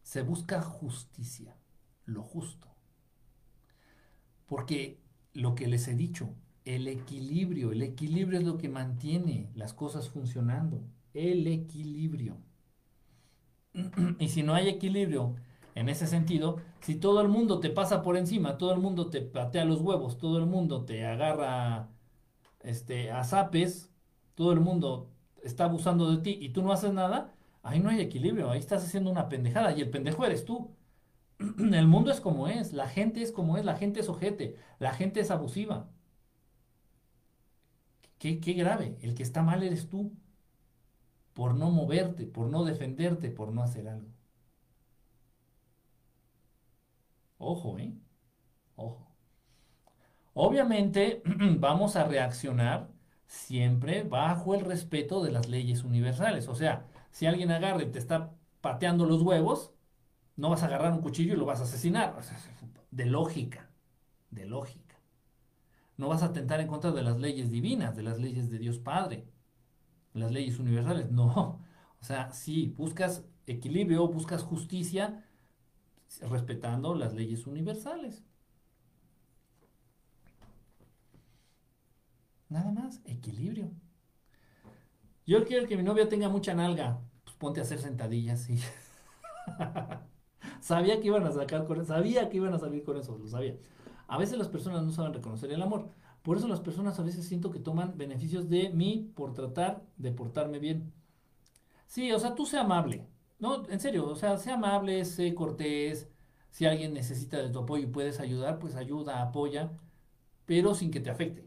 Se 0.04 0.22
busca 0.22 0.62
justicia, 0.62 1.58
lo 2.06 2.24
justo. 2.24 2.68
Porque 4.46 5.00
lo 5.34 5.56
que 5.56 5.68
les 5.68 5.88
he 5.88 5.96
dicho, 5.96 6.36
el 6.66 6.88
equilibrio, 6.88 7.72
el 7.72 7.82
equilibrio 7.82 8.40
es 8.40 8.46
lo 8.46 8.58
que 8.58 8.70
mantiene 8.70 9.52
las 9.56 9.74
cosas 9.74 10.10
funcionando. 10.10 10.84
El 11.14 11.48
equilibrio. 11.48 12.38
y 14.20 14.30
si 14.30 14.44
no 14.44 14.54
hay 14.54 14.70
equilibrio 14.70 15.36
en 15.76 15.90
ese 15.90 16.08
sentido, 16.08 16.58
si 16.82 16.96
todo 16.96 17.22
el 17.22 17.28
mundo 17.28 17.60
te 17.60 17.70
pasa 17.70 18.02
por 18.04 18.18
encima, 18.18 18.58
todo 18.58 18.74
el 18.74 18.80
mundo 18.80 19.10
te 19.10 19.22
patea 19.22 19.66
los 19.66 19.82
huevos, 19.82 20.18
todo 20.18 20.38
el 20.38 20.46
mundo 20.46 20.86
te 20.86 21.06
agarra 21.06 21.90
este, 22.62 23.12
a 23.12 23.24
zapes, 23.24 23.92
todo 24.36 24.54
el 24.54 24.60
mundo 24.60 25.10
está 25.44 25.66
abusando 25.66 26.10
de 26.12 26.22
ti 26.22 26.38
y 26.42 26.50
tú 26.50 26.62
no 26.62 26.72
haces 26.72 26.94
nada, 26.94 27.34
ahí 27.64 27.80
no 27.80 27.90
hay 27.90 28.02
equilibrio, 28.02 28.50
ahí 28.52 28.60
estás 28.60 28.84
haciendo 28.84 29.12
una 29.12 29.30
pendejada 29.30 29.76
y 29.76 29.82
el 29.82 29.90
pendejo 29.90 30.26
eres 30.26 30.46
tú. 30.46 30.72
El 31.74 31.88
mundo 31.88 32.12
es 32.12 32.22
como 32.22 32.48
es, 32.48 32.74
la 32.74 32.88
gente 32.88 33.22
es 33.22 33.32
como 33.32 33.58
es, 33.58 33.66
la 33.66 33.76
gente 33.76 34.00
es 34.00 34.10
ojete, 34.10 34.56
la 34.80 34.94
gente 34.94 35.20
es 35.22 35.32
abusiva. 35.32 35.90
Qué, 38.18 38.40
qué 38.40 38.54
grave, 38.54 38.98
el 39.02 39.14
que 39.16 39.22
está 39.24 39.44
mal 39.44 39.62
eres 39.64 39.88
tú, 39.90 40.12
por 41.36 41.54
no 41.54 41.70
moverte, 41.70 42.26
por 42.26 42.48
no 42.50 42.64
defenderte, 42.66 43.30
por 43.30 43.52
no 43.54 43.62
hacer 43.62 43.88
algo. 43.88 44.10
Ojo, 47.38 47.78
¿eh? 47.78 47.94
Ojo. 48.76 49.08
Obviamente 50.34 51.22
vamos 51.60 51.96
a 51.96 52.06
reaccionar 52.06 52.90
siempre 53.28 54.04
bajo 54.04 54.56
el 54.56 54.62
respeto 54.62 55.24
de 55.24 55.32
las 55.32 55.48
leyes 55.50 55.84
universales. 55.84 56.48
O 56.48 56.56
sea, 56.56 56.88
si 57.12 57.26
alguien 57.26 57.52
agarra 57.52 57.84
y 57.84 57.92
te 57.92 58.00
está 58.00 58.32
pateando 58.62 59.06
los 59.06 59.22
huevos, 59.22 59.73
no 60.36 60.50
vas 60.50 60.64
a 60.64 60.68
agarrar 60.68 60.94
un 60.94 61.02
cuchillo 61.02 61.34
y 61.34 61.38
lo 61.38 61.46
vas 61.46 61.60
a 61.60 61.64
asesinar. 61.64 62.16
De 62.92 63.06
lógica, 63.06 63.70
de 64.32 64.46
lógica. 64.46 65.00
No 65.98 66.08
vas 66.08 66.24
a 66.24 66.28
atentar 66.28 66.60
en 66.60 66.68
contra 66.68 66.92
de 66.92 67.04
las 67.04 67.20
leyes 67.20 67.52
divinas, 67.52 67.96
de 67.96 68.04
las 68.04 68.20
leyes 68.20 68.50
de 68.50 68.58
Dios 68.58 68.80
Padre, 68.80 69.28
las 70.14 70.32
leyes 70.32 70.60
universales. 70.60 71.12
No. 71.12 71.62
O 72.02 72.04
sea, 72.06 72.32
si 72.32 72.68
buscas 72.68 73.24
equilibrio, 73.48 74.08
buscas 74.08 74.44
justicia, 74.44 75.24
respetando 76.22 76.96
las 76.96 77.14
leyes 77.14 77.48
universales. 77.48 78.24
Nada 82.50 82.72
más, 82.72 83.02
equilibrio. 83.06 83.72
Yo 85.26 85.46
quiero 85.46 85.68
que 85.68 85.78
mi 85.78 85.84
novia 85.84 86.10
tenga 86.10 86.30
mucha 86.30 86.54
nalga. 86.54 87.00
Pues 87.24 87.36
ponte 87.38 87.60
a 87.60 87.64
hacer 87.64 87.80
sentadillas, 87.80 88.50
y 88.50 88.60
sabía 90.64 91.02
que 91.02 91.08
iban 91.08 91.28
a 91.28 91.32
sacar 91.32 91.66
con 91.66 91.86
sabía 91.86 92.30
que 92.30 92.38
iban 92.38 92.54
a 92.54 92.60
salir 92.60 92.84
con 92.84 92.98
eso, 92.98 93.18
lo 93.18 93.28
sabía. 93.28 93.58
A 94.08 94.18
veces 94.18 94.38
las 94.38 94.48
personas 94.48 94.84
no 94.84 94.92
saben 94.92 95.14
reconocer 95.14 95.52
el 95.52 95.62
amor. 95.62 95.90
Por 96.22 96.38
eso 96.38 96.48
las 96.48 96.62
personas 96.62 96.98
a 97.00 97.04
veces 97.04 97.26
siento 97.28 97.52
que 97.52 97.60
toman 97.60 97.98
beneficios 97.98 98.50
de 98.50 98.70
mí 98.70 99.12
por 99.16 99.34
tratar 99.34 99.84
de 99.98 100.12
portarme 100.14 100.60
bien. 100.60 100.94
Sí, 101.88 102.12
o 102.14 102.20
sea, 102.20 102.34
tú 102.34 102.46
sé 102.46 102.58
amable. 102.58 103.06
No, 103.40 103.68
en 103.70 103.80
serio, 103.82 104.08
o 104.08 104.16
sea, 104.16 104.38
sé 104.38 104.52
amable, 104.52 105.04
sé 105.04 105.36
cortés. 105.36 106.08
Si 106.50 106.66
alguien 106.66 106.94
necesita 106.94 107.38
de 107.38 107.50
tu 107.50 107.60
apoyo 107.60 107.84
y 107.84 107.92
puedes 107.92 108.20
ayudar, 108.22 108.60
pues 108.60 108.76
ayuda, 108.76 109.22
apoya, 109.22 109.72
pero 110.46 110.76
sin 110.76 110.92
que 110.92 111.02
te 111.02 111.10
afecte. 111.10 111.46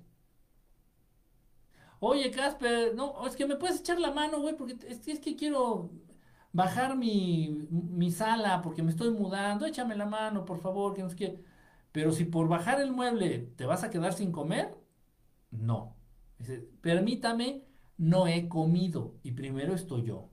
Oye, 2.00 2.30
Casper, 2.30 2.94
no, 2.94 3.26
es 3.26 3.36
que 3.36 3.46
me 3.46 3.56
puedes 3.56 3.80
echar 3.80 3.98
la 3.98 4.12
mano, 4.12 4.40
güey, 4.40 4.54
porque 4.56 4.76
es, 4.86 5.08
es, 5.08 5.20
que 5.20 5.36
quiero 5.36 5.90
bajar 6.56 6.96
mi, 6.96 7.68
mi, 7.70 8.10
sala 8.10 8.62
porque 8.62 8.82
me 8.82 8.90
estoy 8.90 9.10
mudando. 9.10 9.66
Échame 9.66 9.94
la 9.94 10.06
mano, 10.06 10.44
por 10.44 10.58
favor, 10.58 10.94
que 10.94 11.02
no 11.02 11.10
sé 11.10 11.16
qué. 11.16 11.44
Pero 11.92 12.12
si 12.12 12.24
por 12.24 12.48
bajar 12.48 12.80
el 12.80 12.92
mueble 12.92 13.40
te 13.56 13.66
vas 13.66 13.84
a 13.84 13.90
quedar 13.90 14.14
sin 14.14 14.32
comer, 14.32 14.74
no. 15.50 15.96
Dice, 16.38 16.68
permítame, 16.80 17.62
no 17.98 18.26
he 18.26 18.48
comido 18.48 19.16
y 19.22 19.32
primero 19.32 19.74
estoy 19.74 20.04
yo. 20.04 20.30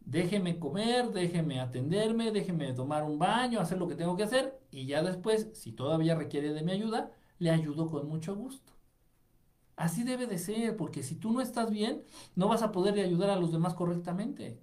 Déjeme 0.00 0.58
comer, 0.58 1.10
déjeme 1.12 1.60
atenderme, 1.60 2.32
déjeme 2.32 2.72
tomar 2.74 3.04
un 3.04 3.18
baño, 3.18 3.60
hacer 3.60 3.78
lo 3.78 3.88
que 3.88 3.94
tengo 3.94 4.16
que 4.16 4.24
hacer 4.24 4.58
y 4.70 4.86
ya 4.86 5.02
después, 5.02 5.48
si 5.54 5.72
todavía 5.72 6.14
requiere 6.14 6.52
de 6.52 6.62
mi 6.62 6.72
ayuda, 6.72 7.12
le 7.38 7.50
ayudo 7.50 7.88
con 7.88 8.08
mucho 8.08 8.34
gusto. 8.36 8.72
Así 9.76 10.04
debe 10.04 10.26
de 10.26 10.38
ser, 10.38 10.76
porque 10.76 11.02
si 11.02 11.14
tú 11.14 11.32
no 11.32 11.40
estás 11.40 11.70
bien, 11.70 12.02
no 12.34 12.48
vas 12.48 12.62
a 12.62 12.72
poder 12.72 12.98
ayudar 13.00 13.30
a 13.30 13.36
los 13.36 13.52
demás 13.52 13.74
correctamente. 13.74 14.60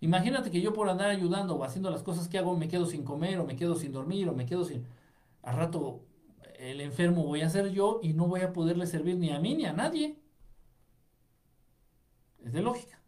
Imagínate 0.00 0.50
que 0.50 0.60
yo 0.60 0.72
por 0.72 0.88
andar 0.88 1.10
ayudando 1.10 1.56
o 1.56 1.64
haciendo 1.64 1.90
las 1.90 2.02
cosas 2.02 2.28
que 2.28 2.38
hago 2.38 2.56
me 2.56 2.68
quedo 2.68 2.86
sin 2.86 3.04
comer 3.04 3.38
o 3.38 3.46
me 3.46 3.56
quedo 3.56 3.76
sin 3.76 3.92
dormir 3.92 4.28
o 4.28 4.34
me 4.34 4.46
quedo 4.46 4.64
sin... 4.64 4.86
Al 5.42 5.56
rato 5.56 6.02
el 6.60 6.80
enfermo 6.80 7.24
voy 7.24 7.42
a 7.42 7.50
ser 7.50 7.70
yo 7.70 8.00
y 8.02 8.12
no 8.12 8.26
voy 8.26 8.42
a 8.42 8.52
poderle 8.52 8.86
servir 8.86 9.16
ni 9.16 9.30
a 9.30 9.38
mí 9.38 9.54
ni 9.54 9.64
a 9.64 9.72
nadie. 9.72 10.18
Es 12.44 12.52
de 12.52 12.62
lógica. 12.62 13.00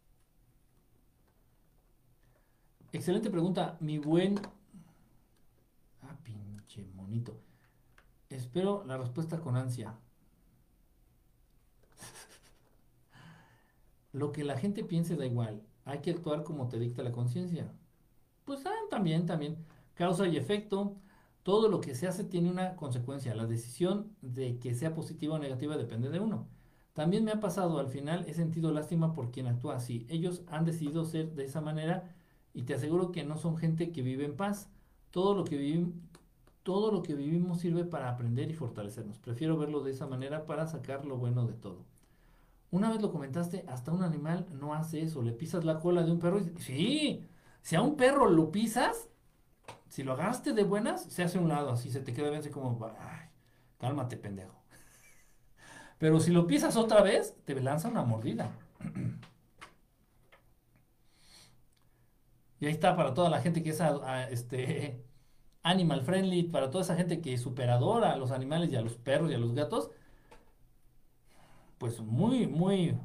Excelente 2.93 3.31
pregunta, 3.31 3.77
mi 3.81 3.99
buen... 3.99 4.39
Ah, 6.03 6.17
pinche 6.23 6.85
monito. 6.95 7.41
Espero 8.29 8.85
la 8.85 8.99
respuesta 8.99 9.41
con 9.41 9.57
ansia. 9.57 9.95
Lo 14.13 14.33
que 14.33 14.45
la 14.45 14.59
gente 14.59 14.85
piense 14.85 15.17
da 15.17 15.25
igual. 15.25 15.63
Hay 15.85 16.01
que 16.01 16.11
actuar 16.11 16.45
como 16.45 16.69
te 16.69 16.79
dicta 16.79 17.03
la 17.03 17.13
conciencia. 17.13 17.73
Pues 18.45 18.65
ah, 18.67 18.73
también, 18.91 19.27
también. 19.27 19.57
Causa 19.95 20.27
y 20.29 20.37
efecto. 20.37 20.97
Todo 21.43 21.69
lo 21.69 21.81
que 21.81 21.95
se 21.95 22.07
hace 22.07 22.25
tiene 22.25 22.51
una 22.51 22.77
consecuencia. 22.77 23.35
La 23.35 23.47
decisión 23.47 24.15
de 24.23 24.59
que 24.59 24.75
sea 24.75 24.95
positiva 24.95 25.35
o 25.35 25.39
negativa 25.39 25.77
depende 25.77 26.09
de 26.11 26.21
uno. 26.21 26.49
También 26.93 27.25
me 27.25 27.33
ha 27.33 27.41
pasado, 27.41 27.79
al 27.79 27.89
final 27.89 28.25
he 28.29 28.35
sentido 28.35 28.71
lástima 28.71 29.15
por 29.15 29.31
quien 29.31 29.47
actúa 29.47 29.77
así. 29.77 30.07
Ellos 30.11 30.43
han 30.49 30.65
decidido 30.65 31.05
ser 31.05 31.35
de 31.35 31.45
esa 31.45 31.61
manera 31.61 32.15
y 32.53 32.65
te 32.65 32.75
aseguro 32.75 33.13
que 33.13 33.25
no 33.25 33.39
son 33.39 33.57
gente 33.57 33.93
que 33.93 34.03
vive 34.03 34.25
en 34.25 34.37
paz. 34.37 34.71
Todo 35.11 35.35
lo 35.35 35.45
que 35.45 35.87
todo 36.63 36.93
lo 36.93 37.03
que 37.03 37.15
vivimos 37.15 37.61
sirve 37.61 37.85
para 37.85 38.09
aprender 38.11 38.51
y 38.51 38.55
fortalecernos. 38.55 39.19
Prefiero 39.19 39.57
verlo 39.57 39.83
de 39.83 39.93
esa 39.93 40.07
manera 40.07 40.47
para 40.47 40.67
sacar 40.67 41.05
lo 41.07 41.17
bueno 41.17 41.47
de 41.47 41.55
todo. 41.55 41.85
Una 42.73 42.91
vez 42.91 43.03
lo 43.03 43.13
comentaste, 43.13 43.65
hasta 43.69 43.93
un 43.93 44.03
animal 44.03 44.47
no 44.51 44.75
hace 44.75 45.03
eso. 45.03 45.23
Le 45.23 45.33
pisas 45.33 45.65
la 45.65 45.79
cola 45.79 46.03
de 46.03 46.11
un 46.11 46.19
perro 46.19 46.41
y 46.41 46.55
sí, 46.59 47.29
si 47.63 47.77
a 47.77 47.83
un 47.83 47.97
perro 47.97 48.29
lo 48.31 48.51
pisas, 48.51 49.11
si 49.89 50.03
lo 50.03 50.13
agarraste 50.15 50.55
de 50.55 50.65
buenas, 50.65 51.05
se 51.05 51.23
hace 51.23 51.39
un 51.39 51.49
lado, 51.49 51.71
así 51.73 51.91
se 51.91 52.01
te 52.01 52.15
queda 52.15 52.31
bien 52.31 52.41
así 52.41 52.51
como, 52.51 52.85
ay, 52.99 53.29
cálmate, 53.79 54.17
pendejo. 54.17 54.63
Pero 55.99 56.21
si 56.21 56.31
lo 56.33 56.47
pisas 56.47 56.77
otra 56.77 57.03
vez, 57.03 57.37
te 57.45 57.61
lanza 57.61 57.89
una 57.89 58.03
mordida. 58.05 58.53
Y 62.61 62.67
ahí 62.67 62.73
está 62.73 62.95
para 62.97 63.13
toda 63.13 63.29
la 63.29 63.41
gente 63.41 63.63
que 63.63 63.71
es 63.71 63.83
este, 64.31 65.05
animal 65.65 66.03
friendly, 66.03 66.45
para 66.45 66.71
toda 66.71 66.85
esa 66.85 66.97
gente 66.97 67.21
que 67.21 67.35
es 67.35 67.41
superadora 67.43 68.13
a 68.13 68.17
los 68.17 68.31
animales 68.31 68.71
y 68.71 68.77
a 68.77 68.83
los 68.83 68.97
perros 68.97 69.31
y 69.31 69.35
a 69.35 69.39
los 69.39 69.53
gatos. 69.55 69.91
Pues 71.83 72.01
muy, 72.01 72.47
muy, 72.47 72.97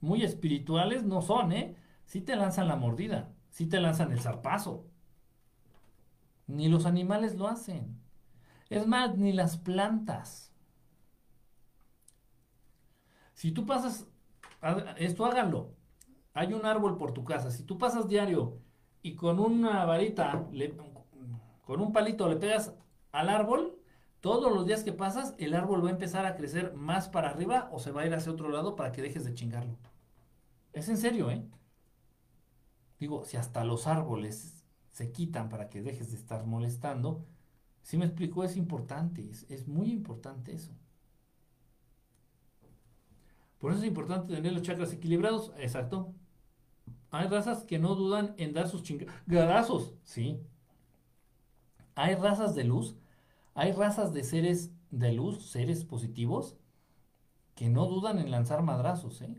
muy 0.00 0.22
espirituales 0.22 1.02
no 1.04 1.20
son, 1.20 1.52
¿eh? 1.52 1.76
Sí 2.06 2.22
te 2.22 2.36
lanzan 2.36 2.68
la 2.68 2.76
mordida, 2.76 3.34
sí 3.50 3.66
te 3.66 3.80
lanzan 3.80 4.12
el 4.12 4.20
zarpazo. 4.20 4.86
Ni 6.46 6.70
los 6.70 6.86
animales 6.86 7.36
lo 7.36 7.46
hacen. 7.46 8.00
Es 8.70 8.86
más, 8.86 9.18
ni 9.18 9.34
las 9.34 9.58
plantas. 9.58 10.54
Si 13.34 13.52
tú 13.52 13.66
pasas, 13.66 14.06
esto 14.96 15.26
háganlo 15.26 15.74
hay 16.32 16.54
un 16.54 16.64
árbol 16.64 16.96
por 16.96 17.12
tu 17.12 17.24
casa, 17.24 17.50
si 17.50 17.62
tú 17.64 17.76
pasas 17.76 18.08
diario 18.08 18.58
y 19.02 19.16
con 19.16 19.38
una 19.38 19.84
varita, 19.84 20.48
con 21.60 21.82
un 21.82 21.92
palito 21.92 22.26
le 22.26 22.36
pegas 22.36 22.74
al 23.12 23.28
árbol, 23.28 23.78
todos 24.24 24.50
los 24.50 24.64
días 24.64 24.84
que 24.84 24.92
pasas, 24.94 25.34
el 25.36 25.52
árbol 25.52 25.84
va 25.84 25.90
a 25.90 25.92
empezar 25.92 26.24
a 26.24 26.34
crecer 26.34 26.72
más 26.72 27.10
para 27.10 27.28
arriba 27.28 27.68
o 27.72 27.78
se 27.78 27.92
va 27.92 28.00
a 28.00 28.06
ir 28.06 28.14
hacia 28.14 28.32
otro 28.32 28.48
lado 28.48 28.74
para 28.74 28.90
que 28.90 29.02
dejes 29.02 29.26
de 29.26 29.34
chingarlo. 29.34 29.76
Es 30.72 30.88
en 30.88 30.96
serio, 30.96 31.30
¿eh? 31.30 31.44
Digo, 32.98 33.26
si 33.26 33.36
hasta 33.36 33.64
los 33.64 33.86
árboles 33.86 34.64
se 34.92 35.12
quitan 35.12 35.50
para 35.50 35.68
que 35.68 35.82
dejes 35.82 36.10
de 36.10 36.16
estar 36.16 36.46
molestando, 36.46 37.26
si 37.82 37.98
me 37.98 38.06
explico, 38.06 38.44
es 38.44 38.56
importante, 38.56 39.30
es 39.30 39.68
muy 39.68 39.92
importante 39.92 40.54
eso. 40.54 40.72
Por 43.58 43.72
eso 43.72 43.82
es 43.82 43.86
importante 43.86 44.34
tener 44.34 44.54
los 44.54 44.62
chakras 44.62 44.90
equilibrados. 44.94 45.52
Exacto. 45.58 46.14
Hay 47.10 47.28
razas 47.28 47.64
que 47.64 47.78
no 47.78 47.94
dudan 47.94 48.34
en 48.38 48.54
dar 48.54 48.70
sus 48.70 48.84
chingadazos. 48.84 49.92
Sí. 50.02 50.40
Hay 51.94 52.14
razas 52.14 52.54
de 52.54 52.64
luz. 52.64 52.96
Hay 53.54 53.72
razas 53.72 54.12
de 54.12 54.24
seres 54.24 54.72
de 54.90 55.12
luz, 55.12 55.46
seres 55.50 55.84
positivos, 55.84 56.56
que 57.54 57.68
no 57.68 57.86
dudan 57.86 58.18
en 58.18 58.30
lanzar 58.30 58.62
madrazos. 58.62 59.22
¿eh? 59.22 59.34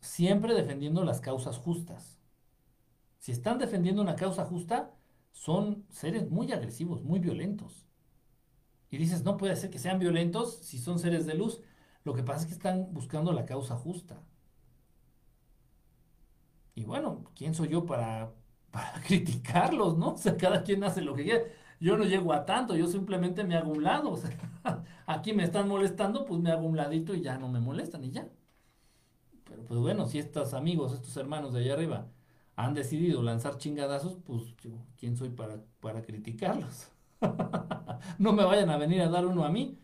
Siempre 0.00 0.54
defendiendo 0.54 1.04
las 1.04 1.20
causas 1.20 1.58
justas. 1.58 2.18
Si 3.18 3.32
están 3.32 3.58
defendiendo 3.58 4.02
una 4.02 4.16
causa 4.16 4.44
justa, 4.44 4.94
son 5.32 5.84
seres 5.90 6.30
muy 6.30 6.52
agresivos, 6.52 7.02
muy 7.02 7.18
violentos. 7.18 7.86
Y 8.90 8.98
dices, 8.98 9.24
no 9.24 9.36
puede 9.36 9.56
ser 9.56 9.70
que 9.70 9.78
sean 9.78 9.98
violentos 9.98 10.58
si 10.62 10.78
son 10.78 10.98
seres 10.98 11.26
de 11.26 11.34
luz. 11.34 11.60
Lo 12.04 12.14
que 12.14 12.22
pasa 12.22 12.40
es 12.42 12.46
que 12.46 12.52
están 12.52 12.92
buscando 12.92 13.32
la 13.32 13.44
causa 13.46 13.76
justa. 13.76 14.22
Y 16.74 16.84
bueno, 16.84 17.24
¿quién 17.34 17.54
soy 17.54 17.68
yo 17.68 17.86
para, 17.86 18.32
para 18.70 19.00
criticarlos, 19.02 19.96
no? 19.98 20.12
O 20.14 20.16
sea, 20.18 20.36
cada 20.36 20.62
quien 20.62 20.84
hace 20.84 21.00
lo 21.02 21.14
que 21.14 21.24
quiere. 21.24 21.52
Yo 21.80 21.96
no 21.96 22.04
llego 22.04 22.32
a 22.32 22.46
tanto, 22.46 22.74
yo 22.76 22.86
simplemente 22.86 23.44
me 23.44 23.56
hago 23.56 23.72
un 23.72 23.82
lado. 23.82 24.10
O 24.16 24.16
sea, 24.16 24.84
aquí 25.06 25.32
me 25.32 25.44
están 25.44 25.68
molestando, 25.68 26.24
pues 26.24 26.40
me 26.40 26.50
hago 26.50 26.66
un 26.66 26.76
ladito 26.76 27.14
y 27.14 27.20
ya 27.22 27.38
no 27.38 27.48
me 27.48 27.60
molestan 27.60 28.04
y 28.04 28.10
ya. 28.10 28.28
Pero 29.44 29.62
pues 29.64 29.80
bueno, 29.80 30.06
si 30.06 30.18
estos 30.18 30.54
amigos, 30.54 30.92
estos 30.92 31.16
hermanos 31.16 31.52
de 31.52 31.60
allá 31.60 31.74
arriba 31.74 32.06
han 32.56 32.74
decidido 32.74 33.22
lanzar 33.22 33.58
chingadazos, 33.58 34.16
pues 34.24 34.56
yo, 34.56 34.70
¿quién 34.96 35.16
soy 35.16 35.28
para, 35.28 35.62
para 35.80 36.02
criticarlos? 36.02 36.88
no 38.18 38.32
me 38.32 38.44
vayan 38.44 38.70
a 38.70 38.76
venir 38.78 39.02
a 39.02 39.08
dar 39.08 39.26
uno 39.26 39.44
a 39.44 39.50
mí. 39.50 39.78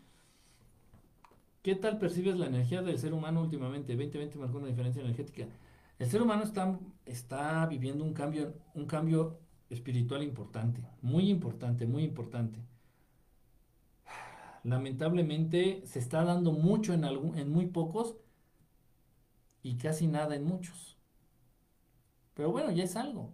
¿Qué 1.61 1.75
tal 1.75 1.97
percibes 1.97 2.37
la 2.37 2.47
energía 2.47 2.81
del 2.81 2.99
ser 2.99 3.13
humano 3.13 3.41
últimamente? 3.41 3.95
2020 3.95 4.37
marcó 4.37 4.57
una 4.57 4.67
diferencia 4.67 5.01
energética. 5.01 5.47
El 5.97 6.09
ser 6.09 6.21
humano 6.21 6.43
está, 6.43 6.77
está 7.05 7.65
viviendo 7.67 8.03
un 8.03 8.13
cambio, 8.13 8.53
un 8.73 8.85
cambio 8.85 9.39
espiritual 9.73 10.23
importante, 10.23 10.81
muy 11.01 11.29
importante, 11.29 11.85
muy 11.85 12.03
importante. 12.03 12.59
Lamentablemente 14.63 15.81
se 15.85 15.99
está 15.99 16.23
dando 16.23 16.51
mucho 16.53 16.93
en, 16.93 17.49
muy 17.51 17.67
pocos 17.67 18.15
y 19.61 19.77
casi 19.77 20.07
nada 20.07 20.35
en 20.35 20.45
muchos. 20.45 20.97
Pero 22.33 22.51
bueno, 22.51 22.71
ya 22.71 22.83
es 22.83 22.95
algo. 22.95 23.33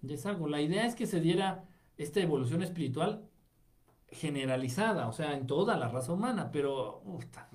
Ya 0.00 0.14
es 0.14 0.26
algo. 0.26 0.48
La 0.48 0.60
idea 0.60 0.86
es 0.86 0.94
que 0.94 1.06
se 1.06 1.20
diera 1.20 1.68
esta 1.96 2.20
evolución 2.20 2.62
espiritual 2.62 3.28
generalizada, 4.08 5.08
o 5.08 5.12
sea, 5.12 5.36
en 5.36 5.46
toda 5.46 5.76
la 5.76 5.88
raza 5.88 6.12
humana, 6.12 6.50
pero 6.52 7.02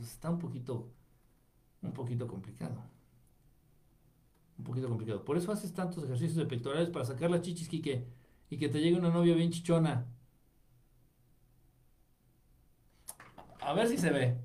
está, 0.02 0.30
un 0.30 0.40
poquito, 0.40 0.92
un 1.82 1.94
poquito 1.94 2.28
complicado. 2.28 2.84
Un 4.58 4.64
poquito 4.64 4.90
complicado. 4.90 5.24
Por 5.24 5.38
eso 5.38 5.52
haces 5.52 5.74
tantos 5.74 6.04
ejercicios 6.04 6.38
de 6.38 6.46
pectorales 6.46 6.90
para 6.90 7.06
sacar 7.06 7.30
las 7.30 7.42
chichis, 7.42 7.70
Quique, 7.70 8.08
y 8.50 8.58
que 8.58 8.70
te 8.70 8.80
llegue 8.80 8.98
una 8.98 9.10
novia 9.10 9.36
bien 9.36 9.52
chichona. 9.52 10.08
A 13.62 13.74
ver 13.74 13.88
si 13.88 13.98
se 13.98 14.12
ve. 14.12 14.38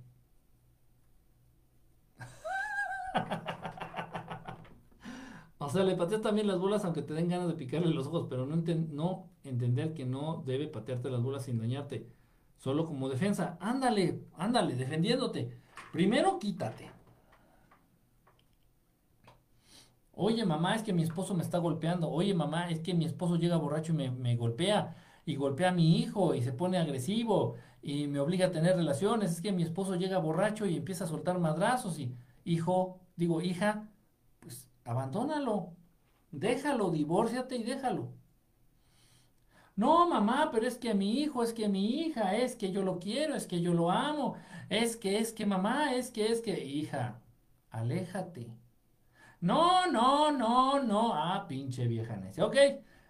o 5.58 5.68
sea, 5.68 5.84
le 5.84 5.96
pateas 5.96 6.22
también 6.22 6.46
las 6.46 6.58
bolas 6.58 6.84
aunque 6.84 7.02
te 7.02 7.14
den 7.14 7.28
ganas 7.28 7.48
de 7.48 7.54
picarle 7.54 7.92
los 7.92 8.06
ojos, 8.08 8.26
pero 8.28 8.46
no, 8.46 8.56
no 8.56 9.30
entender 9.44 9.94
que 9.94 10.04
no 10.04 10.42
debe 10.44 10.66
patearte 10.68 11.10
las 11.10 11.22
bolas 11.22 11.44
sin 11.44 11.58
dañarte. 11.58 12.08
Solo 12.58 12.86
como 12.86 13.08
defensa. 13.08 13.56
Ándale, 13.60 14.24
ándale, 14.36 14.74
defendiéndote. 14.76 15.58
Primero 15.92 16.38
quítate. 16.38 16.90
Oye, 20.14 20.44
mamá, 20.44 20.74
es 20.76 20.82
que 20.82 20.92
mi 20.92 21.02
esposo 21.02 21.34
me 21.34 21.42
está 21.42 21.58
golpeando. 21.58 22.10
Oye, 22.10 22.34
mamá, 22.34 22.70
es 22.70 22.80
que 22.80 22.94
mi 22.94 23.04
esposo 23.04 23.36
llega 23.36 23.56
borracho 23.56 23.92
y 23.92 23.96
me, 23.96 24.36
golpea. 24.36 24.94
Y 25.24 25.36
golpea 25.36 25.70
a 25.70 25.72
mi 25.72 25.98
hijo 25.98 26.34
y 26.34 26.42
se 26.42 26.52
pone 26.52 26.78
agresivo 26.78 27.56
y 27.82 28.06
me 28.08 28.20
obliga 28.20 28.46
a 28.46 28.52
tener 28.52 28.76
relaciones. 28.76 29.32
Es 29.32 29.40
que 29.40 29.52
mi 29.52 29.62
esposo 29.62 29.94
llega 29.96 30.18
borracho 30.18 30.66
y 30.66 30.76
empieza 30.76 31.04
a 31.04 31.06
soltar 31.08 31.38
madrazos. 31.38 31.98
Y, 31.98 32.14
hijo, 32.44 33.00
digo, 33.16 33.40
hija, 33.42 33.88
pues 34.40 34.68
abandónalo. 34.84 35.74
Déjalo, 36.30 36.90
divórciate 36.90 37.56
y 37.56 37.62
déjalo. 37.64 38.12
No, 39.76 40.08
mamá, 40.08 40.50
pero 40.52 40.66
es 40.66 40.76
que 40.78 40.94
mi 40.94 41.20
hijo, 41.20 41.42
es 41.42 41.52
que 41.52 41.68
mi 41.68 42.00
hija, 42.00 42.36
es 42.36 42.56
que 42.56 42.72
yo 42.72 42.82
lo 42.82 42.98
quiero, 42.98 43.34
es 43.34 43.46
que 43.46 43.60
yo 43.60 43.72
lo 43.74 43.90
amo, 43.90 44.36
es 44.68 44.96
que, 44.96 45.18
es 45.18 45.32
que 45.32 45.46
mamá, 45.46 45.94
es 45.94 46.10
que, 46.10 46.30
es 46.30 46.40
que, 46.42 46.64
hija, 46.64 47.20
aléjate. 47.70 48.50
No, 49.42 49.90
no, 49.90 50.30
no, 50.30 50.82
no, 50.82 51.12
ah, 51.14 51.46
pinche 51.48 51.86
vieja 51.88 52.16
necia. 52.16 52.46
Ok, 52.46 52.56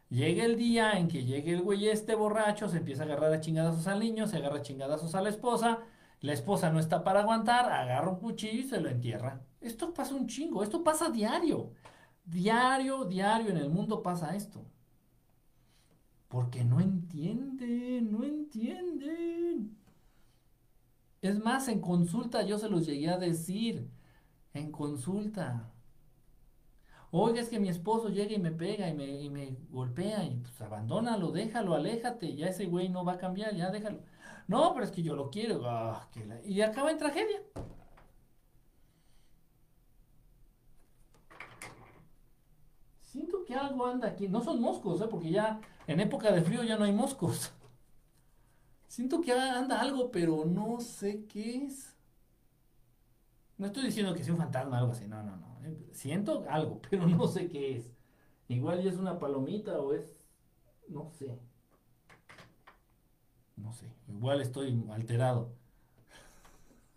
llega 0.09 0.45
el 0.45 0.57
día 0.57 0.99
en 0.99 1.07
que 1.07 1.25
llegue 1.25 1.53
el 1.53 1.61
güey 1.63 1.89
este 1.89 2.15
borracho, 2.15 2.69
se 2.69 2.79
empieza 2.79 3.03
a 3.03 3.07
agarrar 3.07 3.33
a 3.35 3.41
chingadazos 3.41 3.87
al 3.87 4.01
niño, 4.01 4.27
se 4.27 4.39
agarra 4.39 4.59
a 4.59 4.63
chingadazos 4.63 5.15
a 5.15 5.21
la 5.21 5.29
esposa, 5.29 5.81
la 6.21 6.33
esposa 6.33 6.71
no 6.71 6.81
está 6.81 7.05
para 7.05 7.21
aguantar, 7.21 7.71
agarra 7.71 8.09
un 8.11 8.19
cuchillo 8.19 8.61
y 8.63 8.69
se 8.69 8.81
lo 8.81 8.89
entierra. 8.89 9.43
Esto 9.61 9.93
pasa 9.93 10.15
un 10.15 10.27
chingo, 10.27 10.63
esto 10.63 10.83
pasa 10.83 11.11
diario. 11.11 11.73
Diario, 12.25 13.05
diario 13.05 13.51
en 13.51 13.59
el 13.59 13.69
mundo 13.69 14.03
pasa 14.03 14.35
esto. 14.35 14.65
Porque 16.29 16.65
no 16.65 16.81
entienden, 16.81 18.11
no 18.11 18.25
entienden. 18.25 19.77
Es 21.21 21.39
más, 21.39 21.69
en 21.69 21.81
consulta 21.81 22.43
yo 22.43 22.59
se 22.59 22.71
los 22.71 22.87
llegué 22.87 23.11
a 23.11 23.19
decir. 23.19 23.91
En 24.55 24.73
consulta. 24.73 25.73
Oiga, 27.15 27.41
es 27.43 27.49
que 27.51 27.61
mi 27.61 27.69
esposo 27.69 28.09
llega 28.09 28.33
y 28.33 28.39
me 28.39 28.53
pega 28.53 28.89
y 28.89 28.95
me, 28.95 29.05
y 29.21 29.29
me 29.29 29.57
golpea 29.71 30.25
y 30.25 30.37
pues 30.39 30.61
abandónalo, 30.63 31.31
déjalo, 31.31 31.75
aléjate, 31.75 32.35
ya 32.35 32.47
ese 32.47 32.65
güey 32.67 32.89
no 32.89 33.05
va 33.05 33.13
a 33.15 33.19
cambiar, 33.19 33.55
ya 33.55 33.71
déjalo. 33.71 34.01
No, 34.49 34.73
pero 34.73 34.87
es 34.87 34.91
que 34.93 35.03
yo 35.03 35.15
lo 35.15 35.31
quiero. 35.31 35.61
Ah, 35.67 36.09
y 36.45 36.63
acaba 36.63 36.91
en 36.91 36.99
tragedia. 36.99 37.43
Siento 43.01 43.45
que 43.45 43.55
algo 43.55 43.87
anda 43.87 44.09
aquí. 44.09 44.27
No 44.29 44.41
son 44.43 44.61
moscos, 44.61 45.01
¿eh? 45.03 45.07
porque 45.11 45.31
ya 45.31 45.61
en 45.87 46.01
época 46.01 46.33
de 46.33 46.43
frío 46.43 46.63
ya 46.65 46.79
no 46.79 46.85
hay 46.85 46.93
moscos. 46.93 47.53
Siento 48.89 49.21
que 49.21 49.33
anda 49.33 49.81
algo, 49.81 50.11
pero 50.11 50.45
no 50.47 50.81
sé 50.81 51.27
qué 51.27 51.67
es. 51.67 51.95
No 53.63 53.69
estoy 53.69 53.85
diciendo 53.85 54.13
que 54.13 54.25
sea 54.25 54.33
un 54.35 54.41
fantasma 54.41 54.79
o 54.79 54.81
algo 54.81 54.91
así, 54.91 55.07
no, 55.07 55.23
no, 55.23 55.37
no. 55.37 55.47
Siento 55.93 56.45
algo, 56.51 56.81
pero 56.91 57.07
no 57.07 57.29
sé 57.29 57.49
qué 57.49 57.77
es. 57.77 57.93
Igual 58.49 58.83
ya 58.83 58.91
es 58.91 58.97
una 58.97 59.21
palomita 59.21 59.79
o 59.79 59.93
es... 59.93 60.19
No 60.89 61.09
sé. 61.13 61.39
No 63.55 63.73
sé. 63.73 63.87
Igual 64.09 64.41
estoy 64.41 64.85
alterado. 64.91 65.53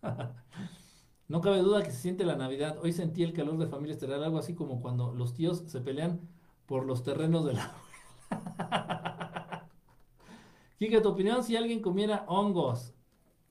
no 1.27 1.39
cabe 1.39 1.59
duda 1.59 1.83
que 1.83 1.91
se 1.91 2.01
siente 2.01 2.25
la 2.25 2.35
Navidad. 2.35 2.79
Hoy 2.81 2.93
sentí 2.93 3.21
el 3.21 3.33
calor 3.33 3.59
de 3.59 3.67
familia 3.67 3.93
estelar, 3.93 4.23
algo 4.23 4.39
así 4.39 4.55
como 4.55 4.81
cuando 4.81 5.13
los 5.13 5.35
tíos 5.35 5.65
se 5.67 5.81
pelean 5.81 6.19
por 6.65 6.87
los 6.87 7.03
terrenos 7.03 7.45
de 7.45 7.53
la 7.53 7.75
Kike, 10.79 11.01
tu 11.01 11.09
opinión, 11.09 11.43
si 11.43 11.55
alguien 11.55 11.83
comiera 11.83 12.25
hongos, 12.27 12.95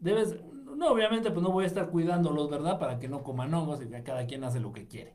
debes, 0.01 0.37
no, 0.77 0.89
obviamente, 0.89 1.31
pues 1.31 1.43
no 1.43 1.53
voy 1.53 1.65
a 1.65 1.67
estar 1.67 1.91
cuidándolos, 1.91 2.51
¿verdad? 2.51 2.79
Para 2.79 2.99
que 2.99 3.09
no 3.09 3.23
coman 3.23 3.53
hongos 3.55 3.83
y 3.83 3.89
que 3.89 4.03
cada 4.03 4.27
quien 4.27 4.45
hace 4.45 4.61
lo 4.61 4.73
que 4.73 4.87
quiere. 4.87 5.15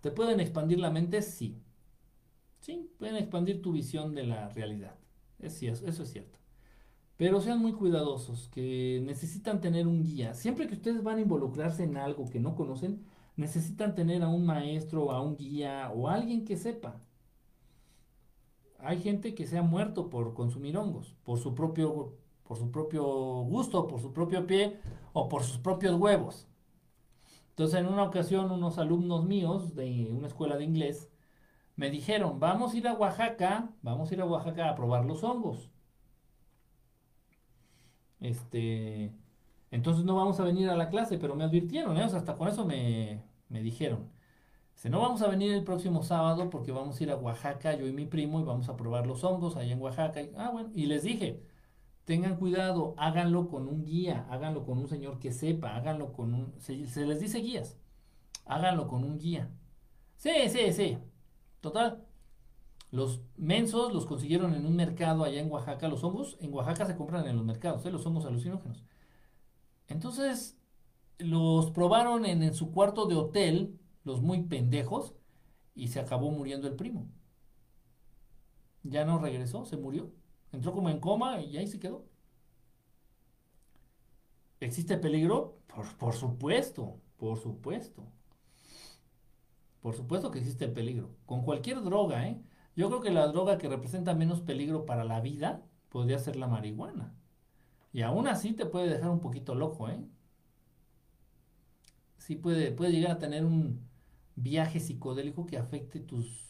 ¿Te 0.00 0.10
pueden 0.10 0.40
expandir 0.40 0.78
la 0.78 0.90
mente? 0.90 1.22
Sí. 1.22 1.62
Sí, 2.60 2.90
pueden 2.98 3.16
expandir 3.16 3.62
tu 3.62 3.72
visión 3.72 4.14
de 4.14 4.24
la 4.26 4.48
realidad. 4.50 4.96
Es 5.38 5.62
eso 5.62 6.02
es 6.02 6.10
cierto. 6.10 6.38
Pero 7.16 7.40
sean 7.40 7.60
muy 7.60 7.72
cuidadosos, 7.72 8.48
que 8.48 9.00
necesitan 9.04 9.60
tener 9.60 9.86
un 9.86 10.02
guía. 10.02 10.34
Siempre 10.34 10.66
que 10.66 10.74
ustedes 10.74 11.02
van 11.02 11.18
a 11.18 11.22
involucrarse 11.22 11.84
en 11.84 11.96
algo 11.96 12.28
que 12.30 12.40
no 12.40 12.54
conocen, 12.56 13.04
necesitan 13.36 13.94
tener 13.94 14.22
a 14.22 14.28
un 14.28 14.44
maestro, 14.46 15.12
a 15.12 15.22
un 15.22 15.36
guía 15.36 15.90
o 15.94 16.08
a 16.08 16.14
alguien 16.14 16.44
que 16.44 16.56
sepa 16.56 17.00
hay 18.78 19.00
gente 19.00 19.34
que 19.34 19.46
se 19.46 19.58
ha 19.58 19.62
muerto 19.62 20.10
por 20.10 20.34
consumir 20.34 20.76
hongos, 20.76 21.16
por 21.24 21.38
su 21.38 21.54
propio, 21.54 22.14
por 22.46 22.58
su 22.58 22.70
propio 22.70 23.04
gusto, 23.04 23.86
por 23.86 24.00
su 24.00 24.12
propio 24.12 24.46
pie 24.46 24.78
o 25.12 25.28
por 25.28 25.42
sus 25.42 25.58
propios 25.58 25.96
huevos. 26.00 26.48
Entonces, 27.50 27.80
en 27.80 27.86
una 27.86 28.04
ocasión, 28.04 28.50
unos 28.50 28.78
alumnos 28.78 29.24
míos 29.24 29.74
de 29.74 30.12
una 30.12 30.28
escuela 30.28 30.56
de 30.56 30.64
inglés 30.64 31.10
me 31.76 31.90
dijeron, 31.90 32.40
vamos 32.40 32.74
a 32.74 32.76
ir 32.76 32.88
a 32.88 32.94
Oaxaca, 32.94 33.70
vamos 33.82 34.10
a 34.10 34.14
ir 34.14 34.20
a 34.20 34.26
Oaxaca 34.26 34.68
a 34.70 34.74
probar 34.74 35.04
los 35.04 35.22
hongos. 35.24 35.70
Este, 38.20 39.12
entonces 39.70 40.04
no 40.04 40.16
vamos 40.16 40.40
a 40.40 40.44
venir 40.44 40.70
a 40.70 40.76
la 40.76 40.88
clase, 40.88 41.18
pero 41.18 41.34
me 41.34 41.44
advirtieron, 41.44 41.96
¿eh? 41.98 42.02
hasta 42.02 42.34
con 42.34 42.48
eso 42.48 42.64
me, 42.64 43.22
me 43.48 43.62
dijeron. 43.62 44.10
Si 44.74 44.90
no 44.90 45.00
vamos 45.00 45.22
a 45.22 45.28
venir 45.28 45.52
el 45.52 45.64
próximo 45.64 46.02
sábado 46.02 46.50
porque 46.50 46.72
vamos 46.72 47.00
a 47.00 47.02
ir 47.02 47.10
a 47.10 47.16
Oaxaca, 47.16 47.74
yo 47.76 47.86
y 47.86 47.92
mi 47.92 48.06
primo, 48.06 48.40
y 48.40 48.44
vamos 48.44 48.68
a 48.68 48.76
probar 48.76 49.06
los 49.06 49.24
hongos 49.24 49.56
allá 49.56 49.72
en 49.72 49.80
Oaxaca. 49.80 50.22
Y, 50.22 50.30
ah, 50.36 50.50
bueno, 50.50 50.70
y 50.74 50.86
les 50.86 51.02
dije, 51.02 51.42
tengan 52.06 52.36
cuidado, 52.36 52.94
háganlo 52.96 53.48
con 53.48 53.68
un 53.68 53.84
guía, 53.84 54.26
háganlo 54.30 54.64
con 54.64 54.78
un 54.78 54.88
señor 54.88 55.18
que 55.18 55.32
sepa, 55.32 55.76
háganlo 55.76 56.12
con 56.12 56.34
un... 56.34 56.54
Se, 56.60 56.74
les 56.74 57.20
dice 57.20 57.40
guías, 57.40 57.76
háganlo 58.46 58.88
con 58.88 59.04
un 59.04 59.18
guía. 59.18 59.50
Sí, 60.16 60.30
sí, 60.48 60.72
sí. 60.72 60.98
Total, 61.60 62.06
los 62.92 63.22
mensos 63.36 63.92
los 63.92 64.06
consiguieron 64.06 64.54
en 64.54 64.66
un 64.66 64.76
mercado 64.76 65.24
allá 65.24 65.40
en 65.40 65.50
Oaxaca. 65.50 65.88
Los 65.88 66.04
hongos 66.04 66.36
en 66.40 66.54
Oaxaca 66.54 66.86
se 66.86 66.96
compran 66.96 67.26
en 67.26 67.36
los 67.36 67.44
mercados, 67.44 67.84
¿eh? 67.84 67.90
los 67.90 68.06
hongos 68.06 68.24
alucinógenos. 68.24 68.84
Entonces, 69.88 70.56
los 71.18 71.72
probaron 71.72 72.24
en, 72.24 72.44
en, 72.44 72.54
su 72.54 72.70
cuarto 72.70 73.06
de 73.06 73.16
hotel, 73.16 73.80
los 74.04 74.22
muy 74.22 74.44
pendejos, 74.44 75.14
y 75.74 75.88
se 75.88 75.98
acabó 75.98 76.30
muriendo 76.30 76.68
el 76.68 76.76
primo. 76.76 77.08
Ya 78.84 79.04
no 79.04 79.18
regresó, 79.18 79.64
se 79.64 79.76
murió. 79.76 80.12
Entró 80.56 80.72
como 80.72 80.88
en 80.88 81.00
coma 81.00 81.42
y 81.42 81.58
ahí 81.58 81.66
se 81.66 81.78
quedó. 81.78 82.06
¿Existe 84.58 84.96
peligro? 84.96 85.58
Por, 85.66 85.86
por 85.98 86.14
supuesto, 86.14 86.98
por 87.18 87.38
supuesto. 87.38 88.02
Por 89.82 89.94
supuesto 89.94 90.30
que 90.30 90.38
existe 90.38 90.64
el 90.64 90.72
peligro. 90.72 91.14
Con 91.26 91.42
cualquier 91.42 91.82
droga, 91.82 92.26
¿eh? 92.26 92.40
Yo 92.74 92.88
creo 92.88 93.02
que 93.02 93.10
la 93.10 93.26
droga 93.26 93.58
que 93.58 93.68
representa 93.68 94.14
menos 94.14 94.40
peligro 94.40 94.86
para 94.86 95.04
la 95.04 95.20
vida 95.20 95.62
podría 95.90 96.18
ser 96.18 96.36
la 96.36 96.48
marihuana. 96.48 97.14
Y 97.92 98.00
aún 98.00 98.26
así 98.26 98.54
te 98.54 98.64
puede 98.64 98.88
dejar 98.88 99.10
un 99.10 99.20
poquito 99.20 99.54
loco, 99.54 99.90
¿eh? 99.90 100.02
Sí 102.16 102.34
puede, 102.34 102.72
puede 102.72 102.92
llegar 102.92 103.10
a 103.10 103.18
tener 103.18 103.44
un 103.44 103.86
viaje 104.36 104.80
psicodélico 104.80 105.44
que 105.44 105.58
afecte 105.58 106.00
tus 106.00 106.45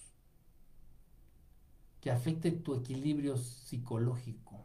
que 2.06 2.12
afecte 2.12 2.52
tu 2.52 2.72
equilibrio 2.72 3.36
psicológico. 3.36 4.64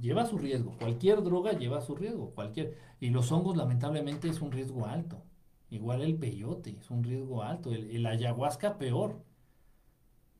Lleva 0.00 0.26
su 0.26 0.36
riesgo. 0.38 0.76
Cualquier 0.76 1.22
droga 1.22 1.52
lleva 1.52 1.80
su 1.80 1.94
riesgo. 1.94 2.32
Cualquier... 2.34 2.76
Y 2.98 3.10
los 3.10 3.30
hongos, 3.30 3.56
lamentablemente, 3.56 4.28
es 4.28 4.40
un 4.40 4.50
riesgo 4.50 4.86
alto. 4.86 5.22
Igual 5.70 6.02
el 6.02 6.18
peyote, 6.18 6.76
es 6.80 6.90
un 6.90 7.04
riesgo 7.04 7.44
alto. 7.44 7.70
El, 7.70 8.04
ayahuasca, 8.06 8.76
peor. 8.76 9.22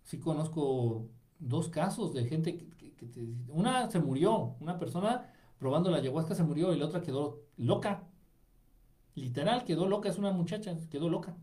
Sí 0.03 0.19
conozco 0.19 1.07
dos 1.39 1.69
casos 1.69 2.13
de 2.13 2.25
gente 2.25 2.59
que, 2.59 2.97
una 3.47 3.89
se 3.93 4.01
murió, 4.01 4.57
una 4.59 4.77
persona 4.77 5.33
probando 5.61 5.89
la 5.89 5.99
ayahuasca 5.99 6.35
se 6.35 6.43
murió 6.43 6.75
y 6.75 6.79
la 6.79 6.87
otra 6.87 7.01
quedó 7.01 7.45
loca. 7.57 8.09
Literal, 9.15 9.63
quedó 9.63 9.87
loca, 9.87 10.09
es 10.09 10.19
una 10.19 10.33
muchacha, 10.33 10.77
quedó 10.91 11.09
loca. 11.09 11.37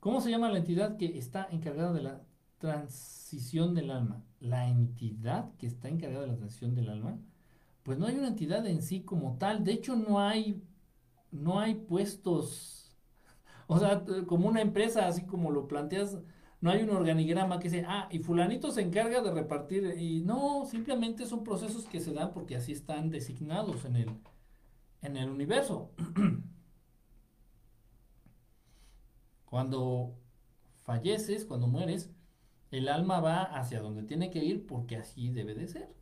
¿Cómo 0.00 0.20
se 0.20 0.30
llama 0.30 0.50
la 0.50 0.58
entidad 0.58 0.96
que 0.96 1.18
está 1.18 1.48
encargada 1.50 1.92
de 1.92 2.02
la 2.02 2.22
transición 2.58 3.74
del 3.74 3.90
alma? 3.90 4.24
La 4.40 4.68
entidad 4.68 5.52
que 5.56 5.66
está 5.66 5.88
encargada 5.88 6.22
de 6.22 6.32
la 6.32 6.36
transición 6.36 6.74
del 6.74 6.88
alma. 6.88 7.18
Pues 7.82 7.98
no 7.98 8.06
hay 8.06 8.16
una 8.16 8.28
entidad 8.28 8.66
en 8.66 8.82
sí 8.82 9.02
como 9.02 9.38
tal. 9.38 9.64
De 9.64 9.72
hecho, 9.72 9.96
no 9.96 10.20
hay 10.20 10.62
no 11.30 11.60
hay 11.60 11.74
puestos, 11.74 12.96
o 13.66 13.78
sea, 13.78 14.04
como 14.26 14.48
una 14.48 14.60
empresa, 14.60 15.06
así 15.06 15.24
como 15.24 15.50
lo 15.50 15.68
planteas, 15.68 16.18
no 16.60 16.70
hay 16.70 16.82
un 16.82 16.90
organigrama 16.90 17.58
que 17.58 17.68
dice, 17.68 17.84
ah, 17.86 18.08
y 18.10 18.18
fulanito 18.18 18.72
se 18.72 18.82
encarga 18.82 19.22
de 19.22 19.32
repartir, 19.32 19.94
y 19.98 20.22
no, 20.22 20.64
simplemente 20.66 21.26
son 21.26 21.44
procesos 21.44 21.86
que 21.86 22.00
se 22.00 22.12
dan 22.12 22.32
porque 22.32 22.56
así 22.56 22.72
están 22.72 23.10
designados 23.10 23.84
en 23.84 23.96
el, 23.96 24.10
en 25.02 25.16
el 25.16 25.28
universo. 25.30 25.92
cuando 29.48 30.14
falleces, 30.82 31.44
cuando 31.44 31.68
mueres, 31.68 32.10
el 32.70 32.88
alma 32.88 33.20
va 33.20 33.42
hacia 33.44 33.80
donde 33.80 34.02
tiene 34.02 34.30
que 34.30 34.44
ir 34.44 34.66
porque 34.66 34.96
así 34.96 35.30
debe 35.30 35.54
de 35.54 35.68
ser. 35.68 35.94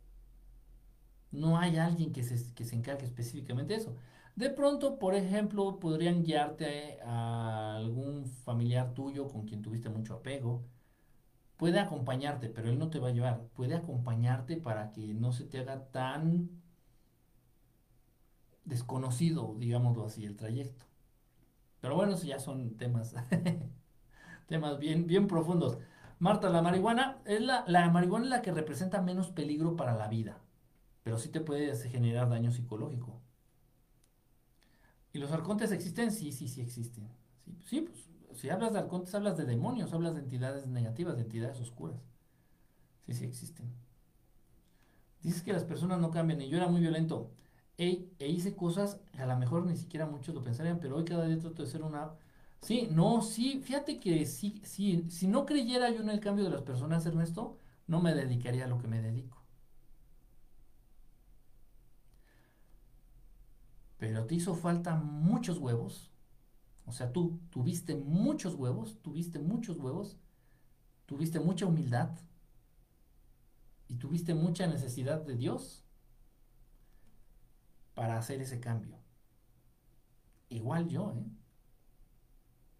No 1.31 1.57
hay 1.57 1.77
alguien 1.77 2.11
que 2.13 2.23
se, 2.23 2.75
encargue 2.75 3.05
específicamente 3.05 3.73
de 3.73 3.79
eso. 3.79 3.95
De 4.35 4.49
pronto, 4.49 4.99
por 4.99 5.15
ejemplo, 5.15 5.79
podrían 5.79 6.23
guiarte 6.23 6.99
a 7.01 7.75
algún 7.77 8.25
familiar 8.27 8.93
tuyo 8.93 9.27
con 9.27 9.45
quien 9.45 9.61
tuviste 9.61 9.89
mucho 9.89 10.15
apego. 10.15 10.63
Puede 11.57 11.79
acompañarte, 11.79 12.49
pero 12.49 12.69
él 12.69 12.79
no 12.79 12.89
te 12.89 12.99
va 12.99 13.09
a 13.09 13.11
llevar. 13.11 13.47
Puede 13.55 13.75
acompañarte 13.75 14.57
para 14.57 14.91
que 14.91 15.13
no 15.13 15.31
se 15.31 15.45
te 15.45 15.59
haga 15.59 15.89
tan 15.91 16.49
desconocido, 18.65 19.55
digámoslo 19.57 20.05
así, 20.05 20.25
el 20.25 20.35
trayecto. 20.35 20.86
Pero 21.81 21.95
bueno, 21.95 22.13
eso 22.13 22.25
ya 22.27 22.39
son 22.39 22.77
temas, 22.77 23.15
temas 24.47 24.79
bien, 24.79 25.07
bien 25.07 25.27
profundos. 25.27 25.77
Marta, 26.19 26.49
la 26.49 26.61
marihuana 26.61 27.19
es 27.25 27.41
la, 27.41 27.63
la 27.67 27.89
marihuana 27.89 28.25
es 28.25 28.29
la 28.31 28.41
que 28.41 28.51
representa 28.51 29.01
menos 29.01 29.29
peligro 29.31 29.75
para 29.75 29.95
la 29.95 30.07
vida, 30.07 30.39
pero 31.03 31.17
sí 31.19 31.29
te 31.29 31.41
puede 31.41 31.75
generar 31.89 32.29
daño 32.29 32.51
psicológico. 32.51 33.21
¿Y 35.13 35.19
los 35.19 35.31
arcontes 35.31 35.71
existen? 35.71 36.11
Sí, 36.11 36.31
sí, 36.31 36.47
sí 36.47 36.61
existen. 36.61 37.09
Sí, 37.65 37.81
pues 37.81 38.07
si 38.39 38.49
hablas 38.49 38.73
de 38.73 38.79
arcontes, 38.79 39.13
hablas 39.15 39.37
de 39.37 39.45
demonios, 39.45 39.93
hablas 39.93 40.13
de 40.15 40.21
entidades 40.21 40.67
negativas, 40.67 41.15
de 41.15 41.23
entidades 41.23 41.59
oscuras. 41.59 41.99
Sí, 43.05 43.13
sí 43.13 43.25
existen. 43.25 43.73
Dices 45.21 45.43
que 45.43 45.53
las 45.53 45.63
personas 45.63 45.99
no 45.99 46.09
cambian 46.11 46.41
y 46.41 46.49
yo 46.49 46.57
era 46.57 46.67
muy 46.67 46.81
violento. 46.81 47.31
E, 47.77 48.09
e 48.19 48.27
hice 48.29 48.55
cosas, 48.55 48.99
a 49.17 49.25
lo 49.25 49.37
mejor 49.37 49.65
ni 49.65 49.75
siquiera 49.75 50.05
muchos 50.07 50.33
lo 50.35 50.43
pensarían, 50.43 50.79
pero 50.79 50.95
hoy 50.97 51.05
cada 51.05 51.25
día 51.27 51.39
trato 51.39 51.63
de 51.63 51.69
ser 51.69 51.83
una... 51.83 52.11
Sí, 52.61 52.87
no, 52.91 53.21
sí, 53.21 53.61
fíjate 53.63 53.99
que 53.99 54.25
sí, 54.25 54.61
sí, 54.65 55.05
si 55.09 55.27
no 55.27 55.45
creyera 55.45 55.91
yo 55.91 56.01
en 56.01 56.09
el 56.09 56.19
cambio 56.19 56.45
de 56.45 56.51
las 56.51 56.63
personas, 56.63 57.05
Ernesto, 57.05 57.57
no 57.87 58.01
me 58.01 58.15
dedicaría 58.15 58.65
a 58.65 58.67
lo 58.67 58.79
que 58.79 58.87
me 58.87 59.01
dedico. 59.01 59.37
pero 63.97 64.25
te 64.25 64.35
hizo 64.35 64.55
falta 64.55 64.95
muchos 64.95 65.57
huevos. 65.59 66.11
O 66.85 66.91
sea, 66.91 67.11
tú 67.11 67.39
tuviste 67.49 67.95
muchos 67.95 68.55
huevos, 68.55 68.99
tuviste 69.01 69.39
muchos 69.39 69.77
huevos, 69.79 70.17
tuviste 71.07 71.39
mucha 71.39 71.65
humildad 71.67 72.11
y 73.87 73.95
tuviste 73.95 74.33
mucha 74.35 74.67
necesidad 74.67 75.21
de 75.21 75.35
Dios 75.35 75.83
para 77.97 78.15
hacer 78.19 78.41
ese 78.41 78.59
cambio. 78.59 78.95
Igual 80.49 80.87
yo, 80.87 81.13
¿eh? 81.17 81.25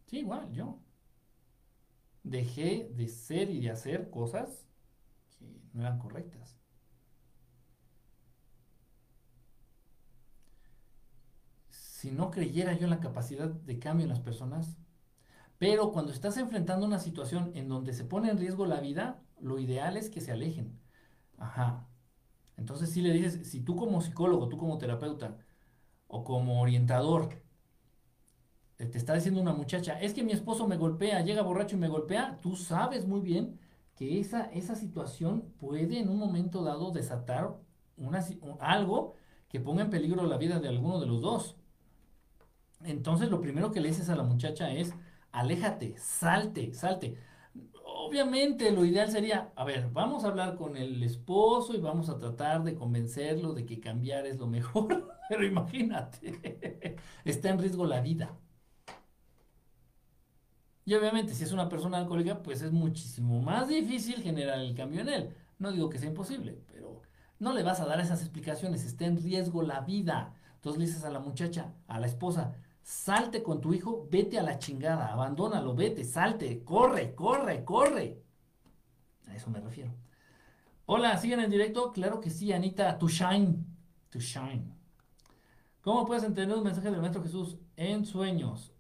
Sí, 0.06 0.20
igual 0.20 0.52
yo. 0.52 0.80
Dejé 2.22 2.92
de 2.94 3.08
ser 3.08 3.50
y 3.50 3.62
de 3.62 3.72
hacer 3.72 4.12
cosas 4.12 4.68
que 5.40 5.48
no 5.74 5.82
eran 5.82 5.98
correctas. 5.98 6.56
si 11.70 12.12
no 12.12 12.30
creyera 12.30 12.74
yo 12.74 12.84
en 12.84 12.92
la 12.92 13.00
capacidad 13.00 13.50
de 13.50 13.80
cambio 13.80 14.04
en 14.04 14.10
las 14.10 14.20
personas. 14.20 14.78
Pero 15.58 15.92
cuando 15.92 16.12
estás 16.12 16.38
enfrentando 16.38 16.86
una 16.86 17.00
situación 17.00 17.52
en 17.56 17.70
donde 17.70 17.94
se 17.94 18.06
pone 18.06 18.30
en 18.30 18.38
riesgo 18.38 18.68
la 18.68 18.82
vida, 18.82 19.24
lo 19.40 19.58
ideal 19.58 19.98
es 19.98 20.12
que 20.12 20.22
se 20.22 20.32
alejen. 20.32 20.80
Ajá. 21.38 21.88
Entonces 22.58 22.92
si 22.92 23.02
le 23.02 23.14
dices, 23.14 23.48
si 23.50 23.62
tú 23.62 23.76
como 23.76 24.02
psicólogo, 24.02 24.50
tú 24.50 24.58
como 24.58 24.78
terapeuta 24.78 25.38
o 26.08 26.24
como 26.24 26.62
orientador, 26.62 27.42
te 28.78 28.98
está 28.98 29.14
diciendo 29.16 29.42
una 29.42 29.54
muchacha, 29.54 30.00
es 30.00 30.14
que 30.14 30.24
mi 30.24 30.32
esposo 30.32 30.68
me 30.68 30.78
golpea, 30.78 31.22
llega 31.22 31.42
borracho 31.42 31.76
y 31.76 31.80
me 31.80 31.88
golpea, 31.88 32.38
tú 32.42 32.56
sabes 32.56 33.08
muy 33.08 33.22
bien 33.22 33.60
que 33.96 34.20
esa, 34.20 34.46
esa 34.52 34.76
situación 34.76 35.42
puede 35.60 36.00
en 36.00 36.10
un 36.10 36.20
momento 36.20 36.64
dado 36.64 36.92
desatar 36.92 37.56
una, 37.98 38.24
algo 38.60 39.16
que 39.50 39.60
ponga 39.60 39.82
en 39.84 39.90
peligro 39.90 40.28
la 40.28 40.38
vida 40.38 40.60
de 40.60 40.68
alguno 40.68 41.00
de 41.00 41.08
los 41.08 41.22
dos. 41.22 41.56
Entonces 42.84 43.30
lo 43.30 43.42
primero 43.42 43.72
que 43.72 43.82
le 43.82 43.90
dices 43.90 44.10
a 44.10 44.16
la 44.16 44.24
muchacha 44.24 44.72
es, 44.72 44.94
aléjate, 45.32 45.98
salte, 45.98 46.74
salte. 46.74 47.18
Obviamente 48.08 48.72
lo 48.72 48.86
ideal 48.86 49.12
sería, 49.12 49.52
a 49.56 49.66
ver, 49.66 49.90
vamos 49.92 50.24
a 50.24 50.30
hablar 50.30 50.56
con 50.56 50.78
el 50.78 51.04
esposo 51.04 51.74
y 51.74 51.80
vamos 51.80 52.08
a 52.08 52.18
tratar 52.18 52.64
de 52.64 52.74
convencerlo 52.74 53.54
de 53.54 53.66
que 53.66 53.82
cambiar 53.82 54.26
es 54.26 54.38
lo 54.38 54.48
mejor. 54.48 55.14
Pero 55.30 55.46
imagínate, 55.46 56.96
está 57.26 57.50
en 57.50 57.60
riesgo 57.60 57.86
la 57.86 58.00
vida. 58.00 58.38
Y 60.86 60.94
obviamente 60.94 61.34
si 61.34 61.44
es 61.44 61.52
una 61.52 61.68
persona 61.68 61.98
alcohólica, 61.98 62.42
pues 62.42 62.62
es 62.62 62.72
muchísimo 62.72 63.42
más 63.42 63.68
difícil 63.68 64.24
generar 64.24 64.60
el 64.60 64.74
cambio 64.74 65.02
en 65.02 65.10
él. 65.10 65.36
No 65.60 65.74
digo 65.74 65.90
que 65.90 66.00
sea 66.00 66.08
imposible, 66.08 66.62
pero 66.72 67.02
no 67.40 67.52
le 67.52 67.64
vas 67.64 67.82
a 67.82 67.86
dar 67.86 68.00
esas 68.00 68.22
explicaciones, 68.22 68.86
está 68.86 69.06
en 69.06 69.22
riesgo 69.22 69.64
la 69.64 69.82
vida. 69.82 70.34
Entonces 70.56 70.80
le 70.80 70.86
dices 70.86 71.04
a 71.04 71.10
la 71.10 71.20
muchacha, 71.20 71.74
a 71.88 72.00
la 72.00 72.08
esposa, 72.08 72.56
salte 72.88 73.44
con 73.44 73.60
tu 73.60 73.74
hijo, 73.74 74.08
vete 74.10 74.40
a 74.40 74.44
la 74.44 74.60
chingada, 74.60 75.12
abandónalo, 75.12 75.76
vete, 75.76 76.06
salte, 76.06 76.64
corre, 76.64 77.14
corre, 77.14 77.66
corre. 77.66 78.24
A 79.28 79.36
eso 79.36 79.50
me 79.50 79.60
refiero. 79.60 79.94
Hola, 80.86 81.18
¿siguen 81.18 81.42
en 81.42 81.52
directo? 81.52 81.92
Claro 81.92 82.22
que 82.22 82.30
sí, 82.30 82.54
Anita, 82.54 82.98
to 82.98 83.10
shine, 83.10 83.66
to 84.10 84.20
shine. 84.20 84.74
¿Cómo 85.82 86.06
puedes 86.06 86.24
entender 86.24 86.58
un 86.58 86.64
mensaje 86.64 86.90
del 86.90 87.02
Maestro 87.02 87.22
Jesús 87.22 87.58
en 87.76 88.06
sueños? 88.06 88.72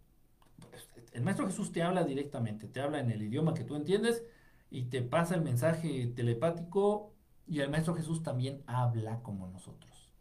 El 1.12 1.24
Maestro 1.24 1.46
Jesús 1.46 1.74
te 1.74 1.84
habla 1.84 2.06
directamente, 2.06 2.70
te 2.70 2.80
habla 2.80 3.02
en 3.02 3.12
el 3.12 3.22
idioma 3.22 3.54
que 3.54 3.66
tú 3.66 3.76
entiendes 3.76 4.24
y 4.70 4.84
te 4.84 5.02
pasa 5.02 5.36
el 5.36 5.42
mensaje 5.42 6.08
telepático 6.16 7.14
Y 7.46 7.60
el 7.60 7.70
Maestro 7.70 7.94
Jesús 7.94 8.24
también 8.24 8.64
habla 8.68 9.22
como 9.22 9.48
nosotros. 9.48 10.14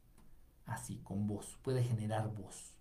Así, 0.64 0.98
con 1.04 1.28
voz. 1.28 1.56
Puede 1.62 1.84
generar 1.84 2.34
voz. 2.34 2.75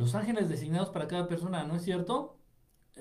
Los 0.00 0.14
ángeles 0.14 0.48
designados 0.48 0.88
para 0.88 1.06
cada 1.06 1.28
persona, 1.28 1.62
¿no 1.64 1.76
es 1.76 1.82
cierto? 1.82 2.38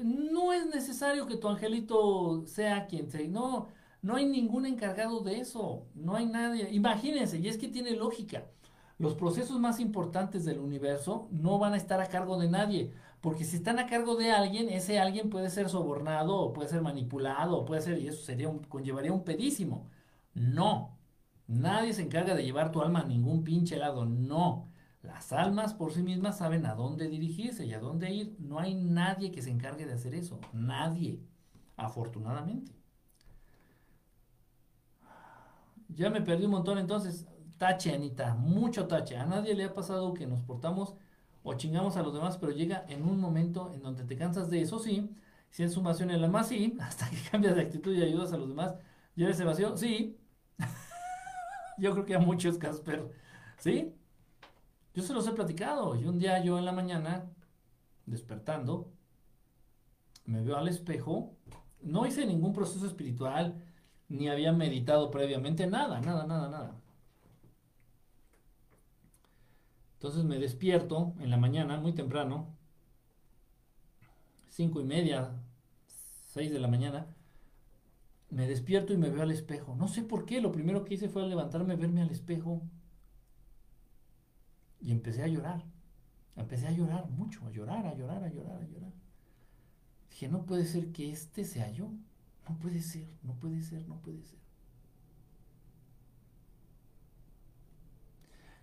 No 0.03 0.51
es 0.51 0.65
necesario 0.65 1.27
que 1.27 1.37
tu 1.37 1.47
angelito 1.47 2.45
sea 2.45 2.87
quien 2.87 3.09
sea. 3.09 3.25
No, 3.29 3.67
no 4.01 4.17
hay 4.17 4.25
ningún 4.25 4.65
encargado 4.65 5.21
de 5.21 5.39
eso. 5.39 5.85
No 5.95 6.17
hay 6.17 6.25
nadie. 6.25 6.69
Imagínense, 6.73 7.37
y 7.39 7.47
es 7.47 7.57
que 7.57 7.69
tiene 7.69 7.91
lógica. 7.91 8.47
Los 8.97 9.15
procesos 9.15 9.61
más 9.61 9.79
importantes 9.79 10.43
del 10.43 10.59
universo 10.59 11.29
no 11.31 11.57
van 11.57 11.73
a 11.73 11.77
estar 11.77 12.01
a 12.01 12.09
cargo 12.09 12.37
de 12.37 12.49
nadie. 12.49 12.91
Porque 13.21 13.45
si 13.45 13.55
están 13.55 13.79
a 13.79 13.87
cargo 13.87 14.15
de 14.15 14.31
alguien, 14.31 14.67
ese 14.67 14.99
alguien 14.99 15.29
puede 15.29 15.49
ser 15.49 15.69
sobornado, 15.69 16.35
o 16.35 16.51
puede 16.51 16.67
ser 16.67 16.81
manipulado, 16.81 17.59
o 17.59 17.65
puede 17.65 17.81
ser, 17.81 17.97
y 17.99 18.09
eso 18.09 18.21
sería 18.25 18.49
un, 18.49 18.59
conllevaría 18.59 19.13
un 19.13 19.23
pedísimo. 19.23 19.89
No. 20.33 20.97
Nadie 21.47 21.93
se 21.93 22.01
encarga 22.03 22.35
de 22.35 22.43
llevar 22.43 22.71
tu 22.73 22.81
alma 22.81 23.01
a 23.01 23.05
ningún 23.05 23.45
pinche 23.45 23.77
lado. 23.77 24.05
No. 24.05 24.68
Las 25.01 25.31
almas 25.31 25.73
por 25.73 25.93
sí 25.93 26.03
mismas 26.03 26.37
saben 26.37 26.65
a 26.65 26.75
dónde 26.75 27.07
dirigirse 27.07 27.65
y 27.65 27.73
a 27.73 27.79
dónde 27.79 28.11
ir. 28.11 28.35
No 28.39 28.59
hay 28.59 28.75
nadie 28.75 29.31
que 29.31 29.41
se 29.41 29.49
encargue 29.49 29.85
de 29.85 29.93
hacer 29.93 30.13
eso. 30.13 30.39
Nadie. 30.51 31.21
Afortunadamente. 31.77 32.73
Ya 35.87 36.09
me 36.09 36.21
perdí 36.21 36.45
un 36.45 36.51
montón 36.51 36.77
entonces. 36.77 37.25
Tache, 37.57 37.93
Anita. 37.93 38.35
Mucho 38.35 38.87
tache. 38.87 39.17
A 39.17 39.25
nadie 39.25 39.55
le 39.55 39.65
ha 39.65 39.73
pasado 39.73 40.13
que 40.13 40.27
nos 40.27 40.41
portamos 40.41 40.95
o 41.43 41.53
chingamos 41.55 41.95
a 41.95 42.03
los 42.03 42.13
demás, 42.13 42.37
pero 42.37 42.51
llega 42.51 42.85
en 42.89 43.03
un 43.03 43.19
momento 43.19 43.71
en 43.73 43.81
donde 43.81 44.03
te 44.03 44.17
cansas 44.17 44.49
de 44.49 44.61
eso, 44.61 44.79
sí. 44.79 45.09
Si 45.49 45.63
es 45.63 45.73
sumación 45.73 46.11
en 46.11 46.21
la 46.21 46.27
más, 46.27 46.49
sí. 46.49 46.77
Hasta 46.81 47.09
que 47.09 47.17
cambias 47.31 47.55
de 47.55 47.61
actitud 47.61 47.95
y 47.95 48.03
ayudas 48.03 48.33
a 48.33 48.37
los 48.37 48.49
demás. 48.49 48.75
¿Y 49.15 49.23
eres 49.23 49.39
evasión? 49.39 49.77
Sí. 49.77 50.17
yo 51.77 51.93
creo 51.93 52.05
que 52.05 52.15
a 52.15 52.19
muchos, 52.19 52.57
Casper. 52.57 53.09
¿Sí? 53.57 53.93
Yo 54.99 55.05
se 55.05 55.13
los 55.13 55.25
he 55.27 55.31
platicado. 55.31 55.95
Y 55.95 56.03
un 56.03 56.19
día 56.19 56.43
yo 56.43 56.59
en 56.59 56.65
la 56.65 56.73
mañana, 56.73 57.31
despertando, 58.05 58.91
me 60.25 60.43
veo 60.43 60.57
al 60.57 60.67
espejo. 60.67 61.37
No 61.81 62.05
hice 62.05 62.25
ningún 62.25 62.51
proceso 62.51 62.85
espiritual, 62.85 63.63
ni 64.09 64.27
había 64.27 64.51
meditado 64.51 65.09
previamente, 65.09 65.67
nada, 65.67 66.01
nada, 66.01 66.27
nada, 66.27 66.49
nada. 66.49 66.75
Entonces 69.93 70.25
me 70.25 70.37
despierto 70.37 71.13
en 71.21 71.29
la 71.29 71.37
mañana, 71.37 71.77
muy 71.77 71.93
temprano, 71.93 72.57
cinco 74.49 74.81
y 74.81 74.83
media, 74.83 75.31
seis 76.27 76.51
de 76.51 76.59
la 76.59 76.67
mañana. 76.67 77.07
Me 78.29 78.47
despierto 78.47 78.91
y 78.91 78.97
me 78.97 79.09
veo 79.09 79.21
al 79.21 79.31
espejo. 79.31 79.77
No 79.77 79.87
sé 79.87 80.01
por 80.03 80.25
qué, 80.25 80.41
lo 80.41 80.51
primero 80.51 80.83
que 80.83 80.95
hice 80.95 81.07
fue 81.07 81.25
levantarme, 81.25 81.77
verme 81.77 82.01
al 82.01 82.09
espejo. 82.09 82.61
Y 84.82 84.91
empecé 84.91 85.24
a 85.24 85.27
llorar. 85.27 85.64
Empecé 86.35 86.67
a 86.67 86.72
llorar 86.72 87.09
mucho, 87.09 87.45
a 87.45 87.51
llorar, 87.51 87.85
a 87.85 87.95
llorar, 87.95 88.24
a 88.24 88.30
llorar, 88.30 88.61
a 88.61 88.66
llorar. 88.66 88.93
Dije, 90.09 90.30
no 90.30 90.45
puede 90.45 90.66
ser 90.66 90.91
que 90.91 91.11
este 91.11 91.43
sea 91.43 91.69
yo. 91.72 91.91
No 92.48 92.58
puede 92.58 92.82
ser, 92.82 93.08
no 93.22 93.35
puede 93.35 93.61
ser, 93.61 93.88
no 93.88 94.01
puede 94.01 94.24
ser. 94.24 94.40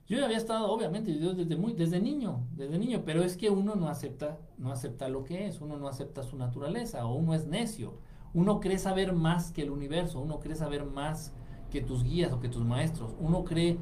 Yo 0.08 0.24
había 0.24 0.36
estado, 0.36 0.70
obviamente, 0.70 1.12
desde 1.12 1.56
muy, 1.56 1.72
desde 1.72 2.00
niño, 2.00 2.46
desde 2.52 2.78
niño, 2.78 3.02
pero 3.04 3.24
es 3.24 3.36
que 3.36 3.50
uno 3.50 3.74
no 3.74 3.88
acepta, 3.88 4.38
no 4.56 4.70
acepta 4.70 5.08
lo 5.08 5.24
que 5.24 5.46
es, 5.46 5.60
uno 5.60 5.78
no 5.78 5.88
acepta 5.88 6.22
su 6.22 6.36
naturaleza, 6.36 7.04
o 7.06 7.14
uno 7.16 7.34
es 7.34 7.46
necio, 7.46 7.98
uno 8.32 8.60
cree 8.60 8.78
saber 8.78 9.12
más 9.12 9.50
que 9.50 9.62
el 9.62 9.70
universo, 9.70 10.20
uno 10.20 10.38
cree 10.38 10.54
saber 10.54 10.84
más 10.84 11.32
que 11.70 11.80
tus 11.80 12.04
guías 12.04 12.32
o 12.32 12.38
que 12.38 12.48
tus 12.48 12.64
maestros, 12.64 13.16
uno 13.18 13.42
cree 13.44 13.78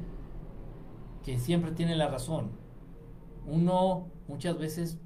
que 1.25 1.39
siempre 1.39 1.71
tiene 1.71 1.95
la 1.95 2.07
razón. 2.07 2.51
Uno 3.47 4.11
muchas 4.27 4.59
veces 4.59 4.99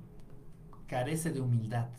carece 0.85 1.31
de 1.31 1.39
humildad. 1.39 1.89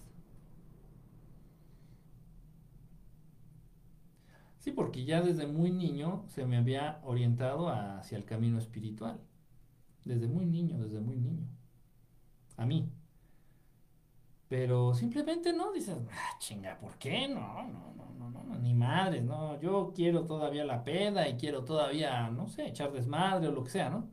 Sí, 4.58 4.72
porque 4.72 5.06
ya 5.06 5.22
desde 5.22 5.46
muy 5.46 5.72
niño 5.72 6.26
se 6.28 6.44
me 6.44 6.58
había 6.58 7.00
orientado 7.02 7.70
hacia 7.70 8.18
el 8.18 8.26
camino 8.26 8.58
espiritual. 8.58 9.18
Desde 10.04 10.28
muy 10.28 10.44
niño, 10.44 10.78
desde 10.78 11.00
muy 11.00 11.16
niño. 11.16 11.46
A 12.58 12.66
mí. 12.66 12.92
Pero 14.48 14.92
simplemente 14.92 15.54
no, 15.54 15.72
dices, 15.72 15.96
ah, 16.12 16.36
chinga, 16.38 16.78
¿por 16.78 16.98
qué? 16.98 17.26
No, 17.26 17.62
no, 17.62 17.94
no, 17.96 18.09
no, 18.28 18.42
no, 18.44 18.58
ni 18.58 18.74
madres, 18.74 19.22
no. 19.24 19.58
Yo 19.60 19.92
quiero 19.94 20.26
todavía 20.26 20.64
la 20.64 20.84
peda 20.84 21.28
y 21.28 21.36
quiero 21.36 21.64
todavía, 21.64 22.28
no 22.30 22.48
sé, 22.48 22.66
echar 22.68 22.92
desmadre 22.92 23.48
o 23.48 23.52
lo 23.52 23.64
que 23.64 23.70
sea, 23.70 23.88
¿no? 23.90 24.10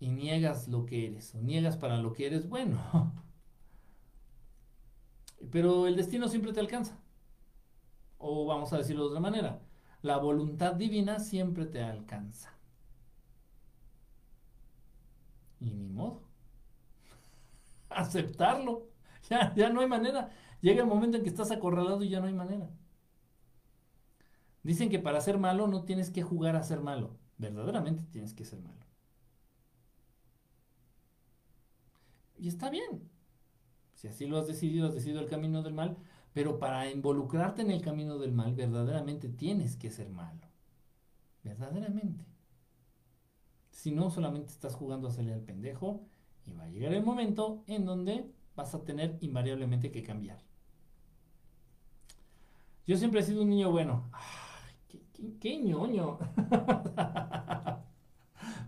Y 0.00 0.08
niegas 0.10 0.66
lo 0.68 0.84
que 0.84 1.06
eres, 1.06 1.32
o 1.34 1.40
niegas 1.42 1.76
para 1.76 1.96
lo 1.98 2.12
que 2.12 2.26
eres 2.26 2.48
bueno. 2.48 3.12
Pero 5.50 5.86
el 5.86 5.96
destino 5.96 6.28
siempre 6.28 6.52
te 6.52 6.60
alcanza. 6.60 6.96
O 8.18 8.46
vamos 8.46 8.72
a 8.72 8.78
decirlo 8.78 9.02
de 9.04 9.08
otra 9.10 9.20
manera, 9.20 9.60
la 10.02 10.18
voluntad 10.18 10.74
divina 10.74 11.18
siempre 11.18 11.66
te 11.66 11.82
alcanza. 11.82 12.52
Y 15.60 15.74
ni 15.74 15.88
modo. 15.88 16.29
Aceptarlo. 17.90 18.88
Ya, 19.28 19.54
ya 19.54 19.68
no 19.68 19.80
hay 19.80 19.88
manera. 19.88 20.30
Llega 20.60 20.82
el 20.82 20.88
momento 20.88 21.16
en 21.16 21.22
que 21.22 21.28
estás 21.28 21.50
acorralado 21.50 22.02
y 22.02 22.08
ya 22.08 22.20
no 22.20 22.26
hay 22.26 22.32
manera. 22.32 22.68
Dicen 24.62 24.90
que 24.90 24.98
para 24.98 25.20
ser 25.20 25.38
malo 25.38 25.66
no 25.66 25.84
tienes 25.84 26.10
que 26.10 26.22
jugar 26.22 26.56
a 26.56 26.62
ser 26.62 26.80
malo. 26.80 27.16
Verdaderamente 27.38 28.04
tienes 28.10 28.34
que 28.34 28.44
ser 28.44 28.60
malo. 28.60 28.86
Y 32.38 32.48
está 32.48 32.70
bien. 32.70 33.10
Si 33.94 34.08
así 34.08 34.26
lo 34.26 34.38
has 34.38 34.46
decidido, 34.46 34.86
has 34.88 34.94
decidido 34.94 35.20
el 35.20 35.28
camino 35.28 35.62
del 35.62 35.74
mal, 35.74 35.96
pero 36.32 36.58
para 36.58 36.90
involucrarte 36.90 37.62
en 37.62 37.70
el 37.70 37.82
camino 37.82 38.18
del 38.18 38.32
mal, 38.32 38.54
verdaderamente 38.54 39.28
tienes 39.28 39.76
que 39.76 39.90
ser 39.90 40.08
malo. 40.10 40.48
Verdaderamente. 41.42 42.24
Si 43.70 43.90
no, 43.90 44.10
solamente 44.10 44.52
estás 44.52 44.74
jugando 44.74 45.08
a 45.08 45.10
salir 45.10 45.32
al 45.32 45.42
pendejo 45.42 46.06
y 46.46 46.52
va 46.52 46.64
a 46.64 46.68
llegar 46.68 46.92
el 46.92 47.02
momento 47.02 47.62
en 47.66 47.84
donde 47.84 48.30
vas 48.56 48.74
a 48.74 48.84
tener 48.84 49.16
invariablemente 49.20 49.90
que 49.90 50.02
cambiar. 50.02 50.38
Yo 52.86 52.96
siempre 52.96 53.20
he 53.20 53.22
sido 53.22 53.42
un 53.42 53.50
niño 53.50 53.70
bueno. 53.70 54.10
Ay, 54.12 55.02
qué, 55.40 55.58
ñoño! 55.58 56.18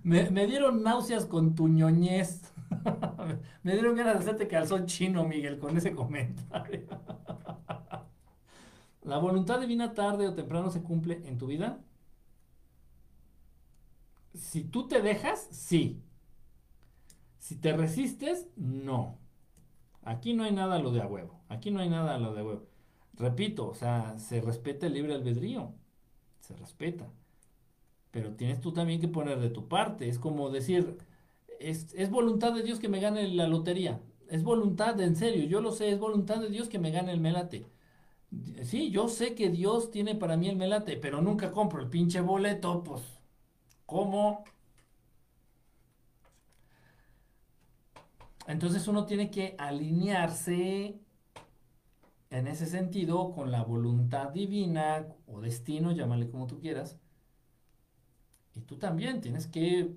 me, 0.05 0.31
me, 0.31 0.47
dieron 0.47 0.83
náuseas 0.83 1.27
con 1.27 1.55
tu 1.55 1.69
ñoñez. 1.69 2.53
Me 3.63 3.73
dieron 3.73 3.97
ganas 3.97 4.15
de 4.15 4.21
hacerte 4.21 4.49
calzón 4.49 4.87
chino, 4.87 5.25
Miguel, 5.25 5.59
con 5.59 5.77
ese 5.77 5.95
comentario. 5.95 6.87
¿La 9.03 9.19
voluntad 9.19 9.61
divina 9.61 9.95
tarde 9.95 10.29
o 10.29 10.35
temprano 10.35 10.71
se 10.71 10.83
cumple 10.83 11.23
en 11.27 11.39
tu 11.39 11.47
vida? 11.47 11.81
Si 14.35 14.65
tú 14.65 14.89
te 14.89 15.03
dejas, 15.03 15.49
sí. 15.51 16.03
Si 17.43 17.57
te 17.57 17.73
resistes, 17.73 18.47
no. 18.55 19.19
Aquí 20.03 20.33
no 20.33 20.45
hay 20.45 20.53
nada 20.53 20.79
lo 20.79 20.93
de 20.93 21.03
a 21.03 21.09
huevo. 21.09 21.41
Aquí 21.49 21.73
no 21.73 21.81
hay 21.81 21.89
nada 21.89 22.17
lo 22.17 22.35
de 22.35 22.41
a 22.41 22.45
huevo. 22.45 22.67
Repito, 23.15 23.67
o 23.69 23.75
sea, 23.75 24.17
se 24.21 24.41
respeta 24.41 24.87
el 24.87 24.93
libre 24.95 25.15
albedrío. 25.15 25.75
Se 26.39 26.55
respeta. 26.55 27.11
Pero 28.13 28.37
tienes 28.37 28.61
tú 28.61 28.73
también 28.73 29.01
que 29.01 29.09
poner 29.09 29.41
de 29.41 29.51
tu 29.51 29.67
parte. 29.67 30.09
Es 30.09 30.21
como 30.21 30.51
decir, 30.51 30.99
es, 31.59 32.11
voluntad 32.11 32.55
de 32.55 32.63
Dios 32.63 32.79
que 32.79 32.89
me 32.89 33.01
gane 33.01 33.27
la 33.27 33.49
lotería. 33.49 34.01
Es 34.29 34.45
voluntad, 34.45 35.01
en 35.01 35.17
serio, 35.17 35.43
yo 35.45 35.61
lo 35.61 35.73
sé, 35.73 35.91
es 35.91 35.99
voluntad 35.99 36.41
de 36.41 36.49
Dios 36.49 36.69
que 36.69 36.79
me 36.79 36.93
gane 36.93 37.11
el 37.11 37.21
melate. 37.21 37.67
Sí, 38.63 38.93
yo 38.93 39.09
sé 39.09 39.35
que 39.35 39.51
Dios 39.51 39.91
tiene 39.91 40.15
para 40.15 40.37
mí 40.37 40.49
el 40.49 40.57
melate, 40.57 40.97
pero 40.97 41.21
nunca 41.21 41.51
compro 41.51 41.83
el 41.83 41.91
pinche 41.91 42.21
boleto, 42.21 42.85
pues, 42.85 43.03
¿cómo? 43.85 44.45
Entonces 48.47 48.89
uno 48.89 49.07
tiene 49.07 49.31
que 49.31 49.55
alinearse 49.59 50.99
en 52.31 52.47
ese 52.47 52.67
sentido 52.67 53.33
con 53.33 53.51
la 53.51 53.63
voluntad 53.63 54.31
divina 54.31 55.07
o 55.27 55.41
destino, 55.41 55.93
llámale 55.93 56.31
como 56.31 56.47
tú 56.47 56.59
quieras. 56.61 56.99
Y 58.55 58.61
tú 58.61 58.79
también 58.79 59.21
tienes 59.21 59.47
que 59.47 59.95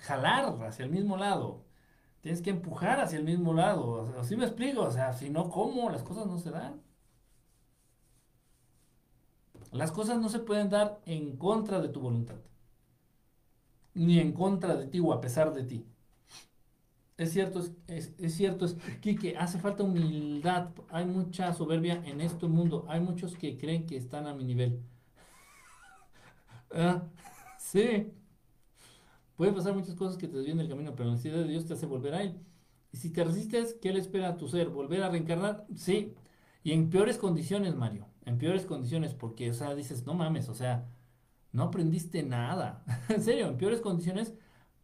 jalar 0.00 0.62
hacia 0.64 0.84
el 0.84 0.90
mismo 0.90 1.16
lado. 1.16 1.64
Tienes 2.20 2.42
que 2.42 2.50
empujar 2.50 3.00
hacia 3.00 3.18
el 3.18 3.24
mismo 3.24 3.54
lado. 3.54 4.12
Así 4.18 4.36
me 4.36 4.44
explico. 4.44 4.82
O 4.82 4.90
sea, 4.90 5.12
si 5.14 5.30
no, 5.30 5.50
¿cómo? 5.50 5.90
Las 5.90 6.02
cosas 6.02 6.26
no 6.26 6.38
se 6.38 6.50
dan. 6.50 6.82
Las 9.72 9.92
cosas 9.92 10.18
no 10.20 10.28
se 10.28 10.40
pueden 10.40 10.68
dar 10.68 11.00
en 11.06 11.36
contra 11.36 11.80
de 11.80 11.88
tu 11.88 12.00
voluntad. 12.00 12.36
Ni 13.94 14.18
en 14.20 14.32
contra 14.32 14.76
de 14.76 14.86
ti 14.86 15.00
o 15.00 15.12
a 15.12 15.20
pesar 15.20 15.52
de 15.52 15.64
ti. 15.64 15.86
Es 17.16 17.32
cierto, 17.32 17.60
es, 17.86 18.14
es, 18.18 18.34
cierto, 18.34 18.64
es 18.64 18.76
Quique, 19.00 19.36
hace 19.36 19.58
falta 19.58 19.82
humildad. 19.82 20.70
Hay 20.88 21.04
mucha 21.04 21.52
soberbia 21.52 22.02
en 22.06 22.20
este 22.22 22.46
mundo. 22.48 22.86
Hay 22.88 23.00
muchos 23.00 23.36
que 23.36 23.58
creen 23.58 23.84
que 23.86 23.96
están 23.96 24.26
a 24.26 24.34
mi 24.34 24.44
nivel. 24.44 24.80
Ah, 26.72 27.02
sí. 27.58 28.12
Puede 29.36 29.52
pasar 29.52 29.74
muchas 29.74 29.94
cosas 29.96 30.16
que 30.16 30.28
te 30.28 30.36
desvían 30.36 30.60
el 30.60 30.68
camino, 30.68 30.94
pero 30.94 31.08
la 31.08 31.16
necesidad 31.16 31.38
de 31.38 31.48
Dios 31.48 31.66
te 31.66 31.74
hace 31.74 31.86
volver 31.86 32.14
a 32.14 32.22
Él. 32.22 32.38
Y 32.92 32.98
si 32.98 33.10
te 33.10 33.24
resistes, 33.24 33.74
¿qué 33.80 33.92
le 33.92 33.98
espera 33.98 34.28
a 34.28 34.36
tu 34.36 34.48
ser? 34.48 34.68
¿Volver 34.68 35.02
a 35.02 35.08
reencarnar? 35.08 35.66
Sí. 35.74 36.14
Y 36.62 36.72
en 36.72 36.90
peores 36.90 37.18
condiciones, 37.18 37.74
Mario. 37.74 38.06
En 38.24 38.38
peores 38.38 38.66
condiciones, 38.66 39.14
porque, 39.14 39.50
o 39.50 39.54
sea, 39.54 39.74
dices, 39.74 40.06
no 40.06 40.14
mames, 40.14 40.48
o 40.48 40.54
sea, 40.54 40.88
no 41.52 41.64
aprendiste 41.64 42.22
nada. 42.22 42.84
en 43.08 43.22
serio, 43.22 43.48
en 43.48 43.56
peores 43.56 43.80
condiciones 43.80 44.34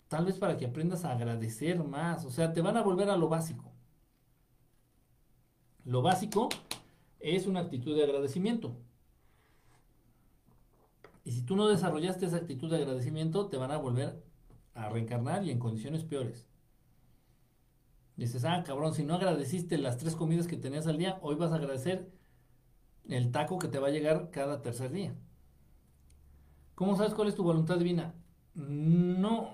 Tal 0.08 0.24
vez 0.24 0.38
para 0.38 0.56
que 0.56 0.66
aprendas 0.66 1.04
a 1.04 1.12
agradecer 1.12 1.82
más. 1.82 2.24
O 2.24 2.30
sea, 2.30 2.52
te 2.52 2.60
van 2.60 2.76
a 2.76 2.82
volver 2.82 3.10
a 3.10 3.16
lo 3.16 3.28
básico. 3.28 3.72
Lo 5.84 6.02
básico 6.02 6.48
es 7.18 7.46
una 7.46 7.60
actitud 7.60 7.96
de 7.96 8.04
agradecimiento. 8.04 8.76
Y 11.24 11.32
si 11.32 11.42
tú 11.42 11.56
no 11.56 11.66
desarrollaste 11.66 12.26
esa 12.26 12.36
actitud 12.36 12.70
de 12.70 12.76
agradecimiento, 12.76 13.48
te 13.48 13.56
van 13.56 13.72
a 13.72 13.78
volver 13.78 14.22
a 14.74 14.88
reencarnar 14.88 15.44
y 15.44 15.50
en 15.50 15.58
condiciones 15.58 16.04
peores. 16.04 16.46
Dices, 18.16 18.44
ah, 18.44 18.62
cabrón, 18.64 18.94
si 18.94 19.04
no 19.04 19.14
agradeciste 19.14 19.76
las 19.76 19.98
tres 19.98 20.14
comidas 20.14 20.46
que 20.46 20.56
tenías 20.56 20.86
al 20.86 20.98
día, 20.98 21.18
hoy 21.20 21.34
vas 21.34 21.50
a 21.52 21.56
agradecer 21.56 22.12
el 23.08 23.32
taco 23.32 23.58
que 23.58 23.68
te 23.68 23.78
va 23.80 23.88
a 23.88 23.90
llegar 23.90 24.30
cada 24.30 24.62
tercer 24.62 24.92
día. 24.92 25.16
¿Cómo 26.76 26.96
sabes 26.96 27.14
cuál 27.14 27.28
es 27.28 27.34
tu 27.34 27.42
voluntad 27.42 27.76
divina? 27.78 28.14
No, 28.54 29.50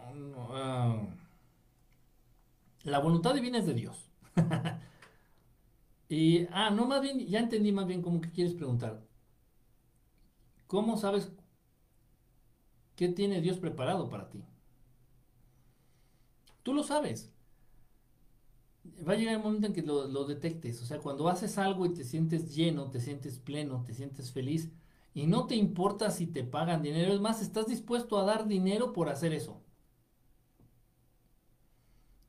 ah, 0.51 0.97
la 2.85 2.99
voluntad 3.01 3.35
divina 3.35 3.59
es 3.59 3.67
de 3.67 3.75
Dios. 3.75 4.09
y, 6.09 6.47
ah, 6.53 6.71
no, 6.71 6.87
más 6.87 7.01
bien, 7.03 7.27
ya 7.27 7.41
entendí 7.41 7.73
más 7.73 7.87
bien 7.87 8.03
cómo 8.03 8.21
que 8.21 8.31
quieres 8.31 8.55
preguntar. 8.55 9.03
¿Cómo 10.67 10.97
sabes 10.97 11.31
qué 12.97 13.09
tiene 13.09 13.43
Dios 13.43 13.59
preparado 13.59 14.09
para 14.09 14.31
ti? 14.31 14.43
Tú 16.63 16.75
lo 16.75 16.83
sabes. 16.83 17.33
Va 19.07 19.13
a 19.13 19.17
llegar 19.17 19.35
el 19.35 19.43
momento 19.43 19.67
en 19.67 19.73
que 19.73 19.83
lo, 19.83 20.07
lo 20.09 20.25
detectes. 20.25 20.81
O 20.83 20.87
sea, 20.87 20.99
cuando 21.01 21.29
haces 21.29 21.59
algo 21.59 21.85
y 21.87 21.93
te 21.95 22.05
sientes 22.05 22.55
lleno, 22.55 22.91
te 22.91 23.01
sientes 23.01 23.39
pleno, 23.39 23.83
te 23.85 23.93
sientes 23.95 24.33
feliz, 24.33 24.71
y 25.15 25.27
no 25.27 25.47
te 25.47 25.57
importa 25.57 26.11
si 26.11 26.27
te 26.27 26.45
pagan 26.45 26.83
dinero, 26.83 27.13
es 27.13 27.21
más, 27.21 27.43
estás 27.43 27.67
dispuesto 27.67 28.19
a 28.19 28.25
dar 28.25 28.47
dinero 28.47 28.93
por 28.93 29.09
hacer 29.09 29.33
eso. 29.33 29.63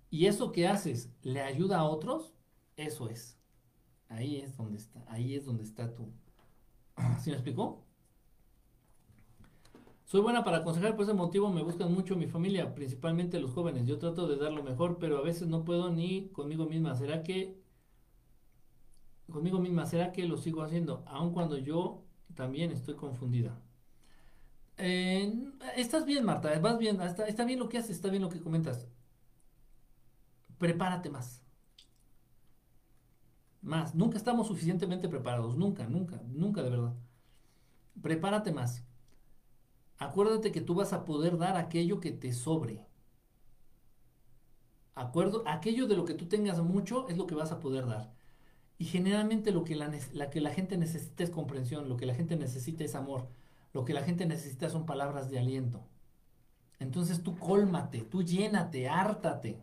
Y 0.09 0.27
eso 0.27 0.51
que 0.51 0.67
haces 0.67 1.11
le 1.21 1.41
ayuda 1.41 1.79
a 1.79 1.85
otros, 1.85 2.33
eso 2.75 3.09
es. 3.09 3.39
Ahí 4.09 4.37
es 4.37 4.55
donde 4.57 4.77
está, 4.77 5.03
ahí 5.07 5.35
es 5.35 5.45
donde 5.45 5.63
está 5.63 5.95
tú. 5.95 6.11
¿Sí 7.19 7.31
me 7.31 7.35
explicó? 7.37 7.83
Soy 10.05 10.21
buena 10.21 10.43
para 10.43 10.57
aconsejar, 10.57 10.95
por 10.95 11.05
ese 11.05 11.13
motivo 11.13 11.49
me 11.49 11.63
buscan 11.63 11.91
mucho 11.91 12.15
mi 12.15 12.27
familia, 12.27 12.75
principalmente 12.75 13.39
los 13.39 13.51
jóvenes. 13.51 13.87
Yo 13.87 13.97
trato 13.97 14.27
de 14.27 14.35
dar 14.35 14.51
lo 14.51 14.61
mejor, 14.61 14.99
pero 14.99 15.17
a 15.17 15.21
veces 15.21 15.47
no 15.47 15.65
puedo 15.65 15.89
ni 15.89 16.29
conmigo 16.29 16.67
misma. 16.67 16.93
¿Será 16.95 17.23
que 17.23 17.59
conmigo 19.31 19.57
misma, 19.59 19.87
será 19.87 20.11
que 20.11 20.27
lo 20.27 20.37
sigo 20.37 20.61
haciendo? 20.61 21.03
Aun 21.07 21.33
cuando 21.33 21.57
yo 21.57 22.02
también 22.35 22.71
estoy 22.71 22.95
confundida. 22.95 23.59
estás 24.77 26.05
bien, 26.05 26.25
Marta, 26.25 26.57
vas 26.59 26.77
bien, 26.77 27.01
está, 27.01 27.27
está 27.27 27.45
bien 27.45 27.59
lo 27.59 27.69
que 27.69 27.77
haces, 27.77 27.91
está 27.91 28.09
bien 28.09 28.21
lo 28.21 28.29
que 28.29 28.41
comentas. 28.41 28.87
Prepárate 30.57 31.09
más. 31.09 31.41
Más. 33.61 33.95
Nunca 33.95 34.17
estamos 34.17 34.47
suficientemente 34.47 35.09
preparados, 35.09 35.55
nunca, 35.55 35.87
nunca, 35.87 36.21
nunca 36.27 36.63
de 36.63 36.69
verdad. 36.69 36.93
Prepárate 38.01 38.51
más. 38.51 38.83
Acuérdate 39.97 40.51
que 40.51 40.61
tú 40.61 40.75
vas 40.75 40.93
a 40.93 41.05
poder 41.05 41.37
dar 41.37 41.57
aquello 41.57 41.99
que 41.99 42.11
te 42.11 42.33
sobre. 42.33 42.85
Acuerdo, 44.95 45.43
aquello 45.47 45.87
de 45.87 45.95
lo 45.95 46.05
que 46.05 46.13
tú 46.13 46.27
tengas 46.27 46.61
mucho 46.61 47.07
es 47.07 47.17
lo 47.17 47.25
que 47.25 47.35
vas 47.35 47.51
a 47.51 47.59
poder 47.59 47.87
dar. 47.87 48.13
Y 48.83 48.85
generalmente 48.87 49.53
lo 49.53 49.63
que 49.63 49.77
la, 49.77 50.29
que 50.29 50.41
la 50.41 50.49
gente 50.49 50.77
necesita 50.77 51.23
es 51.23 51.29
comprensión, 51.29 51.87
lo 51.87 51.95
que 51.95 52.05
la 52.05 52.15
gente 52.15 52.35
necesita 52.35 52.83
es 52.83 52.95
amor, 52.95 53.29
lo 53.71 53.85
que 53.85 53.93
la 53.93 54.03
gente 54.03 54.25
necesita 54.25 54.69
son 54.69 54.85
palabras 54.85 55.29
de 55.29 55.39
aliento. 55.39 55.87
Entonces 56.79 57.23
tú 57.23 57.39
cólmate, 57.39 58.01
tú 58.01 58.23
llénate, 58.23 58.89
hártate 58.89 59.57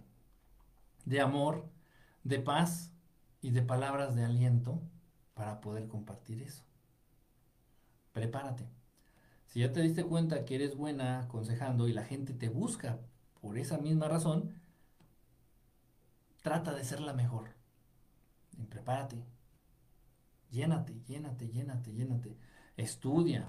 de 1.05 1.21
amor, 1.21 1.69
de 2.25 2.39
paz 2.39 2.95
y 3.43 3.51
de 3.51 3.61
palabras 3.61 4.15
de 4.15 4.25
aliento 4.25 4.81
para 5.35 5.61
poder 5.61 5.87
compartir 5.87 6.41
eso. 6.41 6.65
Prepárate. 8.15 8.71
Si 9.49 9.61
ya 9.61 9.71
te 9.71 9.83
diste 9.83 10.03
cuenta 10.03 10.47
que 10.47 10.55
eres 10.55 10.75
buena 10.75 11.21
aconsejando 11.21 11.89
y 11.89 11.93
la 11.93 12.05
gente 12.05 12.33
te 12.33 12.49
busca 12.49 12.99
por 13.43 13.59
esa 13.59 13.77
misma 13.77 14.09
razón, 14.09 14.55
trata 16.41 16.73
de 16.73 16.85
ser 16.85 17.03
la 17.03 17.13
mejor 17.13 17.60
prepárate. 18.69 19.25
Llénate, 20.51 21.01
llénate, 21.07 21.49
llénate, 21.49 21.93
llénate. 21.93 22.37
Estudia, 22.77 23.47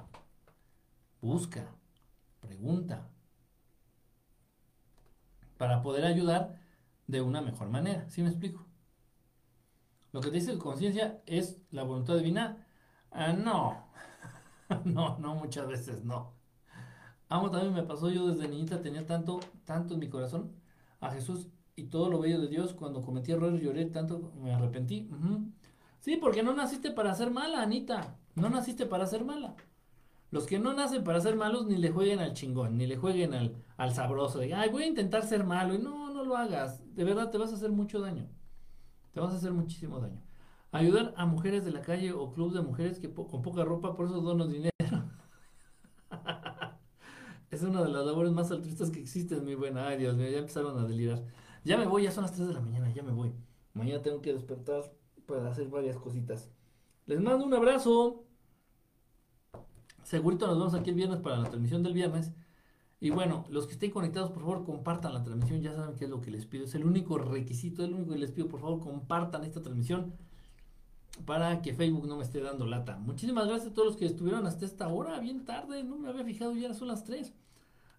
busca, 1.21 1.65
pregunta, 2.39 3.09
para 5.57 5.81
poder 5.81 6.05
ayudar 6.05 6.59
de 7.07 7.21
una 7.21 7.41
mejor 7.41 7.69
manera. 7.69 8.09
¿Sí 8.09 8.21
me 8.21 8.29
explico? 8.29 8.65
Lo 10.11 10.21
que 10.21 10.29
te 10.29 10.35
dice 10.35 10.57
conciencia 10.57 11.21
es 11.25 11.57
la 11.71 11.83
voluntad 11.83 12.17
divina. 12.17 12.65
Ah, 13.11 13.33
no, 13.33 13.87
no, 14.85 15.17
no, 15.19 15.35
muchas 15.35 15.67
veces 15.67 16.03
no. 16.03 16.33
Amo 17.29 17.49
también 17.49 17.73
me 17.73 17.83
pasó 17.83 18.09
yo 18.09 18.27
desde 18.27 18.47
niñita, 18.49 18.81
tenía 18.81 19.05
tanto, 19.05 19.39
tanto 19.65 19.93
en 19.93 19.99
mi 20.01 20.09
corazón 20.09 20.53
a 20.99 21.11
Jesús 21.11 21.47
y 21.81 21.85
todo 21.85 22.09
lo 22.09 22.19
bello 22.19 22.39
de 22.39 22.47
Dios, 22.47 22.73
cuando 22.73 23.01
cometí 23.01 23.31
errores 23.31 23.61
lloré 23.61 23.85
tanto, 23.85 24.31
me 24.41 24.53
arrepentí. 24.53 25.09
Sí, 25.99 26.17
porque 26.17 26.43
no 26.43 26.53
naciste 26.53 26.91
para 26.91 27.13
ser 27.15 27.31
mala, 27.31 27.61
Anita. 27.61 28.17
No 28.35 28.49
naciste 28.49 28.85
para 28.85 29.07
ser 29.07 29.25
mala. 29.25 29.55
Los 30.29 30.45
que 30.45 30.59
no 30.59 30.73
nacen 30.73 31.03
para 31.03 31.19
ser 31.19 31.35
malos 31.35 31.65
ni 31.65 31.77
le 31.77 31.91
jueguen 31.91 32.19
al 32.19 32.33
chingón, 32.33 32.77
ni 32.77 32.85
le 32.85 32.97
jueguen 32.97 33.33
al, 33.33 33.55
al 33.77 33.93
sabroso. 33.93 34.39
De, 34.39 34.53
ay, 34.53 34.69
voy 34.69 34.83
a 34.83 34.87
intentar 34.87 35.25
ser 35.25 35.43
malo. 35.43 35.73
Y 35.73 35.79
no, 35.79 36.13
no 36.13 36.23
lo 36.23 36.37
hagas. 36.37 36.81
De 36.95 37.03
verdad, 37.03 37.31
te 37.31 37.37
vas 37.37 37.51
a 37.51 37.55
hacer 37.55 37.71
mucho 37.71 37.99
daño. 37.99 38.29
Te 39.11 39.19
vas 39.19 39.33
a 39.33 39.37
hacer 39.37 39.51
muchísimo 39.51 39.99
daño. 39.99 40.21
Ayudar 40.71 41.13
a 41.17 41.25
mujeres 41.25 41.65
de 41.65 41.71
la 41.71 41.81
calle 41.81 42.13
o 42.13 42.31
club 42.31 42.53
de 42.53 42.61
mujeres 42.61 42.99
que 42.99 43.11
con 43.11 43.41
poca 43.41 43.65
ropa, 43.65 43.95
por 43.95 44.05
eso 44.05 44.21
dono 44.21 44.47
dinero. 44.47 44.71
es 47.51 47.63
una 47.63 47.83
de 47.83 47.89
las 47.89 48.05
labores 48.05 48.31
más 48.31 48.51
altruistas 48.51 48.89
que 48.91 49.01
existen, 49.01 49.43
mi 49.43 49.55
buena. 49.55 49.87
Ay, 49.87 49.97
Dios 49.97 50.15
mío, 50.15 50.29
ya 50.29 50.37
empezaron 50.37 50.79
a 50.79 50.87
delirar. 50.87 51.23
Ya 51.63 51.77
me 51.77 51.85
voy, 51.85 52.03
ya 52.03 52.11
son 52.11 52.23
las 52.23 52.33
3 52.33 52.47
de 52.47 52.53
la 52.55 52.61
mañana, 52.61 52.91
ya 52.93 53.03
me 53.03 53.11
voy. 53.11 53.33
Mañana 53.73 54.01
tengo 54.01 54.21
que 54.21 54.33
despertar 54.33 54.91
para 55.27 55.49
hacer 55.49 55.67
varias 55.67 55.97
cositas. 55.97 56.49
Les 57.05 57.19
mando 57.21 57.45
un 57.45 57.53
abrazo. 57.53 58.23
Segurito 60.03 60.47
nos 60.47 60.57
vemos 60.57 60.73
aquí 60.73 60.89
el 60.89 60.95
viernes 60.95 61.19
para 61.19 61.37
la 61.37 61.49
transmisión 61.49 61.83
del 61.83 61.93
viernes. 61.93 62.31
Y 62.99 63.11
bueno, 63.11 63.45
los 63.49 63.67
que 63.67 63.73
estén 63.73 63.91
conectados, 63.91 64.31
por 64.31 64.41
favor, 64.41 64.65
compartan 64.65 65.13
la 65.13 65.23
transmisión. 65.23 65.61
Ya 65.61 65.73
saben 65.75 65.95
qué 65.95 66.05
es 66.05 66.09
lo 66.09 66.21
que 66.21 66.31
les 66.31 66.45
pido. 66.45 66.65
Es 66.65 66.75
el 66.75 66.83
único 66.83 67.17
requisito, 67.17 67.83
el 67.85 67.93
único 67.93 68.11
que 68.11 68.19
les 68.19 68.31
pido. 68.31 68.47
Por 68.47 68.59
favor, 68.59 68.79
compartan 68.79 69.43
esta 69.43 69.61
transmisión 69.61 70.13
para 71.25 71.61
que 71.61 71.73
Facebook 71.73 72.07
no 72.07 72.17
me 72.17 72.23
esté 72.23 72.41
dando 72.41 72.65
lata. 72.65 72.97
Muchísimas 72.97 73.47
gracias 73.47 73.71
a 73.71 73.73
todos 73.73 73.89
los 73.89 73.97
que 73.97 74.05
estuvieron 74.05 74.47
hasta 74.47 74.65
esta 74.65 74.87
hora, 74.87 75.19
bien 75.19 75.45
tarde. 75.45 75.83
No 75.83 75.97
me 75.97 76.09
había 76.09 76.23
fijado, 76.23 76.55
ya 76.55 76.73
son 76.73 76.87
las 76.87 77.03
3 77.03 77.33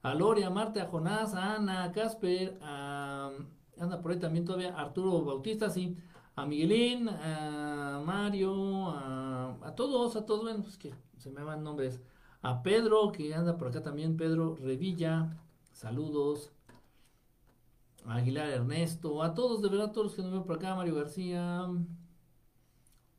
a 0.02 0.14
Lore, 0.14 0.44
a 0.44 0.50
Marta, 0.50 0.82
a 0.82 0.86
Jonás, 0.86 1.34
a 1.34 1.54
Ana, 1.54 1.84
a 1.84 1.92
Casper, 1.92 2.58
a, 2.62 3.30
anda 3.78 4.00
por 4.02 4.12
ahí 4.12 4.18
también 4.18 4.44
todavía 4.44 4.74
Arturo 4.74 5.22
Bautista, 5.24 5.70
sí, 5.70 5.96
a 6.34 6.44
Miguelín, 6.46 7.08
a 7.08 8.02
Mario, 8.04 8.90
a, 8.90 9.74
todos, 9.76 10.16
a 10.16 10.26
todos, 10.26 10.42
bueno, 10.42 10.62
pues 10.62 10.76
que 10.76 10.92
se 11.18 11.30
me 11.30 11.42
van 11.42 11.62
nombres, 11.62 12.00
a 12.42 12.62
Pedro, 12.62 13.12
que 13.12 13.34
anda 13.34 13.56
por 13.56 13.68
acá 13.68 13.82
también, 13.82 14.16
Pedro 14.16 14.56
Revilla, 14.56 15.36
saludos, 15.72 16.52
a 18.04 18.16
Aguilar 18.16 18.48
Ernesto, 18.48 19.22
a 19.22 19.34
todos, 19.34 19.62
de 19.62 19.68
verdad, 19.68 19.92
todos 19.92 20.06
los 20.08 20.14
que 20.16 20.22
nos 20.22 20.32
ven 20.32 20.42
por 20.42 20.56
acá, 20.56 20.74
Mario 20.74 20.96
García, 20.96 21.68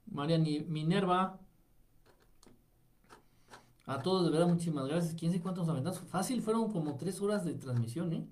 María 0.05 0.37
Minerva, 0.37 1.39
a 3.85 4.01
todos, 4.01 4.25
de 4.25 4.31
verdad, 4.31 4.47
muchísimas 4.47 4.87
gracias. 4.87 5.15
¿Quién 5.15 5.31
sé 5.31 5.41
cuántos 5.41 5.67
aventamos? 5.67 5.99
Fácil, 5.99 6.41
fueron 6.41 6.71
como 6.71 6.95
tres 6.95 7.21
horas 7.21 7.43
de 7.43 7.53
transmisión, 7.55 8.13
¿eh? 8.13 8.25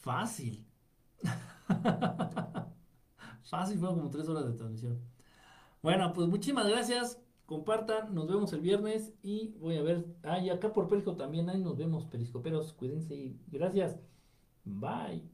Fácil. 0.00 0.64
Fácil, 3.42 3.78
fueron 3.78 3.98
como 3.98 4.10
tres 4.10 4.28
horas 4.28 4.46
de 4.46 4.52
transmisión. 4.52 5.00
Bueno, 5.82 6.12
pues 6.12 6.28
muchísimas 6.28 6.68
gracias. 6.68 7.20
Compartan, 7.46 8.14
nos 8.14 8.28
vemos 8.28 8.52
el 8.52 8.60
viernes 8.60 9.14
y 9.22 9.54
voy 9.58 9.78
a 9.78 9.82
ver. 9.82 10.06
Ah, 10.22 10.38
y 10.38 10.50
acá 10.50 10.72
por 10.72 10.86
Perisco 10.86 11.16
también, 11.16 11.48
ahí 11.48 11.60
nos 11.60 11.76
vemos, 11.76 12.04
periscoperos. 12.04 12.72
Cuídense 12.74 13.16
y 13.16 13.40
gracias. 13.48 13.96
Bye. 14.64 15.24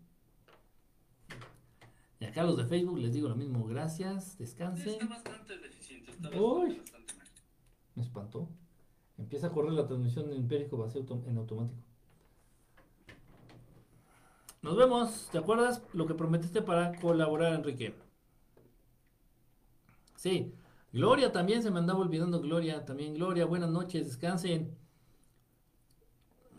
Y 2.21 2.25
acá 2.25 2.45
los 2.45 2.57
de 2.57 2.65
Facebook 2.67 2.99
les 2.99 3.13
digo 3.13 3.29
lo 3.29 3.35
mismo, 3.35 3.67
gracias, 3.67 4.39
descansen. 4.39 4.95
Está 4.95 5.07
bastante 5.07 5.59
deficiente, 5.59 6.13
está 6.13 6.29
Uy. 6.31 6.79
bastante, 6.79 6.93
bastante 6.93 7.15
mal. 7.15 7.27
Me 7.97 8.03
espantó. 8.03 8.49
Empieza 9.19 9.47
a 9.47 9.51
correr 9.51 9.73
la 9.73 9.87
transmisión 9.87 10.31
en 10.31 10.39
empírico 10.39 10.77
vacío 10.77 11.05
en 11.27 11.39
automático. 11.39 11.83
Nos 14.63 14.77
vemos. 14.77 15.29
¿Te 15.31 15.39
acuerdas 15.39 15.83
lo 15.93 16.07
que 16.07 16.15
prometiste 16.15 16.63
para 16.63 16.99
colaborar, 17.01 17.53
Enrique? 17.53 17.95
Sí. 20.17 20.55
Gloria 20.93 21.33
también 21.33 21.63
se 21.63 21.71
me 21.71 21.81
andaba 21.81 22.01
olvidando. 22.01 22.41
Gloria 22.41 22.85
también. 22.85 23.15
Gloria, 23.15 23.45
buenas 23.45 23.71
noches. 23.71 24.07
Descansen. 24.07 24.77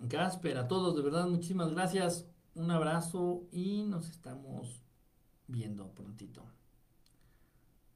Gasper, 0.01 0.57
a 0.57 0.67
todos, 0.67 0.95
de 0.95 1.01
verdad, 1.01 1.27
muchísimas 1.27 1.71
gracias. 1.71 2.27
Un 2.53 2.69
abrazo 2.69 3.47
y 3.51 3.83
nos 3.83 4.09
estamos 4.09 4.83
viendo 5.47 5.89
prontito. 5.93 6.43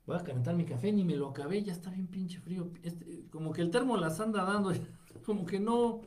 Voy 0.09 0.17
a 0.17 0.23
calentar 0.23 0.55
mi 0.55 0.65
café, 0.65 0.91
ni 0.91 1.03
me 1.03 1.15
lo 1.15 1.29
acabé, 1.29 1.61
ya 1.61 1.71
está 1.71 1.91
bien 1.91 2.07
pinche 2.07 2.39
frío. 2.39 2.71
Este, 2.81 3.27
como 3.29 3.53
que 3.53 3.61
el 3.61 3.69
termo 3.69 3.95
las 3.95 4.19
anda 4.19 4.43
dando, 4.43 4.73
como 5.23 5.45
que 5.45 5.59
no, 5.59 6.01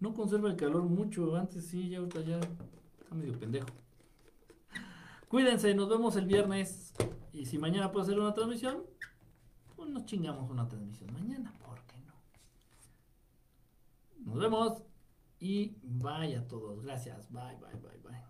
no 0.00 0.12
conserva 0.12 0.50
el 0.50 0.56
calor 0.56 0.82
mucho. 0.82 1.36
Antes 1.36 1.64
sí, 1.64 1.88
ya 1.88 1.98
ahorita 1.98 2.20
ya 2.22 2.40
está 2.40 3.14
medio 3.14 3.38
pendejo. 3.38 3.68
Cuídense, 5.28 5.72
nos 5.72 5.88
vemos 5.88 6.16
el 6.16 6.26
viernes. 6.26 6.92
Y 7.32 7.46
si 7.46 7.58
mañana 7.58 7.92
puedo 7.92 8.02
hacer 8.02 8.18
una 8.18 8.34
transmisión, 8.34 8.82
pues 9.76 9.88
nos 9.88 10.04
chingamos 10.04 10.50
una 10.50 10.66
transmisión 10.66 11.12
mañana, 11.12 11.54
¿por 11.64 11.80
qué 11.82 12.00
no? 12.00 12.14
Nos 14.32 14.40
vemos 14.40 14.82
y 15.38 15.76
bye 15.84 16.34
a 16.34 16.48
todos. 16.48 16.82
Gracias, 16.82 17.30
bye, 17.30 17.56
bye, 17.60 17.80
bye, 17.80 17.98
bye. 18.02 18.27